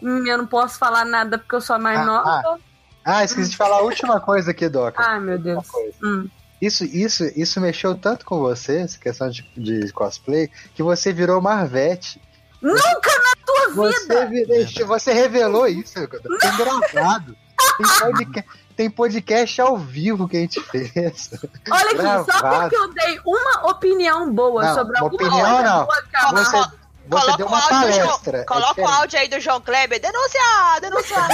Eu 0.02 0.38
não 0.38 0.46
posso 0.46 0.78
falar 0.78 1.04
nada 1.04 1.38
porque 1.38 1.54
eu 1.54 1.60
sou 1.60 1.76
a 1.76 1.78
mais 1.78 1.98
Ah, 2.00 2.04
nova. 2.04 2.58
Ah, 3.04 3.24
esqueci 3.24 3.50
de 3.50 3.56
falar 3.56 3.76
a 3.76 3.82
última 3.82 4.20
coisa 4.20 4.50
aqui, 4.50 4.68
Doca. 4.68 5.02
Ai, 5.02 5.20
meu 5.20 5.38
Deus. 5.38 5.66
Hum. 6.02 6.28
Isso, 6.60 6.84
isso, 6.84 7.24
isso 7.36 7.60
mexeu 7.60 7.94
tanto 7.96 8.26
com 8.26 8.40
você, 8.40 8.78
essa 8.80 8.98
questão 8.98 9.30
de, 9.30 9.42
de 9.56 9.92
cosplay, 9.92 10.50
que 10.74 10.82
você 10.82 11.12
virou 11.12 11.40
Marvete. 11.40 12.20
Nunca 12.60 12.80
na 12.82 13.46
tua 13.46 13.68
Você, 13.74 14.26
vi- 14.26 14.84
você 14.84 15.12
revelou 15.12 15.66
isso, 15.68 15.94
foi 15.94 16.50
engraçado. 16.52 17.36
Tem 17.78 17.86
podcast, 18.00 18.50
tem 18.76 18.90
podcast 18.90 19.60
ao 19.60 19.78
vivo 19.78 20.28
que 20.28 20.36
a 20.36 20.40
gente 20.40 20.60
fez. 20.62 21.30
Olha 21.70 21.90
aqui, 21.90 22.32
só 22.32 22.38
Gravado. 22.40 22.60
porque 22.70 22.76
eu 22.76 22.92
dei 22.92 23.20
uma 23.24 23.70
opinião 23.70 24.32
boa 24.32 24.64
Não, 24.64 24.74
sobre 24.74 24.96
uma 24.98 25.04
alguma 25.06 25.28
opinião 25.28 25.46
coisa 25.54 25.62
não. 25.70 25.84
boa 25.86 26.44
Você- 26.44 26.70
Você 27.08 27.20
Coloca 27.20 27.36
deu 27.38 27.46
o 27.46 27.48
uma 27.48 27.58
João- 27.60 27.68
palestra. 27.80 28.38
é 28.38 28.44
Coloca 28.44 28.80
o 28.82 28.86
áudio 28.88 29.18
aí 29.18 29.28
do 29.28 29.40
João 29.40 29.60
Kleber. 29.60 30.00
Denunciar, 30.00 30.80
denunciar. 30.80 31.28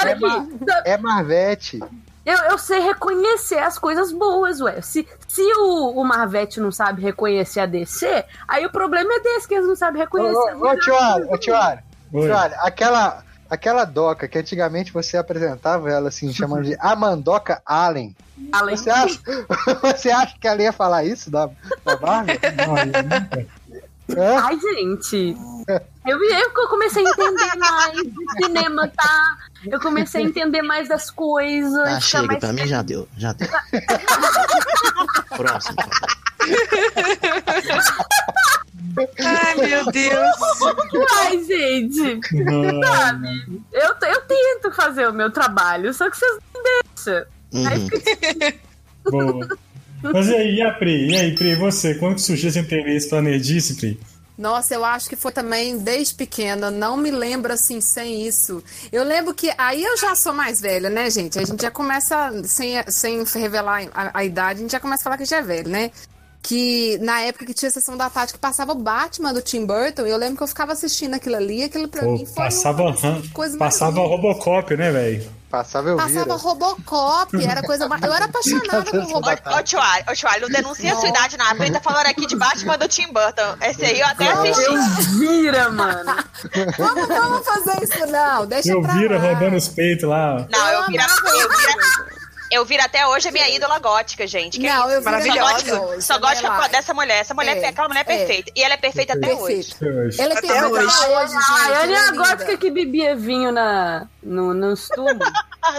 Olha 0.00 0.12
aqui, 0.14 0.58
É 0.84 0.96
Marvete. 0.96 1.80
eu, 2.24 2.36
eu 2.50 2.58
sei 2.58 2.80
reconhecer 2.80 3.58
as 3.58 3.78
coisas 3.78 4.12
boas, 4.12 4.60
ué. 4.60 4.80
Se, 4.80 5.06
se 5.28 5.42
o, 5.56 6.00
o 6.00 6.04
Marvete 6.04 6.60
não 6.60 6.72
sabe 6.72 7.02
reconhecer 7.02 7.60
a 7.60 7.66
DC, 7.66 8.24
aí 8.48 8.66
o 8.66 8.70
problema 8.72 9.12
é 9.14 9.20
desse, 9.20 9.46
que 9.48 9.54
eles 9.54 9.66
não 9.66 9.76
sabem 9.76 10.00
reconhecer. 10.02 10.54
Ô, 10.56 10.66
ô, 10.66 10.70
ô. 11.32 11.38
Tioara, 11.38 12.56
aquela, 12.62 13.22
aquela 13.48 13.84
doca 13.84 14.26
que 14.26 14.36
antigamente 14.38 14.92
você 14.92 15.16
apresentava 15.16 15.88
ela 15.90 16.08
assim, 16.08 16.32
chamando 16.34 16.64
de 16.64 16.76
Amandoca 16.80 17.62
Allen. 17.64 18.16
Allen. 18.52 18.74
Você 18.76 18.88
acha, 18.90 19.18
você 19.82 20.10
acha 20.10 20.34
que 20.40 20.48
ela 20.48 20.62
ia 20.62 20.72
falar 20.72 21.04
isso 21.04 21.30
da, 21.30 21.46
da 21.84 21.98
Marvel? 22.00 22.36
Ai, 24.18 24.58
gente. 24.58 25.36
Eu, 26.06 26.22
eu 26.22 26.68
comecei 26.68 27.06
a 27.06 27.10
entender 27.10 27.56
mais 27.58 28.02
do 28.02 28.44
cinema, 28.44 28.88
tá? 28.88 29.36
Eu 29.66 29.80
comecei 29.80 30.24
a 30.24 30.26
entender 30.26 30.62
mais 30.62 30.88
das 30.88 31.10
coisas. 31.10 31.88
Ficar 31.88 32.00
chega, 32.00 32.26
mais 32.26 32.38
pra 32.38 32.52
mim 32.52 32.66
já 32.66 32.82
deu, 32.82 33.08
já 33.16 33.32
deu. 33.32 33.48
Próximo. 35.36 35.76
Ai, 39.18 39.54
meu 39.56 39.84
Deus. 39.92 40.36
Ai, 41.12 41.44
gente. 41.44 42.20
Sabe? 42.86 43.62
Eu, 43.72 44.08
eu 44.08 44.20
tento 44.22 44.72
fazer 44.72 45.08
o 45.08 45.12
meu 45.12 45.30
trabalho, 45.30 45.92
só 45.92 46.10
que 46.10 46.16
vocês 46.16 46.38
não 46.54 46.62
deixam. 46.62 47.26
Aí 47.66 47.88
fica 47.88 48.58
Boa. 49.10 49.48
Mas 50.02 50.28
e 50.28 50.34
aí, 50.34 50.54
e 50.56 50.62
a 50.62 50.72
Pri? 50.72 51.10
E 51.10 51.16
aí, 51.16 51.34
Pri, 51.34 51.54
você? 51.54 51.94
Quando 51.94 52.14
que 52.16 52.22
surgiu 52.22 52.48
esse 52.48 52.58
interesse 52.58 53.08
pra 53.08 53.20
nerdice, 53.20 53.74
Pri? 53.74 54.00
Nossa, 54.40 54.74
eu 54.74 54.82
acho 54.82 55.06
que 55.06 55.16
foi 55.16 55.32
também 55.32 55.76
desde 55.76 56.14
pequena, 56.14 56.70
não 56.70 56.96
me 56.96 57.10
lembro 57.10 57.52
assim 57.52 57.78
sem 57.78 58.26
isso. 58.26 58.64
Eu 58.90 59.04
lembro 59.04 59.34
que 59.34 59.52
aí 59.58 59.84
eu 59.84 59.98
já 59.98 60.14
sou 60.14 60.32
mais 60.32 60.58
velha, 60.62 60.88
né, 60.88 61.10
gente? 61.10 61.38
A 61.38 61.44
gente 61.44 61.60
já 61.60 61.70
começa, 61.70 62.32
sem, 62.44 62.82
sem 62.86 63.22
revelar 63.34 63.86
a, 63.92 64.18
a 64.18 64.24
idade, 64.24 64.60
a 64.60 64.62
gente 64.62 64.72
já 64.72 64.80
começa 64.80 65.02
a 65.02 65.04
falar 65.04 65.18
que 65.18 65.26
já 65.26 65.36
é 65.38 65.42
velho, 65.42 65.68
né? 65.68 65.90
Que 66.42 66.96
na 67.02 67.20
época 67.20 67.44
que 67.44 67.52
tinha 67.52 67.68
a 67.68 67.72
sessão 67.72 67.98
da 67.98 68.08
tarde 68.08 68.32
que 68.32 68.38
passava 68.38 68.72
o 68.72 68.76
Batman 68.76 69.34
do 69.34 69.42
Tim 69.42 69.66
Burton, 69.66 70.06
eu 70.06 70.16
lembro 70.16 70.38
que 70.38 70.42
eu 70.42 70.48
ficava 70.48 70.72
assistindo 70.72 71.12
aquilo 71.12 71.36
ali, 71.36 71.64
aquilo 71.64 71.86
pra 71.86 72.04
Pô, 72.04 72.12
mim 72.12 72.24
foi 72.24 72.34
passava 72.36 72.82
uma 72.82 73.22
coisa 73.34 73.58
mais 73.58 73.74
passava 73.74 74.00
Robocop, 74.00 74.74
né, 74.74 74.90
velho? 74.90 75.39
Passava 75.50 75.88
eu 75.88 75.96
Passava 75.96 76.36
Robocop, 76.36 77.44
era 77.44 77.60
coisa 77.62 77.88
mais. 77.88 78.00
Eu 78.02 78.14
era 78.14 78.26
apaixonada 78.26 78.84
por 78.84 79.02
Robocop. 79.02 79.48
Ô, 79.48 79.56
ô, 79.58 80.14
Tchuari, 80.14 80.40
não 80.40 80.48
denuncia 80.48 80.92
a 80.92 80.96
sua 80.96 81.08
idade, 81.08 81.36
não. 81.36 81.46
A 81.46 81.54
Pri 81.56 81.72
tá 81.72 81.80
falando 81.80 82.06
aqui 82.06 82.24
de 82.24 82.36
Batman 82.36 82.78
do 82.78 82.86
Tim 82.86 83.12
Burton. 83.12 83.56
Esse 83.60 83.84
aí 83.84 83.98
eu 84.00 84.06
até 84.06 84.30
assisti. 84.30 85.18
Vira, 85.18 85.68
mano. 85.70 86.14
Vamos, 86.78 87.08
vamos 87.08 87.44
fazer 87.46 87.82
isso, 87.82 88.06
não. 88.06 88.46
Deixa 88.46 88.70
Eu 88.70 88.80
pra 88.80 88.92
vira 88.94 89.18
lá. 89.18 89.28
rodando 89.28 89.56
os 89.56 89.68
peitos 89.68 90.08
lá. 90.08 90.46
Não, 90.48 90.68
eu 90.68 90.86
viro, 90.86 91.02
eu 91.02 91.48
viro, 91.48 92.19
eu 92.50 92.64
viro 92.64 92.82
até 92.82 93.06
hoje 93.06 93.28
a 93.28 93.32
minha 93.32 93.48
ídola 93.48 93.78
gótica, 93.78 94.26
gente. 94.26 94.58
Que 94.58 94.66
Não, 94.66 94.88
é 94.90 94.96
eu 94.96 95.00
isso? 95.00 95.10
viro 95.10 95.22
Só 95.22 95.30
até 95.32 95.40
gótica, 95.52 95.80
hoje, 95.82 96.02
só 96.02 96.18
gótica 96.18 96.68
dessa 96.68 96.92
mulher. 96.94 97.20
Essa 97.20 97.34
mulher, 97.34 97.56
É, 97.58 97.68
aquela 97.68 97.88
mulher 97.88 98.04
é 98.06 98.12
é. 98.12 98.16
perfeita. 98.18 98.52
E 98.56 98.62
ela 98.62 98.74
é 98.74 98.76
perfeita 98.76 99.12
até 99.14 99.34
hoje. 99.34 99.74
Ela 100.18 100.34
é 100.34 100.38
Até 100.38 100.48
perfeita 100.48 100.68
hoje. 100.68 100.88
até 100.88 101.18
hoje, 101.18 101.32
gente. 101.32 101.44
Ah, 101.50 101.82
ela 101.82 101.92
é 101.92 102.08
a 102.08 102.10
gótica 102.12 102.56
que 102.56 102.70
bebia 102.70 103.14
vinho 103.16 103.52
na, 103.52 104.06
no, 104.22 104.52
nos 104.54 104.88
túmulos. 104.94 105.32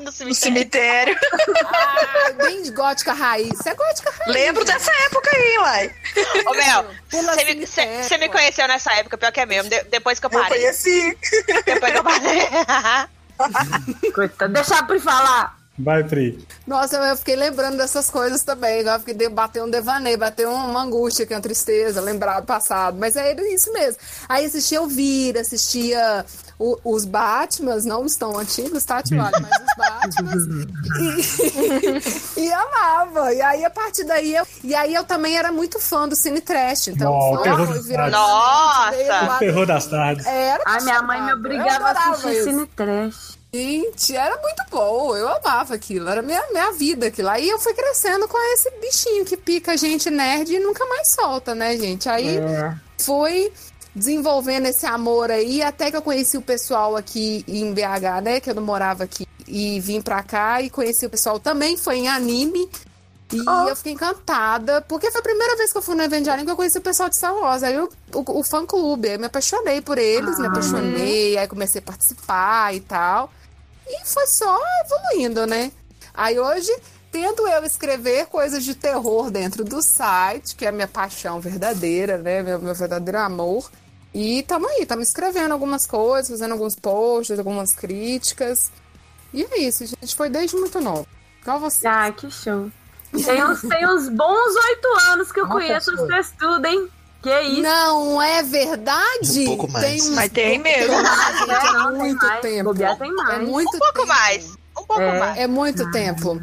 no 0.04 0.12
cemitério. 0.34 1.18
Ah, 1.66 2.32
bem 2.44 2.72
gótica 2.74 3.14
raiz. 3.14 3.50
Você 3.58 3.70
é 3.70 3.76
gótica 3.76 4.12
raiz. 4.12 4.34
Lembro 4.34 4.66
gente. 4.66 4.74
dessa 4.74 4.92
época 5.06 5.30
aí, 5.36 5.58
uai. 5.60 5.96
Ô, 6.46 6.54
Mel, 6.54 6.86
você 7.10 7.44
me, 7.46 7.66
me 8.18 8.30
conheceu 8.30 8.68
nessa 8.68 8.94
época, 8.94 9.18
pior 9.18 9.32
que 9.32 9.40
é 9.42 9.46
mesmo. 9.46 9.70
de- 9.70 9.84
depois 9.86 10.20
que 10.20 10.26
eu 10.26 10.30
Eu 10.32 10.40
parei. 10.40 10.60
conheci. 10.60 11.18
Depois 11.66 11.92
que 11.92 11.98
eu 11.98 12.04
parei. 12.04 12.48
Coitada, 14.14 14.54
deixa 14.54 14.76
a 14.78 14.84
Pri 14.84 15.00
falar. 15.00 15.61
Vai, 15.84 16.04
Pri. 16.04 16.46
Nossa, 16.68 16.98
eu 16.98 17.18
fiquei 17.18 17.36
lembrando 17.36 17.78
dessas 17.78 18.10
coisas 18.10 18.44
também. 18.44 18.82
Agora 18.82 19.00
fiquei 19.00 19.28
bateu 19.30 19.66
um 19.66 19.70
devaneio, 19.70 20.18
bateu 20.18 20.52
uma 20.52 20.84
angústia, 20.84 21.26
que 21.26 21.34
é 21.34 21.36
uma 21.38 21.42
tristeza, 21.42 22.00
lembrar 22.02 22.40
do 22.42 22.46
passado. 22.46 22.98
Mas 23.00 23.16
é 23.16 23.34
isso 23.54 23.72
mesmo. 23.74 23.98
Aí 24.30 24.46
assistia 24.46 24.78
Elvira, 24.78 25.42
assistia 25.42 26.26
o- 26.60 26.78
os 26.84 27.06
Batmans, 27.06 27.86
não 27.86 28.04
os 28.04 28.16
tão 28.16 28.38
antigos, 28.38 28.84
tá, 28.84 29.02
Tiago? 29.02 29.32
Mas 29.42 29.62
os 29.62 29.76
Batmans. 29.78 30.42
E, 32.36 32.42
e 32.46 32.52
amava. 32.52 33.34
E 33.34 33.42
aí, 33.42 33.66
a 33.66 33.70
partir 33.70 34.04
daí, 34.04 34.36
eu, 34.36 34.46
e 34.64 34.76
aí 34.76 34.94
eu 34.94 35.04
também 35.04 35.38
era 35.38 35.52
muito 35.52 35.80
fã 35.80 36.08
do 36.08 36.16
Cine 36.16 36.42
Trash. 36.42 36.90
Então, 36.90 37.12
Ó, 37.12 37.32
o 37.32 37.36
foi- 37.36 37.44
terror 37.44 37.68
foi 37.68 37.76
das 37.76 37.88
tardes. 37.88 39.08
do 39.08 39.36
O 39.36 39.40
terror 39.40 39.66
das 39.66 39.86
tardes. 39.88 40.26
Era 40.26 40.64
Ai, 40.66 40.82
minha 40.84 41.02
mãe 41.02 41.22
me 41.22 41.34
obrigava 41.34 41.70
Eu 41.80 41.86
a 41.88 41.92
assistir 41.92 42.34
isso. 42.34 42.44
cine 42.44 42.66
trash. 42.68 43.41
Gente, 43.54 44.16
era 44.16 44.38
muito 44.42 44.64
bom. 44.70 45.16
Eu 45.16 45.28
amava 45.28 45.74
aquilo. 45.76 46.08
Era 46.10 46.22
minha, 46.22 46.42
minha 46.52 46.72
vida 46.72 47.08
aquilo. 47.08 47.30
Aí 47.30 47.50
eu 47.50 47.60
fui 47.60 47.74
crescendo 47.74 48.28
com 48.28 48.38
esse 48.54 48.72
bichinho 48.80 49.26
que 49.26 49.36
pica 49.36 49.74
a 49.74 49.76
gente 49.76 50.10
nerd 50.10 50.54
e 50.54 50.60
nunca 50.60 50.86
mais 50.86 51.10
solta, 51.12 51.54
né, 51.54 51.76
gente? 51.78 52.08
Aí 52.08 52.38
É. 52.38 52.74
foi 53.00 53.52
desenvolvendo 53.94 54.68
esse 54.68 54.86
amor 54.86 55.30
aí, 55.30 55.62
até 55.62 55.92
que 55.92 55.98
eu 55.98 56.02
conheci 56.02 56.38
o 56.38 56.42
pessoal 56.42 56.96
aqui 56.96 57.44
em 57.46 57.74
BH, 57.74 58.22
né? 58.24 58.40
Que 58.40 58.50
eu 58.52 58.56
não 58.56 58.64
morava 58.64 59.04
aqui 59.04 59.28
e 59.46 59.82
vim 59.82 60.02
pra 60.02 60.24
cá 60.24 60.62
e 60.62 60.70
conheci 60.70 61.06
o 61.06 61.10
pessoal 61.10 61.38
também, 61.38 61.76
foi 61.76 61.98
em 61.98 62.08
anime. 62.08 62.70
E 63.34 63.38
eu 63.70 63.76
fiquei 63.78 63.94
encantada, 63.94 64.82
porque 64.82 65.10
foi 65.12 65.20
a 65.20 65.24
primeira 65.24 65.56
vez 65.58 65.72
que 65.72 65.78
eu 65.78 65.82
fui 65.82 65.96
no 65.96 66.04
evento 66.04 66.24
de 66.26 66.30
anime 66.30 66.46
que 66.46 66.52
eu 66.52 66.56
conheci 66.58 66.78
o 66.78 66.82
pessoal 66.82 67.08
de 67.10 67.16
Star 67.18 67.34
Wars. 67.34 67.64
Aí 67.64 67.74
eu, 67.76 67.90
o, 68.14 68.40
o 68.40 68.44
fã 68.44 68.66
clube, 68.66 69.08
aí 69.10 69.16
eu 69.16 69.20
me 69.20 69.26
apaixonei 69.26 69.82
por 69.82 69.98
eles, 69.98 70.38
me 70.40 70.48
Ah. 70.48 70.50
apaixonei, 70.50 71.38
aí 71.38 71.48
comecei 71.48 71.80
a 71.80 71.82
participar 71.82 72.74
e 72.76 72.80
tal. 72.82 73.30
E 73.92 74.06
foi 74.06 74.26
só 74.28 74.58
evoluindo, 74.86 75.46
né? 75.46 75.72
Aí 76.14 76.40
hoje, 76.40 76.72
tendo 77.12 77.48
eu 77.48 77.64
escrever 77.64 78.28
coisas 78.28 78.64
de 78.64 78.74
terror 78.74 79.30
dentro 79.30 79.64
do 79.64 79.82
site, 79.82 80.56
que 80.56 80.66
é 80.66 80.70
a 80.70 80.72
minha 80.72 80.88
paixão 80.88 81.42
verdadeira, 81.42 82.18
né? 82.18 82.42
Meu, 82.42 82.60
meu 82.60 82.74
verdadeiro 82.74 83.20
amor. 83.20 83.70
E 84.14 84.44
tamo 84.44 84.68
aí, 84.68 84.86
tamo 84.86 85.02
escrevendo 85.02 85.52
algumas 85.52 85.86
coisas, 85.86 86.30
fazendo 86.30 86.54
alguns 86.54 86.76
posts, 86.76 87.38
algumas 87.38 87.74
críticas. 87.74 88.72
E 89.34 89.44
é 89.44 89.60
isso, 89.60 89.86
gente. 89.86 90.16
Foi 90.16 90.30
desde 90.30 90.56
muito 90.56 90.80
novo. 90.80 91.08
Igual 91.42 91.60
você. 91.60 91.88
Ah, 91.88 92.12
que 92.12 92.30
show. 92.32 92.72
Tem 93.12 93.44
uns, 93.44 93.62
tem 93.62 93.88
uns 93.88 94.08
bons 94.10 94.56
oito 94.56 94.88
anos 95.12 95.32
que 95.32 95.40
eu 95.40 95.46
Uma 95.46 95.56
conheço 95.56 95.96
vocês 95.96 96.34
tudo, 96.40 96.66
hein? 96.66 96.90
Que 97.22 97.42
isso? 97.42 97.62
Não 97.62 98.22
é 98.22 98.42
verdade? 98.42 99.42
Um 99.42 99.46
pouco 99.46 99.72
mais. 99.72 99.86
Tem 99.86 100.02
uns- 100.02 100.10
Mas 100.16 100.32
tem 100.32 100.58
mesmo. 100.60 100.88
Tem 100.94 101.56
É, 101.56 101.72
não, 101.74 101.90
é 101.90 101.98
muito 101.98 102.42
tempo. 102.42 102.64
Bobear 102.66 102.98
tem 102.98 103.12
mais. 103.14 103.36
É 103.36 103.40
muito 103.40 103.76
Um 103.76 103.80
pouco 103.80 103.94
tempo. 103.94 104.08
mais. 104.08 104.46
Um 104.78 104.84
pouco 104.86 105.02
É. 105.02 105.20
mais. 105.20 105.38
É 105.38 105.48
muito 105.48 105.92
tempo. 105.92 106.42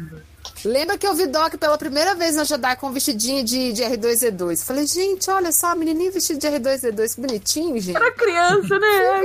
Lembra 0.65 0.97
que 0.97 1.07
eu 1.07 1.13
vi 1.15 1.25
Doc 1.27 1.55
pela 1.57 1.77
primeira 1.77 2.15
vez 2.15 2.35
na 2.35 2.43
Jedi 2.43 2.75
com 2.75 2.87
um 2.87 2.91
vestidinho 2.91 3.43
de, 3.43 3.71
de 3.73 3.81
R2-D2. 3.83 4.63
Falei, 4.63 4.85
gente, 4.85 5.29
olha 5.29 5.51
só, 5.51 5.67
a 5.67 5.75
menininha 5.75 6.11
vestida 6.11 6.39
de 6.39 6.47
R2-D2, 6.59 7.15
que 7.15 7.21
bonitinho, 7.21 7.79
gente. 7.79 7.95
Era 7.95 8.11
criança, 8.11 8.77
né? 8.79 9.23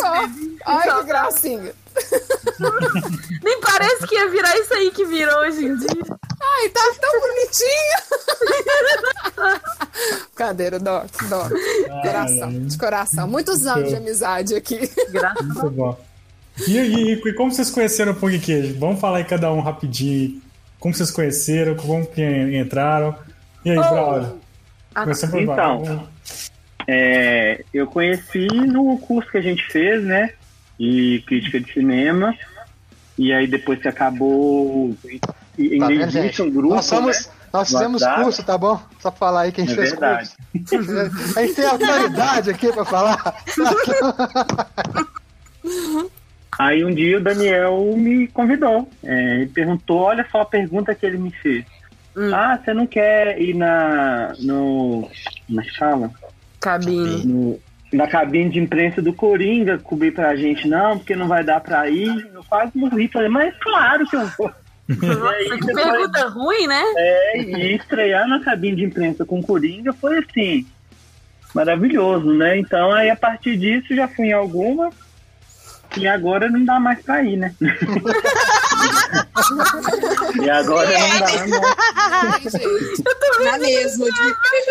Ai, 0.65 1.01
que 1.01 1.07
gracinha. 1.07 1.75
Nem 3.43 3.61
parece 3.61 4.07
que 4.07 4.15
ia 4.15 4.29
virar 4.29 4.57
isso 4.59 4.75
aí 4.75 4.91
que 4.91 5.05
virou 5.05 5.41
hoje 5.41 5.65
em 5.65 5.77
dia. 5.77 5.89
Ai, 6.41 6.69
tá 6.71 6.81
tão 7.01 7.21
bonitinho. 7.21 7.99
Cadeira, 10.35 10.79
Doc, 10.79 11.07
Doc. 11.29 11.51
Coração, 12.03 12.49
ai. 12.49 12.59
de 12.59 12.79
coração. 12.79 13.29
Muitos 13.29 13.67
anos 13.67 13.89
de 13.89 13.97
amizade 13.97 14.55
aqui. 14.55 14.91
Muito 15.43 15.71
bom. 15.71 15.99
E, 16.67 16.77
e- 16.79 17.13
e 17.15 17.33
como 17.35 17.51
vocês 17.53 17.71
conheceram 17.71 18.13
o 18.13 18.15
Pão 18.15 18.31
de 18.31 18.39
Queijo? 18.39 18.79
Vamos 18.79 19.01
falar 19.01 19.19
aí 19.19 19.25
cada 19.25 19.53
um 19.53 19.61
rapidinho. 19.61 20.41
Como 20.85 20.93
vocês 20.95 21.11
conheceram, 21.11 21.75
como 21.77 22.05
que 22.07 22.21
entraram. 22.23 23.17
E 23.65 23.71
aí, 23.71 23.79
Oh. 23.79 23.81
Braulio? 23.81 24.39
Começando 24.95 25.31
por 25.31 25.41
Então. 25.41 26.09
É, 26.87 27.65
eu 27.73 27.87
conheci 27.87 28.47
no 28.49 28.99
curso 28.99 29.31
que 29.31 29.39
a 29.39 29.41
gente 29.41 29.65
fez, 29.73 30.05
né? 30.05 30.35
De 30.79 31.25
crítica 31.27 31.59
de 31.59 31.73
cinema. 31.73 32.37
E 33.17 33.33
aí 33.33 33.47
depois 33.47 33.81
que 33.81 33.89
acabou. 33.89 34.95
e- 35.57 35.79
Tá 35.79 35.87
vendo, 35.87 36.01
gente? 36.11 36.19
existe 36.19 36.43
um 36.43 36.51
grupo. 36.51 36.75
Nós 36.75 36.85
somos. 36.85 37.29
né, 37.29 37.33
Nós 37.51 37.73
no 37.73 37.79
fizemos 37.79 38.03
WhatsApp. 38.03 38.23
curso, 38.23 38.43
tá 38.45 38.59
bom? 38.59 38.83
Só 39.01 39.11
falar 39.11 39.41
aí 39.41 39.53
que 39.53 39.63
a 39.63 39.65
gente 39.65 39.73
É 39.73 39.77
fez 39.77 39.91
verdade. 39.93 40.31
curso. 40.69 40.93
A 41.39 41.43
gente 41.47 41.55
tem 41.55 41.65
autoridade 41.65 42.51
aqui 42.51 42.71
pra 42.71 42.85
falar. 42.85 43.43
Aí 46.59 46.85
um 46.85 46.95
dia 46.95 47.19
o 47.19 47.23
Daniel 47.23 47.95
me 47.97 48.29
convidou. 48.29 48.89
É, 49.03 49.37
ele 49.37 49.47
perguntou, 49.47 50.01
olha 50.01 50.27
só 50.31 50.43
a 50.43 50.47
pergunta 50.47 50.95
que 50.95 51.05
ele 51.05 51.19
me 51.19 51.31
fez. 51.31 51.65
Ah, 52.33 52.57
você 52.57 52.73
não 52.73 52.87
quer 52.87 53.41
ir 53.41 53.55
na. 53.55 54.35
no. 54.39 55.09
na 55.49 55.65
sala? 55.77 56.11
Cabine. 56.61 57.25
No, 57.25 57.61
na 57.93 58.07
cabine 58.07 58.51
de 58.51 58.61
imprensa 58.61 59.03
do 59.03 59.13
Coringa 59.13 59.79
cobrir 59.79 60.13
pra 60.13 60.37
gente, 60.37 60.69
não, 60.69 60.97
porque 60.97 61.17
não 61.17 61.27
vai 61.27 61.43
dar 61.43 61.61
pra 61.61 61.89
ir. 61.89 62.31
Eu 62.33 62.45
quase 62.45 62.71
morri. 62.77 63.09
Falei, 63.09 63.29
mas 63.29 63.55
claro 63.59 64.07
que 64.07 64.17
eu 64.17 64.27
vou. 64.39 64.51
Nossa, 64.89 65.59
que 65.59 65.75
pergunta 65.75 66.29
ruim, 66.29 66.67
né? 66.67 66.83
É, 66.97 67.41
e 67.41 67.75
estrear 67.75 68.29
na 68.29 68.41
cabine 68.41 68.77
de 68.77 68.85
imprensa 68.85 69.25
com 69.25 69.43
Coringa 69.43 69.93
foi 69.95 70.19
assim, 70.19 70.67
maravilhoso, 71.55 72.33
né? 72.35 72.59
Então 72.59 72.93
aí 72.93 73.09
a 73.09 73.17
partir 73.17 73.57
disso 73.57 73.95
já 73.95 74.07
fui 74.07 74.27
em 74.27 74.33
alguma 74.33 74.91
e 75.97 76.07
agora 76.07 76.49
não 76.51 76.65
dá 76.65 76.81
mais 76.81 77.01
pra 77.03 77.23
ir, 77.23 77.37
né? 77.37 77.55
e 80.43 80.51
agora 80.51 80.91
não 80.99 81.19
dá, 81.19 81.47
né? 81.47 81.61
Na 83.45 83.59
mesma. 83.59 84.07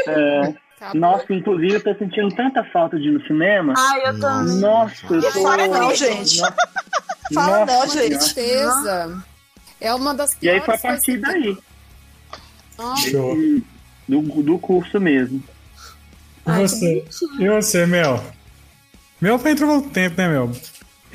É, 0.07 0.53
nossa, 0.93 1.25
inclusive 1.33 1.73
eu 1.75 1.83
tô 1.83 1.95
sentindo 1.95 2.33
tanta 2.35 2.63
falta 2.65 2.97
de 2.97 3.07
ir 3.07 3.11
no 3.11 3.25
cinema. 3.25 3.73
Ai, 3.77 4.07
eu 4.07 4.19
também. 4.19 4.57
Nossa, 4.57 5.13
eu 5.13 5.21
tô... 5.21 5.41
Fala 5.41 5.67
não, 5.67 5.95
gente. 5.95 6.41
Nossa 6.41 6.55
Fala 7.33 7.65
não, 7.65 7.87
gente. 7.87 8.17
Tristeza. 8.17 9.23
É 9.79 9.93
uma 9.93 10.13
das 10.13 10.35
E 10.41 10.49
aí 10.49 10.61
foi 10.61 10.75
a 10.75 10.77
partir 10.77 11.17
daí, 11.17 11.57
Ah, 12.77 12.95
Show. 12.95 13.35
do, 14.07 14.21
do 14.43 14.57
curso 14.59 14.99
mesmo. 14.99 15.43
E 16.45 16.51
você? 16.51 17.05
E 17.39 17.47
você, 17.49 17.85
Mel? 17.85 18.23
Mel 19.21 19.39
foi 19.39 19.51
entrou 19.51 19.69
muito 19.69 19.89
tempo, 19.89 20.17
né, 20.17 20.27
Mel? 20.27 20.51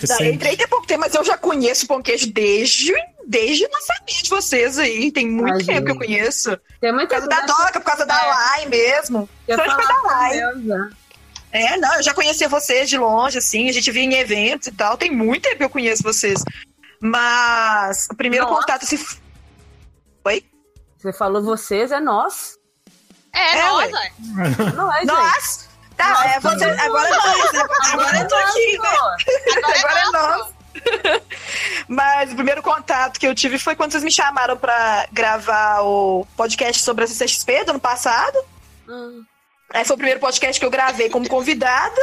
Não, 0.03 0.09
Recente. 0.09 0.23
eu 0.29 0.35
entrei 0.35 0.57
tem 0.57 0.69
pouco 0.69 0.87
tempo, 0.87 1.01
mas 1.01 1.15
eu 1.15 1.25
já 1.25 1.37
conheço 1.37 1.85
o 1.85 1.89
pão 1.89 2.01
queijo 2.03 2.33
desde, 2.33 2.93
desde 3.27 3.65
o 3.65 3.71
lançamento 3.73 4.23
de 4.23 4.31
vocês 4.31 4.79
aí. 4.79 5.11
Tem 5.11 5.27
muito 5.29 5.55
Ai, 5.55 5.65
tempo 5.65 5.87
que 5.87 5.93
eu 5.93 5.97
conheço. 5.99 6.59
Tem 6.81 6.93
muita 6.93 7.21
Por 7.21 7.29
causa 7.29 7.47
da 7.47 7.47
Doca, 7.47 7.81
por 7.81 7.87
causa 7.87 8.07
da 8.07 8.15
É. 8.23 8.27
Lai 8.29 8.67
mesmo. 8.67 9.29
Eu 9.47 9.57
Só 9.59 9.65
falar 9.65 9.87
da 9.87 10.03
Lai. 10.03 10.37
Né? 10.57 10.91
É, 11.51 11.77
não, 11.79 11.95
eu 11.97 12.03
já 12.03 12.13
conhecia 12.15 12.49
vocês 12.49 12.89
de 12.91 12.99
longe, 12.99 13.39
assim, 13.39 13.69
a 13.69 13.73
gente 13.73 13.91
via 13.91 14.03
em 14.05 14.15
eventos 14.15 14.69
e 14.69 14.73
tal. 14.73 14.97
Tem 14.99 15.11
muito 15.11 15.43
tempo 15.43 15.57
que 15.57 15.65
eu 15.65 15.71
conheço 15.71 16.03
vocês. 16.03 16.43
Mas 17.01 18.07
o 18.11 18.15
primeiro 18.15 18.45
Nossa. 18.47 18.61
contato 18.61 18.85
se. 18.87 19.19
Oi? 20.25 20.45
Você 20.99 21.13
falou 21.13 21.43
vocês, 21.43 21.91
é 21.93 22.01
nós. 22.01 22.57
É, 23.33 23.59
É, 23.59 23.63
nós, 23.63 23.93
ué. 23.93 23.99
ué. 23.99 24.73
Não 24.75 24.95
é. 24.95 25.05
Nós! 25.05 25.68
Tá, 25.99 26.33
é, 26.35 26.41
você, 26.41 26.65
agora 26.65 27.09
é 27.09 27.11
nós. 27.11 27.69
Agora 27.93 28.19
eu 28.19 28.29
tô 28.29 28.37
aqui, 28.37 28.79
né? 28.79 28.89
Agora 29.77 30.01
é 30.01 30.11
nós. 30.13 30.59
Mas 31.89 32.33
o 32.33 32.37
primeiro 32.37 32.63
contato 32.63 33.19
que 33.19 33.27
eu 33.27 33.35
tive 33.35 33.59
foi 33.59 33.75
quando 33.75 33.91
vocês 33.91 34.05
me 34.05 34.11
chamaram 34.11 34.57
pra 34.57 35.09
gravar 35.13 35.81
o 35.83 36.25
podcast 36.37 36.83
sobre 36.83 37.05
a 37.05 37.07
CCXP 37.09 37.65
do 37.65 37.71
ano 37.71 37.81
passado. 37.81 38.39
Hum. 38.89 39.25
Aí 39.75 39.85
foi 39.85 39.95
o 39.95 39.99
primeiro 39.99 40.21
podcast 40.21 40.59
que 40.59 40.65
eu 40.65 40.71
gravei 40.71 41.11
como 41.11 41.29
convidada. 41.29 42.01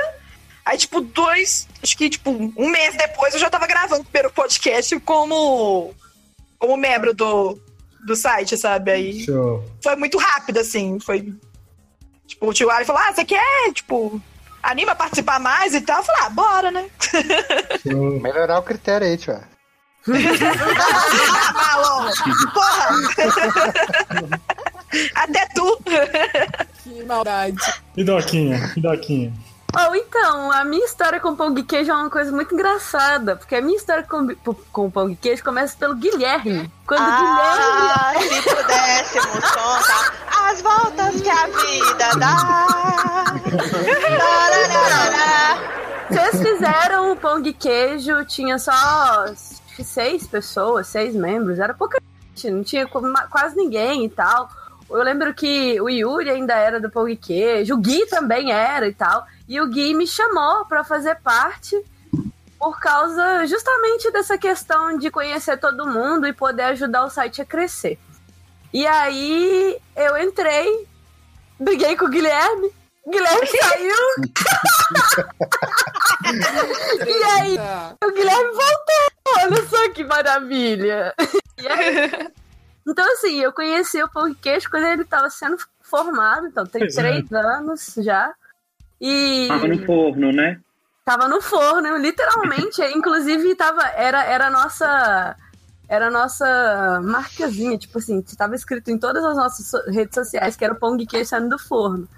Aí, 0.65 0.77
tipo, 0.77 0.99
dois, 0.99 1.67
acho 1.81 1.95
que, 1.95 2.09
tipo, 2.09 2.31
um 2.31 2.69
mês 2.69 2.97
depois 2.97 3.33
eu 3.33 3.39
já 3.39 3.49
tava 3.49 3.67
gravando 3.67 4.01
o 4.01 4.05
primeiro 4.05 4.31
podcast 4.31 4.99
como, 4.99 5.93
como 6.59 6.75
membro 6.75 7.13
do, 7.13 7.57
do 8.05 8.15
site, 8.15 8.57
sabe? 8.57 8.91
Aí 8.91 9.23
Show. 9.23 9.63
foi 9.81 9.95
muito 9.95 10.17
rápido, 10.17 10.59
assim. 10.59 10.99
Foi. 10.99 11.33
Tipo, 12.27 12.47
o 12.47 12.53
tio 12.53 12.69
Ali 12.69 12.85
falou: 12.85 13.01
Ah, 13.01 13.13
você 13.13 13.25
quer, 13.25 13.73
tipo, 13.73 14.21
anima 14.61 14.93
a 14.93 14.95
participar 14.95 15.39
mais 15.39 15.73
e 15.73 15.81
tal? 15.81 15.97
Eu 15.97 16.03
falei, 16.03 16.21
ah, 16.23 16.29
bora, 16.29 16.71
né? 16.71 16.89
Show. 17.81 18.19
Melhorar 18.19 18.59
o 18.59 18.63
critério 18.63 19.07
aí, 19.07 19.17
tio. 19.17 19.39
Porra! 22.53 22.89
Até 25.15 25.47
tu! 25.53 25.79
Que 26.83 27.03
maldade. 27.03 27.57
E 27.97 28.03
Doquinha? 28.03 28.71
E 28.77 28.81
Doquinha? 28.81 29.33
Oh, 29.77 29.93
então, 29.93 30.51
a 30.53 30.63
minha 30.63 30.85
história 30.85 31.19
com 31.19 31.35
pão 31.35 31.53
de 31.53 31.61
queijo 31.61 31.91
é 31.91 31.93
uma 31.93 32.09
coisa 32.09 32.31
muito 32.31 32.53
engraçada, 32.53 33.35
porque 33.35 33.55
a 33.55 33.61
minha 33.61 33.75
história 33.75 34.03
com, 34.03 34.27
com 34.71 34.89
pão 34.89 35.09
de 35.09 35.17
queijo 35.17 35.43
começa 35.43 35.75
pelo 35.77 35.95
Guilherme. 35.95 36.71
Quando 36.87 37.01
Ah, 37.01 38.13
se 38.17 38.41
pudéssemos 38.41 39.51
contar 39.51 40.13
as 40.47 40.61
voltas 40.61 41.21
que 41.21 41.29
a 41.29 41.47
vida 41.47 42.09
dá. 42.17 43.25
Guilherme, 43.83 44.75
vocês 46.09 46.41
fizeram 46.41 47.11
o 47.11 47.15
pão 47.17 47.41
de 47.41 47.51
queijo, 47.51 48.23
tinha 48.25 48.57
só 48.57 49.25
seis 49.83 50.25
pessoas, 50.25 50.87
seis 50.87 51.13
membros, 51.13 51.59
era 51.59 51.73
pouca 51.73 52.01
gente, 52.33 52.49
não 52.49 52.63
tinha 52.63 52.87
quase 52.87 53.57
ninguém 53.57 54.05
e 54.05 54.09
tal. 54.09 54.49
Eu 54.89 55.03
lembro 55.03 55.33
que 55.33 55.81
o 55.81 55.89
Yuri 55.89 56.29
ainda 56.29 56.53
era 56.53 56.79
do 56.79 56.89
pão 56.89 57.05
de 57.05 57.15
queijo, 57.15 57.73
o 57.73 57.77
Gui 57.77 58.05
também 58.05 58.51
era 58.53 58.87
e 58.87 58.93
tal. 58.93 59.25
E 59.47 59.59
o 59.61 59.67
Gui 59.67 59.93
me 59.93 60.07
chamou 60.07 60.65
pra 60.65 60.83
fazer 60.83 61.15
parte 61.21 61.79
por 62.59 62.79
causa 62.79 63.45
justamente 63.45 64.09
dessa 64.11 64.37
questão 64.37 64.97
de 64.97 65.11
conhecer 65.11 65.57
todo 65.57 65.87
mundo 65.87 66.27
e 66.27 66.33
poder 66.33 66.63
ajudar 66.63 67.05
o 67.05 67.09
site 67.09 67.41
a 67.41 67.45
crescer. 67.45 67.99
E 68.73 68.85
aí 68.87 69.79
eu 69.95 70.17
entrei, 70.17 70.87
briguei 71.59 71.95
com 71.95 72.05
o 72.05 72.09
Guilherme, 72.09 72.71
Guilherme 73.07 73.47
saiu. 73.47 73.95
e 77.07 77.23
aí 77.23 77.57
o 78.03 78.11
Guilherme 78.11 78.51
voltou, 78.51 79.11
olha 79.37 79.67
só 79.67 79.89
que 79.91 80.03
maravilha. 80.03 81.13
Aí- 81.19 82.29
então 82.87 83.13
assim, 83.13 83.39
eu 83.39 83.53
conheci 83.53 84.01
o 84.01 84.09
queijo 84.41 84.69
quando 84.69 84.87
ele 84.87 85.03
estava 85.03 85.29
sendo 85.29 85.57
formado, 85.81 86.47
então 86.47 86.65
tem 86.65 86.81
Pois 86.81 86.97
é. 86.97 87.01
três 87.01 87.31
anos 87.31 87.93
já. 87.97 88.33
E 89.07 89.47
Tava 89.47 89.67
no 89.67 89.85
forno, 89.85 90.31
né? 90.31 90.59
Tava 91.05 91.27
no 91.27 91.39
forno, 91.39 91.95
literalmente. 91.97 92.81
Inclusive, 92.97 93.53
tava, 93.53 93.83
era, 93.89 94.23
era 94.23 94.47
a 94.47 94.49
nossa 94.49 95.35
era 95.87 96.07
a 96.07 96.11
nossa 96.11 96.99
marcazinha, 97.03 97.77
tipo 97.77 97.99
assim, 97.99 98.17
estava 98.25 98.55
escrito 98.55 98.89
em 98.89 98.97
todas 98.97 99.23
as 99.23 99.37
nossas 99.37 99.71
redes 99.93 100.15
sociais 100.15 100.55
que 100.55 100.65
era 100.65 100.73
o 100.73 100.79
pão 100.79 100.97
de 100.97 101.05
queijo 101.05 101.29
saindo 101.29 101.49
do 101.49 101.59
forno. 101.59 102.09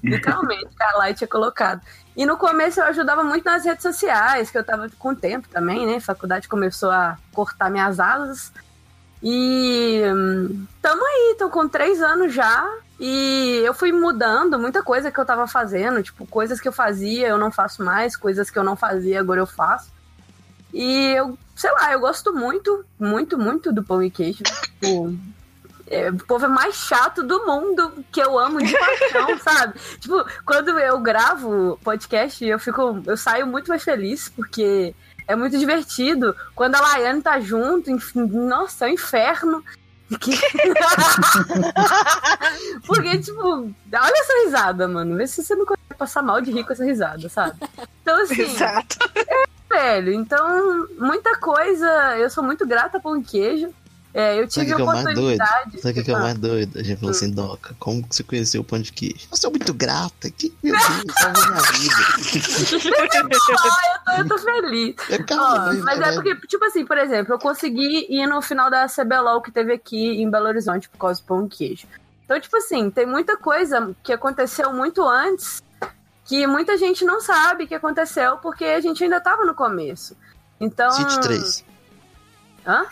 Literalmente, 0.00 0.68
a 0.76 0.78
Carla 0.78 1.12
tinha 1.12 1.26
colocado. 1.26 1.80
E 2.16 2.24
no 2.24 2.36
começo 2.36 2.78
eu 2.78 2.84
ajudava 2.84 3.24
muito 3.24 3.44
nas 3.44 3.64
redes 3.64 3.82
sociais, 3.82 4.48
que 4.48 4.56
eu 4.56 4.62
tava 4.62 4.88
com 4.96 5.12
tempo 5.12 5.48
também, 5.48 5.84
né? 5.84 5.96
A 5.96 6.00
faculdade 6.00 6.46
começou 6.46 6.92
a 6.92 7.18
cortar 7.32 7.68
minhas 7.68 7.98
asas. 7.98 8.52
E 9.20 10.02
hum, 10.04 10.64
tamo 10.80 11.04
aí, 11.04 11.34
tô 11.36 11.50
com 11.50 11.68
três 11.68 12.00
anos 12.00 12.32
já. 12.32 12.64
E 12.98 13.60
eu 13.64 13.74
fui 13.74 13.92
mudando 13.92 14.58
muita 14.58 14.82
coisa 14.82 15.10
que 15.12 15.18
eu 15.20 15.24
tava 15.26 15.46
fazendo, 15.46 16.02
tipo, 16.02 16.26
coisas 16.26 16.60
que 16.60 16.66
eu 16.68 16.72
fazia 16.72 17.28
eu 17.28 17.36
não 17.38 17.52
faço 17.52 17.84
mais, 17.84 18.16
coisas 18.16 18.48
que 18.48 18.58
eu 18.58 18.64
não 18.64 18.74
fazia 18.76 19.20
agora 19.20 19.40
eu 19.40 19.46
faço. 19.46 19.90
E 20.72 21.12
eu, 21.12 21.38
sei 21.54 21.70
lá, 21.72 21.92
eu 21.92 22.00
gosto 22.00 22.32
muito, 22.32 22.84
muito, 22.98 23.38
muito 23.38 23.72
do 23.72 23.82
pão 23.82 24.02
e 24.02 24.10
queijo. 24.10 24.42
Tipo, 24.44 25.14
é, 25.88 26.10
o 26.10 26.16
povo 26.24 26.46
é 26.46 26.48
mais 26.48 26.74
chato 26.74 27.22
do 27.22 27.46
mundo 27.46 28.04
que 28.10 28.20
eu 28.20 28.38
amo 28.38 28.62
de 28.62 28.72
paixão, 28.76 29.38
sabe? 29.44 29.78
Tipo, 30.00 30.24
quando 30.44 30.78
eu 30.78 30.98
gravo 30.98 31.78
podcast, 31.84 32.44
eu 32.44 32.58
fico. 32.58 33.02
Eu 33.06 33.16
saio 33.16 33.46
muito 33.46 33.68
mais 33.68 33.84
feliz, 33.84 34.28
porque 34.30 34.94
é 35.28 35.36
muito 35.36 35.56
divertido. 35.58 36.34
Quando 36.54 36.74
a 36.74 36.80
Laiane 36.80 37.22
tá 37.22 37.38
junto, 37.40 37.90
enf- 37.90 38.14
nossa, 38.14 38.86
é 38.86 38.88
um 38.88 38.92
inferno. 38.94 39.62
Que- 40.20 40.38
Porque, 42.86 43.18
tipo, 43.18 43.42
olha 43.42 43.74
essa 44.20 44.44
risada, 44.44 44.86
mano. 44.88 45.16
Vê 45.16 45.26
se 45.26 45.42
você 45.42 45.54
não 45.54 45.66
consegue 45.66 45.94
passar 45.98 46.22
mal 46.22 46.40
de 46.40 46.50
rir 46.52 46.64
com 46.64 46.72
essa 46.72 46.84
risada, 46.84 47.28
sabe? 47.28 47.58
Então, 48.02 48.22
assim. 48.22 48.42
Exato. 48.42 48.96
É, 49.16 49.46
velho. 49.68 50.12
Então, 50.12 50.86
muita 50.98 51.36
coisa. 51.38 52.16
Eu 52.18 52.30
sou 52.30 52.44
muito 52.44 52.66
grata 52.66 53.00
pão 53.00 53.16
e 53.16 53.24
queijo. 53.24 53.72
É, 54.16 54.40
eu 54.40 54.48
tive 54.48 54.72
é 54.72 54.76
doido? 54.76 54.88
oportunidade. 54.88 55.78
Sabe 55.78 56.00
o 56.00 56.02
que 56.02 56.10
é 56.10 56.16
o 56.16 56.18
mais 56.18 56.38
doido? 56.38 56.78
A 56.78 56.82
gente 56.82 56.98
falou 56.98 57.10
assim, 57.10 57.30
Doca, 57.30 57.76
como 57.78 58.02
que 58.02 58.16
você 58.16 58.22
conheceu 58.22 58.62
o 58.62 58.64
pão 58.64 58.80
de 58.80 58.90
queijo? 58.90 59.28
Eu 59.30 59.36
sou 59.36 59.50
muito 59.50 59.74
grata. 59.74 60.30
Que, 60.30 60.56
meu 60.62 60.74
Deus, 60.74 61.14
salvou 61.20 61.46
minha 61.48 61.60
vida. 61.72 61.96
Ah, 64.06 64.16
eu, 64.16 64.16
tô, 64.16 64.22
eu 64.22 64.28
tô 64.28 64.38
feliz. 64.38 64.94
Calma, 65.28 65.70
Ó, 65.70 65.84
mas 65.84 66.00
é 66.00 66.12
porque, 66.12 66.34
tipo 66.46 66.64
assim, 66.64 66.86
por 66.86 66.96
exemplo, 66.96 67.34
eu 67.34 67.38
consegui 67.38 68.06
ir 68.08 68.26
no 68.26 68.40
final 68.40 68.70
da 68.70 68.86
CBLOL 68.86 69.42
que 69.42 69.50
teve 69.50 69.74
aqui 69.74 70.22
em 70.22 70.30
Belo 70.30 70.46
Horizonte 70.46 70.88
por 70.88 70.96
causa 70.96 71.20
do 71.20 71.26
pão 71.26 71.44
e 71.44 71.48
queijo. 71.50 71.86
Então, 72.24 72.40
tipo 72.40 72.56
assim, 72.56 72.88
tem 72.88 73.04
muita 73.04 73.36
coisa 73.36 73.94
que 74.02 74.14
aconteceu 74.14 74.72
muito 74.72 75.06
antes 75.06 75.62
que 76.24 76.46
muita 76.46 76.78
gente 76.78 77.04
não 77.04 77.20
sabe 77.20 77.66
que 77.66 77.74
aconteceu 77.74 78.38
porque 78.38 78.64
a 78.64 78.80
gente 78.80 79.04
ainda 79.04 79.20
tava 79.20 79.44
no 79.44 79.54
começo. 79.54 80.16
Então. 80.58 80.90
Cite 80.90 81.20
3. 81.20 81.75
Hã? 82.66 82.84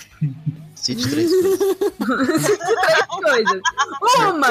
Cite 0.76 1.10
3. 1.10 1.30
Cite 1.30 2.58
três 2.58 3.06
coisas. 3.06 3.62
Uma, 4.18 4.48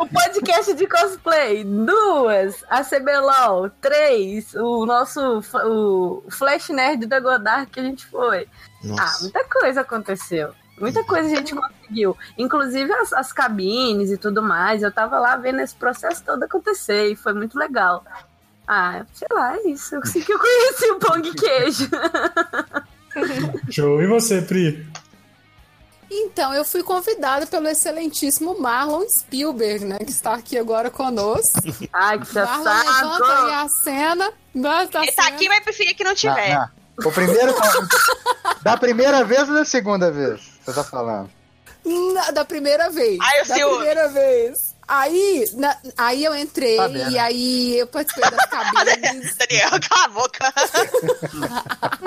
o 0.00 0.08
podcast 0.08 0.74
de 0.74 0.86
cosplay. 0.86 1.64
Duas, 1.64 2.64
a 2.68 2.82
CBLOL. 2.82 3.70
Três, 3.80 4.54
o 4.54 4.84
nosso 4.84 5.40
o 5.64 6.24
Flash 6.30 6.68
Nerd 6.70 7.06
da 7.06 7.20
Godard 7.20 7.70
que 7.70 7.80
a 7.80 7.84
gente 7.84 8.04
foi. 8.06 8.48
Ah, 8.98 9.12
muita 9.20 9.44
coisa 9.44 9.80
aconteceu. 9.80 10.52
Muita 10.78 11.02
coisa 11.04 11.26
a 11.26 11.36
gente 11.36 11.54
conseguiu. 11.54 12.16
Inclusive 12.36 12.92
as, 12.92 13.12
as 13.12 13.32
cabines 13.32 14.10
e 14.10 14.18
tudo 14.18 14.42
mais. 14.42 14.82
Eu 14.82 14.92
tava 14.92 15.18
lá 15.18 15.36
vendo 15.36 15.60
esse 15.60 15.74
processo 15.74 16.22
todo 16.22 16.42
acontecer 16.42 17.12
e 17.12 17.16
foi 17.16 17.32
muito 17.32 17.58
legal. 17.58 18.04
Ah, 18.68 19.06
sei 19.12 19.28
lá, 19.30 19.56
é 19.56 19.68
isso. 19.68 19.96
Assim 19.96 20.20
que 20.20 20.32
eu 20.32 20.38
conheci 20.40 20.90
o 20.90 20.98
pão 20.98 21.20
de 21.20 21.32
queijo. 21.32 21.88
Show. 23.70 24.00
E 24.02 24.06
você, 24.06 24.42
Pri? 24.42 24.86
Então, 26.10 26.54
eu 26.54 26.64
fui 26.64 26.82
convidada 26.84 27.46
pelo 27.46 27.66
excelentíssimo 27.68 28.58
Marlon 28.60 29.08
Spielberg, 29.08 29.84
né? 29.84 29.98
Que 29.98 30.10
está 30.10 30.34
aqui 30.34 30.56
agora 30.56 30.88
conosco. 30.90 31.58
Ai, 31.92 32.18
que 32.20 32.32
Marlon, 32.34 32.62
saco! 32.64 32.86
levanta 32.86 33.44
aí 33.46 33.52
a 33.54 33.68
cena. 33.68 34.32
Levanta 34.54 35.00
a 35.00 35.02
Ele 35.02 35.12
tá 35.12 35.24
cena. 35.24 35.34
aqui, 35.36 35.48
mas 35.48 35.64
preferia 35.64 35.94
que 35.94 36.04
não 36.04 36.14
tiver. 36.14 36.54
Não, 36.54 36.60
não. 36.60 37.08
O 37.08 37.12
primeiro. 37.12 37.54
da 38.62 38.76
primeira 38.76 39.24
vez 39.24 39.48
ou 39.48 39.54
da 39.56 39.64
segunda 39.64 40.10
vez? 40.10 40.40
Você 40.64 40.72
tá 40.72 40.84
falando? 40.84 41.28
Na- 42.14 42.30
da 42.30 42.44
primeira 42.44 42.88
vez. 42.88 43.18
Ai, 43.20 43.38
da 43.40 43.44
senhor. 43.54 43.76
primeira 43.76 44.08
vez. 44.08 44.75
Aí, 44.88 45.50
na- 45.54 45.76
aí 45.96 46.24
eu 46.24 46.34
entrei 46.36 46.76
Tá 46.76 46.88
e 46.88 47.18
aí 47.18 47.76
eu 47.78 47.88
participei 47.88 48.30
das 48.30 48.46
cabines. 48.46 49.34
Daniel, 49.36 49.70
cala 49.88 50.04
a 50.04 50.08
boca. 50.08 50.52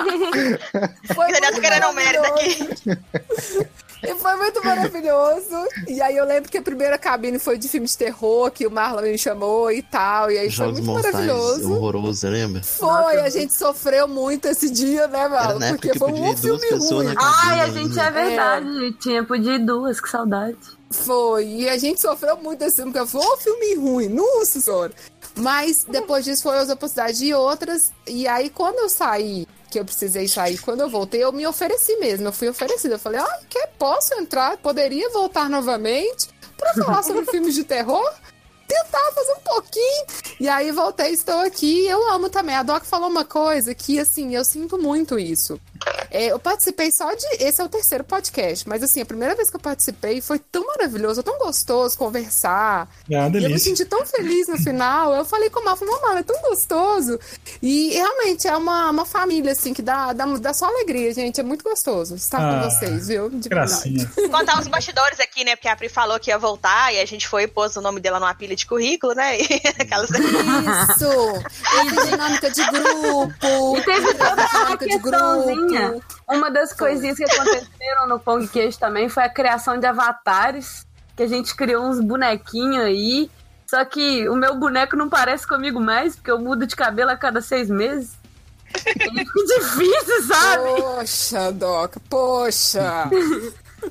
Foi 1.14 1.32
Daniel 1.32 1.40
tá 1.40 1.50
muito 1.52 1.60
querendo 1.60 1.86
um 1.88 1.92
mérito 1.92 2.22
maravilhoso. 2.22 2.72
aqui. 2.72 3.68
E 4.02 4.14
foi 4.14 4.34
muito 4.36 4.64
maravilhoso. 4.64 5.68
E 5.86 6.00
aí 6.00 6.16
eu 6.16 6.24
lembro 6.24 6.50
que 6.50 6.56
a 6.56 6.62
primeira 6.62 6.96
cabine 6.96 7.38
foi 7.38 7.58
de 7.58 7.68
filme 7.68 7.86
de 7.86 7.94
terror, 7.98 8.50
que 8.50 8.66
o 8.66 8.70
Marlon 8.70 9.02
me 9.02 9.18
chamou 9.18 9.70
e 9.70 9.82
tal. 9.82 10.30
E 10.30 10.38
aí 10.38 10.46
foi 10.46 10.50
Jogos 10.66 10.72
muito 10.80 10.86
Mortais, 10.86 11.12
maravilhoso. 11.12 11.70
horroroso, 11.74 12.14
você 12.14 12.30
lembra? 12.30 12.62
Foi, 12.62 13.20
a 13.20 13.28
gente 13.28 13.52
sofreu 13.52 14.08
muito 14.08 14.48
esse 14.48 14.70
dia, 14.70 15.06
né, 15.06 15.28
Marlon? 15.28 15.58
Porque 15.68 15.90
que 15.90 15.98
foi 15.98 16.12
podia 16.12 16.24
um 16.30 16.36
filme 16.36 16.70
ruim. 16.70 17.14
cabine 17.14 17.16
Ai, 17.18 17.60
a 17.60 17.64
ainda. 17.64 17.78
gente 17.78 18.00
é 18.00 18.10
verdade. 18.10 18.92
Tinha 19.00 19.22
podia 19.22 19.56
ir 19.56 19.66
duas, 19.66 20.00
que 20.00 20.08
saudade. 20.08 20.56
Foi, 20.90 21.46
e 21.46 21.68
a 21.68 21.78
gente 21.78 22.00
sofreu 22.00 22.36
muito 22.36 22.62
esse 22.62 22.76
filme, 22.76 22.92
porque 22.92 23.06
foi 23.08 23.20
um 23.20 23.36
filme 23.36 23.74
ruim, 23.76 24.08
nossa 24.08 24.60
senhora. 24.60 24.92
Mas 25.36 25.84
depois 25.84 26.24
disso 26.24 26.42
foi 26.42 26.58
as 26.58 26.68
oportunidades 26.68 27.18
de 27.18 27.32
outras, 27.32 27.92
e 28.06 28.26
aí 28.26 28.50
quando 28.50 28.80
eu 28.80 28.88
saí, 28.88 29.46
que 29.70 29.78
eu 29.78 29.84
precisei 29.84 30.26
sair, 30.26 30.58
quando 30.58 30.80
eu 30.80 30.90
voltei, 30.90 31.22
eu 31.22 31.32
me 31.32 31.46
ofereci 31.46 31.96
mesmo, 31.96 32.26
eu 32.26 32.32
fui 32.32 32.48
oferecida. 32.48 32.94
Eu 32.94 32.98
falei, 32.98 33.20
ah, 33.20 33.40
que 33.48 33.68
posso 33.78 34.12
entrar, 34.14 34.56
poderia 34.58 35.08
voltar 35.10 35.48
novamente 35.48 36.28
pra 36.56 36.74
falar 36.74 37.02
sobre 37.04 37.24
filmes 37.26 37.54
de 37.54 37.62
terror? 37.62 38.12
Tentar 38.70 39.12
fazer 39.14 39.32
um 39.32 39.40
pouquinho. 39.40 40.06
E 40.38 40.48
aí 40.48 40.70
voltei, 40.70 41.08
estou 41.10 41.40
aqui. 41.40 41.86
Eu 41.86 42.08
amo 42.12 42.30
também. 42.30 42.54
A 42.54 42.62
Doc 42.62 42.84
falou 42.84 43.08
uma 43.10 43.24
coisa 43.24 43.74
que, 43.74 43.98
assim, 43.98 44.36
eu 44.36 44.44
sinto 44.44 44.78
muito 44.78 45.18
isso. 45.18 45.60
É, 46.10 46.26
eu 46.26 46.38
participei 46.38 46.90
só 46.92 47.12
de. 47.14 47.26
Esse 47.40 47.60
é 47.60 47.64
o 47.64 47.68
terceiro 47.68 48.04
podcast, 48.04 48.68
mas 48.68 48.82
assim, 48.82 49.00
a 49.00 49.06
primeira 49.06 49.34
vez 49.34 49.48
que 49.48 49.56
eu 49.56 49.60
participei 49.60 50.20
foi 50.20 50.38
tão 50.38 50.66
maravilhoso, 50.66 51.22
tão 51.22 51.38
gostoso 51.38 51.96
conversar. 51.96 52.86
É 53.10 53.14
E 53.14 53.44
eu 53.44 53.50
me 53.50 53.58
senti 53.58 53.84
tão 53.86 54.04
feliz 54.04 54.46
no 54.48 54.58
final. 54.58 55.14
Eu 55.14 55.24
falei 55.24 55.48
com 55.48 55.60
o 55.60 55.64
Mal, 55.64 55.76
falei, 55.76 55.94
mamãe, 56.00 56.18
é 56.18 56.22
tão 56.22 56.38
gostoso. 56.42 57.18
E 57.62 57.90
realmente 57.94 58.46
é 58.46 58.54
uma, 58.56 58.90
uma 58.90 59.06
família, 59.06 59.52
assim, 59.52 59.72
que 59.72 59.80
dá, 59.82 60.12
dá, 60.12 60.26
dá 60.36 60.52
só 60.52 60.66
alegria, 60.66 61.12
gente. 61.14 61.40
É 61.40 61.42
muito 61.42 61.64
gostoso 61.64 62.14
estar 62.14 62.38
Ah, 62.40 62.62
com 62.62 62.70
vocês, 62.70 63.08
viu? 63.08 63.30
De. 63.30 63.48
Gracinha. 63.48 64.06
Contar 64.30 64.58
uns 64.60 64.68
bastidores 64.68 65.18
aqui, 65.18 65.44
né? 65.44 65.56
Porque 65.56 65.68
a 65.68 65.76
Pri 65.76 65.88
falou 65.88 66.20
que 66.20 66.30
ia 66.30 66.38
voltar 66.38 66.92
e 66.92 67.00
a 67.00 67.06
gente 67.06 67.26
foi 67.26 67.44
e 67.44 67.48
pôs 67.48 67.74
o 67.76 67.80
nome 67.80 68.00
dela 68.00 68.20
numa 68.20 68.34
pilha 68.34 68.54
de 68.54 68.59
currículo, 68.66 69.14
né? 69.14 69.38
E 69.40 69.44
aquelas... 69.80 70.10
Isso! 70.10 71.42
Teve 71.70 72.06
dinâmica 72.10 72.50
de 72.50 72.66
grupo. 72.70 73.78
E 73.78 73.82
teve 73.84 74.14
toda 74.14 74.76
de 74.76 74.78
questãozinha. 74.78 75.88
grupo. 75.90 76.04
Uma 76.28 76.50
das 76.50 76.72
coisinhas 76.72 77.16
que 77.16 77.24
aconteceram 77.24 78.06
no 78.08 78.40
de 78.40 78.48
Queijo 78.48 78.78
também 78.78 79.08
foi 79.08 79.24
a 79.24 79.28
criação 79.28 79.78
de 79.78 79.86
avatares, 79.86 80.86
que 81.16 81.22
a 81.22 81.26
gente 81.26 81.54
criou 81.54 81.84
uns 81.84 82.00
bonequinhos 82.00 82.84
aí. 82.84 83.30
Só 83.68 83.84
que 83.84 84.28
o 84.28 84.34
meu 84.34 84.56
boneco 84.58 84.96
não 84.96 85.08
parece 85.08 85.46
comigo 85.46 85.78
mais, 85.80 86.16
porque 86.16 86.30
eu 86.30 86.40
mudo 86.40 86.66
de 86.66 86.74
cabelo 86.74 87.10
a 87.10 87.16
cada 87.16 87.40
seis 87.40 87.70
meses. 87.70 88.18
É 88.84 89.10
muito 89.10 89.32
difícil, 89.46 90.22
sabe? 90.26 90.80
Poxa, 90.80 91.52
Doca, 91.52 92.00
poxa! 92.08 93.08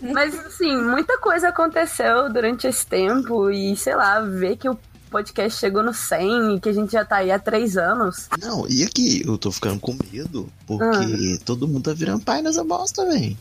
Mas, 0.01 0.37
assim, 0.45 0.75
muita 0.81 1.17
coisa 1.19 1.49
aconteceu 1.49 2.31
durante 2.31 2.67
esse 2.67 2.85
tempo 2.85 3.49
e, 3.49 3.75
sei 3.75 3.95
lá, 3.95 4.19
ver 4.21 4.57
que 4.57 4.69
o 4.69 4.77
podcast 5.09 5.59
chegou 5.59 5.83
no 5.83 5.93
100 5.93 6.55
e 6.55 6.59
que 6.59 6.69
a 6.69 6.73
gente 6.73 6.91
já 6.91 7.03
tá 7.03 7.17
aí 7.17 7.31
há 7.31 7.39
três 7.39 7.77
anos. 7.77 8.29
Não, 8.39 8.67
e 8.69 8.83
aqui, 8.83 9.23
eu 9.25 9.37
tô 9.37 9.51
ficando 9.51 9.79
com 9.79 9.97
medo, 10.11 10.49
porque 10.65 11.39
todo 11.43 11.67
mundo 11.67 11.83
tá 11.83 11.93
virando 11.93 12.23
pai 12.23 12.41
nessa 12.41 12.63
bosta, 12.63 13.05
velho. 13.05 13.37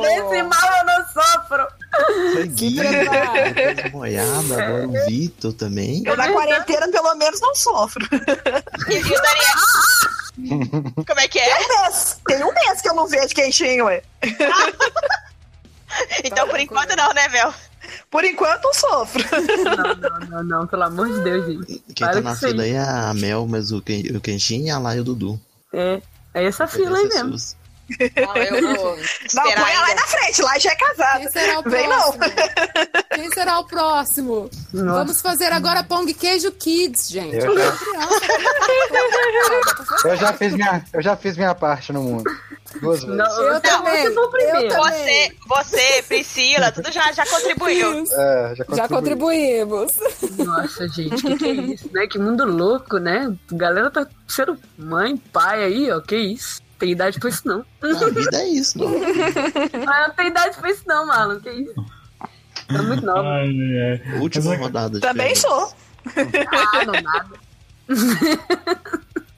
Nesse 0.00 0.42
mal 0.44 0.78
eu 0.78 0.86
não 0.86 1.04
sofro. 1.12 1.66
Gui, 2.54 2.76
depois 2.76 3.92
Moiada, 3.92 4.64
agora 4.64 4.88
o 4.88 5.06
Vitor 5.06 5.52
também. 5.52 6.02
Eu 6.06 6.16
na 6.16 6.32
quarentena, 6.32 6.88
pelo 6.88 7.14
menos, 7.16 7.40
não 7.40 7.54
sofro. 7.54 8.06
E 8.12 8.98
o 8.98 9.02
Daniel. 9.02 9.92
Como 11.06 11.20
é 11.20 11.28
que 11.28 11.38
é? 11.38 11.54
Tem 11.54 11.64
um 11.64 11.68
mês. 11.68 12.20
Tem 12.26 12.44
um 12.44 12.52
mês 12.52 12.82
que 12.82 12.88
eu 12.88 12.94
não 12.94 13.06
vejo 13.06 13.34
quentinho, 13.34 13.86
ué. 13.86 14.02
Então, 16.24 16.48
por 16.48 16.58
enquanto, 16.58 16.96
não, 16.96 17.12
né, 17.12 17.28
Mel? 17.28 17.52
Por 18.10 18.24
enquanto, 18.24 18.64
eu 18.64 18.74
sofro. 18.74 19.22
Não, 19.76 19.94
não, 19.94 20.26
não, 20.26 20.44
não, 20.44 20.66
pelo 20.66 20.84
amor 20.84 21.08
de 21.10 21.20
Deus, 21.20 21.46
gente. 21.46 21.82
Quem 21.94 22.06
Para 22.06 22.14
tá 22.14 22.20
na 22.22 22.34
fila 22.36 22.62
aí 22.62 22.70
é 22.70 22.80
a 22.80 23.12
Mel, 23.12 23.46
mas 23.46 23.72
o, 23.72 23.82
Ken, 23.82 24.02
o 24.14 24.20
Kenshin, 24.20 24.70
a 24.70 24.78
Lai 24.78 24.96
e 24.96 25.00
o 25.00 25.04
Dudu. 25.04 25.40
É, 25.72 26.00
é 26.32 26.44
essa 26.44 26.66
fila 26.66 26.96
aí 26.96 27.08
mesmo. 27.08 27.36
Não, 28.16 28.36
eu 28.36 28.76
vou 28.76 28.96
Não, 29.34 29.42
põe 29.42 29.52
ela 29.52 29.66
aí 29.66 29.76
ainda. 29.90 29.94
na 30.00 30.06
frente, 30.06 30.42
lá 30.42 30.58
já 30.58 30.70
é 30.70 30.76
casada. 30.76 31.18
Quem 31.20 31.30
será 31.30 31.58
o 31.58 31.62
Vem 31.62 31.88
não. 31.88 32.12
próximo? 32.12 32.24
Quem 33.14 33.30
será 33.32 33.58
o 33.58 33.66
próximo? 33.66 34.50
Nossa. 34.72 34.98
Vamos 34.98 35.20
fazer 35.20 35.52
agora 35.52 35.84
Pong 35.84 36.12
Queijo 36.14 36.50
Kids, 36.52 37.08
gente. 37.10 37.36
Eu 37.36 37.58
já- 37.58 37.76
Eu 40.04 40.16
já 40.16 40.32
fiz 40.32 40.52
minha, 40.54 40.84
eu 40.92 41.02
já 41.02 41.16
fiz 41.16 41.36
minha 41.36 41.54
parte 41.54 41.92
no 41.92 42.02
mundo. 42.02 42.24
Duas 42.80 43.02
vezes. 43.02 43.16
Não, 43.16 43.42
Eu 43.42 43.60
também. 43.60 44.02
Você 44.04 44.12
foi 44.14 44.24
o 44.24 44.30
primeiro. 44.30 44.74
Você, 44.76 45.32
você, 45.46 46.02
Priscila, 46.08 46.72
tudo 46.72 46.90
já, 46.90 47.12
já 47.12 47.26
contribuiu. 47.26 48.04
É, 48.10 48.54
já 48.56 48.64
Já 48.76 48.88
contribuímos. 48.88 49.92
Nossa, 50.38 50.88
gente, 50.88 51.22
que 51.22 51.36
que 51.36 51.44
é 51.44 51.52
isso, 51.52 51.90
né? 51.92 52.06
Que 52.06 52.18
mundo 52.18 52.44
louco, 52.44 52.98
né? 52.98 53.32
A 53.52 53.56
galera 53.56 53.90
tá 53.90 54.06
sendo 54.26 54.58
mãe, 54.78 55.16
pai 55.16 55.64
aí, 55.64 55.90
ó, 55.90 56.00
que 56.00 56.16
isso. 56.16 56.61
Tem 56.82 56.90
idade 56.90 57.20
pra 57.20 57.28
isso, 57.28 57.46
não. 57.46 57.64
A 57.80 58.10
vida 58.10 58.38
é 58.38 58.48
isso, 58.48 58.76
não. 58.82 58.88
Mas 58.90 60.08
não 60.08 60.14
tem 60.16 60.26
idade 60.26 60.56
pra 60.58 60.68
isso, 60.68 60.82
não, 60.84 61.06
Marlon, 61.06 61.38
que 61.38 61.48
isso. 61.48 61.86
Tá 62.66 62.82
muito 62.82 63.06
novo. 63.06 63.20
Ai, 63.20 63.48
ai. 64.10 64.18
Última 64.18 64.50
Mas, 64.50 64.58
rodada. 64.58 64.98
Também 64.98 65.32
sou. 65.36 65.72
Ah, 66.50 66.84
não 66.84 67.00
nada. 67.00 67.30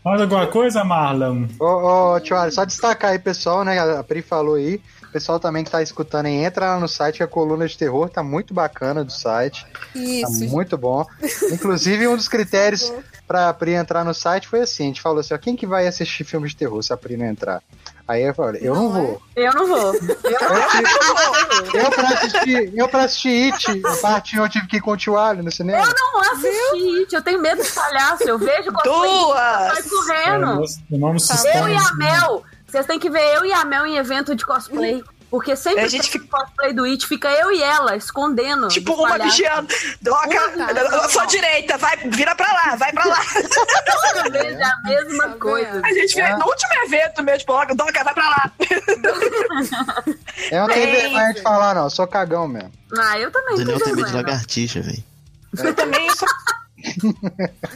Mais 0.03 0.21
alguma 0.23 0.47
coisa, 0.47 0.83
Marlon? 0.85 1.47
Ô, 1.61 2.15
ô, 2.15 2.21
tio 2.21 2.35
só 2.51 2.65
destacar 2.65 3.11
aí, 3.11 3.19
pessoal, 3.19 3.63
né? 3.63 3.79
A 3.79 4.03
Pri 4.03 4.23
falou 4.23 4.55
aí. 4.55 4.81
O 5.03 5.13
pessoal 5.13 5.39
também 5.39 5.65
que 5.65 5.71
tá 5.71 5.83
escutando 5.83 6.25
aí, 6.25 6.37
entra 6.37 6.73
lá 6.73 6.81
no 6.81 6.89
site, 6.89 7.19
que 7.19 7.23
a 7.23 7.29
coluna 7.29 7.69
de 7.69 7.77
terror 7.77 8.09
tá 8.09 8.23
muito 8.23 8.55
bacana 8.55 9.05
do 9.05 9.13
site. 9.13 9.67
Isso. 9.95 10.47
Tá 10.47 10.51
muito 10.51 10.79
bom. 10.79 11.05
Inclusive, 11.53 12.09
um 12.09 12.17
dos 12.17 12.27
critérios 12.27 12.91
pra 13.27 13.53
Pri 13.53 13.73
entrar 13.73 14.05
no 14.05 14.15
site 14.15 14.49
foi 14.49 14.61
assim: 14.61 14.85
a 14.85 14.87
gente 14.87 15.01
falou 15.01 15.21
assim, 15.21 15.35
ó, 15.35 15.39
quem 15.39 15.57
que 15.57 15.67
vai 15.67 15.87
assistir 15.87 16.25
filme 16.25 16.49
de 16.49 16.57
terror 16.57 16.83
se 16.83 16.93
a 16.93 16.97
Pri 16.97 17.17
não 17.17 17.27
entrar? 17.27 17.63
Aí 18.07 18.23
eu 18.23 18.35
falei, 18.35 18.61
eu 18.63 18.75
não 18.75 18.91
vou. 18.91 19.23
Eu 19.35 19.53
não 19.53 19.67
vou. 19.67 19.95
Eu 19.95 21.91
pra 21.91 22.09
assistir, 22.09 22.79
eu 22.79 22.89
pra 22.89 23.03
assistir 23.05 23.53
It, 23.53 23.83
a 23.85 23.97
parte 23.97 24.37
eu 24.37 24.49
tive 24.49 24.67
que 24.67 24.77
ir 24.77 24.81
com 24.81 24.93
o 24.93 24.97
tio 24.97 25.17
Ali 25.17 25.43
no 25.43 25.51
cinema. 25.51 25.85
Eu 25.85 25.95
não 25.95 26.21
assisti 26.21 26.99
It, 27.01 27.15
eu 27.15 27.23
tenho 27.23 27.41
medo 27.41 27.63
de 27.63 27.71
palhaço. 27.71 28.29
Eu 28.29 28.39
vejo 28.39 28.71
Duas! 28.85 29.37
sai 29.37 29.79
É, 29.79 29.83
correndo. 29.89 30.65
Eu 30.91 31.69
e 31.69 31.77
a? 31.77 31.95
Mel, 31.95 32.45
vocês 32.67 32.87
têm 32.87 32.99
que 32.99 33.11
ver 33.11 33.37
eu 33.37 33.45
e 33.45 33.53
a 33.53 33.65
Mel 33.65 33.87
em 33.87 33.97
evento 33.97 34.35
de 34.35 34.45
cosplay. 34.45 35.03
Porque 35.35 35.57
sempre 35.57 35.81
A 35.81 35.89
gente 35.89 36.09
que 36.09 36.21
tem 36.21 36.29
cosplay 36.29 36.73
do 36.73 36.85
It, 36.85 37.09
fica 37.09 37.29
eu 37.29 37.51
e 37.51 37.61
ela 37.61 37.97
escondendo. 37.97 38.69
Tipo, 38.69 38.93
uma 38.93 39.19
vigiando. 39.19 39.67
Doca, 40.01 41.09
sua 41.09 41.27
direita, 41.27 41.77
vai, 41.77 41.97
vira 41.97 42.37
pra 42.37 42.47
lá, 42.53 42.77
vai 42.77 42.93
pra 42.93 43.05
lá. 43.05 43.19
Toda 44.15 44.31
vez 44.31 44.57
é 44.57 44.63
a 44.63 44.77
mesma 44.85 45.31
coisa. 45.31 45.83
A 45.85 45.93
gente 45.93 46.15
vê 46.15 46.37
no 46.37 46.47
último 46.47 46.73
evento 46.85 47.21
mesmo, 47.25 47.41
tipo, 47.41 47.75
Doca, 47.75 48.05
vai 48.05 48.15
pra 48.15 48.29
lá. 48.29 48.53
Eu 50.53 50.61
não 50.61 50.69
tenho 50.69 50.87
Bem, 50.87 51.01
vergonha 51.01 51.33
de 51.33 51.43
falar, 51.43 51.75
não, 51.75 51.83
eu 51.83 51.91
sou 51.91 52.07
cagão 52.07 52.47
mesmo. 52.47 52.71
Ah, 52.97 53.19
eu 53.19 53.33
também 53.33 53.57
Daniel 53.57 53.81
tem 53.81 53.97
medo 53.97 54.07
de 54.07 54.15
lagartixa, 54.15 54.83
velho. 54.83 55.03
Eu 55.59 55.75
também 55.75 56.11
sou. 56.11 56.29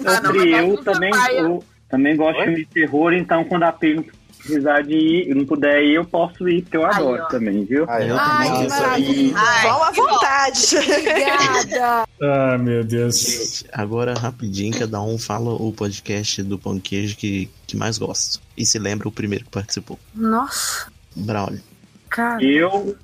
Ah, 0.07 0.21
não, 0.21 0.33
eu 0.33 0.75
é 0.75 0.85
também, 0.85 1.11
eu 1.35 1.65
também 1.89 2.17
gosto 2.17 2.39
de 2.39 2.45
filme 2.45 2.59
de 2.59 2.67
terror, 2.67 3.13
então 3.15 3.43
quando 3.43 3.65
a 3.65 3.73
Pri 3.73 3.97
não 3.97 4.05
precisar 4.49 4.83
de 4.83 4.95
ir, 4.95 5.35
não 5.35 5.45
puder 5.45 5.83
ir, 5.85 5.95
eu 5.95 6.05
posso 6.05 6.49
ir, 6.49 6.63
porque 6.63 6.77
eu 6.79 6.87
adoro 6.87 7.23
ó. 7.23 7.27
também, 7.27 7.65
viu? 7.65 7.85
Aí, 7.89 8.11
ó. 8.11 8.17
Ai, 8.19 8.63
que 8.63 8.69
maravilha. 8.69 9.35
Vão 9.63 9.83
à 9.83 9.91
vontade. 9.91 10.77
Obrigada. 10.79 12.09
Ah, 12.21 12.59
meu 12.59 12.83
Deus. 12.83 13.17
Gente, 13.17 13.67
agora 13.73 14.15
rapidinho, 14.15 14.79
cada 14.79 15.01
um 15.03 15.19
fala 15.19 15.51
o 15.51 15.73
podcast 15.73 16.43
do 16.43 16.59
Pão 16.59 16.75
de 16.75 16.81
Queijo 16.81 17.17
que, 17.17 17.51
que 17.67 17.77
mais 17.77 17.99
gosta. 17.99 18.41
E 18.57 18.65
se 18.65 18.79
lembra 18.79 19.07
o 19.07 19.13
primeiro 19.13 19.45
que 19.45 19.51
participou. 19.51 19.99
Nossa, 20.15 20.91
Braulio. 21.15 21.61
cara. 22.09 22.43
Eu, 22.43 22.97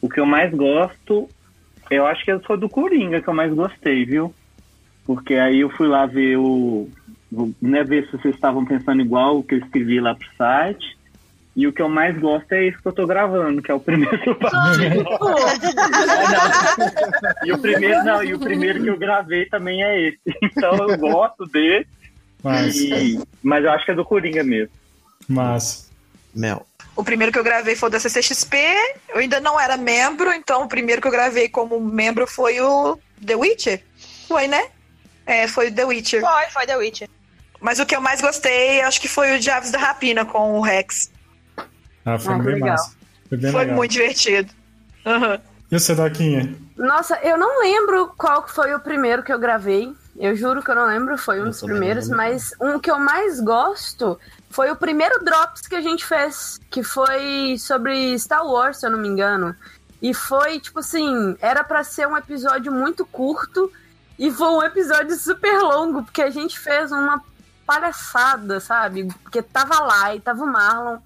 o 0.00 0.08
que 0.08 0.18
eu 0.18 0.26
mais 0.26 0.52
gosto, 0.52 1.28
eu 1.90 2.06
acho 2.06 2.24
que 2.24 2.38
foi 2.40 2.58
do 2.58 2.68
Coringa 2.68 3.22
que 3.22 3.28
eu 3.28 3.34
mais 3.34 3.54
gostei, 3.54 4.04
viu? 4.04 4.34
Porque 5.06 5.34
aí 5.34 5.60
eu 5.60 5.70
fui 5.70 5.86
lá 5.86 6.06
ver 6.06 6.36
o. 6.36 6.88
Né, 7.62 7.84
ver 7.84 8.06
se 8.06 8.12
vocês 8.12 8.34
estavam 8.34 8.64
pensando 8.64 9.00
igual 9.00 9.38
o 9.38 9.42
que 9.44 9.54
eu 9.54 9.58
escrevi 9.58 10.00
lá 10.00 10.14
pro 10.14 10.26
site. 10.36 10.98
E 11.56 11.66
o 11.66 11.72
que 11.72 11.82
eu 11.82 11.88
mais 11.88 12.16
gosto 12.18 12.50
é 12.52 12.66
esse 12.66 12.80
que 12.80 12.86
eu 12.86 12.92
tô 12.92 13.06
gravando, 13.06 13.60
que 13.60 13.70
é 13.70 13.74
o 13.74 13.80
primeiro 13.80 14.18
que 14.20 14.28
eu 14.30 14.34
participei. 14.36 15.04
E 17.44 17.52
o 17.52 17.58
primeiro, 17.58 18.04
não, 18.04 18.22
e 18.22 18.34
o 18.34 18.38
primeiro 18.38 18.82
que 18.82 18.88
eu 18.88 18.96
gravei 18.96 19.46
também 19.46 19.82
é 19.82 20.00
esse. 20.08 20.18
Então 20.42 20.76
eu 20.88 20.96
gosto 20.98 21.46
dele. 21.46 21.86
Mas, 22.42 22.76
E- 22.76 23.20
mas 23.42 23.64
eu 23.64 23.70
acho 23.70 23.84
que 23.84 23.90
é 23.90 23.94
do 23.94 24.04
Coringa 24.04 24.42
mesmo. 24.42 24.72
mas. 25.28 25.90
Mel. 26.34 26.64
O 26.96 27.02
primeiro 27.02 27.32
que 27.32 27.38
eu 27.38 27.44
gravei 27.44 27.74
foi 27.74 27.88
o 27.88 27.92
da 27.92 27.98
CCXP. 27.98 28.56
Eu 29.08 29.18
ainda 29.18 29.40
não 29.40 29.58
era 29.58 29.76
membro, 29.76 30.32
então 30.32 30.62
o 30.62 30.68
primeiro 30.68 31.02
que 31.02 31.08
eu 31.08 31.12
gravei 31.12 31.48
como 31.48 31.80
membro 31.80 32.26
foi 32.26 32.60
o 32.60 32.96
The 33.24 33.34
Witcher. 33.34 33.82
Foi, 34.28 34.46
né? 34.46 34.68
É, 35.26 35.48
foi 35.48 35.68
o 35.68 35.74
The 35.74 35.84
Witcher. 35.84 36.20
Foi, 36.20 36.46
foi 36.52 36.66
The 36.66 36.76
Witcher. 36.76 37.08
Mas 37.60 37.78
o 37.78 37.86
que 37.86 37.94
eu 37.94 38.00
mais 38.00 38.20
gostei, 38.20 38.80
acho 38.82 39.00
que 39.00 39.08
foi 39.08 39.36
o 39.36 39.40
de 39.40 39.50
Aves 39.50 39.70
da 39.70 39.78
Rapina 39.78 40.24
com 40.24 40.58
o 40.58 40.60
Rex. 40.62 41.10
Ah, 42.04 42.18
foi 42.18 42.34
Ah, 42.34 42.38
bem 42.38 42.54
legal. 42.54 42.68
massa. 42.70 42.92
Foi 43.28 43.38
bem 43.38 43.52
foi 43.52 43.60
legal. 43.60 43.76
muito 43.76 43.90
divertido. 43.92 44.50
Aham. 45.04 45.40
E 45.70 45.78
você, 45.78 45.94
Doquinha? 45.94 46.54
Nossa, 46.76 47.16
eu 47.22 47.36
não 47.38 47.60
lembro 47.60 48.12
qual 48.16 48.42
que 48.42 48.52
foi 48.52 48.74
o 48.74 48.80
primeiro 48.80 49.22
que 49.22 49.32
eu 49.32 49.38
gravei. 49.38 49.92
Eu 50.18 50.34
juro 50.34 50.62
que 50.62 50.70
eu 50.70 50.74
não 50.74 50.86
lembro, 50.86 51.16
foi 51.16 51.36
um 51.40 51.44
Eu 51.44 51.50
dos 51.50 51.60
primeiros, 51.62 52.08
mas 52.08 52.52
um 52.60 52.78
que 52.78 52.90
eu 52.90 52.98
mais 52.98 53.38
gosto 53.40 54.18
foi 54.50 54.70
o 54.70 54.76
primeiro 54.76 55.24
Drops 55.24 55.62
que 55.68 55.76
a 55.76 55.80
gente 55.80 56.04
fez, 56.04 56.58
que 56.70 56.82
foi 56.82 57.56
sobre 57.58 58.18
Star 58.18 58.44
Wars, 58.44 58.78
se 58.78 58.86
eu 58.86 58.90
não 58.90 58.98
me 58.98 59.08
engano. 59.08 59.54
E 60.02 60.12
foi, 60.12 60.58
tipo 60.58 60.80
assim, 60.80 61.36
era 61.40 61.62
pra 61.62 61.84
ser 61.84 62.08
um 62.08 62.16
episódio 62.16 62.72
muito 62.72 63.06
curto 63.06 63.70
e 64.18 64.30
foi 64.30 64.48
um 64.48 64.62
episódio 64.62 65.14
super 65.16 65.60
longo, 65.60 66.02
porque 66.02 66.22
a 66.22 66.30
gente 66.30 66.58
fez 66.58 66.90
uma 66.90 67.22
palhaçada, 67.70 68.58
sabe? 68.58 69.04
Porque 69.22 69.40
tava 69.42 69.78
lá 69.84 70.12
e 70.14 70.20
tava 70.20 70.42
o 70.42 70.46
Marlon, 70.46 70.98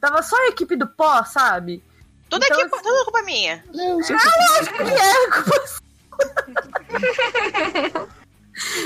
tava 0.00 0.22
só 0.22 0.36
a 0.36 0.46
equipe 0.48 0.76
do 0.76 0.86
pó, 0.86 1.24
sabe? 1.24 1.82
Tudo, 2.30 2.44
Então, 2.44 2.60
aqui, 2.60 2.70
tudo 2.70 3.04
culpa 3.04 3.22
minha. 3.22 3.64
Ah, 3.68 4.52
lógico 4.52 4.76
que 4.76 4.82
é, 4.92 5.30
culpa 5.30 5.66
sua. 5.66 5.82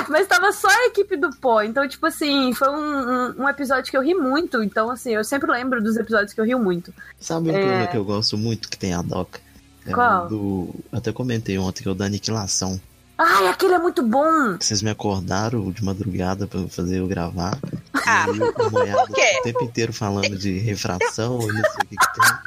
Mas 0.09 0.27
tava 0.27 0.53
só 0.53 0.69
a 0.69 0.87
equipe 0.87 1.17
do 1.17 1.31
pó. 1.37 1.61
Então, 1.63 1.87
tipo 1.87 2.07
assim, 2.07 2.55
foi 2.55 2.69
um, 2.71 2.75
um, 3.11 3.43
um 3.43 3.49
episódio 3.49 3.91
que 3.91 3.97
eu 3.97 4.03
ri 4.03 4.15
muito. 4.15 4.63
Então, 4.63 4.91
assim, 4.91 5.11
eu 5.13 5.23
sempre 5.25 5.51
lembro 5.51 5.83
dos 5.83 5.97
episódios 5.97 6.33
que 6.33 6.41
eu 6.41 6.45
rio 6.45 6.59
muito. 6.59 6.95
Sabe 7.21 7.51
um 7.51 7.55
É. 7.57 7.59
programa 7.61 7.87
que 7.89 7.97
eu 7.97 8.05
gosto 8.05 8.39
muito 8.39 8.69
que 8.71 8.79
tem 8.79 8.95
a 8.95 9.03
Doca? 9.03 9.41
É 9.85 9.93
Qual? 9.93 10.29
do. 10.29 10.75
Até 10.93 11.13
comentei 11.13 11.59
ontem 11.59 11.83
que 11.83 11.89
é 11.89 11.93
o 11.93 11.95
da 11.95 12.07
Aniquilação. 12.07 12.81
Ai, 13.19 13.47
aquele 13.49 13.75
é 13.75 13.79
muito 13.79 14.03
bom! 14.03 14.57
Vocês 14.61 14.83
me 14.83 14.91
acordaram 14.91 15.71
de 15.71 15.83
madrugada 15.83 16.47
pra 16.47 16.61
fazer 16.69 16.99
eu 16.99 17.07
gravar. 17.07 17.59
Ah, 18.07 18.27
eu 18.29 18.53
por 18.53 19.09
quê? 19.15 19.39
o 19.41 19.43
tempo 19.43 19.65
inteiro 19.65 19.93
falando 19.93 20.37
de 20.37 20.59
refração 20.59 21.41
e 21.41 21.47
não 21.47 21.63
sei 21.63 21.81
o 21.85 21.89
que, 21.89 21.97
que 21.97 22.13
tem. 22.13 22.39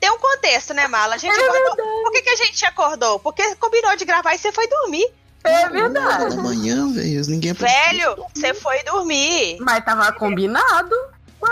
Tem 0.00 0.10
um 0.10 0.18
contexto, 0.18 0.74
né, 0.74 0.88
Mala? 0.88 1.14
A 1.14 1.18
gente 1.18 1.38
É 1.38 1.46
acordou- 1.48 1.76
Por 2.02 2.12
que, 2.12 2.22
que 2.22 2.30
a 2.30 2.36
gente 2.36 2.64
acordou? 2.64 3.18
Porque 3.20 3.54
combinou 3.56 3.94
de 3.96 4.04
gravar 4.04 4.34
e 4.34 4.38
você 4.38 4.50
foi 4.50 4.66
dormir. 4.66 5.06
É 5.44 5.68
verdade. 5.68 6.36
da 6.36 6.42
manhã, 6.42 6.92
velho. 6.92 7.26
Ninguém 7.28 7.52
Velho, 7.52 8.16
você 8.34 8.52
foi 8.52 8.82
dormir. 8.82 9.58
Mas 9.60 9.84
tava 9.84 10.10
combinado. 10.12 10.94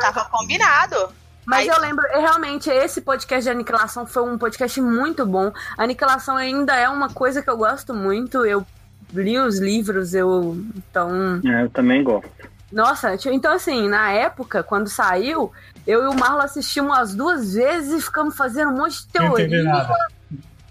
Tava 0.00 0.24
combinado. 0.26 1.10
Mas 1.48 1.66
Aí- 1.66 1.74
eu 1.74 1.80
lembro, 1.80 2.04
realmente, 2.12 2.68
esse 2.68 3.00
podcast 3.00 3.42
de 3.44 3.48
Aniquilação 3.50 4.04
foi 4.04 4.22
um 4.22 4.36
podcast 4.36 4.78
muito 4.82 5.24
bom. 5.24 5.50
Aniquilação 5.78 6.36
ainda 6.36 6.76
é 6.76 6.86
uma 6.90 7.08
coisa 7.08 7.40
que 7.40 7.48
eu 7.48 7.56
gosto 7.56 7.94
muito. 7.94 8.44
Eu 8.44 8.66
li 9.14 9.38
os 9.38 9.58
livros, 9.58 10.12
eu. 10.12 10.62
Então. 10.76 11.40
É, 11.46 11.62
eu 11.62 11.70
também 11.70 12.04
gosto. 12.04 12.28
Nossa, 12.70 13.16
então 13.32 13.54
assim, 13.54 13.88
na 13.88 14.10
época, 14.12 14.62
quando 14.62 14.90
saiu, 14.90 15.50
eu 15.86 16.04
e 16.04 16.06
o 16.08 16.14
Marlon 16.14 16.42
assistimos 16.42 16.98
as 16.98 17.14
duas 17.14 17.54
vezes 17.54 17.94
e 17.98 18.04
ficamos 18.04 18.36
fazendo 18.36 18.70
um 18.70 18.76
monte 18.76 19.00
de 19.00 19.06
teoria. 19.08 19.88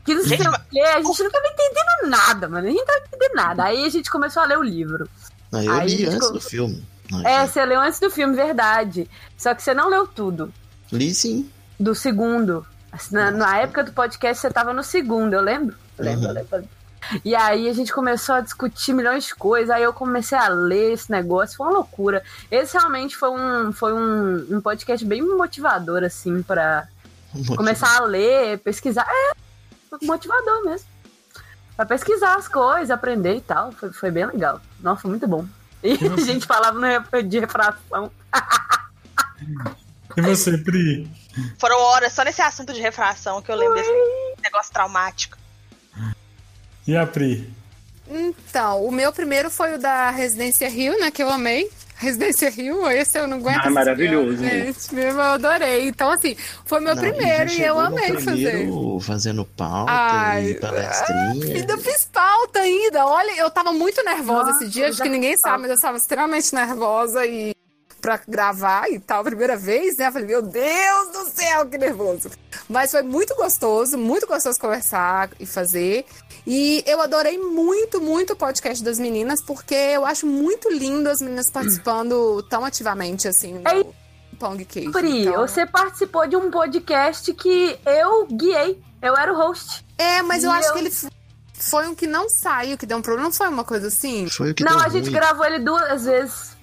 Que 0.06 0.14
não 0.14 0.22
sei 0.24 0.38
Gente, 0.38 0.48
o 0.48 0.60
quê. 0.70 0.80
A 0.80 1.02
gente 1.02 1.24
não 1.24 1.32
tava 1.32 1.48
entendendo 1.48 2.10
nada, 2.12 2.48
mano. 2.48 2.68
A 2.68 2.70
gente 2.70 2.78
não 2.78 2.86
tava 2.86 3.00
entendendo 3.00 3.36
nada. 3.36 3.64
Aí 3.64 3.84
a 3.84 3.90
gente 3.90 4.12
começou 4.12 4.44
a 4.44 4.46
ler 4.46 4.60
o 4.60 4.64
livro. 4.64 5.10
Não, 5.52 5.64
eu 5.64 5.72
Aí, 5.74 5.88
li 5.88 6.06
antes 6.06 6.32
do 6.32 6.40
filme. 6.40 6.86
Não, 7.10 7.28
É, 7.28 7.48
você 7.48 7.66
leu 7.66 7.80
antes 7.82 8.00
do 8.00 8.12
filme, 8.12 8.36
verdade. 8.36 9.10
Só 9.36 9.56
que 9.56 9.64
você 9.64 9.74
não 9.74 9.90
leu 9.90 10.06
tudo. 10.06 10.54
Li 10.92 11.14
sim. 11.14 11.50
Do 11.80 11.94
segundo. 11.94 12.66
Na, 13.12 13.30
na 13.32 13.58
época 13.58 13.84
do 13.84 13.92
podcast, 13.94 14.42
você 14.42 14.50
tava 14.50 14.74
no 14.74 14.84
segundo, 14.84 15.34
eu 15.34 15.42
lembro? 15.42 15.76
Lembro, 16.00 16.28
Uhum. 16.28 16.34
lembro. 16.34 16.70
E 17.24 17.36
aí 17.36 17.70
a 17.70 17.74
gente 17.74 17.94
começou 17.94 18.36
a 18.36 18.42
discutir 18.42 18.92
milhões 18.94 19.26
de 19.26 19.36
coisas, 19.36 19.70
aí 19.70 19.84
eu 19.84 19.94
comecei 19.94 20.38
a 20.38 20.48
ler 20.50 20.94
esse 20.94 21.10
negócio, 21.12 21.56
foi 21.56 21.68
uma 21.68 21.74
loucura. 21.78 22.24
Esse 22.52 22.78
realmente 22.78 23.16
foi 23.16 23.30
um, 23.30 23.72
foi 23.72 23.94
um, 23.94 24.58
um 24.58 24.62
podcast 24.62 25.06
bem 25.06 25.22
motivador, 25.22 26.04
assim, 26.04 26.42
pra 26.42 26.88
começar 27.56 27.98
a 27.98 28.02
ler, 28.06 28.58
pesquisar. 28.60 29.08
É, 29.08 30.06
motivador 30.06 30.66
mesmo. 30.66 30.88
Pra 31.76 31.86
pesquisar 31.86 32.36
as 32.36 32.48
coisas, 32.48 32.90
aprender 32.90 33.36
e 33.36 33.42
tal. 33.42 33.72
Foi, 33.74 33.94
foi 33.94 34.12
bem 34.12 34.26
legal. 34.26 34.60
Nossa, 34.82 35.02
foi 35.04 35.12
muito 35.12 35.28
bom. 35.28 35.46
E 35.84 35.94
a 36.12 36.18
gente 36.22 36.46
falava 36.48 36.80
de 37.24 37.40
refração. 37.40 38.12
E 40.18 40.22
você, 40.22 40.58
Pri? 40.58 41.08
Foram 41.60 41.80
horas 41.80 42.12
só 42.12 42.24
nesse 42.24 42.42
assunto 42.42 42.74
de 42.74 42.82
refração 42.82 43.40
que 43.40 43.52
eu 43.52 43.56
lembro 43.56 43.76
desse 43.76 43.92
negócio 44.44 44.74
traumático. 44.74 45.38
E 46.88 46.98
a 46.98 47.06
Pri? 47.06 47.48
Então, 48.10 48.84
o 48.84 48.92
meu 48.92 49.14
primeiro 49.14 49.52
foi 49.52 49.76
o 49.76 49.78
da 49.78 50.10
Residência 50.10 50.68
Rio, 50.68 51.00
né? 51.00 51.12
Que 51.12 51.22
eu 51.22 51.30
amei. 51.30 51.70
Residência 51.98 52.50
Rio, 52.50 52.88
esse 52.90 53.18
eu 53.18 53.28
não 53.28 53.38
aguento. 53.38 53.66
Ah, 53.66 53.70
maravilhoso. 53.70 54.38
Gente, 54.38 54.94
mesmo, 54.94 55.20
eu 55.20 55.26
adorei. 55.34 55.88
Então, 55.88 56.12
assim, 56.12 56.36
foi 56.66 56.80
meu 56.80 56.96
Não, 56.96 57.02
primeiro 57.02 57.52
e 57.52 57.62
eu 57.62 57.80
amei 57.80 58.20
fazer. 58.20 58.70
Fazendo 59.02 59.44
pauta 59.46 59.92
Ai, 59.92 60.52
e 60.52 60.54
palestrinha. 60.56 61.56
Ainda 61.56 61.78
fiz 61.80 62.06
pauta 62.06 62.60
ainda. 62.60 63.06
Olha, 63.06 63.38
eu 63.38 63.50
tava 63.50 63.74
muito 63.74 64.04
nervosa 64.04 64.52
Nossa, 64.52 64.64
esse 64.64 64.72
dia, 64.74 64.90
acho 64.90 65.02
que 65.02 65.10
ninguém 65.10 65.38
sabe, 65.38 65.62
mas 65.62 65.70
eu 65.70 65.76
estava 65.76 65.98
extremamente 65.98 66.54
nervosa 66.54 67.26
e 67.26 67.57
pra 68.02 68.20
gravar 68.28 68.90
e 68.92 69.00
tal, 69.00 69.24
primeira 69.24 69.56
vez, 69.58 69.98
né? 69.98 70.08
Eu 70.08 70.12
falei, 70.12 70.28
meu 70.28 70.42
Deus 70.42 71.12
do 71.12 71.26
céu, 71.30 71.66
que 71.68 71.78
nervoso. 71.78 72.30
Mas 72.70 72.92
foi 72.92 73.02
muito 73.02 73.36
gostoso, 73.36 73.98
muito 73.98 74.28
gostoso 74.28 74.60
conversar 74.60 75.30
e 75.40 75.46
fazer. 75.46 76.06
E 76.46 76.84
eu 76.86 77.02
adorei 77.02 77.38
muito, 77.38 78.00
muito 78.00 78.34
o 78.34 78.36
podcast 78.36 78.84
das 78.84 79.00
meninas, 79.00 79.42
porque 79.42 79.76
eu 79.76 80.06
acho 80.06 80.26
muito 80.26 80.70
lindo 80.70 81.10
as 81.10 81.22
meninas 81.22 81.50
participando 81.50 82.42
tão 82.44 82.64
ativamente, 82.64 83.28
assim, 83.28 83.54
no 83.56 83.94
Pong 84.40 84.64
Cage. 84.66 84.92
Pri, 84.92 85.24
Então- 85.28 85.48
você 85.48 85.66
participou 85.66 86.28
de 86.28 86.36
um 86.36 86.50
podcast 86.52 87.34
que 87.34 87.78
eu 87.86 88.26
guiei. 88.28 88.82
Eu 89.02 89.16
era 89.16 89.32
o 89.34 89.36
host. 89.36 89.86
É, 89.98 90.22
mas 90.22 90.44
eu 90.44 90.52
E 90.52 90.54
acho 90.56 90.74
que 90.74 90.80
ele 90.80 90.92
foi 91.54 91.88
um 91.88 91.94
que 91.96 92.08
não 92.08 92.30
saiu, 92.30 92.78
que 92.78 92.86
deu 92.86 92.98
um 92.98 93.02
problema, 93.02 93.30
não 93.30 93.34
foi 93.36 93.48
uma 93.48 93.64
coisa 93.64 93.88
assim? 93.88 94.28
Foi 94.30 94.52
o 94.52 94.56
que 94.56 94.64
Não, 94.64 94.78
deu 94.78 94.86
a 94.86 94.90
gente 94.90 95.06
ruim. 95.06 95.14
gravou 95.14 95.46
ele 95.46 95.60
duas 95.60 96.06
vezes. 96.06 96.57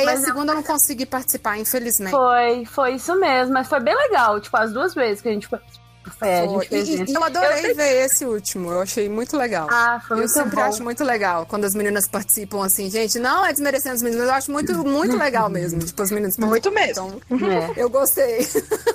É, 0.00 0.04
e 0.04 0.08
a 0.08 0.14
eu- 0.14 0.20
segunda 0.20 0.52
eu 0.52 0.56
não 0.56 0.62
consegui 0.62 1.06
participar, 1.06 1.58
infelizmente. 1.58 2.10
Foi, 2.10 2.64
foi 2.66 2.94
isso 2.94 3.14
mesmo. 3.18 3.52
Mas 3.54 3.68
foi 3.68 3.80
bem 3.80 3.94
legal. 3.96 4.40
Tipo, 4.40 4.56
as 4.56 4.72
duas 4.72 4.94
vezes 4.94 5.20
que 5.22 5.28
a 5.28 5.32
gente, 5.32 5.48
é, 5.52 5.56
a 5.56 6.10
Foi. 6.10 6.48
gente 6.48 6.68
fez 6.68 6.88
E- 6.88 7.04
e 7.12 7.14
eu 7.14 7.24
adorei 7.24 7.60
sei- 7.62 7.74
ver 7.74 8.04
esse 8.04 8.24
último, 8.26 8.70
eu 8.70 8.80
achei 8.82 9.08
muito 9.08 9.36
legal. 9.38 9.66
Ah, 9.70 10.00
foi 10.06 10.16
eu 10.16 10.18
muito 10.20 10.32
sempre 10.32 10.56
bom. 10.56 10.62
acho 10.62 10.82
muito 10.82 11.02
legal 11.02 11.46
quando 11.46 11.64
as 11.64 11.74
meninas 11.74 12.06
participam 12.06 12.64
assim, 12.64 12.90
gente, 12.90 13.18
não 13.18 13.44
é 13.46 13.52
desmerecendo 13.52 13.94
as 13.94 14.02
meninas, 14.02 14.24
mas 14.26 14.30
eu 14.30 14.34
acho 14.38 14.52
muito, 14.52 14.74
muito 14.86 15.16
legal 15.16 15.48
mesmo, 15.48 15.80
tipo, 15.80 16.02
as 16.02 16.10
meninas 16.10 16.36
Muito 16.36 16.70
mesmo. 16.70 17.20
Então, 17.30 17.72
eu 17.76 17.88
gostei. 17.88 18.46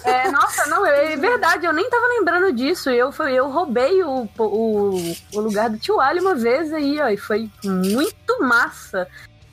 É, 0.03 0.29
nossa, 0.31 0.65
não, 0.67 0.85
é 0.85 1.15
verdade, 1.15 1.65
eu 1.65 1.73
nem 1.73 1.89
tava 1.89 2.05
lembrando 2.07 2.51
disso. 2.53 2.89
Eu, 2.91 3.11
fui- 3.11 3.33
eu 3.33 3.49
roubei 3.49 4.03
o, 4.03 4.27
o, 4.37 5.15
o 5.33 5.39
lugar 5.39 5.69
do 5.69 5.77
tio 5.79 5.99
Ali 5.99 6.19
uma 6.19 6.35
vez 6.35 6.71
aí, 6.73 6.99
ó, 7.01 7.07
e 7.09 7.17
foi 7.17 7.49
muito 7.65 8.39
massa 8.41 9.07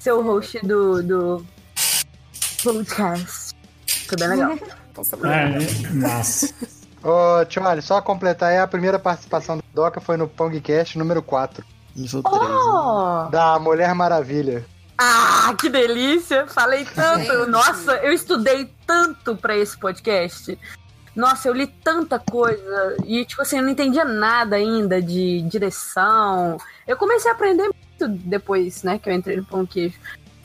ser 0.06 0.12
o 0.12 0.22
host 0.22 0.64
do, 0.64 1.02
do 1.02 1.46
podcast. 2.62 3.56
Foi 4.06 4.16
bem 4.16 4.28
legal. 4.28 4.56
É, 5.24 5.92
massa. 5.92 6.54
Ô, 7.04 7.66
Ali, 7.68 7.82
só 7.82 8.00
completar 8.00 8.48
aí, 8.48 8.56
a 8.56 8.66
primeira 8.66 8.98
participação 8.98 9.58
do 9.58 9.64
Doca 9.74 10.00
foi 10.00 10.16
no 10.16 10.26
Pongcast 10.26 10.96
número 10.96 11.20
4. 11.20 11.62
Oh! 12.24 13.28
Da 13.30 13.58
Mulher 13.58 13.94
Maravilha. 13.94 14.64
Ah, 14.96 15.54
que 15.60 15.68
delícia! 15.68 16.46
Falei 16.46 16.86
tanto. 16.86 17.46
Nossa, 17.46 17.96
eu 17.96 18.10
estudei 18.10 18.72
tanto 18.86 19.36
pra 19.36 19.54
esse 19.54 19.76
podcast. 19.76 20.58
Nossa, 21.14 21.48
eu 21.48 21.52
li 21.52 21.66
tanta 21.66 22.18
coisa 22.18 22.96
e, 23.04 23.22
tipo 23.26 23.42
assim, 23.42 23.58
eu 23.58 23.64
não 23.64 23.70
entendia 23.70 24.06
nada 24.06 24.56
ainda 24.56 25.02
de 25.02 25.42
direção. 25.42 26.56
Eu 26.86 26.96
comecei 26.96 27.30
a 27.30 27.34
aprender 27.34 27.64
muito 27.64 27.85
depois, 27.98 28.82
né, 28.82 28.98
que 28.98 29.08
eu 29.08 29.14
entrei 29.14 29.36
no 29.36 29.44
Pão 29.44 29.66
Queijo. 29.66 29.98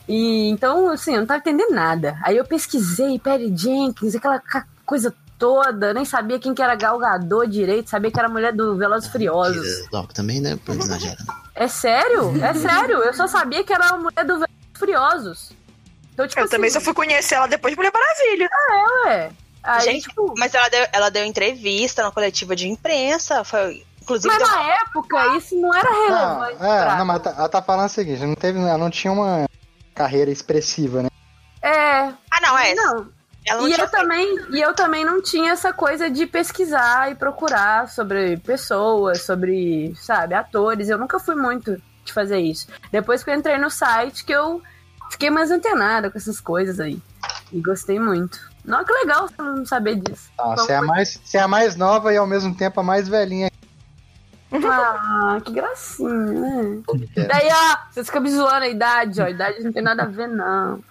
E 0.08 0.48
então, 0.48 0.90
assim, 0.90 1.14
eu 1.14 1.20
não 1.20 1.26
tava 1.26 1.40
entendendo 1.40 1.70
nada. 1.70 2.18
Aí 2.22 2.36
eu 2.36 2.44
pesquisei 2.44 3.18
Perry 3.18 3.52
Jenkins, 3.56 4.14
aquela 4.14 4.42
coisa 4.84 5.14
toda, 5.38 5.92
nem 5.92 6.04
sabia 6.04 6.38
quem 6.38 6.54
que 6.54 6.62
era 6.62 6.74
Gal 6.74 6.98
Gadot 6.98 7.50
direito, 7.50 7.90
sabia 7.90 8.10
que 8.10 8.18
era 8.18 8.28
a 8.28 8.30
mulher 8.30 8.52
do 8.52 8.76
Velozes 8.76 9.08
e 9.08 9.12
Furiosos. 9.12 9.88
Doc, 9.90 10.12
também, 10.12 10.40
né? 10.40 10.58
Pra 10.64 10.74
exagerar. 10.74 11.16
É 11.54 11.66
sério? 11.66 12.42
É 12.42 12.54
sério? 12.54 12.98
Eu 12.98 13.12
só 13.12 13.26
sabia 13.26 13.64
que 13.64 13.72
era 13.72 13.88
a 13.88 13.98
mulher 13.98 14.24
do 14.24 14.34
Velozes 14.34 14.56
e 14.74 14.78
Furiosos. 14.78 15.52
Então, 16.12 16.28
tipo 16.28 16.40
Eu 16.40 16.48
também 16.48 16.68
assim, 16.68 16.78
só 16.78 16.84
fui 16.84 16.94
conhecer 16.94 17.36
ela 17.36 17.46
depois 17.46 17.72
de 17.72 17.76
Mulher 17.76 17.92
Maravilha. 17.92 18.48
É, 18.70 19.08
ué. 19.08 19.32
Aí, 19.62 19.80
Gente, 19.84 20.08
mas 20.36 20.54
ela 20.54 20.68
deu, 20.68 20.86
ela 20.92 21.10
deu 21.10 21.24
entrevista 21.24 22.02
na 22.02 22.10
coletiva 22.10 22.54
de 22.54 22.68
imprensa. 22.68 23.44
Foi, 23.44 23.84
inclusive, 24.02 24.34
Mas 24.34 24.48
na 24.48 24.54
uma- 24.60 24.72
época 24.74 25.36
isso 25.36 25.60
não 25.60 25.74
era 25.74 25.90
Não, 25.90 26.40
relevante. 26.40 26.54
é, 26.64 26.84
pra- 26.84 26.96
não, 26.96 27.04
mas 27.06 27.22
tá- 27.22 27.34
ela 27.36 27.48
tá 27.48 27.62
falando 27.62 27.86
o 27.86 27.90
seguinte, 27.92 28.24
não 28.26 28.34
teve, 28.34 28.58
ela 28.58 28.78
não 28.78 28.90
tinha 28.90 29.12
uma 29.12 29.46
carreira 29.94 30.30
expressiva, 30.30 31.02
né? 31.02 31.08
É. 31.62 32.00
Ah, 32.30 32.40
não, 32.42 32.58
é. 32.58 32.74
Não. 32.74 33.08
Ela 33.46 33.60
não 33.62 33.68
e 33.68 33.72
eu 33.72 33.88
também 33.90 34.38
e 34.50 34.60
eu 34.60 34.72
também 34.74 35.04
não 35.04 35.20
tinha 35.20 35.52
essa 35.52 35.72
coisa 35.72 36.08
de 36.08 36.26
pesquisar 36.26 37.10
e 37.10 37.14
procurar 37.16 37.88
sobre 37.88 38.36
pessoas, 38.36 39.22
sobre, 39.22 39.92
sabe, 39.96 40.34
atores. 40.34 40.88
Eu 40.88 40.96
nunca 40.98 41.18
fui 41.18 41.34
muito 41.34 41.80
de 42.04 42.12
fazer 42.12 42.38
isso. 42.38 42.68
Depois 42.92 43.22
que 43.24 43.30
eu 43.30 43.34
entrei 43.34 43.58
no 43.58 43.68
site 43.70 44.24
que 44.24 44.32
eu 44.32 44.62
fiquei 45.10 45.28
mais 45.30 45.50
antenada 45.50 46.10
com 46.10 46.18
essas 46.18 46.40
coisas 46.40 46.78
aí. 46.78 47.00
E 47.52 47.60
gostei 47.60 47.98
muito. 47.98 48.38
Não, 48.64 48.84
que 48.84 48.92
legal 48.92 49.26
você 49.28 49.42
não 49.42 49.66
saber 49.66 49.96
disso. 49.96 50.30
Ah, 50.38 50.54
você, 50.56 50.72
é 50.72 50.76
a 50.76 50.82
mais, 50.82 51.20
você 51.24 51.36
é 51.36 51.40
a 51.40 51.48
mais 51.48 51.74
nova 51.74 52.12
e 52.12 52.16
ao 52.16 52.26
mesmo 52.26 52.54
tempo 52.54 52.78
a 52.78 52.82
mais 52.82 53.08
velhinha. 53.08 53.50
Ah, 54.52 55.40
que 55.44 55.52
gracinha, 55.52 56.10
né? 56.10 56.82
Daí, 57.16 57.48
ó, 57.50 57.78
vocês 57.90 58.06
ficam 58.06 58.22
me 58.22 58.30
zoando 58.30 58.64
a 58.64 58.68
idade, 58.68 59.20
ó. 59.20 59.24
A 59.24 59.30
idade 59.30 59.62
não 59.62 59.72
tem 59.72 59.82
nada 59.82 60.02
a 60.02 60.06
ver, 60.06 60.28
não. 60.28 60.84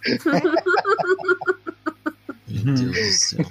Meu 2.48 2.74
Deus 2.74 2.92
do 2.92 3.12
céu. 3.12 3.46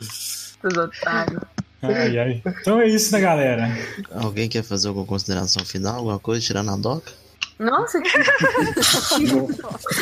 Seus 0.00 0.76
otários. 0.76 1.42
Ai, 1.82 2.18
ai. 2.18 2.42
Então 2.60 2.80
é 2.80 2.86
isso, 2.86 3.12
né, 3.12 3.20
galera? 3.20 3.68
Alguém 4.12 4.48
quer 4.48 4.62
fazer 4.62 4.88
alguma 4.88 5.04
consideração 5.06 5.64
final? 5.64 5.96
Alguma 5.96 6.18
coisa 6.18 6.40
tirando 6.40 6.70
a 6.70 6.76
doca? 6.76 7.12
Nossa, 7.58 8.00
que... 8.00 8.08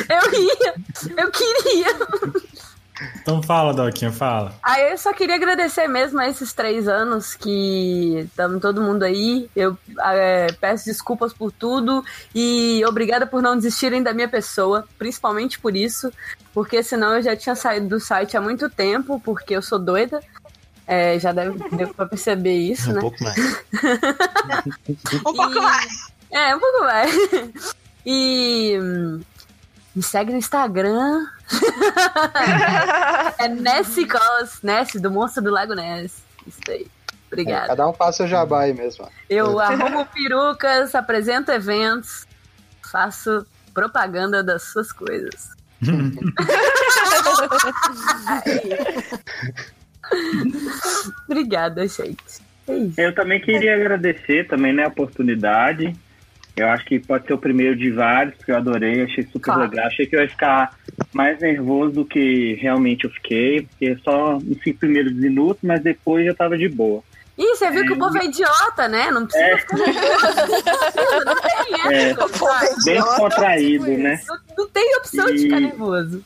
eu 0.09 0.43
ia, 0.43 0.75
eu 1.17 1.31
queria. 1.31 1.89
Então 3.21 3.43
fala, 3.43 3.73
Doquinha, 3.73 4.13
fala. 4.13 4.55
Aí 4.63 4.91
eu 4.91 4.99
só 4.99 5.13
queria 5.13 5.37
agradecer 5.37 5.87
mesmo 5.89 6.21
a 6.21 6.29
esses 6.29 6.53
três 6.53 6.87
anos 6.89 7.35
que 7.35 8.19
estamos 8.21 8.61
todo 8.61 8.83
mundo 8.83 9.03
aí. 9.03 9.49
Eu 9.57 9.77
é, 10.03 10.49
peço 10.61 10.85
desculpas 10.85 11.33
por 11.33 11.51
tudo 11.51 12.05
e 12.35 12.83
obrigada 12.87 13.27
por 13.27 13.43
não 13.43 13.57
desistirem 13.57 14.03
da 14.03 14.13
minha 14.13 14.29
pessoa, 14.29 14.87
principalmente 14.99 15.59
por 15.59 15.75
isso, 15.77 16.13
porque 16.53 16.83
senão 16.83 17.17
eu 17.17 17.23
já 17.23 17.35
tinha 17.37 17.55
saído 17.55 17.89
do 17.89 18.01
site 18.01 18.37
há 18.37 18.41
muito 18.41 18.69
tempo, 18.69 19.21
porque 19.25 19.55
eu 19.55 19.63
sou 19.63 19.79
doida. 19.79 20.21
É, 20.87 21.19
já 21.21 21.31
deve, 21.33 21.57
deu 21.71 21.95
pra 21.95 22.05
perceber 22.05 22.57
isso, 22.57 22.91
Um 22.91 22.95
né? 22.95 23.01
pouco 23.01 23.23
mais. 23.23 23.37
Um 25.27 25.33
pouco 25.35 25.63
mais. 25.63 26.13
É, 26.31 26.55
um 26.55 26.61
pouco 26.61 26.81
mais. 26.81 27.75
E 28.05 28.77
me 29.95 30.03
segue 30.03 30.33
no 30.33 30.39
Instagram. 30.39 31.27
é 33.39 33.49
Nessie 33.49 34.07
Cos, 34.07 34.63
Nessie, 34.63 35.01
do 35.01 35.11
Monstro 35.11 35.43
do 35.43 35.51
Lago 35.51 35.75
Ness. 35.75 36.23
Isso 36.47 36.61
aí. 36.69 36.87
Obrigada. 37.27 37.69
Cada 37.69 37.89
um 37.89 37.93
faz 37.93 38.17
seu 38.17 38.27
jabá 38.27 38.63
aí 38.63 38.75
mesmo. 38.75 39.09
Eu 39.29 39.61
arrumo 39.61 40.05
perucas, 40.07 40.95
apresento 40.95 41.53
eventos, 41.53 42.27
faço 42.91 43.47
propaganda 43.73 44.43
das 44.43 44.65
suas 44.65 44.91
coisas. 44.93 45.51
Obrigada, 51.29 51.87
gente. 51.87 52.25
É 52.67 52.77
isso. 52.77 53.01
Eu 53.01 53.15
também 53.15 53.41
queria 53.41 53.77
agradecer 53.77 54.49
também, 54.49 54.73
né, 54.73 54.85
a 54.85 54.89
oportunidade. 54.89 55.95
Eu 56.61 56.69
acho 56.69 56.85
que 56.85 56.99
pode 56.99 57.27
ser 57.27 57.33
o 57.35 57.39
primeiro 57.39 57.75
de 57.77 57.91
vários, 57.91 58.35
que 58.45 58.51
eu 58.53 58.57
adorei, 58.57 59.03
achei 59.03 59.25
super 59.25 59.41
Claro. 59.53 59.63
legal. 59.63 59.87
Achei 59.87 60.07
que 60.07 60.15
eu 60.17 60.21
ia 60.23 60.29
ficar 60.29 60.75
mais 61.13 61.39
nervoso 61.41 61.93
do 61.97 62.05
que 62.05 62.55
realmente 62.61 63.05
eu 63.05 63.11
fiquei, 63.11 63.63
porque 63.63 63.97
só 64.05 64.35
nos 64.39 64.63
cinco 64.63 64.79
primeiros 64.81 65.13
minutos, 65.15 65.59
mas 65.63 65.81
depois 65.83 66.25
já 66.27 66.35
tava 66.35 66.57
de 66.59 66.69
boa. 66.69 67.03
Ih, 67.39 67.57
você 67.57 67.71
viu 67.71 67.85
que 67.85 67.93
o 67.93 67.99
povo 67.99 68.19
é 68.19 68.27
idiota, 68.27 68.87
né? 68.87 69.11
Não 69.11 69.25
precisa 69.25 69.45
É. 69.47 69.57
ficar 69.59 69.77
nervoso. 69.79 71.25
Não 71.25 71.35
tem 71.37 71.93
É, 71.93 72.11
essa, 72.11 72.29
sabe? 72.29 72.85
bem 72.85 72.95
descontraído, 72.97 73.87
né? 73.87 74.21
Não, 74.29 74.39
não 74.59 74.69
tem 74.69 74.97
opção 74.97 75.27
de 75.27 75.35
E- 75.35 75.39
ficar 75.41 75.61
nervoso. 75.61 76.25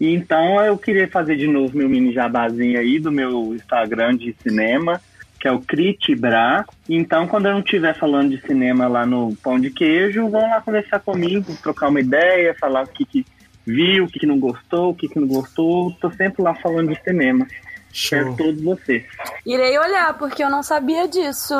E 0.00 0.14
então 0.14 0.64
eu 0.64 0.76
queria 0.78 1.08
fazer 1.08 1.36
de 1.36 1.46
novo 1.48 1.76
meu 1.76 1.88
mini 1.88 2.12
jabazinho 2.12 2.78
aí 2.78 2.98
do 2.98 3.10
meu 3.12 3.54
Instagram 3.54 4.16
de 4.16 4.34
cinema, 4.42 5.00
que 5.42 5.48
é 5.48 5.52
o 5.52 5.58
Critibra. 5.60 6.64
Então, 6.88 7.26
quando 7.26 7.46
eu 7.46 7.52
não 7.54 7.58
estiver 7.58 7.98
falando 7.98 8.30
de 8.30 8.40
cinema 8.46 8.86
lá 8.86 9.04
no 9.04 9.34
Pão 9.42 9.58
de 9.58 9.70
Queijo, 9.70 10.28
vão 10.28 10.40
lá 10.48 10.60
conversar 10.60 11.00
comigo, 11.00 11.52
trocar 11.60 11.88
uma 11.88 11.98
ideia, 11.98 12.54
falar 12.60 12.84
o 12.84 12.86
que, 12.86 13.04
que 13.04 13.26
viu, 13.66 14.04
o 14.04 14.06
que, 14.08 14.20
que 14.20 14.26
não 14.26 14.38
gostou, 14.38 14.90
o 14.90 14.94
que, 14.94 15.08
que 15.08 15.18
não 15.18 15.26
gostou. 15.26 15.90
Tô 16.00 16.12
sempre 16.12 16.40
lá 16.44 16.54
falando 16.54 16.94
de 16.94 17.02
cinema. 17.02 17.44
Quero 17.92 18.36
todos 18.36 18.62
vocês. 18.62 19.04
Irei 19.44 19.76
olhar, 19.76 20.16
porque 20.16 20.44
eu 20.44 20.48
não 20.48 20.62
sabia 20.62 21.08
disso. 21.08 21.54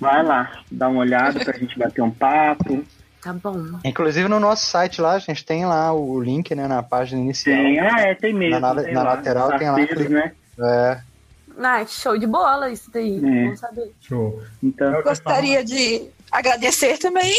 Vai 0.00 0.22
lá, 0.24 0.50
dá 0.72 0.88
uma 0.88 1.00
olhada 1.00 1.38
pra 1.44 1.56
gente 1.58 1.78
bater 1.78 2.00
um 2.00 2.10
papo. 2.10 2.82
Tá 3.22 3.32
bom. 3.34 3.78
Inclusive 3.84 4.26
no 4.26 4.40
nosso 4.40 4.64
site 4.66 5.02
lá, 5.02 5.12
a 5.12 5.18
gente 5.18 5.44
tem 5.44 5.66
lá 5.66 5.92
o 5.92 6.18
link, 6.18 6.54
né, 6.54 6.66
na 6.66 6.82
página 6.82 7.20
inicial. 7.20 7.54
Tem, 7.56 7.78
ah, 7.78 8.00
é, 8.00 8.14
tem 8.14 8.32
mesmo. 8.32 8.58
Na, 8.58 8.72
na- 8.74 8.82
tem 8.82 8.94
na 8.94 9.02
lá, 9.02 9.10
lateral 9.14 9.58
tem 9.58 9.70
lá. 9.70 9.76
né? 10.08 10.32
É. 10.60 10.98
Ah, 11.58 11.84
show 11.86 12.16
de 12.16 12.26
bola 12.26 12.70
isso 12.70 12.90
daí. 12.90 13.20
É. 13.24 13.56
Saber. 13.56 13.92
Show. 14.00 14.42
Então, 14.62 15.02
Gostaria 15.02 15.64
de 15.64 16.08
agradecer 16.30 16.98
também 16.98 17.34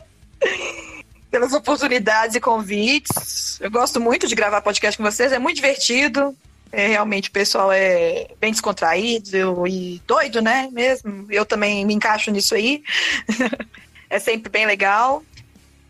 pelas 1.30 1.52
oportunidades 1.52 2.36
e 2.36 2.40
convites. 2.40 3.58
Eu 3.60 3.70
gosto 3.70 4.00
muito 4.00 4.26
de 4.26 4.34
gravar 4.34 4.60
podcast 4.60 4.96
com 4.96 5.04
vocês, 5.04 5.32
é 5.32 5.38
muito 5.38 5.56
divertido. 5.56 6.36
É, 6.72 6.88
realmente 6.88 7.28
o 7.28 7.32
pessoal 7.32 7.70
é 7.72 8.28
bem 8.40 8.50
descontraído 8.50 9.66
e 9.66 10.02
doido, 10.06 10.42
né? 10.42 10.68
Mesmo. 10.72 11.26
Eu 11.30 11.46
também 11.46 11.84
me 11.86 11.94
encaixo 11.94 12.30
nisso 12.30 12.54
aí. 12.54 12.82
é 14.10 14.18
sempre 14.18 14.50
bem 14.50 14.66
legal. 14.66 15.22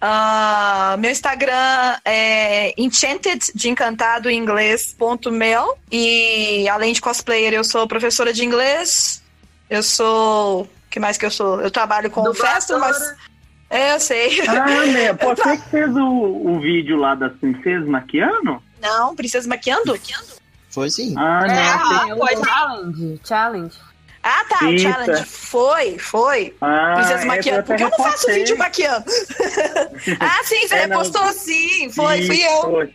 Ah, 0.00 0.97
meu 0.99 1.10
Instagram 1.10 1.97
é 2.05 2.75
enchanted 2.81 3.50
de 3.55 3.68
encantado 3.70 4.28
em 4.28 4.36
inglês 4.39 4.94
ponto 4.97 5.31
mel 5.33 5.78
e 5.91 6.68
além 6.68 6.92
de 6.92 7.00
cosplayer 7.00 7.52
eu 7.55 7.65
sou 7.65 7.89
professora 7.89 8.33
de 8.33 8.44
inglês 8.44 9.23
eu 9.70 9.83
sou 9.83 10.62
o 10.62 10.68
que 10.91 11.00
mais 11.00 11.16
que 11.16 11.25
eu 11.25 11.31
sou 11.31 11.60
eu 11.62 11.70
trabalho 11.70 12.10
com 12.10 12.33
festa 12.34 12.78
mas 12.78 12.97
é 13.70 13.94
eu 13.94 14.00
sei 14.00 14.47
Ah, 14.47 14.84
né? 14.86 15.15
Pô, 15.15 15.34
tra- 15.34 15.44
você 15.57 15.57
que 15.57 15.70
fez 15.70 15.97
o, 15.97 16.07
o 16.07 16.60
vídeo 16.60 16.97
lá 16.99 17.15
das 17.15 17.33
princesas 17.39 17.89
maquiando? 17.89 18.62
não 18.83 19.16
princesa 19.16 19.49
maquiando 19.49 19.99
Foi 20.70 20.91
sim. 20.91 21.15
Ah, 21.16 21.41
É, 21.49 22.08
não. 22.10 22.18
o 22.18 22.44
challenge, 22.44 23.20
challenge. 23.25 23.78
Ah 24.28 24.44
tá 24.48 24.68
o 24.68 24.78
challenge 24.78 25.24
foi 25.24 25.98
foi 25.98 26.55
Ah, 26.60 26.94
princesa 26.96 27.22
é, 27.22 27.24
maquiando 27.24 27.62
porque 27.64 27.82
eu 27.82 27.90
não 27.90 27.96
faço 27.98 28.26
vídeo 28.26 28.58
maquiando 28.58 29.05
ah 30.20 30.40
sim 30.44 30.66
você 30.66 30.74
É, 30.74 30.86
não. 30.86 30.98
repostou 30.98 31.32
sim 31.32 31.90
foi 31.90 32.26
fui 32.26 32.36
Isso, 32.36 32.44
eu 32.44 32.62
foi. 32.62 32.94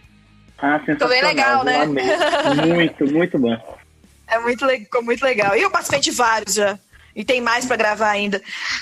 Ah, 0.64 0.80
Ficou 0.80 1.08
bem 1.08 1.24
legal, 1.24 1.64
sensacional, 1.66 1.88
né? 1.88 2.66
Muito, 2.76 3.06
muito 3.12 3.40
bom. 3.40 3.58
É 4.28 4.40
muito, 4.40 4.66
ficou 4.66 5.04
muito 5.04 5.22
legal. 5.26 5.58
E 5.58 5.62
eu 5.62 5.70
participei 5.70 6.00
de 6.00 6.12
vários 6.12 6.54
já. 6.56 6.80
E 7.16 7.26
tem 7.26 7.42
mais 7.42 7.66
pra 7.66 7.76
gravar 7.76 8.10
ainda. 8.10 8.42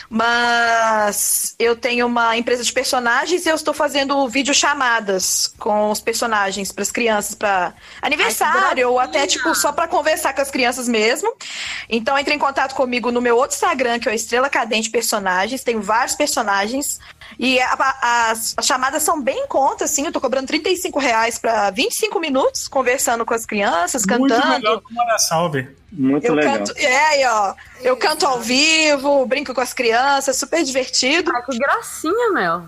Mas 0.09 1.55
eu 1.57 1.75
tenho 1.75 2.05
uma 2.05 2.37
empresa 2.37 2.63
de 2.63 2.71
personagens 2.71 3.45
e 3.45 3.49
eu 3.49 3.55
estou 3.55 3.73
fazendo 3.73 4.27
vídeo 4.27 4.53
chamadas 4.53 5.53
com 5.57 5.91
os 5.91 5.99
personagens 5.99 6.71
para 6.71 6.81
as 6.81 6.91
crianças 6.91 7.35
para 7.35 7.73
aniversário 8.01 8.89
ou 8.89 8.99
até 8.99 9.25
tipo 9.25 9.53
só 9.55 9.71
para 9.71 9.87
conversar 9.87 10.33
com 10.33 10.41
as 10.41 10.51
crianças 10.51 10.87
mesmo. 10.87 11.33
Então 11.89 12.17
entre 12.17 12.33
em 12.33 12.39
contato 12.39 12.75
comigo 12.75 13.11
no 13.11 13.21
meu 13.21 13.35
outro 13.35 13.55
Instagram, 13.55 13.99
que 13.99 14.07
é 14.07 14.11
o 14.11 14.15
Estrela 14.15 14.49
Cadente 14.49 14.89
Personagens. 14.89 15.63
Tenho 15.63 15.81
vários 15.81 16.15
personagens. 16.15 16.99
E 17.37 17.59
a- 17.59 17.73
a- 17.73 18.31
as, 18.31 18.53
as 18.57 18.65
chamadas 18.65 19.03
são 19.03 19.21
bem 19.21 19.43
em 19.43 19.47
conta, 19.47 19.85
assim. 19.85 20.05
Eu 20.05 20.11
tô 20.11 20.19
cobrando 20.19 20.47
35 20.47 20.97
reais 20.99 21.37
para 21.37 21.69
25 21.71 22.19
minutos 22.19 22.67
conversando 22.67 23.25
com 23.25 23.33
as 23.33 23.45
crianças, 23.45 24.05
Muito 24.05 24.33
cantando. 24.33 24.53
melhor 24.53 24.81
que 24.81 24.93
Mora 24.93 25.17
Salve. 25.19 25.69
Muito 25.91 26.25
Eu 26.27 26.39
canto, 26.39 26.71
é, 26.77 27.05
aí, 27.07 27.25
ó. 27.25 27.53
Eu 27.81 27.97
canto 27.97 28.25
ao 28.25 28.39
vivo, 28.39 29.25
brinco 29.25 29.53
com 29.53 29.61
as 29.61 29.73
crianças, 29.73 30.37
super 30.37 30.63
divertido. 30.63 31.31
Ai, 31.35 31.43
que 31.43 31.57
gracinha, 31.57 32.31
Mel. 32.31 32.65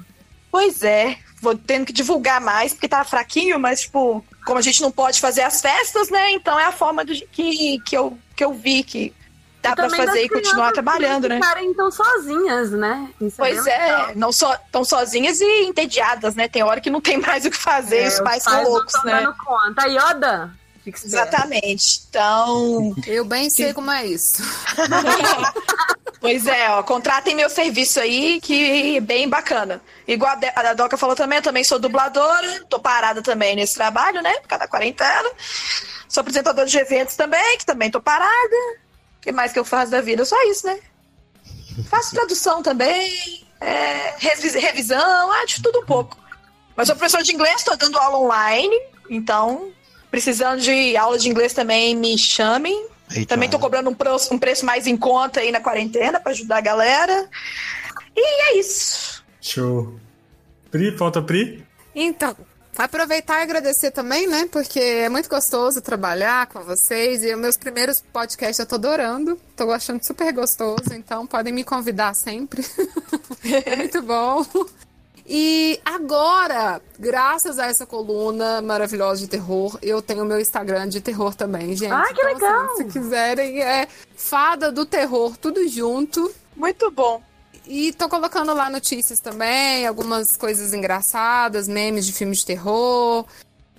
Pois 0.51 0.83
é, 0.83 1.17
vou 1.41 1.55
tendo 1.55 1.85
que 1.85 1.93
divulgar 1.93 2.41
mais, 2.41 2.73
porque 2.73 2.87
tá 2.87 3.03
fraquinho, 3.03 3.59
mas, 3.59 3.81
tipo, 3.81 4.25
como 4.45 4.57
a 4.59 4.61
gente 4.61 4.81
não 4.81 4.91
pode 4.91 5.19
fazer 5.19 5.41
as 5.43 5.61
festas, 5.61 6.09
né? 6.09 6.31
Então 6.31 6.59
é 6.59 6.65
a 6.65 6.71
forma 6.71 7.05
do, 7.05 7.13
que, 7.13 7.79
que, 7.85 7.95
eu, 7.95 8.17
que 8.35 8.43
eu 8.43 8.53
vi 8.53 8.83
que 8.83 9.13
dá 9.61 9.75
pra 9.75 9.87
também 9.87 10.05
fazer 10.05 10.23
e 10.23 10.29
continuar 10.29 10.71
trabalhando, 10.71 11.29
né? 11.29 11.35
ficarem 11.35 11.69
então 11.69 11.91
sozinhas, 11.91 12.71
né? 12.71 13.09
Isso 13.21 13.35
Pois 13.37 13.63
bem 13.63 13.73
é, 13.73 13.77
legal. 13.85 14.11
não 14.15 14.31
só 14.31 14.57
tão 14.71 14.83
sozinhas 14.83 15.39
e 15.39 15.63
entediadas, 15.63 16.35
né? 16.35 16.47
Tem 16.47 16.63
hora 16.63 16.81
que 16.81 16.89
não 16.89 17.01
tem 17.01 17.17
mais 17.17 17.45
o 17.45 17.51
que 17.51 17.57
fazer, 17.57 18.03
É, 18.03 18.07
os 18.07 18.19
pais 18.19 18.43
são 18.43 18.63
loucos, 18.63 18.93
tão 18.93 19.03
né? 19.05 19.21
dando 19.21 19.35
conta. 19.37 19.83
Aí, 19.83 19.97
Oda, 19.97 20.51
fica 20.83 20.97
esperto. 20.97 21.27
Exatamente. 21.35 22.01
Então. 22.09 22.95
Eu 23.05 23.23
bem 23.25 23.49
sei 23.49 23.73
como 23.73 23.91
é 23.91 24.05
isso. 24.05 24.41
Pois 26.21 26.45
é, 26.45 26.69
ó, 26.69 26.83
contratem 26.83 27.33
meu 27.35 27.49
serviço 27.49 27.99
aí, 27.99 28.39
que 28.39 28.97
é 28.97 29.01
bem 29.01 29.27
bacana. 29.27 29.81
Igual 30.07 30.37
a, 30.55 30.69
a 30.69 30.73
Doca 30.75 30.95
falou 30.95 31.15
também, 31.15 31.39
eu 31.39 31.43
também 31.43 31.63
sou 31.63 31.79
dubladora, 31.79 32.63
tô 32.69 32.79
parada 32.79 33.23
também 33.23 33.55
nesse 33.55 33.73
trabalho, 33.73 34.21
né? 34.21 34.31
Por 34.35 34.47
causa 34.47 34.65
da 34.65 34.69
quarentena. 34.69 35.27
Sou 36.07 36.21
apresentadora 36.21 36.67
de 36.67 36.77
eventos 36.77 37.15
também, 37.15 37.57
que 37.57 37.65
também 37.65 37.89
tô 37.89 37.99
parada. 37.99 38.55
O 39.21 39.23
que 39.23 39.31
mais 39.31 39.53
que 39.53 39.59
eu 39.59 39.63
faço 39.65 39.91
da 39.91 40.01
vida? 40.01 40.25
Só 40.25 40.35
isso, 40.49 40.65
né? 40.65 40.79
Faço 41.89 42.15
tradução 42.15 42.63
também, 42.63 43.45
é, 43.61 44.15
revis- 44.17 44.55
revisão, 44.55 45.31
ah, 45.31 45.45
de 45.45 45.61
tudo 45.61 45.79
um 45.79 45.85
pouco. 45.85 46.17
Mas 46.75 46.87
sou 46.87 46.95
professora 46.95 47.23
de 47.23 47.31
inglês, 47.33 47.63
tô 47.63 47.75
dando 47.75 47.97
aula 47.99 48.17
online, 48.17 48.75
então, 49.09 49.71
precisando 50.09 50.59
de 50.59 50.97
aula 50.97 51.17
de 51.19 51.29
inglês 51.29 51.53
também, 51.53 51.95
me 51.95 52.17
chamem. 52.17 52.87
Também 53.27 53.49
tô 53.49 53.59
cobrando 53.59 53.89
um, 53.89 53.93
pro- 53.93 54.17
um 54.31 54.39
preço 54.39 54.65
mais 54.65 54.87
em 54.87 54.97
conta 54.97 55.41
aí 55.41 55.51
na 55.51 55.61
quarentena 55.61 56.19
pra 56.19 56.31
ajudar 56.31 56.57
a 56.57 56.61
galera. 56.61 57.29
E 58.15 58.21
é 58.51 58.57
isso. 58.57 59.23
Show. 59.39 59.99
Pri, 60.71 60.97
falta 60.97 61.21
Pri? 61.21 61.63
Então, 61.93 62.35
aproveitar 62.77 63.39
e 63.39 63.43
agradecer 63.43 63.91
também, 63.91 64.27
né? 64.27 64.47
Porque 64.51 64.79
é 64.79 65.09
muito 65.09 65.29
gostoso 65.29 65.81
trabalhar 65.81 66.47
com 66.47 66.61
vocês. 66.61 67.23
E 67.23 67.33
os 67.33 67.39
meus 67.39 67.57
primeiros 67.57 68.01
podcasts 68.01 68.59
eu 68.59 68.65
tô 68.65 68.75
adorando. 68.75 69.39
Tô 69.55 69.71
achando 69.71 70.05
super 70.05 70.31
gostoso. 70.33 70.93
Então, 70.93 71.27
podem 71.27 71.53
me 71.53 71.63
convidar 71.63 72.13
sempre. 72.13 72.65
é 73.65 73.75
muito 73.75 74.01
bom. 74.01 74.45
E 75.25 75.79
agora, 75.85 76.81
graças 76.99 77.59
a 77.59 77.67
essa 77.67 77.85
coluna 77.85 78.61
maravilhosa 78.61 79.21
de 79.21 79.27
terror, 79.27 79.77
eu 79.81 80.01
tenho 80.01 80.25
meu 80.25 80.39
Instagram 80.39 80.89
de 80.89 80.99
terror 80.99 81.33
também, 81.35 81.75
gente. 81.75 81.93
Ah, 81.93 82.03
que 82.13 82.21
Então, 82.21 82.29
assim, 82.29 82.43
legal! 82.43 82.75
se 82.75 82.85
quiserem, 82.85 83.61
é 83.61 83.87
Fada 84.15 84.71
do 84.71 84.85
Terror, 84.85 85.37
tudo 85.37 85.65
junto. 85.67 86.33
Muito 86.55 86.91
bom. 86.91 87.21
E 87.67 87.93
tô 87.93 88.09
colocando 88.09 88.53
lá 88.53 88.69
notícias 88.69 89.19
também, 89.19 89.85
algumas 89.85 90.35
coisas 90.35 90.73
engraçadas, 90.73 91.67
memes 91.67 92.05
de 92.05 92.13
filmes 92.13 92.39
de 92.39 92.45
terror. 92.47 93.25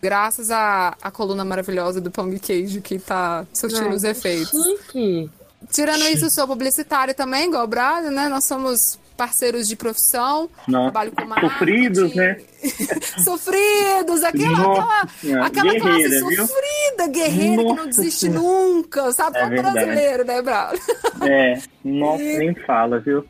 Graças 0.01 0.51
à, 0.51 0.97
à 1.01 1.11
coluna 1.11 1.44
maravilhosa 1.44 2.01
do 2.01 2.11
Pão 2.11 2.28
de 2.28 2.39
Queijo 2.39 2.81
que 2.81 2.99
tá 2.99 3.47
surtindo 3.52 3.89
Ai, 3.91 3.94
os 3.94 4.05
efeitos. 4.05 4.51
Chique. 4.51 5.31
Tirando 5.70 6.02
isso, 6.09 6.25
eu 6.25 6.31
sou 6.31 6.47
publicitária 6.47 7.15
também, 7.15 7.47
igual 7.49 7.65
o 7.65 7.69
Braga, 7.69 8.11
né? 8.11 8.28
Nós 8.28 8.44
somos 8.47 8.99
parceiros 9.17 9.69
de 9.69 9.77
profissão. 9.77 10.51
Nossa, 10.67 10.91
Trabalho 10.91 11.12
com 11.12 11.25
marketing. 11.25 11.52
sofridos, 11.52 12.15
né? 12.17 12.36
Sofridos, 13.23 14.25
aquela, 14.25 14.51
Nossa, 14.59 14.83
aquela, 14.83 15.47
aquela 15.47 15.81
classe 15.81 15.81
guerreira, 15.81 16.28
viu? 16.28 16.47
sofrida, 16.47 17.07
guerreira, 17.09 17.57
que 17.57 17.69
não 17.69 17.75
Nossa 17.77 17.86
desiste 17.89 18.28
nunca, 18.28 19.12
sabe? 19.12 19.39
É 19.39 19.49
verdade. 19.49 19.75
brasileiro, 19.75 20.25
né, 20.25 20.43
Braga? 20.43 20.78
É, 21.23 21.62
nossa, 21.85 22.23
nem 22.23 22.55
fala, 22.55 22.99
viu? 22.99 23.25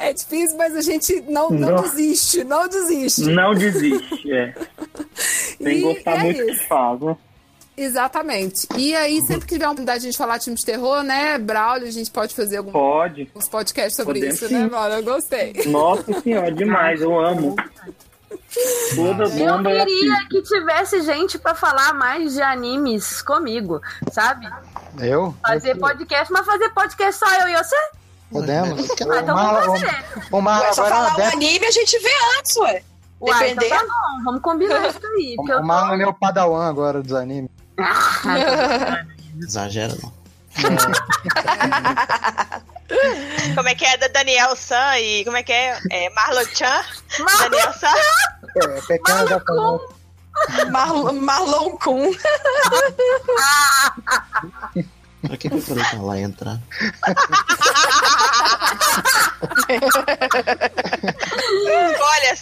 É 0.00 0.12
difícil, 0.12 0.56
mas 0.56 0.74
a 0.74 0.80
gente 0.80 1.20
não, 1.28 1.50
não 1.50 1.70
Nossa. 1.72 1.90
desiste, 1.94 2.44
não 2.44 2.68
desiste. 2.68 3.22
Não 3.30 3.54
desiste, 3.54 4.32
é. 4.32 4.54
Tem 5.62 5.76
que 5.76 5.80
gostar 5.82 6.12
é 6.12 6.18
muito 6.22 6.38
do 6.38 6.46
que 6.46 6.52
isso. 6.52 6.66
faz, 6.66 7.00
né? 7.00 7.16
Exatamente. 7.76 8.66
E 8.76 8.94
aí, 8.94 9.20
sempre 9.22 9.46
que 9.46 9.54
tiver 9.54 9.64
a 9.64 9.68
oportunidade 9.68 10.00
de 10.00 10.06
a 10.06 10.10
gente 10.10 10.18
falar 10.18 10.38
de 10.38 10.44
filme 10.44 10.58
de 10.58 10.64
terror, 10.66 11.02
né, 11.02 11.38
Braulio, 11.38 11.88
a 11.88 11.90
gente 11.90 12.10
pode 12.10 12.34
fazer 12.34 12.58
algum, 12.58 12.72
Pode. 12.72 13.30
uns 13.34 13.48
podcasts 13.48 13.96
sobre 13.96 14.14
Podemos 14.14 14.36
isso, 14.36 14.48
sim. 14.48 14.54
né, 14.54 14.68
Braulio? 14.68 14.98
Eu 14.98 15.02
gostei. 15.02 15.54
Nossa 15.66 16.20
senhora, 16.20 16.52
demais, 16.52 17.00
eu 17.00 17.18
amo. 17.18 17.56
Toda 18.94 19.24
Eu 19.24 19.54
é 19.70 19.84
queria 19.84 20.14
assim. 20.14 20.28
que 20.28 20.42
tivesse 20.42 21.02
gente 21.02 21.38
pra 21.38 21.54
falar 21.54 21.94
mais 21.94 22.34
de 22.34 22.42
animes 22.42 23.22
comigo, 23.22 23.80
sabe? 24.12 24.46
Eu? 25.00 25.34
Fazer 25.42 25.76
podcast, 25.76 26.32
mas 26.32 26.44
fazer 26.44 26.68
podcast 26.70 27.18
só 27.18 27.40
eu 27.40 27.48
e 27.48 27.56
você? 27.56 27.76
Podemos? 28.30 28.90
Ah, 28.90 28.94
então 28.94 29.34
Marla- 29.34 29.60
vamos 29.62 29.80
fazer. 29.80 30.04
o 30.30 30.40
Marla 30.40 30.66
Ué, 30.66 30.72
só 30.72 30.86
é 30.86 30.90
falar 30.90 31.16
uma 31.16 31.18
o 31.18 31.22
anime 31.32 31.66
a 31.66 31.70
gente 31.70 31.98
vê 31.98 32.10
antes, 32.38 32.56
ué. 32.56 32.82
Uai, 33.20 33.50
então 33.50 33.62
Dependendo. 33.68 33.88
tá 33.88 33.92
bom, 33.92 34.24
vamos 34.24 34.42
combinar 34.42 34.88
isso 34.88 35.00
aí. 35.16 35.36
O 35.38 35.62
Marlon 35.62 35.94
é 35.94 35.96
meu 35.98 36.14
padawan 36.14 36.68
agora 36.68 37.02
dos 37.02 37.12
animes. 37.12 37.50
Exagera 39.42 39.94
não. 40.02 40.12
Como 43.54 43.68
é 43.68 43.74
que 43.74 43.84
é 43.84 43.96
da 43.96 44.08
Daniel 44.08 44.54
San 44.56 44.98
e 44.98 45.24
como 45.24 45.36
é 45.36 45.42
que 45.42 45.52
é? 45.52 45.78
é 45.90 46.10
Marlon 46.10 46.44
Chan? 46.54 46.82
Daniel 47.40 47.72
San? 47.72 47.92
É, 48.56 48.80
pequeno 48.82 49.28
da 49.28 49.40
Marlon, 50.70 51.12
Marlon 51.20 51.70
Kun. 51.78 52.10
Pra 55.22 55.36
que, 55.36 55.48
que 55.48 55.54
eu 55.54 55.60
falei 55.60 55.84
pra 55.84 56.00
lá 56.02 56.18
entrar? 56.18 56.60
Olha, 62.00 62.34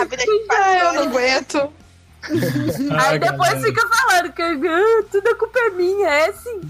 a 0.00 0.04
vida 0.04 0.24
que 0.24 0.46
Ai, 0.50 0.80
eu 0.80 0.92
não 0.92 1.02
aguento. 1.04 1.72
Aí 2.98 3.18
depois 3.18 3.62
fica 3.62 3.88
falando 3.88 4.32
que 4.32 4.42
ah, 4.42 5.04
tudo 5.10 5.28
a 5.28 5.34
culpa 5.34 5.58
é 5.58 5.70
minha, 5.70 6.08
é 6.08 6.28
assim. 6.28 6.60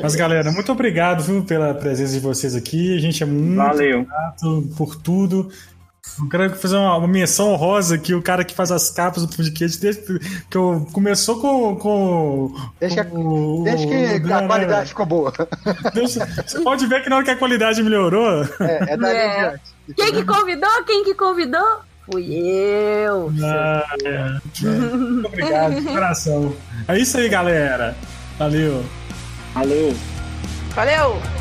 Mas 0.00 0.14
galera, 0.14 0.52
muito 0.52 0.70
obrigado 0.70 1.22
viu, 1.22 1.44
pela 1.44 1.74
presença 1.74 2.12
de 2.12 2.20
vocês 2.20 2.54
aqui. 2.54 2.96
A 2.96 3.00
gente 3.00 3.22
é 3.22 3.26
muito 3.26 3.56
Valeu. 3.56 4.04
grato 4.04 4.70
por 4.76 4.96
tudo. 4.96 5.50
Eu 6.20 6.28
quero 6.28 6.54
fazer 6.56 6.76
uma, 6.76 6.96
uma 6.96 7.08
menção 7.08 7.50
honrosa 7.52 7.94
aqui, 7.94 8.14
o 8.14 8.22
cara 8.22 8.44
que 8.44 8.54
faz 8.54 8.70
as 8.70 8.90
capas 8.90 9.24
do 9.24 9.34
podcast, 9.34 9.80
desde 9.80 10.02
que 10.50 10.56
eu, 10.56 10.86
começou 10.92 11.40
com. 11.40 11.76
com 11.76 12.54
Desde, 12.80 13.04
com 13.04 13.18
o- 13.18 13.64
desde 13.64 13.86
que 13.86 14.26
o- 14.28 14.34
a 14.34 14.46
qualidade 14.46 14.88
ficou 14.90 15.06
boa. 15.06 15.32
Deus- 15.94 16.14
Você 16.46 16.60
pode 16.60 16.86
ver 16.86 17.02
que 17.02 17.08
na 17.10 17.16
hora 17.16 17.24
que 17.24 17.30
a 17.30 17.36
qualidade 17.36 17.82
melhorou. 17.82 18.42
É, 18.60 18.92
é 18.92 18.96
dali 18.96 19.16
É. 19.16 19.60
Quem 19.96 20.12
que 20.12 20.24
convidou? 20.24 20.84
Quem 20.86 21.04
que 21.04 21.14
convidou? 21.14 21.80
Fui 22.10 22.24
eu. 22.32 23.32
Ah, 23.44 23.84
é. 24.04 24.40
Muito 24.64 25.26
obrigado, 25.28 25.74
de 25.76 25.82
coração. 25.86 26.54
É 26.88 26.98
isso 26.98 27.16
aí, 27.18 27.28
galera. 27.28 27.96
Valeu. 28.38 28.84
Valeu. 29.54 29.94
Valeu! 30.74 31.39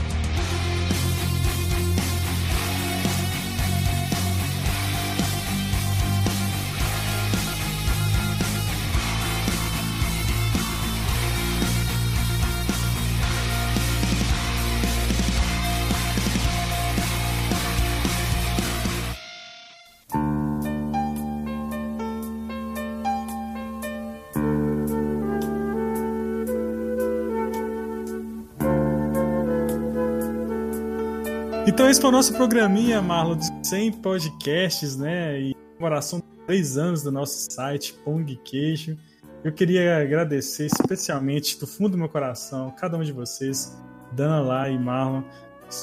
Então 31.80 31.90
esse 31.90 32.02
foi 32.02 32.10
o 32.10 32.12
nosso 32.12 32.34
programinha, 32.34 33.02
Marlon, 33.02 33.38
de 33.38 33.48
100 33.66 33.94
podcasts, 34.02 34.98
né? 34.98 35.40
E 35.40 35.56
comemoração 35.78 36.20
de 36.20 36.46
3 36.46 36.78
anos 36.78 37.04
do 37.04 37.10
nosso 37.10 37.48
site, 37.50 37.94
Pong 38.04 38.36
Queijo. 38.44 38.98
Eu 39.46 39.54
queria 39.54 40.02
agradecer 40.02 40.66
especialmente 40.66 41.58
do 41.58 41.66
fundo 41.66 41.92
do 41.92 41.98
meu 41.98 42.10
coração 42.10 42.70
cada 42.78 42.98
um 42.98 43.02
de 43.02 43.14
vocês, 43.14 43.78
Dana 44.12 44.42
lá 44.42 44.70
e 44.70 44.78
Marlon, 44.78 45.24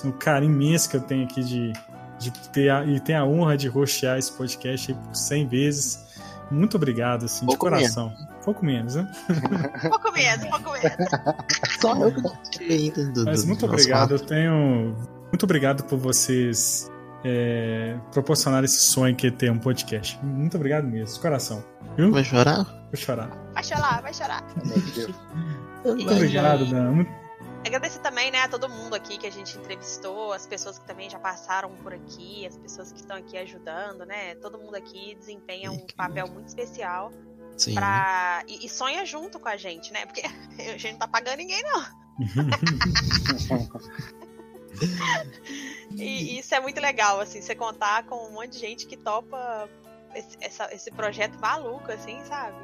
o 0.04 0.12
carinho 0.12 0.52
imenso 0.52 0.90
que 0.90 0.98
eu 0.98 1.00
tenho 1.00 1.24
aqui 1.24 1.42
de, 1.42 1.72
de 2.18 2.30
ter 2.50 2.68
a, 2.68 2.84
e 2.84 3.00
ter 3.00 3.14
a 3.14 3.24
honra 3.24 3.56
de 3.56 3.66
rostear 3.66 4.18
esse 4.18 4.30
podcast 4.32 4.92
aí 4.92 4.98
por 4.98 5.16
100 5.16 5.48
vezes. 5.48 6.06
Muito 6.50 6.76
obrigado, 6.76 7.24
assim, 7.24 7.40
de 7.40 7.46
Pouco 7.46 7.60
coração. 7.60 8.12
Pouco 8.44 8.62
menos, 8.62 8.96
né? 8.96 9.10
Pouco 9.88 10.12
menos, 10.12 10.46
pouco 10.46 10.72
menos. 10.72 10.92
Só 11.80 11.96
eu 11.96 12.12
que 12.12 12.20
não 12.20 13.24
Mas 13.24 13.46
muito 13.46 13.64
obrigado, 13.64 14.12
eu 14.12 14.20
tenho. 14.20 15.15
Muito 15.26 15.44
obrigado 15.44 15.84
por 15.84 15.98
vocês 15.98 16.90
é, 17.24 17.98
proporcionar 18.12 18.64
esse 18.64 18.78
sonho 18.78 19.14
que 19.16 19.26
é 19.26 19.30
ter 19.30 19.50
um 19.50 19.58
podcast. 19.58 20.18
Muito 20.24 20.56
obrigado 20.56 20.86
mesmo, 20.86 21.14
de 21.14 21.20
coração. 21.20 21.64
Viu? 21.96 22.12
Vai 22.12 22.24
chorar? 22.24 22.64
Vou 22.64 22.96
chorar. 22.96 23.28
Vai 23.52 23.64
chorar, 23.64 24.02
vai 24.02 24.14
chorar. 24.14 24.44
Muito 25.84 26.12
obrigado, 26.12 26.66
Dan. 26.66 27.04
Agradecer 27.66 27.98
também, 27.98 28.30
né, 28.30 28.42
a 28.42 28.48
todo 28.48 28.68
mundo 28.68 28.94
aqui 28.94 29.18
que 29.18 29.26
a 29.26 29.32
gente 29.32 29.58
entrevistou, 29.58 30.32
as 30.32 30.46
pessoas 30.46 30.78
que 30.78 30.86
também 30.86 31.10
já 31.10 31.18
passaram 31.18 31.74
por 31.82 31.92
aqui, 31.92 32.46
as 32.46 32.56
pessoas 32.56 32.92
que 32.92 33.00
estão 33.00 33.16
aqui 33.16 33.36
ajudando, 33.36 34.06
né? 34.06 34.36
Todo 34.36 34.56
mundo 34.56 34.76
aqui 34.76 35.16
desempenha 35.18 35.72
um 35.72 35.84
papel 35.96 36.28
muito 36.28 36.46
especial 36.46 37.10
Sim. 37.56 37.74
pra... 37.74 38.44
e, 38.46 38.66
e 38.66 38.68
sonha 38.68 39.04
junto 39.04 39.40
com 39.40 39.48
a 39.48 39.56
gente, 39.56 39.92
né? 39.92 40.06
Porque 40.06 40.22
a 40.62 40.78
gente 40.78 40.92
não 40.92 41.00
tá 41.00 41.08
pagando 41.08 41.38
ninguém, 41.38 41.60
não. 41.64 41.84
E 45.92 46.02
e 46.36 46.38
isso 46.38 46.54
é 46.54 46.60
muito 46.60 46.80
legal, 46.80 47.20
assim, 47.20 47.40
você 47.40 47.54
contar 47.54 48.04
com 48.04 48.16
um 48.28 48.32
monte 48.32 48.50
de 48.52 48.58
gente 48.58 48.86
que 48.86 48.96
topa 48.96 49.68
esse, 50.14 50.36
essa- 50.40 50.68
esse 50.74 50.90
projeto 50.90 51.38
maluco, 51.40 51.90
assim, 51.90 52.18
sabe? 52.28 52.56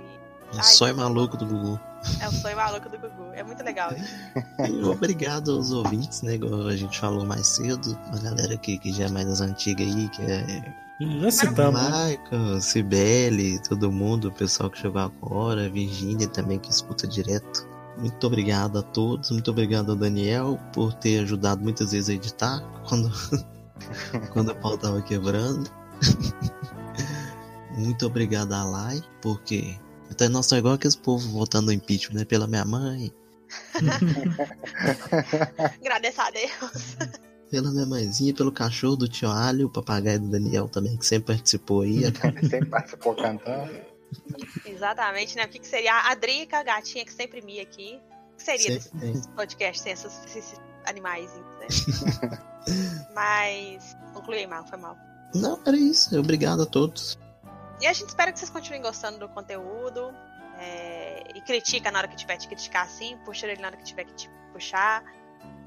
O 0.52 0.57
Ai, 0.58 0.62
sonho 0.65 0.97
maluco 0.97 1.36
do 1.36 1.47
Gugu. 1.47 1.81
É 2.20 2.28
o 2.28 2.32
sonho 2.32 2.57
maluco 2.57 2.89
do 2.89 2.99
Gugu. 2.99 3.32
É 3.32 3.42
muito 3.42 3.62
legal 3.62 3.91
isso. 3.94 4.12
Obrigado 4.91 5.52
aos 5.52 5.70
ouvintes, 5.73 6.20
né? 6.23 6.34
Igual 6.34 6.66
a 6.66 6.76
gente 6.76 6.99
falou 6.99 7.24
mais 7.24 7.47
cedo, 7.47 7.99
a 8.12 8.18
galera 8.18 8.57
que, 8.58 8.76
que 8.78 8.92
já 8.92 9.05
é 9.05 9.08
mais 9.08 9.41
antiga 9.41 9.82
aí, 9.82 10.08
que 10.10 10.23
é. 10.23 10.74
Já 11.00 11.31
citamos. 11.31 11.81
né? 11.81 12.18
Michael, 12.31 12.60
Cibele, 12.60 13.58
todo 13.60 13.91
mundo, 13.91 14.28
o 14.28 14.32
pessoal 14.32 14.68
que 14.68 14.78
chegou 14.78 15.00
agora, 15.00 15.68
Virgínia 15.70 16.28
também 16.28 16.58
que 16.58 16.70
escuta 16.70 17.07
direto. 17.08 17.66
Muito 17.99 18.27
obrigado 18.27 18.79
a 18.79 18.83
todos, 18.83 19.31
muito 19.31 19.51
obrigado 19.51 19.91
ao 19.91 19.97
Daniel 19.97 20.59
por 20.73 20.95
ter 20.95 21.21
ajudado 21.21 21.62
muitas 21.62 21.93
vezes 21.93 22.09
a 22.09 22.15
editar 22.15 22.61
quando, 22.89 23.11
quando 24.33 24.51
o 24.51 24.57
pau 24.57 24.79
tava 24.79 25.03
quebrando. 25.03 25.71
muito 27.77 28.07
obrigado 28.07 28.53
a 28.53 28.65
Lai, 28.65 29.03
porque 29.21 29.77
então, 30.11 30.29
nós 30.29 30.47
somos 30.47 30.61
igual 30.61 30.75
aqueles 30.75 30.97
povo 30.97 31.29
votando 31.31 31.67
no 31.67 31.73
impeachment, 31.73 32.19
né? 32.19 32.25
Pela 32.25 32.47
minha 32.47 32.65
mãe, 32.65 33.12
Agradeço 35.81 36.21
a 36.21 36.31
Deus. 36.31 36.97
Pela 37.51 37.71
minha 37.71 37.87
mãezinha, 37.87 38.35
pelo 38.35 38.51
cachorro 38.51 38.97
do 38.97 39.09
tio 39.09 39.31
Alho, 39.31 39.67
o 39.67 39.71
papagaio 39.71 40.21
do 40.21 40.31
Daniel 40.31 40.69
também, 40.69 40.97
que 40.97 41.05
sempre 41.05 41.35
participou 41.35 41.83
aí. 41.83 42.01
sempre 42.49 42.65
participou 42.67 43.15
cantando. 43.15 43.71
Exatamente, 44.83 45.36
né? 45.36 45.44
O 45.44 45.49
que, 45.49 45.61
que 45.61 45.67
seria 45.69 46.11
a 46.11 46.15
Drica, 46.17 46.59
a 46.59 46.62
gatinha 46.65 47.05
que 47.05 47.12
sempre 47.12 47.41
mia 47.41 47.62
aqui? 47.62 48.02
O 48.33 48.36
que 48.36 48.43
seria 48.43 48.70
desse, 48.70 49.28
podcast 49.36 49.81
sem 49.81 49.93
esses, 49.93 50.25
esses 50.25 50.61
animais, 50.85 51.31
né? 51.61 51.67
Mas. 53.15 53.97
Conclui 54.12 54.39
aí, 54.39 54.47
mal, 54.47 54.67
foi 54.67 54.78
mal. 54.78 54.97
Não, 55.35 55.61
era 55.65 55.77
isso. 55.77 56.19
Obrigado 56.19 56.62
a 56.62 56.67
todos. 56.67 57.17
E 57.81 57.86
a 57.86 57.93
gente 57.93 58.09
espera 58.09 58.33
que 58.33 58.39
vocês 58.41 58.51
continuem 58.51 58.83
gostando 58.83 59.20
do 59.20 59.28
conteúdo. 59.28 60.12
é, 60.59 61.23
e 61.35 61.41
critica 61.43 61.91
na 61.91 62.01
hora 62.01 62.09
que 62.09 62.17
tiver 62.17 62.36
que 62.36 62.47
criticar 62.47 62.85
assim, 62.85 63.17
puxa 63.25 63.47
ele 63.47 63.61
na 63.61 63.69
hora 63.69 63.77
que 63.77 63.85
tiver 63.85 64.05
que 64.05 64.15
te 64.15 64.31
puxar. 64.52 65.05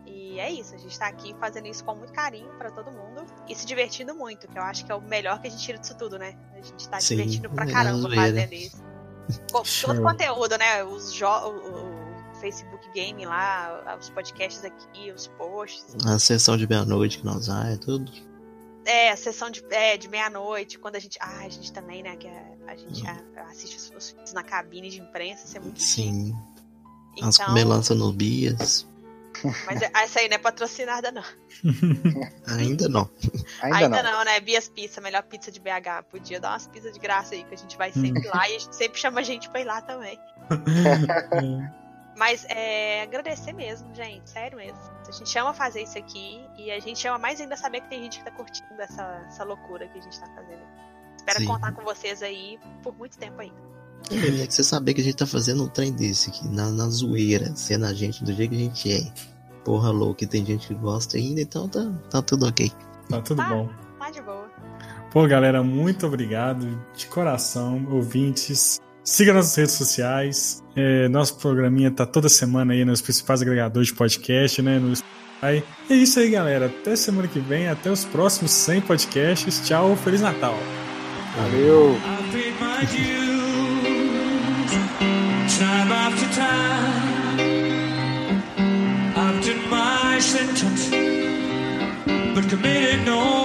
E 0.06 0.40
é 0.40 0.52
isso, 0.52 0.76
a 0.76 0.78
gente 0.78 0.98
tá 0.98 1.08
aqui 1.08 1.36
fazendo 1.40 1.68
isso 1.68 1.84
com 1.84 1.96
muito 1.96 2.14
carinho 2.14 2.54
pra 2.58 2.70
todo 2.70 2.92
mundo 2.92 3.26
e 3.50 3.56
se 3.56 3.66
divertindo 3.66 4.14
muito, 4.14 4.48
que 4.48 4.58
eu 4.58 4.62
acho 4.62 4.86
que 4.86 4.92
é 4.92 4.96
o 4.96 5.02
melhor 5.02 5.42
que 5.42 5.48
a 5.48 5.50
gente 5.50 5.64
tira 5.64 5.78
disso 5.80 5.98
tudo, 5.98 6.20
né? 6.20 6.38
A 6.54 6.62
gente 6.62 6.88
tá 6.88 7.00
Sim, 7.00 7.16
divertindo 7.16 7.50
pra 7.50 7.66
é 7.66 7.72
caramba 7.72 8.14
fazendo 8.14 8.54
isso. 8.54 8.85
Todo 9.86 10.00
o 10.00 10.04
conteúdo, 10.04 10.58
né? 10.58 10.84
Os 10.84 11.12
o, 11.22 12.06
Facebook 12.40 12.88
Game 12.94 13.26
lá, 13.26 13.98
os 14.00 14.10
podcasts 14.10 14.64
aqui, 14.64 15.12
os 15.12 15.28
posts. 15.28 15.96
A 16.06 16.20
sessão 16.20 16.58
de 16.58 16.68
meia-noite 16.68 17.20
que 17.20 17.26
nós 17.26 17.48
vai, 17.48 17.78
tudo. 17.78 18.12
É, 18.86 19.10
a 19.10 19.18
sessão 19.18 19.50
de, 19.50 19.64
é, 19.72 19.98
de 19.98 20.08
meia-noite, 20.08 20.78
quando 20.78 20.96
a 20.96 21.00
gente. 21.00 21.18
Ah, 21.20 21.40
a 21.46 21.50
gente 21.50 21.72
também, 21.74 22.04
né? 22.04 22.16
Que 22.18 22.28
a, 22.28 22.46
a 22.68 22.76
gente 22.76 23.08
a- 23.08 23.24
assiste 23.50 23.78
os, 23.96 24.16
os 24.24 24.34
na 24.34 24.44
cabine 24.44 24.90
de 24.90 25.00
imprensa, 25.02 25.46
isso 25.46 25.58
é 25.58 25.60
muito 25.60 25.82
Sim. 25.82 26.36
As 27.22 27.40
Então- 27.40 27.54
melanças 27.54 27.98
no 27.98 28.12
Bias. 28.12 28.86
Mas 29.66 29.82
essa 29.82 30.20
aí 30.20 30.30
não 30.30 30.36
é 30.36 30.40
patrocinada, 30.40 31.12
não. 31.12 31.24
Ainda 32.48 32.88
não. 32.90 33.10
Ainda, 33.62 34.04
não. 34.04 34.24
né? 34.24 34.40
Bias 34.40 34.68
Pizza, 34.68 35.02
melhor 35.02 35.24
pizza 35.24 35.52
de 35.52 35.60
BH. 35.60 36.04
Podia 36.10 36.40
dar 36.40 36.52
umas 36.52 36.68
pizzas 36.68 36.94
de 36.94 37.00
graça 37.00 37.36
aí, 37.36 37.44
que 37.44 37.54
a 37.54 37.58
gente 37.58 37.78
vai 37.78 37.92
sempre 37.92 38.28
lá 38.28 38.50
e 38.50 38.56
a 38.56 38.60
gente 38.60 38.76
sempre 38.76 39.00
chama 39.00 39.20
a 39.20 39.24
gente 39.24 39.50
pra 39.50 39.62
ir 39.62 39.66
lá 39.66 39.82
também. 39.82 40.20
Mas 42.18 42.46
é 42.48 43.02
agradecer 43.02 43.52
mesmo, 43.52 43.94
gente. 43.94 44.30
Sério 44.30 44.58
mesmo. 44.58 44.80
A 45.06 45.12
gente 45.12 45.38
ama 45.38 45.54
fazer 45.54 45.82
isso 45.84 45.98
aqui 45.98 46.42
e 46.58 46.72
a 46.72 46.80
gente 46.80 47.06
ama 47.08 47.18
mais 47.18 47.42
ainda 47.42 47.58
saber 47.58 47.82
que 47.82 47.90
tem 47.90 48.04
gente 48.04 48.20
que 48.20 48.26
tá 48.26 48.32
curtindo 48.32 48.82
essa, 48.82 49.24
essa 49.28 49.44
loucura 49.44 49.88
que 49.90 50.00
a 50.00 50.02
gente 50.02 50.18
tá 50.18 50.28
fazendo. 50.28 50.64
Espero 51.18 51.40
Sim. 51.40 51.46
contar 51.46 51.74
com 51.74 51.84
vocês 51.84 52.24
aí 52.24 52.58
por 52.82 52.96
muito 52.96 53.18
tempo 53.18 53.42
ainda. 53.42 53.75
É 54.12 54.46
que 54.48 54.54
você 54.54 54.64
saber 54.64 54.94
que 54.94 55.02
a 55.02 55.04
gente 55.04 55.18
tá 55.18 55.26
fazendo 55.26 55.64
um 55.64 55.68
trem 55.68 55.92
desse 55.92 56.30
aqui, 56.30 56.48
na, 56.48 56.70
na 56.70 56.88
zoeira, 56.90 57.52
sendo 57.56 57.86
a 57.86 57.94
gente 57.94 58.24
do 58.24 58.34
jeito 58.34 58.52
que 58.52 58.56
a 58.56 58.60
gente 58.60 58.92
é. 58.92 59.14
Porra 59.64 59.90
louca, 59.90 60.28
tem 60.28 60.46
gente 60.46 60.68
que 60.68 60.76
gosta 60.76 61.18
ainda, 61.18 61.42
então 61.42 61.68
tá, 61.68 61.92
tá 62.10 62.22
tudo 62.22 62.46
ok. 62.46 62.72
Tá 63.10 63.22
tudo 63.22 63.44
bom. 63.44 63.70
Tá 64.00 64.12
de 64.12 64.22
boa. 64.22 64.48
Pô, 65.12 65.26
galera, 65.28 65.64
muito 65.64 66.06
obrigado 66.06 66.80
de 66.96 67.08
coração, 67.08 67.88
ouvintes. 67.90 68.80
Siga 69.04 69.34
nossas 69.34 69.56
redes 69.56 69.74
sociais. 69.74 70.64
É, 70.76 71.08
nosso 71.08 71.38
programinha 71.38 71.90
tá 71.90 72.06
toda 72.06 72.28
semana 72.28 72.74
aí 72.74 72.84
nos 72.84 73.02
principais 73.02 73.42
agregadores 73.42 73.88
de 73.88 73.96
podcast, 73.96 74.62
né? 74.62 74.78
No 74.78 74.96
Spotify. 74.96 75.64
E 75.90 75.94
é 75.94 75.96
isso 75.96 76.20
aí, 76.20 76.30
galera. 76.30 76.66
Até 76.66 76.96
semana 76.96 77.28
que 77.28 77.40
vem, 77.40 77.68
até 77.68 77.90
os 77.90 78.04
próximos 78.04 78.52
100 78.52 78.82
podcasts. 78.82 79.62
Tchau, 79.66 79.96
Feliz 79.96 80.22
Natal. 80.22 80.58
Valeu. 81.38 81.96
Time 85.58 85.90
after 85.90 86.28
time. 86.36 87.40
I've 89.16 89.46
done 89.46 89.70
my 89.70 90.20
sentence, 90.20 90.90
but 92.36 92.50
committed 92.50 93.06
no 93.06 93.45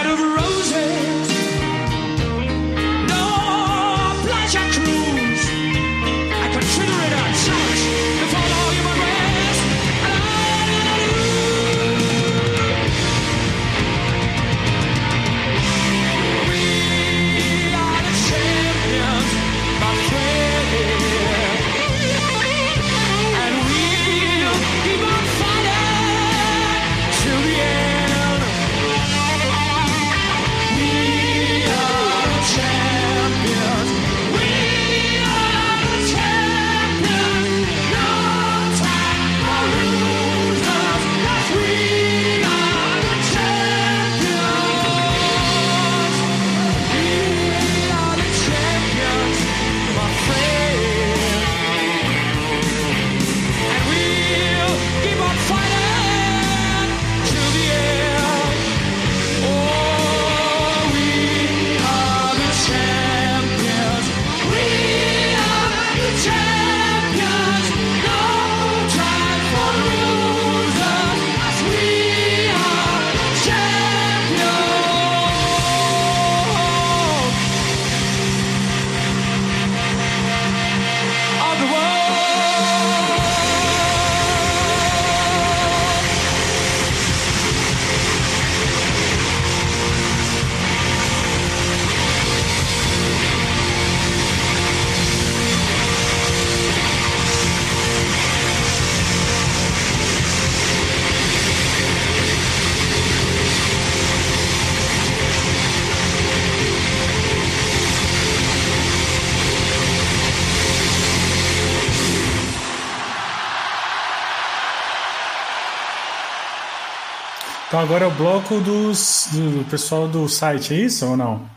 Então 117.71 117.79
agora 117.79 118.03
é 118.03 118.07
o 118.09 118.11
bloco 118.11 118.59
dos, 118.59 119.29
do 119.31 119.63
pessoal 119.69 120.05
do 120.05 120.27
site, 120.27 120.73
é 120.73 120.77
isso 120.77 121.07
ou 121.07 121.15
não? 121.15 121.49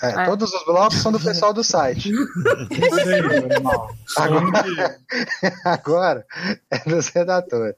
É, 0.00 0.24
todos 0.24 0.50
os 0.50 0.64
blocos 0.64 0.96
são 0.96 1.12
do 1.12 1.20
pessoal 1.20 1.52
do 1.52 1.62
site. 1.62 2.10
Aí, 3.06 3.52
animal. 3.52 3.90
Agora, 4.16 4.98
agora 5.66 6.26
é 6.70 6.78
dos 6.88 7.08
redatores. 7.08 7.74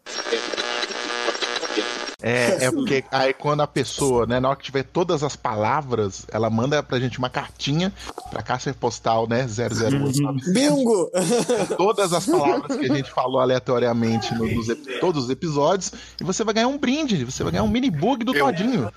É, 2.22 2.66
é 2.66 2.70
porque 2.70 3.04
aí 3.10 3.32
quando 3.32 3.60
a 3.60 3.66
pessoa, 3.66 4.26
né, 4.26 4.40
na 4.40 4.48
hora 4.48 4.56
que 4.56 4.64
tiver 4.64 4.84
todas 4.84 5.22
as 5.22 5.36
palavras, 5.36 6.26
ela 6.32 6.50
manda 6.50 6.82
pra 6.82 6.98
gente 6.98 7.18
uma 7.18 7.30
cartinha 7.30 7.92
pra 8.30 8.42
caixa 8.42 8.74
postal, 8.74 9.28
né, 9.28 9.46
008. 9.46 10.52
Bingo! 10.52 11.10
Todas 11.76 12.12
as 12.12 12.26
palavras 12.26 12.78
que 12.78 12.90
a 12.90 12.94
gente 12.94 13.10
falou 13.10 13.40
aleatoriamente 13.40 14.34
no, 14.34 14.46
nos 14.46 14.66
todos 15.00 15.24
os 15.24 15.30
episódios, 15.30 15.92
e 16.20 16.24
você 16.24 16.44
vai 16.44 16.54
ganhar 16.54 16.68
um 16.68 16.78
brinde, 16.78 17.24
você 17.24 17.42
vai 17.42 17.52
ganhar 17.52 17.64
um 17.64 17.68
mini 17.68 17.90
bug 17.90 18.24
do 18.24 18.32
Todinho. 18.32 18.90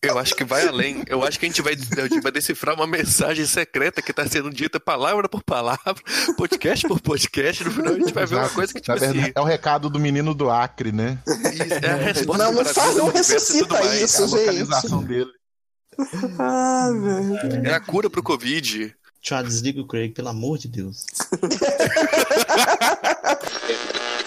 Eu 0.00 0.16
acho 0.16 0.36
que 0.36 0.44
vai 0.44 0.64
além. 0.66 1.02
Eu 1.08 1.24
acho 1.24 1.40
que 1.40 1.46
a 1.46 1.48
gente 1.48 1.60
vai, 1.60 1.72
a 1.74 2.08
gente 2.08 2.20
vai 2.20 2.30
decifrar 2.30 2.72
uma 2.76 2.86
mensagem 2.86 3.44
secreta 3.46 4.00
que 4.00 4.12
tá 4.12 4.24
sendo 4.28 4.48
dita 4.48 4.78
palavra 4.78 5.28
por 5.28 5.42
palavra, 5.42 5.96
podcast 6.36 6.86
por 6.86 7.00
podcast. 7.00 7.64
No 7.64 7.72
final 7.72 7.94
a 7.94 7.98
gente 7.98 8.14
vai 8.14 8.24
ver 8.24 8.36
uma 8.36 8.48
coisa 8.48 8.72
que, 8.72 8.80
tipo 8.80 8.96
verdade, 8.96 9.20
assim, 9.20 9.32
é 9.34 9.40
o 9.40 9.44
recado 9.44 9.90
do 9.90 9.98
menino 9.98 10.34
do 10.34 10.50
Acre, 10.50 10.92
né? 10.92 11.18
é 11.82 11.90
a 11.90 11.96
resposta 11.96 12.44
Não, 12.44 12.52
não 12.52 12.64
faz, 12.64 12.94
não 12.96 13.10
ressuscita 13.10 13.82
isso, 13.96 14.22
É 14.22 14.24
a 14.24 14.28
gente. 14.28 14.38
localização 14.38 15.02
dele. 15.02 15.30
Ah, 16.38 16.90
velho. 16.92 17.66
É 17.66 17.74
a 17.74 17.80
cura 17.80 18.08
pro 18.08 18.22
Covid. 18.22 18.94
Tchau, 19.20 19.42
desliga 19.42 19.80
o 19.80 19.86
Craig, 19.86 20.12
pelo 20.14 20.28
amor 20.28 20.58
de 20.58 20.68
Deus. 20.68 21.04